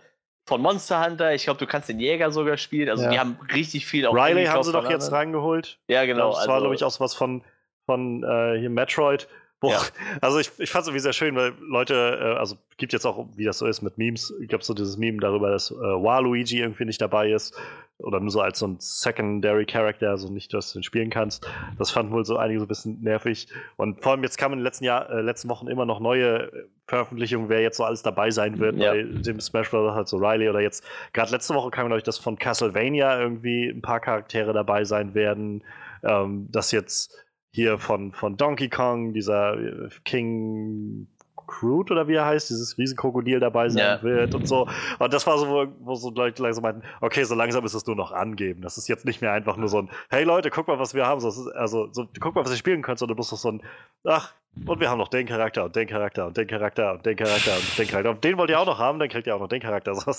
von 0.45 0.61
Monster 0.61 1.05
Hunter. 1.05 1.34
Ich 1.34 1.43
glaube, 1.43 1.59
du 1.59 1.68
kannst 1.68 1.89
den 1.89 1.99
Jäger 1.99 2.31
sogar 2.31 2.57
spielen. 2.57 2.89
Also 2.89 3.03
ja. 3.03 3.09
die 3.09 3.19
haben 3.19 3.38
richtig 3.53 3.85
viel. 3.85 4.05
Auch 4.07 4.13
Riley 4.13 4.45
haben 4.45 4.63
sie 4.63 4.72
doch 4.72 4.89
jetzt 4.89 5.11
reingeholt. 5.11 5.80
Ja, 5.88 6.05
genau. 6.05 6.30
Das 6.30 6.39
also, 6.39 6.49
war, 6.49 6.59
glaube 6.59 6.76
ich, 6.76 6.84
auch 6.84 6.99
was 6.99 7.13
von, 7.13 7.43
von 7.85 8.23
äh, 8.23 8.59
hier 8.59 8.69
Metroid. 8.69 9.27
Boah, 9.61 9.73
ja. 9.73 9.81
Also 10.21 10.39
ich, 10.39 10.51
ich 10.57 10.71
fand 10.71 10.81
es 10.81 10.88
irgendwie 10.88 11.01
sehr 11.01 11.13
schön, 11.13 11.35
weil 11.35 11.53
Leute, 11.61 11.93
äh, 12.19 12.39
also 12.39 12.57
gibt 12.77 12.93
jetzt 12.93 13.05
auch, 13.05 13.27
wie 13.35 13.45
das 13.45 13.59
so 13.59 13.67
ist 13.67 13.83
mit 13.83 13.97
Memes, 13.99 14.33
ich 14.41 14.49
glaube 14.49 14.63
so 14.63 14.73
dieses 14.73 14.97
Meme 14.97 15.19
darüber, 15.19 15.51
dass 15.51 15.69
äh, 15.69 15.75
Waluigi 15.75 16.59
irgendwie 16.59 16.85
nicht 16.85 16.99
dabei 16.99 17.31
ist 17.31 17.55
oder 17.99 18.19
nur 18.19 18.31
so 18.31 18.41
als 18.41 18.57
so 18.57 18.65
ein 18.65 18.77
Secondary 18.79 19.67
Character, 19.67 20.09
also 20.09 20.29
nicht, 20.29 20.51
dass 20.55 20.73
du 20.73 20.79
ihn 20.79 20.83
spielen 20.83 21.11
kannst. 21.11 21.47
Das 21.77 21.91
fanden 21.91 22.11
wohl 22.11 22.25
so 22.25 22.38
einige 22.38 22.59
so 22.59 22.65
ein 22.65 22.69
bisschen 22.69 23.01
nervig. 23.03 23.49
Und 23.77 24.01
vor 24.01 24.13
allem 24.13 24.23
jetzt 24.23 24.39
kamen 24.39 24.53
in 24.53 24.59
den 24.59 24.63
letzten, 24.63 24.85
Jahr, 24.85 25.07
äh, 25.11 25.21
letzten 25.21 25.47
Wochen 25.49 25.67
immer 25.67 25.85
noch 25.85 25.99
neue 25.99 26.51
äh, 26.51 26.63
Veröffentlichungen, 26.88 27.47
wer 27.47 27.61
jetzt 27.61 27.77
so 27.77 27.83
alles 27.83 28.01
dabei 28.01 28.31
sein 28.31 28.57
wird 28.57 28.77
ja. 28.77 28.93
bei 28.93 29.03
dem 29.03 29.39
Smash 29.39 29.69
Bros. 29.69 29.93
halt 29.93 30.07
so 30.07 30.17
Riley 30.17 30.49
oder 30.49 30.61
jetzt, 30.61 30.83
gerade 31.13 31.31
letzte 31.31 31.53
Woche 31.53 31.69
kam, 31.69 31.85
glaube 31.85 31.99
ich, 31.99 32.03
dass 32.03 32.17
von 32.17 32.39
Castlevania 32.39 33.21
irgendwie 33.21 33.69
ein 33.69 33.83
paar 33.83 33.99
Charaktere 33.99 34.53
dabei 34.53 34.85
sein 34.85 35.13
werden. 35.13 35.63
Ähm, 36.03 36.47
dass 36.51 36.71
jetzt 36.71 37.15
hier 37.52 37.78
von, 37.80 38.11
von 38.14 38.38
Donkey 38.38 38.69
Kong, 38.69 39.14
dieser 39.14 39.57
äh, 39.57 39.90
King 40.06 41.07
Crude 41.52 41.94
oder 41.94 42.07
wie 42.07 42.15
er 42.15 42.26
heißt, 42.26 42.49
dieses 42.49 42.78
Riesenkrokodil 42.78 43.40
dabei 43.40 43.69
sein 43.69 43.84
ja. 43.84 44.03
wird 44.03 44.34
und 44.34 44.48
so. 44.48 44.68
Und 44.99 45.14
das 45.14 45.28
war 45.28 45.38
so, 45.38 45.48
wo, 45.48 45.68
wo 45.82 45.95
so 45.95 46.10
Leute 46.10 46.41
langsam 46.41 46.64
meinten, 46.64 46.84
okay, 47.02 47.23
so 47.23 47.36
langsam 47.36 47.65
ist 47.65 47.73
es 47.73 47.86
nur 47.86 47.95
noch 47.95 48.11
angeben. 48.11 48.61
Das 48.61 48.78
ist 48.78 48.88
jetzt 48.88 49.06
nicht 49.06 49.22
mehr 49.22 49.34
einfach 49.34 49.57
nur 49.57 49.68
so 49.68 49.80
ein, 49.80 49.90
hey 50.10 50.23
Leute, 50.23 50.49
guck 50.49 50.68
mal, 50.68 50.80
was 50.80 50.94
wir 50.94 51.06
haben. 51.06 51.19
So, 51.19 51.52
also, 51.52 51.90
so, 51.91 52.07
guck 52.19 52.36
mal, 52.36 52.45
was 52.45 52.52
ihr 52.52 52.57
spielen 52.57 52.82
könnt, 52.82 52.99
sondern 52.99 53.18
du 53.18 53.19
musst 53.19 53.30
so 53.30 53.52
ein, 53.52 53.61
ach, 54.06 54.34
und 54.65 54.80
wir 54.80 54.90
haben 54.90 54.98
noch 54.98 55.07
den 55.07 55.28
Charakter 55.28 55.65
und 55.65 55.76
den 55.76 55.88
Charakter 55.88 56.28
und 56.28 56.38
den 56.38 56.48
Charakter 56.48 56.94
und 56.94 57.06
den 57.06 57.15
Charakter 57.15 57.56
und 57.56 57.78
den 57.78 57.88
Charakter. 57.88 58.10
Und 58.11 58.23
den 58.23 58.38
wollt 58.38 58.49
ihr 58.49 58.60
auch 58.60 58.65
noch 58.65 58.80
haben, 58.80 58.99
dann 58.99 59.10
kriegt 59.10 59.28
ihr 59.28 59.36
auch 59.36 59.40
noch 59.40 59.49
den 59.49 59.61
Charakter. 59.61 59.94
So. 60.02 60.11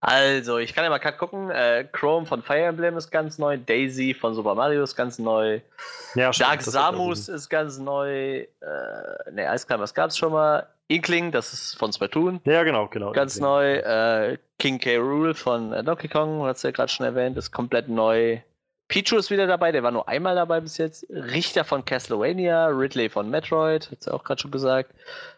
Also, 0.00 0.56
ich 0.56 0.74
kann 0.74 0.84
ja 0.84 0.90
mal 0.90 0.98
gerade 0.98 1.18
gucken. 1.18 1.50
Äh, 1.50 1.86
Chrome 1.92 2.24
von 2.24 2.42
Fire 2.42 2.62
Emblem 2.64 2.96
ist 2.96 3.10
ganz 3.10 3.38
neu. 3.38 3.58
Daisy 3.58 4.14
von 4.14 4.34
Super 4.34 4.54
Mario 4.54 4.82
ist 4.82 4.96
ganz 4.96 5.18
neu. 5.18 5.60
Ja, 6.14 6.30
Dark 6.30 6.62
Samus 6.62 7.28
ist 7.28 7.50
ganz 7.50 7.78
neu. 7.78 8.38
Äh, 8.38 8.46
ne, 9.30 9.50
Eisclimbers 9.50 9.92
gab 9.92 10.08
es 10.10 10.16
schon 10.16 10.32
mal. 10.32 10.66
Inkling, 10.88 11.30
das 11.30 11.52
ist 11.52 11.78
von 11.78 11.92
Splatoon. 11.92 12.40
Ja, 12.44 12.64
genau, 12.64 12.88
genau. 12.88 13.12
Ganz 13.12 13.36
Inkling. 13.36 13.52
neu. 13.52 13.74
Äh, 13.76 14.38
King 14.58 14.78
K. 14.78 14.96
Rool 14.96 15.34
von 15.34 15.72
äh, 15.72 15.84
Donkey 15.84 16.08
Kong, 16.08 16.44
hat 16.44 16.56
es 16.56 16.62
ja 16.62 16.70
gerade 16.70 16.90
schon 16.90 17.04
erwähnt, 17.06 17.36
ist 17.36 17.52
komplett 17.52 17.88
neu. 17.88 18.38
Pichu 18.90 19.16
ist 19.16 19.30
wieder 19.30 19.46
dabei, 19.46 19.70
der 19.70 19.84
war 19.84 19.92
nur 19.92 20.08
einmal 20.08 20.34
dabei 20.34 20.60
bis 20.60 20.76
jetzt. 20.76 21.06
Richter 21.10 21.64
von 21.64 21.84
Castlevania, 21.84 22.66
Ridley 22.66 23.08
von 23.08 23.30
Metroid, 23.30 23.88
hat 23.88 24.02
sie 24.02 24.12
auch 24.12 24.24
gerade 24.24 24.42
schon 24.42 24.50
gesagt. 24.50 24.92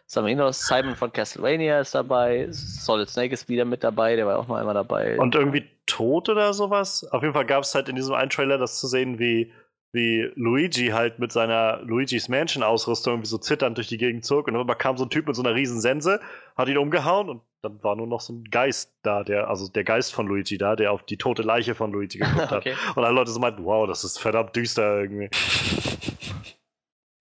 Saminos, 0.07 0.65
Simon 0.65 0.95
von 0.95 1.13
Castlevania 1.13 1.79
ist 1.79 1.93
dabei. 1.93 2.47
Solid 2.49 3.07
Snake 3.07 3.31
ist 3.31 3.47
wieder 3.47 3.63
mit 3.63 3.83
dabei, 3.83 4.15
der 4.15 4.25
war 4.25 4.39
auch 4.39 4.47
noch 4.47 4.55
einmal 4.55 4.73
dabei. 4.73 5.19
Und 5.19 5.35
irgendwie 5.35 5.69
tot 5.85 6.29
oder 6.29 6.51
sowas? 6.53 7.07
Auf 7.11 7.21
jeden 7.21 7.35
Fall 7.35 7.45
gab 7.45 7.63
es 7.63 7.75
halt 7.75 7.87
in 7.89 7.95
diesem 7.95 8.15
einen 8.15 8.31
Trailer 8.31 8.57
das 8.57 8.79
zu 8.79 8.87
sehen, 8.87 9.19
wie 9.19 9.53
wie 9.95 10.31
Luigi 10.33 10.87
halt 10.87 11.19
mit 11.19 11.31
seiner 11.31 11.79
Luigi's 11.83 12.27
Mansion-Ausrüstung 12.27 13.13
irgendwie 13.13 13.29
so 13.29 13.37
zitternd 13.37 13.77
durch 13.77 13.89
die 13.89 13.99
Gegend 13.99 14.25
zog 14.25 14.47
und 14.47 14.55
dann 14.55 14.77
kam 14.79 14.97
so 14.97 15.05
ein 15.05 15.11
Typ 15.11 15.27
mit 15.27 15.35
so 15.35 15.43
einer 15.43 15.53
riesen 15.53 15.79
Sense, 15.79 16.19
hat 16.57 16.67
ihn 16.67 16.79
umgehauen 16.79 17.29
und 17.29 17.41
dann 17.63 17.81
war 17.81 17.95
nur 17.95 18.07
noch 18.07 18.19
so 18.19 18.33
ein 18.33 18.43
Geist 18.43 18.93
da, 19.03 19.23
der, 19.23 19.47
also 19.47 19.69
der 19.69 19.85
Geist 19.85 20.13
von 20.13 20.27
Luigi 20.27 20.57
da, 20.57 20.75
der 20.75 20.91
auf 20.91 21.03
die 21.03 21.17
tote 21.17 21.43
Leiche 21.43 21.75
von 21.75 21.93
Luigi 21.93 22.19
geguckt 22.19 22.51
okay. 22.51 22.75
hat. 22.75 22.97
Und 22.97 23.03
alle 23.05 23.15
Leute 23.15 23.31
so 23.31 23.39
meinten, 23.39 23.63
wow, 23.63 23.87
das 23.87 24.03
ist 24.03 24.19
verdammt 24.19 24.55
düster 24.55 24.99
irgendwie. 24.99 25.29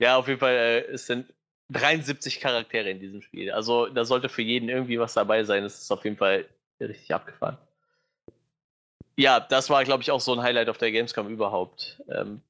Ja, 0.00 0.16
auf 0.16 0.26
jeden 0.26 0.40
Fall, 0.40 0.54
äh, 0.54 0.80
es 0.86 1.06
sind 1.06 1.32
73 1.70 2.40
Charaktere 2.40 2.90
in 2.90 2.98
diesem 2.98 3.22
Spiel. 3.22 3.52
Also 3.52 3.86
da 3.86 4.04
sollte 4.04 4.28
für 4.28 4.42
jeden 4.42 4.68
irgendwie 4.68 4.98
was 4.98 5.14
dabei 5.14 5.44
sein. 5.44 5.62
Es 5.62 5.80
ist 5.80 5.92
auf 5.92 6.02
jeden 6.02 6.16
Fall 6.16 6.44
richtig 6.80 7.14
abgefahren. 7.14 7.56
Ja, 9.16 9.38
das 9.38 9.70
war, 9.70 9.84
glaube 9.84 10.02
ich, 10.02 10.10
auch 10.10 10.20
so 10.20 10.32
ein 10.32 10.42
Highlight 10.42 10.68
auf 10.68 10.78
der 10.78 10.90
Gamescom 10.90 11.28
überhaupt. 11.28 12.02
Ähm, 12.08 12.40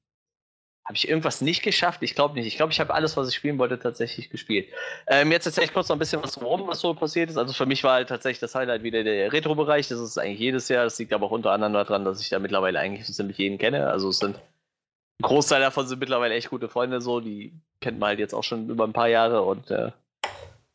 habe 0.85 0.97
ich 0.97 1.07
irgendwas 1.07 1.39
nicht 1.39 1.63
geschafft? 1.63 2.03
Ich 2.03 2.13
glaube 2.13 2.33
nicht. 2.35 2.45
Ich 2.45 2.57
glaube, 2.57 2.73
ich 2.73 2.79
habe 2.79 2.93
alles, 2.93 3.15
was 3.15 3.29
ich 3.29 3.35
spielen 3.35 3.57
wollte, 3.57 3.79
tatsächlich 3.79 4.29
gespielt. 4.29 4.67
Ähm, 5.07 5.31
jetzt 5.31 5.57
ich 5.57 5.73
kurz 5.73 5.87
noch 5.87 5.95
ein 5.95 5.99
bisschen 5.99 6.21
was 6.21 6.41
rum, 6.41 6.67
was 6.67 6.81
so 6.81 6.93
passiert 6.93 7.29
ist. 7.29 7.37
Also 7.37 7.53
für 7.53 7.65
mich 7.65 7.83
war 7.85 7.93
halt 7.93 8.09
tatsächlich 8.09 8.39
das 8.39 8.53
Highlight 8.53 8.83
wieder 8.83 9.03
der 9.03 9.31
Retro-Bereich. 9.31 9.87
Das 9.87 9.99
ist 9.99 10.17
eigentlich 10.17 10.39
jedes 10.39 10.67
Jahr. 10.67 10.83
Das 10.83 10.99
liegt 10.99 11.13
aber 11.13 11.27
auch 11.27 11.31
unter 11.31 11.51
anderem 11.51 11.73
daran, 11.73 12.03
dass 12.03 12.19
ich 12.19 12.29
da 12.29 12.39
mittlerweile 12.39 12.79
eigentlich 12.79 13.07
so 13.07 13.13
ziemlich 13.13 13.37
jeden 13.37 13.57
kenne. 13.57 13.87
Also 13.87 14.09
es 14.09 14.19
sind 14.19 14.35
ein 14.35 15.23
Großteil 15.23 15.61
davon 15.61 15.87
sind 15.87 15.99
mittlerweile 15.99 16.33
echt 16.33 16.49
gute 16.49 16.67
Freunde 16.67 16.99
so. 16.99 17.21
Die 17.21 17.53
kennt 17.79 17.99
man 17.99 18.09
halt 18.09 18.19
jetzt 18.19 18.33
auch 18.33 18.43
schon 18.43 18.69
über 18.69 18.83
ein 18.83 18.93
paar 18.93 19.07
Jahre 19.07 19.43
und 19.43 19.71
äh, 19.71 19.91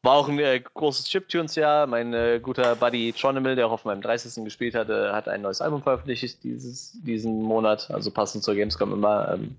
war 0.02 0.14
auch 0.14 0.28
ein 0.28 0.38
äh, 0.38 0.60
großes 0.60 1.06
Chiptunes-Jahr. 1.10 1.86
Mein 1.86 2.14
äh, 2.14 2.40
guter 2.42 2.76
Buddy 2.76 3.12
Tronimal, 3.12 3.56
der 3.56 3.66
auch 3.66 3.72
auf 3.72 3.84
meinem 3.84 4.00
30. 4.00 4.42
gespielt 4.42 4.74
hatte, 4.74 5.12
hat 5.12 5.28
ein 5.28 5.42
neues 5.42 5.60
Album 5.60 5.82
veröffentlicht 5.82 6.42
dieses, 6.44 6.92
diesen 7.02 7.42
Monat, 7.42 7.90
also 7.90 8.10
passend 8.10 8.42
zur 8.42 8.54
Gamescom 8.54 8.92
immer. 8.94 9.34
Ähm, 9.34 9.56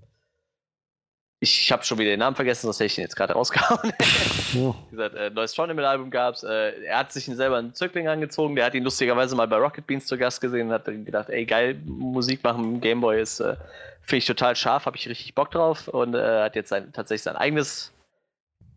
ich 1.42 1.72
habe 1.72 1.82
schon 1.82 1.98
wieder 1.98 2.10
den 2.10 2.20
Namen 2.20 2.36
vergessen, 2.36 2.66
sonst 2.66 2.76
hätte 2.80 2.86
ich 2.86 2.98
ihn 2.98 3.02
jetzt 3.02 3.16
gerade 3.16 3.32
rausgehauen. 3.32 3.92
oh. 4.58 4.74
Wie 4.90 4.96
gesagt, 4.96 5.14
äh, 5.14 5.30
neues 5.30 5.54
Tronimal-Album 5.54 6.10
gab 6.10 6.34
es. 6.34 6.42
Äh, 6.42 6.84
er 6.84 6.98
hat 6.98 7.12
sich 7.12 7.24
selber 7.24 7.56
einen 7.56 7.72
Zögling 7.72 8.08
angezogen. 8.08 8.54
Der 8.54 8.66
hat 8.66 8.74
ihn 8.74 8.84
lustigerweise 8.84 9.34
mal 9.34 9.48
bei 9.48 9.56
Rocket 9.56 9.86
Beans 9.86 10.04
zu 10.04 10.18
Gast 10.18 10.42
gesehen 10.42 10.68
und 10.68 10.74
hat 10.74 10.84
gedacht, 10.84 11.30
ey, 11.30 11.46
geil, 11.46 11.80
Musik 11.86 12.44
machen 12.44 12.64
im 12.64 12.80
Gameboy 12.82 13.22
ist, 13.22 13.40
äh, 13.40 13.56
finde 14.02 14.18
ich 14.18 14.26
total 14.26 14.54
scharf, 14.54 14.84
habe 14.84 14.98
ich 14.98 15.08
richtig 15.08 15.34
Bock 15.34 15.50
drauf. 15.50 15.88
Und 15.88 16.14
äh, 16.14 16.42
hat 16.42 16.56
jetzt 16.56 16.68
sein, 16.68 16.92
tatsächlich 16.92 17.22
sein 17.22 17.36
eigenes 17.36 17.90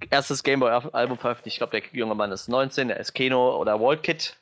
erstes 0.10 0.42
Gameboy-Album 0.42 1.18
veröffentlicht. 1.18 1.56
Ich 1.56 1.60
glaube, 1.60 1.78
der 1.78 1.90
junge 1.92 2.16
Mann 2.16 2.32
ist 2.32 2.48
19, 2.48 2.90
er 2.90 2.98
ist 2.98 3.14
Keno 3.14 3.58
oder 3.60 3.82
Walt 3.82 4.04
Kid. 4.04 4.38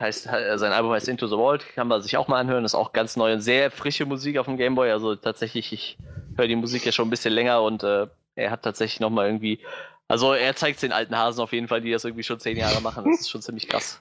Heißt, 0.00 0.28
äh, 0.28 0.56
sein 0.58 0.70
Album 0.70 0.92
heißt 0.92 1.08
Into 1.08 1.26
the 1.26 1.34
Vault, 1.34 1.66
kann 1.74 1.88
man 1.88 2.00
sich 2.02 2.16
auch 2.16 2.28
mal 2.28 2.38
anhören. 2.38 2.64
Ist 2.64 2.76
auch 2.76 2.92
ganz 2.92 3.16
neu 3.16 3.32
und 3.32 3.40
sehr 3.40 3.72
frische 3.72 4.06
Musik 4.06 4.38
auf 4.38 4.46
dem 4.46 4.56
Gameboy. 4.56 4.92
Also 4.92 5.16
tatsächlich, 5.16 5.72
ich 5.72 5.98
höre 6.38 6.48
die 6.48 6.56
Musik 6.56 6.86
ja 6.86 6.92
schon 6.92 7.08
ein 7.08 7.10
bisschen 7.10 7.34
länger 7.34 7.62
und 7.62 7.82
äh, 7.82 8.06
er 8.34 8.50
hat 8.50 8.62
tatsächlich 8.62 9.00
nochmal 9.00 9.26
irgendwie. 9.26 9.60
Also 10.06 10.32
er 10.32 10.56
zeigt 10.56 10.80
den 10.80 10.92
alten 10.92 11.16
Hasen 11.16 11.42
auf 11.42 11.52
jeden 11.52 11.68
Fall, 11.68 11.82
die 11.82 11.90
das 11.90 12.04
irgendwie 12.04 12.22
schon 12.22 12.40
zehn 12.40 12.56
Jahre 12.56 12.80
machen. 12.80 13.04
Das 13.04 13.20
ist 13.20 13.30
schon 13.30 13.42
ziemlich 13.42 13.68
krass. 13.68 14.00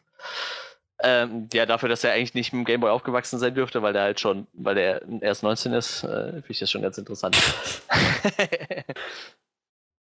Ähm, 1.04 1.48
ja, 1.54 1.66
dafür, 1.66 1.90
dass 1.90 2.04
er 2.04 2.14
eigentlich 2.14 2.34
nicht 2.34 2.54
mit 2.54 2.62
dem 2.62 2.66
Gameboy 2.66 2.90
aufgewachsen 2.90 3.38
sein 3.38 3.54
dürfte, 3.54 3.82
weil 3.84 3.94
der 3.94 4.02
halt 4.04 4.20
schon, 4.20 4.48
weil 4.54 4.76
der 4.76 5.02
erst 5.22 5.44
19 5.44 5.74
ist, 5.74 6.04
äh, 6.04 6.32
finde 6.32 6.46
ich 6.48 6.60
das 6.60 6.72
schon 6.72 6.82
ganz 6.82 6.98
interessant. 6.98 7.38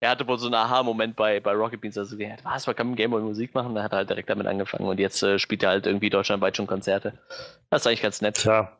er 0.01 0.11
hatte 0.11 0.28
wohl 0.28 0.39
so 0.39 0.47
einen 0.47 0.55
Aha-Moment 0.55 1.16
bei, 1.16 1.40
bei 1.40 1.52
Rocket 1.52 1.81
Beans, 1.81 1.98
also 1.98 2.16
gesagt, 2.16 2.44
was, 2.44 2.66
man 2.69 2.77
kann 2.77 2.89
mit 2.90 2.97
Gameboy 2.98 3.23
Musik 3.23 3.55
machen, 3.55 3.74
dann 3.74 3.82
hat 3.82 3.93
er 3.93 3.98
halt 3.98 4.11
direkt 4.11 4.31
damit 4.31 4.47
angefangen 4.47 4.86
und 4.86 5.01
jetzt 5.01 5.20
äh, 5.24 5.40
spielt 5.40 5.65
er 5.65 5.70
halt 5.70 5.86
irgendwie 5.86 6.11
deutschlandweit 6.11 6.56
schon 6.56 6.69
Konzerte. 6.69 7.15
Das 7.70 7.82
ist 7.82 7.86
eigentlich 7.89 8.02
ganz 8.02 8.20
nett. 8.20 8.36
Tja, 8.36 8.77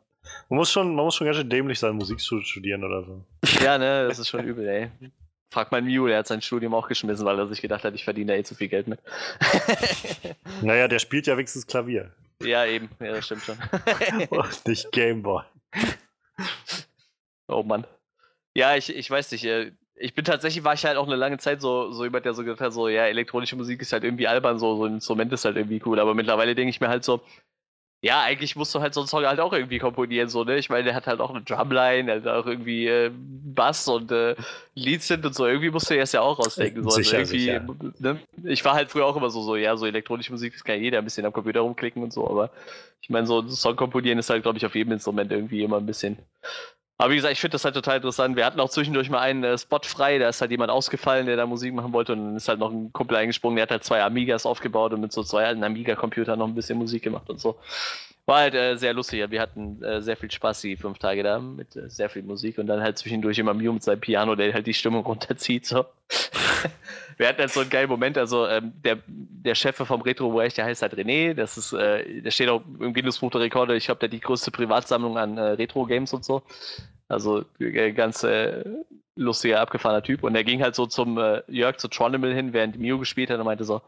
man 0.49 0.57
muss 0.57 0.71
schon, 0.71 0.95
man 0.95 1.05
muss 1.05 1.15
schon 1.15 1.25
ganz 1.25 1.37
schön 1.37 1.49
dämlich 1.49 1.79
sein, 1.79 1.95
Musik 1.95 2.19
zu 2.19 2.41
studieren 2.41 2.83
oder 2.83 3.03
so. 3.03 3.25
Ja, 3.63 3.77
ne, 3.77 4.07
das 4.07 4.19
ist 4.19 4.29
schon 4.29 4.45
übel, 4.45 4.67
ey. 4.67 4.89
Frag 5.51 5.71
mal 5.71 5.81
Mew, 5.81 6.07
der 6.07 6.19
hat 6.19 6.27
sein 6.27 6.41
Studium 6.41 6.73
auch 6.73 6.87
geschmissen, 6.87 7.25
weil 7.25 7.39
er 7.39 7.47
sich 7.47 7.61
gedacht 7.61 7.83
hat, 7.83 7.93
ich 7.95 8.03
verdiene 8.03 8.33
da 8.33 8.37
eh 8.37 8.43
zu 8.43 8.55
viel 8.55 8.67
Geld 8.67 8.87
mit. 8.87 8.99
naja, 10.61 10.87
der 10.87 10.99
spielt 10.99 11.27
ja 11.27 11.37
wenigstens 11.37 11.67
Klavier. 11.67 12.11
Ja, 12.41 12.65
eben, 12.65 12.89
ja, 12.99 13.13
das 13.13 13.25
stimmt 13.25 13.43
schon. 13.43 13.57
Und 14.29 14.65
nicht 14.67 14.91
Gameboy. 14.91 15.43
Oh 17.47 17.63
Mann. 17.63 17.85
Ja, 18.53 18.75
ich, 18.75 18.93
ich 18.93 19.09
weiß 19.09 19.31
nicht, 19.31 19.45
äh, 19.45 19.71
ich 19.95 20.13
bin 20.13 20.25
tatsächlich, 20.25 20.63
war 20.63 20.73
ich 20.73 20.85
halt 20.85 20.97
auch 20.97 21.07
eine 21.07 21.15
lange 21.15 21.37
Zeit 21.37 21.61
so, 21.61 21.91
so 21.91 22.03
jemand, 22.03 22.25
der 22.25 22.33
so 22.33 22.43
gedacht 22.43 22.61
hat, 22.61 22.73
so, 22.73 22.89
ja, 22.89 23.05
elektronische 23.05 23.55
Musik 23.55 23.81
ist 23.81 23.93
halt 23.93 24.03
irgendwie 24.03 24.27
albern, 24.27 24.59
so, 24.59 24.75
so 24.75 24.85
ein 24.85 24.95
Instrument 24.95 25.31
ist 25.31 25.45
halt 25.45 25.55
irgendwie 25.55 25.81
cool, 25.85 25.99
aber 25.99 26.13
mittlerweile 26.13 26.55
denke 26.55 26.69
ich 26.69 26.81
mir 26.81 26.89
halt 26.89 27.03
so, 27.03 27.21
ja, 28.05 28.21
eigentlich 28.21 28.55
musst 28.55 28.75
du 28.75 28.81
halt 28.81 28.93
so 28.93 28.99
einen 28.99 29.07
Song 29.07 29.25
halt 29.25 29.39
auch 29.39 29.51
irgendwie 29.51 29.79
komponieren, 29.79 30.29
so, 30.29 30.43
ne? 30.43 30.57
Ich 30.57 30.69
meine, 30.69 30.83
der 30.83 30.93
hat 30.93 31.07
halt 31.07 31.19
auch 31.19 31.31
eine 31.31 31.41
Drumline, 31.41 32.21
der 32.21 32.33
hat 32.33 32.43
auch 32.43 32.45
irgendwie 32.45 32.85
äh, 32.85 33.09
Bass 33.11 33.87
und 33.87 34.11
äh, 34.11 34.35
Leads 34.75 35.07
sind 35.07 35.25
und 35.25 35.33
so. 35.33 35.47
Irgendwie 35.47 35.71
musst 35.71 35.89
du 35.89 35.97
das 35.97 36.11
ja 36.11 36.21
auch 36.21 36.37
rausdenken. 36.37 36.83
So. 36.83 36.91
Sicher, 36.91 37.17
also 37.17 37.33
irgendwie, 37.33 37.79
sicher. 37.79 37.93
Ne? 37.97 38.19
Ich 38.43 38.63
war 38.63 38.75
halt 38.75 38.91
früher 38.91 39.07
auch 39.07 39.15
immer 39.15 39.31
so, 39.31 39.41
so, 39.41 39.55
ja, 39.55 39.75
so 39.75 39.87
elektronische 39.87 40.31
Musik, 40.31 40.53
das 40.53 40.63
kann 40.63 40.75
ja 40.75 40.83
jeder 40.83 40.99
ein 40.99 41.03
bisschen 41.03 41.25
am 41.25 41.33
Computer 41.33 41.61
rumklicken 41.61 42.03
und 42.03 42.13
so, 42.13 42.29
aber 42.29 42.51
ich 43.01 43.09
meine, 43.09 43.25
so 43.25 43.39
ein 43.39 43.49
Song 43.49 43.75
komponieren 43.75 44.19
ist 44.19 44.29
halt, 44.29 44.43
glaube 44.43 44.59
ich, 44.59 44.65
auf 44.67 44.75
jedem 44.75 44.93
Instrument 44.93 45.31
irgendwie 45.31 45.63
immer 45.63 45.77
ein 45.77 45.87
bisschen. 45.87 46.19
Aber 46.97 47.11
wie 47.11 47.15
gesagt, 47.17 47.33
ich 47.33 47.41
finde 47.41 47.53
das 47.53 47.65
halt 47.65 47.75
total 47.75 47.97
interessant. 47.97 48.37
Wir 48.37 48.45
hatten 48.45 48.59
auch 48.59 48.69
zwischendurch 48.69 49.09
mal 49.09 49.19
einen 49.19 49.43
äh, 49.43 49.57
Spot 49.57 49.81
frei, 49.83 50.17
da 50.17 50.29
ist 50.29 50.39
halt 50.39 50.51
jemand 50.51 50.71
ausgefallen, 50.71 51.25
der 51.25 51.35
da 51.35 51.45
Musik 51.45 51.73
machen 51.73 51.91
wollte 51.91 52.13
und 52.13 52.19
dann 52.19 52.35
ist 52.37 52.47
halt 52.47 52.59
noch 52.59 52.71
ein 52.71 52.93
Kumpel 52.93 53.17
eingesprungen, 53.17 53.57
der 53.57 53.63
hat 53.63 53.71
halt 53.71 53.83
zwei 53.83 54.01
Amigas 54.01 54.45
aufgebaut 54.45 54.93
und 54.93 55.01
mit 55.01 55.11
so 55.11 55.21
zwei 55.21 55.45
alten 55.45 55.63
Amiga-Computern 55.63 56.39
noch 56.39 56.47
ein 56.47 56.55
bisschen 56.55 56.77
Musik 56.77 57.03
gemacht 57.03 57.29
und 57.29 57.39
so. 57.39 57.57
War 58.27 58.39
halt 58.39 58.55
äh, 58.55 58.75
sehr 58.75 58.93
lustig. 58.93 59.29
Wir 59.29 59.39
hatten 59.39 59.83
äh, 59.83 60.01
sehr 60.01 60.17
viel 60.17 60.31
Spaß 60.31 60.61
die 60.61 60.77
fünf 60.77 60.97
Tage 60.97 61.21
da 61.21 61.39
mit 61.39 61.75
äh, 61.75 61.87
sehr 61.91 62.09
viel 62.09 62.23
Musik 62.23 62.57
und 62.57 62.65
dann 62.65 62.81
halt 62.81 62.97
zwischendurch 62.97 63.37
immer 63.37 63.53
Mew 63.53 63.71
mit 63.73 63.83
seinem 63.83 63.99
Piano, 63.99 64.35
der 64.35 64.51
halt 64.51 64.65
die 64.65 64.73
Stimmung 64.73 65.05
runterzieht. 65.05 65.67
So. 65.67 65.85
Wir 67.17 67.27
hatten 67.27 67.39
halt 67.39 67.51
so 67.51 67.59
einen 67.59 67.69
geilen 67.69 67.87
Moment. 67.87 68.17
Also 68.17 68.47
ähm, 68.47 68.73
der, 68.83 68.97
der 69.05 69.53
Chef 69.53 69.75
vom 69.75 70.01
Retro 70.01 70.41
der 70.41 70.65
heißt 70.65 70.81
halt 70.81 70.95
René. 70.95 71.35
Das 71.35 71.55
ist, 71.55 71.73
äh, 71.73 72.21
der 72.21 72.31
steht 72.31 72.49
auch 72.49 72.63
im 72.79 72.95
Guinness-Buch 72.95 73.29
der 73.29 73.41
Rekorde. 73.41 73.75
Ich 73.75 73.85
glaube, 73.85 73.99
der 73.99 74.07
hat 74.07 74.13
die 74.13 74.21
größte 74.21 74.49
Privatsammlung 74.49 75.19
an 75.19 75.37
äh, 75.37 75.41
Retro-Games 75.41 76.11
und 76.13 76.25
so. 76.25 76.41
Also 77.07 77.45
äh, 77.59 77.91
ganz 77.91 78.25
lustiger, 79.15 79.61
abgefahrener 79.61 80.01
Typ. 80.01 80.23
Und 80.23 80.35
er 80.35 80.43
ging 80.43 80.63
halt 80.63 80.73
so 80.73 80.87
zum 80.87 81.19
Jörg 81.47 81.77
zu 81.77 81.89
Tronimal 81.89 82.33
hin, 82.33 82.53
während 82.53 82.79
Mew 82.79 82.97
gespielt 82.97 83.29
hat 83.29 83.37
und 83.37 83.45
meinte 83.45 83.65
so, 83.65 83.81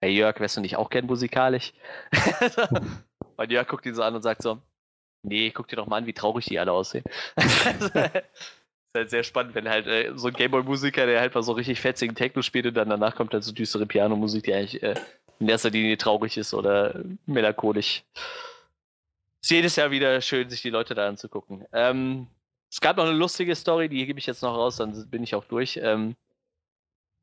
hey 0.00 0.12
Jörg, 0.12 0.38
wärst 0.38 0.56
du 0.56 0.60
nicht 0.60 0.76
auch 0.76 0.88
gern 0.88 1.06
musikalisch? 1.06 1.72
Und 3.36 3.50
Jörg 3.50 3.68
guckt 3.68 3.86
ihn 3.86 3.94
so 3.94 4.02
an 4.02 4.14
und 4.14 4.22
sagt 4.22 4.42
so, 4.42 4.60
nee, 5.22 5.50
guck 5.50 5.68
dir 5.68 5.76
doch 5.76 5.86
mal 5.86 5.98
an, 5.98 6.06
wie 6.06 6.12
traurig 6.12 6.46
die 6.46 6.58
alle 6.58 6.72
aussehen. 6.72 7.04
ist 8.94 8.98
halt 8.98 9.10
sehr 9.10 9.22
spannend, 9.22 9.54
wenn 9.54 9.68
halt 9.68 9.86
äh, 9.86 10.12
so 10.16 10.28
ein 10.28 10.34
Gameboy-Musiker, 10.34 11.06
der 11.06 11.20
halt 11.20 11.34
mal 11.34 11.42
so 11.42 11.52
richtig 11.52 11.80
fetzigen 11.80 12.14
Techno 12.14 12.42
spielt 12.42 12.66
und 12.66 12.74
dann 12.74 12.90
danach 12.90 13.16
kommt 13.16 13.32
halt 13.32 13.42
so 13.42 13.52
düstere 13.52 13.86
Pianomusik, 13.86 14.44
die 14.44 14.54
eigentlich 14.54 14.82
äh, 14.82 14.94
in 15.38 15.48
erster 15.48 15.70
Linie 15.70 15.96
traurig 15.96 16.36
ist 16.36 16.52
oder 16.52 17.02
melancholisch. 17.26 18.04
Ist 19.42 19.50
jedes 19.50 19.76
Jahr 19.76 19.90
wieder 19.90 20.20
schön, 20.20 20.48
sich 20.50 20.62
die 20.62 20.70
Leute 20.70 20.94
da 20.94 21.08
anzugucken. 21.08 21.64
Ähm, 21.72 22.26
es 22.70 22.80
gab 22.80 22.96
noch 22.96 23.04
eine 23.04 23.14
lustige 23.14 23.56
Story, 23.56 23.88
die 23.88 24.04
gebe 24.06 24.18
ich 24.18 24.26
jetzt 24.26 24.42
noch 24.42 24.54
raus, 24.54 24.76
dann 24.76 25.08
bin 25.10 25.22
ich 25.22 25.34
auch 25.34 25.44
durch. 25.44 25.80
Ähm, 25.82 26.14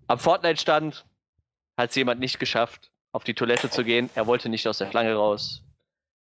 am 0.07 0.19
Fortnite-Stand 0.19 1.05
hat 1.77 1.89
es 1.91 1.95
jemand 1.95 2.19
nicht 2.19 2.39
geschafft, 2.39 2.91
auf 3.11 3.23
die 3.23 3.35
Toilette 3.35 3.69
zu 3.69 3.83
gehen. 3.83 4.09
Er 4.15 4.27
wollte 4.27 4.49
nicht 4.49 4.67
aus 4.67 4.79
der 4.79 4.89
Schlange 4.89 5.13
raus. 5.13 5.63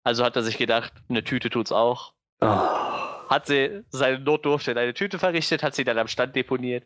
Also 0.05 0.25
hat 0.25 0.37
er 0.37 0.43
sich 0.43 0.59
gedacht, 0.59 0.93
eine 1.09 1.25
Tüte 1.25 1.51
tut's 1.51 1.73
auch. 1.73 2.13
Hat 2.41 3.47
sie 3.47 3.83
seine 3.89 4.19
Notdurft 4.19 4.69
in 4.69 4.77
eine 4.77 4.93
Tüte 4.93 5.19
verrichtet, 5.19 5.63
hat 5.63 5.75
sie 5.75 5.85
dann 5.85 5.99
am 5.99 6.09
Stand 6.09 6.37
deponiert. 6.37 6.85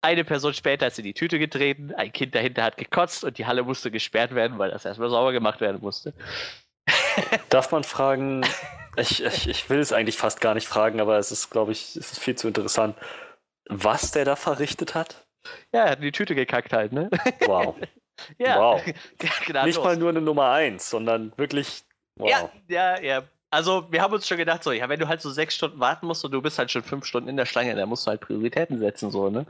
Eine 0.00 0.24
Person 0.24 0.54
später 0.54 0.86
hat 0.86 0.94
sie 0.94 1.02
in 1.02 1.06
die 1.06 1.14
Tüte 1.14 1.38
getreten, 1.38 1.94
ein 1.94 2.12
Kind 2.12 2.34
dahinter 2.34 2.64
hat 2.64 2.76
gekotzt 2.76 3.22
und 3.22 3.38
die 3.38 3.46
Halle 3.46 3.62
musste 3.62 3.90
gesperrt 3.90 4.34
werden, 4.34 4.58
weil 4.58 4.70
das 4.70 4.84
erstmal 4.84 5.10
sauber 5.10 5.32
gemacht 5.32 5.60
werden 5.60 5.80
musste. 5.80 6.14
Darf 7.50 7.70
man 7.70 7.84
fragen, 7.84 8.44
ich, 8.96 9.22
ich, 9.22 9.48
ich 9.48 9.70
will 9.70 9.78
es 9.78 9.92
eigentlich 9.92 10.16
fast 10.16 10.40
gar 10.40 10.54
nicht 10.54 10.66
fragen, 10.66 11.00
aber 11.00 11.18
es 11.18 11.30
ist, 11.30 11.50
glaube 11.50 11.72
ich, 11.72 11.94
es 11.94 12.12
ist 12.12 12.18
viel 12.18 12.34
zu 12.34 12.48
interessant, 12.48 12.96
was 13.68 14.10
der 14.10 14.24
da 14.24 14.34
verrichtet 14.34 14.94
hat? 14.94 15.26
Ja, 15.72 15.84
er 15.84 15.90
hat 15.90 15.98
in 15.98 16.04
die 16.04 16.12
Tüte 16.12 16.34
gekackt 16.34 16.72
halt, 16.72 16.92
ne? 16.92 17.10
Wow. 17.46 17.76
Ja. 18.38 18.58
Wow. 18.58 18.82
Nicht 19.64 19.82
mal 19.82 19.96
nur 19.96 20.10
eine 20.10 20.20
Nummer 20.20 20.50
1, 20.50 20.88
sondern 20.88 21.32
wirklich. 21.36 21.82
Wow. 22.16 22.30
Ja, 22.30 22.50
ja, 22.68 23.00
ja. 23.00 23.22
Also, 23.50 23.86
wir 23.90 24.00
haben 24.00 24.14
uns 24.14 24.26
schon 24.26 24.38
gedacht, 24.38 24.64
so, 24.64 24.72
ja, 24.72 24.88
wenn 24.88 24.98
du 24.98 25.08
halt 25.08 25.20
so 25.20 25.30
sechs 25.30 25.54
Stunden 25.54 25.78
warten 25.78 26.06
musst 26.06 26.24
und 26.24 26.30
du 26.32 26.40
bist 26.40 26.58
halt 26.58 26.70
schon 26.70 26.82
fünf 26.82 27.04
Stunden 27.04 27.28
in 27.28 27.36
der 27.36 27.44
Schlange, 27.44 27.74
dann 27.74 27.88
musst 27.88 28.06
du 28.06 28.10
halt 28.10 28.22
Prioritäten 28.22 28.78
setzen, 28.78 29.10
so, 29.10 29.28
ne? 29.28 29.44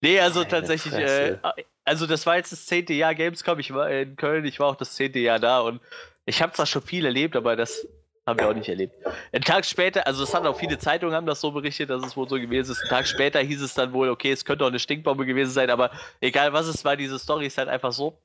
Nee, 0.00 0.20
also 0.20 0.40
Meine 0.40 0.50
tatsächlich, 0.50 0.94
äh, 0.94 1.38
Fresse. 1.38 1.64
also 1.84 2.06
das 2.06 2.26
war 2.26 2.36
jetzt 2.36 2.52
das 2.52 2.66
zehnte 2.66 2.92
Jahr 2.92 3.14
Gamescom, 3.14 3.58
ich 3.58 3.72
war 3.72 3.90
in 3.90 4.16
Köln, 4.16 4.44
ich 4.44 4.60
war 4.60 4.68
auch 4.68 4.76
das 4.76 4.94
zehnte 4.94 5.18
Jahr 5.18 5.40
da 5.40 5.60
und 5.60 5.80
ich 6.26 6.42
habe 6.42 6.52
zwar 6.52 6.66
schon 6.66 6.82
viel 6.82 7.06
erlebt, 7.06 7.34
aber 7.36 7.56
das 7.56 7.88
haben 8.26 8.38
wir 8.38 8.48
auch 8.48 8.54
nicht 8.54 8.68
erlebt. 8.68 8.94
Einen 9.32 9.44
Tag 9.44 9.64
später, 9.66 10.06
also 10.06 10.22
es 10.22 10.34
hat 10.34 10.46
auch 10.46 10.58
viele 10.58 10.78
Zeitungen 10.78 11.14
haben 11.14 11.26
das 11.26 11.40
so 11.40 11.50
berichtet, 11.50 11.90
dass 11.90 12.02
es 12.04 12.16
wohl 12.16 12.28
so 12.28 12.36
gewesen 12.36 12.72
ist. 12.72 12.80
Einen 12.82 12.90
Tag 12.90 13.06
später 13.06 13.40
hieß 13.40 13.60
es 13.62 13.74
dann 13.74 13.92
wohl, 13.92 14.08
okay, 14.08 14.32
es 14.32 14.44
könnte 14.44 14.64
auch 14.64 14.68
eine 14.68 14.78
Stinkbombe 14.78 15.26
gewesen 15.26 15.50
sein, 15.52 15.70
aber 15.70 15.90
egal 16.20 16.52
was 16.52 16.66
es 16.66 16.84
war, 16.84 16.96
diese 16.96 17.18
Story 17.18 17.46
ist 17.46 17.58
halt 17.58 17.68
einfach 17.68 17.92
so 17.92 18.16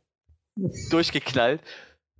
durchgeknallt. 0.89 1.61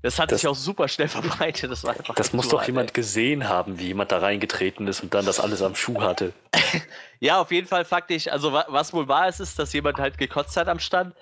Das 0.01 0.18
hat 0.18 0.31
Das- 0.31 0.41
sich 0.41 0.47
auch 0.47 0.56
super 0.56 0.88
schnell 0.88 1.07
verbreitet. 1.10 1.69
Das 1.72 1.84
war 1.84 1.91
einfach 1.95 2.15
Das 2.15 2.31
muss 2.34 2.47
doch 2.49 2.64
jemand 2.64 2.93
gesehen 2.93 3.49
haben, 3.49 3.80
wie 3.80 3.88
jemand 3.88 4.11
da 4.11 4.19
reingetreten 4.19 4.88
ist 4.88 5.01
und 5.03 5.14
dann 5.14 5.26
das 5.26 5.39
alles 5.39 5.61
am 5.61 5.76
Schuh 5.76 6.01
hatte. 6.01 6.34
Ja, 7.22 7.41
auf 7.41 7.51
jeden 7.51 7.68
Fall 7.68 7.84
faktisch. 7.84 8.30
Also 8.30 8.53
wa 8.53 8.64
was 8.69 8.93
wohl 8.93 9.10
wahr 9.10 9.27
ist, 9.27 9.41
ist, 9.41 9.60
dass 9.60 9.73
jemand 9.73 9.97
halt 9.97 10.18
gekotzt 10.18 10.56
hat 10.56 10.69
am 10.69 10.80
Stand 10.80 11.14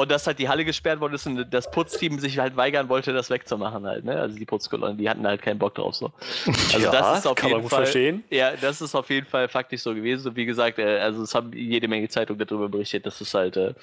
und 0.00 0.10
dass 0.10 0.26
halt 0.26 0.38
die 0.38 0.48
Halle 0.48 0.64
gesperrt 0.64 1.00
worden 1.00 1.14
ist 1.14 1.26
und 1.26 1.50
das 1.52 1.70
Putzteam 1.70 2.18
sich 2.18 2.38
halt 2.38 2.56
weigern 2.56 2.88
wollte, 2.88 3.12
das 3.12 3.30
wegzumachen 3.30 3.86
halt. 3.86 4.04
Ne? 4.04 4.18
Also 4.20 4.36
die 4.36 4.44
Putzkolonnen, 4.46 4.98
die 4.98 5.08
hatten 5.08 5.26
halt 5.26 5.42
keinen 5.42 5.58
Bock 5.58 5.74
drauf 5.74 5.94
so. 5.94 6.12
Also 6.46 6.78
ja, 6.78 6.90
das 6.90 7.18
ist 7.20 7.26
auf 7.26 7.34
kann 7.36 7.48
jeden 7.48 7.58
man 7.58 7.62
gut 7.62 7.70
Fall. 7.70 7.82
verstehen. 7.84 8.24
Ja, 8.30 8.52
das 8.56 8.80
ist 8.80 8.94
auf 8.94 9.08
jeden 9.10 9.26
Fall 9.26 9.48
faktisch 9.48 9.82
so 9.82 9.94
gewesen. 9.94 10.28
Und 10.28 10.36
wie 10.36 10.46
gesagt, 10.46 10.78
äh, 10.78 10.98
also 11.00 11.22
es 11.22 11.34
haben 11.34 11.52
jede 11.52 11.88
Menge 11.88 12.08
Zeitungen 12.08 12.44
darüber 12.46 12.68
berichtet, 12.68 13.06
dass 13.06 13.20
es 13.20 13.32
halt. 13.34 13.56
Äh, 13.56 13.74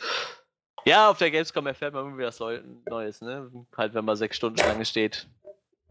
ja, 0.85 1.09
auf 1.09 1.17
der 1.17 1.31
Gamescom 1.31 1.67
erfährt 1.67 1.93
man 1.93 2.05
irgendwie 2.05 2.23
was 2.23 2.39
Neu- 2.39 2.61
Neues, 2.89 3.21
ne? 3.21 3.51
Halt, 3.75 3.93
wenn 3.93 4.05
man 4.05 4.15
sechs 4.15 4.37
Stunden 4.37 4.57
lange 4.59 4.85
steht. 4.85 5.27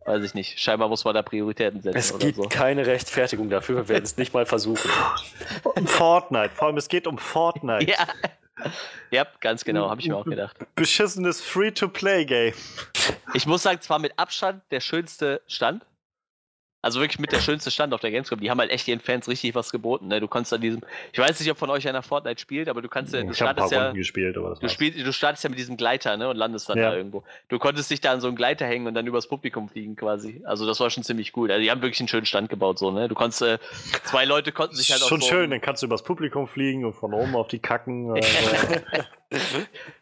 Weiß 0.07 0.23
ich 0.25 0.35
nicht. 0.35 0.59
Scheinbar 0.61 0.89
muss 0.89 1.05
man 1.05 1.15
da 1.15 1.23
Prioritäten 1.23 1.83
setzen 1.83 1.99
Es 1.99 2.13
oder 2.15 2.25
gibt 2.27 2.37
so. 2.37 2.43
keine 2.49 2.87
Rechtfertigung 2.87 3.51
dafür, 3.51 3.77
wir 3.77 3.89
werden 3.89 4.05
es 4.05 4.17
nicht 4.17 4.33
mal 4.33 4.47
versuchen. 4.47 4.89
Um 5.75 5.87
Fortnite. 5.87 6.51
Vor 6.55 6.69
allem, 6.69 6.77
es 6.77 6.89
geht 6.89 7.07
um 7.09 7.19
Fortnite. 7.19 7.91
Ja. 7.91 8.07
Ja, 9.11 9.27
ganz 9.41 9.65
genau, 9.65 9.91
habe 9.91 10.01
ich 10.01 10.09
mir 10.09 10.17
auch 10.17 10.25
gedacht. 10.25 10.57
Beschissenes 10.75 11.41
Free-to-Play-Game. 11.41 12.55
Ich 13.35 13.47
muss 13.47 13.63
sagen, 13.63 13.81
zwar 13.81 13.99
mit 13.99 14.19
Abstand 14.19 14.63
der 14.71 14.81
schönste 14.81 15.43
Stand. 15.47 15.85
Also 16.87 17.01
wirklich 17.01 17.19
mit 17.19 17.33
der 17.33 17.41
schönste 17.41 17.73
Stand 17.73 17.93
auf 17.93 18.01
der 18.01 18.13
Gamescom. 18.13 18.39
Die 18.39 18.49
haben 18.49 18.61
halt 18.61 18.71
echt 18.71 18.87
ihren 18.87 19.01
Fans 19.01 19.27
richtig 19.27 19.57
was 19.57 19.73
geboten. 19.73 20.07
Ne? 20.07 20.21
Du 20.21 20.29
konntest 20.29 20.53
an 20.55 20.61
diesem. 20.61 20.83
Ich 21.13 21.19
weiß 21.19 21.41
nicht, 21.41 21.51
ob 21.51 21.59
von 21.59 21.69
euch 21.69 21.89
einer 21.89 22.01
Fortnite 22.03 22.41
spielt, 22.41 22.69
aber 22.69 22.81
du 22.81 22.89
kannst 22.89 23.13
ja. 23.13 23.23
Du 23.23 23.33
Ich 23.33 23.41
habe 23.41 23.51
ein 23.51 23.57
paar 23.57 23.67
startest 23.67 23.73
ja. 23.73 23.83
Runden 23.87 23.99
gespielt, 23.99 24.39
aber 24.39 24.51
das 24.51 24.61
Du, 24.61 24.69
spielst, 24.69 24.99
du 25.05 25.13
startest 25.13 25.43
ja 25.43 25.51
mit 25.51 25.59
diesem 25.59 25.77
Gleiter, 25.77 26.17
ne? 26.17 26.29
Und 26.29 26.37
landest 26.37 26.69
dann 26.69 26.79
Ja. 26.79 26.91
da 26.93 26.97
irgendwo. 26.97 27.25
Du 27.49 27.59
konntest 27.59 27.91
dich 27.91 28.01
da 28.01 28.13
an 28.13 28.21
so 28.21 28.29
einen 28.29 28.37
Gleiter 28.37 28.67
hängen 28.67 28.87
und 28.87 28.95
dann 28.95 29.05
übers 29.05 29.27
Publikum 29.27 29.69
fliegen 29.69 29.97
quasi. 29.97 30.43
Also 30.45 30.65
das 30.65 30.79
war 30.79 30.89
schon 30.91 31.03
ziemlich 31.03 31.37
cool. 31.37 31.51
Also 31.51 31.61
die 31.61 31.73
haben 31.73 31.83
wirklich 31.83 31.99
einen 31.99 32.07
schönen 32.09 32.27
Stand 32.27 32.51
gebaut, 32.51 32.79
so, 32.79 32.93
ne? 32.93 33.09
Du 33.09 33.17
konntest, 33.17 33.43
äh, 33.43 33.59
zwei 34.05 34.25
Leute 34.25 34.53
konnten 34.53 34.77
sich 34.77 34.93
halt 34.93 35.01
Schon 35.03 35.19
auf 35.19 35.25
so 35.25 35.29
schön, 35.29 35.51
dann 35.51 35.61
kannst 35.61 35.83
du 35.83 35.87
übers 35.87 36.05
Publikum 36.05 36.47
fliegen 36.47 36.85
und 36.85 36.93
von 36.95 37.13
oben 37.13 37.35
auf 37.35 37.49
die 37.49 37.59
Kacken. 37.59 38.15
Also, 38.17 38.81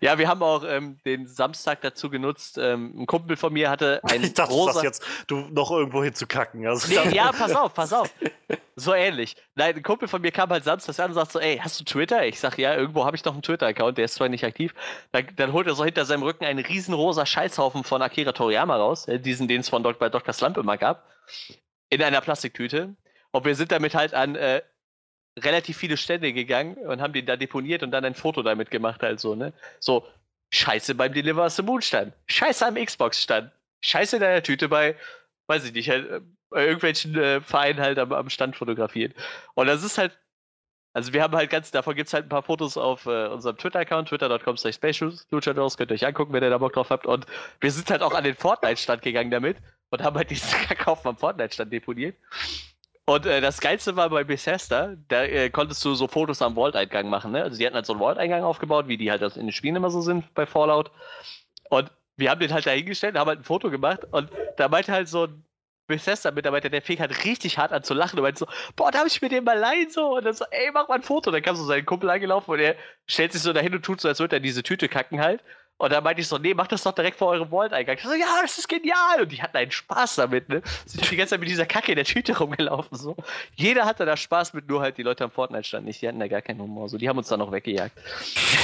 Ja, 0.00 0.18
wir 0.18 0.28
haben 0.28 0.42
auch 0.42 0.64
ähm, 0.64 0.98
den 1.04 1.26
Samstag 1.26 1.80
dazu 1.80 2.10
genutzt. 2.10 2.58
Ähm, 2.58 2.92
ein 3.02 3.06
Kumpel 3.06 3.36
von 3.36 3.52
mir 3.52 3.70
hatte 3.70 4.00
ein 4.10 4.22
Ich 4.22 4.34
dachte, 4.34 4.52
rosa. 4.52 4.74
das 4.74 4.82
jetzt, 4.82 5.02
du 5.26 5.36
noch 5.50 5.70
irgendwo 5.70 6.04
hinzukacken. 6.04 6.66
Also, 6.66 6.88
Nee, 6.88 7.14
ja, 7.14 7.32
pass 7.32 7.54
auf, 7.54 7.72
pass 7.72 7.92
auf. 7.92 8.12
So 8.76 8.92
ähnlich. 8.92 9.36
Nein, 9.54 9.76
ein 9.76 9.82
Kumpel 9.82 10.08
von 10.08 10.20
mir 10.20 10.30
kam 10.30 10.50
halt 10.50 10.64
samstags 10.64 11.00
an 11.00 11.10
und 11.10 11.14
sagt 11.14 11.32
so, 11.32 11.40
ey, 11.40 11.58
hast 11.58 11.80
du 11.80 11.84
Twitter? 11.84 12.26
Ich 12.26 12.38
sag, 12.40 12.58
ja, 12.58 12.74
irgendwo 12.74 13.04
habe 13.06 13.16
ich 13.16 13.24
noch 13.24 13.32
einen 13.32 13.42
Twitter-Account, 13.42 13.96
der 13.96 14.04
ist 14.04 14.14
zwar 14.14 14.28
nicht 14.28 14.44
aktiv. 14.44 14.74
Dann, 15.12 15.26
dann 15.36 15.52
holt 15.52 15.66
er 15.66 15.74
so 15.74 15.84
hinter 15.84 16.04
seinem 16.04 16.22
Rücken 16.24 16.44
einen 16.44 16.64
riesen 16.64 16.92
rosa 16.92 17.24
Scheißhaufen 17.24 17.84
von 17.84 18.02
Akira 18.02 18.32
Toriyama 18.32 18.76
raus, 18.76 19.08
äh, 19.08 19.18
diesen, 19.20 19.48
den 19.48 19.60
es 19.60 19.68
von 19.68 19.82
Dok 19.82 19.98
bei 19.98 20.08
Dr. 20.10 20.34
Slump 20.34 20.56
immer 20.58 20.76
gab, 20.76 21.08
in 21.88 22.02
einer 22.02 22.20
Plastiktüte. 22.20 22.94
Und 23.30 23.44
wir 23.44 23.54
sind 23.54 23.72
damit 23.72 23.94
halt 23.94 24.12
an 24.12 24.36
äh, 24.36 24.62
relativ 25.38 25.76
viele 25.76 25.96
Stände 25.96 26.32
gegangen 26.32 26.76
und 26.76 27.00
haben 27.00 27.12
den 27.12 27.26
da 27.26 27.36
deponiert 27.36 27.82
und 27.82 27.90
dann 27.90 28.04
ein 28.04 28.14
Foto 28.14 28.42
damit 28.42 28.70
gemacht, 28.70 29.02
halt 29.02 29.20
so, 29.20 29.34
ne? 29.34 29.52
So, 29.80 30.06
Scheiße 30.52 30.94
beim 30.94 31.12
Deliver 31.12 31.50
the 31.50 31.62
Moon 31.62 31.82
stand. 31.82 32.12
Scheiße 32.26 32.66
am 32.66 32.76
Xbox 32.76 33.20
stand. 33.20 33.50
Scheiße 33.80 34.16
in 34.16 34.22
deiner 34.22 34.42
Tüte 34.42 34.68
bei, 34.68 34.96
weiß 35.48 35.64
ich 35.64 35.72
nicht, 35.72 35.90
halt, 35.90 36.08
äh, 36.08 36.20
bei 36.50 36.64
irgendwelchen 36.64 37.16
äh, 37.16 37.40
Vereinen 37.40 37.80
halt 37.80 37.98
am, 37.98 38.12
am 38.12 38.30
Stand 38.30 38.56
fotografiert. 38.56 39.14
Und 39.54 39.66
das 39.66 39.82
ist 39.82 39.98
halt, 39.98 40.16
also 40.92 41.12
wir 41.12 41.22
haben 41.22 41.34
halt 41.34 41.50
ganz, 41.50 41.72
davon 41.72 41.96
gibt 41.96 42.06
es 42.06 42.14
halt 42.14 42.26
ein 42.26 42.28
paar 42.28 42.44
Fotos 42.44 42.76
auf 42.76 43.06
äh, 43.06 43.26
unserem 43.26 43.56
Twitter-Account, 43.56 44.08
twitter.com 44.08 44.56
slash 44.56 44.76
spaceluchadors, 44.76 45.76
könnt 45.76 45.90
ihr 45.90 45.94
euch 45.94 46.06
angucken, 46.06 46.32
wenn 46.32 46.44
ihr 46.44 46.50
da 46.50 46.58
Bock 46.58 46.74
drauf 46.74 46.90
habt. 46.90 47.06
Und 47.06 47.26
wir 47.60 47.72
sind 47.72 47.90
halt 47.90 48.02
auch 48.02 48.14
an 48.14 48.22
den 48.22 48.36
Fortnite-Stand 48.36 49.02
gegangen 49.02 49.32
damit 49.32 49.56
und 49.90 50.02
haben 50.02 50.16
halt 50.16 50.30
diesen 50.30 50.48
Kackhaufen 50.68 51.08
am 51.08 51.16
Fortnite-Stand 51.16 51.72
deponiert. 51.72 52.16
Und 53.06 53.26
äh, 53.26 53.40
das 53.40 53.60
Geilste 53.60 53.96
war 53.96 54.08
bei 54.08 54.24
Bethesda, 54.24 54.94
da 55.08 55.24
äh, 55.24 55.50
konntest 55.50 55.84
du 55.84 55.94
so 55.94 56.08
Fotos 56.08 56.40
am 56.40 56.54
Vault-Eingang 56.54 57.10
machen. 57.10 57.32
Ne? 57.32 57.42
Also 57.42 57.58
die 57.58 57.66
hatten 57.66 57.74
halt 57.74 57.84
so 57.86 57.92
einen 57.92 58.00
Vault-Eingang 58.00 58.42
aufgebaut, 58.42 58.88
wie 58.88 58.96
die 58.96 59.10
halt 59.10 59.22
in 59.22 59.46
den 59.46 59.52
Spielen 59.52 59.76
immer 59.76 59.90
so 59.90 60.00
sind 60.00 60.32
bei 60.34 60.46
Fallout. 60.46 60.90
Und 61.68 61.90
wir 62.16 62.30
haben 62.30 62.40
den 62.40 62.52
halt 62.52 62.66
da 62.66 62.70
hingestellt, 62.70 63.16
haben 63.16 63.28
halt 63.28 63.40
ein 63.40 63.44
Foto 63.44 63.70
gemacht 63.70 64.00
und 64.10 64.30
da 64.56 64.68
meinte 64.68 64.92
halt 64.92 65.08
so 65.08 65.24
ein 65.24 65.44
Bethesda-Mitarbeiter, 65.86 66.70
der 66.70 66.80
fing 66.80 66.98
halt 66.98 67.24
richtig 67.24 67.58
hart 67.58 67.72
an 67.72 67.82
zu 67.82 67.92
lachen 67.92 68.18
und 68.18 68.22
meinte 68.22 68.38
so, 68.38 68.46
boah, 68.74 68.90
darf 68.90 69.06
ich 69.06 69.20
mir 69.20 69.28
den 69.28 69.44
mal 69.44 69.58
leihen 69.58 69.90
so? 69.90 70.16
Und 70.16 70.24
dann 70.24 70.32
so, 70.32 70.46
ey, 70.50 70.70
mach 70.72 70.88
mal 70.88 70.94
ein 70.94 71.02
Foto. 71.02 71.28
Und 71.28 71.34
dann 71.34 71.42
kam 71.42 71.56
so 71.56 71.64
sein 71.64 71.84
Kumpel 71.84 72.08
angelaufen 72.08 72.50
und 72.50 72.60
er 72.60 72.76
stellt 73.06 73.32
sich 73.32 73.42
so 73.42 73.52
dahin 73.52 73.74
und 73.74 73.84
tut 73.84 74.00
so, 74.00 74.08
als 74.08 74.18
würde 74.18 74.36
er 74.36 74.40
diese 74.40 74.62
Tüte 74.62 74.88
kacken 74.88 75.20
halt. 75.20 75.42
Und 75.76 75.92
dann 75.92 76.04
meinte 76.04 76.20
ich 76.20 76.28
so, 76.28 76.38
nee, 76.38 76.54
mach 76.54 76.68
das 76.68 76.84
doch 76.84 76.92
direkt 76.92 77.18
vor 77.18 77.28
eurem 77.28 77.50
Vault-Eingang. 77.50 77.96
Ich 77.96 78.04
so, 78.04 78.14
ja, 78.14 78.40
das 78.40 78.58
ist 78.58 78.68
genial. 78.68 79.22
Und 79.22 79.32
die 79.32 79.42
hatten 79.42 79.56
einen 79.56 79.72
Spaß 79.72 80.16
damit, 80.16 80.48
ne? 80.48 80.62
Sind 80.86 81.10
die 81.10 81.16
ganze 81.16 81.30
Zeit 81.30 81.40
mit 81.40 81.48
dieser 81.48 81.66
Kacke 81.66 81.92
in 81.92 81.96
der 81.96 82.04
Tüte 82.04 82.38
rumgelaufen, 82.38 82.96
so. 82.96 83.16
Jeder 83.56 83.84
hatte 83.84 84.06
da 84.06 84.16
Spaß 84.16 84.54
mit, 84.54 84.68
nur 84.68 84.80
halt 84.80 84.98
die 84.98 85.02
Leute 85.02 85.24
am 85.24 85.30
Fortnite-Stand 85.30 85.84
nicht. 85.84 86.00
Die 86.00 86.08
hatten 86.08 86.20
da 86.20 86.28
gar 86.28 86.42
keinen 86.42 86.60
Humor, 86.60 86.88
so. 86.88 86.96
Die 86.96 87.08
haben 87.08 87.18
uns 87.18 87.28
dann 87.28 87.40
noch 87.40 87.50
weggejagt. 87.50 87.92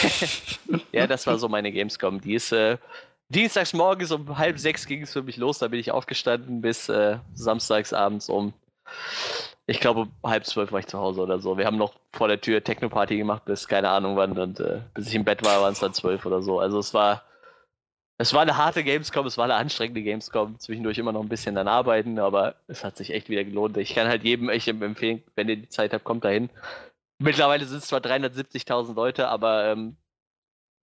ja, 0.92 1.06
das 1.08 1.26
war 1.26 1.38
so 1.38 1.48
meine 1.48 1.72
Gamescom. 1.72 2.20
Die 2.20 2.34
ist, 2.34 2.52
äh, 2.52 2.78
dienstags 3.30 3.72
morgens 3.72 4.10
um 4.10 4.36
halb 4.36 4.58
sechs 4.58 4.86
ging 4.86 5.02
es 5.02 5.12
für 5.12 5.22
mich 5.22 5.36
los. 5.36 5.58
Da 5.58 5.68
bin 5.68 5.80
ich 5.80 5.90
aufgestanden 5.90 6.60
bis 6.60 6.88
äh, 6.88 7.18
samstags 7.34 7.92
abends 7.92 8.28
um, 8.28 8.52
ich 9.70 9.78
glaube, 9.78 10.08
halb 10.24 10.44
zwölf 10.46 10.72
war 10.72 10.80
ich 10.80 10.88
zu 10.88 10.98
Hause 10.98 11.20
oder 11.20 11.38
so. 11.38 11.56
Wir 11.56 11.64
haben 11.64 11.76
noch 11.76 11.94
vor 12.12 12.26
der 12.26 12.40
Tür 12.40 12.64
Techno-Party 12.64 13.16
gemacht 13.16 13.44
bis 13.44 13.68
keine 13.68 13.88
Ahnung 13.88 14.16
wann 14.16 14.36
und 14.36 14.58
äh, 14.58 14.80
bis 14.94 15.06
ich 15.06 15.14
im 15.14 15.24
Bett 15.24 15.44
war, 15.44 15.60
waren 15.60 15.72
es 15.72 15.78
dann 15.78 15.94
zwölf 15.94 16.26
oder 16.26 16.42
so. 16.42 16.58
Also 16.58 16.80
es 16.80 16.92
war, 16.92 17.22
es 18.18 18.34
war 18.34 18.42
eine 18.42 18.56
harte 18.56 18.82
Gamescom, 18.82 19.26
es 19.28 19.38
war 19.38 19.44
eine 19.44 19.54
anstrengende 19.54 20.02
Gamescom. 20.02 20.58
Zwischendurch 20.58 20.98
immer 20.98 21.12
noch 21.12 21.22
ein 21.22 21.28
bisschen 21.28 21.54
dann 21.54 21.68
arbeiten, 21.68 22.18
aber 22.18 22.56
es 22.66 22.82
hat 22.82 22.96
sich 22.96 23.12
echt 23.14 23.28
wieder 23.28 23.44
gelohnt. 23.44 23.76
Ich 23.76 23.94
kann 23.94 24.08
halt 24.08 24.24
jedem 24.24 24.48
echt 24.48 24.66
empfehlen, 24.66 25.22
wenn 25.36 25.48
ihr 25.48 25.56
die 25.56 25.68
Zeit 25.68 25.92
habt, 25.92 26.02
kommt 26.02 26.24
dahin. 26.24 26.50
Mittlerweile 27.18 27.64
sind 27.64 27.78
es 27.78 27.86
zwar 27.86 28.00
370.000 28.00 28.96
Leute, 28.96 29.28
aber 29.28 29.66
ähm, 29.66 29.96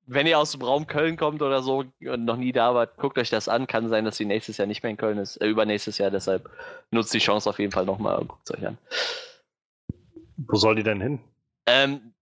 wenn 0.07 0.25
ihr 0.25 0.39
aus 0.39 0.51
dem 0.53 0.61
Raum 0.61 0.87
Köln 0.87 1.17
kommt 1.17 1.41
oder 1.41 1.61
so 1.61 1.83
und 1.99 2.25
noch 2.25 2.37
nie 2.37 2.53
da 2.53 2.73
wart, 2.73 2.97
guckt 2.97 3.17
euch 3.17 3.29
das 3.29 3.49
an. 3.49 3.67
Kann 3.67 3.89
sein, 3.89 4.05
dass 4.05 4.17
sie 4.17 4.25
nächstes 4.25 4.57
Jahr 4.57 4.65
nicht 4.67 4.81
mehr 4.81 4.89
in 4.89 4.97
Köln 4.97 5.17
ist, 5.17 5.37
äh, 5.37 5.47
übernächstes 5.47 5.97
Jahr. 5.97 6.09
Deshalb 6.09 6.49
nutzt 6.91 7.13
die 7.13 7.19
Chance 7.19 7.49
auf 7.49 7.59
jeden 7.59 7.73
Fall 7.73 7.85
nochmal 7.85 8.17
und 8.17 8.29
guckt 8.29 8.49
es 8.49 8.57
euch 8.57 8.65
an. 8.65 8.77
Wo 10.37 10.55
soll 10.55 10.75
die 10.75 10.83
denn 10.83 11.01
hin? 11.01 11.19
Ähm, 11.65 12.13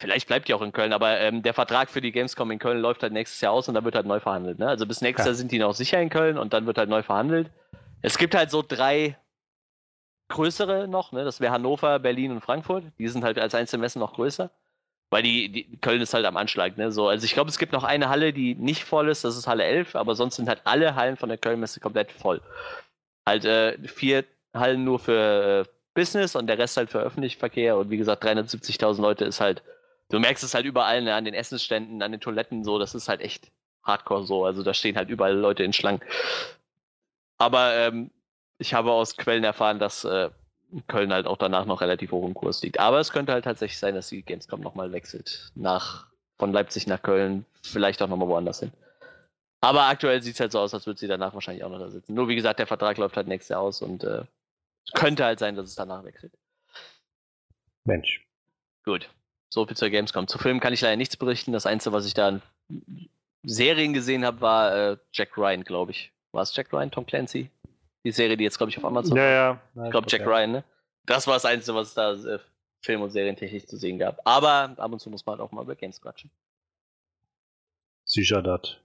vielleicht 0.00 0.28
bleibt 0.28 0.46
die 0.46 0.54
auch 0.54 0.62
in 0.62 0.72
Köln, 0.72 0.92
aber 0.92 1.18
ähm, 1.18 1.42
der 1.42 1.52
Vertrag 1.54 1.90
für 1.90 2.00
die 2.00 2.12
Gamescom 2.12 2.50
in 2.52 2.58
Köln 2.60 2.80
läuft 2.80 3.02
halt 3.02 3.12
nächstes 3.12 3.40
Jahr 3.40 3.52
aus 3.52 3.68
und 3.68 3.74
dann 3.74 3.84
wird 3.84 3.96
halt 3.96 4.06
neu 4.06 4.20
verhandelt. 4.20 4.58
Ne? 4.60 4.68
Also 4.68 4.86
bis 4.86 5.00
nächstes 5.00 5.24
Ja. 5.26 5.30
Jahr 5.30 5.34
sind 5.34 5.50
die 5.50 5.58
noch 5.58 5.74
sicher 5.74 6.00
in 6.00 6.10
Köln 6.10 6.38
und 6.38 6.52
dann 6.52 6.66
wird 6.66 6.78
halt 6.78 6.88
neu 6.88 7.02
verhandelt. 7.02 7.50
Es 8.02 8.18
gibt 8.18 8.34
halt 8.36 8.50
so 8.50 8.62
drei 8.66 9.18
größere 10.28 10.86
noch, 10.86 11.10
ne? 11.10 11.24
Das 11.24 11.40
wäre 11.40 11.52
Hannover, 11.52 11.98
Berlin 11.98 12.30
und 12.30 12.40
Frankfurt. 12.40 12.84
Die 12.98 13.08
sind 13.08 13.24
halt 13.24 13.38
als 13.38 13.54
Einzelmessen 13.54 13.98
noch 13.98 14.14
größer. 14.14 14.50
Weil 15.10 15.22
die, 15.24 15.48
die 15.50 15.76
Köln 15.78 16.00
ist 16.00 16.14
halt 16.14 16.24
am 16.24 16.36
Anschlag, 16.36 16.76
ne? 16.76 16.92
So, 16.92 17.08
also 17.08 17.24
ich 17.24 17.34
glaube, 17.34 17.50
es 17.50 17.58
gibt 17.58 17.72
noch 17.72 17.84
eine 17.84 18.08
Halle, 18.08 18.32
die 18.32 18.54
nicht 18.54 18.84
voll 18.84 19.08
ist, 19.08 19.24
das 19.24 19.36
ist 19.36 19.48
Halle 19.48 19.64
11, 19.64 19.96
aber 19.96 20.14
sonst 20.14 20.36
sind 20.36 20.48
halt 20.48 20.60
alle 20.64 20.94
Hallen 20.94 21.16
von 21.16 21.28
der 21.28 21.38
Kölnmesse 21.38 21.80
komplett 21.80 22.12
voll. 22.12 22.40
Halt 23.26 23.44
äh, 23.44 23.76
vier 23.88 24.24
Hallen 24.54 24.84
nur 24.84 24.98
für 25.00 25.66
äh, 25.66 25.70
Business 25.94 26.36
und 26.36 26.46
der 26.46 26.58
Rest 26.58 26.76
halt 26.76 26.90
für 26.90 27.00
öffentlichen 27.00 27.38
Verkehr 27.38 27.76
und 27.76 27.90
wie 27.90 27.96
gesagt, 27.96 28.24
370.000 28.24 29.00
Leute 29.00 29.24
ist 29.24 29.40
halt, 29.40 29.62
du 30.10 30.20
merkst 30.20 30.44
es 30.44 30.54
halt 30.54 30.66
überall, 30.66 31.02
ne? 31.02 31.14
an 31.14 31.24
den 31.24 31.34
Essensständen, 31.34 32.02
an 32.02 32.12
den 32.12 32.20
Toiletten, 32.20 32.64
so, 32.64 32.78
das 32.78 32.94
ist 32.94 33.08
halt 33.08 33.20
echt 33.20 33.50
hardcore 33.82 34.24
so. 34.24 34.44
Also 34.44 34.62
da 34.62 34.74
stehen 34.74 34.96
halt 34.96 35.10
überall 35.10 35.36
Leute 35.36 35.64
in 35.64 35.72
Schlangen. 35.72 36.00
Aber 37.38 37.74
ähm, 37.74 38.10
ich 38.58 38.74
habe 38.74 38.92
aus 38.92 39.16
Quellen 39.16 39.44
erfahren, 39.44 39.78
dass 39.78 40.04
äh, 40.04 40.30
Köln 40.86 41.12
halt 41.12 41.26
auch 41.26 41.36
danach 41.36 41.66
noch 41.66 41.80
relativ 41.80 42.12
hoch 42.12 42.26
im 42.26 42.34
Kurs 42.34 42.62
liegt. 42.62 42.78
Aber 42.78 43.00
es 43.00 43.10
könnte 43.12 43.32
halt 43.32 43.44
tatsächlich 43.44 43.78
sein, 43.78 43.94
dass 43.94 44.08
die 44.08 44.22
Gamescom 44.22 44.60
nochmal 44.60 44.92
wechselt. 44.92 45.50
Nach, 45.54 46.06
von 46.38 46.52
Leipzig 46.52 46.86
nach 46.86 47.02
Köln, 47.02 47.44
vielleicht 47.62 48.02
auch 48.02 48.08
nochmal 48.08 48.28
woanders 48.28 48.60
hin. 48.60 48.72
Aber 49.60 49.84
aktuell 49.84 50.22
sieht 50.22 50.34
es 50.34 50.40
halt 50.40 50.52
so 50.52 50.60
aus, 50.60 50.72
als 50.72 50.86
würde 50.86 50.98
sie 50.98 51.08
danach 51.08 51.34
wahrscheinlich 51.34 51.64
auch 51.64 51.70
noch 51.70 51.78
da 51.78 51.90
sitzen. 51.90 52.14
Nur 52.14 52.28
wie 52.28 52.36
gesagt, 52.36 52.58
der 52.58 52.66
Vertrag 52.66 52.96
läuft 52.96 53.16
halt 53.16 53.28
nächstes 53.28 53.50
Jahr 53.50 53.60
aus 53.60 53.82
und 53.82 54.04
äh, 54.04 54.22
könnte 54.94 55.24
halt 55.24 55.38
sein, 55.38 55.54
dass 55.54 55.66
es 55.66 55.74
danach 55.74 56.04
wechselt. 56.04 56.32
Mensch. 57.84 58.26
Gut. 58.84 59.10
So 59.52 59.66
viel 59.66 59.76
zur 59.76 59.90
Gamescom. 59.90 60.28
Zu 60.28 60.38
Filmen 60.38 60.60
kann 60.60 60.72
ich 60.72 60.80
leider 60.80 60.96
nichts 60.96 61.16
berichten. 61.16 61.52
Das 61.52 61.66
Einzige, 61.66 61.92
was 61.92 62.06
ich 62.06 62.14
da 62.14 62.28
an 62.28 62.42
Serien 63.42 63.92
gesehen 63.92 64.24
habe, 64.24 64.40
war 64.40 64.76
äh, 64.76 64.96
Jack 65.12 65.36
Ryan, 65.36 65.64
glaube 65.64 65.90
ich. 65.90 66.12
War 66.32 66.42
es 66.42 66.54
Jack 66.54 66.72
Ryan, 66.72 66.90
Tom 66.90 67.04
Clancy? 67.04 67.50
Die 68.04 68.12
Serie, 68.12 68.36
die 68.36 68.44
jetzt, 68.44 68.56
glaube 68.56 68.70
ich, 68.70 68.78
auf 68.78 68.84
Amazon 68.84 69.16
Ja, 69.16 69.30
ja. 69.30 69.60
Ich 69.84 69.90
glaube, 69.90 70.06
Jack 70.08 70.26
Ryan, 70.26 70.52
ne? 70.52 70.64
Das 71.06 71.26
war 71.26 71.34
das 71.34 71.44
Einzige, 71.44 71.74
was 71.74 71.88
es 71.88 71.94
da 71.94 72.12
äh, 72.12 72.38
Film- 72.82 73.02
und 73.02 73.10
Serientechnisch 73.10 73.66
zu 73.66 73.76
sehen 73.76 73.98
gab. 73.98 74.20
Aber 74.24 74.74
ab 74.76 74.92
und 74.92 75.00
zu 75.00 75.10
muss 75.10 75.26
man 75.26 75.38
halt 75.38 75.42
auch 75.46 75.52
mal 75.52 75.62
über 75.62 75.74
Games 75.74 76.00
quatschen. 76.00 76.30
Sicher 78.04 78.42
das. 78.42 78.76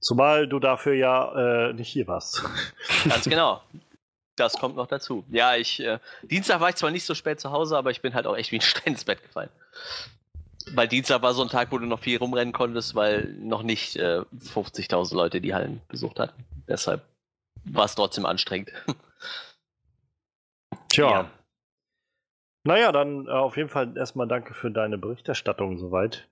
Zumal 0.00 0.46
du 0.46 0.58
dafür 0.58 0.94
ja 0.94 1.68
äh, 1.68 1.72
nicht 1.72 1.88
hier 1.88 2.06
warst. 2.06 2.42
Ganz 3.08 3.24
genau. 3.24 3.62
Das 4.38 4.58
kommt 4.58 4.76
noch 4.76 4.86
dazu. 4.86 5.24
Ja, 5.30 5.56
ich. 5.56 5.80
Äh, 5.80 5.98
Dienstag 6.22 6.60
war 6.60 6.68
ich 6.68 6.76
zwar 6.76 6.90
nicht 6.90 7.06
so 7.06 7.14
spät 7.14 7.40
zu 7.40 7.52
Hause, 7.52 7.78
aber 7.78 7.90
ich 7.90 8.02
bin 8.02 8.12
halt 8.12 8.26
auch 8.26 8.36
echt 8.36 8.52
wie 8.52 8.56
ein 8.56 8.60
Stein 8.60 8.92
ins 8.92 9.06
Bett 9.06 9.22
gefallen. 9.22 9.48
Weil 10.74 10.88
Dienstag 10.88 11.22
war 11.22 11.32
so 11.32 11.40
ein 11.40 11.48
Tag, 11.48 11.72
wo 11.72 11.78
du 11.78 11.86
noch 11.86 12.00
viel 12.00 12.18
rumrennen 12.18 12.52
konntest, 12.52 12.94
weil 12.94 13.34
noch 13.40 13.62
nicht 13.62 13.96
äh, 13.96 14.20
50.000 14.52 15.14
Leute 15.14 15.40
die 15.40 15.54
Hallen 15.54 15.80
besucht 15.88 16.20
hatten. 16.20 16.44
Deshalb 16.68 17.00
war 17.70 17.84
es 17.84 17.94
trotzdem 17.94 18.26
anstrengend. 18.26 18.72
Tja. 20.88 21.10
Ja. 21.10 21.30
Naja, 22.64 22.92
dann 22.92 23.26
äh, 23.26 23.30
auf 23.30 23.56
jeden 23.56 23.68
Fall 23.68 23.96
erstmal 23.96 24.26
danke 24.26 24.54
für 24.54 24.70
deine 24.70 24.98
Berichterstattung 24.98 25.78
soweit. 25.78 26.28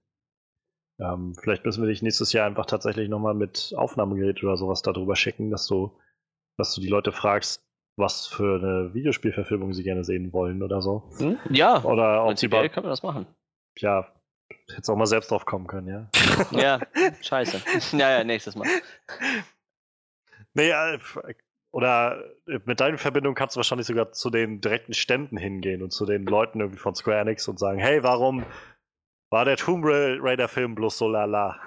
Ähm, 1.01 1.35
vielleicht 1.41 1.65
müssen 1.65 1.83
wir 1.83 1.89
dich 1.89 2.03
nächstes 2.03 2.33
Jahr 2.33 2.47
einfach 2.47 2.67
tatsächlich 2.67 3.09
nochmal 3.09 3.35
mit 3.35 3.73
Aufnahmegerät 3.77 4.43
oder 4.43 4.57
sowas 4.57 4.83
darüber 4.83 5.17
schicken, 5.17 5.51
dass 5.51 5.67
du, 5.67 5.97
dass 6.57 6.75
du 6.75 6.81
die 6.81 6.89
Leute 6.89 7.13
fragst, 7.13 7.65
was 7.97 8.27
für 8.27 8.59
eine 8.59 8.95
Videospielverfilmung 8.95 9.73
sie 9.73 9.85
gerne 9.85 10.05
sehen 10.05 10.33
wollen 10.33 10.63
oder 10.63 10.83
so. 10.83 11.09
Hm? 11.19 11.39
Ja, 11.51 11.83
Oder 11.85 12.25
ob 12.25 12.39
sie 12.39 12.49
können 12.49 12.75
wir 12.75 12.83
das 12.83 13.03
machen. 13.03 13.27
ja, 13.79 14.09
jetzt 14.77 14.89
auch 14.89 14.97
mal 14.97 15.07
selbst 15.07 15.31
drauf 15.31 15.47
kommen 15.47 15.67
können, 15.67 15.89
ja. 15.89 16.11
Ja, 16.51 16.81
scheiße. 17.23 17.61
Ja, 17.97 18.19
ja, 18.19 18.25
nächstes 18.25 18.57
Mal. 18.57 18.69
Nee, 20.55 20.71
äh, 20.71 20.95
f- 20.95 21.19
oder 21.73 22.23
äh, 22.47 22.61
mit 22.65 22.81
deinen 22.81 22.99
Verbindungen 22.99 23.35
kannst 23.35 23.57
du 23.57 23.59
wahrscheinlich 23.59 23.87
sogar 23.87 24.13
zu 24.13 24.31
den 24.31 24.61
direkten 24.61 24.95
Ständen 24.95 25.37
hingehen 25.37 25.83
und 25.83 25.93
zu 25.93 26.07
den 26.07 26.25
Leuten 26.25 26.61
irgendwie 26.61 26.79
von 26.79 26.95
Square 26.95 27.19
Enix 27.19 27.47
und 27.49 27.59
sagen, 27.59 27.79
hey, 27.79 28.03
warum 28.03 28.45
war 29.31 29.45
der 29.45 29.57
Tomb 29.57 29.85
Raider 29.85 30.47
Film 30.47 30.77
bloß 30.77 30.97
so 30.97 31.09
lala? 31.09 31.59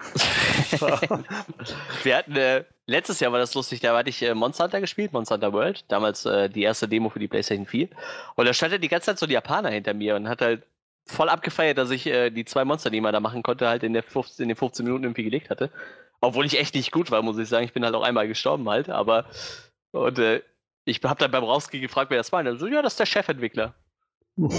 Wir 2.04 2.18
hatten, 2.18 2.36
äh, 2.38 2.64
letztes 2.86 3.20
Jahr 3.20 3.32
war 3.34 3.40
das 3.40 3.54
lustig, 3.54 3.82
da 3.82 3.98
hatte 3.98 4.10
ich 4.10 4.22
äh, 4.24 4.34
Monster 4.34 4.64
Hunter 4.64 4.80
gespielt, 4.80 5.12
Monster 5.12 5.36
Hunter 5.36 5.52
World, 5.54 5.84
damals 5.90 6.26
äh, 6.26 6.50
die 6.50 6.64
erste 6.64 6.88
Demo 6.88 7.10
für 7.10 7.20
die 7.20 7.28
PlayStation 7.28 7.66
4. 7.66 7.90
Und 8.36 8.46
da 8.46 8.54
stand 8.54 8.72
halt 8.72 8.84
die 8.84 8.88
ganze 8.88 9.08
Zeit 9.08 9.20
so 9.20 9.26
ein 9.26 9.32
Japaner 9.32 9.70
hinter 9.70 9.94
mir 9.94 10.16
und 10.16 10.30
hat 10.30 10.42
halt 10.42 10.64
voll 11.06 11.30
abgefeiert, 11.30 11.78
dass 11.78 11.90
ich 11.90 12.08
äh, 12.08 12.30
die 12.30 12.46
zwei 12.46 12.64
Monster, 12.64 12.90
die 12.90 13.02
man 13.02 13.14
da 13.14 13.20
machen 13.20 13.44
konnte, 13.44 13.68
halt 13.68 13.84
in, 13.84 13.94
der 13.94 14.04
15, 14.04 14.44
in 14.44 14.50
den 14.50 14.58
15 14.58 14.86
Minuten 14.86 15.04
irgendwie 15.04 15.24
gelegt 15.24 15.50
hatte. 15.50 15.72
Obwohl 16.22 16.46
ich 16.46 16.60
echt 16.60 16.76
nicht 16.76 16.92
gut 16.92 17.12
war, 17.12 17.22
muss 17.22 17.38
ich 17.38 17.48
sagen. 17.48 17.66
Ich 17.66 17.74
bin 17.74 17.86
halt 17.86 17.96
auch 17.96 18.04
einmal 18.04 18.28
gestorben 18.28 18.68
halt, 18.70 18.90
aber 18.90 19.26
und 19.92 20.18
äh, 20.20 20.42
ich 20.86 21.02
hab 21.04 21.20
dann 21.20 21.32
beim 21.32 21.44
Rausgehen 21.44 21.82
gefragt, 21.82 22.10
wer 22.10 22.18
das 22.18 22.32
war. 22.32 22.40
Und 22.40 22.48
er 22.48 22.58
so, 22.58 22.68
ja, 22.68 22.82
das 22.82 22.94
ist 22.94 23.00
der 23.00 23.06
Chefentwickler. 23.06 23.74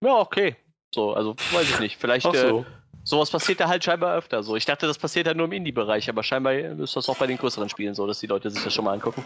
Ja, 0.00 0.18
okay. 0.18 0.56
So, 0.94 1.14
also 1.14 1.34
weiß 1.52 1.70
ich 1.70 1.80
nicht. 1.80 1.96
Vielleicht, 1.98 2.26
Ach 2.26 2.34
äh, 2.34 2.48
so. 2.48 2.66
sowas 3.04 3.30
passiert 3.30 3.58
da 3.60 3.68
halt 3.68 3.82
scheinbar 3.82 4.14
öfter 4.16 4.42
so. 4.42 4.54
Ich 4.54 4.66
dachte, 4.66 4.86
das 4.86 4.98
passiert 4.98 5.26
halt 5.26 5.38
nur 5.38 5.46
im 5.46 5.52
Indie-Bereich, 5.52 6.10
aber 6.10 6.22
scheinbar 6.22 6.52
ist 6.54 6.94
das 6.94 7.08
auch 7.08 7.16
bei 7.16 7.26
den 7.26 7.38
größeren 7.38 7.70
Spielen 7.70 7.94
so, 7.94 8.06
dass 8.06 8.20
die 8.20 8.26
Leute 8.26 8.50
sich 8.50 8.62
das 8.62 8.74
schon 8.74 8.84
mal 8.84 8.92
angucken. 8.92 9.24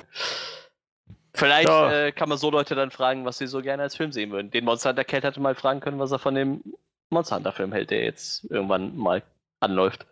Vielleicht 1.35 1.69
Ja. 1.69 1.93
äh, 1.93 2.13
kann 2.13 2.29
man 2.29 2.39
so 2.39 2.51
Leute 2.51 2.77
dann 2.77 2.93
fragen, 2.93 3.25
was 3.25 3.39
sie 3.39 3.49
so 3.49 3.61
gerne 3.61 3.83
als 3.83 3.97
Film 3.97 4.13
sehen 4.13 4.31
würden. 4.31 4.53
Den 4.53 4.65
Monster 4.65 4.91
Hunter 4.91 5.05
Cat 5.05 5.25
hätte 5.25 5.41
mal 5.41 5.57
fragen 5.57 5.81
können, 5.81 5.99
was 5.99 6.13
er 6.13 6.21
von 6.21 6.35
dem 6.37 6.63
Monster 7.11 7.37
Hunter 7.37 7.53
Film 7.53 7.73
hält, 7.73 7.91
der 7.91 8.05
jetzt 8.05 8.45
irgendwann 8.45 8.97
mal 8.97 9.23
anläuft. 9.61 10.07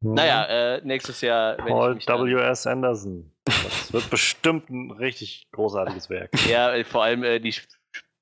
Naja, 0.00 0.44
äh, 0.76 0.80
nächstes 0.84 1.20
Jahr. 1.20 1.56
Paul 1.56 1.96
W.S. 1.98 2.66
Anderson. 2.66 3.30
Das 3.44 3.92
wird 3.92 4.10
bestimmt 4.10 4.68
ein 4.70 4.90
richtig 4.90 5.48
großartiges 5.52 6.10
Werk. 6.10 6.30
Ja, 6.48 6.74
äh, 6.74 6.84
vor 6.84 7.02
allem 7.04 7.24
äh, 7.24 7.38
die 7.40 7.50
Sp- 7.54 7.70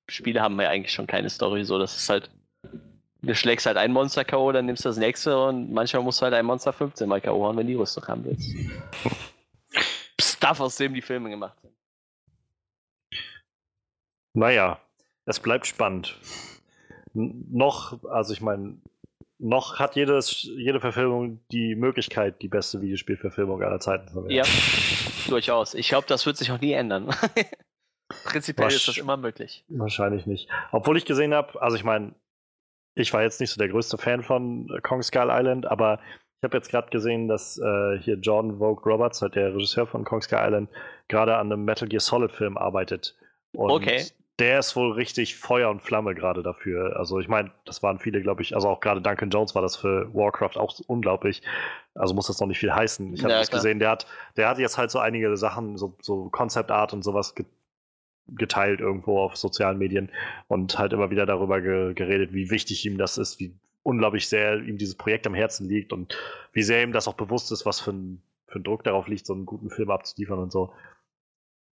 Spiele 0.08 0.40
haben 0.40 0.60
ja 0.60 0.68
eigentlich 0.68 0.92
schon 0.92 1.06
keine 1.06 1.30
Story, 1.30 1.64
so 1.64 1.78
das 1.78 1.96
ist 1.96 2.08
halt. 2.08 2.30
Du 3.22 3.34
schlägst 3.34 3.64
halt 3.64 3.78
ein 3.78 3.90
Monster 3.90 4.22
K.O., 4.24 4.52
dann 4.52 4.66
nimmst 4.66 4.84
du 4.84 4.90
das 4.90 4.98
nächste 4.98 5.42
und 5.46 5.72
manchmal 5.72 6.02
musst 6.02 6.20
du 6.20 6.24
halt 6.24 6.34
ein 6.34 6.44
Monster 6.44 6.74
15 6.74 7.08
mal 7.08 7.22
K.O. 7.22 7.42
hauen, 7.42 7.56
wenn 7.56 7.66
die 7.66 7.74
Rüstung 7.74 8.06
haben 8.06 8.22
willst. 8.24 8.50
Stuff, 10.20 10.60
aus 10.60 10.76
dem 10.76 10.92
die 10.92 11.00
Filme 11.00 11.30
gemacht 11.30 11.58
sind. 11.62 11.72
Naja, 14.34 14.78
es 15.24 15.40
bleibt 15.40 15.66
spannend. 15.66 16.18
N 17.14 17.46
noch, 17.50 18.04
also 18.04 18.32
ich 18.34 18.42
meine, 18.42 18.76
noch 19.44 19.78
hat 19.78 19.94
jedes, 19.94 20.42
jede 20.42 20.80
Verfilmung 20.80 21.40
die 21.52 21.74
Möglichkeit, 21.74 22.40
die 22.42 22.48
beste 22.48 22.80
Videospielverfilmung 22.80 23.62
aller 23.62 23.78
Zeiten 23.80 24.08
zu 24.08 24.16
werden. 24.16 24.30
Ja, 24.30 24.44
durchaus. 25.28 25.74
Ich 25.74 25.88
glaube, 25.88 26.06
das 26.08 26.24
wird 26.26 26.36
sich 26.38 26.50
auch 26.50 26.60
nie 26.60 26.72
ändern. 26.72 27.10
Prinzipiell 28.24 28.68
Was- 28.68 28.74
ist 28.76 28.88
das 28.88 28.96
immer 28.96 29.16
möglich. 29.16 29.64
Wahrscheinlich 29.68 30.26
nicht. 30.26 30.48
Obwohl 30.72 30.96
ich 30.96 31.04
gesehen 31.04 31.34
habe, 31.34 31.60
also 31.60 31.76
ich 31.76 31.84
meine, 31.84 32.14
ich 32.94 33.12
war 33.12 33.22
jetzt 33.22 33.40
nicht 33.40 33.50
so 33.50 33.58
der 33.58 33.68
größte 33.68 33.98
Fan 33.98 34.22
von 34.22 34.68
äh, 34.74 34.80
Kong 34.80 35.02
Skull 35.02 35.28
Island, 35.30 35.66
aber 35.66 35.98
ich 36.40 36.44
habe 36.44 36.56
jetzt 36.56 36.70
gerade 36.70 36.88
gesehen, 36.90 37.28
dass 37.28 37.58
äh, 37.58 37.98
hier 38.00 38.16
John 38.16 38.58
Vogue 38.58 38.84
Roberts, 38.90 39.20
halt 39.22 39.34
der 39.34 39.54
Regisseur 39.54 39.86
von 39.86 40.04
Kong 40.04 40.22
Skull 40.22 40.38
Island, 40.40 40.70
gerade 41.08 41.36
an 41.36 41.50
einem 41.52 41.64
Metal 41.64 41.88
Gear 41.88 42.00
Solid 42.00 42.32
Film 42.32 42.56
arbeitet. 42.56 43.16
Und 43.52 43.70
Okay. 43.70 44.04
Der 44.40 44.58
ist 44.58 44.74
wohl 44.74 44.92
richtig 44.92 45.36
Feuer 45.36 45.70
und 45.70 45.80
Flamme 45.80 46.14
gerade 46.14 46.42
dafür. 46.42 46.96
Also 46.98 47.20
ich 47.20 47.28
meine, 47.28 47.52
das 47.64 47.82
waren 47.82 47.98
viele, 48.00 48.20
glaube 48.20 48.42
ich, 48.42 48.54
also 48.56 48.68
auch 48.68 48.80
gerade 48.80 49.00
Duncan 49.00 49.30
Jones 49.30 49.54
war 49.54 49.62
das 49.62 49.76
für 49.76 50.12
Warcraft 50.12 50.56
auch 50.56 50.74
unglaublich. 50.88 51.42
Also 51.94 52.14
muss 52.14 52.26
das 52.26 52.40
noch 52.40 52.48
nicht 52.48 52.58
viel 52.58 52.74
heißen. 52.74 53.14
Ich 53.14 53.22
habe 53.24 53.32
Ja, 53.32 53.38
das 53.38 53.50
klar. 53.50 53.60
gesehen, 53.60 53.78
der 53.78 53.90
hat, 53.90 54.06
der 54.36 54.48
hat 54.48 54.58
jetzt 54.58 54.76
halt 54.76 54.90
so 54.90 54.98
einige 54.98 55.36
Sachen, 55.36 55.78
so, 55.78 55.96
so 56.00 56.30
Concept 56.30 56.70
Art 56.72 56.92
und 56.92 57.02
sowas 57.02 57.34
ge 57.34 57.46
geteilt 58.28 58.80
irgendwo 58.80 59.20
auf 59.20 59.36
sozialen 59.36 59.78
Medien 59.78 60.10
und 60.48 60.78
halt 60.78 60.92
immer 60.94 61.10
wieder 61.10 61.26
darüber 61.26 61.60
ge 61.60 61.94
geredet, 61.94 62.32
wie 62.32 62.50
wichtig 62.50 62.86
ihm 62.86 62.96
das 62.98 63.18
ist, 63.18 63.38
wie 63.40 63.54
unglaublich 63.82 64.28
sehr 64.28 64.58
ihm 64.62 64.78
dieses 64.78 64.96
Projekt 64.96 65.26
am 65.26 65.34
Herzen 65.34 65.68
liegt 65.68 65.92
und 65.92 66.16
wie 66.52 66.62
sehr 66.62 66.82
ihm 66.82 66.92
das 66.92 67.06
auch 67.08 67.14
bewusst 67.14 67.52
ist, 67.52 67.66
was 67.66 67.80
für 67.80 67.92
ein, 67.92 68.22
für 68.46 68.58
ein 68.60 68.64
Druck 68.64 68.82
darauf 68.84 69.08
liegt, 69.08 69.26
so 69.26 69.34
einen 69.34 69.46
guten 69.46 69.70
Film 69.70 69.90
abzuliefern 69.90 70.38
und 70.38 70.52
so. 70.52 70.72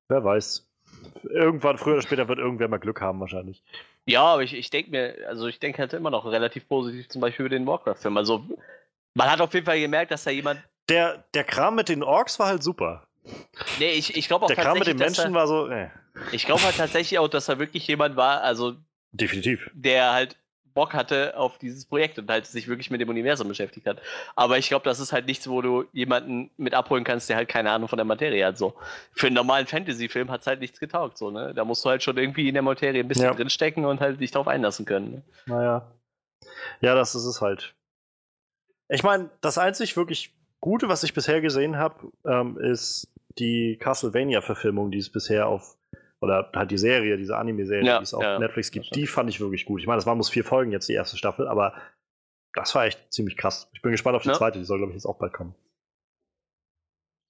Wer 0.08 0.22
weiß. 0.24 0.71
Irgendwann, 1.24 1.78
früher 1.78 1.94
oder 1.94 2.02
später, 2.02 2.28
wird 2.28 2.38
irgendwer 2.38 2.68
mal 2.68 2.78
Glück 2.78 3.00
haben, 3.00 3.20
wahrscheinlich. 3.20 3.62
Ja, 4.06 4.22
aber 4.24 4.42
ich, 4.42 4.54
ich 4.54 4.70
denke 4.70 4.90
mir, 4.90 5.16
also 5.28 5.46
ich 5.46 5.60
denke 5.60 5.78
halt 5.78 5.92
immer 5.92 6.10
noch 6.10 6.26
relativ 6.26 6.68
positiv 6.68 7.08
zum 7.08 7.20
Beispiel 7.20 7.46
über 7.46 7.56
den 7.56 7.66
Warcraft-Film. 7.66 8.16
Also 8.16 8.44
man 9.14 9.30
hat 9.30 9.40
auf 9.40 9.54
jeden 9.54 9.66
Fall 9.66 9.80
gemerkt, 9.80 10.10
dass 10.10 10.24
da 10.24 10.30
jemand. 10.30 10.60
Der, 10.88 11.24
der 11.34 11.44
Kram 11.44 11.76
mit 11.76 11.88
den 11.88 12.02
Orks 12.02 12.38
war 12.38 12.48
halt 12.48 12.62
super. 12.62 13.06
Nee, 13.78 13.92
ich, 13.92 14.16
ich 14.16 14.26
glaube 14.26 14.44
auch 14.44 14.48
Der 14.48 14.56
Kram 14.56 14.78
mit 14.78 14.86
den 14.86 14.96
Menschen 14.96 15.26
er, 15.26 15.34
war 15.34 15.46
so, 15.46 15.68
äh, 15.68 15.88
Ich 16.32 16.44
glaube 16.44 16.62
halt 16.62 16.76
tatsächlich 16.76 17.18
auch, 17.18 17.28
dass 17.28 17.46
da 17.46 17.58
wirklich 17.58 17.86
jemand 17.86 18.16
war, 18.16 18.42
also 18.42 18.74
definitiv. 19.12 19.70
der 19.74 20.12
halt 20.12 20.36
Bock 20.74 20.94
hatte 20.94 21.36
auf 21.36 21.58
dieses 21.58 21.84
Projekt 21.84 22.18
und 22.18 22.30
halt 22.30 22.46
sich 22.46 22.68
wirklich 22.68 22.90
mit 22.90 23.00
dem 23.00 23.08
Universum 23.08 23.48
beschäftigt 23.48 23.86
hat. 23.86 24.00
Aber 24.36 24.58
ich 24.58 24.68
glaube, 24.68 24.84
das 24.84 25.00
ist 25.00 25.12
halt 25.12 25.26
nichts, 25.26 25.48
wo 25.48 25.62
du 25.62 25.84
jemanden 25.92 26.50
mit 26.56 26.74
abholen 26.74 27.04
kannst, 27.04 27.28
der 27.28 27.36
halt 27.36 27.48
keine 27.48 27.70
Ahnung 27.70 27.88
von 27.88 27.96
der 27.96 28.04
Materie 28.04 28.44
hat. 28.46 28.58
So. 28.58 28.74
Für 29.12 29.26
einen 29.26 29.36
normalen 29.36 29.66
Fantasy-Film 29.66 30.30
hat 30.30 30.42
es 30.42 30.46
halt 30.46 30.60
nichts 30.60 30.80
getaugt. 30.80 31.18
So, 31.18 31.30
ne? 31.30 31.52
Da 31.54 31.64
musst 31.64 31.84
du 31.84 31.90
halt 31.90 32.02
schon 32.02 32.16
irgendwie 32.16 32.48
in 32.48 32.54
der 32.54 32.62
Materie 32.62 33.00
ein 33.00 33.08
bisschen 33.08 33.26
Ja. 33.26 33.34
drinstecken 33.34 33.84
und 33.84 34.00
halt 34.00 34.20
dich 34.20 34.30
drauf 34.30 34.48
einlassen 34.48 34.84
können. 34.86 35.10
Ne? 35.12 35.22
Naja. 35.46 35.92
Ja, 36.80 36.94
das 36.94 37.14
ist 37.14 37.24
es 37.24 37.40
halt. 37.40 37.74
Ich 38.88 39.02
meine, 39.02 39.30
das 39.40 39.58
einzig 39.58 39.96
wirklich 39.96 40.34
Gute, 40.60 40.88
was 40.88 41.02
ich 41.02 41.12
bisher 41.12 41.40
gesehen 41.40 41.76
habe, 41.76 42.12
ähm, 42.24 42.56
ist 42.56 43.08
die 43.38 43.76
Castlevania-Verfilmung, 43.78 44.90
die 44.92 44.98
es 44.98 45.10
bisher 45.10 45.48
auf, 45.48 45.76
oder 46.22 46.50
halt 46.54 46.70
die 46.70 46.78
Serie, 46.78 47.16
diese 47.16 47.36
Anime-Serie, 47.36 47.84
Ja, 47.84 47.98
die 47.98 48.04
es 48.04 48.14
auf 48.14 48.22
ja. 48.22 48.38
Netflix 48.38 48.70
gibt, 48.70 48.94
die 48.94 49.06
fand 49.06 49.28
ich 49.28 49.40
wirklich 49.40 49.64
gut. 49.64 49.80
Ich 49.80 49.86
meine, 49.86 49.96
das 49.98 50.06
waren 50.06 50.16
bloß 50.16 50.30
vier 50.30 50.44
Folgen 50.44 50.72
jetzt, 50.72 50.88
die 50.88 50.94
erste 50.94 51.16
Staffel, 51.16 51.48
aber 51.48 51.74
das 52.54 52.74
war 52.74 52.86
echt 52.86 53.12
ziemlich 53.12 53.36
krass. 53.36 53.68
Ich 53.74 53.82
bin 53.82 53.90
gespannt 53.92 54.16
auf 54.16 54.22
die 54.22 54.28
Ja. 54.28 54.34
zweite, 54.34 54.58
die 54.58 54.64
soll, 54.64 54.78
glaube 54.78 54.92
ich, 54.92 54.96
jetzt 54.96 55.06
auch 55.06 55.18
bald 55.18 55.32
kommen. 55.32 55.54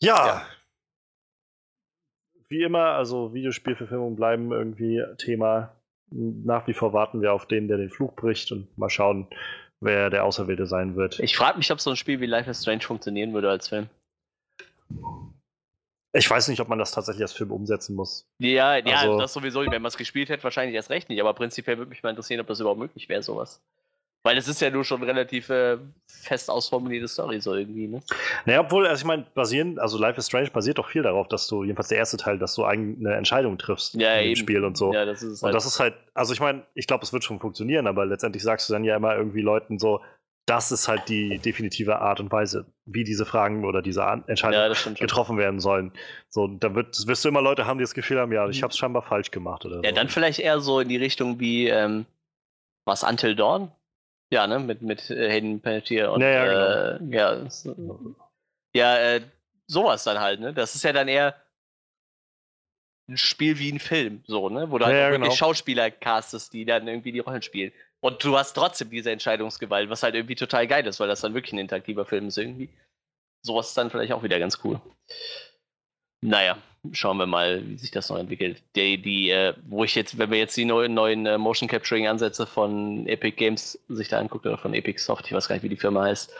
Ja. 0.00 0.26
Ja. 0.26 0.46
Wie 2.48 2.62
immer, 2.62 2.90
also 2.92 3.32
Videospielverfilmungen 3.32 4.16
bleiben 4.16 4.52
irgendwie 4.52 5.02
Thema. 5.16 5.74
Nach 6.10 6.66
wie 6.66 6.74
vor 6.74 6.92
warten 6.92 7.22
wir 7.22 7.32
auf 7.32 7.46
den, 7.46 7.68
der 7.68 7.78
den 7.78 7.88
Fluch 7.88 8.14
bricht 8.14 8.52
und 8.52 8.76
mal 8.76 8.90
schauen, 8.90 9.26
wer 9.80 10.10
der 10.10 10.24
Auserwählte 10.24 10.66
sein 10.66 10.96
wird. 10.96 11.18
Ich 11.20 11.34
frage 11.36 11.56
mich, 11.56 11.72
ob 11.72 11.80
so 11.80 11.88
ein 11.88 11.96
Spiel 11.96 12.20
wie 12.20 12.26
Life 12.26 12.50
is 12.50 12.60
Strange 12.60 12.82
funktionieren 12.82 13.32
würde 13.32 13.48
als 13.48 13.68
Film. 13.68 13.88
Ich 16.14 16.28
weiß 16.28 16.48
nicht, 16.48 16.60
ob 16.60 16.68
man 16.68 16.78
das 16.78 16.92
tatsächlich 16.92 17.22
als 17.22 17.32
Film 17.32 17.50
umsetzen 17.50 17.96
muss. 17.96 18.26
Ja, 18.38 18.76
ja, 18.76 18.96
Also- 18.96 19.18
das 19.18 19.32
sowieso. 19.32 19.60
Wenn 19.60 19.70
man 19.82 19.86
es 19.86 19.96
gespielt 19.96 20.28
hätte, 20.28 20.44
wahrscheinlich 20.44 20.74
erst 20.74 20.90
recht 20.90 21.08
nicht. 21.08 21.20
Aber 21.20 21.32
prinzipiell 21.34 21.78
würde 21.78 21.88
mich 21.88 22.02
mal 22.02 22.10
interessieren, 22.10 22.40
ob 22.40 22.46
das 22.48 22.60
überhaupt 22.60 22.80
möglich 22.80 23.08
wäre, 23.08 23.22
sowas. 23.22 23.60
Weil 24.24 24.36
es 24.36 24.46
ist 24.46 24.60
ja 24.60 24.70
nur 24.70 24.84
schon 24.84 25.02
relativ 25.02 25.48
äh, 25.50 25.78
fest 26.06 26.48
ausformulierte 26.48 27.08
Story, 27.08 27.40
so 27.40 27.54
irgendwie, 27.56 27.88
ne? 27.88 28.02
Naja, 28.44 28.60
obwohl, 28.60 28.86
also 28.86 29.00
ich 29.00 29.04
meine, 29.04 29.26
basieren, 29.34 29.80
also 29.80 29.98
Life 29.98 30.16
is 30.16 30.26
Strange 30.28 30.50
basiert 30.50 30.78
doch 30.78 30.88
viel 30.88 31.02
darauf, 31.02 31.26
dass 31.26 31.48
du, 31.48 31.64
jedenfalls 31.64 31.88
der 31.88 31.98
erste 31.98 32.18
Teil, 32.18 32.38
dass 32.38 32.54
du 32.54 32.64
eigene 32.64 33.14
Entscheidung 33.16 33.58
triffst 33.58 33.94
Ja, 33.94 34.14
im. 34.18 34.36
Spiel 34.36 34.64
und 34.64 34.76
so. 34.76 34.92
Ja, 34.94 35.04
das 35.04 35.24
ist 35.24 35.32
es 35.32 35.42
und 35.42 35.46
halt. 35.46 35.56
das 35.56 35.66
ist 35.66 35.80
halt, 35.80 35.94
also 36.14 36.32
ich 36.32 36.38
meine, 36.38 36.62
ich 36.74 36.86
glaube, 36.86 37.02
es 37.02 37.12
wird 37.12 37.24
schon 37.24 37.40
funktionieren, 37.40 37.88
aber 37.88 38.06
letztendlich 38.06 38.44
sagst 38.44 38.68
du 38.68 38.74
dann 38.74 38.84
ja 38.84 38.94
immer 38.94 39.16
irgendwie 39.16 39.40
Leuten 39.40 39.80
so, 39.80 40.00
das 40.46 40.72
ist 40.72 40.88
halt 40.88 41.08
die 41.08 41.38
definitive 41.38 42.00
Art 42.00 42.18
und 42.18 42.32
Weise, 42.32 42.66
wie 42.84 43.04
diese 43.04 43.24
Fragen 43.24 43.64
oder 43.64 43.80
diese 43.80 44.02
Entscheidungen 44.26 44.74
ja, 44.74 44.92
getroffen 44.94 45.38
werden 45.38 45.60
sollen. 45.60 45.92
So, 46.28 46.48
da 46.48 46.74
wird, 46.74 47.06
wirst 47.06 47.24
du 47.24 47.28
immer 47.28 47.42
Leute 47.42 47.66
haben, 47.66 47.78
die 47.78 47.84
das 47.84 47.94
Gefühl 47.94 48.18
haben, 48.18 48.32
ja, 48.32 48.48
ich 48.48 48.62
habe 48.62 48.72
es 48.72 48.78
scheinbar 48.78 49.02
falsch 49.02 49.30
gemacht 49.30 49.64
oder 49.64 49.78
Mhm. 49.78 49.84
Ja, 49.84 49.90
so. 49.90 49.96
dann 49.96 50.08
vielleicht 50.08 50.40
eher 50.40 50.60
so 50.60 50.80
in 50.80 50.88
die 50.88 50.96
Richtung 50.96 51.38
wie, 51.38 51.68
ähm, 51.68 52.06
was, 52.84 53.04
Until 53.04 53.36
Dawn? 53.36 53.70
Ja, 54.32 54.46
ne, 54.46 54.58
mit, 54.58 54.82
mit 54.82 55.10
äh, 55.10 55.30
Hayden 55.30 55.60
Panettiere 55.60 56.10
und, 56.10 56.22
Ja, 56.22 56.28
ja, 56.28 56.96
äh, 56.96 56.98
ja, 57.10 57.50
so, 57.50 58.16
ja, 58.74 58.96
äh, 58.96 59.20
sowas 59.66 60.04
dann 60.04 60.18
halt, 60.20 60.40
ne? 60.40 60.52
Das 60.52 60.74
ist 60.74 60.82
ja 60.82 60.92
dann 60.92 61.06
eher 61.06 61.36
ein 63.08 63.16
Spiel 63.18 63.58
wie 63.58 63.70
ein 63.70 63.78
Film, 63.78 64.22
so, 64.26 64.48
ne? 64.48 64.70
Wo 64.70 64.78
du 64.78 64.86
halt 64.86 64.96
ja, 64.96 65.10
wirklich 65.10 65.22
genau. 65.22 65.34
Schauspieler 65.34 65.90
castest, 65.90 66.52
die 66.52 66.64
dann 66.64 66.88
irgendwie 66.88 67.12
die 67.12 67.18
Rollen 67.18 67.42
spielen. 67.42 67.72
Und 68.02 68.22
du 68.24 68.36
hast 68.36 68.54
trotzdem 68.54 68.90
diese 68.90 69.12
Entscheidungsgewalt, 69.12 69.88
was 69.88 70.02
halt 70.02 70.14
irgendwie 70.16 70.34
total 70.34 70.66
geil 70.66 70.86
ist, 70.86 70.98
weil 70.98 71.08
das 71.08 71.20
dann 71.20 71.34
wirklich 71.34 71.52
ein 71.52 71.58
interaktiver 71.58 72.04
Film 72.04 72.28
ist 72.28 72.36
irgendwie. 72.36 72.68
Sowas 73.42 73.68
ist 73.68 73.76
dann 73.78 73.90
vielleicht 73.90 74.12
auch 74.12 74.22
wieder 74.22 74.38
ganz 74.40 74.58
cool. 74.64 74.80
Naja, 76.24 76.56
schauen 76.92 77.16
wir 77.18 77.26
mal, 77.26 77.66
wie 77.66 77.76
sich 77.78 77.90
das 77.90 78.08
noch 78.08 78.18
entwickelt. 78.18 78.62
Die, 78.74 79.00
die, 79.00 79.30
äh, 79.30 79.54
wo 79.68 79.84
ich 79.84 79.94
jetzt, 79.94 80.18
wenn 80.18 80.30
wir 80.30 80.38
jetzt 80.38 80.56
die 80.56 80.64
neuen, 80.64 80.94
neuen 80.94 81.26
äh, 81.26 81.38
Motion 81.38 81.68
Capturing 81.68 82.08
Ansätze 82.08 82.46
von 82.46 83.06
Epic 83.06 83.36
Games 83.36 83.78
sich 83.88 84.08
da 84.08 84.18
anguckt 84.18 84.46
oder 84.46 84.58
von 84.58 84.74
Epic 84.74 85.00
Soft, 85.00 85.26
ich 85.26 85.32
weiß 85.32 85.48
gar 85.48 85.54
nicht, 85.56 85.62
wie 85.64 85.68
die 85.68 85.76
Firma 85.76 86.02
heißt, 86.04 86.32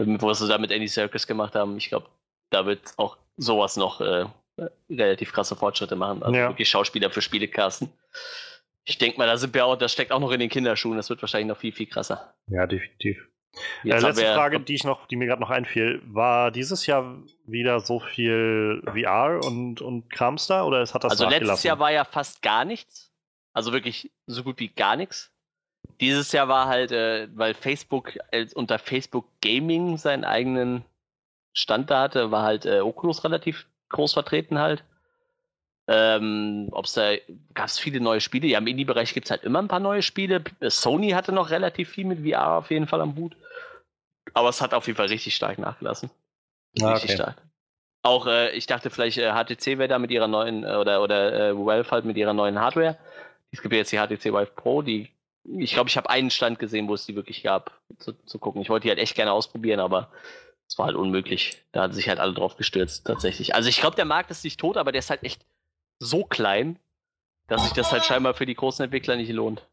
ähm, 0.00 0.20
wo 0.20 0.32
sie 0.32 0.48
da 0.48 0.58
mit 0.58 0.70
Andy 0.70 0.88
Circus 0.88 1.26
gemacht 1.26 1.54
haben, 1.54 1.76
ich 1.78 1.88
glaube, 1.88 2.06
da 2.50 2.64
wird 2.66 2.94
auch 2.96 3.16
sowas 3.36 3.76
noch 3.76 4.00
äh, 4.00 4.26
relativ 4.90 5.32
krasse 5.32 5.56
Fortschritte 5.56 5.96
machen. 5.96 6.22
Also 6.22 6.36
Ja. 6.36 6.48
wirklich 6.48 6.68
Schauspieler 6.68 7.10
für 7.10 7.22
Spiele 7.22 7.48
casten. 7.48 7.92
Ich 8.88 8.96
denke 8.96 9.18
mal, 9.18 9.26
da 9.26 9.36
sind 9.36 9.52
wir 9.52 9.66
auch, 9.66 9.76
das 9.76 9.92
steckt 9.92 10.12
auch 10.12 10.18
noch 10.20 10.30
in 10.30 10.40
den 10.40 10.48
Kinderschuhen, 10.48 10.96
das 10.96 11.10
wird 11.10 11.20
wahrscheinlich 11.22 11.48
noch 11.48 11.58
viel, 11.58 11.72
viel 11.72 11.86
krasser. 11.86 12.34
ja, 12.46 12.66
definitiv. 12.66 13.28
Äh, 13.84 13.98
letzte 14.00 14.16
wir- 14.22 14.34
Frage, 14.34 14.60
die 14.60 14.74
ich 14.74 14.84
noch, 14.84 15.06
die 15.08 15.16
mir 15.16 15.26
gerade 15.26 15.40
noch 15.42 15.50
einfiel, 15.50 16.00
war 16.06 16.50
dieses 16.50 16.86
Jahr 16.86 17.16
wieder 17.46 17.80
so 17.80 17.98
viel 18.00 18.82
VR 18.86 19.40
und, 19.44 19.80
und 19.82 20.10
Krams 20.10 20.46
da 20.46 20.64
oder 20.64 20.80
es 20.80 20.94
hat 20.94 21.04
das 21.04 21.12
Also 21.12 21.28
letztes? 21.28 21.64
Jahr 21.64 21.78
war 21.78 21.90
ja 21.92 22.04
fast 22.04 22.40
gar 22.42 22.64
nichts. 22.64 23.10
Also 23.54 23.72
wirklich 23.72 24.10
so 24.26 24.42
gut 24.44 24.58
wie 24.60 24.68
gar 24.68 24.96
nichts. 24.96 25.32
Dieses 26.00 26.32
Jahr 26.32 26.48
war 26.48 26.66
halt, 26.68 26.92
äh, 26.92 27.28
weil 27.34 27.54
Facebook 27.54 28.18
als 28.32 28.54
unter 28.54 28.78
Facebook 28.78 29.26
Gaming 29.42 29.96
seinen 29.98 30.24
eigenen 30.24 30.84
Stand 31.54 31.90
da 31.90 32.02
hatte, 32.02 32.30
war 32.30 32.42
halt 32.42 32.64
äh, 32.66 32.80
Oculus 32.80 33.24
relativ 33.24 33.66
groß 33.88 34.12
vertreten 34.12 34.58
halt. 34.58 34.84
Ähm, 35.88 36.68
ob's 36.72 36.92
da 36.92 37.14
gab 37.54 37.66
es 37.66 37.78
viele 37.78 38.00
neue 38.00 38.20
Spiele. 38.20 38.46
Ja, 38.46 38.58
im 38.58 38.66
Indie-Bereich 38.66 39.14
gibt 39.14 39.26
es 39.26 39.30
halt 39.30 39.44
immer 39.44 39.58
ein 39.60 39.68
paar 39.68 39.80
neue 39.80 40.02
Spiele. 40.02 40.44
Sony 40.62 41.10
hatte 41.10 41.32
noch 41.32 41.50
relativ 41.50 41.88
viel 41.88 42.04
mit 42.04 42.20
VR 42.26 42.58
auf 42.58 42.70
jeden 42.70 42.86
Fall 42.86 43.00
am 43.00 43.16
Hut. 43.16 43.34
Aber 44.34 44.50
es 44.50 44.60
hat 44.60 44.74
auf 44.74 44.86
jeden 44.86 44.98
Fall 44.98 45.06
richtig 45.06 45.34
stark 45.34 45.58
nachgelassen. 45.58 46.10
Ah, 46.80 46.92
Richtig 46.92 47.10
okay. 47.10 47.22
stark. 47.22 47.42
Auch, 48.02 48.26
äh, 48.26 48.50
ich 48.50 48.66
dachte 48.66 48.90
vielleicht, 48.90 49.16
äh, 49.18 49.32
HTC 49.32 49.78
wäre 49.78 49.88
da 49.88 49.98
mit 49.98 50.10
ihrer 50.10 50.28
neuen, 50.28 50.62
äh, 50.62 50.76
oder, 50.76 51.02
oder 51.02 51.50
äh, 51.50 51.56
Valve 51.56 51.90
halt 51.90 52.04
mit 52.04 52.16
ihrer 52.16 52.34
neuen 52.34 52.60
Hardware. 52.60 52.98
Es 53.50 53.62
gibt 53.62 53.74
jetzt 53.74 53.90
die 53.90 53.96
HTC 53.96 54.26
Vive 54.26 54.52
Pro, 54.54 54.82
die 54.82 55.10
ich 55.56 55.72
glaube, 55.72 55.88
ich 55.88 55.96
habe 55.96 56.10
einen 56.10 56.30
Stand 56.30 56.58
gesehen, 56.58 56.88
wo 56.88 56.94
es 56.94 57.06
die 57.06 57.16
wirklich 57.16 57.42
gab, 57.42 57.80
zu, 57.98 58.12
zu 58.24 58.38
gucken. 58.38 58.60
Ich 58.60 58.68
wollte 58.68 58.84
die 58.84 58.90
halt 58.90 58.98
echt 58.98 59.14
gerne 59.14 59.32
ausprobieren, 59.32 59.80
aber 59.80 60.10
es 60.68 60.76
war 60.78 60.86
halt 60.86 60.96
unmöglich. 60.96 61.62
Da 61.72 61.82
hatten 61.82 61.94
sich 61.94 62.08
halt 62.08 62.20
alle 62.20 62.34
drauf 62.34 62.56
gestürzt, 62.56 63.06
tatsächlich. 63.06 63.54
Also 63.54 63.68
ich 63.68 63.80
glaube, 63.80 63.96
der 63.96 64.04
Markt 64.04 64.30
ist 64.30 64.44
nicht 64.44 64.60
tot, 64.60 64.76
aber 64.76 64.92
der 64.92 64.98
ist 64.98 65.10
halt 65.10 65.22
echt 65.22 65.44
so 65.98 66.24
klein, 66.24 66.78
dass 67.48 67.64
sich 67.64 67.72
das 67.72 67.92
halt 67.92 68.04
scheinbar 68.04 68.34
für 68.34 68.46
die 68.46 68.54
großen 68.54 68.84
Entwickler 68.84 69.16
nicht 69.16 69.30
lohnt. 69.30 69.68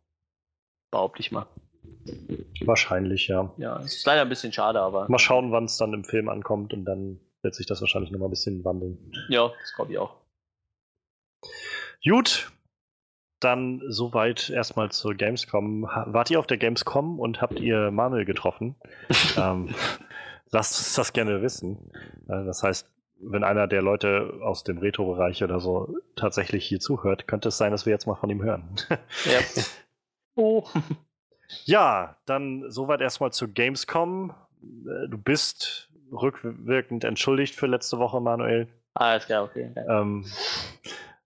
Behaupte 0.91 1.19
ich 1.19 1.31
mal. 1.31 1.47
Wahrscheinlich, 2.61 3.27
ja. 3.27 3.53
Ja, 3.57 3.79
es 3.79 3.97
ist 3.97 4.05
leider 4.05 4.21
ein 4.21 4.29
bisschen 4.29 4.53
schade, 4.53 4.79
aber. 4.79 5.09
Mal 5.09 5.19
schauen, 5.19 5.51
wann 5.51 5.65
es 5.65 5.77
dann 5.77 5.93
im 5.93 6.03
Film 6.03 6.29
ankommt 6.29 6.73
und 6.73 6.85
dann 6.85 7.19
wird 7.41 7.55
sich 7.55 7.65
das 7.65 7.81
wahrscheinlich 7.81 8.11
nochmal 8.11 8.29
ein 8.29 8.31
bisschen 8.31 8.63
wandeln. 8.63 9.11
Ja, 9.29 9.51
das 9.59 9.73
glaube 9.75 9.91
ich 9.91 9.97
auch. 9.97 10.15
Gut, 12.03 12.51
dann 13.39 13.81
soweit 13.87 14.49
erstmal 14.49 14.91
zur 14.91 15.15
Gamescom. 15.15 15.83
Wart 15.83 16.31
ihr 16.31 16.39
auf 16.39 16.47
der 16.47 16.57
Gamescom 16.57 17.19
und 17.19 17.41
habt 17.41 17.59
ihr 17.59 17.91
Manuel 17.91 18.25
getroffen? 18.25 18.75
ähm, 19.37 19.75
lasst 20.51 20.77
uns 20.79 20.93
das 20.95 21.13
gerne 21.13 21.41
wissen. 21.41 21.91
Äh, 22.27 22.45
das 22.45 22.63
heißt, 22.63 22.91
wenn 23.19 23.43
einer 23.43 23.67
der 23.67 23.81
Leute 23.81 24.39
aus 24.41 24.63
dem 24.63 24.77
Retro-Bereich 24.77 25.43
oder 25.43 25.59
so 25.59 25.95
tatsächlich 26.15 26.65
hier 26.65 26.79
zuhört, 26.79 27.27
könnte 27.27 27.49
es 27.49 27.57
sein, 27.57 27.71
dass 27.71 27.85
wir 27.85 27.93
jetzt 27.93 28.07
mal 28.07 28.15
von 28.15 28.29
ihm 28.29 28.43
hören. 28.43 28.75
Ja. 29.25 29.39
oh. 30.35 30.63
Ja, 31.63 32.17
dann 32.25 32.69
soweit 32.69 33.01
erstmal 33.01 33.31
zu 33.31 33.47
Gamescom. 33.51 34.33
Äh, 34.61 35.07
du 35.07 35.17
bist 35.17 35.89
rückwirkend 36.11 37.03
entschuldigt 37.03 37.55
für 37.55 37.67
letzte 37.67 37.99
Woche, 37.99 38.19
Manuel. 38.19 38.67
Alles 38.93 39.25
klar, 39.25 39.43
okay. 39.43 39.71
Ähm, 39.87 40.25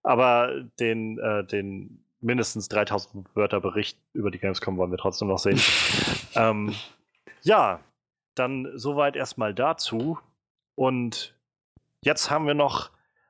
aber 0.04 0.64
den, 0.80 1.20
äh, 1.20 1.44
den 1.46 2.04
mindestens 2.22 2.68
3000 2.70 3.28
Wörter 3.36 3.62
Bericht 3.62 3.98
über 4.14 4.32
die 4.32 4.40
Gamescom 4.40 4.78
wollen 4.78 4.92
wir 4.92 4.98
trotzdem 4.98 5.28
noch 5.28 5.40
sehen. 5.40 5.60
ähm, 6.36 6.74
ja, 7.42 7.80
dann 8.36 8.68
soweit 8.76 9.16
erstmal 9.16 9.54
dazu. 9.54 10.20
Und 10.76 11.36
jetzt 12.02 12.30
haben 12.30 12.48
wir 12.48 12.54
noch 12.54 12.90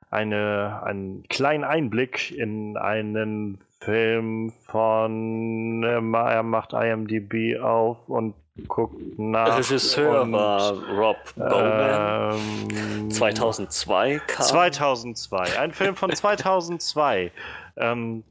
eine, 0.09 0.81
einen 0.83 1.23
kleinen 1.27 1.63
Einblick 1.63 2.31
in 2.31 2.77
einen 2.77 3.59
Film 3.79 4.51
von, 4.65 5.83
äh, 5.83 6.31
er 6.31 6.43
macht 6.43 6.73
IMDb 6.73 7.59
auf 7.61 7.97
und 8.07 8.33
guckt 8.67 9.17
nach. 9.17 9.57
Regisseur 9.57 10.23
und, 10.23 10.33
war 10.33 10.73
Rob 10.89 11.17
Bowman. 11.35 12.39
Ähm, 12.71 13.11
2002 13.11 14.19
kam. 14.27 14.45
2002. 14.45 15.59
Ein 15.59 15.71
Film 15.71 15.95
von 15.95 16.11
2002. 16.11 17.31
ähm, 17.77 18.23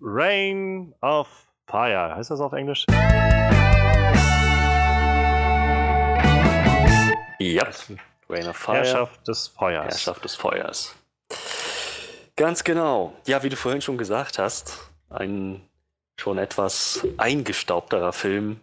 Rain 0.00 0.94
of 1.02 1.28
Fire. 1.66 2.16
Heißt 2.16 2.30
das 2.30 2.40
auf 2.40 2.52
Englisch? 2.54 2.86
Ja. 7.38 7.66
Rain 8.30 8.48
of 8.48 8.56
Fire. 8.56 8.76
Herrschaft 8.76 9.26
des 9.28 9.48
Feuers. 9.48 9.84
Herrschaft 9.84 10.24
des 10.24 10.34
Feuers. 10.34 10.94
Ganz 12.36 12.64
genau. 12.64 13.12
Ja, 13.26 13.42
wie 13.42 13.48
du 13.48 13.56
vorhin 13.56 13.82
schon 13.82 13.98
gesagt 13.98 14.38
hast, 14.38 14.78
ein 15.10 15.60
schon 16.16 16.38
etwas 16.38 17.06
eingestaubterer 17.18 18.12
Film. 18.12 18.60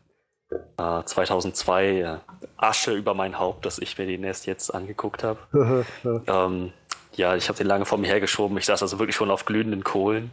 Äh, 0.78 1.04
2002, 1.04 1.86
äh, 1.88 2.18
Asche 2.56 2.94
über 2.94 3.14
mein 3.14 3.38
Haupt, 3.38 3.66
dass 3.66 3.80
ich 3.80 3.98
mir 3.98 4.06
den 4.08 4.24
erst 4.24 4.46
jetzt 4.46 4.74
angeguckt 4.74 5.24
habe. 5.24 5.86
ähm, 6.28 6.72
ja, 7.14 7.36
ich 7.36 7.50
habe 7.50 7.58
den 7.58 7.68
lange 7.68 7.86
vor 7.86 7.98
mir 7.98 8.08
hergeschoben. 8.08 8.58
Ich 8.58 8.66
saß 8.66 8.82
also 8.82 9.00
wirklich 9.00 9.16
schon 9.16 9.32
auf 9.32 9.46
glühenden 9.46 9.84
Kohlen. 9.84 10.32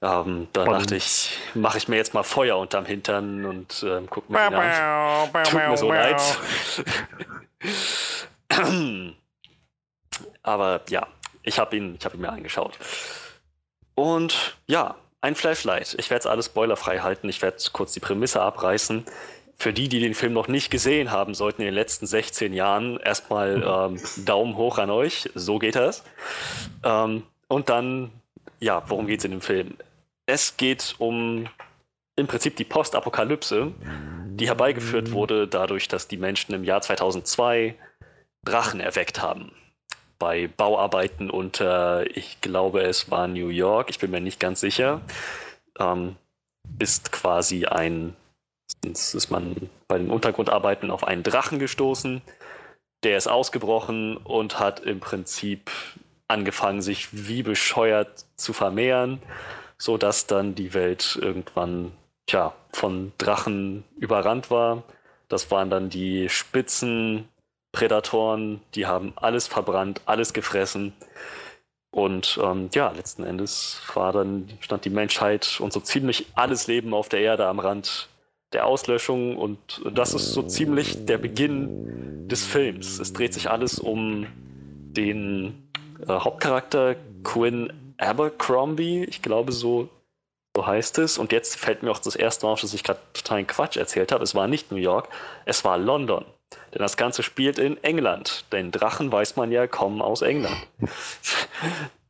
Ähm, 0.00 0.48
da 0.52 0.64
Und- 0.64 0.72
dachte 0.72 0.96
ich, 0.96 1.38
mache 1.54 1.78
ich 1.78 1.88
mir 1.88 1.96
jetzt 1.96 2.14
mal 2.14 2.22
Feuer 2.22 2.58
unterm 2.58 2.84
Hintern 2.84 3.44
und 3.44 3.84
ähm, 3.86 4.06
guck 4.10 4.28
mir 4.28 4.40
an. 4.40 5.32
Tut 5.44 5.54
mir 5.54 5.76
so 5.76 5.88
leid. 5.88 6.20
Aber 10.42 10.82
ja, 10.88 11.06
ich 11.42 11.58
habe 11.58 11.76
ihn, 11.76 11.96
ich 11.98 12.04
hab 12.04 12.14
ihn 12.14 12.20
mir 12.20 12.30
angeschaut. 12.30 12.78
Und 13.94 14.56
ja, 14.66 14.96
ein 15.20 15.34
Flashlight. 15.34 15.94
Ich 15.98 16.10
werde 16.10 16.20
es 16.20 16.26
alles 16.26 16.46
spoilerfrei 16.46 16.98
halten. 16.98 17.28
Ich 17.28 17.42
werde 17.42 17.58
kurz 17.72 17.92
die 17.92 18.00
Prämisse 18.00 18.42
abreißen. 18.42 19.04
Für 19.56 19.72
die, 19.72 19.88
die 19.88 20.00
den 20.00 20.14
Film 20.14 20.32
noch 20.32 20.48
nicht 20.48 20.70
gesehen 20.70 21.12
haben 21.12 21.34
sollten 21.34 21.62
in 21.62 21.66
den 21.66 21.74
letzten 21.74 22.06
16 22.06 22.52
Jahren, 22.52 22.98
erstmal 22.98 23.62
ähm, 23.96 24.00
Daumen 24.24 24.56
hoch 24.56 24.78
an 24.78 24.90
euch. 24.90 25.30
So 25.34 25.58
geht 25.58 25.76
das. 25.76 26.02
Ähm, 26.82 27.22
und 27.48 27.68
dann, 27.68 28.10
ja, 28.58 28.82
worum 28.88 29.06
geht 29.06 29.20
es 29.20 29.24
in 29.24 29.30
dem 29.30 29.40
Film? 29.40 29.76
Es 30.26 30.56
geht 30.56 30.96
um 30.98 31.48
im 32.16 32.26
Prinzip 32.26 32.56
die 32.56 32.64
Postapokalypse, 32.64 33.72
die 34.26 34.46
herbeigeführt 34.46 35.12
wurde 35.12 35.48
dadurch, 35.48 35.88
dass 35.88 36.08
die 36.08 36.16
Menschen 36.16 36.54
im 36.54 36.64
Jahr 36.64 36.80
2002 36.80 37.74
Drachen 38.44 38.80
erweckt 38.80 39.22
haben. 39.22 39.52
Bei 40.18 40.48
Bauarbeiten 40.48 41.30
unter, 41.30 42.04
ich 42.16 42.40
glaube, 42.40 42.82
es 42.82 43.10
war 43.10 43.26
New 43.28 43.48
York, 43.48 43.90
ich 43.90 43.98
bin 43.98 44.10
mir 44.10 44.20
nicht 44.20 44.40
ganz 44.40 44.60
sicher, 44.60 45.00
ähm, 45.78 46.16
ist 46.78 47.12
quasi 47.12 47.66
ein, 47.66 48.16
ist 48.84 49.30
man 49.30 49.70
bei 49.88 49.98
den 49.98 50.10
Untergrundarbeiten 50.10 50.90
auf 50.90 51.04
einen 51.04 51.22
Drachen 51.22 51.58
gestoßen. 51.58 52.22
Der 53.04 53.16
ist 53.16 53.26
ausgebrochen 53.26 54.16
und 54.16 54.60
hat 54.60 54.80
im 54.80 55.00
Prinzip 55.00 55.70
angefangen, 56.28 56.82
sich 56.82 57.08
wie 57.12 57.42
bescheuert 57.42 58.24
zu 58.36 58.52
vermehren, 58.52 59.20
sodass 59.76 60.26
dann 60.26 60.54
die 60.54 60.72
Welt 60.72 61.18
irgendwann 61.20 61.92
tja, 62.26 62.54
von 62.72 63.12
Drachen 63.18 63.84
überrannt 63.96 64.50
war. 64.50 64.84
Das 65.28 65.50
waren 65.50 65.70
dann 65.70 65.90
die 65.90 66.28
Spitzen, 66.28 67.28
Prädatoren, 67.72 68.60
die 68.74 68.86
haben 68.86 69.12
alles 69.16 69.46
verbrannt, 69.46 70.02
alles 70.06 70.32
gefressen. 70.32 70.92
Und 71.90 72.38
ähm, 72.42 72.70
ja, 72.74 72.90
letzten 72.90 73.24
Endes 73.24 73.82
war 73.94 74.12
dann, 74.12 74.48
stand 74.60 74.84
die 74.84 74.90
Menschheit 74.90 75.58
und 75.60 75.72
so 75.72 75.80
ziemlich 75.80 76.26
alles 76.34 76.66
Leben 76.66 76.94
auf 76.94 77.08
der 77.08 77.20
Erde 77.20 77.46
am 77.46 77.58
Rand 77.58 78.08
der 78.52 78.66
Auslöschung. 78.66 79.36
Und 79.36 79.82
das 79.90 80.14
ist 80.14 80.32
so 80.32 80.42
ziemlich 80.42 81.04
der 81.04 81.18
Beginn 81.18 82.28
des 82.28 82.44
Films. 82.44 82.98
Es 82.98 83.12
dreht 83.12 83.34
sich 83.34 83.50
alles 83.50 83.78
um 83.78 84.26
den 84.92 85.68
äh, 86.06 86.12
Hauptcharakter 86.12 86.96
Quinn 87.24 87.72
Abercrombie. 87.98 89.04
Ich 89.04 89.22
glaube, 89.22 89.52
so, 89.52 89.88
so 90.56 90.66
heißt 90.66 90.98
es. 90.98 91.18
Und 91.18 91.32
jetzt 91.32 91.56
fällt 91.56 91.82
mir 91.82 91.90
auch 91.90 91.98
das 91.98 92.16
erste 92.16 92.46
Mal 92.46 92.52
auf, 92.52 92.60
dass 92.60 92.74
ich 92.74 92.84
gerade 92.84 93.00
totalen 93.12 93.46
Quatsch 93.46 93.76
erzählt 93.76 94.12
habe. 94.12 94.24
Es 94.24 94.34
war 94.34 94.48
nicht 94.48 94.70
New 94.70 94.78
York, 94.78 95.08
es 95.44 95.64
war 95.64 95.78
London. 95.78 96.24
Denn 96.72 96.80
das 96.80 96.96
Ganze 96.96 97.22
spielt 97.22 97.58
in 97.58 97.82
England. 97.82 98.44
Denn 98.52 98.70
Drachen, 98.70 99.12
weiß 99.12 99.36
man 99.36 99.52
ja, 99.52 99.66
kommen 99.66 100.00
aus 100.00 100.22
England. 100.22 100.56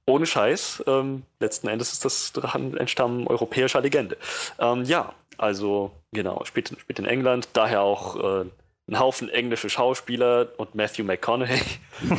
Ohne 0.06 0.26
Scheiß. 0.26 0.84
Ähm, 0.86 1.24
letzten 1.40 1.68
Endes 1.68 1.92
ist 1.92 2.04
das 2.04 2.32
Drachen 2.32 2.76
entstammen 2.76 3.26
europäischer 3.26 3.80
Legende. 3.80 4.16
Ähm, 4.58 4.84
ja, 4.84 5.14
also 5.38 5.92
genau, 6.12 6.44
spielt, 6.44 6.68
spielt 6.78 6.98
in 6.98 7.06
England. 7.06 7.48
Daher 7.52 7.82
auch 7.82 8.16
äh, 8.16 8.44
ein 8.88 8.98
Haufen 8.98 9.28
englische 9.28 9.70
Schauspieler 9.70 10.48
und 10.56 10.74
Matthew 10.74 11.04
McConaughey. 11.04 11.62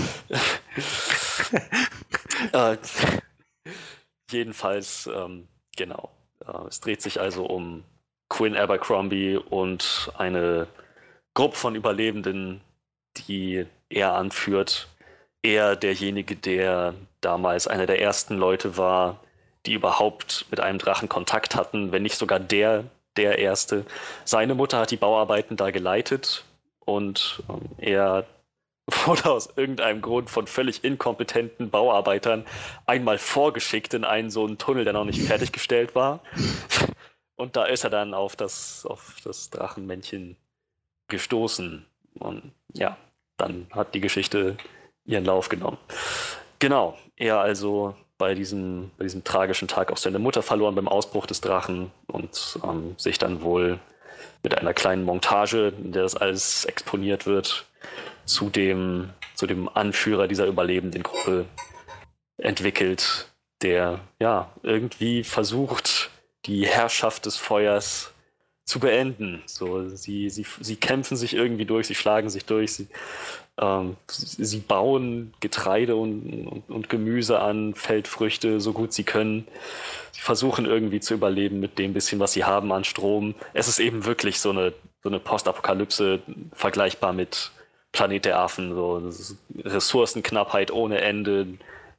äh, 2.53 2.77
jedenfalls, 4.31 5.09
ähm, 5.13 5.47
genau. 5.75 6.09
Äh, 6.45 6.67
es 6.67 6.79
dreht 6.79 7.01
sich 7.01 7.19
also 7.19 7.45
um 7.45 7.83
Quinn 8.29 8.55
Abercrombie 8.55 9.37
und 9.37 10.11
eine 10.17 10.67
Gruppe 11.34 11.55
von 11.55 11.76
Überlebenden, 11.76 12.61
die 13.18 13.65
er 13.89 14.14
anführt. 14.14 14.88
Er 15.41 15.76
derjenige, 15.76 16.35
der 16.35 16.93
damals 17.22 17.68
einer 17.68 17.85
der 17.85 18.01
ersten 18.01 18.38
Leute 18.38 18.77
war, 18.77 19.19
die 19.65 19.73
überhaupt 19.73 20.45
mit 20.51 20.60
einem 20.60 20.77
Drachen 20.77 21.10
Kontakt 21.10 21.55
hatten, 21.55 21.91
wenn 21.91 22.03
nicht 22.03 22.18
sogar 22.18 22.39
der, 22.39 22.85
der 23.18 23.39
erste. 23.39 23.85
Seine 24.26 24.55
Mutter 24.55 24.80
hat 24.80 24.91
die 24.91 24.97
Bauarbeiten 24.97 25.57
da 25.57 25.72
geleitet 25.72 26.45
und 26.80 27.43
ähm, 27.49 27.61
er 27.77 28.26
wurde 29.05 29.31
aus 29.31 29.49
irgendeinem 29.55 30.01
Grund 30.01 30.30
von 30.30 30.47
völlig 30.47 30.84
inkompetenten 30.84 31.69
Bauarbeitern 31.69 32.45
einmal 32.85 33.18
vorgeschickt 33.18 33.93
in 33.93 34.03
einen 34.03 34.30
so 34.30 34.45
einen 34.45 34.57
Tunnel, 34.57 34.84
der 34.84 34.93
noch 34.93 35.05
nicht 35.05 35.22
fertiggestellt 35.22 35.95
war. 35.95 36.19
Und 37.35 37.55
da 37.55 37.65
ist 37.65 37.84
er 37.84 37.89
dann 37.89 38.14
auf 38.14 38.35
das, 38.35 38.85
auf 38.85 39.15
das 39.23 39.49
Drachenmännchen 39.49 40.38
gestoßen. 41.07 41.85
Und 42.19 42.51
ja, 42.73 42.97
dann 43.38 43.67
hat 43.71 43.93
die 43.95 44.01
Geschichte 44.01 44.57
ihren 45.05 45.25
Lauf 45.25 45.49
genommen. 45.49 45.77
Genau, 46.59 46.97
er 47.17 47.39
also 47.39 47.95
bei 48.17 48.35
diesem, 48.35 48.91
bei 48.97 49.03
diesem 49.03 49.23
tragischen 49.23 49.67
Tag 49.67 49.91
auch 49.91 49.97
seine 49.97 50.19
Mutter 50.19 50.41
verloren 50.41 50.75
beim 50.75 50.88
Ausbruch 50.88 51.25
des 51.25 51.41
Drachen 51.41 51.91
und 52.07 52.59
ähm, 52.63 52.95
sich 52.97 53.17
dann 53.17 53.41
wohl 53.41 53.80
mit 54.43 54.57
einer 54.57 54.73
kleinen 54.73 55.03
Montage, 55.03 55.73
in 55.77 55.91
der 55.91 56.03
das 56.03 56.15
alles 56.15 56.65
exponiert 56.65 57.25
wird, 57.25 57.65
zu 58.25 58.49
dem, 58.49 59.09
zu 59.35 59.47
dem 59.47 59.67
Anführer 59.67 60.27
dieser 60.27 60.45
überlebenden 60.45 61.03
Gruppe 61.03 61.45
entwickelt, 62.38 63.30
der 63.61 63.99
ja 64.19 64.49
irgendwie 64.61 65.23
versucht, 65.23 66.09
die 66.45 66.67
Herrschaft 66.67 67.25
des 67.25 67.38
Feuers 67.38 68.12
zu 68.65 68.80
beenden. 68.80 69.41
So, 69.45 69.90
sie, 69.90 70.30
sie, 70.30 70.45
sie 70.60 70.76
kämpfen 70.76 71.18
sich 71.18 71.34
irgendwie 71.34 71.65
durch, 71.65 71.88
sie 71.88 71.95
schlagen 71.95 72.30
sich 72.30 72.45
durch, 72.45 72.73
sie, 72.73 72.88
ähm, 73.60 73.98
sie 74.07 74.60
bauen 74.60 75.34
Getreide 75.41 75.95
und, 75.95 76.48
und, 76.48 76.69
und, 76.69 76.90
Gemüse 76.90 77.40
an, 77.40 77.76
Feldfrüchte, 77.76 78.61
so 78.61 78.73
gut 78.73 78.94
sie 78.94 79.03
können. 79.03 79.48
Sie 80.11 80.22
versuchen 80.22 80.65
irgendwie 80.65 81.02
zu 81.02 81.14
überleben 81.14 81.60
mit 81.60 81.77
dem 81.77 81.94
bisschen, 81.94 82.19
was 82.19 82.34
sie 82.34 82.45
haben 82.45 82.72
an 82.72 82.84
Strom. 82.84 83.35
Es 83.53 83.68
ist 83.68 83.80
eben 83.80 84.06
wirklich 84.06 84.40
so 84.40 84.52
eine, 84.52 84.73
so 85.03 85.10
eine 85.10 85.19
Postapokalypse, 85.19 86.22
vergleichbar 86.53 87.11
mit 87.11 87.52
Planet 87.91 88.26
der 88.26 88.40
Affen. 88.40 88.73
So 88.73 89.11
Ressourcenknappheit 89.64 90.72
ohne 90.72 91.02
Ende, 91.02 91.48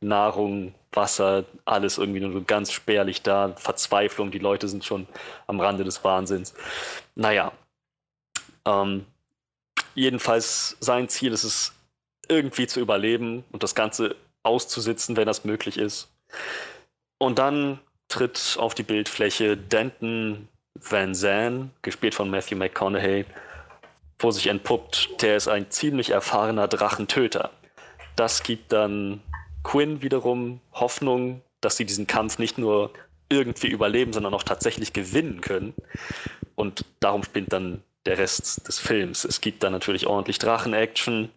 Nahrung, 0.00 0.74
Wasser, 0.96 1.44
alles 1.64 1.98
irgendwie 1.98 2.20
nur 2.20 2.32
so 2.32 2.42
ganz 2.42 2.72
spärlich 2.72 3.22
da, 3.22 3.54
Verzweiflung, 3.56 4.30
die 4.30 4.38
Leute 4.38 4.68
sind 4.68 4.84
schon 4.84 5.06
am 5.46 5.60
Rande 5.60 5.84
des 5.84 6.04
Wahnsinns. 6.04 6.54
Naja, 7.14 7.52
ähm, 8.66 9.06
jedenfalls 9.94 10.76
sein 10.80 11.08
Ziel 11.08 11.32
ist 11.32 11.44
es, 11.44 11.72
irgendwie 12.28 12.66
zu 12.66 12.80
überleben 12.80 13.44
und 13.52 13.62
das 13.62 13.74
Ganze 13.74 14.16
auszusitzen, 14.42 15.16
wenn 15.16 15.26
das 15.26 15.44
möglich 15.44 15.78
ist. 15.78 16.10
Und 17.18 17.38
dann 17.38 17.80
tritt 18.08 18.56
auf 18.58 18.74
die 18.74 18.82
Bildfläche 18.82 19.56
Denton 19.56 20.48
Van 20.80 21.14
Zandt, 21.14 21.70
gespielt 21.82 22.14
von 22.14 22.30
Matthew 22.30 22.56
McConaughey, 22.56 23.26
wo 24.18 24.30
sich 24.30 24.46
entpuppt, 24.48 25.22
der 25.22 25.36
ist 25.36 25.48
ein 25.48 25.70
ziemlich 25.70 26.10
erfahrener 26.10 26.68
Drachentöter. 26.68 27.50
Das 28.16 28.42
gibt 28.42 28.72
dann 28.72 29.22
Quinn 29.64 30.02
wiederum 30.02 30.60
Hoffnung, 30.72 31.42
dass 31.60 31.76
sie 31.76 31.84
diesen 31.84 32.06
Kampf 32.06 32.38
nicht 32.38 32.58
nur 32.58 32.92
irgendwie 33.28 33.68
überleben, 33.68 34.12
sondern 34.12 34.34
auch 34.34 34.44
tatsächlich 34.44 34.92
gewinnen 34.92 35.40
können. 35.40 35.74
Und 36.54 36.84
darum 37.00 37.24
spinnt 37.24 37.52
dann 37.52 37.82
der 38.06 38.18
Rest 38.18 38.68
des 38.68 38.78
Films. 38.78 39.24
Es 39.24 39.40
gibt 39.40 39.62
dann 39.62 39.72
natürlich 39.72 40.06
ordentlich 40.06 40.38
Drachen-Action. 40.38 41.30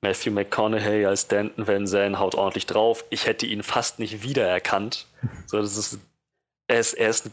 Matthew 0.00 0.30
McConaughey 0.30 1.04
als 1.04 1.26
Danton 1.26 1.66
Van 1.66 1.86
Zandt 1.86 2.18
haut 2.18 2.34
ordentlich 2.34 2.66
drauf. 2.66 3.04
Ich 3.10 3.26
hätte 3.26 3.44
ihn 3.44 3.62
fast 3.62 3.98
nicht 3.98 4.22
wiedererkannt. 4.22 5.06
So, 5.46 5.60
das 5.60 5.76
ist, 5.76 5.98
er 6.68 6.80
ist, 6.80 6.94
er 6.94 7.10
ist 7.10 7.30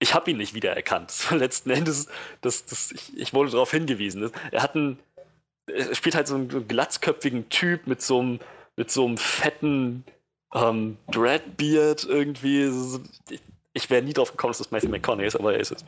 ich 0.00 0.14
habe 0.14 0.30
ihn 0.30 0.38
nicht 0.38 0.54
wiedererkannt. 0.54 1.12
Letzten 1.30 1.70
Endes, 1.70 2.08
das, 2.40 2.64
das, 2.64 2.90
ich, 2.90 3.16
ich 3.16 3.34
wurde 3.34 3.50
darauf 3.50 3.70
hingewiesen. 3.70 4.30
Er 4.50 4.62
hat 4.62 4.74
einen, 4.74 4.98
er 5.66 5.94
spielt 5.94 6.16
halt 6.16 6.26
so 6.26 6.34
einen 6.34 6.66
glatzköpfigen 6.66 7.48
Typ 7.50 7.86
mit 7.86 8.02
so 8.02 8.18
einem 8.18 8.40
mit 8.80 8.90
so 8.90 9.04
einem 9.04 9.18
fetten 9.18 10.04
ähm, 10.54 10.96
Dreadbeard 11.10 12.04
irgendwie. 12.04 12.72
Ich, 13.74 13.90
wäre 13.90 14.00
nie 14.00 14.14
drauf 14.14 14.30
gekommen, 14.30 14.52
dass 14.52 14.58
das 14.58 14.70
Matthew 14.70 14.88
McConaughey 14.88 15.26
ist, 15.26 15.36
aber 15.36 15.52
er 15.52 15.60
ist 15.60 15.72
es. 15.72 15.84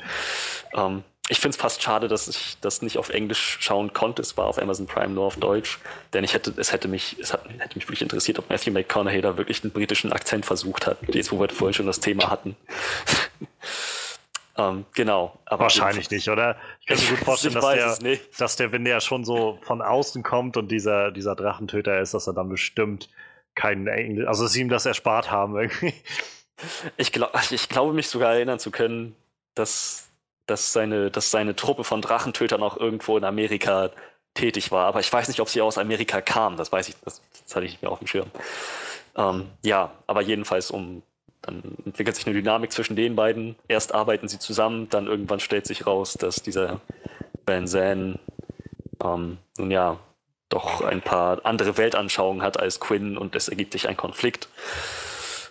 Ähm, 0.74 1.02
ich 1.30 1.40
finde 1.40 1.54
es 1.54 1.56
fast 1.56 1.82
schade, 1.82 2.06
dass 2.06 2.28
ich 2.28 2.58
das 2.60 2.82
nicht 2.82 2.98
auf 2.98 3.08
Englisch 3.08 3.56
schauen 3.60 3.94
konnte. 3.94 4.20
Es 4.20 4.36
war 4.36 4.44
auf 4.44 4.60
Amazon 4.60 4.86
Prime 4.86 5.14
nur 5.14 5.24
auf 5.24 5.36
Deutsch, 5.36 5.78
denn 6.12 6.22
ich 6.22 6.34
hätte, 6.34 6.52
es 6.58 6.70
hätte 6.70 6.86
mich, 6.86 7.16
es 7.18 7.32
hat, 7.32 7.48
hätte 7.48 7.76
mich 7.76 7.86
wirklich 7.86 8.02
interessiert, 8.02 8.38
ob 8.38 8.50
Matthew 8.50 8.72
McConaughey 8.72 9.22
da 9.22 9.38
wirklich 9.38 9.64
einen 9.64 9.72
britischen 9.72 10.12
Akzent 10.12 10.44
versucht 10.44 10.86
hat. 10.86 10.98
Jetzt, 11.14 11.32
wo 11.32 11.40
wir 11.40 11.48
vorhin 11.48 11.72
schon 11.72 11.86
das 11.86 12.00
Thema 12.00 12.28
hatten. 12.28 12.56
ähm, 14.56 14.84
genau. 14.94 15.38
Wahrscheinlich 15.48 16.10
nicht, 16.10 16.28
oder? 16.28 16.56
Ich 16.80 16.86
kann 16.86 16.98
mir 16.98 17.10
gut 17.10 17.18
vorstellen, 17.24 17.54
dass 17.54 17.98
der, 17.98 18.18
dass 18.38 18.56
der, 18.56 18.72
wenn 18.72 18.84
der 18.84 19.00
schon 19.00 19.24
so 19.24 19.58
von 19.62 19.80
außen 19.80 20.22
kommt 20.22 20.56
und 20.56 20.68
dieser, 20.68 21.10
dieser 21.10 21.34
Drachentöter 21.34 22.00
ist, 22.00 22.14
dass 22.14 22.26
er 22.26 22.34
dann 22.34 22.48
bestimmt 22.48 23.08
keinen 23.54 23.86
Englisch, 23.86 24.26
also 24.26 24.44
dass 24.44 24.52
sie 24.52 24.60
ihm 24.60 24.68
das 24.68 24.86
erspart 24.86 25.30
haben 25.30 25.56
irgendwie. 25.56 25.94
Ich, 26.96 27.10
glaub, 27.10 27.32
ich 27.50 27.68
glaube 27.68 27.92
mich 27.92 28.06
sogar 28.06 28.34
erinnern 28.34 28.60
zu 28.60 28.70
können, 28.70 29.16
dass, 29.56 30.10
dass, 30.46 30.72
seine, 30.72 31.10
dass 31.10 31.32
seine 31.32 31.56
Truppe 31.56 31.82
von 31.82 32.00
Drachentötern 32.00 32.62
auch 32.62 32.76
irgendwo 32.76 33.18
in 33.18 33.24
Amerika 33.24 33.90
tätig 34.34 34.70
war. 34.70 34.86
Aber 34.86 35.00
ich 35.00 35.12
weiß 35.12 35.26
nicht, 35.26 35.40
ob 35.40 35.48
sie 35.48 35.60
aus 35.60 35.76
Amerika 35.76 36.20
kam. 36.20 36.56
Das 36.56 36.70
weiß 36.70 36.88
ich, 36.88 36.94
das, 37.04 37.20
das 37.42 37.56
hatte 37.56 37.66
ich 37.66 37.72
nicht 37.72 37.82
mehr 37.82 37.90
auf 37.90 37.98
dem 37.98 38.06
Schirm. 38.06 38.30
Ähm, 39.16 39.48
ja, 39.64 39.90
aber 40.06 40.20
jedenfalls, 40.20 40.70
um 40.70 41.02
dann 41.42 41.76
entwickelt 41.84 42.16
sich 42.16 42.26
eine 42.26 42.34
Dynamik 42.34 42.72
zwischen 42.72 42.96
den 42.96 43.16
beiden. 43.16 43.56
Erst 43.68 43.94
arbeiten 43.94 44.28
sie 44.28 44.38
zusammen, 44.38 44.88
dann 44.88 45.06
irgendwann 45.06 45.40
stellt 45.40 45.66
sich 45.66 45.86
raus, 45.86 46.14
dass 46.14 46.36
dieser 46.36 46.80
Van 47.44 47.66
Zandt 47.66 48.20
ähm, 49.02 49.38
nun 49.58 49.70
ja 49.70 49.98
doch 50.48 50.82
ein 50.82 51.00
paar 51.00 51.44
andere 51.44 51.76
Weltanschauungen 51.76 52.42
hat 52.42 52.60
als 52.60 52.78
Quinn 52.78 53.16
und 53.16 53.34
es 53.34 53.48
ergibt 53.48 53.72
sich 53.72 53.88
ein 53.88 53.96
Konflikt. 53.96 54.48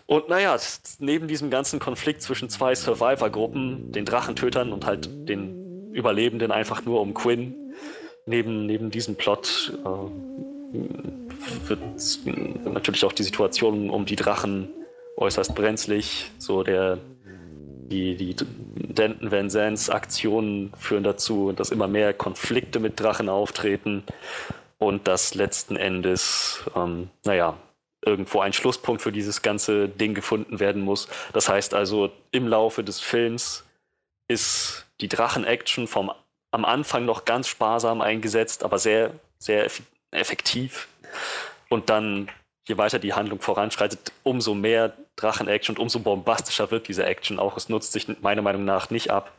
Und 0.06 0.30
naja, 0.30 0.58
neben 1.00 1.28
diesem 1.28 1.50
ganzen 1.50 1.80
Konflikt 1.80 2.22
zwischen 2.22 2.50
zwei 2.50 2.76
Survivor-Gruppen, 2.76 3.92
den 3.92 4.06
Drachentötern 4.06 4.74
und 4.74 4.86
halt 4.86 5.10
den 5.28 5.92
Überlebenden 5.94 6.52
einfach 6.52 6.86
nur 6.86 7.02
um 7.02 7.14
Quinn, 7.14 7.74
neben, 8.26 8.66
neben 8.66 8.92
diesem 8.92 9.16
Plot 9.16 9.74
äh, 9.84 9.88
wird 11.68 11.80
natürlich 12.66 13.04
auch 13.06 13.14
die 13.14 13.24
Situation 13.24 13.90
um 13.90 14.06
die 14.06 14.16
Drachen 14.16 14.70
äußerst 15.22 15.56
brenzlig. 15.56 16.32
So 16.38 16.64
der, 16.64 16.98
die, 17.26 18.16
die 18.18 18.36
Denton 18.36 19.32
Van 19.32 19.50
Zands 19.50 19.90
Aktionen 19.90 20.74
führen 20.78 21.04
dazu, 21.04 21.52
dass 21.54 21.70
immer 21.70 21.88
mehr 21.88 22.14
Konflikte 22.14 22.80
mit 22.80 23.00
Drachen 23.00 23.30
auftreten 23.30 24.04
und 24.80 25.08
dass 25.08 25.36
letzten 25.36 25.76
Endes, 25.76 26.64
ähm, 26.76 27.10
naja, 27.24 27.58
irgendwo 28.04 28.40
ein 28.40 28.52
Schlusspunkt 28.52 29.04
für 29.04 29.12
dieses 29.12 29.44
ganze 29.44 29.88
Ding 29.88 30.16
gefunden 30.16 30.60
werden 30.60 30.82
muss. 30.82 31.08
Das 31.34 31.48
heißt 31.48 31.76
also, 31.76 32.12
im 32.32 32.48
Laufe 32.48 32.84
des 32.84 33.00
Films 33.00 33.64
ist 34.28 34.88
die 35.02 35.08
Drachen-Action 35.08 35.88
am 36.52 36.66
Anfang 36.66 37.06
noch 37.06 37.26
ganz 37.26 37.48
sparsam 37.48 38.02
eingesetzt, 38.02 38.64
aber 38.64 38.80
sehr, 38.80 39.12
sehr 39.38 39.70
effektiv. 40.12 40.88
Und 41.70 41.92
dann 41.92 42.30
je 42.68 42.78
weiter 42.78 43.00
die 43.00 43.14
Handlung 43.14 43.40
voranschreitet, 43.40 44.12
umso 44.24 44.54
mehr 44.54 44.94
Drachen-Action 45.22 45.76
und 45.76 45.82
umso 45.82 46.00
bombastischer 46.00 46.72
wird 46.72 46.88
diese 46.88 47.06
Action 47.06 47.40
auch. 47.40 47.58
Es 47.58 47.70
nutzt 47.70 47.94
sich 47.94 48.08
meiner 48.22 48.42
Meinung 48.42 48.66
nach 48.66 48.90
nicht 48.90 49.12
ab. 49.12 49.32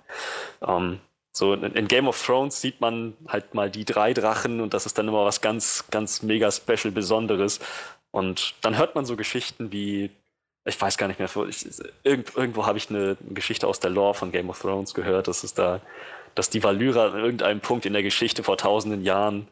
Ähm, 0.66 1.00
so 1.32 1.54
in, 1.54 1.88
Game 1.88 2.08
of 2.08 2.24
Thrones 2.24 2.60
sieht 2.60 2.80
man 2.80 3.14
halt 3.26 3.54
mal 3.54 3.70
die 3.70 3.86
drei 3.86 4.12
Drachen 4.12 4.60
und 4.60 4.74
das 4.74 4.84
ist 4.84 4.98
dann 4.98 5.08
immer 5.08 5.24
was 5.24 5.40
ganz, 5.40 5.84
ganz 5.90 6.22
mega 6.22 6.50
special 6.50 6.92
Besonderes. 6.92 7.60
Und 8.10 8.54
dann 8.60 8.76
hört 8.76 8.94
man 8.94 9.06
so 9.06 9.16
Geschichten 9.16 9.72
wie, 9.72 10.10
ich 10.66 10.80
weiß 10.80 10.98
gar 10.98 11.08
nicht 11.08 11.18
mehr, 11.18 11.30
ich, 11.48 11.66
irgendwo, 12.04 12.38
irgendwo 12.38 12.66
habe 12.66 12.76
ich 12.76 12.90
eine 12.90 13.16
Geschichte 13.30 13.66
aus 13.66 13.80
der 13.80 13.90
Lore 13.90 14.14
von 14.14 14.30
Game 14.30 14.50
of 14.50 14.60
Thrones 14.60 14.92
gehört, 14.92 15.26
dass 15.26 15.42
es 15.42 15.54
da, 15.54 15.80
dass 16.34 16.50
die 16.50 16.62
Valyra 16.62 17.06
an 17.06 17.18
irgendeinem 17.18 17.60
Punkt 17.60 17.86
in 17.86 17.94
der 17.94 18.02
Geschichte 18.02 18.42
vor 18.42 18.58
tausenden 18.58 19.02
Jahren 19.02 19.48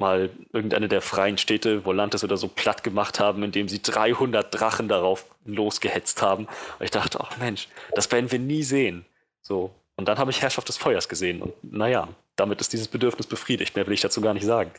mal 0.00 0.30
irgendeine 0.52 0.88
der 0.88 1.00
freien 1.00 1.38
Städte, 1.38 1.84
Volantis 1.84 2.24
oder 2.24 2.36
so, 2.36 2.48
platt 2.48 2.82
gemacht 2.82 3.20
haben, 3.20 3.44
indem 3.44 3.68
sie 3.68 3.80
300 3.80 4.52
Drachen 4.52 4.88
darauf 4.88 5.26
losgehetzt 5.44 6.22
haben. 6.22 6.46
Und 6.46 6.84
ich 6.84 6.90
dachte, 6.90 7.20
ach 7.20 7.36
Mensch, 7.36 7.68
das 7.94 8.10
werden 8.10 8.32
wir 8.32 8.40
nie 8.40 8.64
sehen. 8.64 9.04
So. 9.42 9.72
Und 9.96 10.08
dann 10.08 10.18
habe 10.18 10.30
ich 10.30 10.42
Herrschaft 10.42 10.68
des 10.68 10.78
Feuers 10.78 11.08
gesehen. 11.08 11.42
Und 11.42 11.52
naja, 11.62 12.08
damit 12.34 12.60
ist 12.60 12.72
dieses 12.72 12.88
Bedürfnis 12.88 13.26
befriedigt. 13.26 13.76
Mehr 13.76 13.86
will 13.86 13.94
ich 13.94 14.00
dazu 14.00 14.20
gar 14.20 14.34
nicht 14.34 14.46
sagen. 14.46 14.72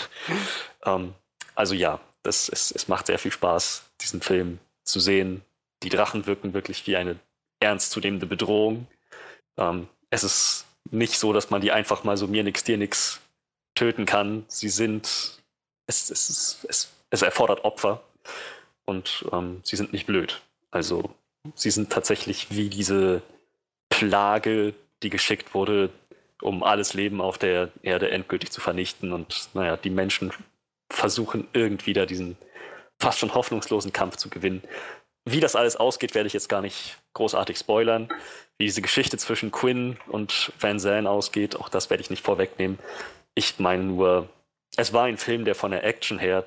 ähm, 0.84 1.14
also 1.54 1.74
ja, 1.74 2.00
das, 2.22 2.48
es, 2.48 2.70
es 2.72 2.88
macht 2.88 3.06
sehr 3.06 3.18
viel 3.18 3.32
Spaß, 3.32 3.84
diesen 4.00 4.20
Film 4.20 4.58
zu 4.82 5.00
sehen. 5.00 5.42
Die 5.82 5.88
Drachen 5.88 6.26
wirken 6.26 6.52
wirklich 6.52 6.86
wie 6.86 6.96
eine 6.96 7.16
ernstzunehmende 7.60 8.26
Bedrohung. 8.26 8.86
Ähm, 9.56 9.88
es 10.10 10.24
ist 10.24 10.66
nicht 10.90 11.18
so, 11.18 11.32
dass 11.32 11.50
man 11.50 11.60
die 11.60 11.72
einfach 11.72 12.04
mal 12.04 12.16
so 12.16 12.26
mir 12.26 12.42
nix, 12.42 12.64
dir 12.64 12.76
nix 12.76 13.20
töten 13.80 14.04
kann. 14.04 14.44
Sie 14.46 14.68
sind, 14.68 15.40
es, 15.86 16.10
es, 16.10 16.58
es, 16.68 16.92
es 17.08 17.22
erfordert 17.22 17.64
Opfer 17.64 18.02
und 18.84 19.24
ähm, 19.32 19.60
sie 19.64 19.76
sind 19.76 19.94
nicht 19.94 20.06
blöd. 20.06 20.42
Also 20.70 21.14
sie 21.54 21.70
sind 21.70 21.90
tatsächlich 21.90 22.48
wie 22.50 22.68
diese 22.68 23.22
Plage, 23.88 24.74
die 25.02 25.08
geschickt 25.08 25.54
wurde, 25.54 25.88
um 26.42 26.62
alles 26.62 26.92
Leben 26.92 27.22
auf 27.22 27.38
der 27.38 27.70
Erde 27.80 28.10
endgültig 28.10 28.50
zu 28.50 28.60
vernichten. 28.60 29.14
Und 29.14 29.48
naja, 29.54 29.78
die 29.78 29.88
Menschen 29.88 30.30
versuchen 30.92 31.48
irgendwie 31.54 31.94
da 31.94 32.04
diesen 32.04 32.36
fast 33.00 33.18
schon 33.18 33.32
hoffnungslosen 33.32 33.94
Kampf 33.94 34.16
zu 34.16 34.28
gewinnen. 34.28 34.62
Wie 35.24 35.40
das 35.40 35.56
alles 35.56 35.76
ausgeht, 35.76 36.14
werde 36.14 36.26
ich 36.26 36.34
jetzt 36.34 36.50
gar 36.50 36.60
nicht 36.60 36.98
großartig 37.14 37.56
spoilern. 37.56 38.08
Wie 38.58 38.64
diese 38.66 38.82
Geschichte 38.82 39.16
zwischen 39.16 39.50
Quinn 39.50 39.96
und 40.08 40.52
Van 40.60 40.78
Zandt 40.78 41.08
ausgeht, 41.08 41.56
auch 41.56 41.70
das 41.70 41.88
werde 41.88 42.02
ich 42.02 42.10
nicht 42.10 42.22
vorwegnehmen. 42.22 42.78
Ich 43.40 43.58
meine 43.58 43.84
nur, 43.84 44.28
es 44.76 44.92
war 44.92 45.04
ein 45.04 45.16
Film, 45.16 45.46
der 45.46 45.54
von 45.54 45.70
der 45.70 45.82
Action 45.82 46.18
her 46.18 46.44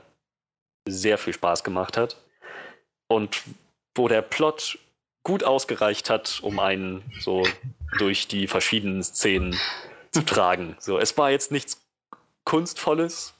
sehr 0.87 1.17
viel 1.17 1.33
Spaß 1.33 1.63
gemacht 1.63 1.97
hat 1.97 2.17
und 3.07 3.41
wo 3.95 4.07
der 4.07 4.21
Plot 4.21 4.77
gut 5.23 5.43
ausgereicht 5.43 6.11
hat, 6.11 6.39
um 6.43 6.59
einen 6.59 7.03
so 7.19 7.47
durch 7.97 8.27
die 8.27 8.45
verschiedenen 8.45 9.01
Szenen 9.01 9.57
zu 10.11 10.21
tragen. 10.21 10.75
So, 10.77 10.99
es 10.99 11.17
war 11.17 11.31
jetzt 11.31 11.51
nichts 11.51 11.83
Kunstvolles 12.43 13.33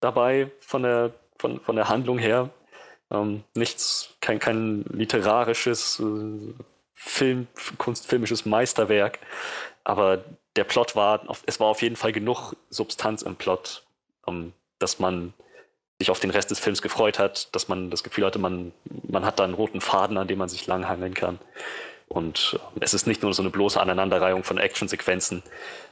dabei 0.00 0.50
von 0.60 0.84
der, 0.84 1.12
von, 1.38 1.60
von 1.60 1.76
der 1.76 1.90
Handlung 1.90 2.16
her. 2.16 2.48
Ähm, 3.10 3.44
nichts, 3.54 4.16
kein, 4.22 4.38
kein 4.38 4.82
literarisches, 4.84 6.00
äh, 6.00 6.54
Film, 6.94 7.48
kunstfilmisches 7.76 8.46
Meisterwerk. 8.46 9.18
Aber 9.82 10.24
der 10.56 10.64
Plot 10.64 10.96
war, 10.96 11.26
es 11.46 11.60
war 11.60 11.68
auf 11.68 11.82
jeden 11.82 11.96
Fall 11.96 12.12
genug 12.12 12.54
Substanz 12.70 13.22
im 13.22 13.36
Plot, 13.36 13.84
um, 14.24 14.52
dass 14.78 14.98
man 14.98 15.34
sich 15.98 16.10
auf 16.10 16.20
den 16.20 16.30
Rest 16.30 16.50
des 16.50 16.58
Films 16.58 16.82
gefreut 16.82 17.18
hat, 17.18 17.54
dass 17.54 17.68
man 17.68 17.90
das 17.90 18.02
Gefühl 18.02 18.26
hatte, 18.26 18.38
man, 18.38 18.72
man 19.08 19.24
hat 19.24 19.38
da 19.38 19.44
einen 19.44 19.54
roten 19.54 19.80
Faden, 19.80 20.18
an 20.18 20.28
dem 20.28 20.38
man 20.38 20.48
sich 20.48 20.66
langhangeln 20.66 21.14
kann. 21.14 21.38
Und 22.08 22.58
äh, 22.74 22.80
es 22.80 22.94
ist 22.94 23.06
nicht 23.06 23.22
nur 23.22 23.32
so 23.34 23.42
eine 23.42 23.50
bloße 23.50 23.80
Aneinanderreihung 23.80 24.44
von 24.44 24.58
Actionsequenzen. 24.58 25.42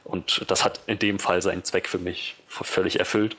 Und 0.03 0.49
das 0.49 0.63
hat 0.63 0.81
in 0.87 0.99
dem 0.99 1.19
Fall 1.19 1.41
seinen 1.41 1.63
Zweck 1.63 1.87
für 1.87 1.99
mich 1.99 2.35
völlig 2.47 2.99
erfüllt. 2.99 3.37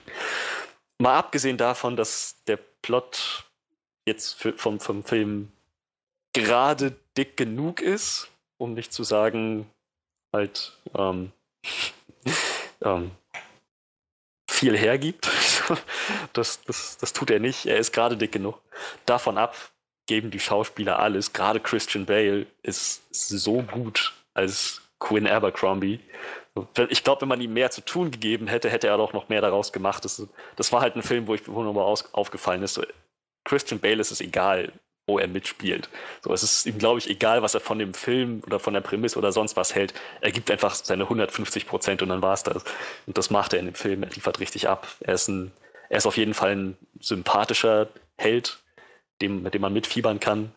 Mal 0.98 1.16
abgesehen 1.16 1.56
davon, 1.56 1.96
dass 1.96 2.36
der 2.46 2.58
Plot 2.82 3.44
jetzt 4.06 4.34
für, 4.34 4.52
vom, 4.54 4.80
vom 4.80 5.02
Film 5.04 5.52
gerade 6.32 6.96
dick 7.16 7.36
genug 7.36 7.80
ist, 7.80 8.28
um 8.58 8.74
nicht 8.74 8.92
zu 8.92 9.04
sagen, 9.04 9.70
halt 10.34 10.72
ähm, 10.96 11.32
ähm, 12.82 13.10
viel 14.50 14.76
hergibt. 14.76 15.30
das, 16.32 16.62
das, 16.64 16.98
das 16.98 17.12
tut 17.12 17.30
er 17.30 17.40
nicht. 17.40 17.66
Er 17.66 17.78
ist 17.78 17.92
gerade 17.92 18.16
dick 18.16 18.32
genug. 18.32 18.60
Davon 19.06 19.38
ab 19.38 19.56
geben 20.06 20.30
die 20.30 20.40
Schauspieler 20.40 20.98
alles. 20.98 21.32
Gerade 21.32 21.60
Christian 21.60 22.04
Bale 22.04 22.46
ist 22.62 23.02
so 23.10 23.62
gut 23.62 24.12
als 24.34 24.82
Quinn 24.98 25.26
Abercrombie. 25.26 26.00
Ich 26.88 27.02
glaube, 27.02 27.22
wenn 27.22 27.28
man 27.28 27.40
ihm 27.40 27.52
mehr 27.52 27.70
zu 27.70 27.80
tun 27.80 28.10
gegeben 28.10 28.46
hätte, 28.46 28.70
hätte 28.70 28.86
er 28.86 28.98
doch 28.98 29.12
noch 29.12 29.28
mehr 29.28 29.40
daraus 29.40 29.72
gemacht. 29.72 30.04
Das, 30.04 30.22
das 30.56 30.72
war 30.72 30.82
halt 30.82 30.94
ein 30.94 31.02
Film, 31.02 31.26
wo 31.26 31.34
ich 31.34 31.48
wo 31.48 31.62
nochmal 31.62 31.84
aufgefallen 32.12 32.62
ist. 32.62 32.80
Christian 33.44 33.80
Bale 33.80 34.00
ist 34.00 34.12
es 34.12 34.20
egal, 34.20 34.72
wo 35.06 35.18
er 35.18 35.28
mitspielt. 35.28 35.88
So, 36.22 36.32
es 36.32 36.42
ist 36.42 36.66
ihm, 36.66 36.78
glaube 36.78 36.98
ich, 36.98 37.10
egal, 37.10 37.42
was 37.42 37.54
er 37.54 37.60
von 37.60 37.78
dem 37.78 37.92
Film 37.94 38.42
oder 38.46 38.58
von 38.58 38.74
der 38.74 38.80
Prämisse 38.80 39.18
oder 39.18 39.32
sonst 39.32 39.56
was 39.56 39.74
hält. 39.74 39.92
Er 40.20 40.32
gibt 40.32 40.50
einfach 40.50 40.74
seine 40.74 41.04
150 41.04 41.66
Prozent 41.66 42.02
und 42.02 42.08
dann 42.08 42.22
war 42.22 42.32
es 42.32 42.42
das. 42.42 42.64
Und 43.06 43.18
das 43.18 43.30
macht 43.30 43.52
er 43.52 43.60
in 43.60 43.66
dem 43.66 43.74
Film. 43.74 44.02
Er 44.02 44.10
liefert 44.10 44.40
richtig 44.40 44.68
ab. 44.68 44.88
Er 45.00 45.14
ist, 45.14 45.28
ein, 45.28 45.52
er 45.90 45.98
ist 45.98 46.06
auf 46.06 46.16
jeden 46.16 46.34
Fall 46.34 46.56
ein 46.56 46.78
sympathischer 47.00 47.88
Held, 48.16 48.62
dem, 49.20 49.42
mit 49.42 49.54
dem 49.54 49.62
man 49.62 49.72
mitfiebern 49.72 50.20
kann. 50.20 50.52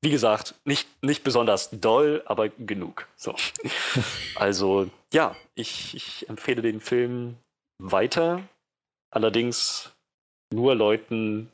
Wie 0.00 0.10
gesagt, 0.10 0.56
nicht, 0.64 0.88
nicht 1.02 1.22
besonders 1.22 1.70
doll, 1.70 2.22
aber 2.26 2.48
genug. 2.48 3.06
So. 3.16 3.34
Also, 4.34 4.90
ja, 5.12 5.36
ich, 5.54 5.94
ich 5.94 6.28
empfehle 6.28 6.62
den 6.62 6.80
Film 6.80 7.36
weiter. 7.78 8.42
Allerdings 9.10 9.92
nur 10.52 10.74
Leuten, 10.74 11.50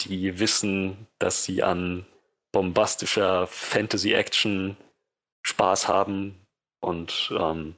die 0.00 0.38
wissen, 0.38 1.06
dass 1.18 1.44
sie 1.44 1.62
an 1.62 2.06
bombastischer 2.52 3.46
Fantasy-Action 3.46 4.76
Spaß 5.42 5.88
haben 5.88 6.46
und 6.80 7.32
ähm, 7.38 7.76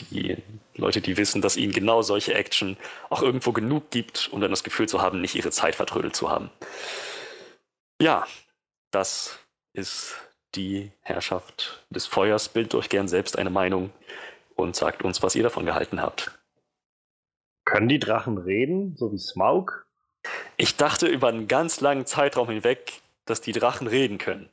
die 0.00 0.36
Leute, 0.74 1.00
die 1.00 1.16
wissen, 1.16 1.42
dass 1.42 1.56
ihnen 1.56 1.72
genau 1.72 2.02
solche 2.02 2.34
Action 2.34 2.76
auch 3.10 3.22
irgendwo 3.22 3.52
genug 3.52 3.90
gibt, 3.90 4.28
um 4.32 4.40
dann 4.40 4.50
das 4.50 4.64
Gefühl 4.64 4.88
zu 4.88 5.02
haben, 5.02 5.20
nicht 5.20 5.34
ihre 5.34 5.50
Zeit 5.50 5.74
vertrödelt 5.74 6.14
zu 6.14 6.30
haben. 6.30 6.50
Ja, 8.00 8.26
das 8.90 9.38
ist 9.72 10.16
die 10.54 10.92
Herrschaft 11.00 11.84
des 11.90 12.06
Feuers. 12.06 12.48
Bildet 12.48 12.74
euch 12.74 12.88
gern 12.88 13.08
selbst 13.08 13.36
eine 13.36 13.50
Meinung 13.50 13.90
und 14.54 14.76
sagt 14.76 15.02
uns, 15.02 15.22
was 15.22 15.34
ihr 15.34 15.42
davon 15.42 15.66
gehalten 15.66 16.00
habt. 16.00 16.38
Können 17.64 17.88
die 17.88 17.98
Drachen 17.98 18.38
reden, 18.38 18.96
so 18.96 19.12
wie 19.12 19.18
Smaug? 19.18 19.87
Ich 20.56 20.76
dachte 20.76 21.06
über 21.06 21.28
einen 21.28 21.48
ganz 21.48 21.80
langen 21.80 22.06
Zeitraum 22.06 22.48
hinweg, 22.48 23.00
dass 23.24 23.40
die 23.40 23.52
Drachen 23.52 23.86
reden 23.86 24.18
können, 24.18 24.48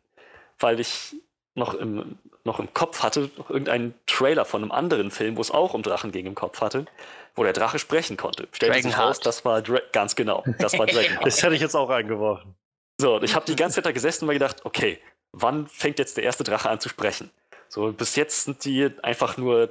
weil 0.60 0.80
ich 0.80 1.15
noch 1.56 1.73
im, 1.73 2.18
noch 2.43 2.60
im 2.60 2.73
Kopf 2.73 3.02
hatte, 3.02 3.31
noch 3.38 3.49
irgendeinen 3.49 3.93
Trailer 4.06 4.45
von 4.45 4.61
einem 4.61 4.72
anderen 4.72 5.10
Film, 5.10 5.38
wo 5.38 5.41
es 5.41 5.52
auch 5.52 5.73
um 5.73 5.84
Drachen 5.84 6.11
ging, 6.11 6.26
im 6.26 6.35
Kopf 6.35 6.61
hatte, 6.61 6.85
wo 7.34 7.43
der 7.43 7.53
Drache 7.53 7.80
sprechen 7.80 8.18
konnte. 8.18 8.47
Stellte 8.52 8.81
sich 8.81 8.97
raus, 8.97 9.19
das 9.19 9.45
war 9.45 9.61
Dra 9.61 9.80
ganz 9.91 10.15
genau, 10.15 10.43
das 10.60 10.77
war 10.77 10.85
Dragonheart. 10.85 11.26
das 11.26 11.41
hätte 11.41 11.56
ich 11.56 11.61
jetzt 11.61 11.76
auch 11.76 11.89
eingeworfen. 11.89 12.56
So, 12.99 13.15
und 13.15 13.23
ich 13.23 13.35
habe 13.35 13.45
die 13.45 13.56
ganze 13.56 13.76
Zeit 13.76 13.85
da 13.85 13.91
gesessen 13.91 14.26
und 14.26 14.27
mir 14.27 14.34
gedacht, 14.34 14.65
okay, 14.65 14.99
wann 15.31 15.68
fängt 15.68 15.99
jetzt 15.99 16.18
der 16.18 16.23
erste 16.23 16.43
Drache 16.43 16.69
an 16.69 16.80
zu 16.80 16.89
sprechen? 16.89 17.30
So, 17.68 17.91
bis 17.91 18.15
jetzt 18.15 18.45
sind 18.45 18.64
die 18.64 18.89
einfach 19.02 19.38
nur, 19.38 19.69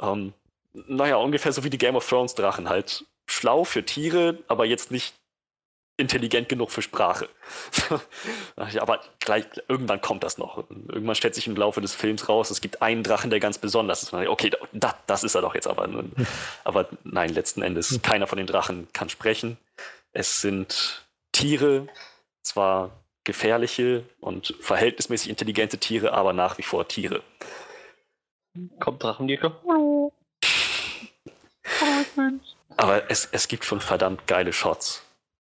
ähm, 0.00 0.32
naja, 0.72 1.16
ungefähr 1.16 1.52
so 1.52 1.62
wie 1.62 1.70
die 1.70 1.78
Game 1.78 1.94
of 1.94 2.08
Thrones 2.08 2.34
Drachen 2.34 2.68
halt. 2.68 3.04
Schlau 3.26 3.64
für 3.64 3.84
Tiere, 3.84 4.38
aber 4.48 4.66
jetzt 4.66 4.90
nicht 4.90 5.14
intelligent 5.96 6.48
genug 6.48 6.70
für 6.70 6.82
Sprache. 6.82 7.28
aber 8.56 9.00
gleich, 9.20 9.44
irgendwann 9.68 10.00
kommt 10.00 10.24
das 10.24 10.38
noch. 10.38 10.58
Irgendwann 10.68 11.14
stellt 11.14 11.34
sich 11.34 11.46
im 11.46 11.56
Laufe 11.56 11.80
des 11.80 11.94
Films 11.94 12.28
raus, 12.28 12.50
es 12.50 12.60
gibt 12.60 12.82
einen 12.82 13.02
Drachen, 13.02 13.30
der 13.30 13.40
ganz 13.40 13.58
besonders 13.58 14.02
ist. 14.02 14.12
Okay, 14.12 14.50
da, 14.72 14.94
das 15.06 15.22
ist 15.24 15.34
er 15.34 15.42
doch 15.42 15.54
jetzt 15.54 15.66
aber. 15.66 15.84
Aber 16.64 16.88
nein, 17.04 17.30
letzten 17.30 17.62
Endes, 17.62 18.00
keiner 18.02 18.26
von 18.26 18.38
den 18.38 18.46
Drachen 18.46 18.88
kann 18.92 19.08
sprechen. 19.08 19.58
Es 20.12 20.40
sind 20.40 21.06
Tiere, 21.32 21.88
zwar 22.42 22.90
gefährliche 23.24 24.04
und 24.20 24.54
verhältnismäßig 24.60 25.30
intelligente 25.30 25.78
Tiere, 25.78 26.12
aber 26.12 26.32
nach 26.32 26.58
wie 26.58 26.62
vor 26.62 26.88
Tiere. 26.88 27.22
Kommt 28.80 29.02
Drachenjäger. 29.02 29.60
Aber 32.76 33.10
es, 33.10 33.28
es 33.30 33.48
gibt 33.48 33.64
schon 33.64 33.80
verdammt 33.80 34.26
geile 34.26 34.52
Shots 34.52 35.04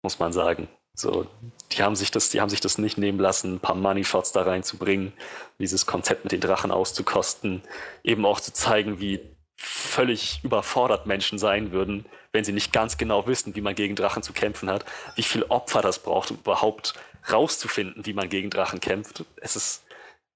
muss 0.06 0.20
man 0.20 0.32
sagen. 0.32 0.68
So, 0.94 1.26
die 1.72 1.82
haben 1.82 1.96
sich 1.96 2.12
das, 2.12 2.30
die 2.30 2.40
haben 2.40 2.50
sich 2.50 2.62
das 2.62 2.78
nicht 2.78 3.00
nehmen 3.00 3.20
lassen, 3.20 3.56
ein 3.56 3.60
paar 3.60 3.76
Money 3.76 4.04
Shots 4.04 4.32
da 4.32 4.44
reinzubringen, 4.44 5.14
dieses 5.60 5.88
Konzept 5.88 6.24
mit 6.24 6.32
den 6.32 6.42
Drachen 6.42 6.72
auszukosten, 6.72 7.64
eben 8.04 8.24
auch 8.24 8.40
zu 8.40 8.54
zeigen, 8.54 9.00
wie 9.00 9.20
völlig 9.58 10.42
überfordert 10.44 11.08
Menschen 11.08 11.40
sein 11.40 11.72
würden, 11.72 12.06
wenn 12.32 12.44
sie 12.44 12.54
nicht 12.54 12.72
ganz 12.72 12.98
genau 12.98 13.26
wissen, 13.26 13.56
wie 13.56 13.62
man 13.62 13.74
gegen 13.74 13.96
Drachen 13.96 14.22
zu 14.22 14.32
kämpfen 14.32 14.70
hat, 14.70 14.86
wie 15.16 15.24
viel 15.24 15.44
Opfer 15.44 15.82
das 15.82 16.00
braucht, 16.00 16.30
um 16.30 16.38
überhaupt 16.38 16.94
rauszufinden, 17.32 18.06
wie 18.06 18.14
man 18.14 18.30
gegen 18.30 18.52
Drachen 18.52 18.80
kämpft. 18.80 19.26
Es 19.38 19.56
ist, 19.56 19.84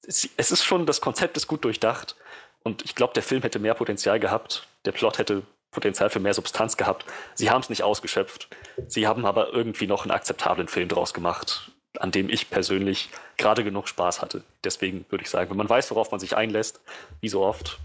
es 0.02 0.52
ist 0.52 0.64
schon, 0.64 0.88
das 0.88 1.00
Konzept 1.00 1.38
ist 1.38 1.48
gut 1.48 1.64
durchdacht 1.64 2.16
und 2.64 2.84
ich 2.84 2.96
glaube, 2.96 3.14
der 3.14 3.24
Film 3.24 3.44
hätte 3.44 3.60
mehr 3.60 3.76
Potenzial 3.76 4.20
gehabt, 4.20 4.68
der 4.86 4.94
Plot 4.94 5.20
hätte 5.20 5.44
Potenzial 5.72 6.10
für 6.10 6.20
mehr 6.20 6.34
Substanz 6.34 6.78
gehabt. 6.78 7.06
Sie 7.36 7.50
haben 7.50 7.62
es 7.62 7.70
nicht 7.70 7.84
ausgeschöpft. 7.84 8.50
Sie 8.88 9.08
haben 9.08 9.26
aber 9.26 9.54
irgendwie 9.54 9.88
noch 9.88 10.04
einen 10.04 10.12
akzeptablen 10.12 10.68
Film 10.68 10.88
draus 10.88 11.14
gemacht, 11.14 11.72
an 12.00 12.12
dem 12.12 12.30
ich 12.30 12.50
persönlich 12.50 13.10
gerade 13.38 13.64
genug 13.64 13.88
Spaß 13.88 14.22
hatte. 14.22 14.44
Deswegen 14.64 15.06
würde 15.10 15.24
ich 15.24 15.30
sagen, 15.30 15.50
wenn 15.50 15.58
man 15.58 15.70
weiß, 15.70 15.92
worauf 15.92 16.12
man 16.12 16.20
sich 16.20 16.36
einlässt, 16.36 16.82
wie 17.22 17.30
so 17.30 17.42
oft, 17.42 17.80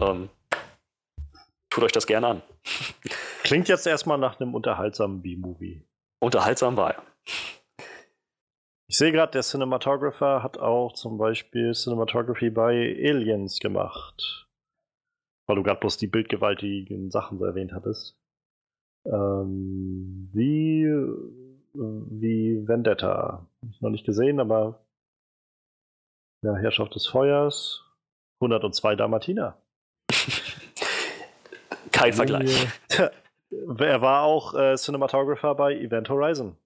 ähm, 0.00 0.28
tut 1.70 1.84
euch 1.84 1.92
das 1.92 2.06
gerne 2.06 2.26
an. 2.28 2.42
Klingt 3.42 3.68
jetzt 3.68 3.86
erstmal 3.86 4.18
nach 4.18 4.40
einem 4.40 4.54
unterhaltsamen 4.54 5.22
B-Movie. 5.22 5.82
Unterhaltsam 6.20 6.76
war 6.76 6.94
er. 6.94 7.02
Ich 8.86 8.98
sehe 8.98 9.12
gerade, 9.12 9.32
der 9.32 9.42
Cinematographer 9.42 10.42
hat 10.42 10.58
auch 10.58 10.92
zum 10.92 11.18
Beispiel 11.18 11.72
Cinematography 11.72 12.50
bei 12.50 12.96
Aliens 13.02 13.58
gemacht. 13.58 14.46
Weil 15.46 15.56
du 15.56 15.62
gerade 15.62 15.80
bloß 15.80 15.96
die 15.98 16.06
bildgewaltigen 16.06 17.10
Sachen 17.10 17.38
so 17.38 17.44
erwähnt 17.44 17.72
hattest. 17.72 18.16
Ähm, 19.04 20.30
wie, 20.32 20.86
wie 21.74 22.66
Vendetta. 22.66 23.46
Hab 23.62 23.70
ich 23.70 23.80
noch 23.80 23.90
nicht 23.90 24.06
gesehen, 24.06 24.40
aber 24.40 24.80
ja, 26.42 26.54
Herrschaft 26.56 26.94
des 26.94 27.06
Feuers. 27.06 27.82
102 28.40 28.96
Dalmatiner. 28.96 29.56
Kein 31.92 32.12
Vergleich. 32.12 32.66
er 32.90 34.00
war 34.02 34.22
auch 34.24 34.54
äh, 34.54 34.76
Cinematographer 34.76 35.54
bei 35.54 35.74
Event 35.74 36.08
Horizon. 36.08 36.56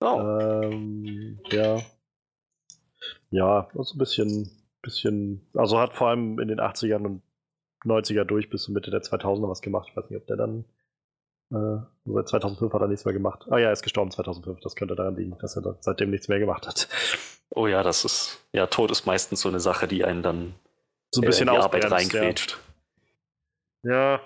Oh. 0.00 0.20
Ähm, 0.40 1.40
ja. 1.50 1.80
Ja, 3.30 3.68
so 3.74 3.94
ein 3.94 3.98
bisschen, 3.98 4.50
bisschen, 4.80 5.46
also 5.54 5.78
hat 5.78 5.92
vor 5.92 6.08
allem 6.08 6.38
in 6.38 6.48
den 6.48 6.60
80ern 6.60 7.04
und 7.04 7.22
90er 7.84 8.24
durch 8.24 8.50
bis 8.50 8.64
zur 8.64 8.74
Mitte 8.74 8.90
der 8.90 9.02
2000er 9.02 9.48
was 9.48 9.62
gemacht. 9.62 9.88
Ich 9.90 9.96
weiß 9.96 10.10
nicht, 10.10 10.20
ob 10.20 10.26
der 10.26 10.36
dann 10.36 10.64
äh, 11.50 11.78
seit 12.04 12.28
2005 12.28 12.72
hat 12.72 12.80
er 12.82 12.88
nichts 12.88 13.04
mehr 13.04 13.14
gemacht. 13.14 13.46
Ah 13.50 13.58
ja, 13.58 13.68
er 13.68 13.72
ist 13.72 13.82
gestorben 13.82 14.10
2005. 14.10 14.60
Das 14.60 14.76
könnte 14.76 14.96
daran 14.96 15.16
liegen, 15.16 15.36
dass 15.38 15.56
er 15.56 15.76
seitdem 15.80 16.10
nichts 16.10 16.28
mehr 16.28 16.38
gemacht 16.38 16.66
hat. 16.66 16.88
Oh 17.50 17.66
ja, 17.66 17.82
das 17.82 18.04
ist 18.04 18.46
ja 18.52 18.66
Tod 18.66 18.90
ist 18.90 19.06
meistens 19.06 19.40
so 19.40 19.48
eine 19.48 19.60
Sache, 19.60 19.88
die 19.88 20.04
einen 20.04 20.22
dann 20.22 20.54
so 21.10 21.22
ein 21.22 21.26
bisschen 21.26 21.48
äh, 21.48 21.52
in 21.52 21.56
die 21.56 21.64
Arbeit 21.64 21.90
reingrätscht. 21.90 22.58
Ja. 23.82 24.14
ja. 24.14 24.20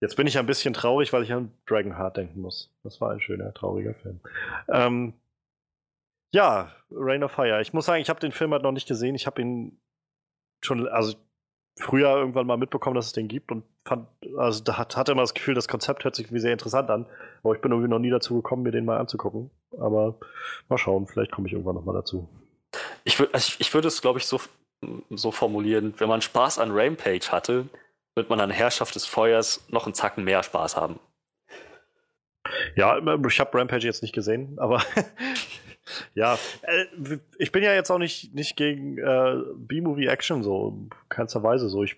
Jetzt 0.00 0.16
bin 0.16 0.26
ich 0.26 0.38
ein 0.38 0.46
bisschen 0.46 0.74
traurig, 0.74 1.12
weil 1.12 1.22
ich 1.22 1.32
an 1.32 1.52
Dragonheart 1.66 2.16
denken 2.16 2.40
muss. 2.40 2.70
Das 2.82 3.00
war 3.00 3.10
ein 3.10 3.20
schöner, 3.20 3.54
trauriger 3.54 3.94
Film. 3.94 4.20
Ähm, 4.68 5.14
ja, 6.32 6.72
Rain 6.90 7.22
of 7.22 7.32
Fire. 7.32 7.60
Ich 7.60 7.72
muss 7.72 7.86
sagen, 7.86 8.02
ich 8.02 8.10
habe 8.10 8.20
den 8.20 8.32
Film 8.32 8.52
halt 8.52 8.62
noch 8.62 8.72
nicht 8.72 8.88
gesehen. 8.88 9.14
Ich 9.14 9.26
habe 9.26 9.40
ihn 9.40 9.80
schon, 10.60 10.88
also 10.88 11.16
früher 11.78 12.08
irgendwann 12.16 12.46
mal 12.46 12.56
mitbekommen, 12.56 12.94
dass 12.94 13.06
es 13.06 13.12
den 13.12 13.28
gibt 13.28 13.50
und 13.50 13.64
fand, 13.84 14.06
also 14.38 14.62
da 14.62 14.78
hat, 14.78 14.96
hatte 14.96 15.12
immer 15.12 15.22
das 15.22 15.34
Gefühl, 15.34 15.54
das 15.54 15.68
Konzept 15.68 16.04
hört 16.04 16.14
sich 16.14 16.32
wie 16.32 16.38
sehr 16.38 16.52
interessant 16.52 16.90
an. 16.90 17.06
Aber 17.42 17.54
ich 17.54 17.60
bin 17.60 17.72
irgendwie 17.72 17.90
noch 17.90 17.98
nie 17.98 18.10
dazu 18.10 18.36
gekommen, 18.36 18.62
mir 18.62 18.70
den 18.70 18.84
mal 18.84 18.98
anzugucken. 18.98 19.50
Aber 19.78 20.16
mal 20.68 20.78
schauen, 20.78 21.06
vielleicht 21.06 21.32
komme 21.32 21.48
ich 21.48 21.52
irgendwann 21.52 21.74
noch 21.74 21.84
mal 21.84 21.94
dazu. 21.94 22.28
Ich, 23.04 23.18
würd, 23.18 23.36
ich, 23.36 23.60
ich 23.60 23.74
würde 23.74 23.88
es, 23.88 24.00
glaube 24.02 24.18
ich, 24.18 24.26
so 24.26 24.40
so 25.10 25.30
formulieren, 25.30 25.94
wenn 25.98 26.08
man 26.08 26.20
Spaß 26.20 26.58
an 26.58 26.70
Rampage 26.72 27.30
hatte, 27.30 27.68
wird 28.14 28.30
man 28.30 28.40
an 28.40 28.50
Herrschaft 28.50 28.94
des 28.94 29.06
Feuers 29.06 29.66
noch 29.70 29.86
einen 29.86 29.94
Zacken 29.94 30.24
mehr 30.24 30.42
Spaß 30.42 30.76
haben. 30.76 30.98
Ja, 32.76 32.98
ich 32.98 33.40
habe 33.40 33.58
Rampage 33.58 33.86
jetzt 33.86 34.02
nicht 34.02 34.14
gesehen, 34.14 34.58
aber 34.58 34.82
ja, 36.14 36.38
äh, 36.62 37.18
ich 37.38 37.52
bin 37.52 37.62
ja 37.62 37.74
jetzt 37.74 37.90
auch 37.90 37.98
nicht, 37.98 38.34
nicht 38.34 38.56
gegen 38.56 38.98
äh, 38.98 39.36
B-Movie-Action 39.56 40.42
so, 40.42 40.88
keinster 41.08 41.42
Weise 41.42 41.68
so. 41.68 41.82
Ich, 41.82 41.96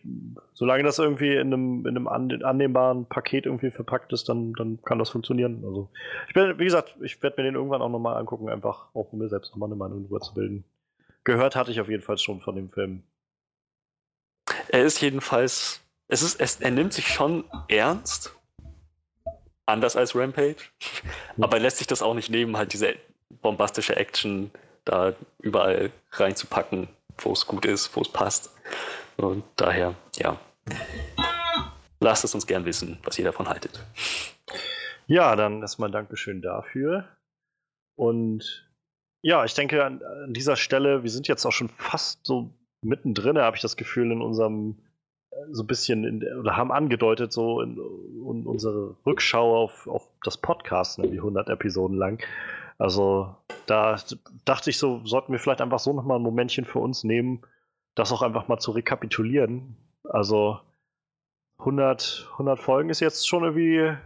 solange 0.54 0.82
das 0.82 0.98
irgendwie 0.98 1.34
in 1.34 1.52
einem, 1.52 1.86
in 1.86 1.96
einem 1.96 2.08
annehmbaren 2.08 3.06
Paket 3.06 3.46
irgendwie 3.46 3.70
verpackt 3.70 4.12
ist, 4.12 4.28
dann, 4.28 4.52
dann 4.54 4.80
kann 4.82 4.98
das 4.98 5.10
funktionieren. 5.10 5.62
Also, 5.64 5.88
ich 6.28 6.34
bin, 6.34 6.58
wie 6.58 6.64
gesagt, 6.64 6.96
ich 7.00 7.22
werde 7.22 7.40
mir 7.40 7.48
den 7.48 7.54
irgendwann 7.54 7.82
auch 7.82 7.90
nochmal 7.90 8.16
angucken, 8.16 8.48
einfach 8.48 8.86
auch 8.94 9.12
um 9.12 9.18
mir 9.18 9.28
selbst 9.28 9.52
nochmal 9.52 9.68
eine 9.68 9.76
Meinung 9.76 10.02
drüber 10.02 10.20
zu 10.20 10.34
bilden. 10.34 10.64
Gehört 11.24 11.56
hatte 11.56 11.70
ich 11.70 11.80
auf 11.80 11.88
jeden 11.88 12.02
Fall 12.02 12.18
schon 12.18 12.40
von 12.40 12.56
dem 12.56 12.70
Film. 12.70 13.02
Er 14.68 14.84
ist 14.84 15.00
jedenfalls, 15.00 15.82
es 16.08 16.22
ist, 16.22 16.40
es, 16.40 16.60
er 16.60 16.70
nimmt 16.70 16.92
sich 16.92 17.08
schon 17.08 17.44
ernst, 17.68 18.36
anders 19.64 19.96
als 19.96 20.14
Rampage, 20.14 20.56
aber 21.40 21.56
er 21.56 21.62
lässt 21.62 21.78
sich 21.78 21.86
das 21.86 22.02
auch 22.02 22.14
nicht 22.14 22.30
nehmen, 22.30 22.56
halt 22.56 22.72
diese 22.72 22.94
bombastische 23.28 23.96
Action 23.96 24.50
da 24.84 25.14
überall 25.40 25.90
reinzupacken, 26.12 26.88
wo 27.18 27.32
es 27.32 27.46
gut 27.46 27.64
ist, 27.64 27.94
wo 27.96 28.02
es 28.02 28.08
passt. 28.08 28.54
Und 29.16 29.44
daher, 29.56 29.94
ja. 30.16 30.38
Lasst 32.00 32.24
es 32.24 32.34
uns 32.34 32.46
gern 32.46 32.64
wissen, 32.64 32.98
was 33.04 33.18
ihr 33.18 33.24
davon 33.24 33.48
haltet. 33.48 33.82
Ja, 35.06 35.34
dann 35.34 35.62
erstmal 35.62 35.90
Dankeschön 35.90 36.42
dafür. 36.42 37.08
Und 37.96 38.68
ja, 39.22 39.44
ich 39.44 39.54
denke 39.54 39.84
an, 39.84 40.02
an 40.02 40.34
dieser 40.34 40.56
Stelle, 40.56 41.02
wir 41.02 41.10
sind 41.10 41.26
jetzt 41.26 41.46
auch 41.46 41.52
schon 41.52 41.68
fast 41.70 42.24
so 42.24 42.50
mittendrin, 42.82 43.38
habe 43.38 43.56
ich 43.56 43.62
das 43.62 43.76
Gefühl, 43.76 44.12
in 44.12 44.20
unserem 44.20 44.76
so 45.50 45.62
ein 45.62 45.66
bisschen 45.66 46.04
in, 46.04 46.38
oder 46.38 46.56
haben 46.56 46.72
angedeutet, 46.72 47.32
so 47.32 47.60
in, 47.60 47.72
in 47.76 48.46
unsere 48.46 48.96
Rückschau 49.04 49.56
auf, 49.56 49.86
auf 49.86 50.08
das 50.22 50.38
Podcast, 50.38 50.98
ne, 50.98 51.10
wie 51.12 51.18
100 51.18 51.48
Episoden 51.48 51.96
lang. 51.96 52.22
Also 52.78 53.34
da 53.66 53.96
dachte 54.44 54.70
ich 54.70 54.78
so, 54.78 55.04
sollten 55.04 55.32
wir 55.32 55.38
vielleicht 55.38 55.60
einfach 55.60 55.78
so 55.78 55.92
nochmal 55.92 56.18
ein 56.18 56.22
Momentchen 56.22 56.64
für 56.64 56.78
uns 56.78 57.04
nehmen, 57.04 57.42
das 57.94 58.12
auch 58.12 58.22
einfach 58.22 58.48
mal 58.48 58.58
zu 58.58 58.70
rekapitulieren. 58.70 59.76
Also 60.04 60.60
100, 61.58 62.28
100 62.32 62.58
Folgen 62.58 62.90
ist 62.90 63.00
jetzt 63.00 63.26
schon 63.26 63.44
irgendwie, 63.44 63.96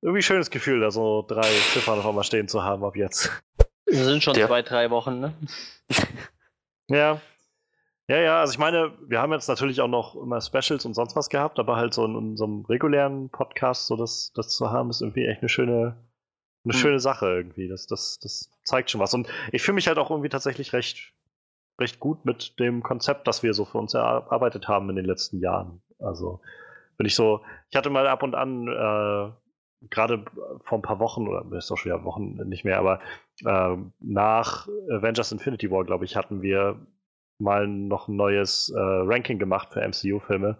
irgendwie 0.00 0.18
ein 0.18 0.22
schönes 0.22 0.50
Gefühl, 0.50 0.80
da 0.80 0.90
so 0.90 1.24
drei 1.26 1.48
Ziffern 1.72 1.98
noch 1.98 2.06
einmal 2.06 2.24
stehen 2.24 2.48
zu 2.48 2.64
haben 2.64 2.84
ab 2.84 2.96
jetzt. 2.96 3.30
Das 3.86 4.04
sind 4.04 4.22
schon 4.22 4.34
ja. 4.36 4.46
zwei, 4.46 4.62
drei 4.62 4.90
Wochen, 4.90 5.20
ne? 5.20 5.34
ja. 6.88 7.20
Ja, 8.08 8.18
ja, 8.18 8.40
also 8.40 8.52
ich 8.52 8.58
meine, 8.58 8.92
wir 9.06 9.20
haben 9.20 9.32
jetzt 9.32 9.48
natürlich 9.48 9.80
auch 9.80 9.88
noch 9.88 10.16
immer 10.16 10.40
Specials 10.40 10.84
und 10.84 10.94
sonst 10.94 11.14
was 11.14 11.28
gehabt, 11.28 11.60
aber 11.60 11.76
halt 11.76 11.94
so 11.94 12.04
in 12.04 12.16
unserem 12.16 12.64
regulären 12.64 13.30
Podcast 13.30 13.86
so 13.86 13.94
das, 13.94 14.32
das 14.34 14.48
zu 14.48 14.70
haben, 14.70 14.90
ist 14.90 15.00
irgendwie 15.00 15.26
echt 15.26 15.42
eine 15.42 15.48
schöne, 15.48 15.96
eine 16.64 16.74
hm. 16.74 16.80
schöne 16.80 17.00
Sache 17.00 17.26
irgendwie. 17.26 17.68
Das, 17.68 17.86
das, 17.86 18.18
das 18.20 18.50
zeigt 18.64 18.90
schon 18.90 19.00
was. 19.00 19.14
Und 19.14 19.28
ich 19.52 19.62
fühle 19.62 19.76
mich 19.76 19.88
halt 19.88 19.98
auch 19.98 20.10
irgendwie 20.10 20.28
tatsächlich 20.28 20.72
recht, 20.72 21.12
recht 21.80 22.00
gut 22.00 22.24
mit 22.24 22.58
dem 22.58 22.82
Konzept, 22.82 23.26
das 23.26 23.42
wir 23.42 23.54
so 23.54 23.64
für 23.64 23.78
uns 23.78 23.94
erarbeitet 23.94 24.68
haben 24.68 24.90
in 24.90 24.96
den 24.96 25.04
letzten 25.04 25.40
Jahren. 25.40 25.82
Also 25.98 26.40
bin 26.96 27.06
ich 27.06 27.14
so, 27.14 27.40
ich 27.70 27.76
hatte 27.76 27.90
mal 27.90 28.06
ab 28.06 28.22
und 28.22 28.34
an, 28.34 28.68
äh, 28.68 29.86
gerade 29.88 30.24
vor 30.64 30.78
ein 30.78 30.82
paar 30.82 30.98
Wochen, 30.98 31.26
oder 31.26 31.44
ist 31.56 31.70
doch 31.70 31.78
schon 31.78 31.92
wieder 31.92 32.04
Wochen 32.04 32.34
nicht 32.46 32.64
mehr, 32.64 32.78
aber 32.78 33.00
äh, 33.44 33.76
nach 34.00 34.68
Avengers 34.90 35.32
Infinity 35.32 35.70
War, 35.70 35.84
glaube 35.84 36.04
ich, 36.04 36.16
hatten 36.16 36.42
wir 36.42 36.78
mal 37.38 37.66
noch 37.66 38.08
ein 38.08 38.16
neues 38.16 38.68
äh, 38.68 38.78
Ranking 38.78 39.38
gemacht 39.38 39.72
für 39.72 39.80
MCU-Filme. 39.80 40.58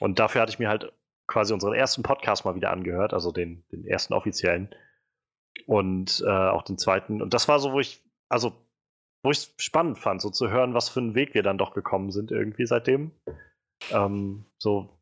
Und 0.00 0.18
dafür 0.18 0.40
hatte 0.40 0.50
ich 0.50 0.58
mir 0.58 0.68
halt 0.68 0.92
quasi 1.28 1.52
unseren 1.52 1.74
ersten 1.74 2.02
Podcast 2.02 2.44
mal 2.44 2.54
wieder 2.56 2.70
angehört, 2.70 3.12
also 3.12 3.30
den, 3.30 3.64
den 3.70 3.86
ersten 3.86 4.14
offiziellen 4.14 4.74
und 5.66 6.22
äh, 6.26 6.30
auch 6.30 6.62
den 6.62 6.78
zweiten. 6.78 7.22
Und 7.22 7.34
das 7.34 7.48
war 7.48 7.58
so, 7.58 7.72
wo 7.72 7.80
ich, 7.80 8.02
also, 8.28 8.52
wo 9.22 9.30
ich 9.30 9.38
es 9.38 9.54
spannend 9.58 9.98
fand, 9.98 10.20
so 10.20 10.30
zu 10.30 10.50
hören, 10.50 10.74
was 10.74 10.88
für 10.88 11.00
einen 11.00 11.14
Weg 11.14 11.34
wir 11.34 11.42
dann 11.42 11.58
doch 11.58 11.74
gekommen 11.74 12.10
sind 12.10 12.30
irgendwie 12.30 12.66
seitdem. 12.66 13.12
Ähm, 13.90 14.44
so, 14.58 14.98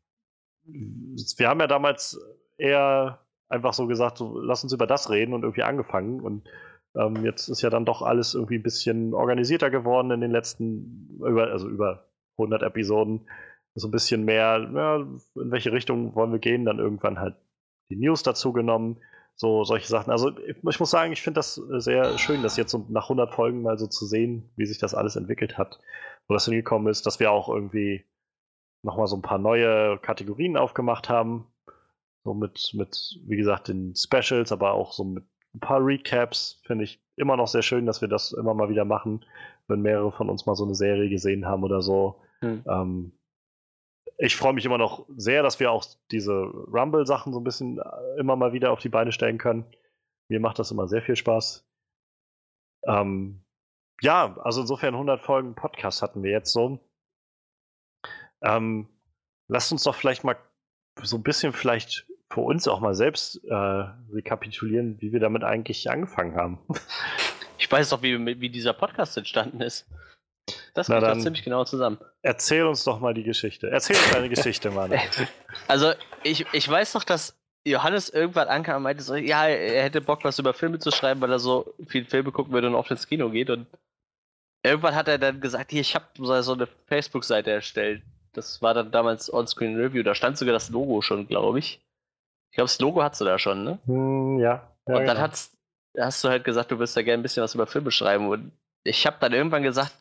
wir 0.65 1.47
haben 1.47 1.59
ja 1.59 1.67
damals 1.67 2.19
eher 2.57 3.19
einfach 3.49 3.73
so 3.73 3.87
gesagt, 3.87 4.17
so, 4.17 4.39
lass 4.39 4.63
uns 4.63 4.73
über 4.73 4.87
das 4.87 5.09
reden 5.09 5.33
und 5.33 5.43
irgendwie 5.43 5.63
angefangen 5.63 6.19
und 6.21 6.49
ähm, 6.95 7.23
jetzt 7.23 7.47
ist 7.47 7.61
ja 7.61 7.69
dann 7.69 7.85
doch 7.85 8.01
alles 8.01 8.33
irgendwie 8.33 8.55
ein 8.55 8.63
bisschen 8.63 9.13
organisierter 9.13 9.69
geworden 9.69 10.11
in 10.11 10.21
den 10.21 10.31
letzten, 10.31 11.19
über, 11.19 11.47
also 11.51 11.69
über 11.69 12.09
100 12.37 12.63
Episoden. 12.63 13.27
So 13.75 13.87
ein 13.87 13.91
bisschen 13.91 14.25
mehr, 14.25 14.67
ja, 14.73 14.95
in 14.97 15.51
welche 15.51 15.71
Richtung 15.71 16.15
wollen 16.15 16.31
wir 16.31 16.39
gehen, 16.39 16.65
dann 16.65 16.79
irgendwann 16.79 17.19
halt 17.19 17.35
die 17.89 17.95
News 17.95 18.23
dazu 18.23 18.51
genommen 18.51 18.97
so 19.37 19.63
solche 19.63 19.87
Sachen. 19.87 20.11
Also 20.11 20.31
ich, 20.39 20.61
muss 20.61 20.89
sagen, 20.89 21.13
ich 21.13 21.21
finde 21.21 21.37
das 21.37 21.55
sehr 21.55 22.17
schön, 22.17 22.41
das 22.41 22.57
jetzt 22.57 22.71
so 22.71 22.85
nach 22.89 23.03
100 23.03 23.33
Folgen 23.33 23.61
mal 23.61 23.77
so 23.77 23.87
zu 23.87 24.05
sehen, 24.05 24.49
wie 24.55 24.65
sich 24.65 24.79
das 24.79 24.95
alles 24.95 25.15
entwickelt 25.15 25.57
hat, 25.57 25.79
wo 26.27 26.33
das 26.33 26.45
hingekommen 26.45 26.89
ist, 26.89 27.05
dass 27.05 27.19
wir 27.19 27.31
auch 27.31 27.47
irgendwie 27.47 28.03
nochmal 28.83 29.07
so 29.07 29.15
ein 29.15 29.21
paar 29.21 29.37
neue 29.37 29.99
Kategorien 29.99 30.57
aufgemacht 30.57 31.07
haben, 31.07 31.45
so 32.23 32.33
mit, 32.33 32.71
mit, 32.73 33.19
wie 33.27 33.37
gesagt, 33.37 33.67
den 33.67 33.95
Specials, 33.95 34.51
aber 34.51 34.73
auch 34.73 34.91
so 34.91 35.03
mit 35.03 35.23
ein 35.53 35.59
paar 35.59 35.85
Recaps, 35.85 36.59
finde 36.65 36.85
ich 36.85 36.99
immer 37.15 37.37
noch 37.37 37.47
sehr 37.47 37.61
schön, 37.61 37.85
dass 37.85 38.01
wir 38.01 38.07
das 38.07 38.31
immer 38.31 38.55
mal 38.55 38.69
wieder 38.69 38.85
machen, 38.85 39.23
wenn 39.67 39.81
mehrere 39.81 40.11
von 40.11 40.29
uns 40.29 40.45
mal 40.47 40.55
so 40.55 40.65
eine 40.65 40.75
Serie 40.75 41.09
gesehen 41.09 41.45
haben 41.45 41.63
oder 41.63 41.81
so. 41.81 42.21
Hm. 42.41 42.63
Ähm, 42.67 43.11
ich 44.17 44.35
freue 44.35 44.53
mich 44.53 44.65
immer 44.65 44.77
noch 44.77 45.05
sehr, 45.15 45.43
dass 45.43 45.59
wir 45.59 45.71
auch 45.71 45.85
diese 46.11 46.33
Rumble-Sachen 46.33 47.33
so 47.33 47.39
ein 47.39 47.43
bisschen 47.43 47.79
äh, 47.79 48.19
immer 48.19 48.35
mal 48.35 48.53
wieder 48.53 48.71
auf 48.71 48.79
die 48.79 48.89
Beine 48.89 49.11
stellen 49.11 49.37
können. 49.37 49.65
Mir 50.27 50.39
macht 50.39 50.59
das 50.59 50.71
immer 50.71 50.87
sehr 50.87 51.01
viel 51.01 51.15
Spaß. 51.15 51.65
Ähm, 52.87 53.43
ja, 54.01 54.37
also 54.39 54.61
insofern 54.61 54.93
100 54.93 55.21
Folgen 55.21 55.55
Podcast 55.55 56.01
hatten 56.01 56.23
wir 56.23 56.31
jetzt 56.31 56.51
so. 56.51 56.79
Ähm, 58.41 58.87
lasst 59.47 59.71
uns 59.71 59.83
doch 59.83 59.95
vielleicht 59.95 60.23
mal 60.23 60.37
so 61.01 61.17
ein 61.17 61.23
bisschen 61.23 61.53
vielleicht 61.53 62.07
für 62.31 62.41
uns 62.41 62.67
auch 62.67 62.79
mal 62.79 62.95
selbst 62.95 63.43
äh, 63.45 63.53
rekapitulieren, 63.53 64.99
wie 64.99 65.11
wir 65.13 65.19
damit 65.19 65.43
eigentlich 65.43 65.89
angefangen 65.89 66.35
haben. 66.35 66.59
Ich 67.59 67.71
weiß 67.71 67.89
doch, 67.89 68.03
wie, 68.03 68.39
wie 68.39 68.49
dieser 68.49 68.73
Podcast 68.73 69.17
entstanden 69.17 69.61
ist. 69.61 69.87
Das 70.77 70.87
geht 70.87 71.01
doch 71.01 71.17
ziemlich 71.17 71.43
genau 71.43 71.63
zusammen. 71.63 71.97
Erzähl 72.21 72.63
uns 72.63 72.83
doch 72.83 72.99
mal 72.99 73.15
die 73.15 73.23
Geschichte. 73.23 73.67
Erzähl 73.67 73.95
uns 73.95 74.11
deine 74.11 74.29
Geschichte, 74.35 74.69
Mann. 74.69 74.93
Also, 75.67 75.93
ich, 76.21 76.45
ich 76.53 76.69
weiß 76.69 76.93
doch, 76.93 77.03
dass 77.03 77.35
Johannes 77.65 78.09
irgendwann 78.09 78.47
ankam 78.47 78.77
und 78.77 78.83
meinte 78.83 79.01
so, 79.01 79.15
ja, 79.15 79.47
er 79.47 79.83
hätte 79.83 80.01
Bock, 80.01 80.23
was 80.23 80.37
über 80.37 80.53
Filme 80.53 80.77
zu 80.77 80.91
schreiben, 80.91 81.19
weil 81.19 81.31
er 81.31 81.39
so 81.39 81.73
viel 81.87 82.05
Filme 82.05 82.31
gucken 82.31 82.53
würde 82.53 82.67
und 82.67 82.75
oft 82.75 82.91
ins 82.91 83.07
Kino 83.07 83.31
geht. 83.31 83.49
Und 83.49 83.65
irgendwann 84.61 84.93
hat 84.93 85.07
er 85.07 85.17
dann 85.17 85.41
gesagt, 85.41 85.71
hier, 85.71 85.81
ich 85.81 85.95
habe 85.95 86.05
so 86.15 86.53
eine 86.53 86.67
Facebook-Seite 86.85 87.49
erstellt. 87.49 88.03
Das 88.33 88.61
war 88.61 88.75
dann 88.75 88.91
damals 88.91 89.33
On-Screen 89.33 89.77
Review. 89.77 90.03
Da 90.03 90.13
stand 90.13 90.37
sogar 90.37 90.53
das 90.53 90.69
Logo 90.69 91.01
schon, 91.01 91.27
glaube 91.27 91.57
ich. 91.57 91.81
Ich 92.51 92.55
glaube, 92.57 92.67
das 92.67 92.79
Logo 92.79 93.01
hast 93.01 93.19
du 93.19 93.25
da 93.25 93.39
schon, 93.39 93.63
ne? 93.63 93.79
Hm, 93.87 94.37
ja. 94.37 94.71
ja. 94.87 94.95
Und 94.95 95.07
dann 95.07 95.17
genau. 95.17 96.05
hast 96.05 96.23
du 96.23 96.29
halt 96.29 96.43
gesagt, 96.43 96.69
du 96.69 96.77
willst 96.77 96.95
da 96.95 97.01
gerne 97.01 97.19
ein 97.19 97.23
bisschen 97.23 97.41
was 97.41 97.55
über 97.55 97.65
Filme 97.65 97.89
schreiben. 97.89 98.29
Und 98.29 98.51
ich 98.83 99.07
habe 99.07 99.17
dann 99.19 99.33
irgendwann 99.33 99.63
gesagt, 99.63 99.91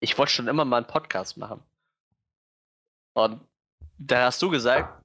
ich 0.00 0.16
wollte 0.18 0.32
schon 0.32 0.48
immer 0.48 0.64
mal 0.64 0.78
einen 0.78 0.86
Podcast 0.86 1.36
machen. 1.36 1.62
Und 3.14 3.40
da 3.98 4.26
hast 4.26 4.40
du 4.42 4.50
gesagt, 4.50 5.04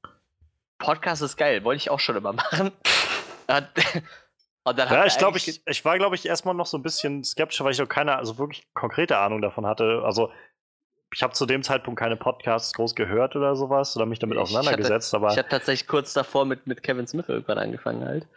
Podcast 0.78 1.22
ist 1.22 1.38
geil, 1.38 1.64
wollte 1.64 1.78
ich 1.78 1.90
auch 1.90 2.00
schon 2.00 2.16
immer 2.16 2.34
machen. 2.34 2.72
Und, 3.48 3.68
und 4.64 4.80
dann 4.80 4.90
ja, 4.90 5.06
ich 5.06 5.18
glaube, 5.18 5.38
ich, 5.38 5.62
ich 5.66 5.86
war, 5.86 5.98
glaube 5.98 6.16
ich, 6.16 6.26
erstmal 6.26 6.54
noch 6.54 6.68
so 6.68 6.78
ein 6.78 6.84
bisschen 6.84 7.24
skeptisch, 7.24 7.62
weil 7.62 7.72
ich 7.72 7.80
noch 7.80 7.90
keine, 7.90 8.16
also 8.18 8.38
wirklich 8.38 8.68
konkrete 8.74 9.18
Ahnung 9.18 9.42
davon 9.42 9.66
hatte. 9.66 10.02
Also, 10.06 10.32
ich 11.14 11.22
habe 11.22 11.34
zu 11.34 11.46
dem 11.46 11.62
Zeitpunkt 11.64 12.00
keine 12.00 12.18
Podcasts 12.18 12.74
groß 12.74 12.96
gehört 12.96 13.36
oder 13.36 13.56
sowas 13.56 13.96
oder 13.96 14.06
mich 14.06 14.20
damit 14.20 14.38
auseinandergesetzt. 14.38 15.10
Ich 15.10 15.14
hatte, 15.14 15.26
aber 15.26 15.34
ich 15.34 15.38
habe 15.38 15.50
tatsächlich 15.50 15.88
kurz 15.88 16.14
davor 16.14 16.46
mit, 16.46 16.66
mit 16.66 16.82
Kevin 16.82 17.06
Smith 17.08 17.30
irgendwann 17.30 17.60
angefangen 17.60 18.04
halt. 18.04 18.28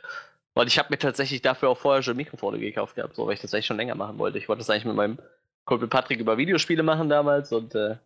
Und 0.54 0.66
ich 0.66 0.78
habe 0.78 0.88
mir 0.90 0.98
tatsächlich 0.98 1.42
dafür 1.42 1.70
auch 1.70 1.78
vorher 1.78 2.02
schon 2.02 2.16
Mikrofone 2.16 2.58
gekauft 2.58 2.96
gehabt, 2.96 3.14
so 3.14 3.26
weil 3.26 3.34
ich 3.34 3.40
das 3.40 3.52
eigentlich 3.52 3.66
schon 3.66 3.76
länger 3.76 3.94
machen 3.94 4.18
wollte. 4.18 4.38
Ich 4.38 4.48
wollte 4.48 4.60
das 4.60 4.70
eigentlich 4.70 4.86
mit 4.86 4.94
meinem 4.94 5.18
Kumpel 5.66 5.88
Patrick 5.88 6.20
über 6.20 6.38
Videospiele 6.38 6.82
machen 6.82 7.10
damals 7.10 7.52
und 7.52 7.74
äh, 7.74 7.96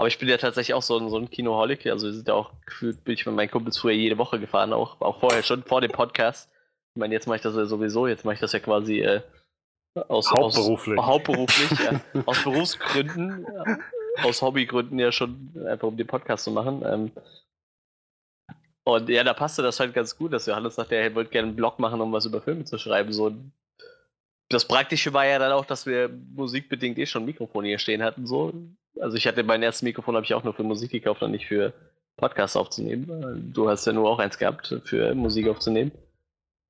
aber 0.00 0.08
ich 0.08 0.18
bin 0.18 0.30
ja 0.30 0.38
tatsächlich 0.38 0.72
auch 0.72 0.80
so 0.80 0.96
ein, 0.96 1.10
so 1.10 1.18
ein 1.18 1.28
Kinoholic, 1.28 1.84
also 1.86 2.06
wir 2.06 2.14
sind 2.14 2.26
ja 2.26 2.32
auch 2.32 2.52
gefühlt, 2.64 3.04
bin 3.04 3.12
ich 3.12 3.26
mit 3.26 3.34
meinen 3.34 3.50
Kumpels 3.50 3.76
früher 3.76 3.92
jede 3.92 4.16
Woche 4.16 4.40
gefahren, 4.40 4.72
auch, 4.72 4.98
auch 5.02 5.20
vorher 5.20 5.42
schon, 5.42 5.62
vor 5.62 5.82
dem 5.82 5.92
Podcast. 5.92 6.50
Ich 6.94 6.98
meine, 6.98 7.12
jetzt 7.12 7.26
mache 7.26 7.36
ich 7.36 7.42
das 7.42 7.54
ja 7.54 7.66
sowieso, 7.66 8.06
jetzt 8.06 8.24
mache 8.24 8.36
ich 8.36 8.40
das 8.40 8.52
ja 8.52 8.60
quasi 8.60 9.00
äh, 9.00 9.20
aus, 10.08 10.30
hauptberuflich, 10.32 10.98
aus, 10.98 11.06
hauptberuflich 11.06 11.80
ja, 11.80 12.00
aus 12.24 12.42
Berufsgründen, 12.42 13.44
ja, 13.44 13.78
aus 14.24 14.40
Hobbygründen 14.40 14.98
ja 14.98 15.12
schon, 15.12 15.52
einfach 15.68 15.88
um 15.88 15.98
den 15.98 16.06
Podcast 16.06 16.44
zu 16.44 16.50
machen. 16.50 16.82
Ähm, 16.82 17.12
und 18.84 19.08
ja, 19.10 19.22
da 19.22 19.34
passte 19.34 19.60
das 19.60 19.80
halt 19.80 19.92
ganz 19.92 20.16
gut, 20.16 20.32
dass 20.32 20.46
Johannes 20.46 20.76
sagte, 20.76 20.94
er 20.94 21.14
wollte 21.14 21.30
gerne 21.30 21.48
einen 21.48 21.56
Blog 21.56 21.78
machen, 21.78 22.00
um 22.00 22.10
was 22.10 22.24
über 22.24 22.40
Filme 22.40 22.64
zu 22.64 22.78
schreiben. 22.78 23.12
So 23.12 23.34
das 24.50 24.66
Praktische 24.66 25.14
war 25.14 25.24
ja 25.26 25.38
dann 25.38 25.52
auch, 25.52 25.64
dass 25.64 25.86
wir 25.86 26.10
musikbedingt 26.34 26.98
eh 26.98 27.06
schon 27.06 27.22
ein 27.22 27.26
Mikrofon 27.26 27.64
hier 27.64 27.78
stehen 27.78 28.02
hatten, 28.02 28.26
so. 28.26 28.52
also 29.00 29.16
ich 29.16 29.26
hatte 29.26 29.44
mein 29.44 29.62
erstes 29.62 29.82
Mikrofon 29.82 30.16
habe 30.16 30.26
ich 30.26 30.34
auch 30.34 30.44
nur 30.44 30.54
für 30.54 30.64
Musik 30.64 30.90
gekauft 30.90 31.22
und 31.22 31.30
nicht 31.30 31.46
für 31.46 31.72
Podcasts 32.16 32.56
aufzunehmen. 32.56 33.52
Du 33.54 33.70
hast 33.70 33.86
ja 33.86 33.92
nur 33.92 34.10
auch 34.10 34.18
eins 34.18 34.38
gehabt 34.38 34.74
für 34.84 35.14
Musik 35.14 35.48
aufzunehmen. 35.48 35.92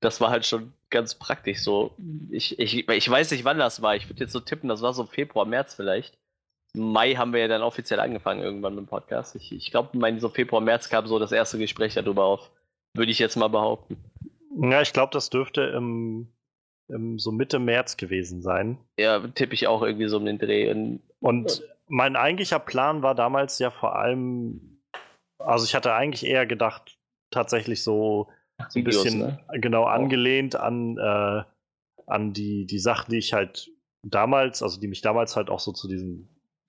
Das 0.00 0.20
war 0.20 0.30
halt 0.30 0.46
schon 0.46 0.72
ganz 0.90 1.14
praktisch 1.14 1.62
so. 1.62 1.94
Ich, 2.30 2.58
ich, 2.58 2.88
ich 2.88 3.10
weiß 3.10 3.30
nicht, 3.32 3.44
wann 3.44 3.58
das 3.58 3.82
war. 3.82 3.96
Ich 3.96 4.08
würde 4.08 4.20
jetzt 4.20 4.32
so 4.32 4.40
tippen, 4.40 4.68
das 4.68 4.82
war 4.82 4.92
so 4.92 5.04
Februar, 5.06 5.46
März 5.46 5.74
vielleicht. 5.74 6.16
Mai 6.74 7.14
haben 7.14 7.32
wir 7.32 7.40
ja 7.40 7.48
dann 7.48 7.62
offiziell 7.62 7.98
angefangen 7.98 8.42
irgendwann 8.42 8.74
mit 8.74 8.84
dem 8.84 8.88
Podcast. 8.88 9.34
Ich, 9.34 9.52
ich 9.52 9.70
glaube, 9.70 9.98
mein 9.98 10.20
so 10.20 10.28
Februar, 10.28 10.60
März 10.60 10.88
kam 10.88 11.06
so 11.06 11.18
das 11.18 11.32
erste 11.32 11.58
Gespräch 11.58 11.94
darüber 11.94 12.24
auf. 12.24 12.50
Würde 12.94 13.10
ich 13.10 13.18
jetzt 13.18 13.36
mal 13.36 13.48
behaupten. 13.48 13.96
Ja, 14.62 14.82
ich 14.82 14.92
glaube, 14.92 15.12
das 15.12 15.30
dürfte 15.30 15.62
im, 15.62 16.28
im, 16.90 17.18
so 17.18 17.32
Mitte 17.32 17.58
März 17.58 17.96
gewesen 17.96 18.42
sein. 18.42 18.78
Ja, 18.98 19.26
tippe 19.28 19.54
ich 19.54 19.66
auch 19.66 19.82
irgendwie 19.82 20.08
so 20.08 20.16
um 20.16 20.26
den 20.26 20.38
Dreh. 20.38 20.70
Und, 20.70 21.02
Und 21.20 21.62
mein 21.88 22.16
eigentlicher 22.16 22.58
Plan 22.58 23.02
war 23.02 23.14
damals 23.14 23.58
ja 23.58 23.70
vor 23.70 23.96
allem, 23.96 24.82
also 25.38 25.64
ich 25.64 25.74
hatte 25.74 25.94
eigentlich 25.94 26.26
eher 26.26 26.46
gedacht, 26.46 26.98
tatsächlich 27.30 27.82
so 27.82 28.28
ein 28.58 28.66
Videos, 28.74 29.04
bisschen 29.04 29.20
ne? 29.20 29.40
genau 29.54 29.84
angelehnt 29.84 30.56
an, 30.56 30.98
äh, 30.98 31.42
an 32.06 32.32
die, 32.32 32.66
die 32.66 32.78
Sachen, 32.78 33.10
die 33.10 33.18
ich 33.18 33.32
halt 33.32 33.70
damals, 34.02 34.62
also 34.62 34.80
die 34.80 34.88
mich 34.88 35.00
damals 35.00 35.36
halt 35.36 35.50
auch 35.50 35.60
so 35.60 35.72
zu 35.72 35.88
diesem 35.88 36.28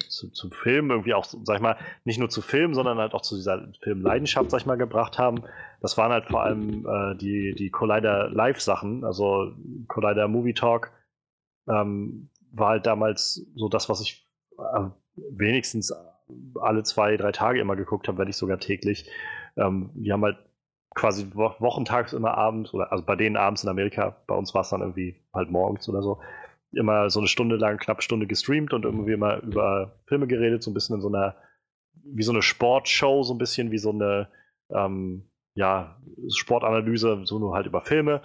zu, 0.10 0.30
zum 0.30 0.52
Film 0.52 0.92
irgendwie 0.92 1.14
auch, 1.14 1.26
sag 1.26 1.56
ich 1.56 1.62
mal, 1.62 1.78
nicht 2.04 2.20
nur 2.20 2.30
zu 2.30 2.42
Film, 2.42 2.74
sondern 2.74 2.98
halt 2.98 3.14
auch 3.14 3.22
zu 3.22 3.36
dieser 3.36 3.72
Filmleidenschaft, 3.82 4.52
sag 4.52 4.62
ich 4.62 4.66
mal, 4.66 4.78
gebracht 4.78 5.18
haben. 5.18 5.44
Das 5.82 5.98
waren 5.98 6.12
halt 6.12 6.28
vor 6.28 6.44
allem 6.44 6.86
äh, 6.88 7.16
die, 7.16 7.54
die 7.56 7.70
Collider 7.70 8.30
Live-Sachen, 8.30 9.04
also 9.04 9.54
Collider 9.88 10.28
Movie 10.28 10.54
Talk 10.54 10.92
ähm, 11.68 12.30
war 12.52 12.70
halt 12.70 12.86
damals 12.86 13.46
so 13.56 13.68
das, 13.68 13.90
was 13.90 14.02
ich 14.02 14.28
äh, 14.58 14.86
wenigstens 15.16 15.94
alle 16.60 16.84
zwei, 16.84 17.18
drei 17.18 17.32
Tage 17.32 17.60
immer 17.60 17.76
geguckt 17.76 18.08
habe, 18.08 18.20
wenn 18.20 18.28
nicht 18.28 18.38
sogar 18.38 18.60
täglich. 18.60 19.10
Ähm, 19.58 19.90
die 19.96 20.12
haben 20.14 20.24
halt 20.24 20.38
quasi 20.94 21.28
wo 21.34 21.54
wochentags 21.60 22.14
immer 22.14 22.38
abends, 22.38 22.74
oder 22.74 22.92
also 22.92 23.04
bei 23.04 23.16
denen 23.16 23.38
abends 23.38 23.64
in 23.64 23.70
Amerika, 23.70 24.18
bei 24.28 24.36
uns 24.36 24.54
war 24.54 24.62
es 24.62 24.70
dann 24.70 24.82
irgendwie 24.82 25.16
halt 25.34 25.50
morgens 25.50 25.88
oder 25.90 26.02
so, 26.02 26.22
immer 26.74 27.10
so 27.10 27.20
eine 27.20 27.28
Stunde 27.28 27.56
lang, 27.56 27.78
knapp 27.78 28.04
Stunde 28.04 28.28
gestreamt 28.28 28.74
und 28.74 28.86
irgendwie 28.86 29.14
immer 29.14 29.42
über 29.42 30.00
Filme 30.06 30.28
geredet, 30.28 30.64
so 30.64 30.72
ein 30.72 30.74
bisschen 30.74 30.96
in 30.96 31.02
so 31.02 31.08
einer, 31.08 31.36
wie 32.04 32.24
so 32.24 32.32
eine 32.32 32.42
Sportshow, 32.42 33.24
so 33.24 33.34
ein 33.34 33.38
bisschen 33.38 33.72
wie 33.72 33.78
so 33.78 33.92
eine, 33.92 34.28
ähm, 34.70 35.31
ja, 35.54 35.98
Sportanalyse, 36.30 37.22
so 37.26 37.40
nur 37.40 37.54
halt 37.54 37.66
über 37.66 37.82
Filme. 37.82 38.22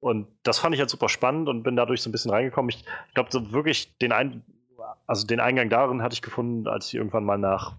Und 0.00 0.28
das 0.44 0.58
fand 0.58 0.74
ich 0.74 0.80
halt 0.80 0.90
super 0.90 1.08
spannend 1.08 1.48
und 1.48 1.62
bin 1.62 1.76
dadurch 1.76 2.02
so 2.02 2.08
ein 2.08 2.12
bisschen 2.12 2.30
reingekommen. 2.30 2.70
Ich, 2.70 2.84
ich 3.08 3.14
glaube, 3.14 3.30
so 3.32 3.52
wirklich 3.52 3.98
den, 3.98 4.12
ein, 4.12 4.44
also 5.06 5.26
den 5.26 5.40
Eingang 5.40 5.70
darin 5.70 6.02
hatte 6.02 6.14
ich 6.14 6.22
gefunden, 6.22 6.68
als 6.68 6.88
ich 6.88 6.94
irgendwann 6.94 7.24
mal 7.24 7.38
nach, 7.38 7.76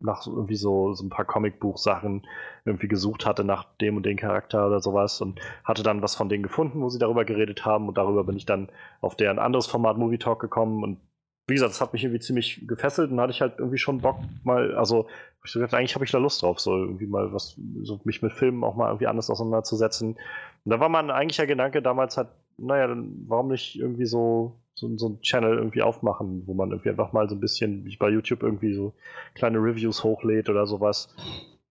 nach 0.00 0.26
irgendwie 0.26 0.56
so, 0.56 0.92
so 0.92 1.04
ein 1.04 1.10
paar 1.10 1.24
Comicbuch-Sachen 1.24 2.26
irgendwie 2.64 2.88
gesucht 2.88 3.24
hatte 3.26 3.44
nach 3.44 3.64
dem 3.80 3.96
und 3.96 4.04
dem 4.04 4.16
Charakter 4.16 4.66
oder 4.66 4.80
sowas 4.80 5.20
und 5.20 5.40
hatte 5.62 5.84
dann 5.84 6.02
was 6.02 6.16
von 6.16 6.28
denen 6.28 6.42
gefunden, 6.42 6.80
wo 6.80 6.88
sie 6.88 6.98
darüber 6.98 7.24
geredet 7.24 7.64
haben 7.64 7.88
und 7.88 7.96
darüber 7.96 8.24
bin 8.24 8.36
ich 8.36 8.46
dann 8.46 8.68
auf 9.00 9.16
deren 9.16 9.38
anderes 9.38 9.68
Format 9.68 9.98
Movie 9.98 10.18
Talk 10.18 10.40
gekommen 10.40 10.82
und 10.82 11.00
wie 11.46 11.54
gesagt, 11.54 11.72
das 11.72 11.80
hat 11.80 11.92
mich 11.92 12.04
irgendwie 12.04 12.20
ziemlich 12.20 12.66
gefesselt 12.66 13.10
und 13.10 13.20
hatte 13.20 13.32
ich 13.32 13.40
halt 13.40 13.58
irgendwie 13.58 13.78
schon 13.78 14.00
Bock 14.00 14.18
mal, 14.44 14.74
also 14.76 15.08
ich 15.44 15.52
gedacht, 15.52 15.74
eigentlich 15.74 15.94
habe 15.96 16.04
ich 16.04 16.12
da 16.12 16.18
Lust 16.18 16.42
drauf, 16.42 16.60
so 16.60 16.76
irgendwie 16.76 17.06
mal 17.06 17.32
was, 17.32 17.58
so 17.82 18.00
mich 18.04 18.22
mit 18.22 18.32
Filmen 18.32 18.62
auch 18.62 18.76
mal 18.76 18.88
irgendwie 18.88 19.08
anders 19.08 19.28
auseinanderzusetzen. 19.28 20.16
Und 20.64 20.70
da 20.70 20.78
war 20.78 20.88
mein 20.88 21.10
eigentlicher 21.10 21.46
Gedanke 21.46 21.82
damals 21.82 22.16
halt, 22.16 22.28
naja, 22.58 22.86
dann 22.86 23.24
warum 23.26 23.48
nicht 23.48 23.76
irgendwie 23.76 24.06
so, 24.06 24.60
so, 24.74 24.96
so 24.96 25.08
ein 25.08 25.20
Channel 25.20 25.56
irgendwie 25.56 25.82
aufmachen, 25.82 26.46
wo 26.46 26.54
man 26.54 26.70
irgendwie 26.70 26.90
einfach 26.90 27.12
mal 27.12 27.28
so 27.28 27.34
ein 27.34 27.40
bisschen, 27.40 27.84
wie 27.84 27.96
bei 27.96 28.08
YouTube 28.08 28.44
irgendwie 28.44 28.72
so 28.74 28.94
kleine 29.34 29.58
Reviews 29.58 30.04
hochlädt 30.04 30.48
oder 30.48 30.66
sowas, 30.66 31.14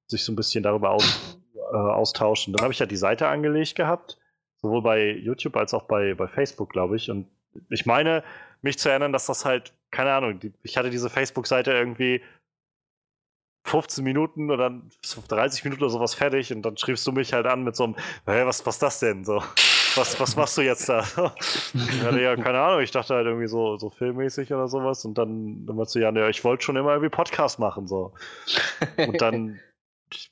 sich 0.08 0.26
so 0.26 0.34
ein 0.34 0.36
bisschen 0.36 0.64
darüber 0.64 0.92
aus, 0.92 1.40
äh, 1.72 1.78
austauscht. 1.78 2.48
Und 2.48 2.54
dann 2.54 2.64
habe 2.64 2.74
ich 2.74 2.80
ja 2.80 2.86
die 2.86 2.98
Seite 2.98 3.30
angelegt 3.30 3.76
gehabt, 3.76 4.18
sowohl 4.58 4.82
bei 4.82 5.12
YouTube 5.12 5.56
als 5.56 5.74
auch 5.74 5.84
bei, 5.84 6.14
bei 6.14 6.28
Facebook, 6.28 6.72
glaube 6.72 6.98
ich. 6.98 7.10
Und 7.10 7.28
ich 7.70 7.86
meine, 7.86 8.24
mich 8.62 8.78
zu 8.80 8.90
erinnern, 8.90 9.14
dass 9.14 9.26
das 9.26 9.46
halt, 9.46 9.74
keine 9.92 10.14
Ahnung, 10.14 10.40
die, 10.40 10.54
ich 10.64 10.78
hatte 10.78 10.90
diese 10.90 11.10
Facebook-Seite 11.10 11.72
irgendwie 11.72 12.22
15 13.66 14.04
Minuten 14.04 14.50
oder 14.50 14.82
30 15.28 15.64
Minuten 15.64 15.84
oder 15.84 15.92
sowas 15.92 16.16
fertig 16.16 16.52
und 16.54 16.64
dann 16.64 16.78
schriebst 16.78 17.06
du 17.06 17.12
mich 17.12 17.34
halt 17.34 17.46
an 17.46 17.64
mit 17.64 17.76
so 17.76 17.86
einem, 17.86 17.96
hey, 18.26 18.46
was, 18.46 18.66
was 18.66 18.80
das 18.80 19.00
denn? 19.00 19.24
So, 19.24 19.44
was, 19.96 20.20
was 20.20 20.36
machst 20.36 20.58
du 20.58 20.62
jetzt 20.62 20.90
da? 20.90 21.02
ich 21.74 22.04
hatte 22.04 22.22
ja 22.22 22.36
keine 22.36 22.60
Ahnung, 22.60 22.82
ich 22.82 22.92
dachte 22.92 23.14
halt 23.14 23.28
irgendwie 23.28 23.48
so, 23.48 23.78
so 23.78 23.90
filmmäßig 23.90 24.52
oder 24.52 24.68
sowas 24.68 25.06
und 25.06 25.18
dann, 25.18 25.66
dann 25.66 25.78
warst 25.78 25.94
du 25.96 26.00
ja, 26.00 26.12
ja, 26.12 26.30
ich 26.30 26.44
wollte 26.44 26.64
schon 26.64 26.76
immer 26.76 26.92
irgendwie 26.92 27.10
Podcast 27.10 27.60
machen, 27.60 27.88
so. 27.88 28.14
Und 28.98 29.22
dann, 29.22 29.60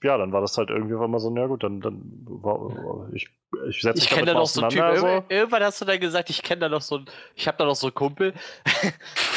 ja, 0.03 0.17
dann 0.17 0.31
war 0.31 0.41
das 0.41 0.57
halt 0.57 0.69
irgendwie 0.69 0.95
einmal 0.95 1.19
so, 1.19 1.29
na 1.29 1.45
gut, 1.47 1.63
dann, 1.63 1.81
dann 1.81 2.01
war, 2.25 3.09
ich, 3.13 3.29
ich 3.67 3.81
setze 3.81 3.95
mich 3.97 4.03
Ich 4.05 4.09
kenne 4.09 4.27
da 4.27 4.33
noch 4.33 4.47
so 4.47 4.61
einen 4.61 4.69
Typ. 4.69 5.25
Irgendwann, 5.29 5.63
hast 5.63 5.81
du 5.81 5.85
dann 5.85 5.99
gesagt, 5.99 6.29
ich 6.29 6.41
kenne 6.41 6.61
da 6.61 6.69
noch 6.69 6.81
so 6.81 6.97
einen, 6.97 7.05
ich 7.35 7.47
habe 7.47 7.57
da 7.57 7.65
noch 7.65 7.75
so 7.75 7.87
einen 7.87 7.93
Kumpel. 7.95 8.33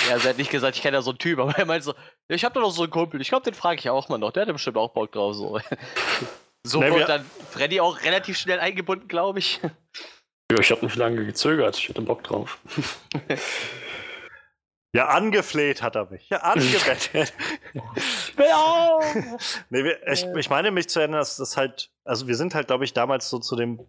ja, 0.08 0.16
er 0.16 0.22
hat 0.22 0.38
nicht 0.38 0.50
gesagt, 0.50 0.76
ich 0.76 0.82
kenne 0.82 0.96
da 0.98 1.02
so 1.02 1.10
einen 1.10 1.18
Typ, 1.18 1.38
aber 1.38 1.56
er 1.56 1.64
meint 1.64 1.84
so, 1.84 1.94
ich 2.28 2.44
habe 2.44 2.54
da 2.54 2.60
noch 2.60 2.70
so 2.72 2.82
einen 2.82 2.90
Kumpel. 2.90 3.20
Ich 3.20 3.28
glaube, 3.28 3.44
den 3.44 3.54
frage 3.54 3.78
ich 3.80 3.88
auch 3.90 4.08
mal 4.08 4.18
noch. 4.18 4.32
Der 4.32 4.46
hat 4.46 4.52
bestimmt 4.52 4.76
auch 4.76 4.90
Bock 4.92 5.12
drauf. 5.12 5.34
So, 5.36 5.58
so 6.66 6.80
Nee, 6.80 6.86
wir- 6.86 6.92
wurde 6.94 7.04
dann 7.06 7.30
Freddy 7.50 7.80
auch 7.80 8.02
relativ 8.02 8.36
schnell 8.38 8.60
eingebunden, 8.60 9.08
glaube 9.08 9.38
ich. 9.38 9.60
Ja, 10.52 10.58
ich 10.58 10.70
habe 10.70 10.84
nicht 10.84 10.96
lange 10.96 11.24
gezögert. 11.24 11.78
Ich 11.78 11.88
hatte 11.88 12.02
Bock 12.02 12.22
drauf. 12.24 12.58
Ja, 14.94 15.06
angefleht 15.08 15.80
hat 15.80 15.96
er 15.96 16.10
mich. 16.10 16.28
Ja, 16.28 16.38
angebettet. 16.42 17.32
Ja. 18.38 18.98
nee, 19.70 19.84
wir, 19.84 20.06
ich, 20.06 20.26
ich 20.36 20.50
meine 20.50 20.70
mich 20.70 20.88
zu 20.90 20.98
erinnern, 21.00 21.20
dass 21.20 21.38
das 21.38 21.56
halt, 21.56 21.90
also 22.04 22.28
wir 22.28 22.36
sind 22.36 22.54
halt, 22.54 22.66
glaube 22.66 22.84
ich, 22.84 22.92
damals 22.92 23.30
so 23.30 23.38
zu 23.38 23.56
dem, 23.56 23.80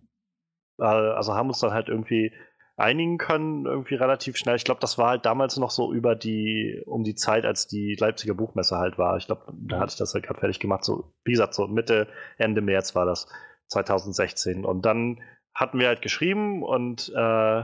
also 0.88 1.34
haben 1.34 1.50
uns 1.50 1.60
dann 1.60 1.74
halt 1.74 1.90
irgendwie 1.90 2.34
einigen 2.76 3.18
können, 3.18 3.66
irgendwie 3.66 3.96
relativ 3.96 4.36
schnell. 4.38 4.56
Ich 4.56 4.64
glaube, 4.64 4.82
das 4.82 4.98
war 4.98 5.10
halt 5.10 5.26
damals 5.26 5.58
noch 5.58 5.70
so 5.70 5.94
über 5.94 6.16
die, 6.16 6.82
um 6.86 7.04
die 7.04 7.16
Zeit, 7.16 7.46
als 7.46 7.68
die 7.68 7.96
Leipziger 7.96 8.34
Buchmesse 8.34 8.78
halt 8.78 8.98
war. 8.98 9.18
Ich 9.18 9.28
glaube, 9.28 9.54
da 9.54 9.80
hatte 9.80 9.92
ich 9.92 9.98
das 9.98 10.14
halt 10.14 10.26
gerade 10.26 10.40
fertig 10.40 10.60
gemacht. 10.60 10.84
So, 10.84 11.14
wie 11.24 11.32
gesagt, 11.32 11.54
so 11.54 11.68
Mitte, 11.68 12.08
Ende 12.38 12.62
März 12.62 12.96
war 12.96 13.06
das, 13.06 13.28
2016. 13.68 14.66
Und 14.66 14.86
dann 14.86 15.22
hatten 15.54 15.80
wir 15.80 15.88
halt 15.88 16.02
geschrieben 16.02 16.64
und 16.64 17.10
äh, 17.16 17.64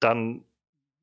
dann 0.00 0.44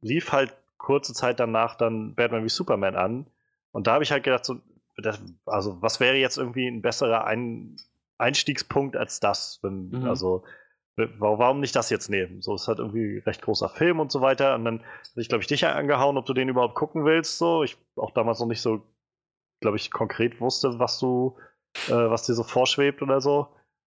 lief 0.01 0.31
halt 0.31 0.55
kurze 0.77 1.13
Zeit 1.13 1.39
danach 1.39 1.75
dann 1.75 2.15
Batman 2.15 2.43
wie 2.43 2.49
Superman 2.49 2.95
an. 2.95 3.27
Und 3.71 3.87
da 3.87 3.93
habe 3.93 4.03
ich 4.03 4.11
halt 4.11 4.23
gedacht, 4.23 4.45
so, 4.45 4.59
das, 4.97 5.21
also 5.45 5.81
was 5.81 5.99
wäre 5.99 6.15
jetzt 6.15 6.37
irgendwie 6.37 6.67
ein 6.67 6.81
besserer 6.81 7.25
ein 7.25 7.77
Einstiegspunkt 8.17 8.95
als 8.95 9.19
das? 9.19 9.59
Wenn, 9.61 9.89
Mhm. 9.89 10.07
Also 10.07 10.43
warum 10.95 11.59
nicht 11.59 11.75
das 11.75 11.89
jetzt 11.89 12.09
nehmen? 12.09 12.41
So 12.41 12.55
ist 12.55 12.67
halt 12.67 12.79
irgendwie 12.79 13.19
recht 13.19 13.41
großer 13.41 13.69
Film 13.69 13.99
und 13.99 14.11
so 14.11 14.21
weiter. 14.21 14.55
Und 14.55 14.65
dann 14.65 14.79
hatte 14.81 15.21
ich, 15.21 15.29
glaube 15.29 15.41
ich, 15.41 15.47
dich 15.47 15.65
angehauen, 15.65 16.17
ob 16.17 16.25
du 16.25 16.33
den 16.33 16.49
überhaupt 16.49 16.75
gucken 16.75 17.05
willst. 17.05 17.37
So, 17.37 17.63
ich 17.63 17.77
auch 17.95 18.11
damals 18.11 18.39
noch 18.39 18.47
nicht 18.47 18.61
so, 18.61 18.81
glaube 19.61 19.77
ich, 19.77 19.91
konkret 19.91 20.39
wusste, 20.39 20.79
was 20.79 20.99
du, 20.99 21.37
äh, 21.87 21.91
was 21.93 22.25
dir 22.25 22.33
so 22.33 22.43
vorschwebt 22.43 23.01
oder 23.01 23.21
so. 23.21 23.47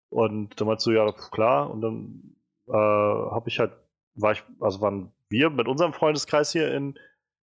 Und 0.09 0.59
dann 0.59 0.67
meinst 0.67 0.85
du, 0.85 0.92
ja, 0.92 1.11
klar. 1.11 1.69
Und 1.69 1.82
dann 1.82 2.35
äh, 2.67 2.72
habe 2.72 3.50
ich 3.50 3.59
halt, 3.59 3.74
war 4.16 4.32
ich, 4.32 4.43
also 4.59 4.82
waren 4.82 5.11
wir 5.30 5.50
mit 5.50 5.67
unserem 5.67 5.93
Freundeskreis 5.93 6.51
hier 6.51 6.74
in, 6.74 6.98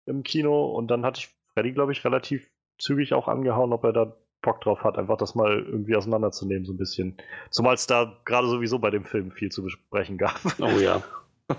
im 0.06 0.22
Kino 0.22 0.66
und 0.66 0.88
dann 0.88 1.04
hatte 1.04 1.20
ich 1.20 1.28
Freddy, 1.52 1.72
glaube 1.72 1.92
ich, 1.92 2.04
relativ 2.04 2.50
zügig 2.78 3.14
auch 3.14 3.28
angehauen, 3.28 3.72
ob 3.72 3.84
er 3.84 3.92
da 3.92 4.16
Bock 4.42 4.60
drauf 4.60 4.82
hat, 4.84 4.98
einfach 4.98 5.16
das 5.16 5.34
mal 5.34 5.60
irgendwie 5.60 5.96
auseinanderzunehmen, 5.96 6.64
so 6.64 6.72
ein 6.72 6.76
bisschen. 6.76 7.16
Zumal 7.50 7.74
es 7.74 7.86
da 7.86 8.20
gerade 8.24 8.48
sowieso 8.48 8.78
bei 8.78 8.90
dem 8.90 9.04
Film 9.04 9.30
viel 9.30 9.50
zu 9.50 9.62
besprechen 9.62 10.18
gab. 10.18 10.40
Oh 10.60 10.78
ja. 10.78 11.02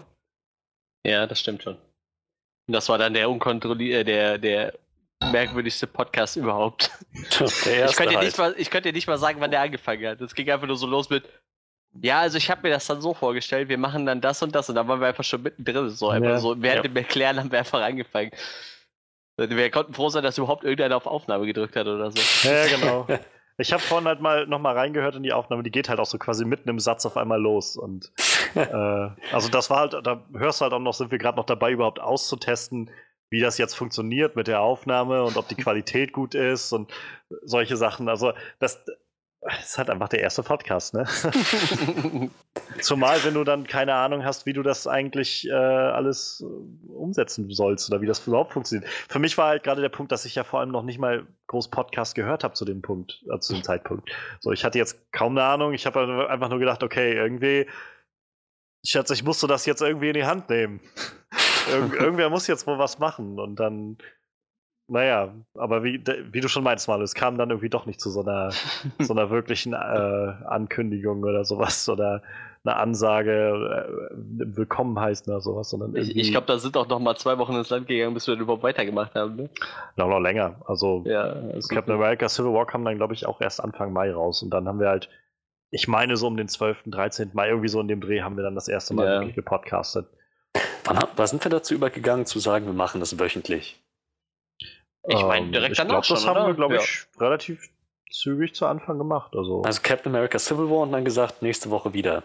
ja, 1.06 1.26
das 1.26 1.40
stimmt 1.40 1.64
schon. 1.64 1.76
Und 2.68 2.74
das 2.74 2.88
war 2.90 2.98
dann 2.98 3.14
der 3.14 3.30
unkontrollierte, 3.30 4.06
der, 4.06 4.38
der 4.38 4.74
merkwürdigste 5.32 5.88
Podcast 5.88 6.36
überhaupt. 6.36 6.92
Ich 7.14 7.96
könnte, 7.96 8.10
dir 8.12 8.18
halt. 8.18 8.26
nicht 8.26 8.38
mal, 8.38 8.54
ich 8.58 8.70
könnte 8.70 8.92
nicht 8.92 9.08
mal 9.08 9.18
sagen, 9.18 9.40
wann 9.40 9.52
der 9.52 9.62
angefangen 9.62 10.06
hat. 10.08 10.22
Es 10.22 10.36
ging 10.36 10.50
einfach 10.50 10.68
nur 10.68 10.76
so 10.78 10.88
los 10.88 11.10
mit, 11.10 11.24
ja, 12.02 12.20
also 12.20 12.38
ich 12.38 12.50
habe 12.50 12.64
mir 12.64 12.70
das 12.72 12.88
dann 12.88 13.02
so 13.02 13.14
vorgestellt, 13.14 13.70
wir 13.70 13.78
machen 13.78 14.06
dann 14.06 14.20
das 14.20 14.42
und 14.42 14.54
das 14.56 14.68
und 14.70 14.76
dann 14.76 14.88
waren 14.88 15.00
wir 15.00 15.08
einfach 15.08 15.24
schon 15.24 15.44
mittendrin. 15.44 15.90
So, 15.90 16.10
einfach 16.10 16.30
Ja. 16.30 16.40
so, 16.40 16.62
während 16.62 16.84
Ja. 16.86 16.90
dem 16.92 16.98
Erklären 16.98 17.40
haben 17.40 17.52
wir 17.52 17.60
einfach 17.60 17.82
angefangen. 17.82 18.32
Wir 19.38 19.72
konnten 19.72 19.94
froh 19.94 20.10
sein, 20.10 20.24
dass 20.24 20.38
überhaupt 20.38 20.64
irgendeiner 20.64 20.98
auf 20.98 21.08
Aufnahme 21.08 21.46
gedrückt 21.46 21.76
hat 21.76 21.88
oder 21.88 22.12
so. 22.12 22.50
ja, 22.50 22.68
genau. 22.68 23.08
Ich 23.58 23.72
habe 23.72 23.84
vorhin 23.84 24.08
halt 24.08 24.20
mal 24.20 24.48
nochmal 24.48 24.76
reingehört 24.76 25.16
in 25.16 25.22
die 25.22 25.32
Aufnahme, 25.32 25.62
die 25.62 25.70
geht 25.70 25.88
halt 25.88 26.00
auch 26.00 26.08
so 26.08 26.18
quasi 26.18 26.44
mitten 26.44 26.70
im 26.70 26.80
Satz 26.80 27.06
auf 27.06 27.18
einmal 27.18 27.40
los. 27.40 27.78
Und 27.78 28.12
äh, 28.56 29.10
also 29.32 29.50
das 29.50 29.70
war 29.70 29.82
halt, 29.82 29.94
da 30.04 30.26
hörst 30.34 30.60
du 30.60 30.64
halt 30.64 30.74
auch 30.74 30.80
noch, 30.80 30.94
sind 30.94 31.12
wir 31.12 31.20
gerade 31.20 31.38
noch 31.38 31.46
dabei, 31.46 31.72
überhaupt 31.72 32.00
auszutesten, 32.00 32.90
wie 33.30 33.42
das 33.42 33.60
jetzt 33.60 33.76
funktioniert 33.76 34.36
mit 34.36 34.48
der 34.48 34.62
Aufnahme 34.62 35.24
und 35.24 35.38
ob 35.38 35.48
die 35.48 35.56
Qualität 35.56 36.14
gut 36.14 36.34
ist 36.34 36.74
und 36.74 36.92
solche 37.44 37.78
Sachen. 37.78 38.10
Also 38.10 38.34
das, 38.60 38.84
Das 39.46 39.66
ist 39.66 39.78
halt 39.78 39.90
einfach 39.90 40.08
der 40.10 40.22
erste 40.22 40.42
Podcast, 40.42 40.94
ne? 40.94 41.06
Zumal, 42.82 43.24
wenn 43.24 43.34
du 43.34 43.44
dann 43.44 43.68
keine 43.68 43.94
Ahnung 43.96 44.24
hast, 44.24 44.46
wie 44.46 44.54
du 44.54 44.64
das 44.64 44.88
eigentlich 44.88 45.48
äh, 45.48 45.54
alles 45.54 46.42
äh, 46.42 46.92
umsetzen 46.94 47.50
sollst 47.50 47.92
oder 47.92 48.02
wie 48.02 48.06
das 48.06 48.26
überhaupt 48.26 48.54
funktioniert. 48.54 48.90
Für 49.10 49.20
mich 49.20 49.38
war 49.38 49.48
halt 49.48 49.64
gerade 49.64 49.82
der 49.82 49.90
Punkt, 49.90 50.12
dass 50.12 50.26
ich 50.26 50.36
ja 50.36 50.44
vor 50.44 50.62
allem 50.62 50.72
noch 50.72 50.84
nicht 50.84 50.98
mal 50.98 51.28
groß 51.48 51.70
Podcast 51.70 52.16
gehört 52.16 52.44
habe 52.44 52.54
zu 52.54 52.64
dem 52.64 52.82
Punkt, 52.82 53.22
äh, 53.34 53.40
zu 53.40 53.54
dem 53.54 53.64
Zeitpunkt. 53.64 54.10
So, 54.40 54.52
ich 54.52 54.64
hatte 54.64 54.78
jetzt 54.78 55.12
kaum 55.12 55.38
eine 55.38 55.46
Ahnung. 55.46 55.74
Ich 55.74 55.86
habe 55.86 56.28
einfach 56.30 56.50
nur 56.50 56.60
gedacht, 56.60 56.82
okay, 56.82 57.14
irgendwie, 57.14 57.68
Schatz, 58.86 59.10
ich 59.12 59.24
musste 59.24 59.48
das 59.48 59.66
jetzt 59.66 59.82
irgendwie 59.82 60.08
in 60.08 60.16
die 60.16 60.26
Hand 60.26 60.50
nehmen. 60.50 60.80
Irg 61.72 61.94
irgendwer 61.96 62.30
muss 62.30 62.48
jetzt 62.48 62.68
wohl 62.68 62.78
was 62.78 63.00
machen 63.00 63.40
und 63.40 63.56
dann 63.58 63.98
naja, 64.88 65.34
aber 65.56 65.84
wie, 65.84 66.04
wie 66.32 66.42
du 66.42 66.48
schon 66.48 66.64
meinst, 66.64 66.88
Manu, 66.88 67.04
es 67.04 67.14
kam 67.14 67.38
dann 67.38 67.50
irgendwie 67.50 67.70
doch 67.70 67.86
nicht 67.86 68.00
zu 68.02 68.10
so 68.10 68.22
einer, 68.22 68.52
so 69.00 69.14
einer 69.14 69.30
wirklichen 69.30 69.74
äh, 69.74 69.76
Ankündigung 70.46 71.24
oder 71.24 71.46
sowas 71.46 71.88
oder 71.90 72.22
eine 72.66 72.78
Ansage, 72.78 73.90
äh, 74.12 74.16
willkommen 74.56 74.98
heißen 75.00 75.32
oder 75.32 75.42
sowas, 75.42 75.70
sondern 75.70 75.96
Ich, 75.98 76.16
ich 76.16 76.32
glaube, 76.32 76.48
da 76.48 76.58
sind 76.58 76.78
auch 76.78 76.88
noch 76.88 77.00
mal 77.00 77.16
zwei 77.18 77.38
Wochen 77.38 77.56
ins 77.56 77.70
Land 77.70 77.88
gegangen, 77.88 78.14
bis 78.14 78.26
wir 78.28 78.36
dann 78.36 78.44
überhaupt 78.44 78.64
weitergemacht 78.64 79.16
haben. 79.16 79.36
Ne? 79.36 79.50
Noch, 79.98 80.08
noch 80.08 80.20
länger. 80.20 80.56
Also, 80.66 81.04
Ja, 81.06 81.24
also 81.24 81.68
Captain 81.74 81.96
America 81.96 82.30
Civil 82.30 82.54
War 82.54 82.66
kam 82.66 82.86
dann, 82.86 82.96
glaube 82.96 83.14
ich, 83.14 83.26
auch 83.26 83.42
erst 83.42 83.62
Anfang 83.62 83.92
Mai 83.92 84.14
raus 84.14 84.44
und 84.44 84.50
dann 84.52 84.68
haben 84.68 84.80
wir 84.80 84.88
halt, 84.88 85.10
ich 85.72 85.88
meine, 85.90 86.16
so 86.16 86.28
um 86.28 86.38
den 86.38 86.48
12., 86.48 86.84
13. 86.86 87.32
Mai, 87.34 87.50
irgendwie 87.50 87.68
so 87.68 87.82
in 87.82 87.88
dem 87.90 88.00
Dreh 88.00 88.22
haben 88.22 88.38
wir 88.38 88.44
dann 88.44 88.56
das 88.56 88.68
erste 88.70 88.94
Mal 88.94 89.06
Ja. 89.08 89.14
wirklich 89.20 89.36
gepodcastet. 89.36 90.08
Wann, 90.86 91.00
wann 91.16 91.28
sind 91.28 91.44
wir 91.44 91.52
dazu 91.52 91.74
übergegangen, 91.74 92.26
zu 92.26 92.40
sagen, 92.40 92.66
wir 92.66 92.74
machen 92.74 93.00
das 93.00 93.18
wöchentlich? 93.20 93.82
Ich 95.08 95.22
meine, 95.24 95.46
Ähm, 95.48 95.52
direkt 95.52 95.72
ich 95.74 95.78
danach 95.78 95.90
glaub, 95.90 96.08
das 96.08 96.22
schon, 96.22 96.30
haben 96.30 96.38
oder? 96.38 96.48
wir, 96.48 96.54
glaube 96.54 96.76
Ja. 96.76 96.82
ich, 96.82 97.06
relativ 97.20 97.70
zügig 98.10 98.54
zu 98.56 98.66
Anfang 98.66 98.98
gemacht. 98.98 99.36
Also, 99.36 99.62
Also 99.64 99.82
Captain 99.82 100.14
America 100.16 100.38
Civil 100.40 100.70
War 100.70 100.80
und 100.82 100.92
dann 100.92 101.04
gesagt, 101.06 101.42
nächste 101.42 101.70
Woche 101.70 101.94
wieder. 101.94 102.24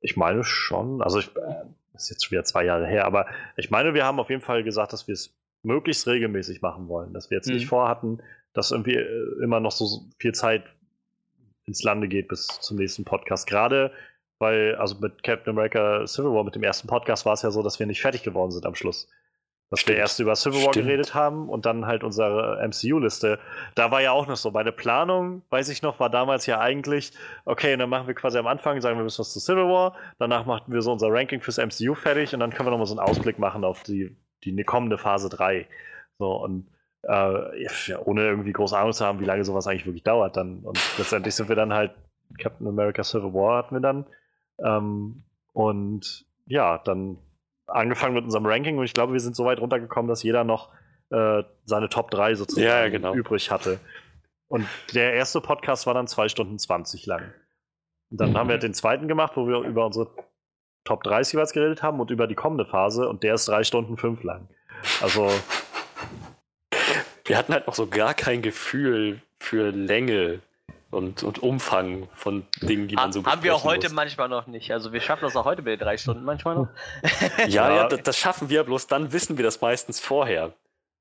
ich 0.00 0.16
meine 0.16 0.44
schon, 0.44 1.02
also 1.02 1.18
ich, 1.18 1.34
äh, 1.36 1.64
ist 1.94 2.10
jetzt 2.10 2.24
schon 2.24 2.32
wieder 2.36 2.44
zwei 2.44 2.64
Jahre 2.64 2.86
her, 2.86 3.06
aber 3.06 3.26
ich 3.56 3.70
meine, 3.70 3.92
wir 3.94 4.04
haben 4.04 4.20
auf 4.20 4.30
jeden 4.30 4.42
Fall 4.42 4.62
gesagt, 4.62 4.92
dass 4.92 5.08
wir 5.08 5.14
es 5.14 5.34
möglichst 5.62 6.06
regelmäßig 6.06 6.62
machen 6.62 6.86
wollen, 6.88 7.12
dass 7.12 7.30
wir 7.30 7.36
jetzt 7.38 7.48
nicht 7.48 7.64
Mhm. 7.64 7.68
vorhatten, 7.68 8.22
dass 8.52 8.70
irgendwie 8.70 8.94
äh, 8.94 9.42
immer 9.42 9.58
noch 9.58 9.72
so 9.72 10.02
viel 10.18 10.32
Zeit 10.32 10.62
ins 11.64 11.82
Lande 11.82 12.06
geht 12.08 12.28
bis 12.28 12.46
zum 12.46 12.76
nächsten 12.76 13.04
Podcast. 13.04 13.48
Gerade 13.48 13.90
weil, 14.38 14.76
also 14.76 14.96
mit 15.00 15.22
Captain 15.24 15.50
America 15.50 16.06
Civil 16.06 16.30
War, 16.32 16.44
mit 16.44 16.54
dem 16.54 16.62
ersten 16.62 16.86
Podcast 16.86 17.24
war 17.26 17.32
es 17.32 17.42
ja 17.42 17.50
so, 17.50 17.62
dass 17.62 17.78
wir 17.80 17.86
nicht 17.86 18.00
fertig 18.02 18.22
geworden 18.22 18.52
sind 18.52 18.66
am 18.66 18.74
Schluss. 18.74 19.08
Dass 19.68 19.80
wir 19.80 19.94
Stimmt. 19.94 19.98
erst 19.98 20.20
über 20.20 20.36
Civil 20.36 20.64
War 20.64 20.72
Stimmt. 20.72 20.86
geredet 20.86 21.14
haben 21.14 21.48
und 21.48 21.66
dann 21.66 21.86
halt 21.86 22.04
unsere 22.04 22.62
MCU-Liste. 22.66 23.40
Da 23.74 23.90
war 23.90 24.00
ja 24.00 24.12
auch 24.12 24.28
noch 24.28 24.36
so, 24.36 24.52
meine 24.52 24.70
Planung, 24.70 25.42
weiß 25.50 25.68
ich 25.70 25.82
noch, 25.82 25.98
war 25.98 26.08
damals 26.08 26.46
ja 26.46 26.60
eigentlich, 26.60 27.12
okay, 27.44 27.72
und 27.72 27.80
dann 27.80 27.90
machen 27.90 28.06
wir 28.06 28.14
quasi 28.14 28.38
am 28.38 28.46
Anfang, 28.46 28.80
sagen 28.80 28.96
wir 28.96 29.02
ein 29.02 29.06
bisschen 29.06 29.24
was 29.24 29.32
zu 29.32 29.40
Civil 29.40 29.64
War, 29.64 29.96
danach 30.18 30.46
machen 30.46 30.72
wir 30.72 30.82
so 30.82 30.92
unser 30.92 31.08
Ranking 31.10 31.40
fürs 31.40 31.58
MCU 31.58 31.94
fertig 31.94 32.32
und 32.32 32.40
dann 32.40 32.52
können 32.52 32.68
wir 32.68 32.70
nochmal 32.70 32.86
so 32.86 32.96
einen 32.96 33.08
Ausblick 33.08 33.40
machen 33.40 33.64
auf 33.64 33.82
die, 33.82 34.16
die 34.44 34.62
kommende 34.62 34.98
Phase 34.98 35.28
3. 35.28 35.66
So, 36.18 36.32
und 36.32 36.68
äh, 37.02 37.62
ja, 37.62 37.98
ohne 38.04 38.22
irgendwie 38.22 38.52
groß 38.52 38.72
Ahnung 38.72 38.92
zu 38.92 39.04
haben, 39.04 39.20
wie 39.20 39.24
lange 39.24 39.44
sowas 39.44 39.66
eigentlich 39.66 39.86
wirklich 39.86 40.04
dauert 40.04 40.36
dann. 40.36 40.60
Und 40.60 40.78
letztendlich 40.98 41.34
sind 41.34 41.48
wir 41.48 41.56
dann 41.56 41.72
halt, 41.72 41.92
Captain 42.38 42.66
America 42.66 43.02
Civil 43.04 43.32
War 43.34 43.58
hatten 43.58 43.74
wir 43.74 43.80
dann. 43.80 44.06
Ähm, 44.58 45.22
und 45.52 46.24
ja, 46.46 46.78
dann 46.78 47.18
angefangen 47.66 48.14
mit 48.14 48.24
unserem 48.24 48.46
Ranking 48.46 48.78
und 48.78 48.84
ich 48.84 48.94
glaube, 48.94 49.12
wir 49.12 49.20
sind 49.20 49.36
so 49.36 49.44
weit 49.44 49.60
runtergekommen, 49.60 50.08
dass 50.08 50.22
jeder 50.22 50.44
noch 50.44 50.70
äh, 51.10 51.42
seine 51.64 51.88
Top 51.88 52.10
3 52.10 52.34
sozusagen 52.34 52.66
Ja, 52.66 52.88
genau. 52.88 53.14
übrig 53.14 53.50
hatte. 53.50 53.78
Und 54.48 54.66
der 54.94 55.14
erste 55.14 55.40
Podcast 55.40 55.86
war 55.86 55.94
dann 55.94 56.06
2 56.06 56.28
Stunden 56.28 56.58
20 56.58 57.06
lang. 57.06 57.32
Und 58.10 58.20
dann 58.20 58.36
haben 58.36 58.48
wir 58.48 58.58
den 58.58 58.74
zweiten 58.74 59.08
gemacht, 59.08 59.32
wo 59.36 59.48
wir 59.48 59.58
über 59.60 59.86
unsere 59.86 60.08
Top 60.84 61.02
30 61.02 61.32
jeweils 61.34 61.52
geredet 61.52 61.82
haben 61.82 61.98
und 61.98 62.10
über 62.12 62.26
die 62.28 62.36
kommende 62.36 62.64
Phase 62.64 63.08
und 63.08 63.22
der 63.24 63.34
ist 63.34 63.48
3 63.48 63.64
Stunden 63.64 63.96
5 63.96 64.22
lang. 64.22 64.48
Also, 65.02 65.30
Wir 67.24 67.36
hatten 67.36 67.52
halt 67.52 67.66
noch 67.66 67.74
so 67.74 67.88
gar 67.88 68.14
kein 68.14 68.40
Gefühl 68.42 69.20
für 69.40 69.70
Länge 69.70 70.40
und, 70.96 71.22
und 71.22 71.42
Umfang 71.42 72.08
von 72.14 72.44
Dingen, 72.62 72.88
die 72.88 72.94
man 72.96 73.12
so 73.12 73.24
haben 73.24 73.42
wir 73.42 73.54
auch 73.54 73.64
heute 73.64 73.86
muss. 73.88 73.94
manchmal 73.94 74.28
noch 74.28 74.46
nicht. 74.46 74.72
Also 74.72 74.92
wir 74.92 75.00
schaffen 75.00 75.24
das 75.24 75.36
auch 75.36 75.44
heute 75.44 75.62
mit 75.62 75.72
den 75.72 75.84
drei 75.84 75.96
Stunden 75.96 76.24
manchmal 76.24 76.56
noch. 76.56 76.68
Ja, 77.46 77.68
Ja. 77.68 77.76
ja, 77.76 77.88
das, 77.88 78.16
schaffen 78.18 78.48
wir, 78.48 78.64
bloß 78.64 78.86
dann 78.88 79.12
wissen 79.12 79.36
wir 79.36 79.44
das 79.44 79.60
meistens 79.60 80.00
vorher. 80.00 80.52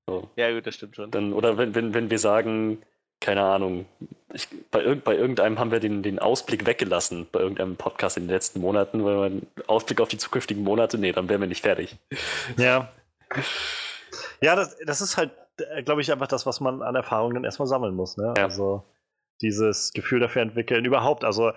So, 0.08 0.30
ja 0.36 0.52
gut, 0.54 0.68
das 0.68 0.76
stimmt 0.76 0.96
schon. 0.96 1.10
dann, 1.12 1.34
oder 1.34 1.58
wenn, 1.58 1.74
wenn, 1.74 1.94
wenn 1.94 2.10
wir 2.12 2.20
sagen, 2.20 2.82
keine 3.22 3.42
Ahnung, 3.44 3.86
ich, 4.34 4.48
bei, 4.70 4.82
irgend, 4.84 5.04
bei 5.04 5.16
irgendeinem 5.16 5.58
haben 5.58 5.72
wir 5.72 5.80
den, 5.80 6.04
den 6.04 6.20
Ausblick 6.20 6.66
weggelassen, 6.66 7.28
bei 7.32 7.40
irgendeinem 7.40 7.76
Podcast 7.76 8.18
in 8.18 8.24
den 8.24 8.30
letzten 8.32 8.60
Monaten, 8.60 9.04
weil 9.04 9.16
man 9.16 9.48
Ausblick 9.68 10.02
auf 10.02 10.10
die 10.10 10.18
zukünftigen 10.18 10.64
Monate, 10.64 10.98
nee, 10.98 11.12
dann 11.12 11.30
wären 11.30 11.42
wir 11.42 11.48
nicht 11.48 11.62
fertig. 11.64 11.96
Ja. 12.58 12.90
Ja, 14.42 14.56
das, 14.56 14.78
das 14.86 15.02
ist 15.02 15.18
halt, 15.18 15.32
glaube 15.86 16.02
ich, 16.02 16.12
einfach 16.12 16.28
das, 16.28 16.46
was 16.46 16.60
man 16.60 16.82
an 16.82 16.96
Erfahrung 16.96 17.34
dann 17.34 17.44
erstmal 17.44 17.68
sammeln 17.68 17.96
muss. 17.96 18.18
Ne? 18.18 18.34
Ja. 18.38 18.44
Also 18.44 18.84
dieses 19.42 19.94
Gefühl 19.94 20.20
dafür 20.20 20.42
entwickeln. 20.42 20.86
Überhaupt, 20.86 21.24
also 21.24 21.52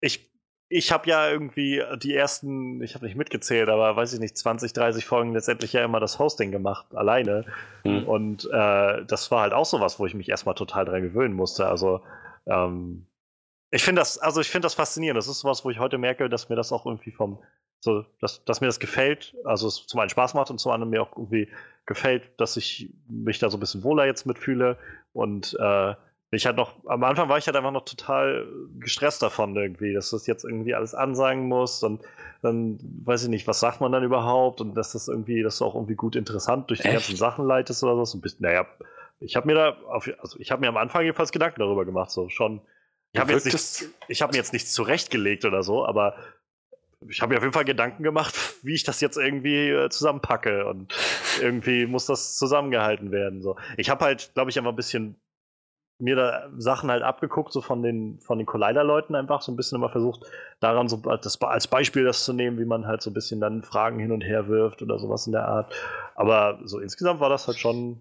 ich, 0.00 0.30
ich 0.68 0.92
habe 0.92 1.08
ja 1.08 1.28
irgendwie 1.28 1.82
die 1.96 2.14
ersten, 2.14 2.82
ich 2.82 2.94
habe 2.94 3.06
nicht 3.06 3.16
mitgezählt, 3.16 3.68
aber 3.68 3.96
weiß 3.96 4.12
ich 4.12 4.20
nicht, 4.20 4.36
20, 4.36 4.72
30 4.72 5.04
Folgen 5.06 5.32
letztendlich 5.32 5.72
ja 5.72 5.84
immer 5.84 6.00
das 6.00 6.18
Hosting 6.18 6.50
gemacht, 6.50 6.94
alleine. 6.94 7.44
Hm. 7.84 8.06
Und 8.06 8.44
äh, 8.44 9.04
das 9.04 9.30
war 9.30 9.42
halt 9.42 9.52
auch 9.52 9.64
sowas, 9.64 9.98
wo 9.98 10.06
ich 10.06 10.14
mich 10.14 10.28
erstmal 10.28 10.54
total 10.54 10.84
dran 10.84 11.02
gewöhnen 11.02 11.34
musste. 11.34 11.66
Also 11.66 12.02
ähm, 12.46 13.06
ich 13.70 13.82
finde 13.82 14.00
das, 14.00 14.18
also 14.18 14.40
ich 14.40 14.50
finde 14.50 14.66
das 14.66 14.74
faszinierend. 14.74 15.18
Das 15.18 15.28
ist 15.28 15.40
sowas, 15.40 15.64
wo 15.64 15.70
ich 15.70 15.78
heute 15.78 15.98
merke, 15.98 16.28
dass 16.28 16.48
mir 16.48 16.56
das 16.56 16.72
auch 16.72 16.86
irgendwie 16.86 17.12
vom, 17.12 17.42
so, 17.80 18.04
dass, 18.20 18.44
dass 18.44 18.60
mir 18.60 18.66
das 18.66 18.80
gefällt, 18.80 19.36
also 19.44 19.68
es 19.68 19.86
zum 19.86 20.00
einen 20.00 20.10
Spaß 20.10 20.34
macht 20.34 20.50
und 20.50 20.58
zum 20.58 20.72
anderen 20.72 20.90
mir 20.90 21.02
auch 21.02 21.16
irgendwie 21.16 21.48
gefällt, 21.86 22.30
dass 22.38 22.56
ich 22.56 22.92
mich 23.08 23.38
da 23.38 23.50
so 23.50 23.56
ein 23.56 23.60
bisschen 23.60 23.84
wohler 23.84 24.06
jetzt 24.06 24.26
mitfühle. 24.26 24.76
Und 25.12 25.56
äh, 25.60 25.94
ich 26.30 26.46
halt 26.46 26.56
noch, 26.56 26.74
am 26.86 27.02
Anfang 27.04 27.28
war 27.28 27.38
ich 27.38 27.46
halt 27.46 27.56
einfach 27.56 27.70
noch 27.72 27.84
total 27.84 28.46
gestresst 28.78 29.22
davon 29.22 29.56
irgendwie, 29.56 29.94
dass 29.94 30.10
das 30.10 30.26
jetzt 30.26 30.44
irgendwie 30.44 30.74
alles 30.74 30.94
ansagen 30.94 31.48
muss 31.48 31.82
und 31.82 32.02
dann 32.42 32.78
weiß 33.04 33.24
ich 33.24 33.28
nicht, 33.30 33.46
was 33.46 33.60
sagt 33.60 33.80
man 33.80 33.92
dann 33.92 34.04
überhaupt 34.04 34.60
und 34.60 34.74
dass 34.74 34.92
das 34.92 35.08
irgendwie, 35.08 35.42
dass 35.42 35.58
du 35.58 35.64
auch 35.64 35.74
irgendwie 35.74 35.94
gut 35.94 36.16
interessant 36.16 36.68
durch 36.70 36.80
die 36.80 36.88
Echt? 36.88 36.94
ganzen 36.94 37.16
Sachen 37.16 37.46
leitest 37.46 37.82
oder 37.82 38.04
so. 38.04 38.18
ein 38.18 38.20
bisschen, 38.20 38.42
naja, 38.42 38.66
ich 39.20 39.36
habe 39.36 39.46
mir 39.46 39.54
da, 39.54 39.76
auf, 39.88 40.08
also 40.20 40.38
ich 40.38 40.50
habe 40.50 40.60
mir 40.60 40.68
am 40.68 40.76
Anfang 40.76 41.02
jedenfalls 41.02 41.32
Gedanken 41.32 41.60
darüber 41.60 41.84
gemacht, 41.84 42.10
so 42.10 42.28
schon. 42.28 42.60
Ich 43.12 43.20
habe 43.20 43.32
jetzt 43.32 43.46
wirktest- 43.46 43.82
nichts, 43.82 43.94
ich 44.08 44.22
habe 44.22 44.32
mir 44.32 44.36
jetzt 44.38 44.52
nichts 44.52 44.72
zurechtgelegt 44.74 45.46
oder 45.46 45.62
so, 45.62 45.86
aber 45.86 46.14
ich 47.08 47.22
habe 47.22 47.32
mir 47.32 47.38
auf 47.38 47.42
jeden 47.42 47.54
Fall 47.54 47.64
Gedanken 47.64 48.02
gemacht, 48.02 48.34
wie 48.62 48.74
ich 48.74 48.84
das 48.84 49.00
jetzt 49.00 49.16
irgendwie 49.16 49.70
äh, 49.70 49.88
zusammenpacke 49.88 50.66
und 50.66 50.94
irgendwie 51.40 51.86
muss 51.86 52.06
das 52.06 52.36
zusammengehalten 52.36 53.10
werden. 53.12 53.40
So. 53.40 53.56
Ich 53.76 53.88
habe 53.88 54.04
halt, 54.04 54.32
glaube 54.34 54.50
ich, 54.50 54.58
einfach 54.58 54.72
ein 54.72 54.76
bisschen 54.76 55.16
mir 55.98 56.14
da 56.14 56.48
Sachen 56.56 56.90
halt 56.90 57.02
abgeguckt, 57.02 57.52
so 57.52 57.60
von 57.60 57.82
den, 57.82 58.20
von 58.20 58.38
den 58.38 58.46
Collider-Leuten 58.46 59.14
einfach 59.14 59.42
so 59.42 59.50
ein 59.50 59.56
bisschen 59.56 59.76
immer 59.76 59.90
versucht, 59.90 60.24
daran 60.60 60.88
so 60.88 60.96
das, 60.96 61.40
als 61.42 61.66
Beispiel 61.66 62.04
das 62.04 62.24
zu 62.24 62.32
nehmen, 62.32 62.58
wie 62.58 62.64
man 62.64 62.86
halt 62.86 63.02
so 63.02 63.10
ein 63.10 63.14
bisschen 63.14 63.40
dann 63.40 63.62
Fragen 63.62 63.98
hin 63.98 64.12
und 64.12 64.22
her 64.22 64.48
wirft 64.48 64.80
oder 64.80 64.98
sowas 64.98 65.26
in 65.26 65.32
der 65.32 65.48
Art. 65.48 65.74
Aber 66.14 66.60
so 66.64 66.78
insgesamt 66.78 67.20
war 67.20 67.28
das 67.28 67.48
halt 67.48 67.58
schon, 67.58 67.98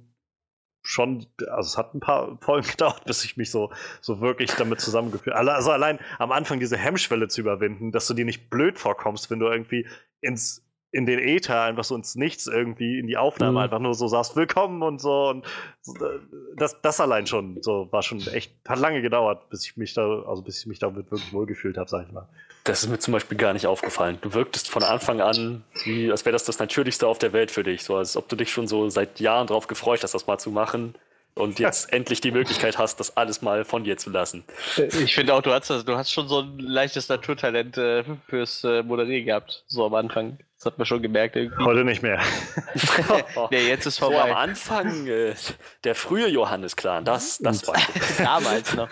schon, 0.83 1.25
also 1.49 1.67
es 1.67 1.77
hat 1.77 1.95
ein 1.95 1.99
paar 1.99 2.37
Folgen 2.41 2.67
gedauert, 2.71 3.05
bis 3.05 3.25
ich 3.25 3.35
mich 3.35 3.49
so, 3.49 3.71
so 4.01 4.21
wirklich 4.21 4.51
damit 4.53 4.79
zusammengeführt 4.79 5.35
habe. 5.35 5.53
Also 5.53 5.71
allein 5.71 5.99
am 6.19 6.31
Anfang 6.31 6.59
diese 6.59 6.77
Hemmschwelle 6.77 7.27
zu 7.27 7.41
überwinden, 7.41 7.91
dass 7.91 8.05
du 8.07 8.13
dir 8.13 8.25
nicht 8.25 8.51
blöd 8.51 8.77
vorkommst, 8.77 9.31
wenn 9.31 9.39
du 9.39 9.47
irgendwie 9.47 9.87
ins 10.21 10.66
in 10.97 11.05
den 11.05 11.19
Äther 11.19 11.61
einfach 11.61 11.83
so 11.83 11.95
ins 11.95 12.15
Nichts 12.15 12.47
irgendwie 12.47 12.97
in 12.97 13.05
die 13.05 13.17
Aufnahme 13.17 13.51
Mhm. 13.59 13.63
einfach 13.65 13.79
nur 13.79 13.93
so 13.93 14.07
sagst, 14.07 14.35
willkommen 14.35 14.81
und 14.81 14.99
so 14.99 15.29
und 15.29 15.45
äh, 15.45 16.19
das, 16.55 16.81
das 16.81 16.99
allein 16.99 17.27
schon 17.27 17.61
so 17.61 17.87
war 17.91 18.01
schon 18.01 18.25
echt 18.33 18.51
hat 18.67 18.79
lange 18.79 19.03
gedauert, 19.03 19.47
bis 19.51 19.63
ich 19.63 19.77
mich 19.77 19.93
da 19.93 20.23
also 20.23 20.41
bis 20.41 20.59
ich 20.61 20.65
mich 20.65 20.79
damit 20.79 21.11
wirklich 21.11 21.31
wohlgefühlt 21.31 21.77
habe, 21.77 21.87
sag 21.87 22.07
ich 22.07 22.11
mal. 22.11 22.27
Das 22.63 22.83
ist 22.83 22.89
mir 22.89 22.97
zum 22.97 23.13
Beispiel 23.13 23.37
gar 23.37 23.53
nicht 23.53 23.67
aufgefallen. 23.67 24.17
Du 24.21 24.33
wirktest 24.33 24.69
von 24.69 24.83
Anfang 24.83 25.21
an, 25.21 25.63
wie, 25.85 26.09
als 26.11 26.25
wäre 26.25 26.33
das 26.33 26.43
das 26.45 26.57
Natürlichste 26.59 27.07
auf 27.07 27.19
der 27.19 27.31
Welt 27.31 27.51
für 27.51 27.63
dich. 27.63 27.83
So 27.83 27.95
als 27.95 28.17
ob 28.17 28.27
du 28.27 28.35
dich 28.35 28.51
schon 28.51 28.67
so 28.67 28.89
seit 28.89 29.19
Jahren 29.21 29.47
drauf 29.47 29.67
gefreut 29.67 30.01
hast, 30.03 30.13
das 30.15 30.25
mal 30.27 30.39
zu 30.39 30.49
machen 30.51 30.95
und 31.37 31.59
jetzt 31.59 31.91
endlich 31.93 32.19
die 32.21 32.31
Möglichkeit 32.31 32.77
hast, 32.77 32.99
das 32.99 33.15
alles 33.15 33.41
mal 33.41 33.63
von 33.65 33.83
dir 33.83 33.97
zu 33.97 34.09
lassen. 34.09 34.43
Ich 34.77 35.15
finde 35.15 35.33
auch, 35.33 35.41
du 35.41 35.51
hast, 35.53 35.69
das- 35.69 35.85
du 35.85 35.95
hast 35.95 36.11
schon 36.11 36.27
so 36.27 36.41
ein 36.41 36.59
leichtes 36.59 37.07
Naturtalent 37.09 37.77
äh, 37.77 38.03
fürs 38.27 38.63
äh, 38.63 38.83
Moderieren 38.83 39.25
gehabt, 39.25 39.63
so 39.67 39.85
am 39.85 39.93
Anfang. 39.93 40.37
Das 40.57 40.65
hat 40.65 40.77
man 40.79 40.87
schon 40.87 41.03
gemerkt 41.03 41.35
irgendwie. 41.35 41.63
Heute 41.63 41.83
nicht 41.83 42.01
mehr. 42.01 42.19
Nee, 43.51 43.67
jetzt 43.67 43.85
ist 43.85 43.97
So 43.97 44.07
am 44.07 44.13
vorbei. 44.13 44.35
Anfang, 44.35 45.05
äh, 45.07 45.35
der 45.83 45.95
frühe 45.95 46.27
Johannes-Clan, 46.27 47.05
das, 47.05 47.37
das 47.37 47.67
war 47.67 47.75
Damals 48.17 48.73
noch. 48.73 48.89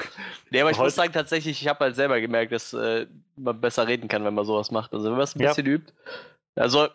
Nee, 0.51 0.61
aber 0.61 0.71
ich 0.71 0.77
Heute- 0.77 0.85
muss 0.85 0.95
sagen, 0.95 1.11
tatsächlich, 1.13 1.61
ich 1.61 1.67
habe 1.67 1.79
halt 1.85 1.95
selber 1.95 2.21
gemerkt, 2.21 2.51
dass 2.51 2.73
äh, 2.73 3.07
man 3.35 3.59
besser 3.59 3.87
reden 3.87 4.07
kann, 4.07 4.23
wenn 4.23 4.33
man 4.35 4.45
sowas 4.45 4.69
macht. 4.71 4.93
Also 4.93 5.05
wenn 5.05 5.13
man 5.13 5.21
es 5.21 5.35
ein 5.35 5.39
Ja. 5.41 5.49
bisschen 5.49 5.65
übt. 5.65 5.91
Also, 6.55 6.87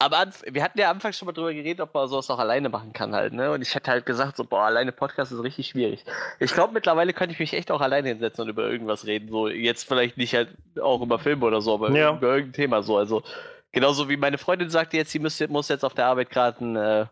Aber 0.00 0.28
wir 0.46 0.62
hatten 0.62 0.78
ja 0.78 0.90
anfangs 0.90 1.18
schon 1.18 1.26
mal 1.26 1.32
drüber 1.32 1.52
geredet, 1.52 1.80
ob 1.80 1.92
man 1.92 2.06
sowas 2.06 2.30
auch 2.30 2.38
alleine 2.38 2.68
machen 2.68 2.92
kann 2.92 3.16
halt, 3.16 3.32
ne? 3.32 3.50
Und 3.50 3.62
ich 3.62 3.74
hätte 3.74 3.90
halt 3.90 4.06
gesagt, 4.06 4.36
so, 4.36 4.44
boah, 4.44 4.62
alleine 4.62 4.92
Podcast 4.92 5.32
ist 5.32 5.42
richtig 5.42 5.68
schwierig. 5.68 6.04
Ich 6.38 6.52
glaube, 6.52 6.72
mittlerweile 6.72 7.12
könnte 7.12 7.32
ich 7.32 7.40
mich 7.40 7.52
echt 7.52 7.72
auch 7.72 7.80
alleine 7.80 8.08
hinsetzen 8.08 8.42
und 8.42 8.48
über 8.48 8.70
irgendwas 8.70 9.06
reden. 9.06 9.28
So, 9.28 9.48
jetzt 9.48 9.88
vielleicht 9.88 10.16
nicht 10.16 10.34
halt 10.34 10.50
auch 10.80 11.02
über 11.02 11.18
Filme 11.18 11.44
oder 11.44 11.60
so, 11.60 11.74
aber 11.74 11.90
ja. 11.90 12.16
über 12.16 12.28
irgendein 12.28 12.52
Thema 12.52 12.82
so. 12.84 12.96
Also, 12.96 13.24
genauso 13.72 14.08
wie 14.08 14.16
meine 14.16 14.38
Freundin 14.38 14.70
sagte 14.70 14.96
jetzt, 14.96 15.10
sie 15.10 15.18
müsste, 15.18 15.48
muss 15.48 15.68
jetzt 15.68 15.84
auf 15.84 15.94
der 15.94 16.06
Arbeit 16.06 16.30
gerade 16.30 16.64
ein, 16.64 16.76
äh, 16.76 17.06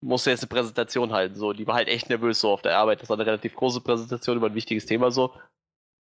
musste 0.00 0.30
jetzt 0.30 0.42
eine 0.42 0.48
Präsentation 0.48 1.12
halten. 1.12 1.36
So, 1.36 1.52
die 1.52 1.66
war 1.68 1.76
halt 1.76 1.88
echt 1.88 2.08
nervös 2.08 2.40
so 2.40 2.50
auf 2.50 2.62
der 2.62 2.76
Arbeit. 2.76 3.02
Das 3.02 3.08
war 3.08 3.16
eine 3.16 3.26
relativ 3.26 3.54
große 3.54 3.80
Präsentation 3.80 4.36
über 4.36 4.48
ein 4.48 4.54
wichtiges 4.56 4.86
Thema 4.86 5.12
so. 5.12 5.32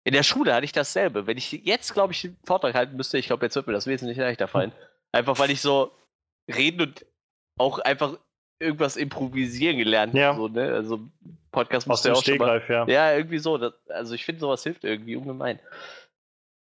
In 0.04 0.14
der 0.14 0.22
Schule 0.22 0.54
hatte 0.54 0.64
ich 0.64 0.72
dasselbe. 0.72 1.26
Wenn 1.26 1.36
ich 1.36 1.52
jetzt, 1.52 1.92
glaube 1.92 2.14
ich, 2.14 2.24
einen 2.24 2.38
Vortrag 2.44 2.74
halten 2.74 2.96
müsste, 2.96 3.18
ich 3.18 3.26
glaube, 3.26 3.44
jetzt 3.44 3.56
wird 3.56 3.66
mir 3.66 3.74
das 3.74 3.86
wesentlich 3.86 4.16
leichter 4.16 4.48
fallen. 4.48 4.72
Einfach 5.16 5.38
weil 5.38 5.50
ich 5.50 5.60
so 5.60 5.92
reden 6.48 6.82
und 6.82 7.06
auch 7.58 7.78
einfach 7.78 8.18
irgendwas 8.58 8.96
improvisieren 8.96 9.78
gelernt 9.78 10.14
ja. 10.14 10.28
habe. 10.28 10.38
So, 10.38 10.48
ne? 10.48 10.72
Also 10.72 11.00
Podcast 11.50 11.86
muss 11.86 12.04
ja 12.04 12.12
auch 12.12 12.22
schon 12.22 12.38
mal, 12.38 12.62
ja. 12.68 12.86
ja. 12.86 13.16
irgendwie 13.16 13.38
so. 13.38 13.58
Das, 13.58 13.72
also 13.88 14.14
ich 14.14 14.24
finde, 14.24 14.40
sowas 14.40 14.62
hilft 14.62 14.84
irgendwie 14.84 15.16
ungemein. 15.16 15.58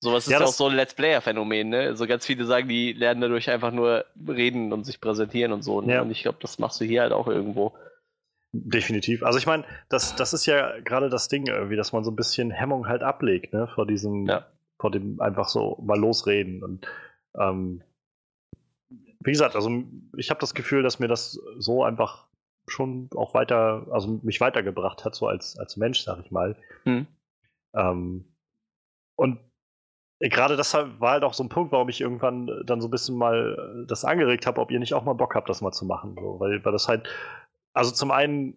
Sowas 0.00 0.26
ist 0.26 0.32
ja, 0.32 0.40
ja 0.40 0.46
auch 0.46 0.52
so 0.52 0.66
ein 0.66 0.74
Let's 0.74 0.94
Player-Phänomen, 0.94 1.68
ne? 1.68 1.80
Also 1.82 2.06
ganz 2.08 2.26
viele 2.26 2.44
sagen, 2.44 2.68
die 2.68 2.92
lernen 2.92 3.20
dadurch 3.20 3.48
einfach 3.50 3.70
nur 3.70 4.04
reden 4.28 4.72
und 4.72 4.84
sich 4.84 5.00
präsentieren 5.00 5.52
und 5.52 5.62
so. 5.62 5.80
Ne? 5.80 5.94
Ja. 5.94 6.02
Und 6.02 6.10
ich 6.10 6.22
glaube, 6.22 6.38
das 6.40 6.58
machst 6.58 6.80
du 6.80 6.84
hier 6.84 7.02
halt 7.02 7.12
auch 7.12 7.28
irgendwo. 7.28 7.72
Definitiv. 8.52 9.22
Also 9.22 9.38
ich 9.38 9.46
meine, 9.46 9.64
das, 9.88 10.16
das 10.16 10.34
ist 10.34 10.44
ja 10.44 10.78
gerade 10.80 11.08
das 11.08 11.28
Ding 11.28 11.46
irgendwie, 11.46 11.76
dass 11.76 11.92
man 11.92 12.04
so 12.04 12.10
ein 12.10 12.16
bisschen 12.16 12.50
Hemmung 12.50 12.88
halt 12.88 13.02
ablegt, 13.02 13.54
ne, 13.54 13.68
vor 13.74 13.86
diesem, 13.86 14.26
ja. 14.26 14.44
vor 14.78 14.90
dem 14.90 15.20
einfach 15.20 15.48
so 15.48 15.78
mal 15.82 15.98
losreden. 15.98 16.62
Und 16.62 16.86
ähm, 17.38 17.82
wie 19.24 19.32
gesagt, 19.32 19.56
also 19.56 19.70
ich 20.16 20.30
habe 20.30 20.40
das 20.40 20.54
Gefühl, 20.54 20.82
dass 20.82 20.98
mir 20.98 21.08
das 21.08 21.40
so 21.58 21.84
einfach 21.84 22.26
schon 22.66 23.08
auch 23.14 23.34
weiter, 23.34 23.86
also 23.90 24.20
mich 24.22 24.40
weitergebracht 24.40 25.04
hat, 25.04 25.14
so 25.14 25.26
als, 25.26 25.58
als 25.58 25.76
Mensch, 25.76 26.00
sag 26.00 26.20
ich 26.24 26.30
mal. 26.30 26.56
Hm. 26.84 27.06
Ähm, 27.74 28.24
und 29.16 29.40
gerade 30.20 30.56
deshalb 30.56 31.00
war 31.00 31.12
halt 31.12 31.24
auch 31.24 31.34
so 31.34 31.42
ein 31.42 31.48
Punkt, 31.48 31.72
warum 31.72 31.88
ich 31.88 32.00
irgendwann 32.00 32.48
dann 32.64 32.80
so 32.80 32.88
ein 32.88 32.90
bisschen 32.90 33.16
mal 33.16 33.84
das 33.88 34.04
angeregt 34.04 34.46
habe, 34.46 34.60
ob 34.60 34.70
ihr 34.70 34.78
nicht 34.78 34.94
auch 34.94 35.04
mal 35.04 35.14
Bock 35.14 35.34
habt, 35.34 35.48
das 35.48 35.60
mal 35.60 35.72
zu 35.72 35.84
machen. 35.84 36.16
So, 36.18 36.38
weil, 36.38 36.64
weil 36.64 36.72
das 36.72 36.88
halt, 36.88 37.08
also 37.72 37.90
zum 37.90 38.10
einen 38.10 38.56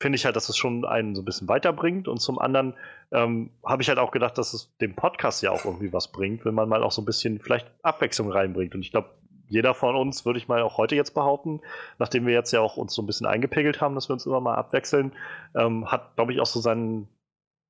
finde 0.00 0.16
ich 0.16 0.24
halt, 0.24 0.36
dass 0.36 0.48
es 0.48 0.56
schon 0.56 0.84
einen 0.84 1.14
so 1.14 1.22
ein 1.22 1.24
bisschen 1.24 1.48
weiterbringt 1.48 2.08
und 2.08 2.18
zum 2.18 2.38
anderen 2.38 2.74
ähm, 3.12 3.50
habe 3.64 3.82
ich 3.82 3.88
halt 3.88 3.98
auch 3.98 4.10
gedacht, 4.10 4.36
dass 4.36 4.52
es 4.52 4.76
dem 4.78 4.96
Podcast 4.96 5.42
ja 5.42 5.52
auch 5.52 5.64
irgendwie 5.64 5.92
was 5.92 6.10
bringt, 6.10 6.44
wenn 6.44 6.54
man 6.54 6.68
mal 6.68 6.82
auch 6.82 6.92
so 6.92 7.00
ein 7.00 7.06
bisschen 7.06 7.38
vielleicht 7.38 7.70
Abwechslung 7.82 8.30
reinbringt. 8.30 8.74
Und 8.74 8.82
ich 8.82 8.90
glaube, 8.90 9.10
jeder 9.48 9.74
von 9.74 9.96
uns, 9.96 10.24
würde 10.24 10.38
ich 10.38 10.48
mal 10.48 10.62
auch 10.62 10.78
heute 10.78 10.94
jetzt 10.94 11.14
behaupten, 11.14 11.60
nachdem 11.98 12.26
wir 12.26 12.34
jetzt 12.34 12.52
ja 12.52 12.60
auch 12.60 12.76
uns 12.76 12.94
so 12.94 13.02
ein 13.02 13.06
bisschen 13.06 13.26
eingepegelt 13.26 13.80
haben, 13.80 13.94
dass 13.94 14.08
wir 14.08 14.14
uns 14.14 14.26
immer 14.26 14.40
mal 14.40 14.54
abwechseln, 14.54 15.12
ähm, 15.54 15.90
hat, 15.90 16.16
glaube 16.16 16.32
ich, 16.32 16.40
auch 16.40 16.46
so 16.46 16.60
seinen, 16.60 17.08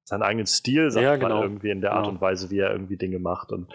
seinen 0.04 0.22
eigenen 0.22 0.46
Stil, 0.46 0.90
sagt 0.90 1.04
ja, 1.04 1.16
genau. 1.16 1.42
irgendwie 1.42 1.70
in 1.70 1.80
der 1.80 1.92
Art 1.92 2.04
genau. 2.04 2.14
und 2.14 2.20
Weise, 2.20 2.50
wie 2.50 2.58
er 2.58 2.70
irgendwie 2.70 2.96
Dinge 2.96 3.18
macht. 3.18 3.52
Und, 3.52 3.72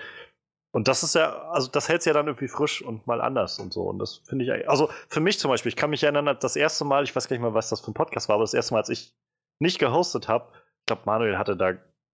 und 0.71 0.87
das 0.87 1.03
ist 1.03 1.15
ja, 1.15 1.49
also 1.49 1.69
das 1.69 1.89
hält 1.89 1.99
es 1.99 2.05
ja 2.05 2.13
dann 2.13 2.27
irgendwie 2.27 2.47
frisch 2.47 2.81
und 2.81 3.07
mal 3.07 3.21
anders 3.21 3.59
und 3.59 3.73
so. 3.73 3.83
Und 3.83 3.99
das 3.99 4.21
finde 4.27 4.45
ich, 4.45 4.69
also 4.69 4.89
für 5.07 5.19
mich 5.19 5.39
zum 5.39 5.49
Beispiel, 5.49 5.69
ich 5.69 5.75
kann 5.75 5.89
mich 5.89 6.03
erinnern, 6.03 6.37
das 6.39 6.55
erste 6.55 6.85
Mal, 6.85 7.03
ich 7.03 7.15
weiß 7.15 7.27
gar 7.27 7.35
nicht 7.35 7.43
mal, 7.43 7.53
was 7.53 7.69
das 7.69 7.81
für 7.81 7.91
ein 7.91 7.95
Podcast 7.95 8.29
war, 8.29 8.35
aber 8.35 8.43
das 8.43 8.53
erste 8.53 8.73
Mal, 8.73 8.79
als 8.79 8.89
ich 8.89 9.13
nicht 9.59 9.79
gehostet 9.79 10.27
habe, 10.27 10.47
ich 10.53 10.85
glaube, 10.85 11.01
Manuel 11.05 11.37
hatte 11.37 11.57
da 11.57 11.73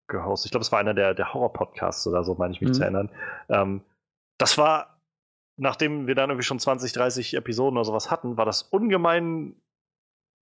gehostet. 0.08 0.48
Ich 0.48 0.52
glaube, 0.52 0.64
es 0.64 0.72
war 0.72 0.80
einer 0.80 0.94
der, 0.94 1.14
der 1.14 1.34
Horror-Podcasts 1.34 2.08
oder 2.08 2.24
so, 2.24 2.36
meine 2.36 2.54
ich 2.54 2.62
mich 2.62 2.70
mhm. 2.70 2.74
zu 2.74 2.82
erinnern. 2.84 3.10
Ähm, 3.50 3.82
das 4.38 4.58
war 4.58 4.93
nachdem 5.58 6.08
wir 6.08 6.16
dann 6.16 6.30
irgendwie 6.30 6.46
schon 6.46 6.60
20, 6.60 6.94
30 6.94 7.36
Episoden 7.36 7.78
oder 7.78 7.86
sowas 7.86 8.10
hatten, 8.12 8.38
war 8.38 8.46
das 8.46 8.64
ungemein 8.64 9.56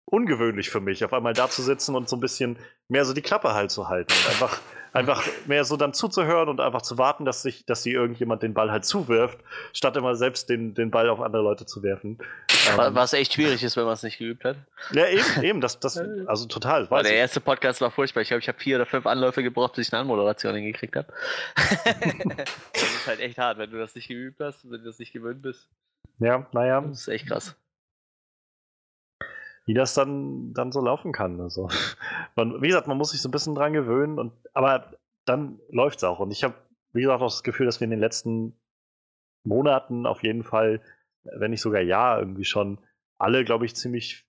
ungewöhnlich 0.06 0.70
für 0.70 0.82
mich, 0.82 1.06
auf 1.06 1.14
einmal 1.14 1.34
da 1.34 1.50
zu 1.50 1.62
sitzen 1.62 1.96
und 1.96 2.10
so 2.10 2.18
ein 2.18 2.20
bisschen 2.20 2.58
mehr 2.90 3.06
so 3.06 3.14
die 3.14 3.22
Klappe 3.22 3.54
halt 3.54 3.72
zu 3.72 3.88
halten. 3.88 4.12
Und 4.12 4.30
einfach, 4.30 4.60
einfach 4.94 5.26
mehr 5.46 5.64
so 5.64 5.78
dann 5.78 5.94
zuzuhören 5.94 6.50
und 6.50 6.60
einfach 6.60 6.82
zu 6.82 6.98
warten, 6.98 7.24
dass 7.24 7.42
sich, 7.42 7.66
dass 7.66 7.84
sie 7.84 7.92
irgendjemand 7.94 8.44
den 8.44 8.54
Ball 8.54 8.72
halt 8.72 8.84
zuwirft, 8.84 9.40
statt 9.74 9.96
immer 9.96 10.16
selbst 10.16 10.50
den, 10.50 10.74
den 10.74 10.92
Ball 10.92 11.10
auf 11.10 11.22
andere 11.22 11.44
Leute 11.44 11.66
zu 11.66 11.82
werfen. 11.82 12.18
Ähm, 12.70 12.94
Was 12.94 13.14
echt 13.14 13.34
schwierig 13.34 13.64
ist, 13.64 13.78
wenn 13.78 13.86
man 13.86 13.94
es 13.94 14.04
nicht 14.04 14.18
geübt 14.18 14.44
hat. 14.44 14.58
Ja, 14.92 15.08
eben, 15.08 15.44
eben, 15.44 15.62
das, 15.62 15.80
das, 15.80 15.98
also 16.28 16.46
total. 16.46 16.88
Der 16.88 17.06
ich. 17.06 17.12
erste 17.12 17.40
Podcast 17.40 17.80
war 17.80 17.92
furchtbar. 17.92 18.22
Ich 18.22 18.28
glaube, 18.28 18.42
ich 18.42 18.50
habe 18.50 18.60
vier 18.60 18.76
oder 18.76 18.86
fünf 18.86 19.06
Anläufe 19.06 19.44
gebraucht, 19.44 19.76
bis 19.76 19.88
ich 19.88 19.94
eine 19.94 20.02
Anmoderation 20.02 20.56
hingekriegt 20.56 20.96
habe. 20.98 21.08
das 21.56 22.84
ist 22.84 23.08
halt 23.08 23.22
echt 23.22 23.38
hart, 23.38 23.58
wenn 23.58 23.72
du 23.72 23.78
das 23.78 23.96
nicht 23.96 24.10
geübt 24.10 24.42
hast, 24.42 24.70
wenn 24.70 24.80
du 24.80 24.86
das 24.86 25.00
nicht 25.00 25.14
gewöhnt 25.14 25.42
bist. 25.42 25.70
Ja, 26.20 26.46
naja. 26.52 26.82
Das 26.82 27.02
ist 27.02 27.08
echt 27.08 27.28
krass 27.28 27.56
wie 29.66 29.74
das 29.74 29.94
dann, 29.94 30.54
dann 30.54 30.72
so 30.72 30.82
laufen 30.82 31.12
kann. 31.12 31.40
Also, 31.40 31.70
man, 32.36 32.62
wie 32.62 32.68
gesagt, 32.68 32.88
man 32.88 32.98
muss 32.98 33.12
sich 33.12 33.22
so 33.22 33.30
ein 33.30 33.32
bisschen 33.32 33.56
dran 33.56 33.74
gewöhnen, 33.74 34.20
und, 34.20 34.34
aber 34.54 34.92
dann 35.26 35.60
läuft 35.70 35.98
es 35.98 36.04
auch. 36.04 36.20
Und 36.20 36.32
ich 36.32 36.44
habe, 36.44 36.56
wie 36.94 37.02
gesagt, 37.02 37.22
auch 37.22 37.28
das 37.28 37.44
Gefühl, 37.44 37.66
dass 37.66 37.80
wir 37.80 37.86
in 37.86 37.92
den 37.92 38.00
letzten 38.00 38.60
Monaten 39.44 40.06
auf 40.06 40.24
jeden 40.24 40.44
Fall, 40.44 40.82
wenn 41.24 41.52
nicht 41.52 41.62
sogar 41.62 41.82
Jahr, 41.82 42.20
irgendwie 42.20 42.46
schon 42.46 42.80
alle, 43.18 43.46
glaube 43.46 43.66
ich, 43.66 43.76
ziemlich, 43.76 44.26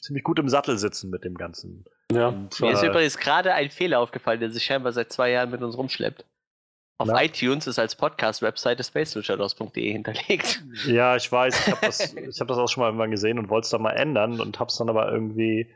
ziemlich 0.00 0.24
gut 0.24 0.38
im 0.38 0.48
Sattel 0.48 0.78
sitzen 0.78 1.10
mit 1.10 1.24
dem 1.24 1.36
Ganzen. 1.36 1.84
Ja. 2.10 2.28
Und, 2.28 2.58
Mir 2.60 2.70
äh, 2.70 2.72
ist 2.72 2.82
übrigens 2.82 3.18
gerade 3.18 3.54
ein 3.54 3.70
Fehler 3.70 4.00
aufgefallen, 4.00 4.40
der 4.40 4.50
sich 4.50 4.64
scheinbar 4.64 4.92
seit 4.92 5.12
zwei 5.12 5.30
Jahren 5.30 5.50
mit 5.50 5.62
uns 5.62 5.76
rumschleppt. 5.76 6.24
Auf 6.98 7.08
Na? 7.08 7.22
iTunes 7.22 7.66
ist 7.66 7.78
als 7.78 7.96
Podcast-Webseite 7.96 8.84
spaceluchados.de 8.84 9.92
hinterlegt. 9.92 10.62
Ja, 10.86 11.16
ich 11.16 11.30
weiß. 11.30 11.66
Ich 11.66 11.72
habe 11.72 11.86
das, 11.86 12.14
hab 12.40 12.48
das 12.48 12.58
auch 12.58 12.68
schon 12.68 12.82
mal 12.82 12.88
irgendwann 12.88 13.10
gesehen 13.10 13.38
und 13.38 13.48
wollte 13.48 13.64
es 13.64 13.70
dann 13.70 13.82
mal 13.82 13.92
ändern 13.92 14.40
und 14.40 14.60
habe 14.60 14.68
es 14.68 14.76
dann 14.76 14.88
aber 14.88 15.10
irgendwie 15.10 15.68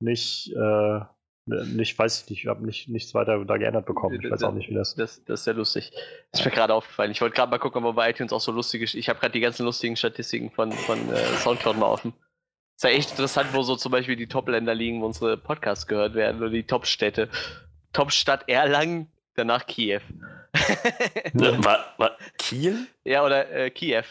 nicht, 0.00 0.52
äh, 0.52 1.00
nicht, 1.46 1.98
weiß 1.98 2.22
ich 2.22 2.30
nicht, 2.30 2.46
habe 2.46 2.64
nicht, 2.64 2.88
nichts 2.88 3.14
weiter 3.14 3.44
da 3.44 3.56
geändert 3.56 3.86
bekommen. 3.86 4.20
Ich 4.22 4.30
weiß 4.30 4.44
auch 4.44 4.52
nicht, 4.52 4.68
wie 4.70 4.74
das. 4.74 4.94
Das, 4.94 5.24
das 5.24 5.40
ist 5.40 5.46
ja 5.46 5.52
lustig. 5.52 5.92
Das 6.30 6.40
ist 6.40 6.46
mir 6.46 6.52
gerade 6.52 6.74
aufgefallen. 6.74 7.10
Ich 7.10 7.20
wollte 7.20 7.34
gerade 7.34 7.50
mal 7.50 7.58
gucken, 7.58 7.84
ob 7.84 7.96
bei 7.96 8.10
iTunes 8.10 8.32
auch 8.32 8.40
so 8.40 8.52
lustige. 8.52 8.84
Ich 8.84 9.08
habe 9.08 9.18
gerade 9.18 9.32
die 9.32 9.40
ganzen 9.40 9.64
lustigen 9.64 9.96
Statistiken 9.96 10.50
von, 10.50 10.72
von 10.72 10.98
äh, 11.12 11.16
Soundcloud 11.38 11.76
mal 11.76 11.86
offen. 11.86 12.12
Ist 12.76 12.84
ja 12.84 12.90
echt 12.90 13.10
interessant, 13.10 13.52
wo 13.52 13.62
so 13.62 13.76
zum 13.76 13.92
Beispiel 13.92 14.16
die 14.16 14.28
Top-Länder 14.28 14.74
liegen, 14.74 15.02
wo 15.02 15.06
unsere 15.06 15.36
Podcasts 15.36 15.86
gehört 15.86 16.14
werden 16.14 16.40
oder 16.40 16.50
die 16.50 16.62
Top-Städte. 16.62 17.28
Top-Stadt 17.92 18.48
Erlangen, 18.48 19.10
danach 19.34 19.66
Kiew. 19.66 20.00
War, 21.34 21.94
war 21.98 22.16
Kiel? 22.38 22.86
Ja, 23.04 23.24
oder 23.24 23.50
äh, 23.50 23.70
Kiew. 23.70 24.04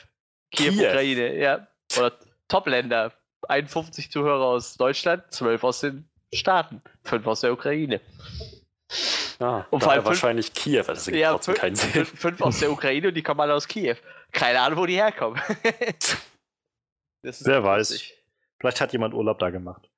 Kiew, 0.51 0.71
Kiew, 0.71 0.87
Ukraine, 0.87 1.35
ja. 1.37 1.67
Oder 1.97 2.13
Top-Länder. 2.47 3.13
51 3.47 4.11
Zuhörer 4.11 4.45
aus 4.45 4.75
Deutschland, 4.75 5.23
12 5.31 5.63
aus 5.63 5.79
den 5.79 6.09
Staaten, 6.33 6.81
5 7.03 7.25
aus 7.25 7.41
der 7.41 7.53
Ukraine. 7.53 8.01
Ah, 9.39 9.65
und 9.69 9.81
vor 9.81 9.93
allem 9.93 10.03
wahrscheinlich 10.03 10.53
Kiew, 10.53 10.83
das 10.83 11.07
ergibt 11.07 11.21
ja, 11.21 11.31
trotzdem 11.31 11.55
keinen 11.55 11.75
Sinn. 11.75 12.05
5 12.05 12.41
aus 12.41 12.59
der 12.59 12.71
Ukraine 12.71 13.07
und 13.07 13.13
die 13.13 13.23
kommen 13.23 13.39
alle 13.39 13.53
aus 13.53 13.67
Kiew. 13.67 13.95
Keine 14.31 14.59
Ahnung, 14.59 14.79
wo 14.79 14.85
die 14.85 14.95
herkommen. 14.95 15.41
Wer 17.23 17.63
weiß. 17.63 18.03
Vielleicht 18.59 18.81
hat 18.81 18.91
jemand 18.91 19.13
Urlaub 19.13 19.39
da 19.39 19.49
gemacht. 19.49 19.89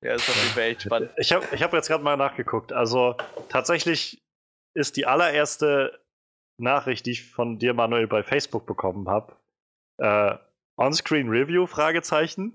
Ja, 0.00 0.14
ist 0.14 0.28
auf 0.28 0.36
jeden 0.36 0.50
Fall 0.50 0.62
echt 0.64 0.82
spannend. 0.82 1.10
Ich 1.16 1.32
habe 1.32 1.46
ich 1.52 1.62
hab 1.62 1.72
jetzt 1.72 1.88
gerade 1.88 2.04
mal 2.04 2.16
nachgeguckt. 2.16 2.72
Also 2.72 3.16
tatsächlich 3.48 4.22
ist 4.74 4.96
die 4.96 5.06
allererste 5.06 6.00
Nachricht, 6.58 7.06
die 7.06 7.12
ich 7.12 7.30
von 7.30 7.58
dir, 7.58 7.72
Manuel, 7.74 8.06
bei 8.06 8.22
Facebook 8.22 8.66
bekommen 8.66 9.08
habe. 9.08 9.34
Äh, 9.98 10.36
On-Screen 10.76 11.28
Review? 11.28 11.66
Fragezeichen. 11.66 12.52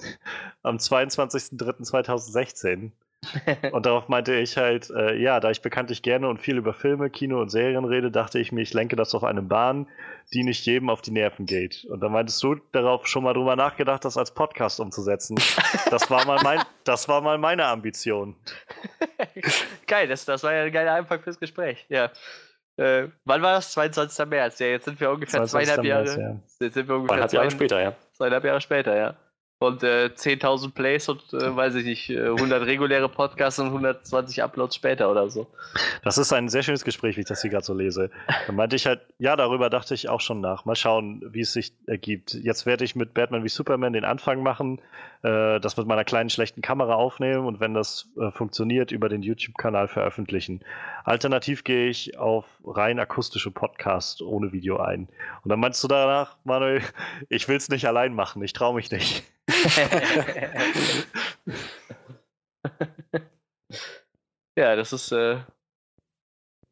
Am 0.62 0.78
22.03.2016. 0.78 2.92
und 3.74 3.86
darauf 3.86 4.08
meinte 4.08 4.34
ich 4.36 4.56
halt, 4.58 4.90
äh, 4.90 5.16
ja, 5.16 5.40
da 5.40 5.52
ich 5.52 5.62
bekanntlich 5.62 6.02
gerne 6.02 6.28
und 6.30 6.40
viel 6.40 6.58
über 6.58 6.74
Filme, 6.74 7.10
Kino 7.10 7.42
und 7.42 7.50
Serien 7.50 7.84
rede, 7.84 8.12
dachte 8.12 8.40
ich 8.40 8.52
mir, 8.52 8.62
ich 8.62 8.74
lenke 8.74 8.96
das 8.96 9.14
auf 9.14 9.24
eine 9.24 9.42
Bahn, 9.42 9.88
die 10.34 10.44
nicht 10.44 10.66
jedem 10.66 10.90
auf 10.90 11.02
die 11.02 11.12
Nerven 11.12 11.46
geht. 11.46 11.86
Und 11.86 12.00
dann 12.02 12.12
meintest 12.12 12.42
du 12.44 12.56
darauf 12.72 13.08
schon 13.08 13.24
mal 13.24 13.34
drüber 13.34 13.56
nachgedacht, 13.56 14.06
das 14.06 14.18
als 14.18 14.34
Podcast 14.34 14.80
umzusetzen. 14.80 15.38
Das 15.90 16.10
war 16.10 16.26
mal, 16.26 16.40
mein, 16.44 16.62
das 16.86 17.08
war 17.10 17.22
mal 17.22 17.38
meine 17.38 17.66
Ambition. 17.66 18.36
Geil, 19.88 20.08
das, 20.08 20.26
das 20.26 20.44
war 20.44 20.54
ja 20.54 20.64
ein 20.64 20.72
geiler 20.72 20.94
Anfang 20.94 21.22
fürs 21.22 21.40
Gespräch. 21.40 21.86
Ja. 21.90 22.12
Äh, 22.78 23.10
wann 23.26 23.42
war 23.42 23.56
das? 23.56 23.74
22. 23.74 24.26
März. 24.28 24.60
Ja, 24.60 24.68
jetzt 24.68 24.86
sind 24.86 25.00
wir 25.00 25.12
ungefähr 25.12 25.44
zweieinhalb 25.44 25.84
Jahre. 25.84 26.04
März, 26.06 26.16
ja. 26.16 26.66
Jetzt 26.66 26.74
sind 26.76 26.88
wir 26.88 26.96
ungefähr 26.96 27.18
zweieinhalb 27.18 27.34
Jahre 27.34 27.52
später, 27.52 27.82
ja. 27.82 27.96
Zweieinhalb 28.14 28.46
Jahre 28.46 28.62
später, 28.62 28.96
ja. 28.96 29.16
Und 29.60 29.84
äh, 29.84 30.10
10.000 30.16 30.74
Plays 30.74 31.10
und, 31.10 31.34
äh, 31.34 31.54
weiß 31.54 31.76
ich 31.76 31.86
nicht, 31.86 32.10
äh, 32.10 32.30
100 32.30 32.66
reguläre 32.66 33.10
Podcasts 33.10 33.60
und 33.60 33.68
120 33.68 34.42
Uploads 34.42 34.76
später 34.76 35.12
oder 35.12 35.30
so. 35.30 35.48
Das 36.02 36.18
ist 36.18 36.32
ein 36.32 36.48
sehr 36.48 36.64
schönes 36.64 36.86
Gespräch, 36.86 37.18
wie 37.18 37.22
ich 37.22 37.28
das 37.28 37.42
hier 37.42 37.52
gerade 37.52 37.66
so 37.66 37.74
lese. 37.74 38.10
Dann 38.48 38.56
meinte 38.56 38.78
ich 38.78 38.86
halt, 38.86 39.02
ja, 39.18 39.36
darüber 39.36 39.70
dachte 39.70 39.94
ich 39.94 40.08
auch 40.08 40.22
schon 40.22 40.40
nach. 40.40 40.64
Mal 40.64 40.78
schauen, 40.78 41.22
wie 41.34 41.42
es 41.42 41.52
sich 41.52 41.74
ergibt. 41.88 42.36
Jetzt 42.36 42.66
werde 42.66 42.86
ich 42.86 42.96
mit 42.96 43.14
Batman 43.14 43.44
wie 43.44 43.50
Superman 43.50 43.92
den 43.92 44.06
Anfang 44.06 44.42
machen, 44.44 44.80
äh, 45.24 45.60
das 45.60 45.76
mit 45.76 45.88
meiner 45.88 46.06
kleinen 46.06 46.30
schlechten 46.30 46.62
Kamera 46.62 46.94
aufnehmen 46.96 47.46
und 47.46 47.60
wenn 47.60 47.74
das 47.74 48.08
äh, 48.18 48.32
funktioniert, 48.32 48.94
über 48.94 49.10
den 49.10 49.24
YouTube-Kanal 49.24 49.90
veröffentlichen. 49.90 50.62
Alternativ 51.04 51.66
gehe 51.66 51.90
ich 51.90 52.18
auf 52.18 52.46
rein 52.64 52.98
akustische 52.98 53.52
Podcasts 53.52 54.22
ohne 54.22 54.54
Video 54.54 54.78
ein. 54.78 55.10
Und 55.44 55.50
dann 55.50 55.60
meinst 55.60 55.84
du 55.84 55.90
danach, 55.90 56.38
Manuel, 56.46 56.82
ich 57.28 57.50
will 57.50 57.58
es 57.58 57.68
nicht 57.68 57.86
allein 57.86 58.14
machen, 58.14 58.42
ich 58.42 58.54
traue 58.54 58.76
mich 58.76 58.90
nicht. 58.90 59.26
ja, 64.56 64.76
das 64.76 64.94
ist 64.94 65.12
äh, 65.12 65.38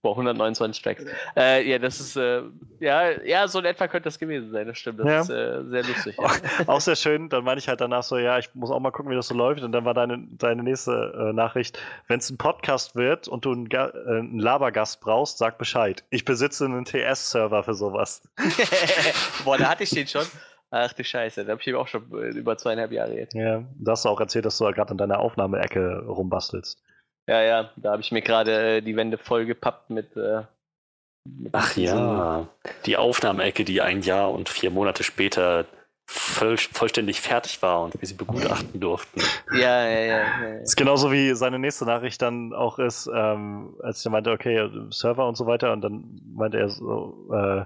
boah, 0.02 0.12
129 0.12 0.84
Tracks. 0.84 1.06
Äh, 1.36 1.68
ja, 1.70 1.80
das 1.80 2.00
ist 2.00 2.16
äh, 2.16 2.42
ja, 2.80 3.12
ja, 3.24 3.48
so 3.48 3.60
in 3.60 3.66
etwa 3.66 3.88
könnte 3.88 4.06
das 4.08 4.20
gewesen 4.20 4.52
sein, 4.52 4.68
das 4.68 4.78
stimmt. 4.78 5.00
Das 5.00 5.08
Ja. 5.08 5.22
ist 5.22 5.30
äh, 5.30 5.64
sehr 5.70 5.84
lustig. 5.84 6.20
auch, 6.20 6.36
auch 6.68 6.82
sehr 6.82 6.96
schön. 6.96 7.30
Dann 7.30 7.44
meine 7.44 7.60
ich 7.60 7.68
halt 7.68 7.82
danach 7.82 8.04
so, 8.04 8.18
ja, 8.18 8.38
ich 8.40 8.54
muss 8.54 8.70
auch 8.72 8.80
mal 8.80 8.92
gucken, 8.92 9.12
wie 9.12 9.16
das 9.16 9.28
so 9.28 9.36
läuft. 9.36 9.64
Und 9.64 9.72
dann 9.72 9.86
war 9.86 9.94
deine, 9.94 10.20
deine 10.38 10.64
nächste 10.64 11.30
äh, 11.30 11.34
Nachricht, 11.34 11.80
wenn 12.08 12.20
es 12.20 12.30
ein 12.30 12.38
Podcast 12.38 12.96
wird 12.96 13.28
und 13.28 13.46
du 13.46 13.52
einen, 13.52 13.70
äh, 13.72 13.78
einen 13.78 14.40
Labergast 14.40 15.02
brauchst, 15.02 15.38
sag 15.40 15.58
Bescheid. 15.58 16.04
Ich 16.10 16.26
besitze 16.26 16.66
einen 16.66 16.86
TS-Server 16.86 17.64
für 17.64 17.74
sowas. 17.74 18.22
Boah, 19.44 19.58
da 19.58 19.70
hatte 19.70 19.84
ich 19.84 19.90
den 19.92 20.08
schon. 20.08 20.26
Ach 20.70 20.92
du 20.94 21.04
Scheiße, 21.04 21.46
da 21.46 21.52
habe 21.52 21.62
ich 21.62 21.68
eben 21.68 21.78
auch 21.78 21.88
schon 21.88 22.12
äh, 22.12 22.30
über 22.30 22.58
zweieinhalb 22.58 22.92
Jahre 22.92 23.16
jetzt. 23.16 23.34
Ja, 23.34 23.64
da 23.80 23.92
hast 23.92 24.06
du 24.06 24.10
auch 24.10 24.20
erzählt, 24.20 24.46
dass 24.46 24.58
du 24.58 24.66
da 24.66 24.72
gerade 24.72 24.92
an 24.92 24.98
deiner 24.98 25.20
Aufnahmeecke 25.20 26.06
rumbastelst. 26.08 26.84
Ja, 27.28 27.42
ja, 27.42 27.72
da 27.76 27.92
habe 27.92 28.02
ich 28.02 28.12
mir 28.12 28.22
gerade 28.22 28.78
äh, 28.78 28.82
die 28.82 28.96
Wände 28.96 29.18
voll 29.18 29.46
gepappt 29.46 29.90
mit. 29.90 30.16
Äh, 30.18 30.44
mit 31.26 31.54
Ach 31.54 31.76
ja, 31.76 32.48
die 32.86 32.98
Aufnahmeecke, 32.98 33.66
die 33.66 33.82
ein 33.82 34.02
Jahr 34.02 34.32
und 34.32 34.50
vier 34.50 34.72
Monate 34.72 35.04
später 35.04 35.66
voll, 36.06 36.58
vollständig 36.58 37.20
fertig 37.20 37.62
war 37.62 37.84
und 37.84 38.00
wir 38.00 38.08
sie 38.08 38.14
begutachten 38.14 38.80
durften. 38.80 39.22
Ja, 39.54 39.86
ja, 39.88 39.90
ja. 39.90 40.06
ja, 40.06 40.18
ja. 40.18 40.54
Das 40.60 40.70
ist 40.70 40.76
genauso 40.78 41.12
wie 41.12 41.36
seine 41.36 41.60
nächste 41.60 41.86
Nachricht 41.86 42.22
dann 42.22 42.54
auch 42.54 42.80
ist, 42.80 43.10
ähm, 43.14 43.76
als 43.82 44.06
ich 44.06 44.12
meinte, 44.12 44.32
okay, 44.32 44.70
Server 44.90 45.28
und 45.28 45.36
so 45.36 45.46
weiter, 45.46 45.74
und 45.74 45.82
dann 45.82 46.22
meinte 46.34 46.58
er 46.58 46.70
so, 46.70 47.30
äh, 47.34 47.66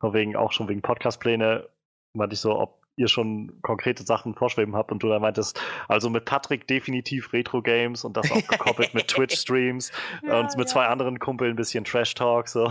von 0.00 0.14
wegen, 0.14 0.36
auch 0.36 0.52
schon 0.52 0.68
wegen 0.68 0.82
Podcast-Pläne, 0.82 1.68
meinte 2.14 2.34
ich 2.34 2.40
so, 2.40 2.58
ob 2.58 2.80
ihr 2.96 3.08
schon 3.08 3.58
konkrete 3.62 4.02
Sachen 4.02 4.34
vorschweben 4.34 4.76
habt 4.76 4.92
und 4.92 5.02
du 5.02 5.08
dann 5.08 5.22
meintest, 5.22 5.58
also 5.88 6.10
mit 6.10 6.26
Patrick 6.26 6.66
definitiv 6.66 7.32
Retro-Games 7.32 8.04
und 8.04 8.16
das 8.16 8.30
auch 8.30 8.46
gekoppelt 8.46 8.92
mit 8.92 9.08
Twitch-Streams 9.08 9.90
Ja, 10.26 10.40
und 10.40 10.56
mit 10.56 10.66
ja. 10.68 10.72
zwei 10.72 10.86
anderen 10.86 11.18
Kumpeln 11.18 11.52
ein 11.52 11.56
bisschen 11.56 11.84
Trash-Talk, 11.84 12.48
so. 12.48 12.70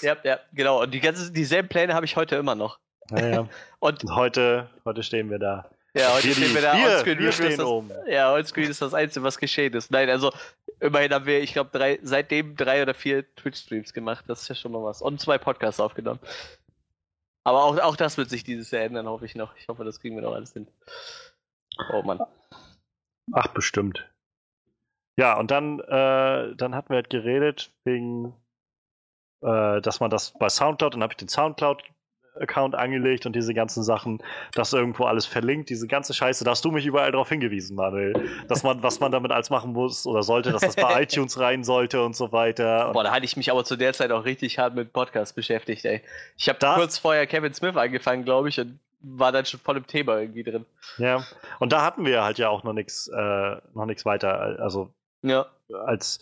Ja, 0.00 0.16
ja, 0.24 0.38
genau. 0.54 0.82
Und 0.82 0.92
die 0.94 1.00
ganze, 1.00 1.30
dieselben 1.30 1.68
Pläne 1.68 1.92
habe 1.94 2.06
ich 2.06 2.16
heute 2.16 2.36
immer 2.36 2.54
noch. 2.54 2.78
Naja. 3.10 3.46
Und 3.78 4.02
Und 4.04 4.16
heute, 4.16 4.70
heute 4.84 5.02
stehen 5.02 5.28
wir 5.28 5.38
da. 5.38 5.68
ja, 5.94 6.14
heute 6.14 6.28
wir, 6.28 6.34
stehen 6.34 6.54
wir 6.54 6.62
da 6.62 6.76
wir, 6.76 6.86
onscreen. 6.94 7.18
wir 7.18 7.32
stehen 7.32 7.58
das, 7.58 7.66
oben. 7.66 7.90
Ja, 8.08 8.32
Onscreen 8.32 8.70
ist 8.70 8.80
das 8.80 8.94
Einzige, 8.94 9.22
was 9.24 9.36
geschehen 9.38 9.74
ist. 9.74 9.90
Nein, 9.90 10.08
also 10.08 10.32
immerhin 10.80 11.12
haben 11.12 11.26
wir, 11.26 11.40
ich 11.42 11.52
glaube, 11.52 11.70
drei, 11.72 11.98
seitdem 12.02 12.56
drei 12.56 12.80
oder 12.80 12.94
vier 12.94 13.26
Twitch-Streams 13.36 13.92
gemacht. 13.92 14.24
Das 14.28 14.42
ist 14.42 14.48
ja 14.48 14.54
schon 14.54 14.72
mal 14.72 14.82
was. 14.82 15.02
Und 15.02 15.20
zwei 15.20 15.36
Podcasts 15.36 15.78
aufgenommen. 15.78 16.20
Aber 17.44 17.64
auch, 17.64 17.78
auch 17.78 17.96
das 17.96 18.18
wird 18.18 18.30
sich 18.30 18.44
dieses 18.44 18.70
Jahr 18.70 18.82
ändern, 18.82 19.08
hoffe 19.08 19.24
ich 19.24 19.34
noch. 19.34 19.56
Ich 19.56 19.68
hoffe, 19.68 19.84
das 19.84 20.00
kriegen 20.00 20.16
wir 20.16 20.22
noch 20.22 20.34
alles 20.34 20.52
hin. 20.52 20.68
Oh 21.92 22.02
Mann. 22.02 22.20
Ach, 23.32 23.48
bestimmt. 23.48 24.08
Ja, 25.16 25.38
und 25.38 25.50
dann, 25.50 25.80
äh, 25.80 26.54
dann 26.56 26.74
hatten 26.74 26.90
wir 26.90 26.96
halt 26.96 27.10
geredet 27.10 27.72
wegen, 27.84 28.34
äh, 29.42 29.80
dass 29.80 30.00
man 30.00 30.10
das 30.10 30.32
bei 30.38 30.48
Soundcloud, 30.48 30.94
dann 30.94 31.02
habe 31.02 31.12
ich 31.12 31.18
den 31.18 31.28
Soundcloud-Account 32.32 32.74
angelegt 32.74 33.26
und 33.26 33.34
diese 33.34 33.54
ganzen 33.54 33.82
Sachen, 33.82 34.22
das 34.54 34.72
irgendwo 34.72 35.04
alles 35.04 35.26
verlinkt, 35.26 35.70
diese 35.70 35.86
ganze 35.86 36.14
Scheiße. 36.14 36.44
Da 36.44 36.52
hast 36.52 36.64
du 36.64 36.70
mich 36.70 36.86
überall 36.86 37.12
darauf 37.12 37.28
hingewiesen, 37.28 37.76
Manuel, 37.76 38.14
dass 38.48 38.62
man, 38.62 38.82
was 38.82 39.00
man 39.00 39.12
damit 39.12 39.32
alles 39.32 39.50
machen 39.50 39.72
muss 39.72 40.06
oder 40.06 40.22
sollte, 40.22 40.52
dass 40.52 40.62
das 40.62 40.76
bei 40.76 41.02
iTunes 41.02 41.38
rein 41.38 41.64
sollte 41.64 42.02
und 42.02 42.16
so 42.16 42.32
weiter. 42.32 42.90
Boah, 42.92 43.04
da 43.04 43.12
hatte 43.12 43.24
ich 43.24 43.36
mich 43.36 43.50
aber 43.50 43.64
zu 43.64 43.76
der 43.76 43.92
Zeit 43.92 44.10
auch 44.12 44.24
richtig 44.24 44.58
hart 44.58 44.74
mit 44.74 44.92
Podcasts 44.92 45.34
beschäftigt, 45.34 45.84
ey. 45.84 46.02
Ich 46.36 46.48
habe 46.48 46.58
Da- 46.58 46.74
kurz 46.74 46.98
vorher 46.98 47.26
Kevin 47.26 47.54
Smith 47.54 47.76
angefangen, 47.76 48.24
glaube 48.24 48.48
ich, 48.48 48.58
und 48.60 48.78
war 49.04 49.32
dann 49.32 49.44
schon 49.44 49.58
voll 49.58 49.76
im 49.76 49.86
Thema 49.86 50.18
irgendwie 50.20 50.44
drin. 50.44 50.64
ja, 50.98 51.24
und 51.58 51.72
da 51.72 51.82
hatten 51.84 52.04
wir 52.06 52.22
halt 52.22 52.38
ja 52.38 52.48
auch 52.48 52.62
noch 52.62 52.72
nichts, 52.72 53.08
äh, 53.08 53.56
noch 53.74 53.86
nichts 53.86 54.04
weiter. 54.04 54.58
Also 54.60 54.90
Ja. 55.22 55.46
als 55.86 56.20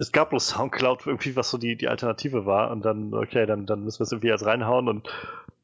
es 0.00 0.12
gab 0.12 0.30
bloß 0.30 0.48
Soundcloud 0.48 1.06
irgendwie, 1.06 1.36
was 1.36 1.50
so 1.50 1.58
die, 1.58 1.76
die 1.76 1.88
Alternative 1.88 2.46
war. 2.46 2.70
Und 2.70 2.82
dann, 2.82 3.12
okay, 3.12 3.44
dann, 3.44 3.66
dann 3.66 3.84
müssen 3.84 4.00
wir 4.00 4.04
es 4.04 4.12
irgendwie 4.12 4.28
jetzt 4.28 4.46
reinhauen 4.46 4.88
und 4.88 5.08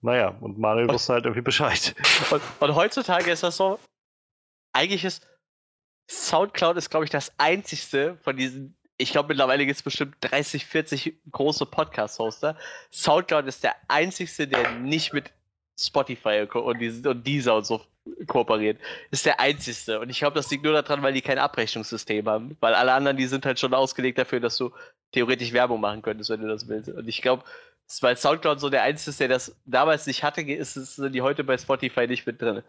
naja, 0.02 0.36
und 0.40 0.58
Manuel 0.58 0.88
wusste 0.90 1.14
halt 1.14 1.24
irgendwie 1.24 1.40
Bescheid. 1.40 1.96
Und, 2.30 2.42
und 2.60 2.74
heutzutage 2.76 3.30
ist 3.30 3.42
das 3.42 3.56
so, 3.56 3.80
eigentlich 4.72 5.04
ist 5.04 5.26
Soundcloud 6.08 6.76
ist, 6.76 6.90
glaube 6.90 7.06
ich, 7.06 7.10
das 7.10 7.32
einzigste 7.38 8.16
von 8.18 8.36
diesen, 8.36 8.76
ich 8.98 9.10
glaube 9.10 9.28
mittlerweile 9.28 9.64
gibt 9.64 9.76
es 9.76 9.82
bestimmt 9.82 10.16
30, 10.20 10.66
40 10.66 11.18
große 11.32 11.66
Podcast-Hoster. 11.66 12.56
Soundcloud 12.92 13.46
ist 13.46 13.64
der 13.64 13.74
einzigste, 13.88 14.46
der 14.46 14.72
nicht 14.72 15.12
mit 15.12 15.32
Spotify 15.78 16.46
und, 16.52 16.80
diesen, 16.80 17.06
und 17.06 17.26
Deezer 17.26 17.56
und 17.56 17.66
so 17.66 17.82
kooperiert. 18.26 18.78
Ist 19.10 19.26
der 19.26 19.40
einzigste. 19.40 20.00
Und 20.00 20.10
ich 20.10 20.18
glaube, 20.18 20.34
das 20.34 20.50
liegt 20.50 20.64
nur 20.64 20.72
daran, 20.72 21.02
weil 21.02 21.12
die 21.12 21.22
kein 21.22 21.38
Abrechnungssystem 21.38 22.26
haben. 22.26 22.56
Weil 22.60 22.74
alle 22.74 22.92
anderen, 22.92 23.16
die 23.16 23.26
sind 23.26 23.44
halt 23.44 23.60
schon 23.60 23.74
ausgelegt 23.74 24.18
dafür, 24.18 24.40
dass 24.40 24.56
du 24.56 24.72
theoretisch 25.12 25.52
Werbung 25.52 25.80
machen 25.80 26.02
könntest, 26.02 26.30
wenn 26.30 26.40
du 26.40 26.48
das 26.48 26.68
willst. 26.68 26.88
Und 26.88 27.08
ich 27.08 27.20
glaube, 27.20 27.44
weil 28.00 28.16
Soundcloud 28.16 28.60
so 28.60 28.70
der 28.70 28.82
einzige 28.82 29.10
ist, 29.10 29.20
der 29.20 29.28
das 29.28 29.54
damals 29.64 30.06
nicht 30.06 30.22
hatte, 30.22 30.40
ist 30.42 30.74
sind 30.74 31.12
die 31.12 31.22
heute 31.22 31.44
bei 31.44 31.56
Spotify 31.56 32.06
nicht 32.06 32.26
mit 32.26 32.40
drin. 32.40 32.62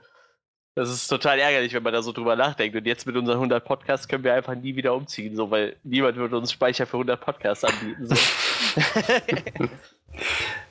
Das 0.75 0.91
ist 0.91 1.07
total 1.07 1.39
ärgerlich, 1.39 1.73
wenn 1.73 1.81
man 1.81 1.93
da 1.93 2.03
so 2.03 2.11
drüber 2.11 2.35
nachdenkt. 2.35 2.75
Und 2.75 2.85
jetzt 2.85 3.07
mit 3.07 3.15
unseren 3.15 3.37
100 3.37 3.65
Podcasts 3.65 4.07
können 4.07 4.23
wir 4.23 4.35
einfach 4.35 4.53
nie 4.53 4.75
wieder 4.75 4.93
umziehen, 4.93 5.35
so, 5.35 5.49
weil 5.49 5.75
niemand 5.83 6.17
würde 6.17 6.37
uns 6.37 6.51
Speicher 6.51 6.85
für 6.85 6.97
100 6.97 7.19
Podcasts 7.19 7.63
anbieten. 7.63 8.05
So. 8.05 8.15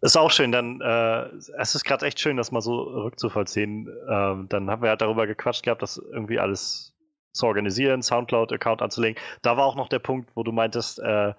Ist 0.00 0.16
auch 0.16 0.30
schön, 0.30 0.52
dann, 0.52 0.80
äh, 0.80 1.26
es 1.58 1.74
ist 1.74 1.84
gerade 1.84 2.06
echt 2.06 2.20
schön, 2.20 2.36
das 2.36 2.52
mal 2.52 2.60
so 2.60 2.82
rückzuvollziehen. 2.82 3.88
Ähm, 4.08 4.46
dann 4.48 4.70
haben 4.70 4.82
wir 4.82 4.90
halt 4.90 5.00
darüber 5.00 5.26
gequatscht 5.26 5.64
gehabt, 5.64 5.82
das 5.82 5.96
irgendwie 5.96 6.38
alles 6.38 6.94
zu 7.32 7.46
organisieren, 7.46 8.02
Soundcloud-Account 8.02 8.80
anzulegen. 8.80 9.20
Da 9.42 9.56
war 9.56 9.64
auch 9.64 9.76
noch 9.76 9.88
der 9.88 9.98
Punkt, 9.98 10.30
wo 10.34 10.42
du 10.42 10.52
meintest, 10.52 11.00
äh, 11.00 11.34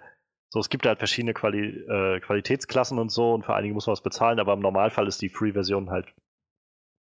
so, 0.49 0.59
es 0.59 0.69
gibt 0.69 0.85
halt 0.85 0.97
verschiedene 0.97 1.33
Quali 1.33 1.67
äh, 1.67 2.19
Qualitätsklassen 2.19 2.97
und 2.97 3.11
so 3.11 3.33
und 3.33 3.45
für 3.45 3.53
einige 3.53 3.73
muss 3.73 3.87
man 3.87 3.93
was 3.93 4.01
bezahlen, 4.01 4.39
aber 4.39 4.53
im 4.53 4.59
Normalfall 4.59 5.07
ist 5.07 5.21
die 5.21 5.29
Free-Version 5.29 5.89
halt 5.91 6.07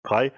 frei. 0.06 0.32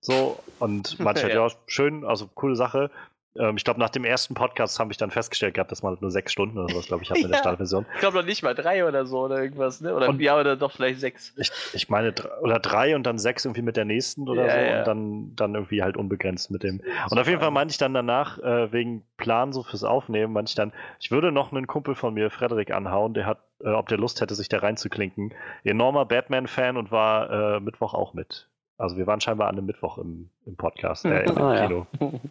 So, 0.00 0.38
und 0.58 0.98
manche 0.98 1.24
halt, 1.24 1.34
Ja. 1.34 1.46
ja, 1.46 1.54
schön, 1.66 2.04
also 2.04 2.28
coole 2.34 2.56
Sache. 2.56 2.90
Ähm, 3.36 3.56
ich 3.56 3.64
glaube, 3.64 3.78
nach 3.78 3.90
dem 3.90 4.04
ersten 4.04 4.34
Podcast 4.34 4.80
habe 4.80 4.90
ich 4.90 4.96
dann 4.96 5.10
festgestellt 5.10 5.54
gehabt, 5.54 5.70
dass 5.70 5.82
man 5.82 5.92
halt 5.92 6.02
nur 6.02 6.10
sechs 6.10 6.32
Stunden 6.32 6.58
oder 6.58 6.68
sowas, 6.72 6.86
glaube 6.86 7.02
ich, 7.02 7.10
hat 7.10 7.16
mit 7.18 7.24
der 7.26 7.32
Ja. 7.32 7.38
Startversion. 7.38 7.86
ich 7.94 8.00
glaube 8.00 8.16
noch 8.18 8.24
nicht 8.24 8.42
mal 8.42 8.54
drei 8.54 8.86
oder 8.86 9.06
so 9.06 9.20
oder 9.20 9.42
irgendwas, 9.42 9.80
ne? 9.80 9.94
Oder 9.94 10.08
Und- 10.08 10.20
ja, 10.20 10.38
oder 10.38 10.56
doch 10.56 10.72
vielleicht 10.72 11.00
sechs. 11.00 11.34
Ich, 11.36 11.50
ich 11.74 11.88
meine, 11.88 12.14
oder 12.42 12.58
drei 12.58 12.96
und 12.96 13.04
dann 13.04 13.18
sechs 13.18 13.44
irgendwie 13.44 13.62
mit 13.62 13.76
der 13.76 13.84
nächsten 13.84 14.28
oder 14.28 14.46
Ja, 14.46 14.52
so 14.52 14.58
ja. 14.58 14.78
und 14.78 14.86
dann, 14.86 15.32
dann 15.36 15.54
irgendwie 15.54 15.82
halt 15.82 15.96
unbegrenzt 15.96 16.50
mit 16.50 16.62
dem. 16.62 16.80
Und 17.10 17.18
auf 17.18 17.28
jeden 17.28 17.40
Fall 17.40 17.50
meinte 17.50 17.72
ich 17.72 17.78
dann 17.78 17.94
danach, 17.94 18.38
äh, 18.38 18.72
wegen 18.72 19.04
Plan 19.18 19.52
so 19.52 19.62
fürs 19.62 19.84
Aufnehmen, 19.84 20.32
meinte 20.32 20.50
ich 20.50 20.54
dann, 20.54 20.72
ich 21.00 21.10
würde 21.10 21.30
noch 21.30 21.52
einen 21.52 21.66
Kumpel 21.66 21.94
von 21.94 22.14
mir, 22.14 22.30
Frederik, 22.30 22.70
anhauen, 22.72 23.14
der 23.14 23.26
hat, 23.26 23.38
äh, 23.62 23.68
ob 23.68 23.88
der 23.88 23.98
Lust 23.98 24.20
hätte, 24.20 24.34
sich 24.34 24.48
da 24.48 24.58
reinzuklinken. 24.58 25.34
Enormer 25.64 26.06
Batman-Fan 26.06 26.76
und 26.76 26.90
war 26.90 27.56
äh, 27.56 27.60
Mittwoch 27.60 27.94
auch 27.94 28.14
mit. 28.14 28.48
Also 28.78 28.96
wir 28.96 29.06
waren 29.06 29.20
scheinbar 29.20 29.48
an 29.48 29.56
einem 29.56 29.66
Mittwoch 29.66 29.98
im, 29.98 30.30
im 30.46 30.56
Podcast, 30.56 31.04
äh, 31.04 31.22
im 31.28 31.38
Ah, 31.38 31.54
ja. 31.56 31.66
Kino. 31.66 31.86
Und 31.98 32.20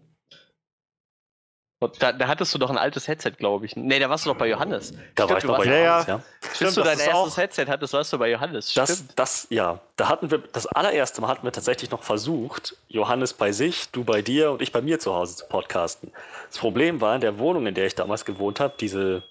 da, 1.99 2.11
da 2.11 2.27
hattest 2.27 2.53
du 2.53 2.57
doch 2.57 2.69
ein 2.72 2.77
altes 2.77 3.07
Headset, 3.07 3.31
glaube 3.38 3.65
ich. 3.67 3.75
Nee, 3.75 3.99
da 3.99 4.09
warst 4.09 4.25
du 4.25 4.30
doch 4.31 4.38
bei 4.38 4.47
Johannes. 4.47 4.93
Da 5.15 5.25
Stimmt, 5.25 5.30
war 5.30 5.38
ich 5.38 5.41
du 5.43 5.47
noch 5.47 5.57
bei 5.57 5.65
warst- 5.65 5.67
Ja, 5.69 5.75
ja. 5.75 5.99
Johannes, 5.99 6.07
ja. 6.07 6.22
Bis 6.41 6.56
Stimmt, 6.56 6.77
du 6.77 6.81
das 6.81 6.97
dein 6.97 7.07
erstes 7.07 7.33
auch- 7.33 7.38
Headset 7.38 7.65
hattest, 7.67 7.93
warst 7.93 8.14
du 8.14 8.17
bei 8.17 8.31
Johannes. 8.31 8.73
Das, 8.73 8.93
Stimmt. 8.95 9.11
das, 9.19 9.47
ja, 9.51 9.80
da 9.95 10.09
hatten 10.09 10.31
wir, 10.31 10.39
das 10.39 10.65
allererste 10.65 11.22
Mal 11.22 11.27
hatten 11.27 11.43
wir 11.45 11.51
tatsächlich 11.51 11.91
noch 11.91 12.01
versucht, 12.03 12.75
Johannes 12.88 13.33
bei 13.33 13.51
sich, 13.51 13.89
du 13.91 14.03
bei 14.03 14.22
dir 14.23 14.51
und 14.51 14.61
ich 14.64 14.72
bei 14.72 14.81
mir 14.81 14.99
zu 14.99 15.14
Hause 15.14 15.35
zu 15.35 15.45
podcasten. 15.47 16.11
Das 16.49 16.57
Problem 16.57 16.99
war, 16.99 17.14
in 17.14 17.22
der 17.22 17.38
Wohnung, 17.38 17.67
in 17.67 17.75
der 17.75 17.85
ich 17.85 17.93
damals 17.95 18.25
gewohnt 18.25 18.59
habe, 18.59 18.73
diese, 18.80 19.22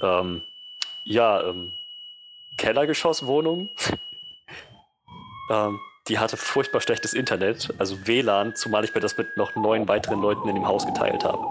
ähm, 0.00 0.42
ja, 1.04 1.42
ähm, 1.42 1.72
Kellergeschosswohnung, 2.56 3.68
ähm, 5.50 5.80
die 6.08 6.18
hatte 6.18 6.36
furchtbar 6.36 6.80
schlechtes 6.80 7.14
Internet, 7.14 7.72
also 7.78 8.06
WLAN, 8.06 8.54
zumal 8.56 8.84
ich 8.84 8.94
mir 8.94 9.00
das 9.00 9.16
mit 9.16 9.36
noch 9.36 9.54
neun 9.54 9.86
weiteren 9.88 10.20
Leuten 10.20 10.48
in 10.48 10.54
dem 10.54 10.66
Haus 10.66 10.86
geteilt 10.86 11.24
habe. 11.24 11.44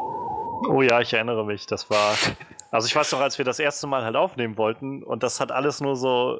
Oh 0.67 0.81
ja, 0.81 0.99
ich 1.01 1.13
erinnere 1.13 1.45
mich. 1.45 1.65
Das 1.65 1.89
war. 1.89 2.15
Also 2.71 2.88
ich 2.88 2.95
weiß 2.95 3.11
noch, 3.13 3.21
als 3.21 3.38
wir 3.38 3.45
das 3.45 3.59
erste 3.59 3.88
Mal 3.88 4.03
halt 4.03 4.15
aufnehmen 4.15 4.57
wollten 4.57 5.03
und 5.03 5.23
das 5.23 5.39
hat 5.39 5.51
alles 5.51 5.81
nur 5.81 5.95
so 5.95 6.39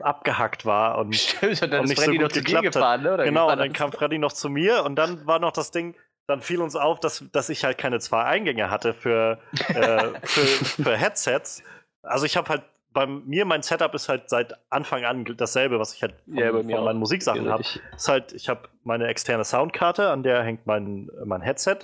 abgehackt 0.00 0.66
war 0.66 0.98
und 0.98 1.14
Stimmt, 1.16 1.62
und 1.62 1.72
dann 1.72 1.80
Und 1.80 1.84
ist 1.84 1.90
nicht 1.90 1.98
so 2.00 2.04
Freddy 2.04 2.18
gut 2.18 2.22
noch 2.26 2.32
zu 2.32 2.40
dir 2.40 2.44
geklappt 2.44 2.66
hat. 2.66 2.72
gefahren, 2.74 3.02
ne? 3.02 3.14
Oder 3.14 3.24
wie 3.24 3.28
genau, 3.28 3.50
und 3.50 3.58
dann 3.58 3.72
kam 3.72 3.92
Freddy 3.92 4.18
noch 4.18 4.32
zu 4.32 4.48
mir 4.48 4.84
und 4.84 4.96
dann 4.96 5.26
war 5.26 5.38
noch 5.38 5.52
das 5.52 5.70
Ding, 5.70 5.94
dann 6.26 6.40
fiel 6.40 6.60
uns 6.60 6.76
auf, 6.76 7.00
dass, 7.00 7.24
dass 7.32 7.48
ich 7.48 7.64
halt 7.64 7.78
keine 7.78 7.98
zwei 7.98 8.22
Eingänge 8.24 8.70
hatte 8.70 8.94
für, 8.94 9.38
äh, 9.68 10.08
für, 10.22 10.64
für 10.82 10.96
Headsets. 10.96 11.62
Also 12.02 12.24
ich 12.26 12.36
habe 12.36 12.48
halt 12.48 12.62
bei 12.92 13.06
mir, 13.06 13.44
mein 13.44 13.62
Setup 13.62 13.94
ist 13.94 14.08
halt 14.08 14.28
seit 14.28 14.54
Anfang 14.68 15.04
an 15.04 15.24
dasselbe, 15.36 15.78
was 15.78 15.94
ich 15.94 16.02
halt 16.02 16.14
von, 16.24 16.36
Ja, 16.36 16.50
von 16.50 16.66
meinen 16.66 16.98
Musiksachen 16.98 17.48
habe. 17.48 17.64
Ist 17.96 18.08
halt, 18.08 18.32
ich 18.32 18.48
habe 18.48 18.68
meine 18.84 19.06
externe 19.06 19.44
Soundkarte, 19.44 20.10
an 20.10 20.22
der 20.22 20.42
hängt 20.42 20.66
mein, 20.66 21.08
mein 21.24 21.40
Headset 21.40 21.78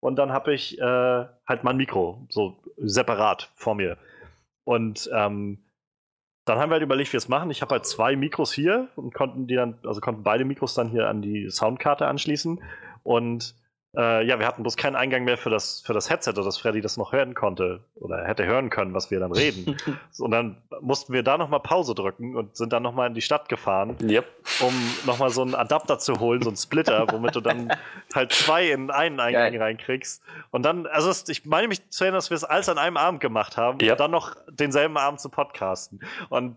und 0.00 0.16
dann 0.16 0.32
habe 0.32 0.54
ich 0.54 0.78
äh, 0.78 0.82
halt 0.82 1.62
mein 1.62 1.76
Mikro, 1.76 2.26
so 2.30 2.56
separat 2.76 3.50
vor 3.54 3.74
mir. 3.74 3.98
Und 4.64 5.10
ähm, 5.14 5.58
dann 6.46 6.58
haben 6.58 6.70
wir 6.70 6.74
halt 6.74 6.82
überlegt, 6.82 7.10
wie 7.10 7.14
wir 7.14 7.18
es 7.18 7.28
machen. 7.28 7.50
Ich 7.50 7.62
habe 7.62 7.74
halt 7.74 7.86
zwei 7.86 8.16
Mikros 8.16 8.52
hier 8.52 8.88
und 8.96 9.14
konnten 9.14 9.46
die 9.46 9.54
dann, 9.54 9.78
also 9.84 10.00
konnten 10.00 10.22
beide 10.22 10.44
Mikros 10.44 10.74
dann 10.74 10.88
hier 10.88 11.08
an 11.08 11.22
die 11.22 11.50
Soundkarte 11.50 12.06
anschließen. 12.06 12.62
Und 13.02 13.54
äh, 13.96 14.24
ja, 14.24 14.38
wir 14.38 14.46
hatten 14.46 14.62
bloß 14.62 14.76
keinen 14.76 14.94
Eingang 14.94 15.24
mehr 15.24 15.36
für 15.36 15.50
das, 15.50 15.80
für 15.80 15.92
das 15.92 16.08
Headset, 16.10 16.32
dass 16.34 16.58
Freddy 16.58 16.80
das 16.80 16.96
noch 16.96 17.12
hören 17.12 17.34
konnte 17.34 17.80
oder 17.96 18.24
hätte 18.24 18.46
hören 18.46 18.70
können, 18.70 18.94
was 18.94 19.10
wir 19.10 19.18
dann 19.18 19.32
reden. 19.32 19.76
und 20.18 20.30
dann 20.30 20.56
mussten 20.80 21.12
wir 21.12 21.22
da 21.24 21.36
nochmal 21.38 21.60
Pause 21.60 21.94
drücken 21.94 22.36
und 22.36 22.56
sind 22.56 22.72
dann 22.72 22.82
nochmal 22.84 23.08
in 23.08 23.14
die 23.14 23.20
Stadt 23.22 23.48
gefahren 23.48 23.96
Yep. 24.02 24.26
um 24.60 24.72
nochmal 25.06 25.30
so 25.30 25.42
einen 25.42 25.54
Adapter 25.56 25.98
zu 25.98 26.20
holen, 26.20 26.40
so 26.42 26.50
einen 26.50 26.56
Splitter, 26.56 27.06
womit 27.10 27.34
du 27.34 27.40
dann 27.40 27.72
halt 28.14 28.32
zwei 28.32 28.70
in 28.70 28.90
einen 28.90 29.18
Eingang 29.18 29.50
Geil. 29.52 29.60
reinkriegst. 29.62 30.22
Und 30.52 30.62
dann, 30.64 30.86
also 30.86 31.10
es, 31.10 31.28
ich 31.28 31.44
meine 31.44 31.66
mich 31.68 31.88
zu 31.90 32.04
erinnern, 32.04 32.18
dass 32.18 32.30
wir 32.30 32.36
es 32.36 32.44
alles 32.44 32.68
an 32.68 32.78
einem 32.78 32.96
Abend 32.96 33.20
gemacht 33.20 33.56
haben 33.56 33.78
Ja. 33.80 33.92
und 33.94 34.00
dann 34.00 34.10
noch 34.12 34.36
denselben 34.48 34.96
Abend 34.98 35.20
zu 35.20 35.28
podcasten. 35.30 36.00
Und 36.28 36.56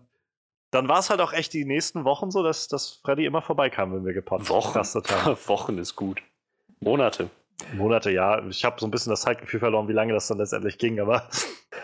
dann 0.70 0.88
war 0.88 0.98
es 0.98 1.10
halt 1.10 1.20
auch 1.20 1.32
echt 1.32 1.52
die 1.52 1.64
nächsten 1.64 2.04
Wochen 2.04 2.30
so, 2.30 2.42
dass, 2.42 2.66
dass 2.68 3.00
Freddy 3.04 3.26
immer 3.26 3.42
vorbeikam, 3.42 3.92
wenn 3.94 4.04
wir 4.04 4.14
Wochen. 4.24 4.44
gepodcastet 4.44 5.10
haben. 5.10 5.36
Wochen 5.46 5.78
ist 5.78 5.94
gut. 5.96 6.20
Monate. 6.84 7.30
Monate, 7.72 8.10
ja. 8.10 8.44
Ich 8.48 8.64
habe 8.64 8.76
so 8.78 8.86
ein 8.86 8.90
bisschen 8.90 9.10
das 9.10 9.22
Zeitgefühl 9.22 9.60
verloren, 9.60 9.88
wie 9.88 9.92
lange 9.92 10.12
das 10.12 10.28
dann 10.28 10.38
letztendlich 10.38 10.78
ging, 10.78 11.00
aber 11.00 11.28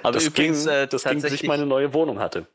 Aber 0.03 0.12
das 0.12 0.27
übrigens, 0.27 0.65
ging, 0.65 0.73
äh, 0.73 0.87
das 0.87 1.05
ging, 1.05 1.20
bis 1.20 1.33
ich 1.33 1.45
meine 1.45 1.67
neue 1.67 1.93
Wohnung 1.95 2.19
hatte. 2.19 2.47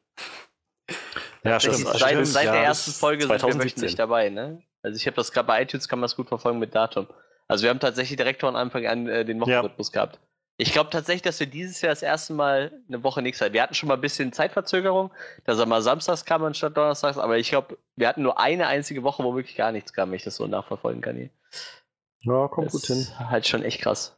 ja, 1.43 1.59
stimmt, 1.59 1.77
seit, 1.77 2.01
stimmt, 2.01 2.27
seit 2.27 2.45
ja, 2.45 2.51
der 2.53 2.64
ersten 2.64 2.91
Folge 2.91 3.24
sind 3.24 3.32
wir 3.32 3.40
2017. 3.40 3.82
wöchentlich 3.82 3.95
dabei, 3.95 4.30
ne? 4.30 4.61
Also 4.83 4.98
ich 4.98 5.07
habe 5.07 5.15
das 5.15 5.32
gerade 5.32 5.48
bei 5.48 5.64
iTunes, 5.64 5.88
kann 5.88 5.99
man 5.99 6.06
das 6.06 6.15
gut 6.15 6.27
verfolgen 6.27 6.59
mit 6.59 6.75
Datum. 6.75 7.07
Also 7.48 7.64
wir 7.64 7.69
haben 7.69 7.80
tatsächlich 7.80 8.17
direkt 8.17 8.41
von 8.41 8.56
Anfang 8.56 8.85
an 8.85 9.07
äh, 9.07 9.25
den 9.25 9.40
Wochenrhythmus 9.41 9.91
gehabt. 9.91 10.19
Ich 10.57 10.72
glaube 10.72 10.90
tatsächlich, 10.90 11.24
dass 11.24 11.40
wir 11.40 11.48
dieses 11.48 11.82
Jahr 11.82 11.91
das 11.91 12.01
erste 12.01 12.33
Mal 12.33 12.72
eine 12.88 13.03
Woche 13.03 13.22
nichts 13.22 13.41
hatten. 13.41 13.53
Wir 13.53 13.61
hatten 13.61 13.74
schon 13.74 13.90
mal 13.90 13.95
ein 13.95 14.01
bisschen 14.01 14.32
Zeitverzögerung, 14.32 15.11
dass 15.43 15.59
er 15.59 15.65
mal 15.65 15.82
samstags 15.82 16.24
kam 16.24 16.43
anstatt 16.43 16.77
donnerstags, 16.77 17.17
aber 17.17 17.38
ich 17.38 17.49
glaube, 17.49 17.77
wir 17.98 18.07
hatten 18.07 18.22
nur 18.22 18.40
eine 18.40 18.67
einzige 18.67 19.03
Woche, 19.03 19.24
wo 19.24 19.35
wirklich 19.35 19.57
gar 19.57 19.74
nichts 19.74 19.91
kam, 19.91 20.11
wenn 20.11 20.15
ich 20.15 20.24
das 20.24 20.38
so 20.38 20.48
nachverfolgen 20.48 21.01
kann 21.01 21.17
hier. 21.17 21.30
Ja 22.25 22.47
kommt 22.47 22.71
gut 22.71 22.85
hin. 22.85 22.97
ist 22.97 23.17
halt 23.19 23.47
schon 23.47 23.63
echt 23.63 23.81
krass. 23.81 24.15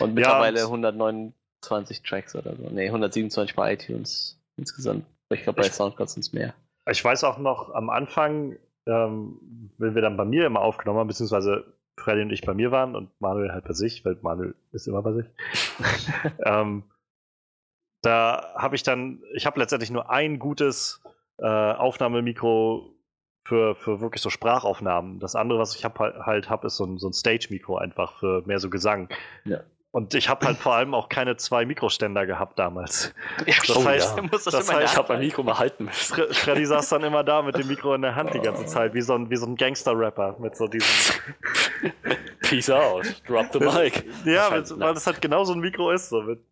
Und 0.00 0.08
Ja, 0.10 0.14
mittlerweile 0.14 0.66
und- 0.66 0.84
129 0.84 2.02
Tracks 2.02 2.34
oder 2.34 2.56
so. 2.56 2.68
Ne, 2.70 2.90
127 2.90 3.54
bei 3.54 3.74
iTunes 3.74 4.38
insgesamt. 4.56 5.06
Ich 5.30 5.42
glaube, 5.42 5.60
bei 5.60 5.66
Ich- 5.66 5.72
Soundcloud 5.74 6.10
sind 6.10 6.22
es 6.24 6.32
mehr. 6.32 6.54
Ich 6.88 7.04
weiß 7.04 7.24
auch 7.24 7.38
noch 7.38 7.74
am 7.74 7.90
Anfang, 7.90 8.56
ähm, 8.86 9.70
wenn 9.78 9.94
wir 9.94 10.02
dann 10.02 10.16
bei 10.16 10.24
mir 10.24 10.46
immer 10.46 10.60
aufgenommen 10.60 11.00
haben, 11.00 11.08
beziehungsweise 11.08 11.64
Freddy 11.98 12.22
und 12.22 12.30
ich 12.30 12.42
bei 12.42 12.54
mir 12.54 12.70
waren 12.70 12.94
und 12.94 13.10
Manuel 13.20 13.52
halt 13.52 13.64
bei 13.64 13.72
sich, 13.72 14.04
weil 14.04 14.16
Manuel 14.22 14.54
ist 14.72 14.86
immer 14.86 15.02
bei 15.02 15.12
sich. 15.14 15.26
ähm, 16.44 16.84
da 18.02 18.54
habe 18.56 18.76
ich 18.76 18.82
dann, 18.82 19.22
ich 19.34 19.46
habe 19.46 19.58
letztendlich 19.60 19.90
nur 19.90 20.10
ein 20.10 20.38
gutes 20.38 21.00
äh, 21.38 21.44
Aufnahmemikro 21.46 22.94
für, 23.46 23.74
für 23.76 24.00
wirklich 24.00 24.22
so 24.22 24.30
Sprachaufnahmen. 24.30 25.20
Das 25.20 25.34
andere, 25.36 25.58
was 25.58 25.76
ich 25.76 25.84
hab, 25.84 25.98
halt, 25.98 26.16
halt 26.26 26.50
habe, 26.50 26.66
ist 26.66 26.76
so 26.76 26.84
ein, 26.84 26.98
so 26.98 27.08
ein 27.08 27.12
Stage-Mikro 27.12 27.76
einfach 27.78 28.18
für 28.18 28.42
mehr 28.46 28.58
so 28.58 28.68
Gesang. 28.70 29.08
Ja. 29.44 29.60
Und 29.92 30.12
ich 30.14 30.28
habe 30.28 30.44
halt 30.44 30.58
vor 30.58 30.74
allem 30.74 30.92
auch 30.92 31.08
keine 31.08 31.36
zwei 31.38 31.64
Mikroständer 31.64 32.26
gehabt 32.26 32.58
damals. 32.58 33.14
Ja, 33.46 33.54
Das 33.66 33.76
heißt- 33.86 34.16
du 34.16 34.22
musst 34.24 34.46
das, 34.46 34.52
das 34.54 34.68
immer 34.68 34.80
heißt, 34.80 34.92
Ich 34.92 34.98
habe 34.98 35.12
mein 35.14 35.22
Mikro 35.22 35.42
mal 35.42 35.58
halten 35.58 35.84
müssen. 35.84 36.14
Fre 36.14 36.34
Freddy 36.34 36.66
saß 36.66 36.90
dann 36.90 37.02
immer 37.04 37.24
da 37.24 37.40
mit 37.40 37.56
dem 37.56 37.66
Mikro 37.68 37.94
in 37.94 38.02
der 38.02 38.14
Hand 38.14 38.34
die 38.34 38.40
ganze 38.40 38.66
Zeit, 38.66 38.92
wie 38.92 39.00
so 39.00 39.14
ein, 39.14 39.30
wie 39.30 39.36
so 39.36 39.46
ein 39.46 39.56
Gangster-Rapper 39.56 40.36
mit 40.38 40.54
so 40.56 40.66
diesem. 40.66 40.86
Peace 42.42 42.68
out. 42.70 43.06
Drop 43.26 43.46
the 43.52 43.60
mic. 43.60 44.04
Ja, 44.24 44.50
Das 44.50 44.70
mit, 44.70 44.70
halt- 44.70 44.80
weil 44.80 44.94
das 44.94 45.06
halt 45.06 45.22
genau 45.22 45.44
so 45.44 45.52
ein 45.54 45.60
Mikro 45.60 45.90
ist, 45.92 46.08
so 46.10 46.20
mit 46.22 46.40
so 46.40 46.44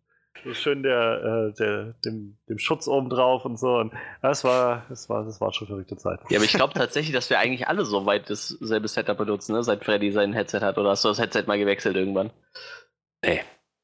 schön 0.53 0.83
der, 0.83 1.51
äh, 1.51 1.53
der, 1.57 1.93
dem, 2.05 2.37
dem 2.47 2.57
Schutz 2.57 2.87
oben 2.87 3.09
drauf 3.09 3.45
und 3.45 3.57
so. 3.57 3.77
Und 3.77 3.93
das 4.21 4.43
war, 4.43 4.85
das 4.89 5.09
war, 5.09 5.25
das 5.25 5.41
war 5.41 5.53
schon 5.53 5.67
verrückte 5.67 5.97
Zeit. 5.97 6.19
Ja, 6.29 6.37
aber 6.37 6.45
ich 6.45 6.53
glaube 6.53 6.73
tatsächlich, 6.73 7.13
dass 7.13 7.29
wir 7.29 7.39
eigentlich 7.39 7.67
alle 7.67 7.85
so 7.85 8.05
weit 8.05 8.29
dasselbe 8.29 8.87
Setup 8.87 9.17
benutzen, 9.17 9.53
ne? 9.53 9.63
seit 9.63 9.83
Freddy 9.83 10.11
sein 10.11 10.33
Headset 10.33 10.61
hat. 10.61 10.77
Oder 10.77 10.91
hast 10.91 11.03
du 11.03 11.09
das 11.09 11.19
Headset 11.19 11.43
mal 11.47 11.57
gewechselt 11.57 11.95
irgendwann? 11.95 12.31
Nee, 13.23 13.41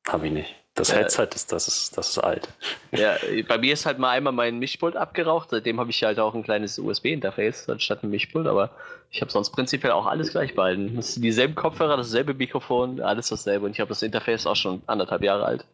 habe 0.08 0.28
ich 0.28 0.34
nicht. 0.34 0.56
Das 0.74 0.90
Äh, 0.90 0.98
Headset 0.98 1.28
ist, 1.36 1.52
das 1.52 1.68
ist, 1.68 1.98
das 1.98 2.10
ist 2.12 2.18
alt. 2.20 2.48
Ja, 2.92 3.18
bei 3.48 3.58
mir 3.58 3.74
ist 3.74 3.86
halt 3.86 4.00
mal 4.00 4.12
einmal 4.12 4.32
mein 4.32 4.58
Mischpult 4.60 4.96
abgeraucht. 4.96 5.50
Seitdem 5.50 5.80
habe 5.80 5.90
ich 5.90 6.04
halt 6.04 6.18
auch 6.20 6.34
ein 6.34 6.44
kleines 6.44 6.80
USB-Interface 6.80 7.70
anstatt 7.70 8.04
ein 8.04 8.10
Mischpult. 8.10 8.48
Aber 8.48 8.72
ich 9.10 9.22
habe 9.22 9.32
sonst 9.32 9.52
prinzipiell 9.52 9.92
auch 9.92 10.06
alles 10.06 10.32
gleich 10.32 10.56
behalten. 10.56 10.96
Das 10.96 11.16
sind 11.16 11.24
dieselben 11.24 11.56
Kopfhörer, 11.56 11.98
dasselbe 11.98 12.34
Mikrofon, 12.34 13.02
alles 13.02 13.28
dasselbe. 13.28 13.66
Und 13.66 13.74
ich 13.74 13.82
habe 13.82 13.90
das 13.90 14.02
Interface 14.02 14.48
auch 14.48 14.56
schon 14.56 14.82
anderthalb 14.88 15.24
Jahre 15.24 15.46
alt. 15.46 15.66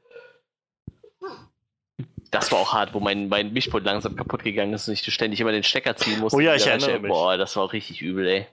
Das 2.32 2.52
war 2.52 2.60
auch 2.60 2.74
hart, 2.74 2.94
wo 2.94 3.00
mein, 3.00 3.30
mein 3.30 3.54
Mischpult 3.54 3.84
langsam 3.84 4.16
kaputt 4.16 4.44
gegangen 4.44 4.74
ist 4.74 4.88
und 4.88 4.94
ich 4.94 5.14
ständig 5.14 5.40
immer 5.40 5.52
den 5.52 5.64
Stecker 5.64 5.96
ziehen 5.96 6.20
musste. 6.20 6.38
Oh 6.38 6.40
ja, 6.40 6.56
ich 6.56 6.68
erinnere 6.68 7.00
mich. 7.00 7.10
Boah, 7.10 7.38
das 7.38 7.56
war 7.56 7.64
auch 7.64 7.74
richtig 7.74 8.02
übel, 8.02 8.28
ey. 8.28 8.48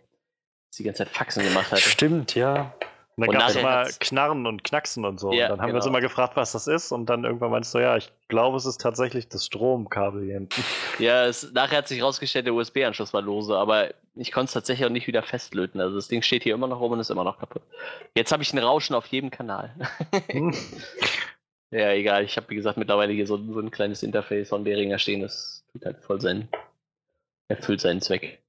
Dass 0.71 0.77
die 0.79 0.85
ganze 0.85 1.05
Zeit 1.05 1.09
Faxen 1.13 1.45
gemacht 1.45 1.71
hat. 1.71 1.81
Stimmt, 1.81 2.35
ja. 2.35 2.73
Und 3.17 3.29
dann 3.29 3.39
gab 3.39 3.49
es 3.51 3.57
immer 3.57 3.71
hat's- 3.71 3.99
Knarren 4.01 4.47
und 4.47 4.65
Knacksen 4.65 5.05
und 5.05 5.21
so. 5.21 5.33
Ja, 5.33 5.45
und 5.45 5.51
dann 5.51 5.61
haben 5.61 5.69
wir 5.69 5.77
uns 5.77 5.85
genau. 5.85 5.99
immer 5.99 6.01
gefragt, 6.01 6.37
was 6.37 6.53
das 6.53 6.67
ist. 6.67 6.91
Und 6.91 7.07
dann 7.07 7.25
irgendwann 7.25 7.51
meinst 7.53 7.73
du, 7.73 7.79
ja, 7.79 7.97
ich 7.97 8.11
glaube, 8.27 8.57
es 8.57 8.67
ist 8.67 8.81
tatsächlich 8.81 9.29
das 9.29 9.47
Stromkabel 9.47 10.25
hier 10.25 10.35
hinten. 10.35 10.65
Ja, 11.01 11.25
es, 11.25 11.53
nachher 11.53 11.79
hat 11.79 11.89
sich 11.89 12.01
rausgestellt, 12.03 12.47
der 12.47 12.55
USB-Anschluss 12.55 13.13
war 13.13 13.21
lose, 13.21 13.57
aber 13.57 13.95
ich 14.15 14.31
konnte 14.31 14.47
es 14.47 14.53
tatsächlich 14.53 14.87
auch 14.87 14.93
nicht 14.93 15.09
wieder 15.09 15.25
festlöten. 15.25 15.81
Also 15.81 15.97
das 15.97 16.07
Ding 16.07 16.23
steht 16.23 16.45
hier 16.45 16.55
immer 16.55 16.69
noch 16.69 16.79
rum 16.79 16.93
und 16.93 17.01
ist 17.01 17.11
immer 17.11 17.25
noch 17.25 17.39
kaputt. 17.39 17.63
Jetzt 18.15 18.31
habe 18.31 18.45
ich 18.45 18.53
ein 18.53 18.59
Rauschen 18.59 18.95
auf 18.95 19.07
jedem 19.07 19.31
Kanal. 19.31 19.75
Hm. 20.31 20.55
ja, 21.75 21.91
egal. 21.91 22.25
Ich 22.25 22.37
habe, 22.37 22.49
wie 22.51 22.55
gesagt, 22.55 22.79
mittlerweile 22.79 23.13
hier 23.13 23.27
so, 23.27 23.37
so 23.37 23.59
ein 23.59 23.73
kleines 23.73 24.05
Interface 24.05 24.49
von 24.49 24.63
Behringer 24.63 24.99
stehen. 25.01 25.23
Das 25.23 25.65
tut 25.73 25.85
halt 25.85 25.99
voll 26.05 26.21
seinen, 26.21 26.49
erfüllt 27.49 27.81
seinen 27.81 28.01
Zweck. 28.01 28.41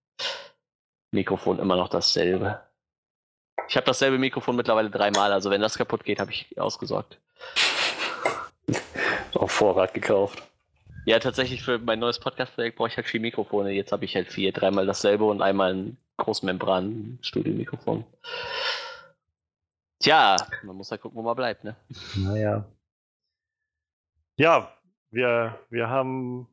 Mikrofon 1.12 1.58
immer 1.58 1.76
noch 1.76 1.90
dasselbe. 1.90 2.62
Ich 3.68 3.76
habe 3.76 3.86
dasselbe 3.88 4.20
Mikrofon 4.20 4.56
mittlerweile 4.56 4.92
dreimal, 4.92 5.32
also 5.34 5.50
wenn 5.50 5.62
das 5.62 5.78
kaputt 5.78 6.04
geht, 6.04 6.20
habe 6.20 6.32
ich 6.32 6.48
ausgesorgt. 6.60 7.18
Auf 9.34 9.52
Vorrat 9.52 9.96
gekauft. 9.96 10.44
Ja, 11.06 11.18
tatsächlich 11.18 11.64
für 11.64 11.80
mein 11.80 12.00
neues 12.00 12.20
Podcast-Projekt 12.20 12.78
brauche 12.78 12.90
ich 12.90 12.98
halt 12.98 13.08
vier 13.08 13.22
Mikrofone. 13.22 13.72
Jetzt 13.72 13.92
habe 13.92 14.06
ich 14.06 14.16
halt 14.16 14.32
vier, 14.32 14.52
dreimal 14.52 14.86
dasselbe 14.86 15.26
und 15.26 15.42
einmal 15.42 15.74
ein 15.74 15.98
Großmembran-Studio-Mikrofon. 16.18 18.06
Tja, 20.00 20.36
man 20.64 20.76
muss 20.76 20.92
halt 20.92 21.02
gucken, 21.02 21.18
wo 21.18 21.24
man 21.24 21.36
bleibt, 21.36 21.64
ne? 21.64 21.76
Naja. 22.16 22.66
Ja, 24.38 24.72
wir, 25.12 25.58
wir 25.70 25.90
haben 25.90 26.48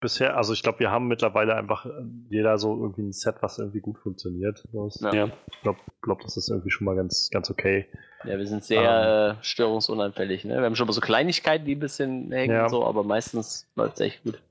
bisher, 0.00 0.36
also 0.36 0.52
ich 0.52 0.62
glaube, 0.62 0.80
wir 0.80 0.90
haben 0.90 1.08
mittlerweile 1.08 1.54
einfach 1.54 1.86
äh, 1.86 1.90
jeder 2.30 2.58
so 2.58 2.74
irgendwie 2.80 3.02
ein 3.02 3.12
Set, 3.12 3.36
was 3.40 3.58
irgendwie 3.58 3.80
gut 3.80 3.98
funktioniert. 3.98 4.64
Ja. 4.72 5.12
Ja. 5.12 5.30
Ich 5.52 5.60
glaube, 5.60 5.78
glaub, 6.02 6.20
das 6.22 6.36
ist 6.36 6.48
irgendwie 6.48 6.70
schon 6.70 6.86
mal 6.86 6.96
ganz, 6.96 7.28
ganz 7.30 7.50
okay. 7.50 7.86
Ja, 8.24 8.38
wir 8.38 8.46
sind 8.46 8.64
sehr 8.64 9.38
äh, 9.40 9.44
störungsunanfällig, 9.44 10.44
ne? 10.44 10.56
Wir 10.58 10.64
haben 10.64 10.76
schon 10.76 10.86
mal 10.86 10.92
so 10.92 11.00
Kleinigkeiten, 11.00 11.64
die 11.64 11.74
ein 11.74 11.80
bisschen 11.80 12.32
hängen 12.32 12.54
Ja. 12.54 12.64
und 12.64 12.70
so, 12.70 12.86
aber 12.86 13.02
meistens 13.04 13.70
läuft 13.76 13.94
es 13.94 14.00
echt 14.00 14.22
gut. 14.24 14.42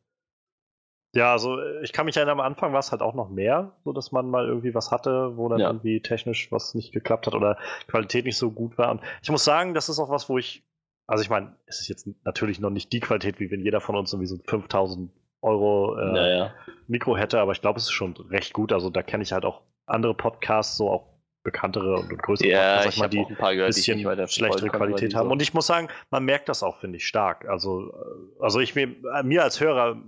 Ja, 1.15 1.31
also 1.31 1.59
äh, 1.59 1.83
ich 1.83 1.93
kann 1.93 2.05
mich 2.05 2.17
erinnern, 2.17 2.39
am 2.39 2.45
Anfang 2.45 2.71
war 2.73 2.79
es 2.79 2.91
halt 2.91 3.01
auch 3.01 3.15
noch 3.15 3.29
mehr, 3.29 3.71
so 3.83 3.93
dass 3.93 4.11
man 4.11 4.29
mal 4.29 4.47
irgendwie 4.47 4.75
was 4.75 4.91
hatte, 4.91 5.35
wo 5.37 5.49
dann 5.49 5.59
Ja. 5.59 5.67
irgendwie 5.67 6.01
technisch 6.01 6.51
was 6.51 6.75
nicht 6.75 6.93
geklappt 6.93 7.25
hat 7.25 7.33
oder 7.33 7.57
Qualität 7.87 8.25
nicht 8.25 8.37
so 8.37 8.51
gut 8.51 8.77
war. 8.77 8.91
Und 8.91 9.01
ich 9.23 9.29
muss 9.31 9.43
sagen, 9.43 9.73
das 9.73 9.89
ist 9.89 9.97
auch 9.99 10.09
was, 10.09 10.29
wo 10.29 10.37
ich, 10.37 10.63
also 11.09 11.21
ich 11.23 11.29
meine, 11.29 11.55
es 11.65 11.81
ist 11.81 11.87
jetzt 11.87 12.07
natürlich 12.23 12.59
noch 12.59 12.69
nicht 12.69 12.91
die 12.93 12.99
Qualität, 12.99 13.39
wie 13.39 13.51
wenn 13.51 13.61
jeder 13.61 13.81
von 13.81 13.95
uns 13.95 14.13
irgendwie 14.13 14.27
so 14.27 14.37
5000 14.45 15.11
Euro 15.41 15.97
äh, 15.97 16.05
Naja. 16.05 16.53
Mikro 16.87 17.15
hätte, 17.17 17.39
aber 17.39 17.51
ich 17.53 17.61
glaube, 17.61 17.77
es 17.77 17.83
ist 17.85 17.91
schon 17.91 18.13
recht 18.29 18.53
gut. 18.53 18.73
Also 18.73 18.89
da 18.89 19.01
kenne 19.03 19.23
ich 19.23 19.31
halt 19.31 19.45
auch 19.45 19.61
andere 19.85 20.13
Podcasts, 20.13 20.77
so 20.77 20.89
auch 20.89 21.07
bekanntere 21.43 21.99
und, 21.99 22.11
und 22.11 22.21
größere 22.21 22.49
Ja, 22.49 22.57
Podcasts, 22.75 22.95
ich 22.97 23.01
habe 23.03 23.09
die 23.09 23.17
ein 23.19 23.27
gehört, 23.27 23.53
die 23.53 23.65
bisschen 23.65 24.03
weiter 24.05 24.27
schlechtere 24.27 24.67
weil 24.71 24.77
Qualität 24.77 25.11
die 25.13 25.15
haben. 25.15 25.27
so- 25.27 25.31
Und 25.31 25.41
ich 25.41 25.53
muss 25.53 25.67
sagen, 25.67 25.87
man 26.11 26.25
merkt 26.25 26.49
das 26.49 26.63
auch, 26.63 26.79
finde 26.79 26.97
ich, 26.97 27.07
stark. 27.07 27.47
Also, 27.47 27.89
äh, 27.93 28.43
also 28.43 28.59
ich 28.59 28.75
mir, 28.75 28.89
äh, 29.15 29.23
mir 29.23 29.43
als 29.43 29.59
Hörer 29.61 30.01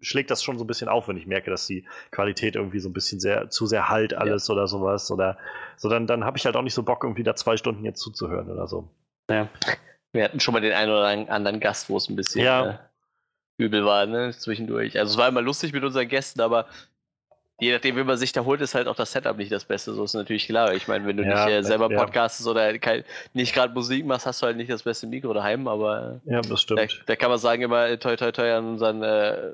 schlägt 0.00 0.30
das 0.32 0.42
schon 0.42 0.58
so 0.58 0.64
ein 0.64 0.66
bisschen 0.66 0.88
auf, 0.88 1.06
wenn 1.08 1.16
ich 1.16 1.26
merke, 1.26 1.50
dass 1.50 1.66
die 1.66 1.86
Qualität 2.10 2.56
irgendwie 2.56 2.80
so 2.80 2.88
ein 2.88 2.92
bisschen 2.92 3.20
sehr 3.20 3.50
zu 3.50 3.66
sehr 3.66 3.88
halt 3.88 4.14
alles 4.14 4.48
oder 4.50 4.66
sowas. 4.66 5.10
Oder 5.10 5.36
so, 5.76 5.88
dann, 5.88 6.06
dann 6.06 6.24
habe 6.24 6.38
ich 6.38 6.46
halt 6.46 6.56
auch 6.56 6.62
nicht 6.62 6.74
so 6.74 6.82
Bock, 6.82 7.04
irgendwie 7.04 7.22
da 7.22 7.36
zwei 7.36 7.56
Stunden 7.56 7.84
jetzt 7.84 8.00
zuzuhören 8.00 8.50
oder 8.50 8.66
so. 8.66 8.88
ja. 9.30 9.48
Wir 10.12 10.24
hatten 10.24 10.40
schon 10.40 10.52
mal 10.52 10.60
den 10.60 10.72
einen 10.72 10.90
oder 10.90 11.06
anderen 11.32 11.60
Gast, 11.60 11.88
wo 11.88 11.96
es 11.96 12.08
ein 12.08 12.16
bisschen 12.16 12.44
Ja. 12.44 12.70
äh, 12.70 12.74
übel 13.58 13.84
war, 13.84 14.06
ne, 14.06 14.32
zwischendurch. 14.32 14.98
Also 14.98 15.12
es 15.12 15.16
war 15.18 15.28
immer 15.28 15.40
lustig 15.42 15.72
mit 15.72 15.82
unseren 15.84 16.08
Gästen, 16.08 16.40
aber 16.40 16.66
je 17.60 17.72
nachdem, 17.72 17.96
wie 17.96 18.04
man 18.04 18.16
sich 18.16 18.32
da 18.32 18.44
holt, 18.44 18.60
ist 18.60 18.74
halt 18.74 18.88
auch 18.88 18.96
das 18.96 19.12
Setup 19.12 19.36
nicht 19.36 19.52
das 19.52 19.64
Beste. 19.64 19.94
So 19.94 20.04
ist 20.04 20.14
natürlich 20.14 20.46
klar. 20.46 20.74
Ich 20.74 20.88
meine, 20.88 21.06
wenn 21.06 21.16
du 21.16 21.22
Ja, 21.22 21.46
nicht 21.46 21.54
äh, 21.54 21.62
selber 21.62 21.90
ja. 21.90 21.98
podcastest 21.98 22.46
oder 22.48 22.76
kein, 22.78 23.04
nicht 23.34 23.54
gerade 23.54 23.72
Musik 23.72 24.04
machst, 24.04 24.26
hast 24.26 24.42
du 24.42 24.46
halt 24.46 24.56
nicht 24.56 24.70
das 24.70 24.82
beste 24.82 25.06
Mikro 25.06 25.32
daheim, 25.32 25.66
aber 25.68 26.20
Ja, 26.24 26.40
das 26.40 26.48
da, 26.48 26.56
stimmt. 26.56 27.02
da 27.06 27.16
kann 27.16 27.30
man 27.30 27.38
sagen 27.38 27.62
immer 27.62 27.86
äh, 27.86 27.98
toi 27.98 28.16
toi 28.16 28.32
toi 28.32 28.52
an 28.52 28.66
unseren, 28.66 29.02
äh, 29.02 29.52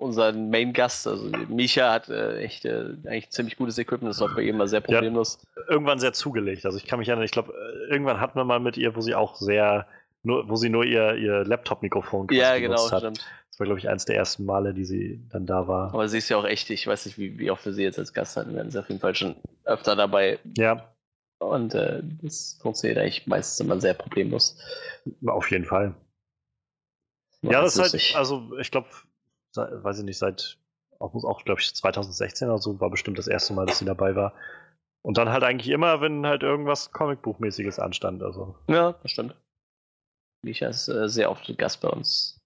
unseren 0.00 0.50
Main-Gast. 0.50 1.06
Also 1.06 1.26
Misha 1.48 1.92
hat 1.92 2.08
äh, 2.08 2.38
echt 2.38 2.64
äh, 2.64 2.94
eigentlich 3.06 3.30
ziemlich 3.30 3.56
gutes 3.56 3.78
Equipment, 3.78 4.10
das 4.10 4.20
läuft 4.20 4.34
bei 4.36 4.42
ihm 4.42 4.54
immer 4.56 4.66
sehr 4.68 4.80
problemlos. 4.80 5.38
Irgendwann 5.68 5.98
sehr 5.98 6.12
zugelegt. 6.12 6.64
Also 6.66 6.78
ich 6.78 6.86
kann 6.86 6.98
mich 6.98 7.08
erinnern, 7.08 7.24
ich 7.24 7.30
glaube, 7.30 7.52
äh, 7.52 7.90
irgendwann 7.92 8.20
hatten 8.20 8.38
wir 8.38 8.44
mal 8.44 8.60
mit 8.60 8.76
ihr, 8.76 8.96
wo 8.96 9.00
sie 9.00 9.14
auch 9.14 9.36
sehr, 9.36 9.86
nur, 10.22 10.48
wo 10.48 10.56
sie 10.56 10.68
nur 10.70 10.84
ihr, 10.84 11.14
ihr 11.16 11.44
Laptop-Mikrofon 11.44 12.28
Ja, 12.30 12.58
genau, 12.58 12.90
hat. 12.90 12.98
stimmt. 13.00 13.18
Das 13.50 13.60
war, 13.60 13.66
glaube 13.66 13.78
ich, 13.80 13.88
eines 13.88 14.04
der 14.06 14.16
ersten 14.16 14.44
Male, 14.46 14.72
die 14.72 14.84
sie 14.84 15.22
dann 15.30 15.44
da 15.46 15.68
war. 15.68 15.92
Aber 15.92 16.08
sie 16.08 16.18
ist 16.18 16.28
ja 16.30 16.36
auch 16.38 16.46
echt, 16.46 16.70
ich 16.70 16.86
weiß 16.86 17.06
nicht, 17.06 17.18
wie, 17.18 17.38
wie 17.38 17.50
oft 17.50 17.64
wir 17.66 17.72
sie 17.74 17.82
jetzt 17.82 17.98
als 17.98 18.12
Gast 18.14 18.36
hatten. 18.36 18.50
Wir 18.50 18.56
werden 18.56 18.70
sie 18.70 18.78
auf 18.80 18.88
jeden 18.88 19.00
Fall 19.00 19.14
schon 19.14 19.36
öfter 19.64 19.96
dabei 19.96 20.38
Ja, 20.56 20.92
und 21.40 21.74
äh, 21.74 22.00
das 22.22 22.58
funktioniert 22.62 22.98
eigentlich 22.98 23.26
meistens 23.26 23.60
immer 23.60 23.78
sehr 23.80 23.94
problemlos. 23.94 24.56
auf 25.26 25.50
jeden 25.50 25.64
Fall. 25.66 25.94
Ja, 27.42 27.62
das 27.62 27.76
ist 27.76 27.92
halt, 27.92 28.16
also 28.16 28.50
ich 28.58 28.70
glaube, 28.70 28.88
weiß 29.56 29.98
ich 29.98 30.04
nicht, 30.04 30.18
seit 30.18 30.58
auch, 30.98 31.14
auch 31.24 31.44
glaube 31.44 31.60
ich, 31.60 31.74
2016 31.74 32.48
oder 32.48 32.58
so 32.58 32.80
war 32.80 32.90
bestimmt 32.90 33.18
das 33.18 33.26
erste 33.26 33.52
Mal, 33.54 33.66
dass 33.66 33.78
sie 33.78 33.84
dabei 33.84 34.14
war. 34.16 34.34
Und 35.02 35.16
dann 35.16 35.30
halt 35.30 35.42
eigentlich 35.44 35.70
immer, 35.70 36.00
wenn 36.02 36.26
halt 36.26 36.42
irgendwas 36.42 36.92
Comicbuchmäßiges 36.92 37.78
anstand. 37.78 38.22
Also, 38.22 38.54
Ja, 38.68 38.92
das 38.92 39.10
stimmt. 39.12 39.34
Micha 40.42 40.68
ist 40.68 40.88
äh, 40.88 41.08
sehr 41.08 41.30
oft 41.30 41.46
Gast 41.58 41.80
bei 41.80 41.88
uns. 41.88 42.38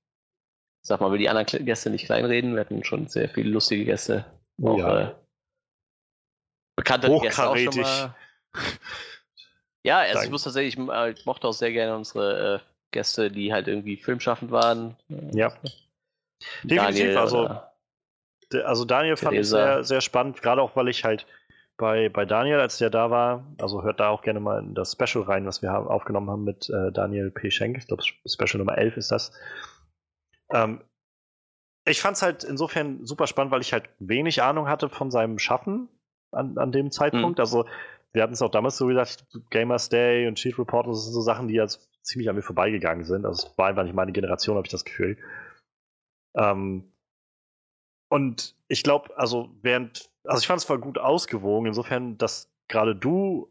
Sag 0.86 1.00
mal, 1.00 1.10
will 1.10 1.18
die 1.18 1.28
anderen 1.28 1.64
Gäste 1.64 1.90
nicht 1.90 2.04
kleinreden. 2.06 2.54
Wir 2.54 2.60
hatten 2.60 2.84
schon 2.84 3.08
sehr 3.08 3.28
viele 3.28 3.50
lustige 3.50 3.84
Gäste. 3.84 4.24
Auch, 4.62 4.78
Ja. 4.78 5.00
äh, 5.00 5.14
bekannte 6.76 7.08
Gäste 7.20 7.48
auch 7.48 7.56
schon 7.56 7.80
mal. 7.80 8.14
Ja, 9.84 9.98
also 9.98 10.08
ich 10.10 10.14
Danke. 10.14 10.30
muss 10.30 10.44
tatsächlich, 10.44 10.78
ich, 10.78 10.88
äh, 10.88 11.10
ich 11.10 11.26
mochte 11.26 11.46
auch 11.48 11.52
sehr 11.52 11.72
gerne 11.72 11.96
unsere 11.96 12.56
äh, 12.56 12.60
Gäste, 12.92 13.30
die 13.30 13.52
halt 13.52 13.68
irgendwie 13.68 13.96
filmschaffend 13.96 14.50
waren. 14.50 14.96
Äh, 15.10 15.36
ja. 15.36 15.52
Definitiv, 16.62 16.78
Daniel 17.14 17.18
also, 17.18 17.48
D- 18.52 18.62
Also 18.62 18.84
Daniel 18.84 19.16
fand 19.16 19.32
ich 19.32 19.48
Theresa. 19.48 19.56
sehr, 19.56 19.84
sehr 19.84 20.00
spannend, 20.00 20.42
gerade 20.42 20.60
auch 20.62 20.76
weil 20.76 20.88
ich 20.88 21.04
halt 21.04 21.26
bei, 21.76 22.08
bei 22.08 22.24
Daniel, 22.24 22.60
als 22.60 22.78
der 22.78 22.90
da 22.90 23.10
war, 23.10 23.44
also 23.60 23.82
hört 23.82 23.98
da 24.00 24.08
auch 24.10 24.22
gerne 24.22 24.38
mal 24.40 24.60
in 24.60 24.74
das 24.74 24.92
Special 24.92 25.24
rein, 25.24 25.46
was 25.46 25.60
wir 25.62 25.70
haben, 25.72 25.88
aufgenommen 25.88 26.30
haben 26.30 26.44
mit 26.44 26.70
äh, 26.70 26.92
Daniel 26.92 27.30
P. 27.30 27.50
Schenk. 27.50 27.76
Ich 27.78 27.86
glaube, 27.88 28.02
Special 28.26 28.58
Nummer 28.58 28.78
11 28.78 28.96
ist 28.96 29.10
das. 29.10 29.32
Ähm, 30.52 30.82
ich 31.84 32.00
fand 32.00 32.16
es 32.16 32.22
halt 32.22 32.44
insofern 32.44 33.04
super 33.04 33.26
spannend, 33.26 33.50
weil 33.52 33.60
ich 33.60 33.72
halt 33.72 33.88
wenig 33.98 34.42
Ahnung 34.42 34.68
hatte 34.68 34.88
von 34.88 35.10
seinem 35.10 35.38
Schaffen 35.38 35.88
an, 36.32 36.56
an 36.58 36.72
dem 36.72 36.90
Zeitpunkt. 36.90 37.40
Also 37.40 37.66
wir 38.12 38.22
hatten 38.22 38.32
es 38.34 38.42
auch 38.42 38.50
damals 38.50 38.76
so 38.78 38.86
gesagt, 38.86 39.26
Gamers 39.50 39.88
Day 39.88 40.28
und 40.28 40.36
Cheat 40.36 40.58
Report, 40.58 40.86
das 40.86 41.04
sind 41.04 41.12
so 41.12 41.20
Sachen, 41.20 41.48
die 41.48 41.54
jetzt 41.54 41.88
ziemlich 42.02 42.28
an 42.30 42.36
mir 42.36 42.42
vorbeigegangen 42.42 43.04
sind. 43.04 43.26
Also 43.26 43.48
es 43.48 43.58
war 43.58 43.66
einfach 43.66 43.82
nicht 43.82 43.94
meine 43.94 44.12
Generation, 44.12 44.56
habe 44.56 44.66
ich 44.66 44.70
das 44.70 44.84
Gefühl. 44.84 45.18
Ähm, 46.36 46.84
und 48.08 48.54
ich 48.68 48.82
glaube, 48.82 49.16
also 49.16 49.50
während, 49.62 50.10
also 50.24 50.40
ich 50.40 50.46
fand 50.46 50.58
es 50.60 50.64
voll 50.64 50.78
gut 50.78 50.98
ausgewogen, 50.98 51.66
insofern, 51.66 52.16
dass 52.18 52.48
gerade 52.68 52.94
du, 52.94 53.48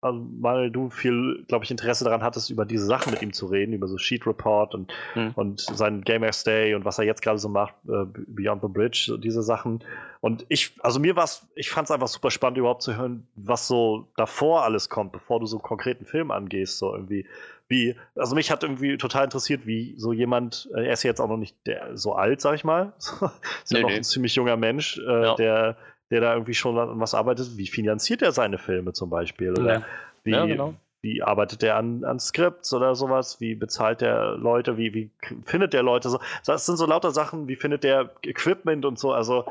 also 0.00 0.26
weil 0.40 0.70
du 0.70 0.90
viel, 0.90 1.44
glaube 1.48 1.64
ich, 1.64 1.70
Interesse 1.70 2.04
daran 2.04 2.22
hattest, 2.22 2.50
über 2.50 2.64
diese 2.64 2.86
Sachen 2.86 3.10
mit 3.12 3.22
ihm 3.22 3.32
zu 3.32 3.46
reden, 3.46 3.72
über 3.72 3.88
so 3.88 3.98
Sheet 3.98 4.26
Report 4.26 4.74
und, 4.74 4.92
Hm. 5.14 5.32
und 5.34 5.60
seinen 5.60 6.02
Gamers 6.02 6.44
Day 6.44 6.74
und 6.74 6.84
was 6.84 6.98
er 6.98 7.04
jetzt 7.04 7.22
gerade 7.22 7.38
so 7.38 7.48
macht, 7.48 7.74
äh, 7.88 8.04
Beyond 8.26 8.62
the 8.62 8.68
Bridge, 8.68 9.04
so 9.06 9.16
diese 9.16 9.42
Sachen. 9.42 9.82
Und 10.20 10.46
ich, 10.48 10.72
also 10.80 10.98
mir 11.00 11.16
war 11.16 11.24
es, 11.24 11.46
ich 11.54 11.70
fand 11.70 11.86
es 11.86 11.90
einfach 11.90 12.08
super 12.08 12.30
spannend, 12.30 12.58
überhaupt 12.58 12.82
zu 12.82 12.96
hören, 12.96 13.26
was 13.34 13.66
so 13.68 14.08
davor 14.16 14.64
alles 14.64 14.88
kommt, 14.88 15.12
bevor 15.12 15.40
du 15.40 15.46
so 15.46 15.56
einen 15.56 15.62
konkreten 15.62 16.04
Film 16.06 16.30
angehst, 16.30 16.78
so 16.78 16.94
irgendwie. 16.94 17.26
Wie, 17.68 17.96
also 18.14 18.34
mich 18.36 18.50
hat 18.50 18.62
irgendwie 18.62 18.96
total 18.96 19.24
interessiert, 19.24 19.66
wie 19.66 19.94
so 19.96 20.12
jemand, 20.12 20.68
äh, 20.74 20.86
er 20.86 20.92
ist 20.92 21.02
ja 21.02 21.10
jetzt 21.10 21.20
auch 21.20 21.28
noch 21.28 21.36
nicht 21.36 21.56
der, 21.66 21.96
so 21.96 22.14
alt, 22.14 22.40
sag 22.40 22.54
ich 22.54 22.64
mal, 22.64 22.92
ist 22.98 23.24
ja 23.72 23.78
Nee, 23.78 23.82
noch 23.82 23.88
nee. 23.90 23.96
ein 23.96 24.04
ziemlich 24.04 24.34
junger 24.36 24.56
Mensch, 24.56 24.98
äh, 24.98 25.22
Ja. 25.24 25.34
der, 25.34 25.76
der 26.10 26.20
da 26.20 26.32
irgendwie 26.34 26.54
schon 26.54 26.78
an 26.78 27.00
was 27.00 27.14
arbeitet. 27.14 27.56
Wie 27.56 27.66
finanziert 27.66 28.22
er 28.22 28.30
seine 28.32 28.58
Filme 28.58 28.92
zum 28.92 29.10
Beispiel? 29.10 29.50
Oder 29.52 29.72
Ja. 29.74 29.82
wie, 30.22 30.30
Ja, 30.30 30.46
genau. 30.46 30.74
wie 31.02 31.22
arbeitet 31.24 31.64
er 31.64 31.74
an, 31.76 32.04
an 32.04 32.20
Skripts 32.20 32.72
oder 32.72 32.94
sowas? 32.94 33.40
Wie 33.40 33.56
bezahlt 33.56 34.00
der 34.00 34.36
Leute? 34.36 34.76
Wie, 34.76 34.94
wie 34.94 35.10
findet 35.44 35.72
der 35.72 35.82
Leute? 35.82 36.08
So, 36.08 36.20
das 36.46 36.66
sind 36.66 36.76
so 36.76 36.86
lauter 36.86 37.10
Sachen, 37.10 37.48
wie 37.48 37.56
findet 37.56 37.82
der 37.82 38.10
Equipment 38.22 38.84
und 38.84 38.96
so. 39.00 39.12
Also, 39.12 39.44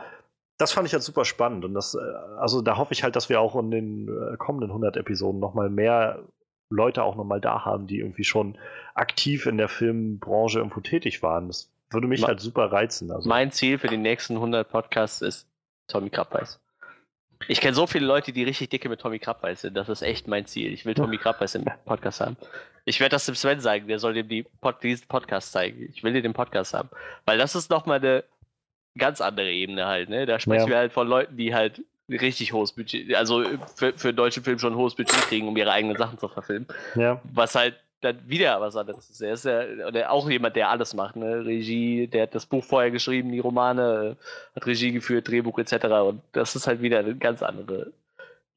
das 0.57 0.71
fand 0.71 0.87
ich 0.87 0.93
halt 0.93 1.03
super 1.03 1.25
spannend. 1.25 1.65
Und 1.65 1.73
das, 1.73 1.95
äh, 1.95 1.99
also 2.39 2.61
da 2.61 2.77
hoffe 2.77 2.93
ich 2.93 3.03
halt, 3.03 3.17
dass 3.17 3.27
wir 3.27 3.41
auch 3.41 3.57
in 3.57 3.71
den 3.71 4.07
äh, 4.07 4.37
kommenden 4.37 4.69
100 4.69 4.95
Episoden 4.95 5.41
nochmal 5.41 5.69
mehr 5.69 6.19
Leute 6.69 7.03
auch 7.03 7.15
nochmal 7.15 7.41
da 7.41 7.63
haben, 7.65 7.87
die 7.87 7.99
irgendwie 7.99 8.23
schon 8.23 8.57
aktiv 8.93 9.45
in 9.45 9.57
der 9.57 9.67
Filmbranche 9.69 10.59
irgendwo 10.59 10.79
tätig 10.81 11.21
waren. 11.23 11.47
Das 11.47 11.71
würde 11.91 12.07
mich 12.07 12.21
Ma- 12.21 12.27
halt 12.29 12.39
super 12.39 12.71
reizen. 12.71 13.11
Also, 13.11 13.29
Mein 13.29 13.51
Ziel 13.51 13.77
für 13.77 13.87
die 13.87 13.97
nächsten 13.97 14.35
100 14.35 14.69
Podcasts 14.69 15.21
ist 15.21 15.47
Tommy 15.87 16.09
Krabbeis. 16.09 16.59
Ich 17.47 17.59
kenne 17.61 17.75
so 17.75 17.85
viele 17.85 18.05
Leute, 18.05 18.31
die 18.31 18.43
richtig 18.43 18.69
dicke 18.69 18.89
mit 18.89 19.01
Tommy 19.01 19.19
Krabbeis 19.19 19.61
sind. 19.61 19.75
Das 19.75 19.89
ist 19.89 20.01
echt 20.01 20.27
mein 20.27 20.45
Ziel. 20.45 20.71
Ich 20.73 20.85
will 20.85 20.93
Tommy 20.95 21.17
Krabbeis 21.17 21.53
im 21.53 21.65
Podcast 21.85 22.21
haben. 22.21 22.37
Ich 22.85 22.99
werde 22.99 23.11
das 23.15 23.25
dem 23.25 23.35
Sven 23.35 23.59
sagen. 23.59 23.87
Der 23.87 23.99
soll 23.99 24.13
dem 24.13 24.27
die 24.29 24.43
Pod 24.43 24.81
diesen 24.81 25.07
Podcast 25.07 25.51
zeigen. 25.51 25.89
Ich 25.93 26.03
will 26.03 26.13
dir 26.13 26.21
den 26.21 26.33
Podcast 26.33 26.73
haben. 26.73 26.89
Weil 27.25 27.37
das 27.37 27.53
ist 27.55 27.69
nochmal 27.69 27.97
eine 27.97 28.23
ganz 28.97 29.21
andere 29.21 29.51
Ebene 29.51 29.85
halt. 29.85 30.09
Ne? 30.09 30.25
Da 30.25 30.39
sprechen 30.39 30.63
Ja. 30.63 30.69
wir 30.69 30.77
halt 30.77 30.93
von 30.93 31.07
Leuten, 31.07 31.35
die 31.37 31.53
halt 31.53 31.83
richtig 32.09 32.53
hohes 32.53 32.71
Budget, 32.73 33.15
also 33.15 33.43
für, 33.75 33.93
für 33.93 34.09
einen 34.09 34.17
deutschen 34.17 34.43
Film 34.43 34.59
schon 34.59 34.73
ein 34.73 34.77
hohes 34.77 34.95
Budget 34.95 35.15
kriegen, 35.23 35.47
um 35.47 35.57
ihre 35.57 35.71
eigenen 35.71 35.97
Sachen 35.97 36.19
zu 36.19 36.27
verfilmen. 36.27 36.67
ja, 36.95 37.21
Was 37.33 37.55
halt 37.55 37.75
dann 38.01 38.29
wieder 38.29 38.61
was 38.61 38.75
anderes 38.75 39.09
ist. 39.09 39.21
Er 39.21 39.33
ist 39.33 39.45
ja 39.45 40.09
auch 40.09 40.29
jemand, 40.29 40.55
der 40.55 40.69
alles 40.69 40.93
macht. 40.93 41.15
Ne? 41.15 41.45
Regie, 41.45 42.07
der 42.07 42.23
hat 42.23 42.35
das 42.35 42.45
Buch 42.45 42.63
vorher 42.63 42.91
geschrieben, 42.91 43.31
die 43.31 43.39
Romane, 43.39 44.17
äh, 44.21 44.55
hat 44.55 44.67
Regie 44.67 44.91
geführt, 44.91 45.27
Drehbuch 45.27 45.57
etc. 45.57 45.85
Und 45.85 46.21
das 46.31 46.55
ist 46.55 46.67
halt 46.67 46.81
wieder 46.81 46.99
eine 46.99 47.15
ganz 47.15 47.41
andere 47.41 47.91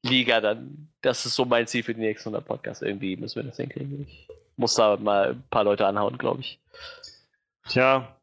Liga 0.03 0.39
dann. 0.39 0.89
Das 1.01 1.25
ist 1.25 1.35
so 1.35 1.45
mein 1.45 1.67
Ziel 1.67 1.83
für 1.83 1.93
die 1.93 2.01
nächsten 2.01 2.29
100 2.29 2.47
Podcasts. 2.47 2.81
Irgendwie 2.81 3.15
müssen 3.17 3.37
wir 3.37 3.43
das 3.43 3.57
hinkriegen. 3.57 4.05
Ich 4.07 4.27
muss 4.55 4.75
da 4.75 4.97
mal 4.97 5.31
ein 5.31 5.43
paar 5.49 5.63
Leute 5.63 5.87
anhauen, 5.87 6.17
glaube 6.17 6.41
ich. 6.41 6.59
Tja, 7.67 8.15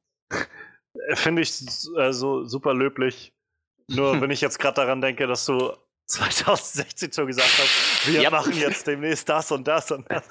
finde 1.14 1.42
ich 1.42 1.60
äh, 1.98 2.12
so 2.12 2.44
super 2.44 2.74
löblich. 2.74 3.32
Nur 3.88 4.20
wenn 4.20 4.30
ich 4.30 4.40
jetzt 4.40 4.58
gerade 4.58 4.74
daran 4.76 5.00
denke, 5.00 5.26
dass 5.26 5.46
du 5.46 5.72
2016 6.06 7.12
schon 7.12 7.26
gesagt 7.26 7.48
hast, 7.48 8.06
wir 8.12 8.22
Ja. 8.22 8.30
machen 8.30 8.52
jetzt 8.56 8.86
demnächst 8.86 9.28
das 9.28 9.50
und 9.50 9.66
das 9.66 9.90
und 9.90 10.06
das. 10.10 10.24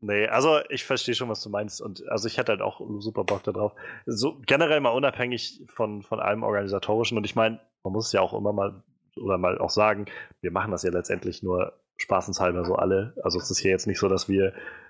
Nee, 0.00 0.26
also 0.28 0.60
ich 0.68 0.84
verstehe 0.84 1.14
schon, 1.14 1.28
was 1.28 1.42
du 1.42 1.50
meinst. 1.50 1.80
Und 1.80 2.06
also 2.08 2.26
ich 2.28 2.36
hätte 2.36 2.52
halt 2.52 2.62
auch 2.62 2.80
super 2.98 3.24
Bock 3.24 3.42
darauf. 3.44 3.72
So 4.06 4.40
generell 4.46 4.80
mal 4.80 4.90
unabhängig 4.90 5.62
von, 5.68 6.02
von 6.02 6.20
allem 6.20 6.42
Organisatorischen. 6.42 7.16
Und 7.16 7.24
ich 7.24 7.34
meine, 7.34 7.60
man 7.82 7.92
muss 7.92 8.06
es 8.08 8.12
ja 8.12 8.20
auch 8.20 8.34
immer 8.34 8.52
mal 8.52 8.82
oder 9.16 9.38
mal 9.38 9.56
auch 9.58 9.70
sagen, 9.70 10.06
wir 10.42 10.50
machen 10.50 10.70
das 10.72 10.82
ja 10.82 10.90
letztendlich 10.90 11.42
nur 11.42 11.72
spaßenshalber 11.96 12.64
so 12.64 12.74
alle. 12.76 13.14
Also 13.22 13.38
es 13.38 13.50
ist 13.50 13.58
hier 13.58 13.70
jetzt 13.70 13.86
nicht 13.86 13.98
so, 13.98 14.08
dass 14.08 14.28
wir, 14.28 14.48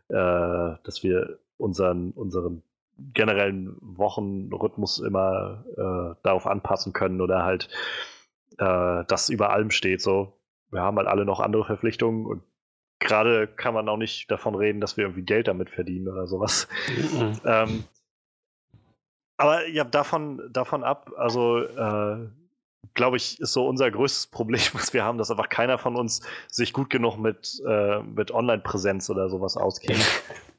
äh, 0.08 0.76
dass 0.82 1.02
wir 1.02 1.38
unseren, 1.58 2.10
unseren 2.10 2.62
generellen 2.98 3.76
Wochenrhythmus 3.80 4.98
immer 5.00 5.64
äh, 5.76 6.16
darauf 6.22 6.46
anpassen 6.46 6.92
können 6.92 7.20
oder 7.20 7.44
halt 7.44 7.68
äh, 8.58 9.04
das 9.06 9.28
über 9.28 9.50
allem 9.50 9.70
steht. 9.70 10.00
So, 10.00 10.32
wir 10.70 10.80
haben 10.80 10.96
halt 10.96 11.08
alle 11.08 11.24
noch 11.24 11.40
andere 11.40 11.64
Verpflichtungen 11.64 12.26
und 12.26 12.42
gerade 12.98 13.46
kann 13.46 13.74
man 13.74 13.88
auch 13.88 13.96
nicht 13.96 14.30
davon 14.30 14.54
reden, 14.54 14.80
dass 14.80 14.96
wir 14.96 15.04
irgendwie 15.04 15.24
Geld 15.24 15.48
damit 15.48 15.70
verdienen 15.70 16.08
oder 16.08 16.26
sowas. 16.26 16.68
Mhm. 16.88 17.40
Ähm, 17.44 17.84
aber 19.36 19.68
ja, 19.68 19.84
davon, 19.84 20.42
davon 20.50 20.82
ab, 20.82 21.10
also 21.16 21.58
äh, 21.58 22.28
glaube 22.94 23.18
ich, 23.18 23.38
ist 23.40 23.52
so 23.52 23.68
unser 23.68 23.90
größtes 23.90 24.28
Problem, 24.28 24.62
was 24.72 24.92
wir 24.92 25.04
haben, 25.04 25.18
dass 25.18 25.30
einfach 25.30 25.48
keiner 25.48 25.78
von 25.78 25.96
uns 25.96 26.22
sich 26.48 26.72
gut 26.72 26.90
genug 26.90 27.18
mit, 27.18 27.60
äh, 27.66 28.02
mit 28.02 28.30
Online-Präsenz 28.30 29.10
oder 29.10 29.28
sowas 29.28 29.56
auskennt. 29.56 30.04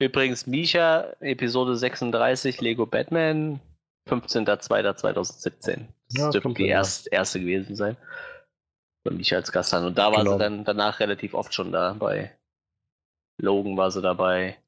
Übrigens, 0.00 0.46
Misha, 0.46 1.14
Episode 1.20 1.76
36, 1.76 2.60
Lego 2.60 2.86
Batman, 2.86 3.60
15.02.2017. 4.08 5.86
Das 6.08 6.16
Ja, 6.16 6.30
dürfte 6.30 6.54
die 6.54 6.66
erst, 6.68 7.12
erste 7.12 7.38
gewesen 7.40 7.76
sein. 7.76 7.96
Von 9.06 9.16
Misha 9.16 9.36
als 9.36 9.52
Gast 9.52 9.72
an. 9.74 9.84
Und 9.84 9.98
da 9.98 10.10
war 10.10 10.20
Genau. 10.24 10.32
sie 10.32 10.38
dann 10.38 10.64
danach 10.64 11.00
relativ 11.00 11.34
oft 11.34 11.52
schon 11.54 11.70
da. 11.72 11.92
Bei 11.94 12.36
Logan 13.40 13.76
war 13.76 13.90
sie 13.90 14.02
dabei. 14.02 14.58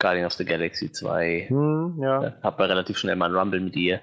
Guardian 0.00 0.26
of 0.26 0.32
the 0.32 0.44
Galaxy 0.44 0.90
2. 0.90 1.46
Hm, 1.48 1.98
ja. 2.02 2.36
Hab 2.42 2.58
wir 2.58 2.68
relativ 2.68 2.98
schnell 2.98 3.16
mal 3.16 3.26
einen 3.26 3.36
Rumble 3.36 3.60
mit 3.60 3.76
ihr. 3.76 3.96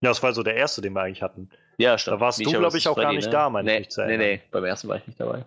ja, 0.00 0.10
das 0.10 0.22
war 0.22 0.32
so 0.32 0.42
der 0.42 0.54
erste, 0.56 0.80
den 0.80 0.92
wir 0.94 1.02
eigentlich 1.02 1.22
hatten. 1.22 1.50
Ja, 1.78 1.98
stimmt. 1.98 2.16
Da 2.16 2.20
warst 2.20 2.38
du, 2.38 2.44
Misha 2.44 2.58
glaub 2.58 2.74
ich, 2.74 2.82
versus 2.84 2.86
auch 2.98 3.02
gar 3.02 3.12
nicht 3.12 3.26
ne? 3.26 3.30
da, 3.32 3.50
meine 3.50 3.70
ich 3.70 3.74
nee, 3.74 3.80
mich 3.80 3.88
zu 3.90 4.06
nee, 4.06 4.16
nee, 4.16 4.42
beim 4.50 4.64
ersten 4.64 4.88
war 4.88 4.96
ich 4.96 5.06
nicht 5.06 5.18
dabei. 5.20 5.44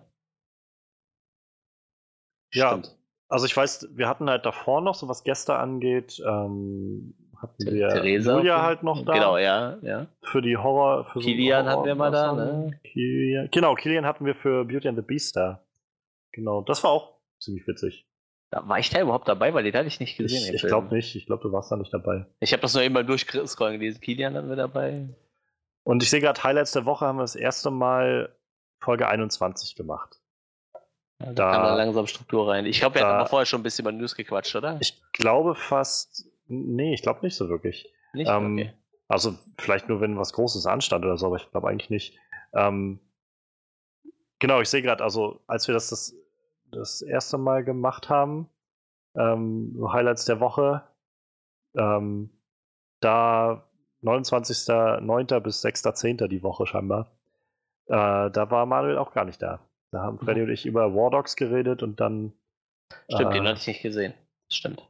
Ja. 2.54 2.68
Stimmt. 2.78 2.96
Also 3.32 3.46
ich 3.46 3.56
weiß, 3.56 3.88
wir 3.96 4.08
hatten 4.08 4.28
halt 4.28 4.44
davor 4.44 4.80
noch, 4.80 4.94
so 4.94 5.08
was 5.08 5.24
Gäste 5.24 5.54
angeht, 5.56 6.20
ähm, 6.26 7.14
hatten 7.40 7.64
wir 7.64 7.88
Theresa. 7.88 8.36
Julia 8.36 8.62
halt 8.62 8.82
noch 8.82 9.04
da. 9.04 9.14
Genau, 9.14 9.36
ja, 9.38 9.78
ja. 9.82 10.06
Für 10.22 10.42
die 10.42 10.56
Horror. 10.56 11.06
Für 11.06 11.20
so 11.20 11.26
Kilian 11.26 11.66
hatten 11.66 11.84
wir 11.84 11.94
mal 11.94 12.10
da, 12.10 12.30
Horror- 12.30 12.36
ne? 12.68 12.80
Kilian, 12.84 13.48
genau, 13.50 13.74
Kilian 13.74 14.06
hatten 14.06 14.24
wir 14.26 14.34
für 14.34 14.64
Beauty 14.64 14.86
and 14.88 14.96
the 14.98 15.02
Beast 15.02 15.34
da. 15.34 15.64
Genau, 16.32 16.60
das 16.62 16.84
war 16.84 16.90
auch 16.90 17.18
ziemlich 17.40 17.66
witzig. 17.66 18.06
Da 18.50 18.68
war 18.68 18.78
ich 18.78 18.90
da 18.90 19.00
überhaupt 19.00 19.26
dabei, 19.28 19.54
weil 19.54 19.64
den 19.64 19.72
hatte 19.74 19.88
ich 19.88 19.98
nicht 19.98 20.16
gesehen. 20.18 20.54
Ich, 20.54 20.62
ich 20.62 20.68
glaube 20.68 20.94
nicht, 20.94 21.16
ich 21.16 21.24
glaube, 21.26 21.42
du 21.42 21.52
warst 21.52 21.72
da 21.72 21.76
nicht 21.76 21.92
dabei. 21.92 22.26
Ich 22.38 22.52
habe 22.52 22.60
das 22.60 22.74
nur 22.74 22.82
eben 22.82 22.92
mal 22.94 23.04
durchscrollen 23.04 23.80
gelesen. 23.80 24.00
Kilian 24.00 24.34
hatten 24.34 24.48
wir 24.50 24.56
dabei. 24.56 25.08
Und 25.84 26.02
ich 26.02 26.10
sehe 26.10 26.20
gerade, 26.20 26.42
Highlights 26.44 26.72
der 26.72 26.84
Woche 26.84 27.06
haben 27.06 27.16
wir 27.16 27.22
das 27.22 27.34
erste 27.34 27.70
Mal 27.70 28.36
Folge 28.78 29.08
21 29.08 29.74
gemacht. 29.74 30.20
Da, 31.22 31.32
Da- 31.32 31.52
kam 31.52 31.62
dann 31.64 31.76
langsam 31.76 32.06
Struktur 32.06 32.48
rein. 32.48 32.66
Ich 32.66 32.80
glaube, 32.80 32.96
wir 32.96 33.02
da- 33.02 33.18
hatten 33.18 33.28
vorher 33.28 33.46
schon 33.46 33.60
ein 33.60 33.62
bisschen 33.62 33.84
über 33.84 33.92
News 33.92 34.14
gequatscht, 34.14 34.54
oder? 34.56 34.78
Ich 34.80 35.00
glaube 35.12 35.54
fast. 35.54 36.26
Nee, 36.46 36.94
ich 36.94 37.02
glaube 37.02 37.20
nicht 37.22 37.36
so 37.36 37.48
wirklich. 37.48 37.92
Nicht? 38.12 38.28
ähm, 38.30 38.54
okay. 38.58 38.72
Also 39.08 39.34
vielleicht 39.58 39.88
nur, 39.88 40.00
wenn 40.00 40.18
was 40.18 40.32
Großes 40.32 40.66
anstand 40.66 41.04
oder 41.04 41.16
so, 41.16 41.26
aber 41.26 41.36
ich 41.36 41.50
glaube 41.50 41.68
eigentlich 41.68 41.90
nicht. 41.90 42.18
Ähm, 42.54 42.98
genau, 44.38 44.60
ich 44.60 44.68
sehe 44.68 44.82
gerade, 44.82 45.02
also 45.04 45.40
als 45.46 45.66
wir 45.68 45.74
das, 45.74 45.88
das 45.90 46.14
das 46.70 47.02
erste 47.02 47.36
Mal 47.36 47.64
gemacht 47.64 48.08
haben, 48.08 48.48
ähm, 49.14 49.78
Highlights 49.92 50.24
der 50.24 50.40
Woche, 50.40 50.82
ähm, 51.76 52.30
da 53.00 53.68
29.09. 54.02 55.40
bis 55.40 55.62
6.10. 55.64 56.28
die 56.28 56.42
Woche 56.42 56.66
scheinbar, 56.66 57.10
äh, 57.86 58.30
da 58.30 58.50
war 58.50 58.64
Manuel 58.66 58.96
auch 58.98 59.12
gar 59.12 59.24
nicht 59.26 59.42
da. 59.42 59.60
Da 59.92 60.02
haben 60.02 60.18
Freddy 60.18 60.42
und 60.42 60.50
ich 60.50 60.66
über 60.66 60.94
War 60.94 61.10
Dogs 61.10 61.36
geredet 61.36 61.82
und 61.82 62.00
dann 62.00 62.32
Stimmt, 63.10 63.30
äh, 63.30 63.34
den 63.34 63.46
hatte 63.46 63.60
ich 63.60 63.66
nicht 63.66 63.82
gesehen. 63.82 64.14
Das 64.48 64.56
stimmt. 64.56 64.88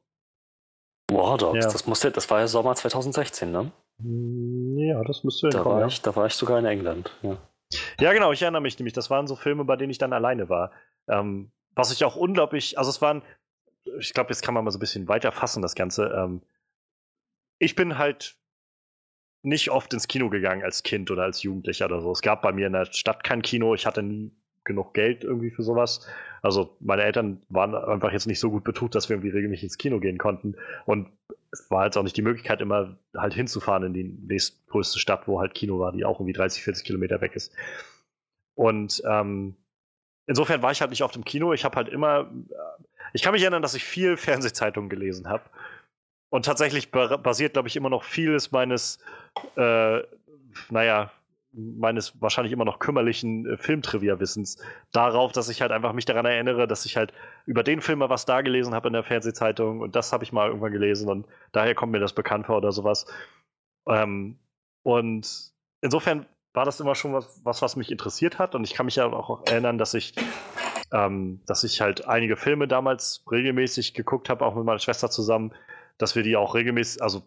War 1.10 1.36
Dogs, 1.38 1.64
Ja. 1.64 1.70
das, 1.70 1.86
musste, 1.86 2.10
das 2.10 2.30
war 2.30 2.40
ja 2.40 2.46
Sommer 2.46 2.74
2016, 2.74 3.50
ne? 3.52 3.72
hm, 4.00 4.78
Ja, 4.78 5.02
das 5.04 5.24
müsste 5.24 5.48
Da 5.50 5.64
war, 5.64 5.80
ja. 5.80 5.86
ich, 5.88 6.00
da 6.02 6.14
war 6.16 6.26
ich 6.26 6.34
sogar 6.34 6.58
in 6.58 6.64
England. 6.64 7.16
Ja. 7.22 7.36
Ja, 8.00 8.12
genau, 8.12 8.32
ich 8.32 8.42
erinnere 8.42 8.62
mich 8.62 8.78
nämlich. 8.78 8.92
Das 8.92 9.10
waren 9.10 9.26
so 9.26 9.34
Filme, 9.34 9.64
bei 9.64 9.76
denen 9.76 9.90
ich 9.90 9.98
dann 9.98 10.12
alleine 10.12 10.48
war. 10.48 10.72
Ähm, 11.08 11.52
was 11.74 11.90
ich 11.90 12.04
auch 12.04 12.16
unglaublich, 12.16 12.78
also 12.78 12.90
es 12.90 13.00
waren, 13.02 13.22
ich 13.98 14.12
glaube, 14.12 14.30
jetzt 14.30 14.42
kann 14.42 14.54
man 14.54 14.64
mal 14.64 14.70
so 14.70 14.76
ein 14.78 14.80
bisschen 14.80 15.08
weiter 15.08 15.32
fassen, 15.32 15.62
das 15.62 15.74
Ganze. 15.74 16.06
Ähm, 16.08 16.42
ich 17.58 17.74
bin 17.74 17.98
halt 17.98 18.36
nicht 19.42 19.70
oft 19.70 19.92
ins 19.94 20.06
Kino 20.06 20.28
gegangen 20.30 20.62
als 20.62 20.82
Kind 20.82 21.10
oder 21.10 21.22
als 21.24 21.42
Jugendlicher 21.42 21.86
oder 21.86 22.00
so. 22.02 22.12
Es 22.12 22.20
gab 22.20 22.42
bei 22.42 22.52
mir 22.52 22.66
in 22.68 22.74
der 22.74 22.84
Stadt 22.92 23.24
kein 23.24 23.42
Kino, 23.42 23.74
ich 23.74 23.86
hatte 23.86 24.02
nie 24.02 24.30
genug 24.64 24.94
Geld 24.94 25.24
irgendwie 25.24 25.50
für 25.50 25.62
sowas. 25.62 26.06
Also 26.42 26.76
meine 26.80 27.02
Eltern 27.02 27.42
waren 27.48 27.74
einfach 27.74 28.12
jetzt 28.12 28.26
nicht 28.26 28.40
so 28.40 28.50
gut 28.50 28.64
betucht, 28.64 28.94
dass 28.94 29.08
wir 29.08 29.16
irgendwie 29.16 29.30
regelmäßig 29.30 29.64
ins 29.64 29.78
Kino 29.78 30.00
gehen 30.00 30.18
konnten. 30.18 30.56
Und 30.86 31.08
es 31.50 31.70
war 31.70 31.84
jetzt 31.84 31.96
auch 31.96 32.02
nicht 32.02 32.16
die 32.16 32.22
Möglichkeit, 32.22 32.60
immer 32.60 32.96
halt 33.16 33.34
hinzufahren 33.34 33.84
in 33.84 33.92
die 33.92 34.04
nächstgrößte 34.04 34.98
Stadt, 34.98 35.28
wo 35.28 35.40
halt 35.40 35.54
Kino 35.54 35.78
war, 35.78 35.92
die 35.92 36.04
auch 36.04 36.18
irgendwie 36.20 36.32
30, 36.32 36.62
40 36.62 36.84
Kilometer 36.84 37.20
weg 37.20 37.34
ist. 37.34 37.54
Und 38.54 39.02
ähm, 39.08 39.56
insofern 40.26 40.62
war 40.62 40.72
ich 40.72 40.80
halt 40.80 40.90
nicht 40.90 41.02
oft 41.02 41.16
im 41.16 41.24
Kino. 41.24 41.52
Ich 41.52 41.64
habe 41.64 41.76
halt 41.76 41.88
immer, 41.88 42.30
äh, 42.50 42.82
ich 43.12 43.22
kann 43.22 43.32
mich 43.32 43.42
erinnern, 43.42 43.62
dass 43.62 43.74
ich 43.74 43.84
viel 43.84 44.16
Fernsehzeitungen 44.16 44.90
gelesen 44.90 45.28
habe. 45.28 45.44
Und 46.30 46.46
tatsächlich 46.46 46.90
ba- 46.90 47.18
basiert, 47.18 47.52
glaube 47.54 47.68
ich, 47.68 47.76
immer 47.76 47.90
noch 47.90 48.04
vieles 48.04 48.52
meines, 48.52 48.98
äh, 49.56 50.00
naja, 50.70 51.10
meines 51.52 52.20
wahrscheinlich 52.20 52.52
immer 52.52 52.64
noch 52.64 52.78
kümmerlichen 52.78 53.46
äh, 53.46 53.56
Filmtrivia-Wissens 53.56 54.58
darauf, 54.92 55.32
dass 55.32 55.48
ich 55.48 55.60
halt 55.60 55.72
einfach 55.72 55.92
mich 55.92 56.04
daran 56.04 56.26
erinnere, 56.26 56.66
dass 56.66 56.86
ich 56.86 56.96
halt 56.96 57.12
über 57.46 57.62
den 57.62 57.80
Film 57.80 57.98
mal 58.00 58.08
was 58.08 58.24
da 58.24 58.40
gelesen 58.40 58.74
habe 58.74 58.88
in 58.88 58.94
der 58.94 59.04
Fernsehzeitung 59.04 59.80
und 59.80 59.94
das 59.94 60.12
habe 60.12 60.24
ich 60.24 60.32
mal 60.32 60.48
irgendwann 60.48 60.72
gelesen 60.72 61.08
und 61.08 61.26
daher 61.52 61.74
kommt 61.74 61.92
mir 61.92 62.00
das 62.00 62.14
bekannt 62.14 62.46
vor 62.46 62.58
oder 62.58 62.72
sowas. 62.72 63.06
Ähm, 63.86 64.38
und 64.82 65.52
insofern 65.82 66.26
war 66.54 66.64
das 66.64 66.80
immer 66.80 66.94
schon 66.94 67.12
was, 67.12 67.40
was, 67.44 67.62
was 67.62 67.76
mich 67.76 67.90
interessiert 67.90 68.38
hat 68.38 68.54
und 68.54 68.64
ich 68.64 68.74
kann 68.74 68.86
mich 68.86 68.96
ja 68.96 69.06
auch 69.06 69.46
erinnern, 69.46 69.78
dass 69.78 69.94
ich 69.94 70.14
ähm, 70.92 71.40
dass 71.46 71.64
ich 71.64 71.80
halt 71.80 72.06
einige 72.06 72.36
Filme 72.36 72.68
damals 72.68 73.24
regelmäßig 73.30 73.94
geguckt 73.94 74.28
habe, 74.28 74.44
auch 74.44 74.54
mit 74.54 74.64
meiner 74.64 74.78
Schwester 74.78 75.10
zusammen, 75.10 75.52
dass 75.98 76.14
wir 76.14 76.22
die 76.22 76.36
auch 76.36 76.54
regelmäßig, 76.54 77.02
also 77.02 77.22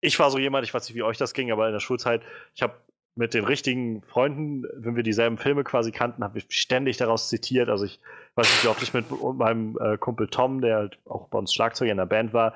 ich 0.00 0.18
war 0.18 0.30
so 0.30 0.38
jemand, 0.38 0.64
ich 0.64 0.72
weiß 0.72 0.88
nicht, 0.88 0.96
wie 0.96 1.02
euch 1.02 1.18
das 1.18 1.34
ging, 1.34 1.50
aber 1.50 1.66
in 1.66 1.72
der 1.72 1.80
Schulzeit, 1.80 2.22
ich 2.54 2.62
habe 2.62 2.74
mit 3.14 3.34
den 3.34 3.44
richtigen 3.44 4.02
Freunden, 4.02 4.64
wenn 4.74 4.96
wir 4.96 5.02
dieselben 5.02 5.36
Filme 5.36 5.64
quasi 5.64 5.92
kannten, 5.92 6.24
habe 6.24 6.38
ich 6.38 6.46
ständig 6.48 6.96
daraus 6.96 7.28
zitiert. 7.28 7.68
Also 7.68 7.84
ich 7.84 8.00
weiß 8.36 8.48
nicht, 8.48 8.66
oft 8.66 8.82
ich 8.82 8.94
mit 8.94 9.06
meinem 9.34 9.78
äh, 9.80 9.98
Kumpel 9.98 10.28
Tom, 10.28 10.60
der 10.60 10.76
halt 10.76 10.98
auch 11.04 11.28
bei 11.28 11.38
uns 11.38 11.52
Schlagzeuger 11.52 11.92
in 11.92 11.98
der 11.98 12.06
Band 12.06 12.32
war, 12.32 12.54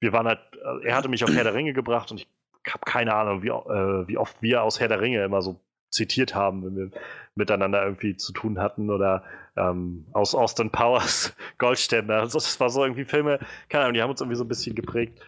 wir 0.00 0.12
waren 0.12 0.26
halt, 0.26 0.40
äh, 0.54 0.88
er 0.88 0.96
hatte 0.96 1.08
mich 1.08 1.22
auf 1.22 1.32
Herr 1.32 1.44
der 1.44 1.54
Ringe 1.54 1.72
gebracht 1.72 2.10
und 2.10 2.20
ich 2.20 2.28
habe 2.68 2.84
keine 2.84 3.14
Ahnung, 3.14 3.42
wie, 3.42 3.48
äh, 3.48 4.08
wie 4.08 4.18
oft 4.18 4.42
wir 4.42 4.62
aus 4.62 4.80
Herr 4.80 4.88
der 4.88 5.00
Ringe 5.00 5.22
immer 5.22 5.42
so 5.42 5.60
zitiert 5.90 6.34
haben, 6.34 6.64
wenn 6.64 6.76
wir 6.76 6.90
miteinander 7.34 7.84
irgendwie 7.84 8.16
zu 8.16 8.32
tun 8.32 8.58
hatten 8.58 8.90
oder 8.90 9.22
ähm, 9.56 10.06
aus 10.12 10.34
Austin 10.34 10.70
Powers 10.70 11.36
Goldständer. 11.58 12.16
Also 12.16 12.38
das 12.38 12.58
war 12.58 12.70
so 12.70 12.82
irgendwie 12.82 13.04
Filme, 13.04 13.38
keine 13.68 13.84
Ahnung, 13.84 13.94
die 13.94 14.02
haben 14.02 14.10
uns 14.10 14.20
irgendwie 14.20 14.36
so 14.36 14.44
ein 14.44 14.48
bisschen 14.48 14.74
geprägt. 14.74 15.20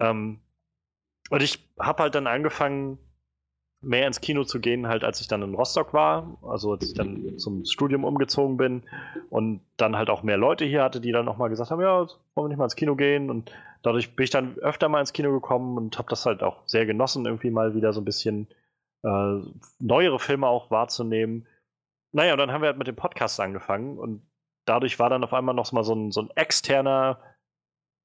Ähm, 0.00 0.40
und 1.30 1.42
ich 1.42 1.66
habe 1.78 2.02
halt 2.02 2.14
dann 2.14 2.26
angefangen, 2.26 2.98
mehr 3.80 4.06
ins 4.06 4.20
Kino 4.20 4.44
zu 4.44 4.60
gehen, 4.60 4.88
halt 4.88 5.04
als 5.04 5.20
ich 5.20 5.28
dann 5.28 5.42
in 5.42 5.54
Rostock 5.54 5.94
war, 5.94 6.36
also 6.42 6.72
als 6.72 6.86
ich 6.86 6.94
dann 6.94 7.38
zum 7.38 7.64
Studium 7.64 8.04
umgezogen 8.04 8.56
bin 8.56 8.82
und 9.30 9.60
dann 9.76 9.96
halt 9.96 10.10
auch 10.10 10.22
mehr 10.22 10.36
Leute 10.36 10.64
hier 10.64 10.82
hatte, 10.82 11.00
die 11.00 11.12
dann 11.12 11.24
nochmal 11.24 11.48
gesagt 11.48 11.70
haben, 11.70 11.80
ja, 11.80 11.98
wollen 11.98 12.08
wir 12.34 12.48
nicht 12.48 12.58
mal 12.58 12.64
ins 12.64 12.76
Kino 12.76 12.96
gehen 12.96 13.30
und 13.30 13.52
dadurch 13.82 14.16
bin 14.16 14.24
ich 14.24 14.30
dann 14.30 14.58
öfter 14.58 14.88
mal 14.88 15.00
ins 15.00 15.12
Kino 15.12 15.32
gekommen 15.32 15.76
und 15.76 15.96
habe 15.96 16.08
das 16.10 16.26
halt 16.26 16.42
auch 16.42 16.66
sehr 16.66 16.86
genossen, 16.86 17.24
irgendwie 17.24 17.50
mal 17.50 17.74
wieder 17.74 17.92
so 17.92 18.00
ein 18.00 18.04
bisschen 18.04 18.48
äh, 19.04 19.36
neuere 19.78 20.18
Filme 20.18 20.48
auch 20.48 20.70
wahrzunehmen. 20.72 21.46
Naja, 22.10 22.32
und 22.32 22.38
dann 22.38 22.50
haben 22.50 22.62
wir 22.62 22.68
halt 22.68 22.78
mit 22.78 22.88
dem 22.88 22.96
Podcast 22.96 23.38
angefangen 23.38 23.96
und 23.96 24.22
dadurch 24.64 24.98
war 24.98 25.08
dann 25.08 25.22
auf 25.22 25.32
einmal 25.32 25.54
noch 25.54 25.70
mal 25.70 25.84
so 25.84 25.94
ein, 25.94 26.10
so 26.10 26.22
ein 26.22 26.30
externer 26.34 27.20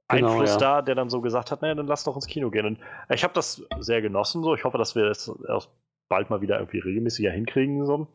Genau, 0.09 0.32
Einfluss 0.32 0.51
ja. 0.51 0.57
da, 0.57 0.82
der 0.82 0.95
dann 0.95 1.09
so 1.09 1.22
gesagt 1.22 1.51
hat, 1.51 1.61
naja, 1.61 1.75
dann 1.75 1.88
lass 1.88 2.03
doch 2.03 2.15
ins 2.15 2.27
Kino 2.27 2.51
gehen. 2.51 2.65
Und 2.65 2.80
ich 3.09 3.23
habe 3.23 3.33
das 3.33 3.65
sehr 3.80 4.01
genossen 4.01 4.43
so. 4.43 4.53
Ich 4.53 4.64
hoffe, 4.64 4.77
dass 4.77 4.95
wir 4.95 5.06
das 5.06 5.32
erst 5.48 5.69
bald 6.09 6.30
mal 6.30 6.41
wieder 6.41 6.59
irgendwie 6.59 6.80
regelmäßiger 6.80 7.32
hinkriegen. 7.32 7.85
So. 7.85 8.07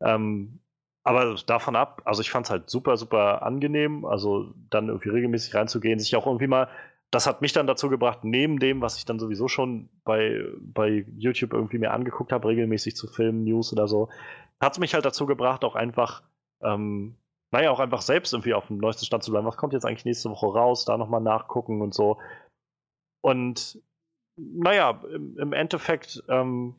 Ähm, 0.00 0.60
aber 1.04 1.34
davon 1.46 1.76
ab, 1.76 2.02
also 2.04 2.22
ich 2.22 2.30
fand 2.30 2.46
es 2.46 2.50
halt 2.50 2.70
super, 2.70 2.96
super 2.96 3.42
angenehm, 3.42 4.04
also 4.04 4.54
dann 4.70 4.88
irgendwie 4.88 5.08
regelmäßig 5.08 5.54
reinzugehen, 5.54 5.98
sich 5.98 6.14
auch 6.14 6.26
irgendwie 6.26 6.46
mal, 6.46 6.68
das 7.10 7.26
hat 7.26 7.42
mich 7.42 7.52
dann 7.52 7.66
dazu 7.66 7.88
gebracht, 7.88 8.20
neben 8.22 8.58
dem, 8.58 8.80
was 8.80 8.96
ich 8.96 9.04
dann 9.04 9.18
sowieso 9.18 9.48
schon 9.48 9.88
bei, 10.04 10.44
bei 10.60 11.04
YouTube 11.16 11.52
irgendwie 11.52 11.78
mir 11.78 11.90
angeguckt 11.90 12.32
habe, 12.32 12.48
regelmäßig 12.48 12.96
zu 12.96 13.08
Filmen, 13.08 13.44
News 13.44 13.72
oder 13.72 13.88
so, 13.88 14.08
hat 14.60 14.72
es 14.72 14.78
mich 14.78 14.94
halt 14.94 15.04
dazu 15.04 15.26
gebracht, 15.26 15.64
auch 15.64 15.74
einfach, 15.74 16.22
ähm, 16.62 17.16
naja, 17.52 17.70
auch 17.70 17.80
einfach 17.80 18.02
selbst 18.02 18.32
irgendwie 18.32 18.54
auf 18.54 18.66
dem 18.66 18.78
neuesten 18.78 19.04
Stand 19.04 19.22
zu 19.22 19.30
bleiben. 19.30 19.46
Was 19.46 19.56
kommt 19.56 19.72
jetzt 19.74 19.84
eigentlich 19.84 20.04
nächste 20.04 20.30
Woche 20.30 20.46
raus? 20.46 20.84
Da 20.84 20.96
nochmal 20.96 21.20
nachgucken 21.20 21.82
und 21.82 21.94
so. 21.94 22.18
Und 23.22 23.80
naja, 24.36 25.02
im, 25.14 25.38
im 25.38 25.52
Endeffekt 25.52 26.24
ähm, 26.28 26.74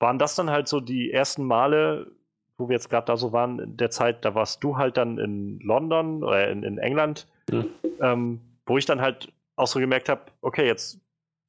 waren 0.00 0.18
das 0.18 0.34
dann 0.34 0.50
halt 0.50 0.66
so 0.68 0.80
die 0.80 1.12
ersten 1.12 1.44
Male, 1.44 2.10
wo 2.56 2.68
wir 2.68 2.74
jetzt 2.74 2.88
gerade 2.90 3.06
da 3.06 3.16
so 3.16 3.32
waren, 3.32 3.58
in 3.60 3.76
der 3.76 3.90
Zeit, 3.90 4.24
da 4.24 4.34
warst 4.34 4.64
du 4.64 4.76
halt 4.76 4.96
dann 4.96 5.18
in 5.18 5.60
London 5.60 6.24
oder 6.24 6.48
in, 6.48 6.62
in 6.62 6.78
England, 6.78 7.26
Mhm. 7.50 7.70
ähm, 8.00 8.40
wo 8.66 8.76
ich 8.76 8.84
dann 8.84 9.00
halt 9.00 9.32
auch 9.56 9.66
so 9.66 9.80
gemerkt 9.80 10.10
habe, 10.10 10.22
okay, 10.42 10.66
jetzt 10.66 11.00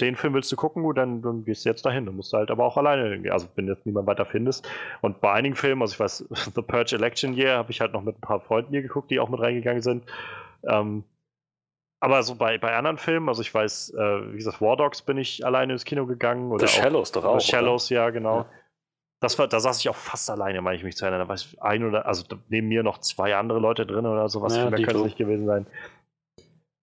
den 0.01 0.15
Film 0.15 0.33
willst 0.33 0.51
du 0.51 0.55
gucken, 0.55 0.83
gut, 0.83 0.97
dann, 0.97 1.21
dann 1.21 1.43
gehst 1.43 1.65
du 1.65 1.69
jetzt 1.69 1.85
dahin. 1.85 2.05
Du 2.05 2.11
musst 2.11 2.33
halt 2.33 2.51
aber 2.51 2.65
auch 2.65 2.77
alleine 2.77 3.09
hingehen. 3.09 3.31
Also, 3.31 3.47
wenn 3.55 3.67
jetzt 3.67 3.85
niemand 3.85 4.07
weiter 4.07 4.25
findest. 4.25 4.67
Und 5.01 5.21
bei 5.21 5.31
einigen 5.33 5.55
Filmen, 5.55 5.81
also 5.81 5.93
ich 5.93 5.99
weiß, 5.99 6.25
The 6.55 6.61
Purge 6.61 6.95
Election 6.95 7.33
Year, 7.33 7.57
habe 7.57 7.71
ich 7.71 7.81
halt 7.81 7.93
noch 7.93 8.01
mit 8.01 8.17
ein 8.17 8.21
paar 8.21 8.39
Freunden 8.39 8.71
hier 8.71 8.81
geguckt, 8.81 9.11
die 9.11 9.19
auch 9.19 9.29
mit 9.29 9.39
reingegangen 9.39 9.81
sind. 9.81 10.05
Ähm, 10.63 11.03
aber 12.01 12.23
so 12.23 12.35
bei, 12.35 12.57
bei 12.57 12.75
anderen 12.75 12.97
Filmen, 12.97 13.27
also 13.27 13.41
ich 13.41 13.53
weiß, 13.53 13.93
äh, 13.93 14.33
wie 14.33 14.37
gesagt, 14.37 14.61
War 14.61 14.77
Dogs 14.77 15.01
bin 15.01 15.17
ich 15.17 15.45
alleine 15.45 15.73
ins 15.73 15.83
Kino 15.83 16.05
gegangen. 16.05 16.51
Oder 16.51 16.67
The 16.67 16.73
Shallows 16.73 17.11
doch 17.11 17.25
auch. 17.25 17.39
The 17.39 17.47
Shallows, 17.47 17.89
ja, 17.89 18.09
genau. 18.09 18.37
Ja. 18.37 18.45
Das 19.21 19.37
war, 19.37 19.49
da 19.49 19.59
saß 19.59 19.79
ich 19.79 19.89
auch 19.89 19.97
fast 19.97 20.29
alleine, 20.29 20.61
meine 20.61 20.77
ich 20.77 20.83
mich 20.83 20.95
zu 20.95 21.03
erinnern. 21.03 21.19
Da 21.19 21.27
war 21.27 21.35
ich 21.35 21.61
ein 21.61 21.83
oder, 21.83 22.05
also 22.05 22.23
neben 22.47 22.69
mir 22.69 22.83
noch 22.83 22.99
zwei 22.99 23.35
andere 23.35 23.59
Leute 23.59 23.85
drin 23.85 24.05
oder 24.05 24.29
sowas. 24.29 24.55
Ja, 24.55 24.61
Viel 24.61 24.71
mehr 24.71 24.85
könnte 24.85 24.99
es 24.99 25.05
nicht 25.05 25.17
gewesen 25.17 25.45
sein. 25.45 25.67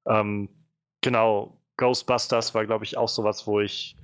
Ähm, 0.07 0.51
genau, 1.01 1.56
Ghostbusters 1.77 2.55
war, 2.55 2.67
glaube 2.67 2.85
ich, 2.85 2.97
auch 2.97 3.09
sowas, 3.09 3.47
wo 3.47 3.61
ich, 3.61 3.97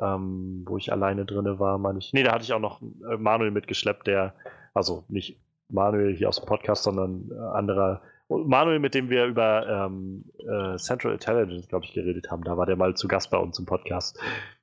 ähm, 0.00 0.64
wo 0.66 0.76
ich 0.76 0.92
alleine 0.92 1.24
drin 1.24 1.58
war, 1.58 1.78
meine 1.78 1.98
ich. 1.98 2.12
Nee, 2.12 2.22
da 2.22 2.32
hatte 2.32 2.44
ich 2.44 2.52
auch 2.52 2.60
noch 2.60 2.80
äh, 2.82 3.16
Manuel 3.16 3.50
mitgeschleppt, 3.50 4.06
der, 4.06 4.34
also 4.74 5.04
nicht 5.08 5.38
Manuel 5.68 6.14
hier 6.14 6.28
aus 6.28 6.36
dem 6.36 6.46
Podcast, 6.46 6.82
sondern 6.82 7.30
äh, 7.30 7.56
anderer. 7.56 8.02
Manuel, 8.28 8.78
mit 8.78 8.94
dem 8.94 9.10
wir 9.10 9.26
über 9.26 9.66
ähm, 9.66 10.24
äh, 10.38 10.76
Central 10.76 11.14
Intelligence, 11.14 11.66
glaube 11.66 11.84
ich, 11.84 11.92
geredet 11.92 12.30
haben, 12.30 12.44
da 12.44 12.56
war 12.56 12.66
der 12.66 12.76
mal 12.76 12.94
zu 12.94 13.08
Gast 13.08 13.30
bei 13.30 13.38
uns 13.38 13.58
im 13.58 13.66
Podcast. 13.66 14.20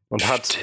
Und 0.09 0.25
hat, 0.25 0.57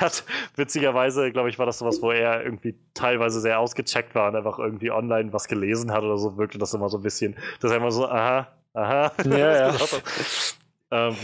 hat 0.00 0.24
witzigerweise, 0.56 1.30
glaube 1.30 1.50
ich, 1.50 1.58
war 1.58 1.66
das 1.66 1.78
sowas, 1.78 2.00
wo 2.00 2.10
er 2.10 2.42
irgendwie 2.42 2.74
teilweise 2.94 3.42
sehr 3.42 3.60
ausgecheckt 3.60 4.14
war 4.14 4.28
und 4.28 4.36
einfach 4.36 4.58
irgendwie 4.58 4.90
online 4.90 5.30
was 5.34 5.46
gelesen 5.46 5.92
hat 5.92 6.04
oder 6.04 6.16
so, 6.16 6.38
wirkte 6.38 6.56
das 6.56 6.72
immer 6.72 6.88
so 6.88 6.96
ein 6.96 7.02
bisschen, 7.02 7.36
dass 7.60 7.70
er 7.70 7.76
immer 7.76 7.90
so, 7.90 8.08
aha, 8.08 8.48
Aha. 8.78 9.12
Ja, 9.24 9.70
ja. 9.70 9.76
ähm, 10.90 11.16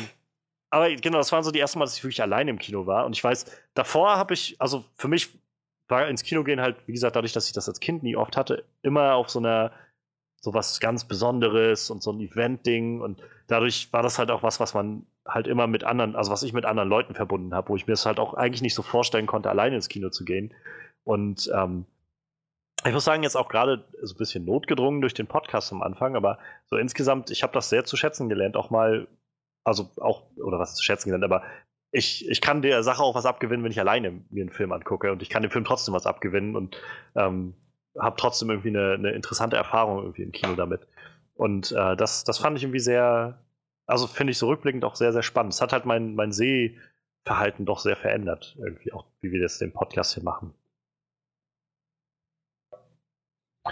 aber 0.74 0.92
genau, 0.96 1.18
das 1.18 1.30
waren 1.30 1.44
so 1.44 1.52
die 1.52 1.60
ersten 1.60 1.78
Mal, 1.78 1.84
dass 1.84 1.96
ich 1.96 2.02
wirklich 2.02 2.20
alleine 2.20 2.50
im 2.50 2.58
Kino 2.58 2.84
war. 2.84 3.06
Und 3.06 3.14
ich 3.14 3.22
weiß, 3.22 3.46
davor 3.74 4.16
habe 4.16 4.34
ich, 4.34 4.60
also 4.60 4.84
für 4.96 5.06
mich 5.06 5.28
war 5.86 6.08
ins 6.08 6.24
Kino 6.24 6.42
gehen 6.42 6.60
halt, 6.60 6.76
wie 6.86 6.92
gesagt, 6.92 7.14
dadurch, 7.14 7.32
dass 7.32 7.46
ich 7.46 7.52
das 7.52 7.68
als 7.68 7.78
Kind 7.78 8.02
nie 8.02 8.16
oft 8.16 8.36
hatte, 8.36 8.64
immer 8.82 9.14
auf 9.14 9.30
so 9.30 9.38
einer, 9.38 9.70
so 10.40 10.52
was 10.52 10.80
ganz 10.80 11.04
Besonderes 11.04 11.90
und 11.90 12.02
so 12.02 12.10
ein 12.10 12.18
Event-Ding. 12.18 13.00
Und 13.00 13.22
dadurch 13.46 13.92
war 13.92 14.02
das 14.02 14.18
halt 14.18 14.32
auch 14.32 14.42
was, 14.42 14.58
was 14.58 14.74
man 14.74 15.06
halt 15.24 15.46
immer 15.46 15.68
mit 15.68 15.84
anderen, 15.84 16.16
also 16.16 16.32
was 16.32 16.42
ich 16.42 16.52
mit 16.52 16.64
anderen 16.64 16.88
Leuten 16.88 17.14
verbunden 17.14 17.54
habe, 17.54 17.68
wo 17.68 17.76
ich 17.76 17.86
mir 17.86 17.92
das 17.92 18.04
halt 18.04 18.18
auch 18.18 18.34
eigentlich 18.34 18.62
nicht 18.62 18.74
so 18.74 18.82
vorstellen 18.82 19.26
konnte, 19.26 19.50
alleine 19.50 19.76
ins 19.76 19.88
Kino 19.88 20.10
zu 20.10 20.24
gehen. 20.24 20.52
Und 21.04 21.48
ähm, 21.54 21.86
ich 22.84 22.92
muss 22.92 23.04
sagen, 23.04 23.22
jetzt 23.22 23.36
auch 23.36 23.48
gerade 23.48 23.84
so 24.02 24.12
ein 24.12 24.18
bisschen 24.18 24.44
notgedrungen 24.44 25.02
durch 25.02 25.14
den 25.14 25.28
Podcast 25.28 25.70
am 25.70 25.82
Anfang, 25.82 26.16
aber 26.16 26.40
so 26.66 26.76
insgesamt, 26.76 27.30
ich 27.30 27.44
habe 27.44 27.52
das 27.52 27.68
sehr 27.68 27.84
zu 27.84 27.96
schätzen 27.96 28.28
gelernt, 28.28 28.56
auch 28.56 28.70
mal, 28.70 29.06
also 29.64 29.90
auch, 29.96 30.22
oder 30.36 30.58
was 30.58 30.74
zu 30.74 30.84
schätzen 30.84 31.08
gelernt, 31.08 31.24
aber 31.24 31.42
ich, 31.90 32.28
ich 32.28 32.40
kann 32.40 32.60
der 32.60 32.82
Sache 32.82 33.02
auch 33.02 33.14
was 33.14 33.26
abgewinnen, 33.26 33.64
wenn 33.64 33.70
ich 33.70 33.78
alleine 33.78 34.22
mir 34.30 34.42
einen 34.42 34.50
Film 34.50 34.72
angucke 34.72 35.12
und 35.12 35.22
ich 35.22 35.30
kann 35.30 35.42
dem 35.42 35.50
Film 35.50 35.64
trotzdem 35.64 35.94
was 35.94 36.06
abgewinnen 36.06 36.56
und 36.56 36.76
ähm, 37.14 37.54
habe 37.98 38.16
trotzdem 38.18 38.50
irgendwie 38.50 38.70
eine, 38.70 38.94
eine, 38.94 39.10
interessante 39.12 39.56
Erfahrung 39.56 40.02
irgendwie 40.02 40.22
im 40.22 40.32
Kino 40.32 40.54
damit. 40.56 40.86
Und 41.34 41.72
äh, 41.72 41.96
das, 41.96 42.24
das 42.24 42.38
fand 42.38 42.56
ich 42.56 42.64
irgendwie 42.64 42.80
sehr, 42.80 43.38
also 43.86 44.08
finde 44.08 44.32
ich 44.32 44.38
so 44.38 44.48
rückblickend 44.48 44.84
auch 44.84 44.96
sehr, 44.96 45.12
sehr 45.12 45.22
spannend. 45.22 45.54
Es 45.54 45.60
hat 45.60 45.72
halt 45.72 45.84
mein, 45.84 46.16
mein 46.16 46.32
Sehverhalten 46.32 47.64
doch 47.64 47.78
sehr 47.78 47.96
verändert, 47.96 48.56
irgendwie 48.58 48.92
auch, 48.92 49.06
wie 49.20 49.30
wir 49.30 49.40
das 49.40 49.58
den 49.58 49.72
Podcast 49.72 50.14
hier 50.14 50.24
machen. 50.24 50.52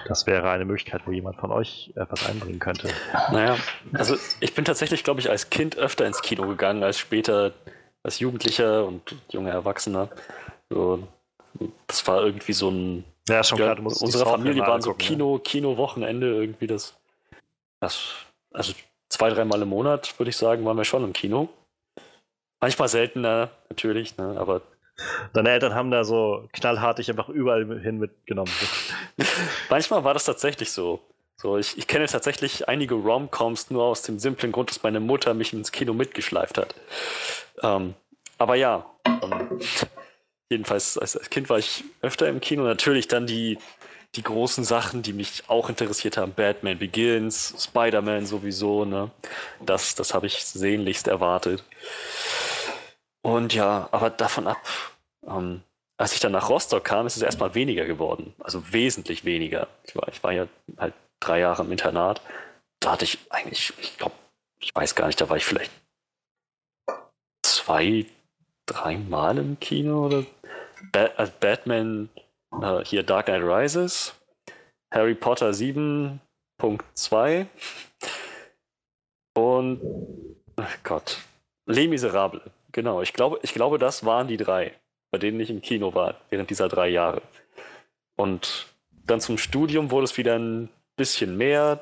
Das 0.06 0.26
wäre 0.26 0.50
eine 0.50 0.64
Möglichkeit, 0.64 1.02
wo 1.06 1.12
jemand 1.12 1.36
von 1.36 1.52
euch 1.52 1.92
etwas 1.96 2.26
einbringen 2.26 2.58
könnte. 2.58 2.88
Naja, 3.30 3.58
also 3.92 4.16
ich 4.40 4.54
bin 4.54 4.64
tatsächlich, 4.64 5.04
glaube 5.04 5.20
ich, 5.20 5.28
als 5.28 5.50
Kind 5.50 5.76
öfter 5.76 6.06
ins 6.06 6.22
Kino 6.22 6.46
gegangen, 6.48 6.82
als 6.82 6.98
später 6.98 7.52
als 8.02 8.18
Jugendlicher 8.18 8.86
und 8.86 9.14
junger 9.28 9.50
Erwachsener. 9.50 10.08
So, 10.70 11.06
das 11.86 12.06
war 12.06 12.24
irgendwie 12.24 12.52
so 12.52 12.70
ein. 12.70 13.04
Ja, 13.28 13.44
schon 13.44 13.58
ja, 13.58 13.74
klar, 13.74 13.86
unsere 14.00 14.24
Familie 14.24 14.62
waren 14.62 14.82
so 14.82 14.94
Kino, 14.94 15.38
Kino-Wochenende 15.38 16.26
irgendwie 16.26 16.66
das, 16.66 16.94
das. 17.80 18.14
Also 18.52 18.72
zwei, 19.08 19.30
dreimal 19.30 19.62
im 19.62 19.68
Monat, 19.68 20.18
würde 20.18 20.30
ich 20.30 20.36
sagen, 20.36 20.64
waren 20.64 20.76
wir 20.76 20.84
schon 20.84 21.04
im 21.04 21.12
Kino. 21.12 21.48
Manchmal 22.60 22.88
seltener, 22.88 23.50
natürlich, 23.68 24.16
ne, 24.16 24.36
aber 24.38 24.62
Deine 25.32 25.50
Eltern 25.50 25.74
haben 25.74 25.90
da 25.90 26.04
so 26.04 26.48
knallhart 26.52 26.98
dich 26.98 27.10
einfach 27.10 27.28
überall 27.28 27.80
hin 27.80 27.98
mitgenommen. 27.98 28.52
Manchmal 29.70 30.04
war 30.04 30.14
das 30.14 30.24
tatsächlich 30.24 30.70
so. 30.70 31.00
So, 31.36 31.58
ich, 31.58 31.76
ich 31.76 31.88
kenne 31.88 32.06
tatsächlich 32.06 32.68
einige 32.68 32.94
Rom-Coms 32.94 33.70
nur 33.70 33.82
aus 33.82 34.02
dem 34.02 34.20
simplen 34.20 34.52
Grund, 34.52 34.70
dass 34.70 34.82
meine 34.84 35.00
Mutter 35.00 35.34
mich 35.34 35.52
ins 35.52 35.72
Kino 35.72 35.92
mitgeschleift 35.92 36.56
hat. 36.56 36.74
Ähm, 37.62 37.94
aber 38.38 38.54
ja, 38.54 38.86
ähm, 39.06 39.60
jedenfalls 40.48 40.98
als, 40.98 41.16
als, 41.16 41.30
Kind 41.30 41.48
war 41.48 41.58
ich 41.58 41.82
öfter 42.00 42.28
im 42.28 42.40
Kino. 42.40 42.62
Natürlich 42.62 43.08
dann 43.08 43.26
die, 43.26 43.58
die 44.14 44.22
großen 44.22 44.62
Sachen, 44.62 45.02
die 45.02 45.12
mich 45.12 45.42
auch 45.48 45.68
interessiert 45.68 46.16
haben. 46.16 46.32
Batman 46.32 46.78
Begins, 46.78 47.54
Spider-Man 47.58 48.26
sowieso. 48.26 48.84
Ne? 48.84 49.10
Das, 49.64 49.96
das 49.96 50.14
habe 50.14 50.26
ich 50.26 50.44
sehnlichst 50.44 51.08
erwartet. 51.08 51.64
Und 53.22 53.54
ja, 53.54 53.88
aber 53.92 54.10
davon 54.10 54.48
ab, 54.48 54.58
ähm, 55.26 55.62
als 55.96 56.12
ich 56.14 56.20
dann 56.20 56.32
nach 56.32 56.48
Rostock 56.48 56.84
kam, 56.84 57.06
ist 57.06 57.16
es 57.16 57.22
erstmal 57.22 57.54
weniger 57.54 57.86
geworden. 57.86 58.34
Also 58.40 58.72
wesentlich 58.72 59.24
weniger. 59.24 59.68
Ich 59.84 59.94
war, 59.94 60.08
ich 60.08 60.22
war 60.24 60.32
ja 60.32 60.48
halt 60.76 60.94
drei 61.20 61.38
Jahre 61.38 61.62
im 61.62 61.70
Internat. 61.70 62.20
Da 62.80 62.92
hatte 62.92 63.04
ich 63.04 63.18
eigentlich, 63.30 63.72
ich 63.80 63.96
glaube, 63.96 64.16
ich 64.58 64.74
weiß 64.74 64.96
gar 64.96 65.06
nicht, 65.06 65.20
da 65.20 65.28
war 65.28 65.36
ich 65.36 65.44
vielleicht 65.44 65.70
zwei, 67.44 68.06
drei 68.66 68.96
Mal 68.96 69.38
im 69.38 69.60
Kino 69.60 70.06
oder 70.06 70.24
ba 70.90 71.10
also 71.16 71.32
Batman, 71.38 72.08
äh, 72.60 72.84
hier 72.84 73.04
Dark 73.04 73.26
Knight 73.26 73.42
Rises, 73.42 74.14
Harry 74.92 75.14
Potter 75.14 75.50
7.2 75.50 77.46
und 79.34 79.80
oh 80.56 80.64
Gott, 80.82 81.18
Les 81.66 81.88
Miserables. 81.88 82.42
Genau, 82.72 83.02
ich 83.02 83.12
glaube, 83.12 83.38
ich 83.42 83.52
glaube, 83.52 83.78
das 83.78 84.04
waren 84.04 84.28
die 84.28 84.36
drei, 84.36 84.72
bei 85.10 85.18
denen 85.18 85.38
ich 85.40 85.50
im 85.50 85.60
Kino 85.60 85.94
war, 85.94 86.16
während 86.30 86.50
dieser 86.50 86.68
drei 86.68 86.88
Jahre. 86.88 87.22
Und 88.16 88.66
dann 89.06 89.20
zum 89.20 89.38
Studium 89.38 89.90
wurde 89.90 90.04
es 90.04 90.16
wieder 90.16 90.38
ein 90.38 90.68
bisschen 90.96 91.36
mehr, 91.36 91.80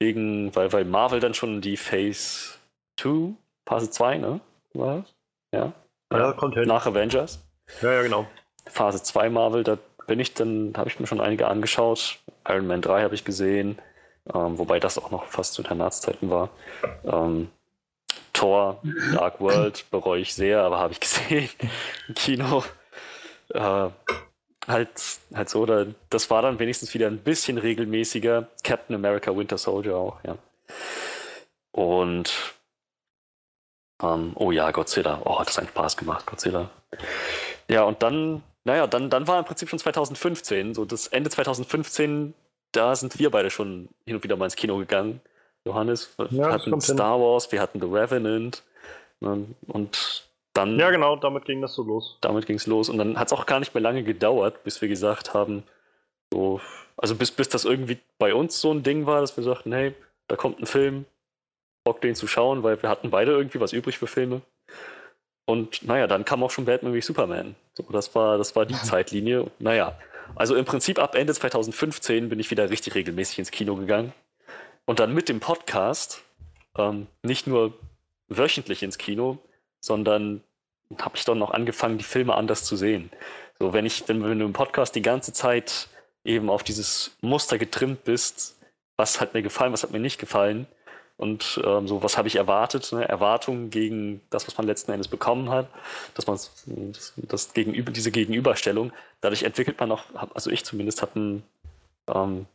wegen, 0.00 0.54
weil, 0.54 0.72
weil 0.72 0.84
Marvel 0.84 1.20
dann 1.20 1.34
schon 1.34 1.60
die 1.60 1.76
Phase 1.76 2.54
2, 3.00 3.34
Phase 3.66 3.90
2, 3.90 4.18
ne? 4.18 4.40
War? 4.74 5.04
Ja. 5.52 5.72
Ja, 6.12 6.32
kommt 6.32 6.54
hin. 6.54 6.66
Nach 6.66 6.86
Avengers. 6.86 7.44
Ja, 7.82 7.92
ja, 7.92 8.02
genau. 8.02 8.26
Phase 8.66 9.02
2 9.02 9.30
Marvel, 9.30 9.64
da 9.64 9.78
bin 10.06 10.20
ich 10.20 10.34
dann, 10.34 10.72
habe 10.76 10.88
ich 10.88 10.98
mir 10.98 11.06
schon 11.06 11.20
einige 11.20 11.48
angeschaut. 11.48 12.18
Iron 12.46 12.66
Man 12.66 12.80
3 12.80 13.02
habe 13.02 13.14
ich 13.14 13.24
gesehen, 13.24 13.78
ähm, 14.34 14.58
wobei 14.58 14.80
das 14.80 14.98
auch 14.98 15.10
noch 15.10 15.24
fast 15.26 15.54
zu 15.54 15.62
Internatszeiten 15.62 16.30
war. 16.30 16.50
Ähm, 17.04 17.50
Thor, 18.38 18.80
Dark 19.14 19.40
World 19.40 19.90
bereue 19.90 20.20
ich 20.20 20.32
sehr, 20.32 20.60
aber 20.62 20.78
habe 20.78 20.92
ich 20.92 21.00
gesehen 21.00 21.48
im 22.06 22.14
Kino. 22.14 22.62
Äh, 23.48 23.88
halt, 24.68 24.90
halt 25.34 25.48
so, 25.48 25.66
da, 25.66 25.86
das 26.08 26.30
war 26.30 26.42
dann 26.42 26.60
wenigstens 26.60 26.94
wieder 26.94 27.08
ein 27.08 27.18
bisschen 27.18 27.58
regelmäßiger. 27.58 28.46
Captain 28.62 28.94
America 28.94 29.36
Winter 29.36 29.58
Soldier 29.58 29.96
auch, 29.96 30.20
ja. 30.22 30.38
Und 31.72 32.32
ähm, 34.00 34.32
oh 34.36 34.52
ja, 34.52 34.70
Godzilla. 34.70 35.20
Oh, 35.24 35.40
hat 35.40 35.48
das 35.48 35.58
einen 35.58 35.68
Spaß 35.68 35.96
gemacht, 35.96 36.24
Godzilla. 36.26 36.70
Ja, 37.68 37.82
und 37.82 38.04
dann, 38.04 38.44
naja, 38.62 38.86
dann, 38.86 39.10
dann 39.10 39.26
war 39.26 39.40
im 39.40 39.46
Prinzip 39.46 39.68
schon 39.68 39.80
2015, 39.80 40.74
so 40.74 40.84
das 40.84 41.08
Ende 41.08 41.30
2015, 41.30 42.34
da 42.70 42.94
sind 42.94 43.18
wir 43.18 43.30
beide 43.30 43.50
schon 43.50 43.88
hin 44.06 44.14
und 44.14 44.22
wieder 44.22 44.36
mal 44.36 44.44
ins 44.44 44.54
Kino 44.54 44.76
gegangen. 44.76 45.20
Johannes, 45.68 46.14
wir 46.16 46.26
ja, 46.30 46.52
hatten 46.52 46.80
Star 46.80 47.14
hin. 47.14 47.22
Wars, 47.24 47.52
wir 47.52 47.60
hatten 47.60 47.80
The 47.80 47.86
Revenant 47.86 48.62
ne, 49.20 49.44
und 49.66 50.24
dann. 50.54 50.78
Ja, 50.78 50.90
genau, 50.90 51.16
damit 51.16 51.44
ging 51.44 51.60
das 51.60 51.74
so 51.74 51.82
los. 51.82 52.16
Damit 52.20 52.46
ging 52.46 52.56
es 52.56 52.66
los 52.66 52.88
und 52.88 52.98
dann 52.98 53.18
hat 53.18 53.28
es 53.28 53.32
auch 53.32 53.46
gar 53.46 53.60
nicht 53.60 53.74
mehr 53.74 53.82
lange 53.82 54.02
gedauert, 54.02 54.64
bis 54.64 54.80
wir 54.80 54.88
gesagt 54.88 55.34
haben, 55.34 55.62
so, 56.32 56.60
also 56.96 57.14
bis, 57.14 57.30
bis 57.30 57.48
das 57.48 57.64
irgendwie 57.64 57.98
bei 58.18 58.34
uns 58.34 58.60
so 58.60 58.72
ein 58.72 58.82
Ding 58.82 59.06
war, 59.06 59.20
dass 59.20 59.36
wir 59.36 59.44
sagten, 59.44 59.72
hey, 59.72 59.94
da 60.26 60.36
kommt 60.36 60.60
ein 60.60 60.66
Film, 60.66 61.04
Bock 61.84 62.00
den 62.00 62.14
zu 62.14 62.26
schauen, 62.26 62.62
weil 62.62 62.82
wir 62.82 62.88
hatten 62.88 63.10
beide 63.10 63.32
irgendwie 63.32 63.60
was 63.60 63.72
übrig 63.72 63.98
für 63.98 64.06
Filme. 64.06 64.42
Und 65.46 65.86
naja, 65.86 66.06
dann 66.06 66.24
kam 66.24 66.42
auch 66.42 66.50
schon 66.50 66.66
Batman 66.66 66.92
wie 66.92 67.00
Superman. 67.00 67.54
So, 67.74 67.84
das 67.90 68.14
war, 68.14 68.36
das 68.36 68.56
war 68.56 68.66
die 68.66 68.74
Zeitlinie. 68.74 69.50
Naja, 69.58 69.98
also 70.34 70.54
im 70.54 70.64
Prinzip 70.64 70.98
ab 70.98 71.14
Ende 71.14 71.32
2015 71.32 72.28
bin 72.28 72.38
ich 72.38 72.50
wieder 72.50 72.68
richtig 72.68 72.94
regelmäßig 72.94 73.38
ins 73.38 73.50
Kino 73.50 73.76
gegangen. 73.76 74.12
Und 74.88 75.00
dann 75.00 75.12
mit 75.12 75.28
dem 75.28 75.38
Podcast 75.38 76.22
ähm, 76.78 77.08
nicht 77.22 77.46
nur 77.46 77.74
wöchentlich 78.28 78.82
ins 78.82 78.96
Kino, 78.96 79.36
sondern 79.80 80.42
habe 80.98 81.14
ich 81.14 81.26
dann 81.26 81.38
noch 81.38 81.50
angefangen, 81.50 81.98
die 81.98 82.04
Filme 82.04 82.34
anders 82.34 82.64
zu 82.64 82.74
sehen. 82.74 83.10
So, 83.58 83.74
wenn 83.74 83.84
ich, 83.84 84.08
wenn, 84.08 84.24
wenn 84.24 84.38
du 84.38 84.46
im 84.46 84.54
Podcast 84.54 84.94
die 84.94 85.02
ganze 85.02 85.34
Zeit 85.34 85.88
eben 86.24 86.48
auf 86.48 86.62
dieses 86.62 87.14
Muster 87.20 87.58
getrimmt 87.58 88.04
bist, 88.04 88.56
was 88.96 89.20
hat 89.20 89.34
mir 89.34 89.42
gefallen, 89.42 89.74
was 89.74 89.82
hat 89.82 89.90
mir 89.90 90.00
nicht 90.00 90.18
gefallen 90.18 90.66
und 91.18 91.60
ähm, 91.66 91.86
so, 91.86 92.02
was 92.02 92.16
habe 92.16 92.28
ich 92.28 92.36
erwartet, 92.36 92.90
ne? 92.90 93.06
Erwartungen 93.06 93.68
gegen 93.68 94.22
das, 94.30 94.46
was 94.46 94.56
man 94.56 94.66
letzten 94.66 94.92
Endes 94.92 95.08
bekommen 95.08 95.50
hat, 95.50 95.68
dass 96.14 96.26
man 96.26 96.38
das, 96.94 97.12
das 97.14 97.52
Gegenüber, 97.52 97.92
diese 97.92 98.10
Gegenüberstellung, 98.10 98.94
dadurch 99.20 99.42
entwickelt 99.42 99.78
man 99.80 99.92
auch, 99.92 100.04
also 100.32 100.48
ich 100.48 100.64
zumindest 100.64 101.02
habe 101.02 101.20
ein 101.20 101.42
ähm, 102.06 102.46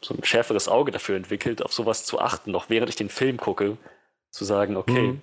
so 0.00 0.14
ein 0.14 0.24
schärferes 0.24 0.68
Auge 0.68 0.92
dafür 0.92 1.16
entwickelt, 1.16 1.62
auf 1.62 1.72
sowas 1.72 2.04
zu 2.04 2.20
achten, 2.20 2.50
noch 2.50 2.70
während 2.70 2.88
ich 2.90 2.96
den 2.96 3.08
Film 3.08 3.36
gucke, 3.36 3.76
zu 4.30 4.44
sagen, 4.44 4.76
okay, 4.76 5.08
mhm. 5.08 5.22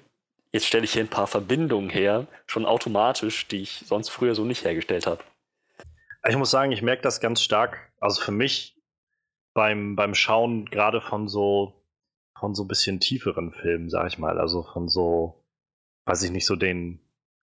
jetzt 0.51 0.65
stelle 0.65 0.83
ich 0.83 0.93
hier 0.93 1.03
ein 1.03 1.09
paar 1.09 1.27
Verbindungen 1.27 1.89
her, 1.89 2.27
schon 2.47 2.65
automatisch, 2.65 3.47
die 3.47 3.61
ich 3.61 3.83
sonst 3.85 4.09
früher 4.09 4.35
so 4.35 4.43
nicht 4.43 4.65
hergestellt 4.65 5.07
habe. 5.07 5.23
Ich 6.27 6.35
muss 6.35 6.51
sagen, 6.51 6.71
ich 6.71 6.81
merke 6.81 7.03
das 7.03 7.21
ganz 7.21 7.41
stark, 7.41 7.91
also 7.99 8.21
für 8.21 8.31
mich 8.31 8.75
beim, 9.53 9.95
beim 9.95 10.15
Schauen 10.15 10.65
gerade 10.65 10.99
von 11.01 11.27
so 11.27 11.73
von 12.37 12.53
so 12.53 12.63
ein 12.63 12.67
bisschen 12.67 12.99
tieferen 12.99 13.51
Filmen, 13.51 13.89
sag 13.89 14.07
ich 14.07 14.17
mal, 14.17 14.39
also 14.39 14.63
von 14.63 14.89
so, 14.89 15.43
weiß 16.05 16.23
ich 16.23 16.31
nicht, 16.31 16.45
so 16.45 16.55
den, 16.55 16.99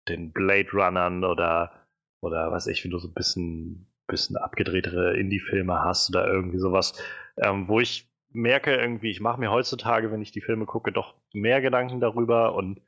den 0.08 0.32
Blade 0.32 0.68
Runnern 0.72 1.24
oder, 1.24 1.86
oder 2.20 2.50
weiß 2.52 2.66
ich, 2.68 2.84
wie 2.84 2.88
du 2.88 2.98
so 2.98 3.08
ein 3.08 3.14
bisschen 3.14 3.91
bisschen 4.12 4.36
abgedrehtere 4.36 5.16
Indie-Filme 5.16 5.80
hast 5.82 6.10
oder 6.10 6.28
irgendwie 6.28 6.58
sowas, 6.58 6.94
ähm, 7.36 7.66
wo 7.66 7.80
ich 7.80 8.08
merke 8.30 8.74
irgendwie, 8.74 9.10
ich 9.10 9.20
mache 9.20 9.40
mir 9.40 9.50
heutzutage, 9.50 10.12
wenn 10.12 10.22
ich 10.22 10.32
die 10.32 10.40
Filme 10.40 10.66
gucke, 10.66 10.92
doch 10.92 11.14
mehr 11.32 11.60
Gedanken 11.60 12.00
darüber 12.00 12.54
und 12.54 12.80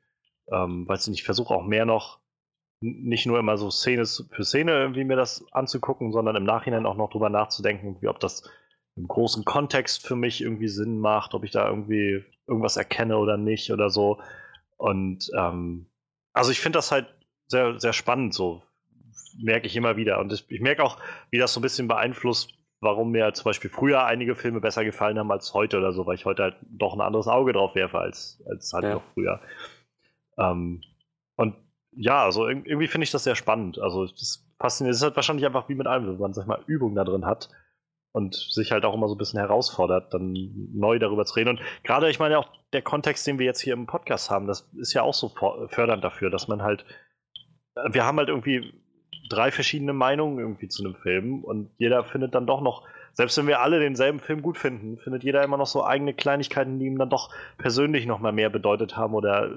ähm, 0.52 0.88
weiß 0.88 1.08
nicht, 1.08 1.20
ich 1.20 1.24
versuche 1.24 1.54
auch 1.54 1.64
mehr 1.64 1.84
noch 1.84 2.20
nicht 2.80 3.26
nur 3.26 3.38
immer 3.38 3.56
so 3.56 3.70
Szene 3.70 4.04
für 4.04 4.44
Szene 4.44 4.72
irgendwie 4.72 5.04
mir 5.04 5.16
das 5.16 5.44
anzugucken, 5.52 6.12
sondern 6.12 6.36
im 6.36 6.44
Nachhinein 6.44 6.86
auch 6.86 6.96
noch 6.96 7.10
drüber 7.10 7.30
nachzudenken, 7.30 7.96
wie 8.00 8.08
ob 8.08 8.20
das 8.20 8.48
im 8.96 9.08
großen 9.08 9.44
Kontext 9.44 10.06
für 10.06 10.16
mich 10.16 10.42
irgendwie 10.42 10.68
Sinn 10.68 10.98
macht, 10.98 11.34
ob 11.34 11.44
ich 11.44 11.50
da 11.50 11.68
irgendwie 11.68 12.24
irgendwas 12.46 12.76
erkenne 12.76 13.18
oder 13.18 13.36
nicht 13.36 13.72
oder 13.72 13.90
so. 13.90 14.20
Und 14.76 15.30
ähm, 15.36 15.86
also 16.32 16.50
ich 16.50 16.60
finde 16.60 16.78
das 16.78 16.92
halt 16.92 17.06
sehr, 17.46 17.80
sehr 17.80 17.92
spannend, 17.92 18.34
so 18.34 18.62
merke 19.36 19.66
ich 19.66 19.76
immer 19.76 19.96
wieder. 19.96 20.18
Und 20.18 20.32
ich, 20.32 20.44
ich 20.48 20.60
merke 20.60 20.82
auch, 20.82 20.98
wie 21.30 21.38
das 21.38 21.52
so 21.52 21.60
ein 21.60 21.62
bisschen 21.62 21.88
beeinflusst, 21.88 22.54
warum 22.80 23.10
mir 23.10 23.32
zum 23.34 23.44
Beispiel 23.44 23.70
früher 23.70 24.04
einige 24.04 24.34
Filme 24.34 24.60
besser 24.60 24.84
gefallen 24.84 25.18
haben 25.18 25.32
als 25.32 25.54
heute 25.54 25.78
oder 25.78 25.92
so, 25.92 26.06
weil 26.06 26.16
ich 26.16 26.24
heute 26.24 26.42
halt 26.42 26.56
doch 26.62 26.94
ein 26.94 27.00
anderes 27.00 27.28
Auge 27.28 27.52
drauf 27.52 27.74
werfe 27.74 27.98
als, 27.98 28.42
als 28.48 28.72
halt 28.72 28.84
ja. 28.84 28.94
noch 28.94 29.02
früher. 29.14 29.40
Ähm, 30.38 30.82
und 31.36 31.56
ja, 31.92 32.24
also 32.24 32.48
irgendwie 32.48 32.88
finde 32.88 33.04
ich 33.04 33.10
das 33.10 33.24
sehr 33.24 33.36
spannend. 33.36 33.78
Also 33.78 34.06
das 34.06 34.44
fasziniert. 34.58 34.92
Es 34.92 34.98
ist 34.98 35.04
halt 35.04 35.16
wahrscheinlich 35.16 35.46
einfach 35.46 35.68
wie 35.68 35.74
mit 35.74 35.86
allem, 35.86 36.06
wenn 36.06 36.18
man 36.18 36.34
sag 36.34 36.46
mal 36.46 36.62
Übung 36.66 36.94
da 36.94 37.04
drin 37.04 37.26
hat 37.26 37.48
und 38.12 38.34
sich 38.34 38.72
halt 38.72 38.84
auch 38.84 38.94
immer 38.94 39.08
so 39.08 39.14
ein 39.14 39.18
bisschen 39.18 39.40
herausfordert, 39.40 40.14
dann 40.14 40.32
neu 40.72 40.98
darüber 40.98 41.24
zu 41.24 41.34
reden. 41.34 41.50
Und 41.50 41.60
gerade, 41.82 42.08
ich 42.10 42.18
meine 42.18 42.38
auch 42.38 42.48
der 42.72 42.82
Kontext, 42.82 43.26
den 43.26 43.38
wir 43.38 43.46
jetzt 43.46 43.60
hier 43.60 43.74
im 43.74 43.86
Podcast 43.86 44.30
haben, 44.30 44.46
das 44.46 44.68
ist 44.76 44.92
ja 44.92 45.02
auch 45.02 45.14
so 45.14 45.28
fördernd 45.68 46.04
dafür, 46.04 46.30
dass 46.30 46.48
man 46.48 46.62
halt, 46.62 46.84
wir 47.90 48.04
haben 48.04 48.18
halt 48.18 48.28
irgendwie 48.28 48.72
drei 49.28 49.50
verschiedene 49.50 49.92
Meinungen 49.92 50.38
irgendwie 50.38 50.68
zu 50.68 50.84
einem 50.84 50.94
Film 50.94 51.44
und 51.44 51.70
jeder 51.78 52.04
findet 52.04 52.34
dann 52.34 52.46
doch 52.46 52.60
noch, 52.60 52.86
selbst 53.12 53.38
wenn 53.38 53.46
wir 53.46 53.60
alle 53.60 53.78
denselben 53.78 54.18
Film 54.18 54.42
gut 54.42 54.58
finden, 54.58 54.98
findet 54.98 55.22
jeder 55.22 55.42
immer 55.44 55.56
noch 55.56 55.66
so 55.66 55.84
eigene 55.84 56.14
Kleinigkeiten, 56.14 56.78
die 56.78 56.86
ihm 56.86 56.98
dann 56.98 57.10
doch 57.10 57.30
persönlich 57.56 58.06
noch 58.06 58.18
mal 58.18 58.32
mehr 58.32 58.50
bedeutet 58.50 58.96
haben 58.96 59.14
oder 59.14 59.50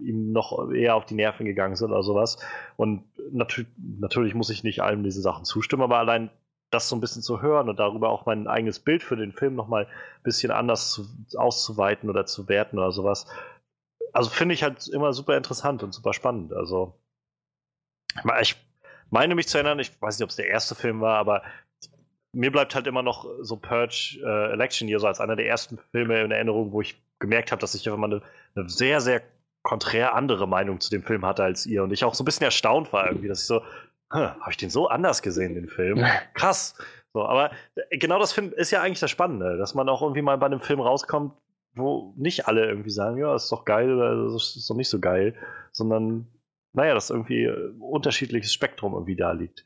ihm 0.00 0.32
noch 0.32 0.70
eher 0.72 0.96
auf 0.96 1.06
die 1.06 1.14
Nerven 1.14 1.46
gegangen 1.46 1.76
sind 1.76 1.92
oder 1.92 2.02
sowas. 2.02 2.38
Und 2.76 3.04
natür 3.30 3.66
natürlich 3.78 4.34
muss 4.34 4.50
ich 4.50 4.64
nicht 4.64 4.82
allem 4.82 5.04
diese 5.04 5.22
Sachen 5.22 5.44
zustimmen, 5.44 5.82
aber 5.82 5.98
allein 5.98 6.30
das 6.70 6.88
so 6.88 6.96
ein 6.96 7.00
bisschen 7.00 7.22
zu 7.22 7.40
hören 7.40 7.68
und 7.68 7.78
darüber 7.78 8.10
auch 8.10 8.26
mein 8.26 8.48
eigenes 8.48 8.80
Bild 8.80 9.02
für 9.02 9.16
den 9.16 9.32
Film 9.32 9.54
noch 9.54 9.68
mal 9.68 9.84
ein 9.84 10.22
bisschen 10.24 10.50
anders 10.50 10.90
zu, 10.90 11.06
auszuweiten 11.36 12.10
oder 12.10 12.26
zu 12.26 12.48
werten 12.48 12.78
oder 12.78 12.90
sowas. 12.90 13.26
Also 14.12 14.28
finde 14.28 14.54
ich 14.54 14.64
halt 14.64 14.88
immer 14.88 15.12
super 15.12 15.36
interessant 15.36 15.82
und 15.84 15.94
super 15.94 16.12
spannend. 16.12 16.52
Also 16.52 16.98
ich 18.40 18.56
meine 19.14 19.36
mich 19.36 19.46
zu 19.46 19.58
erinnern, 19.58 19.78
ich 19.78 19.92
weiß 20.02 20.18
nicht, 20.18 20.24
ob 20.24 20.30
es 20.30 20.36
der 20.36 20.48
erste 20.48 20.74
Film 20.74 21.00
war, 21.00 21.18
aber 21.18 21.42
mir 22.32 22.50
bleibt 22.50 22.74
halt 22.74 22.88
immer 22.88 23.02
noch 23.02 23.26
so 23.42 23.56
Purge 23.56 24.18
äh, 24.24 24.52
Election 24.52 24.88
Year 24.88 24.98
so 24.98 25.06
als 25.06 25.20
einer 25.20 25.36
der 25.36 25.46
ersten 25.46 25.78
Filme 25.92 26.20
in 26.20 26.32
Erinnerung, 26.32 26.72
wo 26.72 26.80
ich 26.80 27.00
gemerkt 27.20 27.52
habe, 27.52 27.60
dass 27.60 27.76
ich 27.76 27.86
einfach 27.86 27.98
mal 27.98 28.12
eine, 28.12 28.22
eine 28.56 28.68
sehr, 28.68 29.00
sehr 29.00 29.22
konträr 29.62 30.16
andere 30.16 30.48
Meinung 30.48 30.80
zu 30.80 30.90
dem 30.90 31.04
Film 31.04 31.24
hatte 31.24 31.44
als 31.44 31.64
ihr 31.64 31.84
und 31.84 31.92
ich 31.92 32.04
auch 32.04 32.14
so 32.14 32.22
ein 32.22 32.24
bisschen 32.24 32.44
erstaunt 32.44 32.92
war 32.92 33.06
irgendwie, 33.06 33.28
dass 33.28 33.42
ich 33.42 33.46
so, 33.46 33.62
habe 34.10 34.50
ich 34.50 34.56
den 34.56 34.68
so 34.68 34.88
anders 34.88 35.22
gesehen, 35.22 35.54
den 35.54 35.68
Film? 35.68 36.04
Krass. 36.34 36.74
So, 37.12 37.24
aber 37.24 37.52
genau 37.90 38.18
das 38.18 38.32
find, 38.32 38.52
ist 38.52 38.72
ja 38.72 38.82
eigentlich 38.82 39.00
das 39.00 39.12
Spannende, 39.12 39.56
dass 39.56 39.76
man 39.76 39.88
auch 39.88 40.02
irgendwie 40.02 40.22
mal 40.22 40.36
bei 40.38 40.46
einem 40.46 40.60
Film 40.60 40.80
rauskommt, 40.80 41.34
wo 41.76 42.12
nicht 42.16 42.48
alle 42.48 42.66
irgendwie 42.66 42.90
sagen, 42.90 43.18
ja, 43.18 43.32
ist 43.36 43.50
doch 43.52 43.64
geil 43.64 43.94
oder 43.94 44.24
das 44.24 44.56
ist 44.56 44.68
doch 44.68 44.74
nicht 44.74 44.88
so 44.88 44.98
geil, 44.98 45.36
sondern 45.70 46.26
naja, 46.74 46.94
dass 46.94 47.10
irgendwie 47.10 47.44
äh, 47.44 47.72
unterschiedliches 47.78 48.52
Spektrum 48.52 48.92
irgendwie 48.92 49.16
da 49.16 49.32
liegt. 49.32 49.64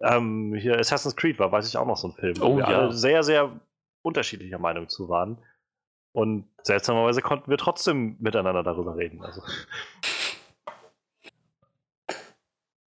Ähm, 0.00 0.54
hier 0.54 0.78
Assassin's 0.78 1.16
Creed 1.16 1.38
war, 1.38 1.50
weiß 1.50 1.66
ich 1.68 1.76
auch 1.76 1.86
noch 1.86 1.96
so 1.96 2.08
ein 2.08 2.14
Film, 2.14 2.38
wo 2.38 2.44
oh, 2.44 2.56
wir 2.56 2.68
ja. 2.68 2.78
alle 2.78 2.92
sehr, 2.92 3.22
sehr 3.22 3.60
unterschiedlicher 4.02 4.58
Meinung 4.58 4.88
zu 4.88 5.08
waren. 5.08 5.38
Und 6.12 6.48
seltsamerweise 6.62 7.22
konnten 7.22 7.50
wir 7.50 7.58
trotzdem 7.58 8.16
miteinander 8.20 8.62
darüber 8.62 8.96
reden. 8.96 9.22
Also. 9.22 9.42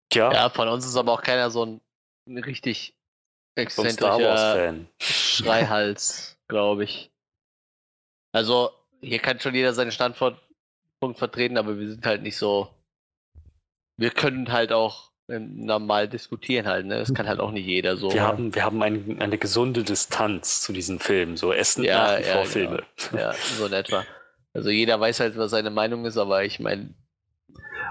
Tja. 0.08 0.32
Ja, 0.32 0.48
von 0.50 0.68
uns 0.68 0.86
ist 0.86 0.96
aber 0.96 1.12
auch 1.12 1.22
keiner 1.22 1.50
so 1.50 1.64
ein, 1.64 1.80
richtig 2.28 2.96
exzentrischer 3.56 4.74
Schreihals, 5.00 6.38
glaube 6.48 6.84
ich. 6.84 7.10
Also, 8.32 8.70
hier 9.00 9.18
kann 9.18 9.40
schon 9.40 9.54
jeder 9.54 9.72
seinen 9.72 9.92
Standpunkt 9.92 10.38
vertreten, 11.14 11.56
aber 11.56 11.78
wir 11.78 11.88
sind 11.88 12.06
halt 12.06 12.22
nicht 12.22 12.36
so 12.36 12.68
wir 14.00 14.10
können 14.10 14.50
halt 14.50 14.72
auch 14.72 15.10
ähm, 15.28 15.64
normal 15.64 16.08
diskutieren 16.08 16.66
halt, 16.66 16.86
ne? 16.86 16.98
Das 16.98 17.12
kann 17.12 17.28
halt 17.28 17.38
auch 17.38 17.52
nicht 17.52 17.66
jeder 17.66 17.96
so. 17.96 18.12
Wir 18.12 18.22
haben, 18.22 18.54
wir 18.54 18.64
haben 18.64 18.82
ein, 18.82 19.20
eine 19.20 19.36
gesunde 19.36 19.84
Distanz 19.84 20.62
zu 20.62 20.72
diesen 20.72 20.98
Filmen, 20.98 21.36
so 21.36 21.52
Essen 21.52 21.84
ja, 21.84 21.98
nach 21.98 22.18
wie 22.18 22.22
ja, 22.26 22.32
vor 22.32 22.42
genau. 22.42 22.50
Filme. 22.50 22.82
Ja, 23.12 23.32
so 23.34 23.66
in 23.66 23.72
etwa. 23.74 24.04
Also 24.54 24.70
jeder 24.70 24.98
weiß 24.98 25.20
halt, 25.20 25.36
was 25.36 25.50
seine 25.50 25.70
Meinung 25.70 26.06
ist, 26.06 26.16
aber 26.16 26.44
ich 26.44 26.60
meine. 26.60 26.94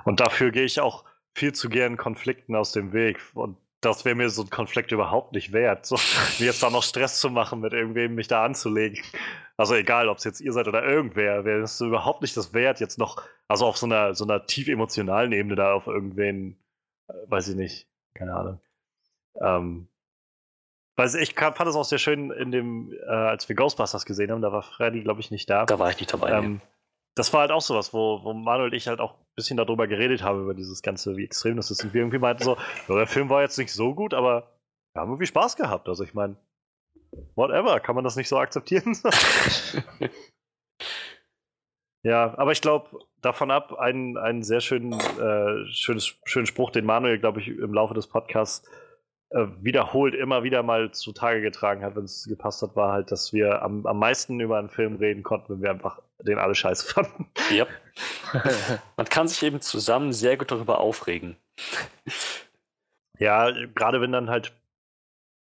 Und 0.04 0.20
dafür 0.20 0.52
gehe 0.52 0.66
ich 0.66 0.82
auch 0.82 1.06
viel 1.36 1.54
zu 1.54 1.70
gern 1.70 1.96
Konflikten 1.96 2.56
aus 2.56 2.72
dem 2.72 2.92
Weg. 2.92 3.20
Und 3.36 3.58
das 3.82 4.04
wäre 4.04 4.16
mir 4.16 4.30
so 4.30 4.42
ein 4.42 4.50
Konflikt 4.50 4.92
überhaupt 4.92 5.34
nicht 5.34 5.54
wert, 5.54 5.86
so, 5.86 5.96
mir 6.40 6.48
jetzt 6.48 6.64
da 6.64 6.72
noch 6.72 6.84
Stress 6.84 7.20
zu 7.20 7.30
machen, 7.30 7.60
mit 7.60 7.72
irgendwem 7.72 8.16
mich 8.16 8.28
da 8.28 8.44
anzulegen. 8.44 9.00
Also 9.60 9.76
egal, 9.76 10.08
ob 10.08 10.20
es 10.20 10.24
jetzt 10.24 10.40
ihr 10.40 10.54
seid 10.54 10.70
oder 10.70 10.86
irgendwer, 10.86 11.44
wäre 11.44 11.60
es 11.60 11.82
überhaupt 11.82 12.22
nicht 12.22 12.38
das 12.38 12.54
wert, 12.54 12.80
jetzt 12.80 12.98
noch, 12.98 13.22
also 13.50 13.66
auf 13.66 13.76
so 13.76 13.88
einer, 13.88 14.16
so 14.16 14.24
einer 14.24 14.46
tief 14.46 14.70
emotionalen 14.70 15.34
Ebene 15.34 15.56
da 15.56 15.74
auf 15.74 15.86
irgendwen, 15.86 16.58
äh, 17.10 17.14
weiß 17.28 17.50
ich 17.50 17.56
nicht, 17.58 17.86
keine 18.14 18.36
Ahnung. 18.38 18.62
Ähm, 19.42 19.90
weil 20.96 21.14
ich 21.14 21.36
fand 21.38 21.68
es 21.68 21.76
auch 21.76 21.84
sehr 21.84 21.98
schön 21.98 22.32
in 22.32 22.52
dem, 22.52 22.94
äh, 22.94 23.10
als 23.10 23.50
wir 23.50 23.56
Ghostbusters 23.58 24.06
gesehen 24.06 24.32
haben, 24.32 24.42
da 24.42 24.54
war 24.54 24.62
Freddy, 24.62 25.02
glaube 25.02 25.20
ich, 25.20 25.30
nicht 25.30 25.50
da. 25.50 25.66
Da 25.66 25.78
war 25.78 25.90
ich 25.90 26.00
nicht 26.00 26.14
dabei. 26.14 26.32
Ähm, 26.32 26.62
das 27.16 27.34
war 27.34 27.42
halt 27.42 27.52
auch 27.52 27.60
sowas, 27.60 27.94
wo, 27.94 28.24
wo 28.24 28.32
Manuel 28.32 28.70
und 28.70 28.74
ich 28.74 28.88
halt 28.88 29.02
auch 29.02 29.16
ein 29.16 29.26
bisschen 29.36 29.58
darüber 29.58 29.88
geredet 29.88 30.24
haben, 30.24 30.42
über 30.42 30.54
dieses 30.54 30.82
Ganze, 30.82 31.18
wie 31.18 31.26
extrem 31.26 31.58
das 31.58 31.70
ist. 31.70 31.84
Und 31.84 31.94
wir 31.94 32.00
irgendwie 32.00 32.20
meinten 32.20 32.44
so, 32.44 32.56
ja, 32.88 32.96
der 32.96 33.08
Film 33.08 33.30
war 33.30 33.42
jetzt 33.42 33.58
nicht 33.58 33.74
so 33.74 33.94
gut, 33.94 34.14
aber 34.14 34.54
wir 34.94 35.02
haben 35.02 35.10
irgendwie 35.10 35.26
Spaß 35.26 35.58
gehabt. 35.58 35.90
Also 35.90 36.06
ich 36.06 36.14
meine, 36.14 36.38
whatever, 37.36 37.80
kann 37.80 37.96
man 37.96 38.04
das 38.04 38.16
nicht 38.16 38.30
so 38.30 38.38
akzeptieren? 38.38 38.98
ja, 42.04 42.38
aber 42.38 42.52
ich 42.52 42.62
glaube, 42.62 43.00
davon 43.22 43.52
ab, 43.52 43.74
einen, 43.74 44.18
einen 44.18 44.44
sehr 44.44 44.62
schönen, 44.62 44.94
äh, 44.94 45.66
schönes, 45.72 46.16
schönen 46.26 46.46
Spruch, 46.46 46.72
den 46.72 46.86
Manuel, 46.86 47.20
glaube 47.20 47.42
ich, 47.42 47.48
im 47.48 47.74
Laufe 47.74 47.94
des 47.94 48.08
Podcasts 48.08 48.70
äh, 49.32 49.46
wiederholt 49.62 50.16
immer 50.16 50.42
wieder 50.44 50.64
mal 50.64 50.92
zutage 50.92 51.42
getragen 51.42 51.84
hat, 51.84 51.96
wenn 51.96 52.06
es 52.06 52.26
gepasst 52.28 52.64
hat, 52.64 52.76
war 52.76 52.94
halt, 52.94 53.12
dass 53.12 53.32
wir 53.32 53.62
am, 53.62 53.86
am 53.86 54.00
meisten 54.00 54.40
über 54.40 54.58
einen 54.58 54.70
Film 54.70 54.96
reden 54.96 55.22
konnten, 55.22 55.54
wenn 55.54 55.62
wir 55.62 55.70
einfach 55.70 56.02
den 56.20 56.40
alle 56.40 56.56
scheiße 56.56 56.88
fanden. 56.94 57.28
Ja. 57.52 57.68
Man 58.98 59.06
kann 59.06 59.28
sich 59.28 59.44
eben 59.44 59.62
zusammen 59.62 60.14
sehr 60.14 60.36
gut 60.36 60.52
darüber 60.52 60.80
aufregen. 60.80 61.38
Ja, 63.20 63.52
gerade 63.52 64.02
wenn 64.02 64.12
dann 64.12 64.30
halt, 64.32 64.54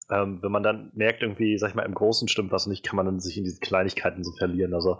ähm, 0.09 0.41
wenn 0.41 0.51
man 0.51 0.63
dann 0.63 0.91
merkt, 0.93 1.21
irgendwie, 1.21 1.57
sag 1.57 1.69
ich 1.69 1.75
mal, 1.75 1.85
im 1.85 1.93
Großen 1.93 2.27
stimmt 2.27 2.51
was 2.51 2.67
nicht, 2.67 2.85
kann 2.85 2.95
man 2.95 3.05
dann 3.05 3.19
sich 3.19 3.37
in 3.37 3.43
diese 3.43 3.59
Kleinigkeiten 3.59 4.23
so 4.23 4.31
verlieren. 4.33 4.73
Also, 4.73 4.99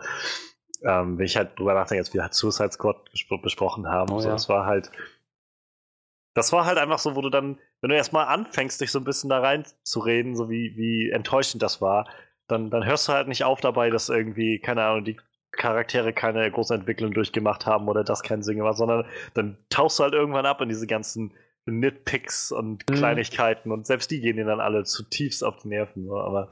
ähm, 0.83 1.17
wenn 1.17 1.25
ich 1.25 1.35
halt 1.35 1.57
drüber 1.57 1.73
nachdenke, 1.73 2.01
jetzt 2.01 2.13
wir 2.13 2.21
halt 2.21 2.33
Suicide 2.33 2.71
Squad 2.71 3.09
besprochen 3.41 3.87
haben, 3.87 4.13
oh, 4.13 4.19
so, 4.19 4.27
ja. 4.27 4.33
das 4.33 4.47
war 4.49 4.65
halt, 4.65 4.91
das 6.35 6.53
war 6.53 6.65
halt 6.65 6.77
einfach 6.77 6.99
so, 6.99 7.15
wo 7.15 7.21
du 7.21 7.29
dann, 7.29 7.59
wenn 7.81 7.89
du 7.89 7.95
erstmal 7.95 8.27
anfängst, 8.27 8.79
dich 8.79 8.91
so 8.91 8.99
ein 8.99 9.03
bisschen 9.03 9.29
da 9.29 9.39
reinzureden, 9.39 10.35
so 10.35 10.49
wie, 10.49 10.75
wie 10.77 11.09
enttäuschend 11.09 11.63
das 11.63 11.81
war, 11.81 12.07
dann, 12.47 12.69
dann 12.69 12.85
hörst 12.85 13.07
du 13.07 13.13
halt 13.13 13.27
nicht 13.27 13.43
auf 13.43 13.61
dabei, 13.61 13.89
dass 13.89 14.09
irgendwie, 14.09 14.59
keine 14.59 14.83
Ahnung, 14.83 15.03
die 15.03 15.17
Charaktere 15.51 16.13
keine 16.13 16.49
große 16.49 16.73
Entwicklung 16.73 17.13
durchgemacht 17.13 17.65
haben 17.65 17.87
oder 17.87 18.03
das 18.03 18.21
kein 18.21 18.43
Singen 18.43 18.63
war, 18.63 18.75
sondern 18.75 19.05
dann 19.33 19.57
tauchst 19.69 19.99
du 19.99 20.03
halt 20.03 20.13
irgendwann 20.13 20.45
ab 20.45 20.61
in 20.61 20.69
diese 20.69 20.87
ganzen 20.87 21.33
Nitpicks 21.65 22.51
und 22.51 22.89
mhm. 22.89 22.95
Kleinigkeiten 22.95 23.71
und 23.71 23.85
selbst 23.85 24.11
die 24.11 24.21
gehen 24.21 24.37
dir 24.37 24.45
dann 24.45 24.59
alle 24.61 24.83
zutiefst 24.83 25.43
auf 25.43 25.57
die 25.57 25.67
Nerven. 25.69 26.05
So. 26.05 26.19
Aber 26.19 26.51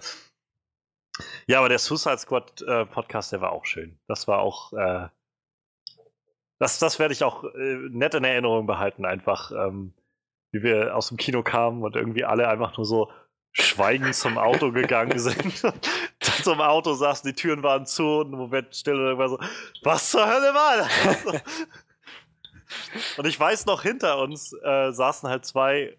ja, 1.47 1.59
aber 1.59 1.69
der 1.69 1.79
Suicide 1.79 2.17
Squad 2.19 2.61
äh, 2.61 2.85
Podcast, 2.85 3.31
der 3.31 3.41
war 3.41 3.51
auch 3.51 3.65
schön. 3.65 3.99
Das 4.07 4.27
war 4.27 4.39
auch 4.39 4.73
äh, 4.73 5.07
das, 6.59 6.79
das 6.79 6.99
werde 6.99 7.13
ich 7.13 7.23
auch 7.23 7.43
äh, 7.43 7.75
nett 7.89 8.15
in 8.15 8.23
Erinnerung 8.23 8.65
behalten, 8.65 9.05
einfach, 9.05 9.51
ähm, 9.51 9.93
wie 10.51 10.63
wir 10.63 10.95
aus 10.95 11.09
dem 11.09 11.17
Kino 11.17 11.43
kamen 11.43 11.83
und 11.83 11.95
irgendwie 11.95 12.25
alle 12.25 12.47
einfach 12.47 12.75
nur 12.77 12.85
so 12.85 13.11
schweigend 13.51 14.15
zum 14.15 14.37
Auto 14.37 14.71
gegangen 14.73 15.19
sind. 15.19 15.61
zum 16.19 16.61
Auto 16.61 16.93
saßen, 16.93 17.29
die 17.29 17.35
Türen 17.35 17.63
waren 17.63 17.85
zu 17.85 18.19
und 18.19 18.33
im 18.33 18.39
Moment 18.39 18.75
still 18.75 18.95
und 18.95 19.05
irgendwann 19.05 19.29
so, 19.29 19.39
was 19.83 20.11
zur 20.11 20.25
Hölle 20.25 20.53
war 20.53 20.77
das? 20.77 21.41
und 23.17 23.27
ich 23.27 23.39
weiß 23.39 23.65
noch, 23.65 23.81
hinter 23.81 24.19
uns 24.19 24.53
äh, 24.63 24.91
saßen 24.91 25.29
halt 25.29 25.45
zwei 25.45 25.95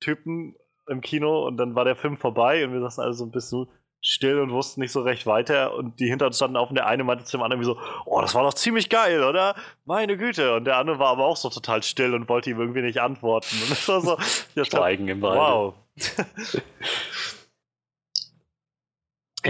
Typen 0.00 0.56
im 0.88 1.00
Kino 1.00 1.46
und 1.46 1.56
dann 1.56 1.74
war 1.74 1.84
der 1.84 1.96
Film 1.96 2.16
vorbei 2.16 2.64
und 2.64 2.72
wir 2.72 2.80
saßen 2.80 3.02
alle 3.02 3.14
so 3.14 3.24
ein 3.24 3.30
bisschen 3.30 3.66
still 4.00 4.38
und 4.38 4.52
wussten 4.52 4.80
nicht 4.80 4.92
so 4.92 5.00
recht 5.02 5.26
weiter 5.26 5.74
und 5.74 5.98
die 5.98 6.06
hinter 6.06 6.26
uns 6.26 6.36
standen 6.36 6.56
auf 6.56 6.68
und 6.68 6.76
der 6.76 6.86
eine 6.86 7.02
meinte 7.02 7.24
zum 7.24 7.42
anderen 7.42 7.60
wie 7.60 7.66
so, 7.66 7.78
oh, 8.04 8.20
das 8.20 8.34
war 8.34 8.44
doch 8.44 8.54
ziemlich 8.54 8.88
geil, 8.88 9.24
oder? 9.24 9.56
Meine 9.84 10.16
Güte. 10.16 10.54
Und 10.54 10.64
der 10.64 10.76
andere 10.76 10.98
war 10.98 11.08
aber 11.08 11.24
auch 11.24 11.36
so 11.36 11.50
total 11.50 11.82
still 11.82 12.14
und 12.14 12.28
wollte 12.28 12.50
ihm 12.50 12.60
irgendwie 12.60 12.82
nicht 12.82 13.00
antworten. 13.00 13.56
Und 13.62 13.70
das 13.70 13.88
war 13.88 14.00
so, 14.00 14.16
ja, 14.54 14.64
Schweigen 14.64 15.08
im 15.08 15.22
Wald. 15.22 15.38
Wow. 15.38 15.74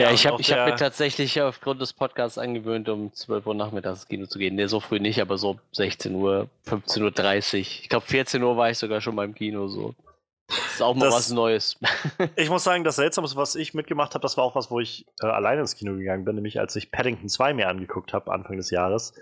ja, 0.01 0.11
ich 0.13 0.27
habe 0.27 0.43
hab 0.43 0.69
mir 0.69 0.77
tatsächlich 0.77 1.41
aufgrund 1.41 1.81
des 1.81 1.93
Podcasts 1.93 2.39
angewöhnt, 2.39 2.89
um 2.89 3.13
12 3.13 3.47
Uhr 3.47 3.55
nachmittags 3.55 4.01
ins 4.01 4.09
Kino 4.09 4.27
zu 4.27 4.39
gehen. 4.39 4.55
Nee, 4.55 4.67
so 4.67 4.81
früh 4.81 5.01
nicht, 5.01 5.21
aber 5.21 5.39
so 5.39 5.59
16 5.73 6.15
Uhr, 6.15 6.49
15.30 6.67 7.55
Uhr. 7.55 7.61
Ich 7.61 7.89
glaube, 7.89 8.07
14 8.07 8.43
Uhr 8.43 8.57
war 8.57 8.71
ich 8.71 8.79
sogar 8.79 9.01
schon 9.01 9.17
beim 9.17 9.35
Kino 9.35 9.69
so. 9.69 9.95
Das 10.49 10.75
ist 10.75 10.83
auch 10.83 10.95
mal 10.95 11.07
Das- 11.07 11.15
was 11.15 11.31
Neues. 11.31 11.79
Ich 12.37 12.49
muss 12.51 12.63
sagen, 12.65 12.85
das 12.85 12.97
Seltsamste, 12.97 13.37
was 13.37 13.57
ich 13.57 13.75
mitgemacht 13.75 14.15
habe, 14.15 14.23
das 14.23 14.37
war 14.37 14.45
auch 14.45 14.55
was, 14.55 14.71
wo 14.71 14.79
ich 14.81 15.07
äh, 15.21 15.27
alleine 15.27 15.63
ins 15.63 15.75
Kino 15.77 15.95
gegangen 15.97 16.25
bin, 16.25 16.37
nämlich 16.37 16.61
als 16.61 16.77
ich 16.77 16.91
Paddington 16.93 17.29
2 17.29 17.55
mir 17.55 17.69
angeguckt 17.69 18.13
habe, 18.13 18.33
Anfang 18.33 18.57
des 18.57 18.71
Jahres. 18.71 19.15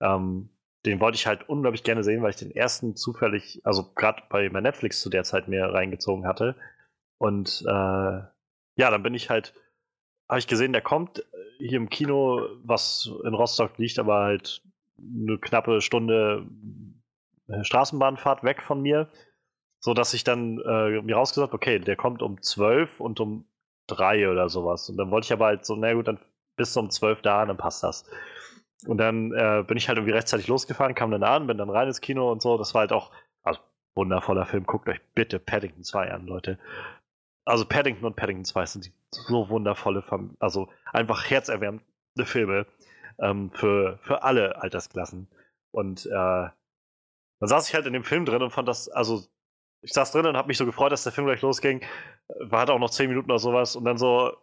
Ähm, 0.00 0.48
den 0.86 0.98
wollte 0.98 1.16
ich 1.16 1.26
halt 1.26 1.48
unglaublich 1.48 1.84
gerne 1.84 2.02
sehen, 2.02 2.22
weil 2.22 2.30
ich 2.30 2.36
den 2.36 2.50
ersten 2.50 2.96
zufällig, 2.96 3.60
also 3.64 3.92
gerade 3.94 4.22
bei, 4.30 4.48
bei 4.48 4.60
Netflix 4.60 5.00
zu 5.00 5.10
der 5.10 5.22
Zeit 5.24 5.46
mir 5.46 5.66
reingezogen 5.66 6.26
hatte. 6.26 6.56
Und 7.18 7.62
äh, 7.66 7.70
ja, 7.70 8.90
dann 8.90 9.02
bin 9.02 9.14
ich 9.14 9.30
halt, 9.30 9.52
habe 10.32 10.40
ich 10.40 10.48
gesehen, 10.48 10.72
der 10.72 10.82
kommt 10.82 11.20
äh, 11.20 11.22
hier 11.58 11.78
im 11.78 11.88
Kino, 11.88 12.48
was 12.64 13.10
in 13.24 13.34
Rostock 13.34 13.78
liegt, 13.78 13.98
aber 13.98 14.24
halt 14.24 14.62
eine 14.98 15.38
knappe 15.38 15.80
Stunde 15.80 16.46
äh, 17.48 17.62
Straßenbahnfahrt 17.64 18.42
weg 18.44 18.62
von 18.62 18.82
mir 18.82 19.08
so 19.82 19.94
dass 19.94 20.14
ich 20.14 20.22
dann 20.22 20.60
äh, 20.60 21.02
mir 21.02 21.16
rausgesagt, 21.16 21.54
okay, 21.54 21.80
der 21.80 21.96
kommt 21.96 22.22
um 22.22 22.40
12 22.40 23.00
und 23.00 23.18
um 23.18 23.44
3 23.88 24.30
oder 24.30 24.48
sowas. 24.48 24.88
Und 24.88 24.96
dann 24.96 25.10
wollte 25.10 25.26
ich 25.26 25.32
aber 25.32 25.46
halt 25.46 25.66
so, 25.66 25.74
na 25.74 25.92
gut, 25.92 26.06
dann 26.06 26.20
bis 26.56 26.76
um 26.76 26.88
12 26.88 27.20
da, 27.22 27.44
dann 27.44 27.56
passt 27.56 27.82
das. 27.82 28.08
Und 28.86 28.98
dann 28.98 29.32
äh, 29.32 29.64
bin 29.66 29.76
ich 29.76 29.88
halt 29.88 29.98
irgendwie 29.98 30.14
rechtzeitig 30.14 30.46
losgefahren, 30.46 30.94
kam 30.94 31.10
dann 31.10 31.24
an, 31.24 31.48
bin 31.48 31.58
dann 31.58 31.68
rein 31.68 31.88
ins 31.88 32.00
Kino 32.00 32.30
und 32.30 32.42
so. 32.42 32.56
Das 32.58 32.74
war 32.74 32.82
halt 32.82 32.92
auch 32.92 33.10
also, 33.42 33.60
wundervoller 33.96 34.46
Film. 34.46 34.64
Guckt 34.66 34.88
euch 34.88 35.00
bitte 35.14 35.40
Paddington 35.40 35.82
2 35.82 36.12
an, 36.12 36.26
Leute. 36.26 36.58
Also 37.44 37.64
Paddington 37.64 38.04
und 38.04 38.16
Paddington 38.16 38.44
2 38.44 38.66
sind 38.66 38.92
so 39.10 39.48
wundervolle, 39.48 40.02
Fam 40.02 40.36
also 40.38 40.68
einfach 40.92 41.28
herzerwärmende 41.28 41.82
Filme 42.24 42.66
ähm, 43.18 43.50
für, 43.52 43.98
für 44.02 44.22
alle 44.22 44.62
Altersklassen. 44.62 45.28
Und 45.72 46.06
äh, 46.06 46.10
dann 46.10 47.48
saß 47.48 47.68
ich 47.68 47.74
halt 47.74 47.86
in 47.86 47.92
dem 47.92 48.04
Film 48.04 48.24
drin 48.24 48.42
und 48.42 48.50
fand 48.50 48.68
das, 48.68 48.88
also 48.88 49.24
ich 49.80 49.92
saß 49.92 50.12
drin 50.12 50.26
und 50.26 50.36
habe 50.36 50.46
mich 50.46 50.58
so 50.58 50.64
gefreut, 50.64 50.92
dass 50.92 51.02
der 51.02 51.12
Film 51.12 51.26
gleich 51.26 51.42
losging. 51.42 51.84
War 52.38 52.60
halt 52.60 52.70
auch 52.70 52.78
noch 52.78 52.90
zehn 52.90 53.08
Minuten 53.08 53.30
oder 53.30 53.40
sowas 53.40 53.74
und 53.74 53.84
dann 53.84 53.98
so, 53.98 54.36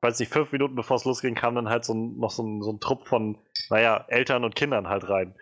weiß 0.00 0.18
nicht, 0.18 0.32
fünf 0.32 0.50
Minuten 0.52 0.74
bevor 0.74 0.96
es 0.96 1.04
losging, 1.04 1.34
kam 1.34 1.54
dann 1.54 1.68
halt 1.68 1.84
so 1.84 1.92
noch 1.92 2.30
so 2.30 2.42
ein, 2.42 2.62
so 2.62 2.72
ein 2.72 2.80
Trupp 2.80 3.06
von, 3.06 3.38
naja, 3.68 4.06
Eltern 4.08 4.44
und 4.44 4.56
Kindern 4.56 4.88
halt 4.88 5.06
rein. 5.08 5.34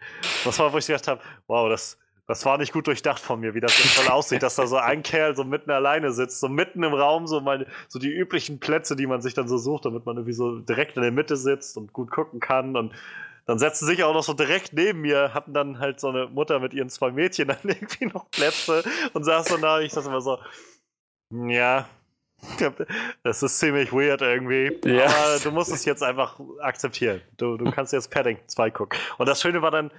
Das 0.44 0.58
war, 0.58 0.72
wo 0.72 0.78
ich 0.78 0.88
gedacht 0.88 1.06
habe, 1.06 1.22
wow, 1.46 1.68
das, 1.68 1.99
das 2.30 2.46
war 2.46 2.58
nicht 2.58 2.72
gut 2.72 2.86
durchdacht 2.86 3.20
von 3.20 3.40
mir, 3.40 3.54
wie 3.54 3.60
das 3.60 3.76
jetzt 3.76 3.98
voll 3.98 4.06
aussieht, 4.06 4.44
dass 4.44 4.54
da 4.54 4.68
so 4.68 4.76
ein 4.76 5.02
Kerl 5.02 5.34
so 5.34 5.42
mitten 5.42 5.72
alleine 5.72 6.12
sitzt, 6.12 6.38
so 6.38 6.48
mitten 6.48 6.84
im 6.84 6.94
Raum, 6.94 7.26
so 7.26 7.40
meine, 7.40 7.66
so 7.88 7.98
die 7.98 8.08
üblichen 8.08 8.60
Plätze, 8.60 8.94
die 8.94 9.08
man 9.08 9.20
sich 9.20 9.34
dann 9.34 9.48
so 9.48 9.58
sucht, 9.58 9.84
damit 9.84 10.06
man 10.06 10.16
irgendwie 10.16 10.34
so 10.34 10.60
direkt 10.60 10.96
in 10.96 11.02
der 11.02 11.10
Mitte 11.10 11.36
sitzt 11.36 11.76
und 11.76 11.92
gut 11.92 12.12
gucken 12.12 12.38
kann 12.38 12.76
und 12.76 12.94
dann 13.46 13.58
setzten 13.58 13.86
sich 13.86 14.04
auch 14.04 14.14
noch 14.14 14.22
so 14.22 14.32
direkt 14.32 14.72
neben 14.74 15.00
mir, 15.00 15.34
hatten 15.34 15.52
dann 15.52 15.80
halt 15.80 15.98
so 15.98 16.06
eine 16.06 16.28
Mutter 16.28 16.60
mit 16.60 16.72
ihren 16.72 16.88
zwei 16.88 17.10
Mädchen 17.10 17.48
dann 17.48 17.58
irgendwie 17.64 18.06
noch 18.06 18.30
Plätze 18.30 18.84
und 19.12 19.24
saß 19.24 19.48
so 19.48 19.56
da. 19.56 19.80
Ich 19.80 19.92
dachte 19.92 20.06
immer 20.06 20.20
so, 20.20 20.38
ja, 21.30 21.88
das 23.24 23.42
ist 23.42 23.58
ziemlich 23.58 23.92
weird 23.92 24.22
irgendwie. 24.22 24.78
Ja. 24.84 25.06
Aber 25.06 25.40
du 25.42 25.50
musst 25.50 25.72
es 25.72 25.84
jetzt 25.84 26.04
einfach 26.04 26.38
akzeptieren. 26.60 27.22
Du, 27.38 27.56
du 27.56 27.72
kannst 27.72 27.92
jetzt 27.92 28.12
Paddington 28.12 28.48
2 28.48 28.70
gucken. 28.70 29.00
Und 29.18 29.28
das 29.28 29.42
Schöne 29.42 29.62
war 29.62 29.72
dann, 29.72 29.90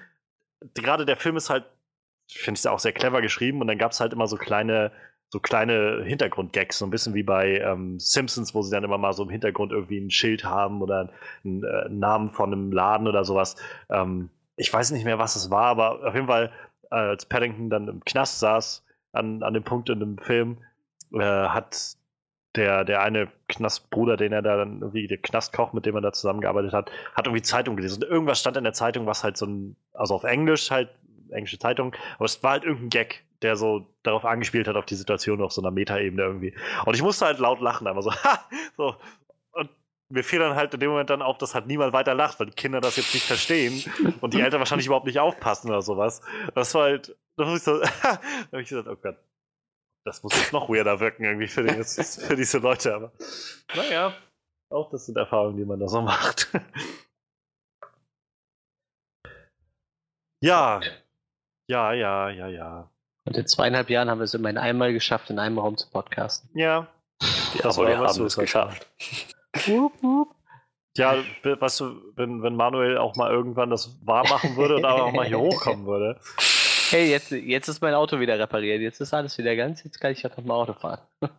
gerade 0.73 1.05
der 1.05 1.17
Film 1.17 1.35
ist 1.35 1.49
halt, 1.49 1.65
finde 2.39 2.59
ich 2.59 2.67
auch 2.67 2.79
sehr 2.79 2.93
clever 2.93 3.21
geschrieben 3.21 3.61
und 3.61 3.67
dann 3.67 3.77
gab 3.77 3.91
es 3.91 3.99
halt 3.99 4.13
immer 4.13 4.27
so 4.27 4.37
kleine 4.37 4.91
so 5.31 5.39
kleine 5.39 6.03
Hintergrundgags, 6.03 6.77
so 6.77 6.85
ein 6.85 6.91
bisschen 6.91 7.13
wie 7.13 7.23
bei 7.23 7.59
ähm, 7.59 7.97
Simpsons, 7.99 8.53
wo 8.53 8.61
sie 8.61 8.71
dann 8.71 8.83
immer 8.83 8.97
mal 8.97 9.13
so 9.13 9.23
im 9.23 9.29
Hintergrund 9.29 9.71
irgendwie 9.71 9.97
ein 9.97 10.11
Schild 10.11 10.43
haben 10.43 10.81
oder 10.81 11.09
einen 11.45 11.63
äh, 11.63 11.87
Namen 11.89 12.31
von 12.31 12.51
einem 12.51 12.71
Laden 12.73 13.07
oder 13.07 13.23
sowas. 13.23 13.55
Ähm, 13.89 14.29
ich 14.57 14.71
weiß 14.71 14.91
nicht 14.91 15.05
mehr, 15.05 15.19
was 15.19 15.37
es 15.37 15.49
war, 15.49 15.67
aber 15.67 16.05
auf 16.05 16.15
jeden 16.15 16.27
Fall, 16.27 16.51
äh, 16.91 16.95
als 16.95 17.25
Paddington 17.25 17.69
dann 17.69 17.87
im 17.87 18.03
Knast 18.03 18.39
saß, 18.39 18.83
an, 19.13 19.41
an 19.41 19.53
dem 19.53 19.63
Punkt 19.63 19.89
in 19.89 20.01
dem 20.01 20.17
Film, 20.17 20.57
äh, 21.13 21.19
hat 21.19 21.95
der, 22.55 22.83
der 22.83 23.01
eine 23.01 23.29
Knastbruder, 23.47 24.17
den 24.17 24.33
er 24.33 24.41
da 24.41 24.57
dann 24.57 24.81
irgendwie, 24.81 25.07
der 25.07 25.17
Knastkoch, 25.17 25.71
mit 25.71 25.85
dem 25.85 25.95
er 25.95 26.01
da 26.01 26.11
zusammengearbeitet 26.11 26.73
hat, 26.73 26.91
hat 27.15 27.25
irgendwie 27.25 27.41
Zeitung 27.41 27.77
gelesen. 27.77 28.03
Und 28.03 28.09
irgendwas 28.09 28.39
stand 28.39 28.57
in 28.57 28.65
der 28.65 28.73
Zeitung, 28.73 29.05
was 29.05 29.23
halt 29.23 29.37
so 29.37 29.45
ein, 29.45 29.77
also 29.93 30.15
auf 30.15 30.25
Englisch 30.25 30.69
halt, 30.71 30.89
englische 31.31 31.59
Zeitung, 31.59 31.95
aber 32.15 32.25
es 32.25 32.41
war 32.43 32.51
halt 32.51 32.63
irgendein 32.63 32.89
Gag, 32.89 33.23
der 33.41 33.55
so 33.55 33.87
darauf 34.03 34.25
angespielt 34.25 34.67
hat, 34.67 34.75
auf 34.75 34.85
die 34.85 34.95
Situation 34.95 35.41
auf 35.41 35.51
so 35.51 35.61
einer 35.61 35.71
Metaebene 35.71 36.21
irgendwie. 36.21 36.53
Und 36.85 36.95
ich 36.95 37.01
musste 37.01 37.25
halt 37.25 37.39
laut 37.39 37.59
lachen, 37.59 37.87
einfach 37.87 38.03
so, 38.03 38.13
ha, 38.23 38.45
so. 38.77 38.95
Und 39.51 39.69
mir 40.09 40.23
fiel 40.23 40.39
dann 40.39 40.55
halt 40.55 40.73
in 40.73 40.79
dem 40.79 40.91
Moment 40.91 41.09
dann 41.09 41.21
auf, 41.21 41.37
dass 41.37 41.55
halt 41.55 41.67
niemand 41.67 41.93
weiter 41.93 42.13
lacht, 42.13 42.39
weil 42.39 42.47
die 42.47 42.55
Kinder 42.55 42.81
das 42.81 42.97
jetzt 42.97 43.13
nicht 43.13 43.25
verstehen 43.25 43.83
und 44.21 44.33
die 44.33 44.41
Eltern 44.41 44.59
wahrscheinlich 44.59 44.85
überhaupt 44.85 45.07
nicht 45.07 45.19
aufpassen 45.19 45.69
oder 45.69 45.81
sowas. 45.81 46.21
Das 46.53 46.73
war 46.75 46.83
halt, 46.83 47.15
da 47.37 47.45
muss 47.45 47.59
ich 47.59 47.63
so, 47.63 47.79
da 47.79 47.87
habe 48.51 48.61
ich 48.61 48.69
gesagt, 48.69 48.87
oh 48.87 48.95
Gott, 48.95 49.17
das 50.05 50.23
muss 50.23 50.35
jetzt 50.35 50.53
noch 50.53 50.69
weirder 50.69 50.99
wirken 50.99 51.23
irgendwie 51.23 51.47
für, 51.47 51.63
die, 51.63 51.83
für 51.83 52.35
diese 52.35 52.57
Leute, 52.57 52.95
aber 52.95 53.11
naja, 53.75 54.15
auch 54.71 54.89
das 54.89 55.05
sind 55.05 55.17
Erfahrungen, 55.17 55.57
die 55.57 55.65
man 55.65 55.79
da 55.79 55.87
so 55.87 56.01
macht. 56.01 56.51
ja, 60.41 60.81
ja, 61.71 61.93
ja, 61.93 62.29
ja, 62.29 62.47
ja. 62.47 62.89
Und 63.25 63.37
in 63.37 63.47
zweieinhalb 63.47 63.89
Jahren 63.89 64.09
haben 64.09 64.19
wir 64.19 64.23
es 64.25 64.33
immerhin 64.33 64.57
einmal 64.57 64.93
geschafft, 64.93 65.29
in 65.29 65.39
einem 65.39 65.57
Raum 65.59 65.77
zu 65.77 65.89
podcasten. 65.89 66.49
Ja, 66.53 66.87
Ja, 67.53 67.63
Das 67.63 67.77
aber 67.77 67.87
wir 67.89 67.97
haben 67.99 68.25
es 68.25 68.35
geschafft. 68.37 68.87
Ja, 70.97 71.15
we- 71.43 71.59
weißt 71.61 71.79
du, 71.79 72.01
wenn, 72.15 72.41
wenn 72.43 72.55
Manuel 72.55 72.97
auch 72.97 73.15
mal 73.15 73.31
irgendwann 73.31 73.69
das 73.69 73.97
wahr 74.05 74.23
machen 74.27 74.55
würde 74.57 74.75
und 74.77 74.85
aber 74.85 75.05
auch 75.05 75.13
mal 75.13 75.25
hier 75.25 75.39
hochkommen 75.39 75.85
würde. 75.85 76.19
Hey, 76.89 77.09
jetzt, 77.09 77.31
jetzt 77.31 77.67
ist 77.69 77.81
mein 77.81 77.93
Auto 77.93 78.19
wieder 78.19 78.37
repariert. 78.37 78.81
Jetzt 78.81 78.99
ist 78.99 79.13
alles 79.13 79.37
wieder 79.37 79.55
ganz. 79.55 79.83
Jetzt 79.83 79.99
kann 80.01 80.11
ich 80.11 80.21
ja 80.23 80.29
noch 80.29 80.43
mal 80.43 80.55
Auto 80.55 80.73
fahren. 80.73 80.99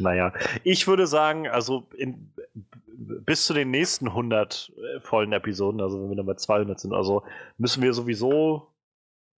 Naja, 0.00 0.32
ich 0.62 0.86
würde 0.86 1.08
sagen, 1.08 1.48
also 1.48 1.88
in, 1.96 2.32
bis 2.86 3.46
zu 3.46 3.52
den 3.52 3.72
nächsten 3.72 4.06
100 4.06 4.70
äh, 4.76 5.00
vollen 5.00 5.32
Episoden, 5.32 5.80
also 5.80 6.00
wenn 6.00 6.10
wir 6.10 6.16
dann 6.18 6.26
bei 6.26 6.34
200 6.34 6.78
sind, 6.78 6.94
also 6.94 7.24
müssen 7.56 7.82
wir 7.82 7.92
sowieso 7.92 8.68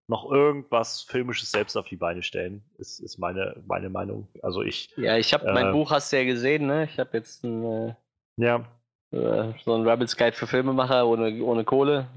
noch 0.10 0.30
irgendwas 0.32 1.04
Filmisches 1.04 1.52
selbst 1.52 1.78
auf 1.78 1.86
die 1.86 1.96
Beine 1.96 2.24
stellen, 2.24 2.64
ist, 2.80 3.00
ist 3.00 3.20
meine, 3.20 3.62
meine 3.68 3.90
Meinung. 3.90 4.28
Also 4.42 4.64
ich, 4.64 4.90
Ja, 4.98 5.18
ich 5.18 5.34
habe 5.34 5.48
Äh. 5.48 5.54
mein 5.54 5.72
Buch, 5.72 5.92
hast 5.92 6.12
du 6.12 6.18
ja 6.18 6.26
gesehen, 6.26 6.66
ne? 6.66 6.86
Ich 6.86 7.00
habe 7.00 7.16
jetzt 7.16 7.44
ein, 7.44 7.96
ja, 8.38 8.66
äh, 9.12 9.18
äh, 9.18 9.54
so 9.64 9.76
ein 9.76 9.88
Rebels 9.88 10.18
Guide 10.18 10.36
für 10.36 10.48
Filmemacher 10.48 11.08
ohne, 11.08 11.44
ohne 11.44 11.64
Kohle. 11.64 12.08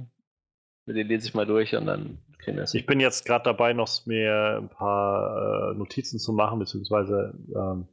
Mit 0.86 0.96
den 0.96 1.06
lese 1.06 1.28
ich 1.28 1.34
mal 1.34 1.46
durch 1.46 1.76
und 1.76 1.86
dann 1.86 2.18
kriegen 2.38 2.56
wir 2.56 2.64
es. 2.64 2.74
ich 2.74 2.86
bin 2.86 2.98
jetzt 2.98 3.26
gerade 3.26 3.44
dabei, 3.44 3.72
noch 3.74 3.88
mir 4.06 4.58
ein 4.60 4.68
paar 4.68 5.72
äh, 5.72 5.74
Notizen 5.74 6.18
zu 6.18 6.32
machen, 6.32 6.58
beziehungsweise 6.58 7.34
ähm, 7.54 7.86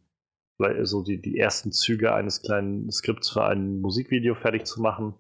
so 0.85 1.03
die, 1.03 1.21
die 1.21 1.37
ersten 1.37 1.71
Züge 1.71 2.13
eines 2.13 2.41
kleinen 2.41 2.89
Skripts 2.91 3.29
für 3.29 3.43
ein 3.45 3.79
Musikvideo 3.81 4.33
fertig 4.35 4.65
zu 4.65 4.81
machen. 4.81 5.13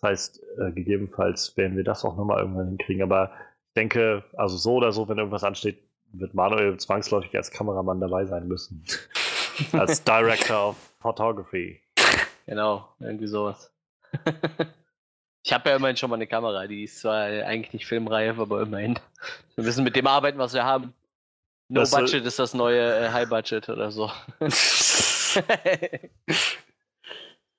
Das 0.00 0.10
heißt, 0.10 0.42
äh, 0.58 0.72
gegebenenfalls 0.72 1.56
werden 1.56 1.76
wir 1.76 1.84
das 1.84 2.04
auch 2.04 2.16
nochmal 2.16 2.40
irgendwann 2.40 2.68
hinkriegen. 2.68 3.02
Aber 3.02 3.32
denke, 3.76 4.24
also 4.36 4.56
so 4.56 4.74
oder 4.74 4.92
so, 4.92 5.08
wenn 5.08 5.18
irgendwas 5.18 5.44
ansteht, 5.44 5.78
wird 6.12 6.34
Manuel 6.34 6.76
zwangsläufig 6.78 7.36
als 7.36 7.50
Kameramann 7.50 8.00
dabei 8.00 8.24
sein 8.24 8.48
müssen. 8.48 8.84
als 9.72 10.02
Director 10.02 10.70
of 10.70 10.76
Photography. 11.00 11.80
Genau, 12.46 12.88
irgendwie 13.00 13.26
sowas. 13.26 13.72
ich 15.42 15.52
habe 15.52 15.70
ja 15.70 15.76
immerhin 15.76 15.96
schon 15.96 16.10
mal 16.10 16.16
eine 16.16 16.26
Kamera, 16.26 16.66
die 16.66 16.84
ist 16.84 17.00
zwar 17.00 17.24
eigentlich 17.24 17.72
nicht 17.72 17.86
filmreif, 17.86 18.38
aber 18.38 18.62
immerhin. 18.62 18.98
Wir 19.56 19.64
müssen 19.64 19.84
mit 19.84 19.96
dem 19.96 20.06
arbeiten, 20.06 20.38
was 20.38 20.54
wir 20.54 20.64
haben. 20.64 20.94
No 21.68 21.80
Das 21.80 21.90
Budget 21.90 22.24
ist 22.24 22.38
das 22.38 22.54
neue 22.54 23.06
äh, 23.06 23.10
High 23.10 23.28
Budget 23.28 23.68
oder 23.68 23.90
so. 23.90 24.10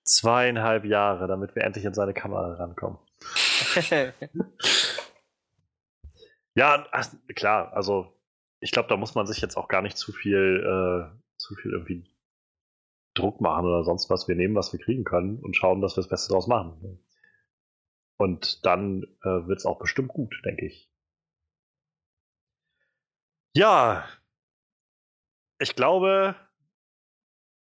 Zweieinhalb 0.03 0.85
Jahre, 0.85 1.27
damit 1.27 1.53
wir 1.55 1.65
endlich 1.65 1.85
an 1.85 1.93
seine 1.93 2.13
Kamera 2.13 2.53
rankommen. 2.53 2.97
Ja, 6.57 6.87
ach, 6.91 7.07
klar, 7.35 7.71
also 7.73 8.19
ich 8.59 8.71
glaube, 8.71 8.89
da 8.89 8.97
muss 8.97 9.13
man 9.13 9.27
sich 9.27 9.41
jetzt 9.41 9.57
auch 9.57 9.67
gar 9.67 9.83
nicht 9.83 9.95
zu 9.95 10.11
viel, 10.11 10.63
äh, 10.65 11.37
zu 11.37 11.53
viel 11.53 11.71
irgendwie 11.71 12.11
Druck 13.13 13.41
machen 13.41 13.67
oder 13.67 13.83
sonst 13.83 14.09
was. 14.09 14.27
Wir 14.27 14.35
nehmen, 14.35 14.55
was 14.55 14.73
wir 14.73 14.79
kriegen 14.79 15.03
können 15.03 15.37
und 15.37 15.55
schauen, 15.55 15.81
dass 15.81 15.95
wir 15.95 16.01
das 16.01 16.09
Beste 16.09 16.33
draus 16.33 16.47
machen. 16.47 16.99
Und 18.17 18.65
dann 18.65 19.03
äh, 19.21 19.45
wird 19.47 19.59
es 19.59 19.67
auch 19.67 19.77
bestimmt 19.77 20.09
gut, 20.09 20.41
denke 20.45 20.65
ich. 20.65 20.91
Ja, 23.55 24.07
ich 25.59 25.75
glaube, 25.75 26.35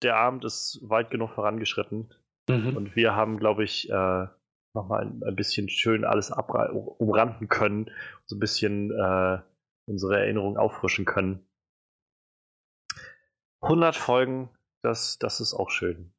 der 0.03 0.17
Abend 0.17 0.45
ist 0.45 0.79
weit 0.83 1.09
genug 1.09 1.31
vorangeschritten. 1.31 2.13
Mhm. 2.47 2.77
Und 2.77 2.95
wir 2.95 3.15
haben, 3.15 3.39
glaube 3.39 3.63
ich, 3.63 3.89
äh, 3.89 4.27
nochmal 4.73 5.03
ein, 5.03 5.21
ein 5.25 5.35
bisschen 5.35 5.69
schön 5.69 6.03
alles 6.05 6.31
umranden 6.31 7.47
können, 7.47 7.89
so 8.25 8.35
ein 8.35 8.39
bisschen 8.39 8.91
äh, 8.91 9.39
unsere 9.85 10.19
Erinnerungen 10.19 10.57
auffrischen 10.57 11.05
können. 11.05 11.45
100 13.61 13.95
Folgen, 13.95 14.49
das, 14.81 15.17
das 15.19 15.39
ist 15.39 15.53
auch 15.53 15.69
schön. 15.69 16.13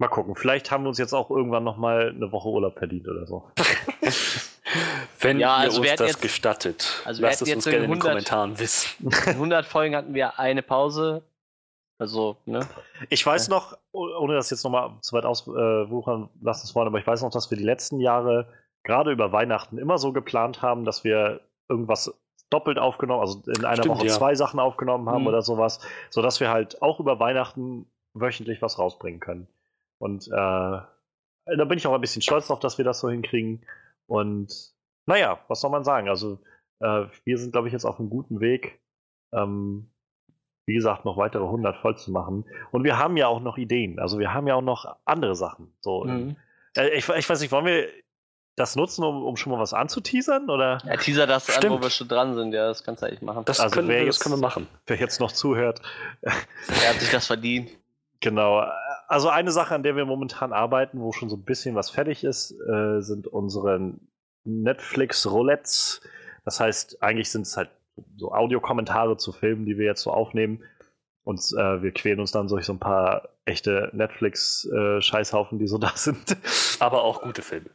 Mal 0.00 0.08
gucken, 0.08 0.36
vielleicht 0.36 0.70
haben 0.70 0.84
wir 0.84 0.88
uns 0.88 0.98
jetzt 0.98 1.12
auch 1.12 1.28
irgendwann 1.30 1.64
nochmal 1.64 2.10
eine 2.10 2.30
Woche 2.30 2.48
Urlaub 2.48 2.78
verdient 2.78 3.08
oder 3.08 3.26
so. 3.26 3.50
Wenn 5.20 5.40
Ja, 5.40 5.56
ihr 5.56 5.62
also 5.64 5.78
uns 5.78 5.84
wir 5.84 5.90
hätten 5.92 6.02
das 6.04 6.12
jetzt- 6.12 6.22
gestattet, 6.22 7.02
also 7.04 7.20
lasst 7.22 7.42
es 7.42 7.52
uns 7.52 7.64
gerne 7.64 7.78
in 7.78 7.82
den 7.90 7.90
100 7.94 8.08
Kommentaren 8.08 8.58
wissen. 8.60 9.08
In 9.26 9.32
100 9.32 9.66
Folgen 9.66 9.96
hatten 9.96 10.14
wir 10.14 10.38
eine 10.38 10.62
Pause. 10.62 11.22
Also, 11.98 12.36
ne? 12.46 12.66
Ich 13.10 13.24
weiß 13.26 13.48
noch, 13.48 13.76
oh- 13.92 14.08
ohne 14.20 14.34
das 14.34 14.50
jetzt 14.50 14.62
nochmal 14.64 14.92
zu 15.00 15.16
weit 15.16 15.24
auswuchern 15.24 16.28
lassen 16.40 16.66
zu 16.66 16.74
wollen, 16.74 16.86
aber 16.86 16.98
ich 17.00 17.06
weiß 17.06 17.22
noch, 17.22 17.30
dass 17.30 17.50
wir 17.50 17.58
die 17.58 17.64
letzten 17.64 17.98
Jahre 18.00 18.48
gerade 18.84 19.10
über 19.10 19.32
Weihnachten 19.32 19.78
immer 19.78 19.98
so 19.98 20.12
geplant 20.12 20.62
haben, 20.62 20.84
dass 20.84 21.02
wir 21.04 21.40
irgendwas 21.68 22.16
doppelt 22.50 22.78
aufgenommen, 22.78 23.20
also 23.20 23.42
in 23.50 23.64
einer 23.64 23.82
Stimmt, 23.82 23.96
Woche 23.96 24.06
ja. 24.06 24.12
zwei 24.14 24.34
Sachen 24.34 24.60
aufgenommen 24.60 25.08
haben 25.10 25.22
Mhm. 25.22 25.26
oder 25.28 25.42
sowas, 25.42 25.80
sodass 26.08 26.40
wir 26.40 26.50
halt 26.50 26.80
auch 26.80 27.00
über 27.00 27.18
Weihnachten 27.20 27.90
wöchentlich 28.14 28.62
was 28.62 28.78
rausbringen 28.78 29.20
können. 29.20 29.48
Und 29.98 30.28
äh, 30.28 30.30
da 30.30 31.64
bin 31.66 31.76
ich 31.78 31.86
auch 31.86 31.92
ein 31.94 32.00
bisschen 32.00 32.22
stolz 32.22 32.46
drauf, 32.46 32.60
dass 32.60 32.78
wir 32.78 32.84
das 32.84 33.00
so 33.00 33.10
hinkriegen. 33.10 33.66
Und 34.06 34.72
naja, 35.06 35.40
was 35.48 35.60
soll 35.60 35.70
man 35.70 35.84
sagen? 35.84 36.08
Also 36.08 36.38
äh, 36.80 37.06
wir 37.24 37.38
sind, 37.38 37.52
glaube 37.52 37.66
ich, 37.66 37.72
jetzt 37.72 37.84
auf 37.84 37.98
einem 37.98 38.08
guten 38.08 38.40
Weg. 38.40 38.80
Ähm, 39.32 39.90
wie 40.68 40.74
gesagt, 40.74 41.04
noch 41.06 41.16
weitere 41.16 41.44
100 41.44 41.78
voll 41.78 41.96
zu 41.96 42.10
machen. 42.12 42.44
Und 42.70 42.84
wir 42.84 42.98
haben 42.98 43.16
ja 43.16 43.26
auch 43.26 43.40
noch 43.40 43.56
Ideen. 43.56 43.98
Also 43.98 44.18
wir 44.18 44.34
haben 44.34 44.46
ja 44.46 44.54
auch 44.54 44.60
noch 44.62 44.96
andere 45.06 45.34
Sachen. 45.34 45.72
So, 45.80 46.04
Mhm. 46.04 46.36
äh, 46.76 46.88
ich, 46.90 47.08
ich 47.08 47.28
weiß 47.28 47.40
nicht, 47.40 47.50
wollen 47.52 47.64
wir 47.64 47.88
das 48.54 48.76
nutzen, 48.76 49.02
um, 49.04 49.24
um 49.24 49.36
schon 49.36 49.52
mal 49.52 49.58
was 49.58 49.72
anzuteasern? 49.72 50.50
Oder 50.50 50.78
Ja, 50.84 50.96
teaser 50.96 51.26
das 51.26 51.48
an, 51.48 51.54
wo 51.56 51.58
Stimmt. 51.60 51.82
wir 51.84 51.90
schon 51.90 52.08
dran 52.08 52.34
sind. 52.34 52.52
Ja, 52.52 52.66
das 52.68 52.84
kannst 52.84 53.02
du 53.02 53.06
eigentlich 53.06 53.22
machen. 53.22 53.44
Das, 53.46 53.60
Also 53.60 53.74
können, 53.74 53.88
wer 53.88 54.00
wir, 54.00 54.06
das 54.06 54.16
jetzt- 54.16 54.22
können 54.24 54.34
wir 54.36 54.40
machen. 54.46 54.68
wer 54.86 54.96
jetzt 54.98 55.20
noch 55.20 55.32
zuhört? 55.32 55.80
er 56.20 56.32
hat 56.90 57.00
sich 57.00 57.10
das 57.10 57.26
verdient. 57.26 57.70
Genau. 58.20 58.62
Also 59.06 59.28
eine 59.30 59.52
Sache, 59.52 59.74
an 59.74 59.82
der 59.84 59.96
wir 59.96 60.04
momentan 60.04 60.52
arbeiten, 60.52 61.00
wo 61.00 61.12
schon 61.12 61.30
so 61.30 61.36
ein 61.36 61.44
bisschen 61.44 61.76
was 61.76 61.88
fertig 61.88 62.24
ist, 62.24 62.50
äh, 62.50 63.00
sind 63.00 63.26
unsere 63.26 63.94
Netflix-Roulettes. 64.44 66.00
Das 66.44 66.60
heißt, 66.60 67.02
eigentlich 67.02 67.30
sind 67.30 67.42
es 67.42 67.56
halt 67.56 67.70
so 68.16 68.32
Audiokommentare 68.32 69.16
zu 69.16 69.32
Filmen, 69.32 69.66
die 69.66 69.78
wir 69.78 69.86
jetzt 69.86 70.02
so 70.02 70.10
aufnehmen. 70.10 70.62
Und 71.24 71.40
äh, 71.58 71.82
wir 71.82 71.92
quälen 71.92 72.20
uns 72.20 72.32
dann 72.32 72.48
durch 72.48 72.64
so 72.64 72.72
ein 72.72 72.78
paar 72.78 73.28
echte 73.44 73.90
Netflix-Scheißhaufen, 73.92 75.58
die 75.58 75.66
so 75.66 75.78
da 75.78 75.92
sind. 75.94 76.36
Aber 76.80 77.02
auch 77.02 77.22
gute 77.22 77.42
Filme. 77.42 77.70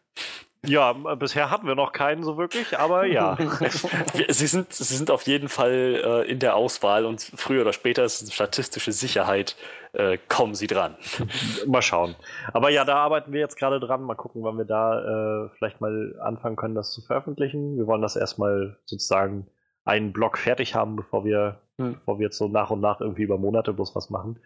Ja, 0.65 0.93
bisher 0.93 1.51
hatten 1.51 1.67
wir 1.67 1.75
noch 1.75 1.91
keinen 1.91 2.23
so 2.23 2.37
wirklich, 2.37 2.79
aber 2.79 3.05
ja. 3.05 3.37
Sie 4.29 4.47
sind, 4.47 4.71
sie 4.71 4.95
sind 4.95 5.11
auf 5.11 5.23
jeden 5.23 5.49
Fall 5.49 6.01
äh, 6.25 6.31
in 6.31 6.39
der 6.39 6.55
Auswahl 6.55 7.05
und 7.05 7.21
früher 7.21 7.63
oder 7.63 7.73
später 7.73 8.05
ist 8.05 8.21
es 8.21 8.33
statistische 8.33 8.93
Sicherheit, 8.93 9.57
äh, 9.91 10.17
kommen 10.29 10.55
Sie 10.55 10.67
dran. 10.67 10.95
Mal 11.67 11.81
schauen. 11.81 12.15
Aber 12.53 12.69
ja, 12.69 12.85
da 12.85 12.95
arbeiten 12.95 13.33
wir 13.33 13.41
jetzt 13.41 13.57
gerade 13.57 13.81
dran. 13.81 14.03
Mal 14.03 14.15
gucken, 14.15 14.41
wann 14.43 14.57
wir 14.57 14.63
da 14.63 15.45
äh, 15.45 15.49
vielleicht 15.57 15.81
mal 15.81 16.15
anfangen 16.21 16.55
können, 16.55 16.75
das 16.75 16.93
zu 16.93 17.01
veröffentlichen. 17.01 17.77
Wir 17.77 17.85
wollen 17.85 18.01
das 18.01 18.15
erstmal 18.15 18.77
sozusagen 18.85 19.47
einen 19.85 20.13
Block 20.13 20.37
fertig 20.37 20.75
haben, 20.75 20.95
bevor 20.95 21.25
wir, 21.25 21.59
Hm. 21.77 21.95
bevor 21.95 22.19
wir 22.19 22.25
jetzt 22.25 22.37
so 22.37 22.47
nach 22.47 22.69
und 22.69 22.81
nach 22.81 23.01
irgendwie 23.01 23.23
über 23.23 23.37
Monate 23.37 23.73
bloß 23.73 23.95
was 23.95 24.09
machen. 24.09 24.39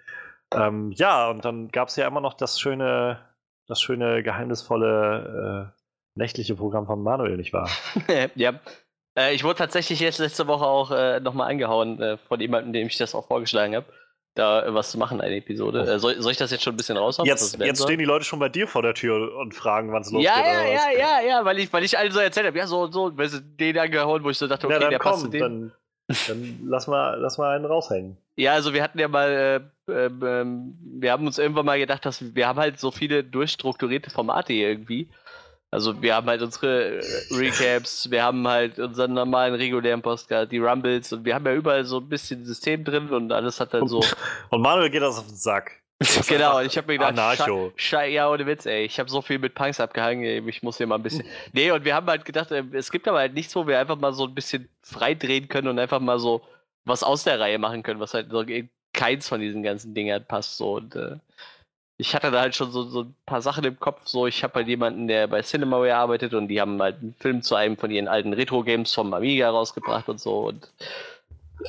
Ähm, 0.53 0.91
ja, 0.93 1.29
und 1.29 1.43
dann 1.43 1.67
gab 1.69 1.89
es 1.89 1.97
ja 1.97 2.07
immer 2.07 2.21
noch 2.21 2.33
das 2.33 2.59
schöne, 2.59 3.19
das 3.67 3.81
schöne, 3.81 4.23
geheimnisvolle 4.23 5.73
äh, 5.75 5.81
nächtliche 6.15 6.55
Programm 6.55 6.85
von 6.85 7.03
Manuel, 7.03 7.37
nicht 7.37 7.53
wahr? 7.53 7.69
ja. 8.35 8.53
Äh, 9.17 9.33
ich 9.33 9.43
wurde 9.43 9.57
tatsächlich 9.57 9.99
jetzt 9.99 10.19
letzte 10.19 10.47
Woche 10.47 10.65
auch 10.65 10.91
äh, 10.91 11.19
nochmal 11.19 11.51
angehauen 11.51 12.01
äh, 12.01 12.17
von 12.17 12.39
jemandem, 12.39 12.73
dem 12.73 12.87
ich 12.87 12.97
das 12.97 13.13
auch 13.13 13.27
vorgeschlagen 13.27 13.75
habe, 13.75 13.87
da 14.37 14.65
äh, 14.65 14.73
was 14.73 14.91
zu 14.91 14.97
machen, 14.97 15.21
eine 15.21 15.35
Episode. 15.35 15.81
Äh, 15.81 15.99
soll, 15.99 16.21
soll 16.21 16.31
ich 16.31 16.37
das 16.37 16.51
jetzt 16.51 16.63
schon 16.63 16.73
ein 16.73 16.77
bisschen 16.77 16.97
raushauen? 16.97 17.27
Jetzt, 17.27 17.59
jetzt 17.59 17.81
stehen 17.81 17.99
die 17.99 18.05
Leute 18.05 18.25
schon 18.25 18.39
bei 18.39 18.49
dir 18.49 18.67
vor 18.67 18.81
der 18.81 18.93
Tür 18.93 19.35
und 19.37 19.53
fragen, 19.53 19.91
wann 19.91 20.01
es 20.01 20.11
losgeht. 20.11 20.31
ja, 20.31 20.37
ja, 20.37 20.61
oder 20.61 20.61
was. 20.61 20.73
ja, 20.73 20.99
ja, 20.99 21.27
ja, 21.27 21.45
weil 21.45 21.59
ich, 21.59 21.71
weil 21.73 21.83
ich 21.83 21.97
allen 21.97 22.11
so 22.11 22.19
erzählt 22.19 22.47
habe, 22.47 22.57
ja, 22.57 22.67
so, 22.67 22.91
so, 22.91 23.17
weißt 23.17 23.35
du, 23.35 23.39
den 23.41 23.77
angehauen, 23.77 24.23
wo 24.23 24.29
ich 24.29 24.37
so 24.37 24.47
dachte, 24.47 24.67
okay, 24.67 24.75
ja, 24.75 24.79
dann 24.79 24.89
der 24.91 24.99
passt 24.99 25.19
zu 25.19 25.25
komm, 25.25 25.31
dem. 25.31 25.41
dann, 25.41 25.71
dann 26.27 26.59
lass, 26.65 26.87
mal, 26.87 27.19
lass 27.19 27.37
mal 27.37 27.55
einen 27.55 27.65
raushängen. 27.65 28.17
Ja, 28.35 28.53
also 28.53 28.73
wir 28.73 28.83
hatten 28.83 28.99
ja 28.99 29.07
mal, 29.07 29.71
äh, 29.87 29.91
ähm, 29.91 30.77
wir 30.81 31.11
haben 31.11 31.25
uns 31.25 31.39
irgendwann 31.39 31.65
mal 31.65 31.79
gedacht, 31.79 32.05
dass 32.05 32.35
wir 32.35 32.47
haben 32.47 32.59
halt 32.59 32.79
so 32.79 32.91
viele 32.91 33.23
durchstrukturierte 33.23 34.11
Formate 34.11 34.53
hier 34.53 34.69
irgendwie. 34.69 35.09
Also 35.69 36.01
wir 36.01 36.15
haben 36.15 36.27
halt 36.27 36.41
unsere 36.41 36.99
äh, 36.99 37.03
Recaps, 37.31 38.09
wir 38.09 38.23
haben 38.23 38.47
halt 38.47 38.79
unseren 38.79 39.13
normalen 39.13 39.53
regulären 39.53 40.01
Postcard, 40.01 40.51
die 40.51 40.59
Rumbles 40.59 41.11
und 41.11 41.25
wir 41.25 41.35
haben 41.35 41.45
ja 41.45 41.53
überall 41.53 41.83
so 41.83 41.97
ein 41.97 42.07
bisschen 42.07 42.45
System 42.45 42.85
drin 42.85 43.09
und 43.09 43.33
alles 43.33 43.59
hat 43.59 43.73
dann 43.73 43.87
so. 43.87 44.01
Und 44.49 44.61
Manuel 44.61 44.89
geht 44.89 45.01
das 45.01 45.17
auf 45.17 45.27
den 45.27 45.35
Sack. 45.35 45.81
genau, 46.27 46.59
und 46.59 46.65
ich 46.67 46.77
habe 46.77 46.87
mir 46.87 46.93
gedacht, 46.93 47.13
Anarcho. 47.13 47.73
Ja, 48.07 48.29
ohne 48.29 48.45
Witz, 48.45 48.67
ey, 48.67 48.85
ich 48.85 48.99
habe 48.99 49.09
so 49.09 49.23
viel 49.23 49.39
mit 49.39 49.55
Punks 49.55 49.79
abgehangen, 49.79 50.23
ey, 50.23 50.47
ich 50.47 50.61
muss 50.61 50.77
hier 50.77 50.85
mal 50.85 50.95
ein 50.95 51.03
bisschen. 51.03 51.25
Nee, 51.53 51.71
und 51.71 51.85
wir 51.85 51.95
haben 51.95 52.05
halt 52.05 52.23
gedacht, 52.23 52.51
äh, 52.51 52.63
es 52.73 52.91
gibt 52.91 53.07
aber 53.07 53.17
halt 53.17 53.33
nichts, 53.33 53.55
wo 53.55 53.65
wir 53.65 53.79
einfach 53.79 53.97
mal 53.97 54.13
so 54.13 54.25
ein 54.25 54.35
bisschen 54.35 54.69
frei 54.83 55.15
drehen 55.15 55.47
können 55.47 55.67
und 55.67 55.79
einfach 55.79 55.99
mal 55.99 56.19
so 56.19 56.43
was 56.85 57.03
aus 57.03 57.23
der 57.23 57.39
Reihe 57.39 57.57
machen 57.57 57.81
können, 57.81 57.99
was 57.99 58.13
halt 58.13 58.29
so 58.29 58.41
in 58.41 58.69
keins 58.93 59.27
von 59.27 59.41
diesen 59.41 59.63
ganzen 59.63 59.93
Dingern 59.93 60.23
passt. 60.25 60.57
So. 60.57 60.75
Und 60.75 60.95
äh, 60.95 61.17
ich 61.97 62.13
hatte 62.13 62.29
da 62.29 62.41
halt 62.41 62.55
schon 62.55 62.71
so, 62.71 62.83
so 62.83 63.01
ein 63.03 63.15
paar 63.25 63.41
Sachen 63.41 63.63
im 63.63 63.79
Kopf. 63.79 64.01
So, 64.05 64.27
ich 64.27 64.43
habe 64.43 64.53
halt 64.55 64.67
jemanden, 64.67 65.07
der 65.07 65.27
bei 65.27 65.41
Cinemaware 65.41 65.95
arbeitet 65.95 66.33
und 66.33 66.47
die 66.47 66.61
haben 66.61 66.81
halt 66.81 66.97
einen 67.01 67.15
Film 67.19 67.41
zu 67.41 67.55
einem 67.55 67.75
von 67.75 67.89
ihren 67.89 68.07
alten 68.07 68.33
Retro-Games 68.33 68.93
vom 68.93 69.13
Amiga 69.13 69.49
rausgebracht 69.49 70.07
und 70.07 70.19
so. 70.19 70.47
Und 70.47 70.69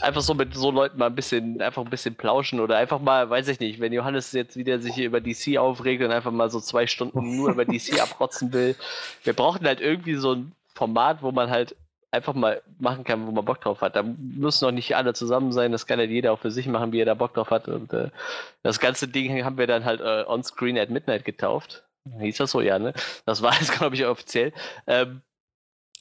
einfach 0.02 0.20
so 0.20 0.34
mit 0.34 0.54
so 0.54 0.70
Leuten 0.70 0.98
mal 0.98 1.06
ein 1.06 1.14
bisschen, 1.14 1.62
einfach 1.62 1.82
ein 1.82 1.90
bisschen 1.90 2.14
plauschen 2.14 2.60
oder 2.60 2.76
einfach 2.76 3.00
mal, 3.00 3.30
weiß 3.30 3.48
ich 3.48 3.58
nicht, 3.60 3.80
wenn 3.80 3.92
Johannes 3.92 4.32
jetzt 4.32 4.56
wieder 4.56 4.78
sich 4.80 4.94
hier 4.94 5.06
über 5.06 5.20
DC 5.20 5.56
aufregt 5.56 6.02
und 6.02 6.12
einfach 6.12 6.32
mal 6.32 6.50
so 6.50 6.60
zwei 6.60 6.86
Stunden 6.86 7.36
nur 7.36 7.50
über 7.50 7.64
DC 7.64 7.98
abrotzen 8.00 8.52
will. 8.52 8.76
Wir 9.24 9.32
brauchen 9.32 9.66
halt 9.66 9.80
irgendwie 9.80 10.16
so 10.16 10.34
ein 10.34 10.52
Format, 10.74 11.22
wo 11.22 11.32
man 11.32 11.48
halt 11.50 11.74
einfach 12.10 12.34
mal 12.34 12.62
machen 12.78 13.04
kann, 13.04 13.26
wo 13.26 13.32
man 13.32 13.44
Bock 13.44 13.60
drauf 13.60 13.80
hat. 13.80 13.96
Da 13.96 14.02
müssen 14.02 14.64
noch 14.64 14.72
nicht 14.72 14.96
alle 14.96 15.14
zusammen 15.14 15.52
sein, 15.52 15.72
das 15.72 15.86
kann 15.86 15.98
halt 15.98 16.10
jeder 16.10 16.32
auch 16.32 16.38
für 16.38 16.50
sich 16.50 16.66
machen, 16.66 16.92
wie 16.92 17.00
er 17.00 17.06
da 17.06 17.14
Bock 17.14 17.34
drauf 17.34 17.50
hat. 17.50 17.68
Und 17.68 17.92
äh, 17.92 18.10
das 18.62 18.80
ganze 18.80 19.08
Ding 19.08 19.44
haben 19.44 19.58
wir 19.58 19.66
dann 19.66 19.84
halt 19.84 20.00
äh, 20.00 20.24
on 20.26 20.42
screen 20.42 20.78
at 20.78 20.90
midnight 20.90 21.24
getauft. 21.24 21.84
Hieß 22.18 22.38
das 22.38 22.50
so, 22.50 22.60
ja, 22.60 22.78
ne? 22.78 22.94
Das 23.26 23.42
war 23.42 23.52
jetzt, 23.54 23.72
glaube 23.78 23.94
ich, 23.94 24.06
offiziell. 24.06 24.52
Ähm, 24.86 25.22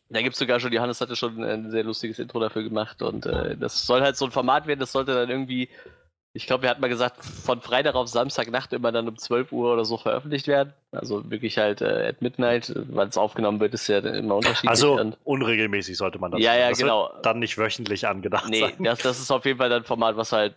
da 0.09 0.21
gibt 0.21 0.33
es 0.33 0.39
sogar 0.39 0.59
schon, 0.59 0.71
Johannes 0.71 1.01
hatte 1.01 1.15
schon 1.17 1.43
ein 1.43 1.69
sehr 1.69 1.83
lustiges 1.83 2.19
Intro 2.19 2.39
dafür 2.39 2.63
gemacht 2.63 3.01
und 3.01 3.25
äh, 3.25 3.57
das 3.57 3.85
soll 3.85 4.01
halt 4.01 4.15
so 4.15 4.25
ein 4.25 4.31
Format 4.31 4.65
werden, 4.65 4.79
das 4.79 4.93
sollte 4.93 5.13
dann 5.13 5.29
irgendwie, 5.29 5.69
ich 6.37 6.45
glaube, 6.45 6.61
wir 6.61 6.69
hatten 6.69 6.81
mal 6.81 6.87
gesagt, 6.87 7.25
von 7.25 7.61
Freitag 7.61 7.95
auf 7.95 8.07
Samstagnacht 8.07 8.71
immer 8.71 8.91
dann 8.91 9.07
um 9.07 9.17
12 9.17 9.51
Uhr 9.51 9.73
oder 9.73 9.85
so 9.85 9.97
veröffentlicht 9.97 10.47
werden. 10.47 10.71
Also 10.91 11.31
wirklich 11.31 11.57
halt 11.57 11.81
äh, 11.81 12.09
at 12.09 12.21
Midnight, 12.21 12.71
weil 12.89 13.07
es 13.07 13.17
aufgenommen 13.17 13.59
wird, 13.59 13.73
ist 13.73 13.87
ja 13.87 14.01
dann 14.01 14.13
immer 14.13 14.35
unterschiedlich. 14.35 14.69
Also 14.69 14.99
und, 14.99 15.17
unregelmäßig 15.23 15.97
sollte 15.97 16.19
man 16.19 16.29
das 16.29 16.39
Ja, 16.39 16.55
ja, 16.55 16.69
das 16.69 16.77
genau. 16.77 17.09
Dann 17.23 17.39
nicht 17.39 17.57
wöchentlich 17.57 18.07
angedacht 18.07 18.49
nee, 18.49 18.59
sein. 18.59 18.75
das, 18.83 18.99
das 18.99 19.19
ist 19.19 19.31
auf 19.31 19.45
jeden 19.45 19.57
Fall 19.57 19.69
dann 19.69 19.81
ein 19.81 19.85
Format, 19.85 20.15
was 20.15 20.31
halt 20.31 20.53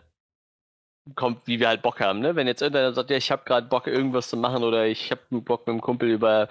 kommt, 1.15 1.47
wie 1.47 1.59
wir 1.59 1.67
halt 1.67 1.81
Bock 1.81 1.99
haben. 1.99 2.19
Ne? 2.19 2.35
Wenn 2.35 2.45
jetzt 2.45 2.61
irgendeiner 2.61 2.93
sagt, 2.93 3.09
ja, 3.09 3.17
ich 3.17 3.31
habe 3.31 3.41
gerade 3.43 3.67
Bock, 3.67 3.87
irgendwas 3.87 4.29
zu 4.29 4.37
machen 4.37 4.63
oder 4.63 4.85
ich 4.85 5.09
habe 5.09 5.21
Bock 5.41 5.65
mit 5.65 5.75
dem 5.75 5.81
Kumpel 5.81 6.09
über 6.09 6.47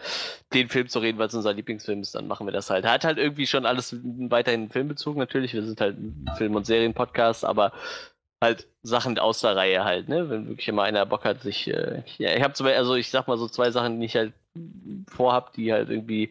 den 0.52 0.68
Film 0.68 0.89
zu 0.89 0.99
reden, 0.99 1.18
weil 1.18 1.28
es 1.28 1.34
unser 1.34 1.52
Lieblingsfilm 1.52 2.00
ist, 2.00 2.17
dann 2.17 2.26
machen 2.26 2.49
wir 2.49 2.52
das 2.52 2.68
halt. 2.68 2.84
Hat 2.84 3.05
halt 3.05 3.18
irgendwie 3.18 3.47
schon 3.47 3.65
alles 3.65 3.94
weiterhin 4.02 4.62
einen 4.62 4.70
Filmbezug 4.70 5.17
natürlich. 5.17 5.55
Wir 5.55 5.62
sind 5.62 5.81
halt 5.81 5.99
ein 5.99 6.28
Film- 6.36 6.57
und 6.57 6.67
Serienpodcast, 6.67 7.44
aber 7.44 7.73
halt 8.41 8.67
Sachen 8.83 9.19
aus 9.19 9.41
der 9.41 9.57
Reihe 9.57 9.85
halt, 9.85 10.09
ne? 10.09 10.31
Wenn 10.31 10.49
wirklich 10.49 10.69
immer 10.69 10.83
einer 10.85 11.07
Bock 11.07 11.25
hat, 11.25 11.43
sich. 11.43 11.69
Äh, 11.69 12.02
ja, 12.19 12.35
ich 12.35 12.43
habe 12.43 12.55
zum 12.55 12.67
also 12.67 12.94
ich 12.94 13.10
sag 13.10 13.28
mal 13.28 13.39
so 13.39 13.49
zwei 13.49 13.70
Sachen, 13.70 14.01
die 14.01 14.07
ich 14.07 14.17
halt 14.17 14.33
vorhab, 15.09 15.52
die 15.52 15.73
halt 15.73 15.91
irgendwie 15.91 16.31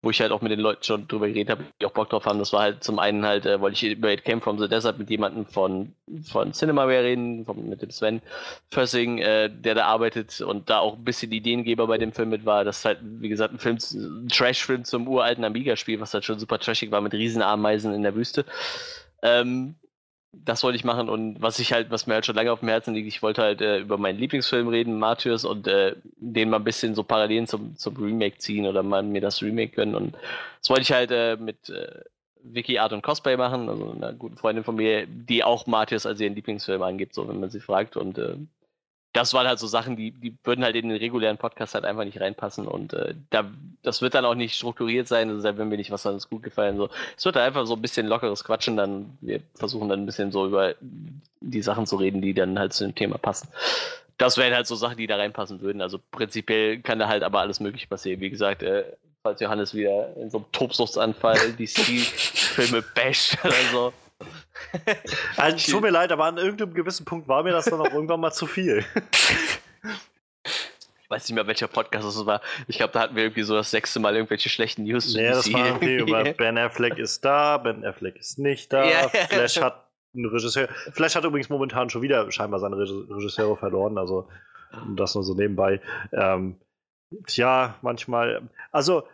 wo 0.00 0.10
ich 0.10 0.20
halt 0.20 0.30
auch 0.30 0.42
mit 0.42 0.52
den 0.52 0.60
Leuten 0.60 0.84
schon 0.84 1.08
drüber 1.08 1.26
geredet 1.26 1.50
habe, 1.50 1.64
die 1.80 1.86
auch 1.86 1.90
Bock 1.90 2.08
drauf 2.10 2.24
haben. 2.24 2.38
Das 2.38 2.52
war 2.52 2.60
halt 2.62 2.84
zum 2.84 3.00
einen 3.00 3.26
halt, 3.26 3.46
äh, 3.46 3.60
wollte 3.60 3.74
ich 3.74 3.92
über 3.92 4.12
It 4.12 4.24
Came 4.24 4.40
From 4.40 4.58
The 4.58 4.68
Desert 4.68 4.96
mit 4.96 5.10
jemandem 5.10 5.44
von, 5.44 5.92
von 6.22 6.52
Cinemaware 6.52 7.02
reden, 7.02 7.44
von, 7.44 7.68
mit 7.68 7.82
dem 7.82 7.90
Sven 7.90 8.22
Fössing, 8.70 9.18
äh, 9.18 9.50
der 9.50 9.74
da 9.74 9.86
arbeitet 9.86 10.40
und 10.40 10.70
da 10.70 10.78
auch 10.78 10.94
ein 10.94 11.04
bisschen 11.04 11.32
Ideengeber 11.32 11.88
bei 11.88 11.98
dem 11.98 12.12
Film 12.12 12.28
mit 12.28 12.46
war. 12.46 12.64
Das 12.64 12.78
ist 12.78 12.84
halt, 12.84 12.98
wie 13.02 13.28
gesagt, 13.28 13.54
ein 13.54 13.58
Film, 13.58 13.78
ein 13.94 14.28
Trash-Film 14.28 14.84
zum 14.84 15.08
uralten 15.08 15.44
Amiga-Spiel, 15.44 16.00
was 16.00 16.14
halt 16.14 16.24
schon 16.24 16.38
super 16.38 16.60
trashig 16.60 16.92
war 16.92 17.00
mit 17.00 17.12
Riesenameisen 17.12 17.92
in 17.92 18.04
der 18.04 18.14
Wüste. 18.14 18.44
Ähm, 19.22 19.74
das 20.32 20.62
wollte 20.62 20.76
ich 20.76 20.84
machen 20.84 21.08
und 21.08 21.40
was 21.40 21.58
ich 21.58 21.72
halt, 21.72 21.90
was 21.90 22.06
mir 22.06 22.14
halt 22.14 22.26
schon 22.26 22.34
lange 22.34 22.52
auf 22.52 22.60
dem 22.60 22.68
Herzen 22.68 22.94
liegt, 22.94 23.08
ich 23.08 23.22
wollte 23.22 23.42
halt 23.42 23.60
äh, 23.60 23.78
über 23.78 23.96
meinen 23.96 24.18
Lieblingsfilm 24.18 24.68
reden, 24.68 24.98
Martyrs, 24.98 25.44
und 25.44 25.66
äh, 25.66 25.96
den 26.16 26.50
mal 26.50 26.58
ein 26.58 26.64
bisschen 26.64 26.94
so 26.94 27.02
Parallelen 27.02 27.46
zum, 27.46 27.76
zum 27.76 27.96
Remake 27.96 28.38
ziehen 28.38 28.66
oder 28.66 28.82
mal 28.82 29.02
mir 29.02 29.20
das 29.20 29.42
Remake 29.42 29.74
gönnen. 29.74 29.94
Und 29.94 30.16
das 30.60 30.70
wollte 30.70 30.82
ich 30.82 30.92
halt 30.92 31.10
äh, 31.10 31.36
mit 31.36 31.70
äh, 31.70 32.02
Vicky 32.42 32.78
Art 32.78 32.92
und 32.92 33.02
Cosplay 33.02 33.36
machen, 33.36 33.68
also 33.68 33.90
einer 33.90 34.12
guten 34.12 34.36
Freundin 34.36 34.64
von 34.64 34.76
mir, 34.76 35.06
die 35.06 35.44
auch 35.44 35.66
Martyrs 35.66 36.06
als 36.06 36.20
ihren 36.20 36.34
Lieblingsfilm 36.34 36.82
angibt, 36.82 37.14
so 37.14 37.26
wenn 37.28 37.40
man 37.40 37.50
sie 37.50 37.60
fragt. 37.60 37.96
Und 37.96 38.18
äh, 38.18 38.36
das 39.12 39.32
waren 39.32 39.46
halt 39.46 39.58
so 39.58 39.66
Sachen, 39.66 39.96
die, 39.96 40.10
die 40.10 40.36
würden 40.44 40.64
halt 40.64 40.76
in 40.76 40.88
den 40.88 40.98
regulären 40.98 41.38
Podcast 41.38 41.74
halt 41.74 41.84
einfach 41.84 42.04
nicht 42.04 42.20
reinpassen 42.20 42.66
und 42.66 42.92
äh, 42.92 43.14
da, 43.30 43.44
das 43.82 44.02
wird 44.02 44.14
dann 44.14 44.24
auch 44.24 44.34
nicht 44.34 44.54
strukturiert 44.54 45.08
sein, 45.08 45.30
also 45.30 45.56
wenn 45.56 45.68
mir 45.68 45.76
nicht 45.76 45.90
was 45.90 46.04
uns 46.06 46.28
gut 46.28 46.42
gefallen. 46.42 46.76
So. 46.76 46.88
Es 47.16 47.24
wird 47.24 47.36
einfach 47.36 47.66
so 47.66 47.74
ein 47.74 47.82
bisschen 47.82 48.06
lockeres 48.06 48.44
Quatschen, 48.44 48.76
dann 48.76 49.16
wir 49.20 49.40
versuchen 49.54 49.88
dann 49.88 50.00
ein 50.00 50.06
bisschen 50.06 50.30
so 50.30 50.46
über 50.46 50.74
die 51.40 51.62
Sachen 51.62 51.86
zu 51.86 51.96
reden, 51.96 52.20
die 52.20 52.34
dann 52.34 52.58
halt 52.58 52.72
zu 52.72 52.84
dem 52.84 52.94
Thema 52.94 53.18
passen. 53.18 53.48
Das 54.18 54.36
wären 54.36 54.54
halt 54.54 54.66
so 54.66 54.74
Sachen, 54.74 54.98
die 54.98 55.06
da 55.06 55.16
reinpassen 55.16 55.60
würden. 55.60 55.80
Also 55.80 55.98
prinzipiell 56.10 56.80
kann 56.80 56.98
da 56.98 57.08
halt 57.08 57.22
aber 57.22 57.40
alles 57.40 57.60
mögliche 57.60 57.86
passieren. 57.86 58.20
Wie 58.20 58.30
gesagt, 58.30 58.62
äh, 58.62 58.84
falls 59.22 59.40
Johannes 59.40 59.74
wieder 59.74 60.16
in 60.16 60.30
so 60.30 60.38
einem 60.38 60.52
Tobsuchtsanfall 60.52 61.52
DC-Filme 61.52 62.82
basht 62.94 63.38
oder 63.44 63.54
so. 63.72 63.92
Also, 65.36 65.72
tut 65.72 65.82
mir 65.82 65.90
leid, 65.90 66.10
aber 66.12 66.24
an 66.24 66.36
irgendeinem 66.38 66.74
gewissen 66.74 67.04
Punkt 67.04 67.28
war 67.28 67.42
mir 67.42 67.52
das 67.52 67.66
dann 67.66 67.80
auch 67.80 67.92
irgendwann 67.92 68.20
mal 68.20 68.32
zu 68.32 68.46
viel. 68.46 68.84
Ich 69.82 71.10
weiß 71.10 71.26
nicht 71.28 71.34
mehr, 71.34 71.46
welcher 71.46 71.68
Podcast 71.68 72.06
das 72.06 72.26
war. 72.26 72.42
Ich 72.66 72.76
glaube, 72.76 72.92
da 72.92 73.00
hatten 73.00 73.16
wir 73.16 73.22
irgendwie 73.22 73.42
so 73.42 73.54
das 73.54 73.70
sechste 73.70 73.98
Mal 74.00 74.14
irgendwelche 74.14 74.48
schlechten 74.50 74.82
News. 74.84 75.14
Nee, 75.14 75.28
das 75.28 75.50
war 75.52 75.76
okay, 75.76 75.96
über 75.98 76.24
Ben 76.34 76.58
Affleck 76.58 76.98
ist 76.98 77.24
da, 77.24 77.56
Ben 77.58 77.84
Affleck 77.84 78.16
ist 78.16 78.38
nicht 78.38 78.72
da, 78.72 78.84
Ja. 78.84 79.08
Flash 79.08 79.58
hat 79.60 79.88
einen 80.14 80.26
Regisseur. 80.26 80.68
Flash 80.92 81.14
hat 81.14 81.24
übrigens 81.24 81.48
momentan 81.48 81.88
schon 81.88 82.02
wieder 82.02 82.30
scheinbar 82.30 82.60
seine 82.60 82.76
Reg- 82.76 83.08
Regisseure 83.10 83.56
verloren, 83.56 83.96
also 83.96 84.28
das 84.96 85.14
nur 85.14 85.24
so 85.24 85.32
nebenbei. 85.34 85.80
Ähm, 86.12 86.60
tja, 87.26 87.76
manchmal, 87.80 88.42
also 88.70 89.04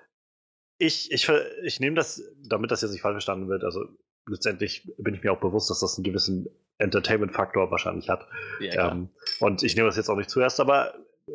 ich, 0.78 1.12
ich, 1.12 1.28
ich 1.62 1.78
nehme 1.78 1.94
das, 1.94 2.20
damit 2.42 2.72
das 2.72 2.82
jetzt 2.82 2.90
nicht 2.90 3.02
falsch 3.02 3.14
verstanden 3.14 3.48
wird, 3.48 3.62
also 3.62 3.86
letztendlich 4.26 4.90
bin 4.98 5.14
ich 5.14 5.22
mir 5.22 5.32
auch 5.32 5.40
bewusst, 5.40 5.70
dass 5.70 5.80
das 5.80 5.96
einen 5.96 6.04
gewissen 6.04 6.48
Entertainment-Faktor 6.78 7.70
wahrscheinlich 7.70 8.08
hat. 8.08 8.26
Ja. 8.60 8.92
Ähm, 8.92 9.10
und 9.40 9.62
ich 9.62 9.76
nehme 9.76 9.86
das 9.88 9.96
jetzt 9.96 10.08
auch 10.08 10.16
nicht 10.16 10.30
zuerst, 10.30 10.60
aber 10.60 10.94
äh, 11.28 11.32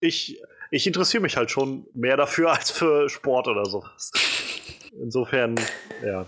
ich, 0.00 0.42
ich 0.70 0.86
interessiere 0.86 1.22
mich 1.22 1.36
halt 1.36 1.50
schon 1.50 1.86
mehr 1.94 2.16
dafür 2.16 2.50
als 2.56 2.70
für 2.70 3.08
Sport 3.08 3.48
oder 3.48 3.64
sowas. 3.64 4.10
Insofern, 4.92 5.54
ja. 6.04 6.26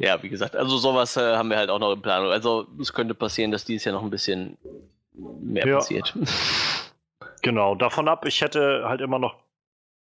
Ja, 0.00 0.22
wie 0.22 0.28
gesagt, 0.28 0.54
also 0.54 0.76
sowas 0.78 1.16
äh, 1.16 1.20
haben 1.36 1.50
wir 1.50 1.56
halt 1.56 1.70
auch 1.70 1.80
noch 1.80 1.92
in 1.92 2.00
Planung. 2.02 2.30
Also 2.30 2.68
es 2.80 2.92
könnte 2.92 3.14
passieren, 3.14 3.50
dass 3.50 3.64
dieses 3.64 3.84
Jahr 3.84 3.94
noch 3.94 4.04
ein 4.04 4.10
bisschen 4.10 4.56
mehr 5.40 5.66
Ja. 5.66 5.76
passiert. 5.76 6.14
Genau, 7.42 7.76
davon 7.76 8.08
ab, 8.08 8.26
ich 8.26 8.40
hätte 8.40 8.82
halt 8.88 9.00
immer 9.00 9.20
noch 9.20 9.36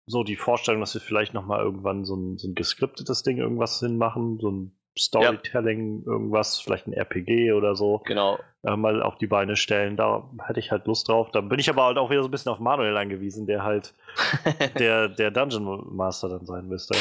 so 0.07 0.23
die 0.23 0.37
Vorstellung, 0.37 0.81
dass 0.81 0.95
wir 0.95 1.01
vielleicht 1.01 1.35
noch 1.35 1.45
mal 1.47 1.61
irgendwann 1.61 2.05
so 2.05 2.15
ein, 2.17 2.39
so 2.39 2.49
ein 2.49 2.55
geskriptetes 2.55 3.23
Ding 3.23 3.39
irgendwas 3.39 3.81
hinmachen, 3.81 4.39
so 4.41 4.51
ein 4.51 4.73
Storytelling, 4.99 6.05
irgendwas, 6.07 6.59
vielleicht 6.61 6.87
ein 6.87 6.95
RPG 6.95 7.53
oder 7.53 7.75
so, 7.77 8.01
Genau. 8.07 8.39
äh, 8.63 8.77
mal 8.77 9.03
auf 9.03 9.19
die 9.19 9.27
Beine 9.27 9.57
stellen. 9.57 9.97
Da 9.97 10.31
hätte 10.47 10.61
ich 10.61 10.71
halt 10.71 10.87
Lust 10.87 11.09
drauf. 11.09 11.31
Da 11.33 11.43
bin 11.43 11.59
ich 11.59 11.69
aber 11.69 11.85
halt 11.85 11.99
auch 11.99 12.09
wieder 12.11 12.23
so 12.23 12.29
ein 12.29 12.31
bisschen 12.31 12.51
auf 12.53 12.61
Manuel 12.61 12.97
angewiesen, 12.97 13.47
der 13.47 13.63
halt 13.63 13.95
der, 14.79 15.09
der 15.09 15.31
Dungeon 15.31 15.95
Master 15.95 16.29
dann 16.31 16.47
sein 16.47 16.67
müsste. 16.67 16.97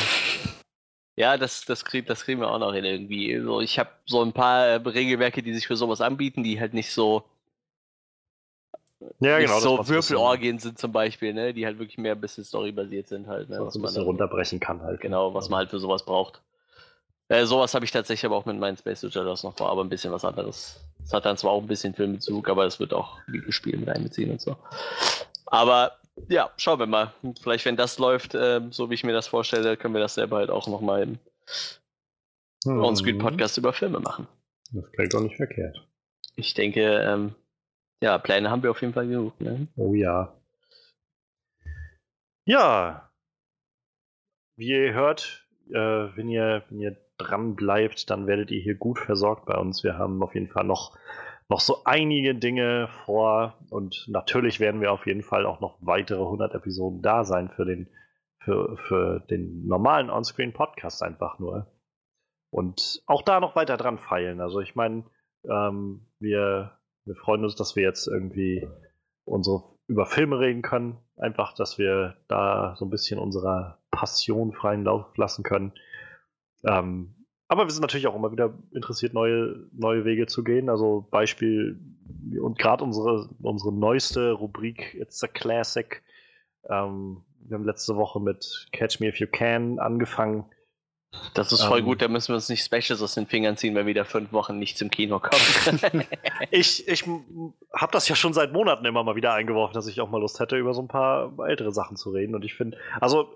Ja, 1.16 1.38
das, 1.38 1.64
das, 1.64 1.85
krieg, 1.85 2.06
das 2.08 2.25
kriegen 2.25 2.42
wir 2.42 2.51
auch 2.51 2.59
noch 2.59 2.74
hin 2.74 2.84
irgendwie. 2.84 3.40
So, 3.40 3.61
ich 3.61 3.80
habe 3.80 3.90
so 4.06 4.22
ein 4.22 4.34
paar 4.34 4.84
Regelwerke, 4.85 5.42
die 5.42 5.53
sich 5.53 5.67
für 5.67 5.77
sowas 5.77 6.01
anbieten, 6.01 6.43
die 6.43 6.59
halt 6.59 6.74
nicht 6.74 6.92
so, 6.92 7.24
Ja, 9.19 9.38
nicht 9.40 9.48
genau. 9.48 9.59
so 9.59 9.88
Würfelorgien 9.88 10.57
sind 10.59 10.80
zum 10.80 10.91
Beispiel, 10.91 11.33
ne? 11.33 11.53
die 11.53 11.65
halt 11.65 11.77
wirklich 11.80 11.98
mehr 11.98 12.14
ein 12.14 12.22
bisschen 12.22 12.43
storybasiert 12.43 13.07
sind 13.07 13.27
halt. 13.27 13.49
Ne? 13.49 13.57
was 13.59 13.67
Was 13.67 13.75
man 13.75 13.82
ein 13.82 13.83
bisschen 13.88 13.95
dann, 14.01 14.06
runterbrechen 14.07 14.59
kann 14.59 14.82
halt. 14.82 15.01
genau, 15.01 15.33
was 15.33 15.49
man 15.49 15.59
halt 15.59 15.69
für 15.69 15.80
sowas 15.80 16.03
braucht. 16.06 16.41
Äh, 17.27 17.45
sowas 17.45 17.74
habe 17.74 17.83
ich 17.85 17.91
tatsächlich 17.91 18.25
aber 18.25 18.35
auch 18.38 18.45
mit 18.45 18.57
meinen 18.57 18.77
Space 18.77 19.01
Shadows 19.01 19.43
noch 19.43 19.57
vor, 19.57 19.69
aber 19.69 19.83
ein 19.83 19.90
bisschen 19.90 20.11
was 20.11 20.24
anderes. 20.24 20.80
Es 21.03 21.11
hat 21.14 21.25
dann 21.25 21.38
zwar 21.38 21.51
auch 21.51 21.61
ein 21.61 21.67
bisschen 21.67 21.93
Filmbezug, 21.93 22.48
aber 22.49 22.65
es 22.65 22.80
wird 22.80 22.93
auch 22.93 23.17
Videospiele 23.27 23.77
mit 23.77 23.90
einbeziehen 23.90 24.32
und 24.32 24.41
so. 24.41 24.56
Aber 25.48 25.93
ja, 26.30 26.49
schauen 26.57 26.80
wir 26.80 26.85
mal. 26.88 27.14
Vielleicht, 27.41 27.65
wenn 27.65 27.75
das 27.75 27.98
läuft, 27.99 28.35
ähm, 28.35 28.72
so 28.72 28.90
wie 28.90 28.93
ich 28.93 29.03
mir 29.03 29.14
das 29.14 29.27
vorstelle, 29.27 29.75
können 29.75 29.93
wir 29.93 30.01
das 30.01 30.14
selber 30.15 30.38
halt 30.38 30.49
auch 30.49 30.67
nochmal 30.67 31.03
im 31.03 31.19
Mhm. 32.65 32.83
On-Screen-Podcast 32.83 33.57
über 33.59 33.74
Filme 33.74 33.99
machen. 33.99 34.27
Das 34.72 34.91
klingt 34.93 35.14
doch 35.14 35.22
nicht 35.22 35.35
verkehrt. 35.35 35.77
Ich 36.35 36.53
denke, 36.56 36.82
ähm, 36.82 37.35
ja, 38.01 38.17
Pläne 38.17 38.49
haben 38.49 38.64
wir 38.64 38.72
auf 38.72 38.82
jeden 38.82 38.93
Fall 38.93 39.07
genug. 39.07 39.40
Ne? 39.40 39.67
Oh 39.75 39.93
ja. 39.93 40.35
Ja. 42.45 43.09
Wie 44.57 44.67
ihr 44.67 44.93
hört, 44.93 45.48
äh, 45.69 45.74
wenn 45.74 46.30
ihr, 46.30 46.64
wenn 46.69 46.80
ihr 46.80 46.98
dran 47.17 47.56
bleibt, 47.56 48.09
dann 48.09 48.27
werdet 48.27 48.51
ihr 48.51 48.61
hier 48.61 48.75
gut 48.75 48.99
versorgt 48.99 49.45
bei 49.45 49.57
uns. 49.57 49.83
Wir 49.83 49.98
haben 49.98 50.22
auf 50.22 50.35
jeden 50.35 50.48
Fall 50.48 50.65
noch, 50.65 50.98
noch 51.49 51.59
so 51.59 51.83
einige 51.85 52.35
Dinge 52.35 52.90
vor 53.06 53.57
und 53.69 54.06
natürlich 54.07 54.59
werden 54.59 54.82
wir 54.82 54.91
auf 54.91 55.06
jeden 55.07 55.24
Fall 55.24 55.45
auch 55.45 55.59
noch 55.59 55.77
weitere 55.82 56.22
100 56.22 56.53
Episoden 56.53 57.01
da 57.01 57.24
sein 57.24 57.49
für 57.49 57.65
den, 57.65 57.90
für, 58.40 58.77
für 58.77 59.19
den 59.30 59.65
normalen 59.65 60.09
On-Screen-Podcast 60.09 61.03
einfach 61.03 61.40
nur. 61.40 61.72
Und 62.51 63.01
auch 63.06 63.22
da 63.22 63.40
noch 63.40 63.56
weiter 63.56 63.75
dran 63.77 63.98
feilen. 63.98 64.40
Also 64.40 64.61
ich 64.61 64.75
meine, 64.75 65.03
ähm, 65.49 66.07
wir, 66.19 66.77
wir 67.06 67.16
freuen 67.16 67.43
uns, 67.43 67.56
dass 67.56 67.75
wir 67.75 67.84
jetzt 67.84 68.08
irgendwie 68.08 68.67
unsere 69.24 69.64
über 69.88 70.06
Filme 70.06 70.40
reden 70.40 70.61
können. 70.61 70.98
Einfach, 71.17 71.53
dass 71.53 71.77
wir 71.77 72.17
da 72.27 72.75
so 72.77 72.85
ein 72.85 72.90
bisschen 72.90 73.19
unserer 73.19 73.80
Passion 73.92 74.51
freien 74.51 74.84
Lauf 74.84 75.16
lassen 75.16 75.43
können. 75.43 75.74
Ähm, 76.67 77.16
aber 77.48 77.66
wir 77.66 77.72
sind 77.72 77.82
natürlich 77.82 78.08
auch 78.08 78.16
immer 78.16 78.32
wieder 78.32 78.58
interessiert, 78.74 79.14
neue, 79.14 79.67
neue 79.72 80.03
Wege 80.03 80.25
zu 80.25 80.43
gehen. 80.43 80.69
Also 80.69 81.08
Beispiel, 81.11 81.80
und 82.42 82.58
gerade 82.58 82.84
unsere, 82.84 83.30
unsere 83.42 83.72
neueste 83.72 84.32
Rubrik 84.32 84.95
It's 84.95 85.24
a 85.24 85.27
Classic. 85.27 86.01
Ähm, 86.67 87.24
wir 87.48 87.56
haben 87.56 87.66
letzte 87.66 87.95
Woche 87.95 88.19
mit 88.19 88.67
Catch 88.72 89.00
Me 89.00 89.08
If 89.08 89.19
You 89.19 89.27
Can 89.32 89.77
angefangen. 89.77 90.45
Das 91.34 91.51
ist 91.51 91.64
voll 91.64 91.80
Ähm. 91.80 91.85
gut, 91.85 92.01
da 92.01 92.08
müssen 92.08 92.30
wir 92.30 92.35
uns 92.35 92.50
nicht 92.50 92.64
Specials 92.64 93.01
aus 93.01 93.16
den 93.16 93.25
Fingern 93.25 93.58
ziehen, 93.58 93.75
weil 93.75 93.85
wieder 93.85 94.06
fünf 94.06 94.32
Wochen 94.32 94.58
nichts 94.58 94.82
im 94.82 94.90
Kino 94.90 95.19
kommt. 95.19 95.35
Ich, 96.51 96.88
ich 96.88 97.03
habe 97.74 97.92
das 97.92 98.08
ja 98.08 98.16
schon 98.16 98.34
seit 98.34 98.53
Monaten 98.53 98.85
immer 98.85 99.03
mal 99.03 99.16
wieder 99.16 99.34
eingeworfen, 99.34 99.74
dass 99.74 99.88
ich 99.88 100.00
auch 100.01 100.09
mal 100.09 100.19
Lust 100.19 100.40
hätte, 100.40 100.58
über 100.58 100.74
so 100.74 100.82
ein 100.82 100.88
paar 100.88 101.34
ältere 101.48 101.72
Sachen 101.72 101.98
zu 101.98 102.11
reden. 102.11 102.35
Und 102.35 102.45
ich 102.45 102.53
finde, 102.53 102.77
also 103.00 103.34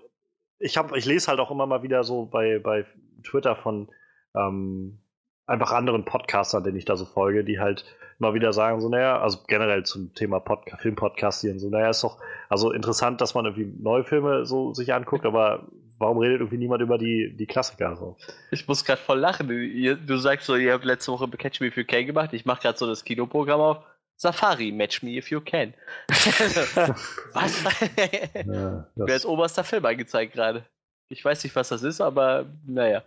ich 0.58 0.76
habe, 0.76 0.96
ich 0.98 1.06
lese 1.06 1.28
halt 1.28 1.40
auch 1.40 1.50
immer 1.50 1.66
mal 1.66 1.82
wieder 1.82 2.04
so 2.04 2.26
bei, 2.26 2.58
bei 2.58 2.86
Twitter 3.22 3.56
von 3.56 3.88
ähm, 4.34 5.00
einfach 5.46 5.72
anderen 5.72 6.04
Podcastern, 6.04 6.62
denen 6.62 6.76
ich 6.76 6.84
da 6.84 6.96
so 6.96 7.04
folge, 7.04 7.44
die 7.44 7.58
halt 7.58 7.84
mal 8.18 8.34
wieder 8.34 8.52
sagen, 8.52 8.80
so, 8.80 8.88
naja, 8.88 9.20
also 9.20 9.38
generell 9.46 9.84
zum 9.84 10.14
Thema 10.14 10.40
Podca 10.40 10.76
Filmpodcastieren, 10.76 11.58
so, 11.58 11.70
naja, 11.70 11.90
ist 11.90 12.04
doch, 12.04 12.18
also 12.48 12.70
interessant, 12.70 13.20
dass 13.20 13.34
man 13.34 13.46
irgendwie 13.46 13.72
neue 13.82 14.04
Filme 14.04 14.44
so 14.44 14.74
sich 14.74 14.92
anguckt, 14.92 15.24
aber 15.24 15.66
warum 16.00 16.18
redet 16.18 16.40
irgendwie 16.40 16.56
niemand 16.56 16.82
über 16.82 16.98
die, 16.98 17.32
die 17.36 17.46
Klassiker 17.46 17.94
so? 17.96 18.16
ich 18.50 18.66
muss 18.66 18.84
gerade 18.84 19.00
voll 19.00 19.18
lachen. 19.18 19.48
Du, 19.48 20.16
sagst 20.18 20.46
so, 20.46 20.56
ihr 20.56 20.72
habt 20.72 20.84
letzte 20.84 21.12
Woche 21.12 21.28
Catch 21.28 21.60
Me 21.60 21.68
If 21.68 21.76
You 21.76 21.84
Can 21.84 22.06
gemacht. 22.06 22.32
Ich 22.32 22.44
mache 22.44 22.62
gerade 22.62 22.78
so 22.78 22.86
das 22.86 23.04
Kinoprogramm 23.04 23.60
auf. 23.60 23.84
Safari, 24.16 24.72
Match 24.72 25.02
Me 25.02 25.10
If 25.12 25.30
You 25.30 25.40
Can. 25.40 25.72
was? 27.32 27.64
Ja, 28.44 28.86
Wer 28.94 29.16
ist 29.16 29.24
oberster 29.24 29.64
Film 29.64 29.84
angezeigt 29.86 30.32
gerade? 30.32 30.64
Ich 31.08 31.24
weiß 31.24 31.42
nicht, 31.44 31.56
was 31.56 31.68
das 31.68 31.82
ist, 31.82 32.00
aber 32.00 32.46
naja, 32.66 33.02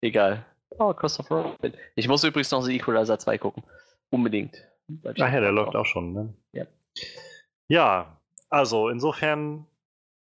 egal. 0.00 0.44
Oh, 0.78 0.92
Christopher 0.94 1.42
Robin. 1.42 1.74
Ich 1.96 2.08
muss 2.08 2.24
übrigens 2.24 2.50
noch 2.50 2.62
The 2.62 2.76
Equalizer 2.76 3.18
2 3.18 3.38
gucken. 3.38 3.62
Unbedingt. 4.10 4.56
Ach 5.04 5.16
ja, 5.16 5.40
der 5.40 5.52
läuft 5.52 5.76
auch 5.76 5.86
schon, 5.86 6.12
ne? 6.12 6.34
Ja. 6.52 6.66
Ja, 7.68 8.20
also 8.48 8.88
insofern, 8.88 9.66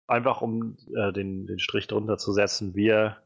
einfach 0.07 0.42
um 0.42 0.76
äh, 0.94 1.12
den, 1.12 1.47
den 1.47 1.58
Strich 1.58 1.86
drunter 1.86 2.18
zu 2.18 2.33
setzen, 2.33 2.74
wir 2.74 3.18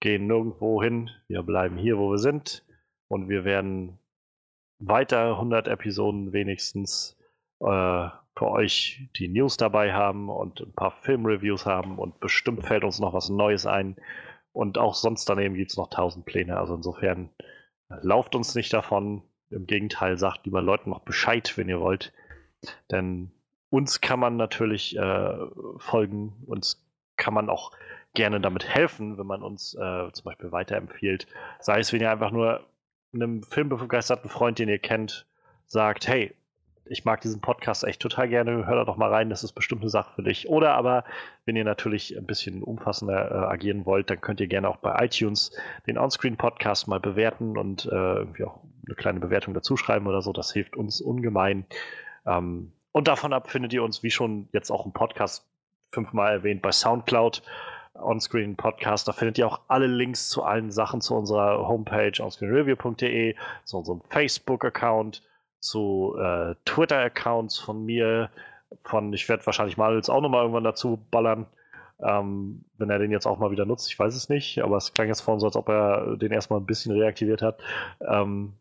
gehen 0.00 0.26
nirgendwo 0.26 0.82
hin, 0.82 1.10
wir 1.28 1.42
bleiben 1.42 1.76
hier, 1.76 1.98
wo 1.98 2.10
wir 2.10 2.18
sind. 2.18 2.64
Und 3.08 3.28
wir 3.28 3.44
werden 3.44 3.98
weiter 4.78 5.32
100 5.32 5.68
Episoden 5.68 6.32
wenigstens 6.32 7.18
äh, 7.60 8.08
für 8.36 8.46
euch 8.46 9.08
die 9.16 9.28
News 9.28 9.56
dabei 9.56 9.92
haben 9.92 10.28
und 10.28 10.60
ein 10.60 10.72
paar 10.72 10.92
Filmreviews 10.92 11.66
haben. 11.66 11.98
Und 11.98 12.20
bestimmt 12.20 12.64
fällt 12.64 12.84
uns 12.84 13.00
noch 13.00 13.12
was 13.12 13.28
Neues 13.28 13.66
ein. 13.66 13.96
Und 14.52 14.78
auch 14.78 14.94
sonst 14.94 15.28
daneben 15.28 15.54
gibt 15.54 15.70
es 15.70 15.76
noch 15.76 15.90
tausend 15.90 16.24
Pläne, 16.24 16.56
also 16.56 16.74
insofern 16.74 17.30
lauft 18.02 18.34
uns 18.34 18.54
nicht 18.54 18.72
davon, 18.72 19.22
im 19.50 19.66
Gegenteil, 19.66 20.16
sagt 20.16 20.46
lieber 20.46 20.62
Leuten 20.62 20.90
noch 20.90 21.00
Bescheid, 21.00 21.56
wenn 21.56 21.68
ihr 21.68 21.80
wollt. 21.80 22.12
Denn 22.90 23.32
uns 23.70 24.00
kann 24.00 24.20
man 24.20 24.36
natürlich 24.36 24.96
äh, 24.96 25.34
folgen, 25.78 26.42
uns 26.46 26.84
kann 27.16 27.34
man 27.34 27.48
auch 27.48 27.72
gerne 28.14 28.40
damit 28.40 28.68
helfen, 28.68 29.18
wenn 29.18 29.26
man 29.26 29.42
uns 29.42 29.74
äh, 29.74 30.12
zum 30.12 30.24
Beispiel 30.24 30.52
weiterempfiehlt. 30.52 31.26
Sei 31.60 31.78
es, 31.78 31.92
wenn 31.92 32.00
ihr 32.00 32.10
einfach 32.10 32.32
nur 32.32 32.66
einem 33.14 33.42
filmbegeisterten 33.42 34.30
Freund, 34.30 34.58
den 34.58 34.68
ihr 34.68 34.78
kennt, 34.78 35.26
sagt, 35.66 36.08
hey, 36.08 36.34
ich 36.86 37.04
mag 37.04 37.20
diesen 37.20 37.40
Podcast 37.40 37.84
echt 37.84 38.02
total 38.02 38.28
gerne, 38.28 38.66
hör 38.66 38.74
da 38.74 38.84
doch 38.84 38.96
mal 38.96 39.10
rein, 39.10 39.30
das 39.30 39.44
ist 39.44 39.52
bestimmt 39.52 39.82
eine 39.82 39.90
Sache 39.90 40.12
für 40.16 40.24
dich. 40.24 40.48
Oder 40.48 40.74
aber, 40.74 41.04
wenn 41.44 41.54
ihr 41.54 41.62
natürlich 41.62 42.16
ein 42.16 42.26
bisschen 42.26 42.64
umfassender 42.64 43.30
äh, 43.30 43.34
agieren 43.46 43.86
wollt, 43.86 44.10
dann 44.10 44.20
könnt 44.20 44.40
ihr 44.40 44.48
gerne 44.48 44.68
auch 44.68 44.78
bei 44.78 45.04
iTunes 45.04 45.52
den 45.86 45.98
Onscreen-Podcast 45.98 46.88
mal 46.88 46.98
bewerten 46.98 47.56
und 47.56 47.86
äh, 47.86 47.90
irgendwie 47.94 48.42
auch 48.42 48.64
eine 48.86 48.96
kleine 48.96 49.20
Bewertung 49.20 49.54
dazu 49.54 49.76
schreiben 49.76 50.08
oder 50.08 50.20
so. 50.20 50.32
Das 50.32 50.52
hilft 50.52 50.76
uns 50.76 51.00
ungemein. 51.00 51.64
Ähm, 52.26 52.72
und 52.92 53.08
davon 53.08 53.32
ab 53.32 53.50
findet 53.50 53.72
ihr 53.72 53.82
uns, 53.82 54.02
wie 54.02 54.10
schon 54.10 54.48
jetzt 54.52 54.70
auch 54.70 54.86
im 54.86 54.92
Podcast 54.92 55.46
fünfmal 55.92 56.32
erwähnt, 56.32 56.62
bei 56.62 56.72
Soundcloud. 56.72 57.42
Onscreen 57.94 58.56
Podcast, 58.56 59.08
da 59.08 59.12
findet 59.12 59.36
ihr 59.38 59.46
auch 59.46 59.60
alle 59.66 59.86
Links 59.86 60.28
zu 60.28 60.44
allen 60.44 60.70
Sachen 60.70 61.00
zu 61.00 61.14
unserer 61.16 61.66
Homepage 61.66 62.12
onscreenreview.de, 62.22 63.34
zu 63.64 63.78
unserem 63.78 64.00
Facebook-Account, 64.08 65.22
zu 65.58 66.16
äh, 66.18 66.54
Twitter-Accounts 66.64 67.58
von 67.58 67.84
mir, 67.84 68.30
von, 68.84 69.12
ich 69.12 69.28
werde 69.28 69.44
wahrscheinlich 69.44 69.76
Manuels 69.76 70.08
auch 70.08 70.20
nochmal 70.20 70.42
irgendwann 70.42 70.64
dazu 70.64 71.04
ballern. 71.10 71.46
Ähm, 72.02 72.64
wenn 72.78 72.88
er 72.88 72.98
den 72.98 73.10
jetzt 73.10 73.26
auch 73.26 73.38
mal 73.38 73.50
wieder 73.50 73.66
nutzt, 73.66 73.90
ich 73.90 73.98
weiß 73.98 74.14
es 74.14 74.30
nicht, 74.30 74.62
aber 74.62 74.78
es 74.78 74.94
klang 74.94 75.08
jetzt 75.08 75.20
vorhin 75.20 75.40
so, 75.40 75.46
als 75.46 75.56
ob 75.56 75.68
er 75.68 76.16
den 76.16 76.32
erstmal 76.32 76.60
ein 76.60 76.66
bisschen 76.66 76.96
reaktiviert 76.96 77.42
hat. 77.42 77.60
Ähm, 78.00 78.54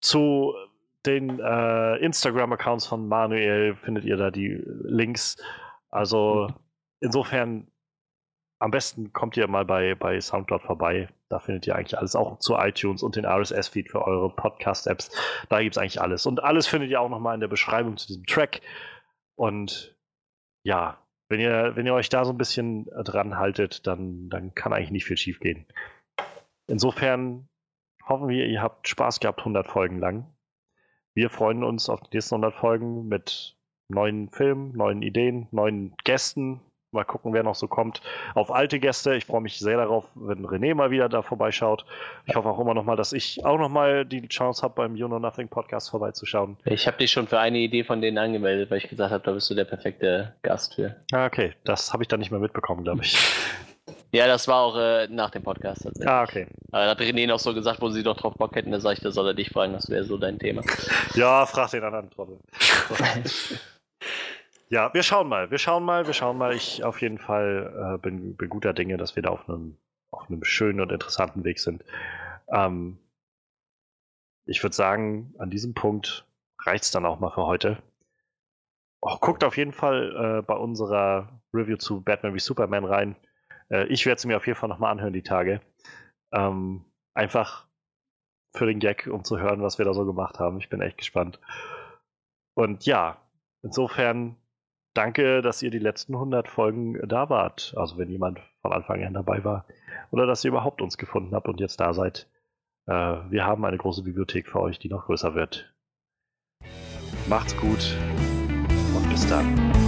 zu 0.00 0.54
den 1.06 1.40
äh, 1.40 1.96
Instagram-Accounts 1.96 2.86
von 2.86 3.08
Manuel 3.08 3.76
findet 3.76 4.04
ihr 4.04 4.16
da 4.16 4.30
die 4.30 4.62
Links. 4.64 5.36
Also 5.90 6.48
insofern 7.00 7.68
am 8.58 8.70
besten 8.70 9.12
kommt 9.12 9.36
ihr 9.36 9.48
mal 9.48 9.64
bei, 9.64 9.94
bei 9.94 10.20
Soundcloud 10.20 10.62
vorbei. 10.62 11.08
Da 11.28 11.38
findet 11.40 11.66
ihr 11.66 11.76
eigentlich 11.76 11.98
alles, 11.98 12.16
auch 12.16 12.38
zu 12.38 12.54
iTunes 12.54 13.02
und 13.02 13.16
den 13.16 13.26
RSS-Feed 13.26 13.90
für 13.90 14.02
eure 14.02 14.30
Podcast-Apps. 14.30 15.10
Da 15.48 15.62
gibt 15.62 15.76
es 15.76 15.78
eigentlich 15.78 16.00
alles. 16.00 16.26
Und 16.26 16.42
alles 16.42 16.66
findet 16.66 16.90
ihr 16.90 17.00
auch 17.00 17.10
nochmal 17.10 17.34
in 17.34 17.40
der 17.40 17.48
Beschreibung 17.48 17.96
zu 17.96 18.06
diesem 18.06 18.24
Track. 18.24 18.62
Und 19.34 19.96
ja, 20.64 20.98
wenn 21.28 21.40
ihr, 21.40 21.72
wenn 21.74 21.86
ihr 21.86 21.94
euch 21.94 22.08
da 22.08 22.24
so 22.24 22.32
ein 22.32 22.38
bisschen 22.38 22.86
dran 23.04 23.36
haltet, 23.36 23.86
dann, 23.86 24.28
dann 24.30 24.54
kann 24.54 24.72
eigentlich 24.72 24.92
nicht 24.92 25.04
viel 25.04 25.16
schief 25.16 25.40
gehen. 25.40 25.66
Insofern 26.68 27.48
hoffen 28.08 28.28
wir, 28.28 28.46
ihr 28.46 28.62
habt 28.62 28.88
Spaß 28.88 29.20
gehabt 29.20 29.40
100 29.40 29.66
Folgen 29.66 29.98
lang. 29.98 30.32
Wir 31.16 31.30
freuen 31.30 31.64
uns 31.64 31.88
auf 31.88 32.00
die 32.00 32.16
nächsten 32.16 32.34
100 32.34 32.54
Folgen 32.54 33.08
mit 33.08 33.56
neuen 33.88 34.28
Filmen, 34.28 34.76
neuen 34.76 35.00
Ideen, 35.00 35.48
neuen 35.50 35.94
Gästen, 36.04 36.60
Mal 36.92 37.04
gucken, 37.04 37.34
wer 37.34 37.42
noch 37.42 37.56
so 37.56 37.66
kommt. 37.68 38.00
Auf 38.34 38.50
alte 38.50 38.78
Gäste. 38.78 39.16
Ich 39.16 39.26
freue 39.26 39.40
mich 39.40 39.58
sehr 39.58 39.76
darauf, 39.76 40.06
wenn 40.14 40.46
René 40.46 40.74
mal 40.74 40.90
wieder 40.90 41.08
da 41.08 41.20
vorbeischaut. 41.20 41.84
Ich 42.24 42.36
hoffe 42.36 42.48
auch 42.48 42.60
immer 42.60 42.74
noch 42.74 42.84
mal, 42.84 42.96
dass 42.96 43.12
ich 43.12 43.44
auch 43.44 43.58
noch 43.58 43.68
mal 43.68 44.06
die 44.06 44.26
Chance 44.28 44.62
habe, 44.62 44.74
beim 44.76 44.96
You 44.96 45.06
Know 45.08 45.18
Nothing 45.18 45.48
Podcast 45.48 45.90
vorbeizuschauen. 45.90 46.56
Ich 46.64 46.86
habe 46.86 46.96
dich 46.96 47.10
schon 47.10 47.26
für 47.26 47.38
eine 47.38 47.58
Idee 47.58 47.84
von 47.84 48.00
denen 48.00 48.16
angemeldet, 48.16 48.70
weil 48.70 48.78
ich 48.78 48.88
gesagt 48.88 49.12
habe, 49.12 49.22
da 49.22 49.32
bist 49.32 49.50
du 49.50 49.54
der 49.54 49.64
perfekte 49.64 50.34
Gast 50.42 50.76
für. 50.76 50.96
Ah, 51.12 51.26
okay. 51.26 51.52
Das 51.64 51.92
habe 51.92 52.02
ich 52.02 52.08
dann 52.08 52.20
nicht 52.20 52.30
mehr 52.30 52.40
mitbekommen, 52.40 52.84
glaube 52.84 53.02
ich. 53.02 53.18
Ja, 54.16 54.26
das 54.26 54.48
war 54.48 54.62
auch 54.62 54.78
äh, 54.78 55.08
nach 55.08 55.28
dem 55.28 55.42
Podcast. 55.42 55.82
Tatsächlich. 55.82 56.08
Ah, 56.08 56.22
okay. 56.22 56.46
Aber 56.72 56.84
da 56.84 56.90
hat 56.92 57.00
René 57.00 57.26
noch 57.26 57.38
so 57.38 57.52
gesagt, 57.52 57.82
wo 57.82 57.90
sie 57.90 58.02
doch 58.02 58.16
drauf 58.16 58.32
Bock 58.32 58.56
hätten, 58.56 58.70
da 58.70 58.80
sag 58.80 58.94
ich, 58.94 59.00
da 59.00 59.10
soll 59.10 59.26
er 59.26 59.34
dich 59.34 59.50
fragen, 59.50 59.74
das 59.74 59.90
wäre 59.90 60.04
so 60.04 60.16
dein 60.16 60.38
Thema. 60.38 60.62
ja, 61.14 61.44
frag 61.44 61.70
den 61.70 61.84
anderen 61.84 62.10
Trottel. 62.10 62.38
Ja, 64.68 64.92
wir 64.92 65.04
schauen 65.04 65.28
mal. 65.28 65.52
Wir 65.52 65.58
schauen 65.58 65.84
mal. 65.84 66.08
Wir 66.08 66.12
schauen 66.12 66.38
mal. 66.38 66.52
Ich 66.52 66.82
auf 66.82 67.00
jeden 67.00 67.18
Fall 67.18 67.94
äh, 67.94 67.98
bin, 67.98 68.36
bin 68.36 68.48
guter 68.48 68.72
Dinge, 68.72 68.96
dass 68.96 69.14
wir 69.14 69.22
da 69.22 69.30
auf 69.30 69.48
einem, 69.48 69.76
auf 70.10 70.28
einem 70.28 70.42
schönen 70.42 70.80
und 70.80 70.90
interessanten 70.90 71.44
Weg 71.44 71.60
sind. 71.60 71.84
Ähm, 72.48 72.98
ich 74.44 74.60
würde 74.64 74.74
sagen, 74.74 75.36
an 75.38 75.50
diesem 75.50 75.72
Punkt 75.72 76.26
reicht 76.64 76.82
es 76.82 76.90
dann 76.90 77.06
auch 77.06 77.20
mal 77.20 77.30
für 77.30 77.46
heute. 77.46 77.80
Oh, 79.00 79.16
guckt 79.20 79.44
auf 79.44 79.56
jeden 79.56 79.72
Fall 79.72 80.40
äh, 80.40 80.42
bei 80.42 80.54
unserer 80.54 81.40
Review 81.54 81.76
zu 81.76 82.00
Batman 82.00 82.34
wie 82.34 82.40
Superman 82.40 82.84
rein. 82.84 83.14
Äh, 83.70 83.86
ich 83.86 84.06
werde 84.06 84.20
sie 84.20 84.28
mir 84.28 84.36
auf 84.36 84.46
jeden 84.46 84.58
Fall 84.58 84.68
nochmal 84.68 84.92
anhören, 84.92 85.12
die 85.12 85.22
Tage. 85.22 85.60
Ähm, 86.32 86.84
einfach 87.14 87.66
für 88.52 88.66
den 88.66 88.80
Gag, 88.80 89.06
um 89.06 89.24
zu 89.24 89.38
hören, 89.38 89.62
was 89.62 89.78
wir 89.78 89.84
da 89.84 89.94
so 89.94 90.04
gemacht 90.04 90.38
haben. 90.38 90.58
Ich 90.58 90.68
bin 90.68 90.80
echt 90.80 90.98
gespannt. 90.98 91.40
Und 92.54 92.86
ja, 92.86 93.18
insofern 93.62 94.36
danke, 94.94 95.42
dass 95.42 95.62
ihr 95.62 95.70
die 95.70 95.78
letzten 95.78 96.14
100 96.14 96.48
Folgen 96.48 96.98
da 97.06 97.28
wart. 97.28 97.74
Also 97.76 97.98
wenn 97.98 98.10
jemand 98.10 98.40
von 98.62 98.72
Anfang 98.72 99.04
an 99.04 99.14
dabei 99.14 99.44
war. 99.44 99.66
Oder 100.10 100.26
dass 100.26 100.44
ihr 100.44 100.50
überhaupt 100.50 100.80
uns 100.80 100.98
gefunden 100.98 101.34
habt 101.34 101.48
und 101.48 101.60
jetzt 101.60 101.80
da 101.80 101.92
seid. 101.92 102.28
Äh, 102.86 102.92
wir 102.92 103.44
haben 103.44 103.64
eine 103.64 103.78
große 103.78 104.02
Bibliothek 104.02 104.48
für 104.48 104.60
euch, 104.60 104.78
die 104.78 104.88
noch 104.88 105.06
größer 105.06 105.34
wird. 105.34 105.72
Macht's 107.28 107.56
gut 107.56 107.96
und 108.94 109.08
bis 109.10 109.26
dann. 109.28 109.85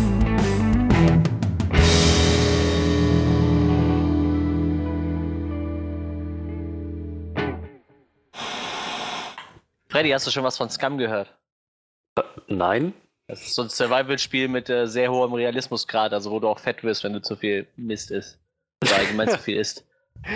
Freddy, 9.98 10.10
hast 10.10 10.28
du 10.28 10.30
schon 10.30 10.44
was 10.44 10.56
von 10.56 10.70
Scum 10.70 10.96
gehört? 10.96 11.34
Nein. 12.46 12.94
Das 13.26 13.42
ist 13.42 13.56
so 13.56 13.62
ein 13.62 13.68
Survival-Spiel 13.68 14.46
mit 14.46 14.70
äh, 14.70 14.86
sehr 14.86 15.10
hohem 15.10 15.32
Realismusgrad, 15.32 16.12
also 16.12 16.30
wo 16.30 16.38
du 16.38 16.46
auch 16.46 16.60
fett 16.60 16.84
wirst, 16.84 17.02
wenn 17.02 17.14
du 17.14 17.20
zu 17.20 17.34
viel 17.34 17.66
Mist 17.74 18.12
isst. 18.12 18.38
Oder 18.80 18.94
allgemein 18.94 19.28
zu 19.28 19.38
viel 19.40 19.56
isst. 19.56 19.84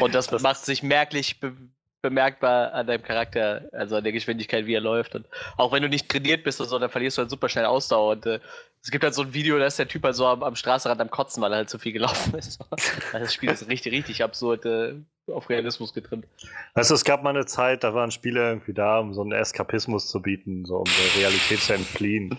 Und 0.01 0.17
das, 0.17 0.27
das 0.27 0.43
macht 0.43 0.65
sich 0.65 0.83
merklich 0.83 1.39
be 1.39 1.57
bemerkbar 2.03 2.73
an 2.75 2.87
deinem 2.87 3.03
Charakter, 3.03 3.69
also 3.73 3.97
an 3.97 4.05
der 4.05 4.13
Geschwindigkeit, 4.13 4.67
wie 4.67 4.75
er 4.75 4.81
läuft. 4.81 5.15
Und 5.15 5.27
auch 5.57 5.73
wenn 5.73 5.83
du 5.83 5.89
nicht 5.89 6.09
trainiert 6.09 6.45
bist 6.45 6.61
und 6.61 6.69
so, 6.69 6.79
dann 6.79 6.91
verlierst 6.91 7.17
du 7.17 7.23
halt 7.23 7.31
super 7.31 7.49
schnell 7.49 7.65
Ausdauer. 7.65 8.13
Und 8.13 8.27
äh, 8.27 8.41
es 8.83 8.91
gibt 8.91 9.05
halt 9.05 9.15
so 9.15 9.23
ein 9.23 9.33
Video, 9.33 9.59
da 9.59 9.67
ist 9.67 9.79
der 9.79 9.89
Typ 9.89 10.03
halt 10.03 10.17
so 10.17 10.27
am, 10.27 10.43
am 10.43 10.57
Straßenrand 10.57 11.01
am 11.01 11.11
Kotzen, 11.11 11.43
weil 11.43 11.53
er 11.53 11.59
halt 11.59 11.71
zu 11.71 11.79
viel 11.79 11.93
gelaufen 11.93 12.35
ist. 12.39 12.61
Also 12.71 13.19
das 13.19 13.33
Spiel 13.33 13.51
ist 13.51 13.69
richtig, 13.69 13.93
richtig 13.93 14.23
absurd 14.23 14.67
äh, 14.67 14.95
auf 15.29 15.49
Realismus 15.49 15.95
getrimmt. 15.95 16.27
Weißt 16.75 16.91
du, 16.91 16.95
es 16.95 17.05
gab 17.05 17.23
mal 17.23 17.31
eine 17.31 17.47
Zeit, 17.47 17.85
da 17.85 17.95
waren 17.95 18.11
Spiele 18.11 18.41
irgendwie 18.41 18.75
da, 18.75 18.99
um 18.99 19.15
so 19.15 19.23
einen 19.23 19.33
Eskapismus 19.33 20.09
zu 20.09 20.21
bieten, 20.21 20.65
so 20.65 20.79
um 20.79 20.85
der 20.85 21.23
Realität 21.23 21.61
zu 21.61 21.75
entfliehen. 21.75 22.39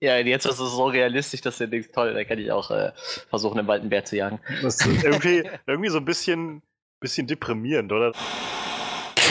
Ja, 0.00 0.18
jetzt 0.18 0.44
ist 0.44 0.60
es 0.60 0.72
so 0.72 0.86
realistisch, 0.86 1.40
dass 1.40 1.56
du 1.56 1.66
denkst, 1.66 1.88
toll, 1.94 2.12
da 2.12 2.22
kann 2.24 2.38
ich 2.38 2.52
auch 2.52 2.70
äh, 2.70 2.92
versuchen, 3.30 3.58
im 3.58 3.66
Wald 3.66 3.80
einen 3.80 3.90
Bär 3.90 4.04
zu 4.04 4.16
jagen. 4.16 4.40
Das 4.62 4.76
ist 4.84 5.04
irgendwie, 5.04 5.48
irgendwie 5.66 5.88
so 5.88 5.96
ein 5.96 6.04
bisschen, 6.04 6.62
bisschen 7.00 7.26
deprimierend, 7.26 7.92
oder? 7.92 8.12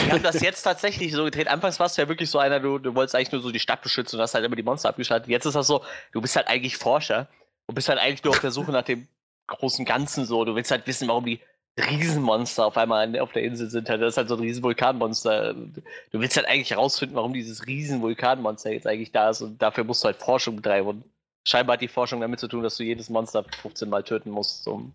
Wir 0.04 0.12
haben 0.12 0.22
das 0.22 0.40
jetzt 0.40 0.62
tatsächlich 0.62 1.12
so 1.12 1.24
gedreht. 1.24 1.48
Anfangs 1.48 1.80
warst 1.80 1.96
du 1.96 2.02
ja 2.02 2.08
wirklich 2.08 2.30
so 2.30 2.38
einer, 2.38 2.60
du, 2.60 2.78
du 2.78 2.94
wolltest 2.94 3.14
eigentlich 3.14 3.32
nur 3.32 3.40
so 3.40 3.50
die 3.50 3.58
Stadt 3.58 3.82
beschützen 3.82 4.18
und 4.18 4.22
hast 4.22 4.34
halt 4.34 4.44
immer 4.44 4.56
die 4.56 4.62
Monster 4.62 4.88
abgeschaltet. 4.88 5.28
Jetzt 5.28 5.46
ist 5.46 5.54
das 5.54 5.66
so, 5.66 5.82
du 6.12 6.20
bist 6.20 6.36
halt 6.36 6.48
eigentlich 6.48 6.76
Forscher 6.76 7.28
und 7.66 7.74
bist 7.74 7.88
halt 7.88 7.98
eigentlich 7.98 8.22
nur 8.22 8.34
auf 8.34 8.40
der 8.40 8.50
Suche 8.50 8.72
nach 8.72 8.82
dem 8.82 9.08
großen 9.46 9.84
Ganzen 9.84 10.26
so. 10.26 10.44
Du 10.44 10.54
willst 10.54 10.70
halt 10.70 10.86
wissen, 10.86 11.08
warum 11.08 11.24
die 11.24 11.40
Riesenmonster 11.78 12.66
auf 12.66 12.76
einmal 12.76 13.18
auf 13.20 13.32
der 13.32 13.42
Insel 13.42 13.68
sind. 13.68 13.88
Das 13.88 14.00
ist 14.00 14.16
halt 14.16 14.28
so 14.28 14.36
ein 14.36 14.40
riesen 14.40 14.62
Vulkanmonster. 14.62 15.54
Du 15.54 15.82
willst 16.12 16.36
halt 16.36 16.48
eigentlich 16.48 16.70
herausfinden, 16.70 17.14
warum 17.14 17.34
dieses 17.34 17.66
riesen 17.66 18.00
Vulkanmonster 18.00 18.72
jetzt 18.72 18.86
eigentlich 18.86 19.12
da 19.12 19.30
ist 19.30 19.42
und 19.42 19.60
dafür 19.60 19.84
musst 19.84 20.02
du 20.02 20.06
halt 20.06 20.16
Forschung 20.16 20.56
betreiben. 20.56 20.88
Und 20.88 21.04
scheinbar 21.44 21.74
hat 21.74 21.82
die 21.82 21.88
Forschung 21.88 22.20
damit 22.20 22.40
zu 22.40 22.48
tun, 22.48 22.62
dass 22.62 22.76
du 22.76 22.84
jedes 22.84 23.10
Monster 23.10 23.44
15 23.62 23.88
Mal 23.88 24.02
töten 24.04 24.30
musst, 24.30 24.66
um 24.66 24.94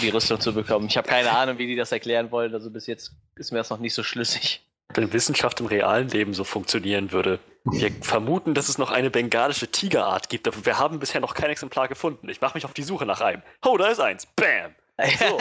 die 0.00 0.08
Rüstung 0.08 0.40
zu 0.40 0.54
bekommen. 0.54 0.86
Ich 0.88 0.96
habe 0.96 1.08
keine 1.08 1.30
Ahnung, 1.30 1.58
wie 1.58 1.66
die 1.66 1.76
das 1.76 1.92
erklären 1.92 2.30
wollen. 2.30 2.52
Also 2.54 2.70
bis 2.70 2.86
jetzt 2.86 3.12
ist 3.36 3.52
mir 3.52 3.58
das 3.58 3.70
noch 3.70 3.78
nicht 3.78 3.94
so 3.94 4.02
schlüssig. 4.02 4.62
Wenn 4.94 5.12
Wissenschaft 5.12 5.60
im 5.60 5.66
realen 5.66 6.08
Leben 6.08 6.32
so 6.32 6.44
funktionieren 6.44 7.12
würde. 7.12 7.40
Wir 7.64 7.90
vermuten, 7.90 8.54
dass 8.54 8.68
es 8.68 8.78
noch 8.78 8.92
eine 8.92 9.10
bengalische 9.10 9.68
Tigerart 9.68 10.28
gibt, 10.28 10.46
aber 10.46 10.64
wir 10.64 10.78
haben 10.78 11.00
bisher 11.00 11.20
noch 11.20 11.34
kein 11.34 11.50
Exemplar 11.50 11.88
gefunden. 11.88 12.28
Ich 12.28 12.40
mache 12.40 12.56
mich 12.56 12.64
auf 12.64 12.72
die 12.72 12.84
Suche 12.84 13.06
nach 13.06 13.20
einem. 13.20 13.42
Oh, 13.64 13.76
da 13.76 13.88
ist 13.88 13.98
eins. 13.98 14.26
Bam! 14.26 14.74
So. 14.98 15.38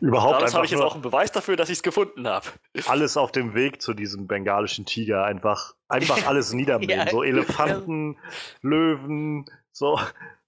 Überhaupt 0.00 0.40
Das 0.40 0.54
habe 0.54 0.64
ich 0.64 0.70
jetzt 0.70 0.80
auch 0.80 0.94
einen 0.94 1.02
Beweis 1.02 1.32
dafür, 1.32 1.56
dass 1.56 1.68
ich 1.68 1.78
es 1.78 1.82
gefunden 1.82 2.26
habe. 2.26 2.46
Alles 2.86 3.16
auf 3.16 3.30
dem 3.30 3.54
Weg 3.54 3.82
zu 3.82 3.92
diesem 3.92 4.26
bengalischen 4.26 4.86
Tiger. 4.86 5.24
Einfach, 5.24 5.74
einfach 5.88 6.24
alles 6.26 6.52
niedermähen. 6.52 6.90
Ja. 6.90 7.10
So 7.10 7.22
Elefanten, 7.22 8.16
Löwen, 8.62 9.44
so. 9.72 10.00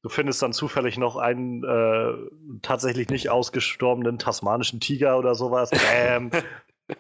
Du 0.02 0.08
findest 0.08 0.42
dann 0.42 0.52
zufällig 0.52 0.98
noch 0.98 1.16
einen 1.16 1.62
äh, 1.62 2.58
tatsächlich 2.60 3.08
nicht 3.08 3.31
ausgestorbenen 3.31 4.18
tasmanischen 4.18 4.81
Tiger 4.81 5.16
oder 5.16 5.36
sowas. 5.36 5.70
Bam. 5.70 6.32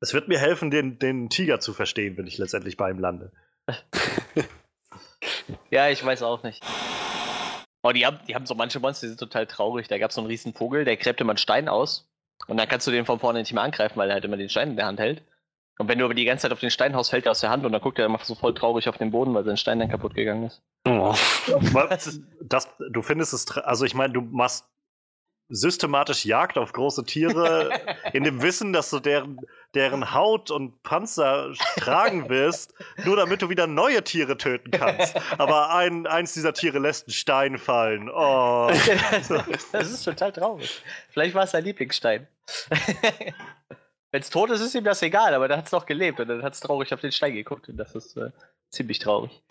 es 0.00 0.12
wird 0.12 0.28
mir 0.28 0.38
helfen, 0.38 0.70
den, 0.70 0.98
den 0.98 1.30
Tiger 1.30 1.60
zu 1.60 1.72
verstehen, 1.72 2.18
wenn 2.18 2.26
ich 2.26 2.36
letztendlich 2.36 2.76
bei 2.76 2.90
ihm 2.90 2.98
lande. 2.98 3.32
Ja, 5.70 5.88
ich 5.88 6.04
weiß 6.04 6.22
auch 6.22 6.42
nicht. 6.42 6.62
Oh, 7.82 7.92
die 7.92 8.06
haben, 8.06 8.18
die 8.26 8.34
haben 8.34 8.46
so 8.46 8.54
manche 8.54 8.80
Monster, 8.80 9.06
die 9.06 9.10
sind 9.10 9.20
total 9.20 9.46
traurig. 9.46 9.88
Da 9.88 9.98
gab 9.98 10.10
es 10.10 10.14
so 10.14 10.20
einen 10.20 10.28
riesen 10.28 10.54
Vogel, 10.54 10.84
der 10.84 10.96
gräbt 10.96 11.20
immer 11.20 11.32
einen 11.32 11.38
Stein 11.38 11.68
aus. 11.68 12.08
Und 12.46 12.56
dann 12.56 12.68
kannst 12.68 12.86
du 12.86 12.90
den 12.90 13.04
von 13.04 13.18
vorne 13.18 13.40
nicht 13.40 13.52
mehr 13.52 13.62
angreifen, 13.62 13.96
weil 13.96 14.10
er 14.10 14.14
halt 14.14 14.24
immer 14.24 14.36
den 14.36 14.48
Stein 14.48 14.70
in 14.70 14.76
der 14.76 14.86
Hand 14.86 15.00
hält. 15.00 15.22
Und 15.78 15.88
wenn 15.88 15.98
du 15.98 16.04
aber 16.04 16.14
die 16.14 16.24
ganze 16.24 16.42
Zeit 16.42 16.52
auf 16.52 16.60
den 16.60 16.70
Stein 16.70 16.94
haust, 16.94 17.10
fällt 17.10 17.26
er 17.26 17.30
aus 17.30 17.40
der 17.40 17.50
Hand 17.50 17.64
und 17.64 17.72
dann 17.72 17.80
guckt 17.80 17.98
er 17.98 18.06
immer 18.06 18.18
so 18.22 18.34
voll 18.34 18.52
traurig 18.52 18.88
auf 18.88 18.98
den 18.98 19.12
Boden, 19.12 19.32
weil 19.34 19.44
sein 19.44 19.56
Stein 19.56 19.78
dann 19.78 19.88
kaputt 19.88 20.14
gegangen 20.14 20.44
ist. 20.44 20.60
Oh. 20.86 21.14
Das, 22.40 22.68
du 22.90 23.02
findest 23.02 23.32
es, 23.32 23.50
also 23.58 23.84
ich 23.84 23.94
meine, 23.94 24.12
du 24.12 24.20
machst 24.22 24.66
systematisch 25.48 26.24
Jagd 26.24 26.58
auf 26.58 26.72
große 26.72 27.04
Tiere 27.04 27.70
in 28.12 28.24
dem 28.24 28.42
Wissen, 28.42 28.72
dass 28.72 28.90
du 28.90 29.00
deren, 29.00 29.38
deren 29.74 30.12
Haut 30.12 30.50
und 30.50 30.82
Panzer 30.82 31.52
tragen 31.76 32.28
wirst, 32.28 32.74
nur 33.04 33.16
damit 33.16 33.42
du 33.42 33.48
wieder 33.48 33.66
neue 33.66 34.02
Tiere 34.02 34.36
töten 34.36 34.70
kannst. 34.70 35.16
Aber 35.38 35.74
ein, 35.74 36.06
eins 36.06 36.34
dieser 36.34 36.52
Tiere 36.52 36.78
lässt 36.78 37.06
einen 37.06 37.14
Stein 37.14 37.58
fallen. 37.58 38.10
Oh. 38.10 38.70
das 39.72 39.90
ist 39.90 40.04
total 40.04 40.32
traurig. 40.32 40.82
Vielleicht 41.10 41.34
war 41.34 41.44
es 41.44 41.52
sein 41.52 41.64
Lieblingsstein. 41.64 42.26
Wenn 44.10 44.22
es 44.22 44.30
tot 44.30 44.50
ist, 44.50 44.60
ist 44.60 44.74
ihm 44.74 44.84
das 44.84 45.02
egal, 45.02 45.34
aber 45.34 45.48
dann 45.48 45.58
hat 45.58 45.66
es 45.66 45.72
noch 45.72 45.84
gelebt 45.84 46.18
und 46.18 46.28
dann 46.28 46.42
hat 46.42 46.54
es 46.54 46.60
traurig 46.60 46.94
auf 46.94 47.00
den 47.00 47.12
Stein 47.12 47.34
geguckt 47.34 47.68
und 47.68 47.76
das 47.76 47.94
ist 47.94 48.16
äh, 48.16 48.30
ziemlich 48.70 48.98
traurig. 49.00 49.42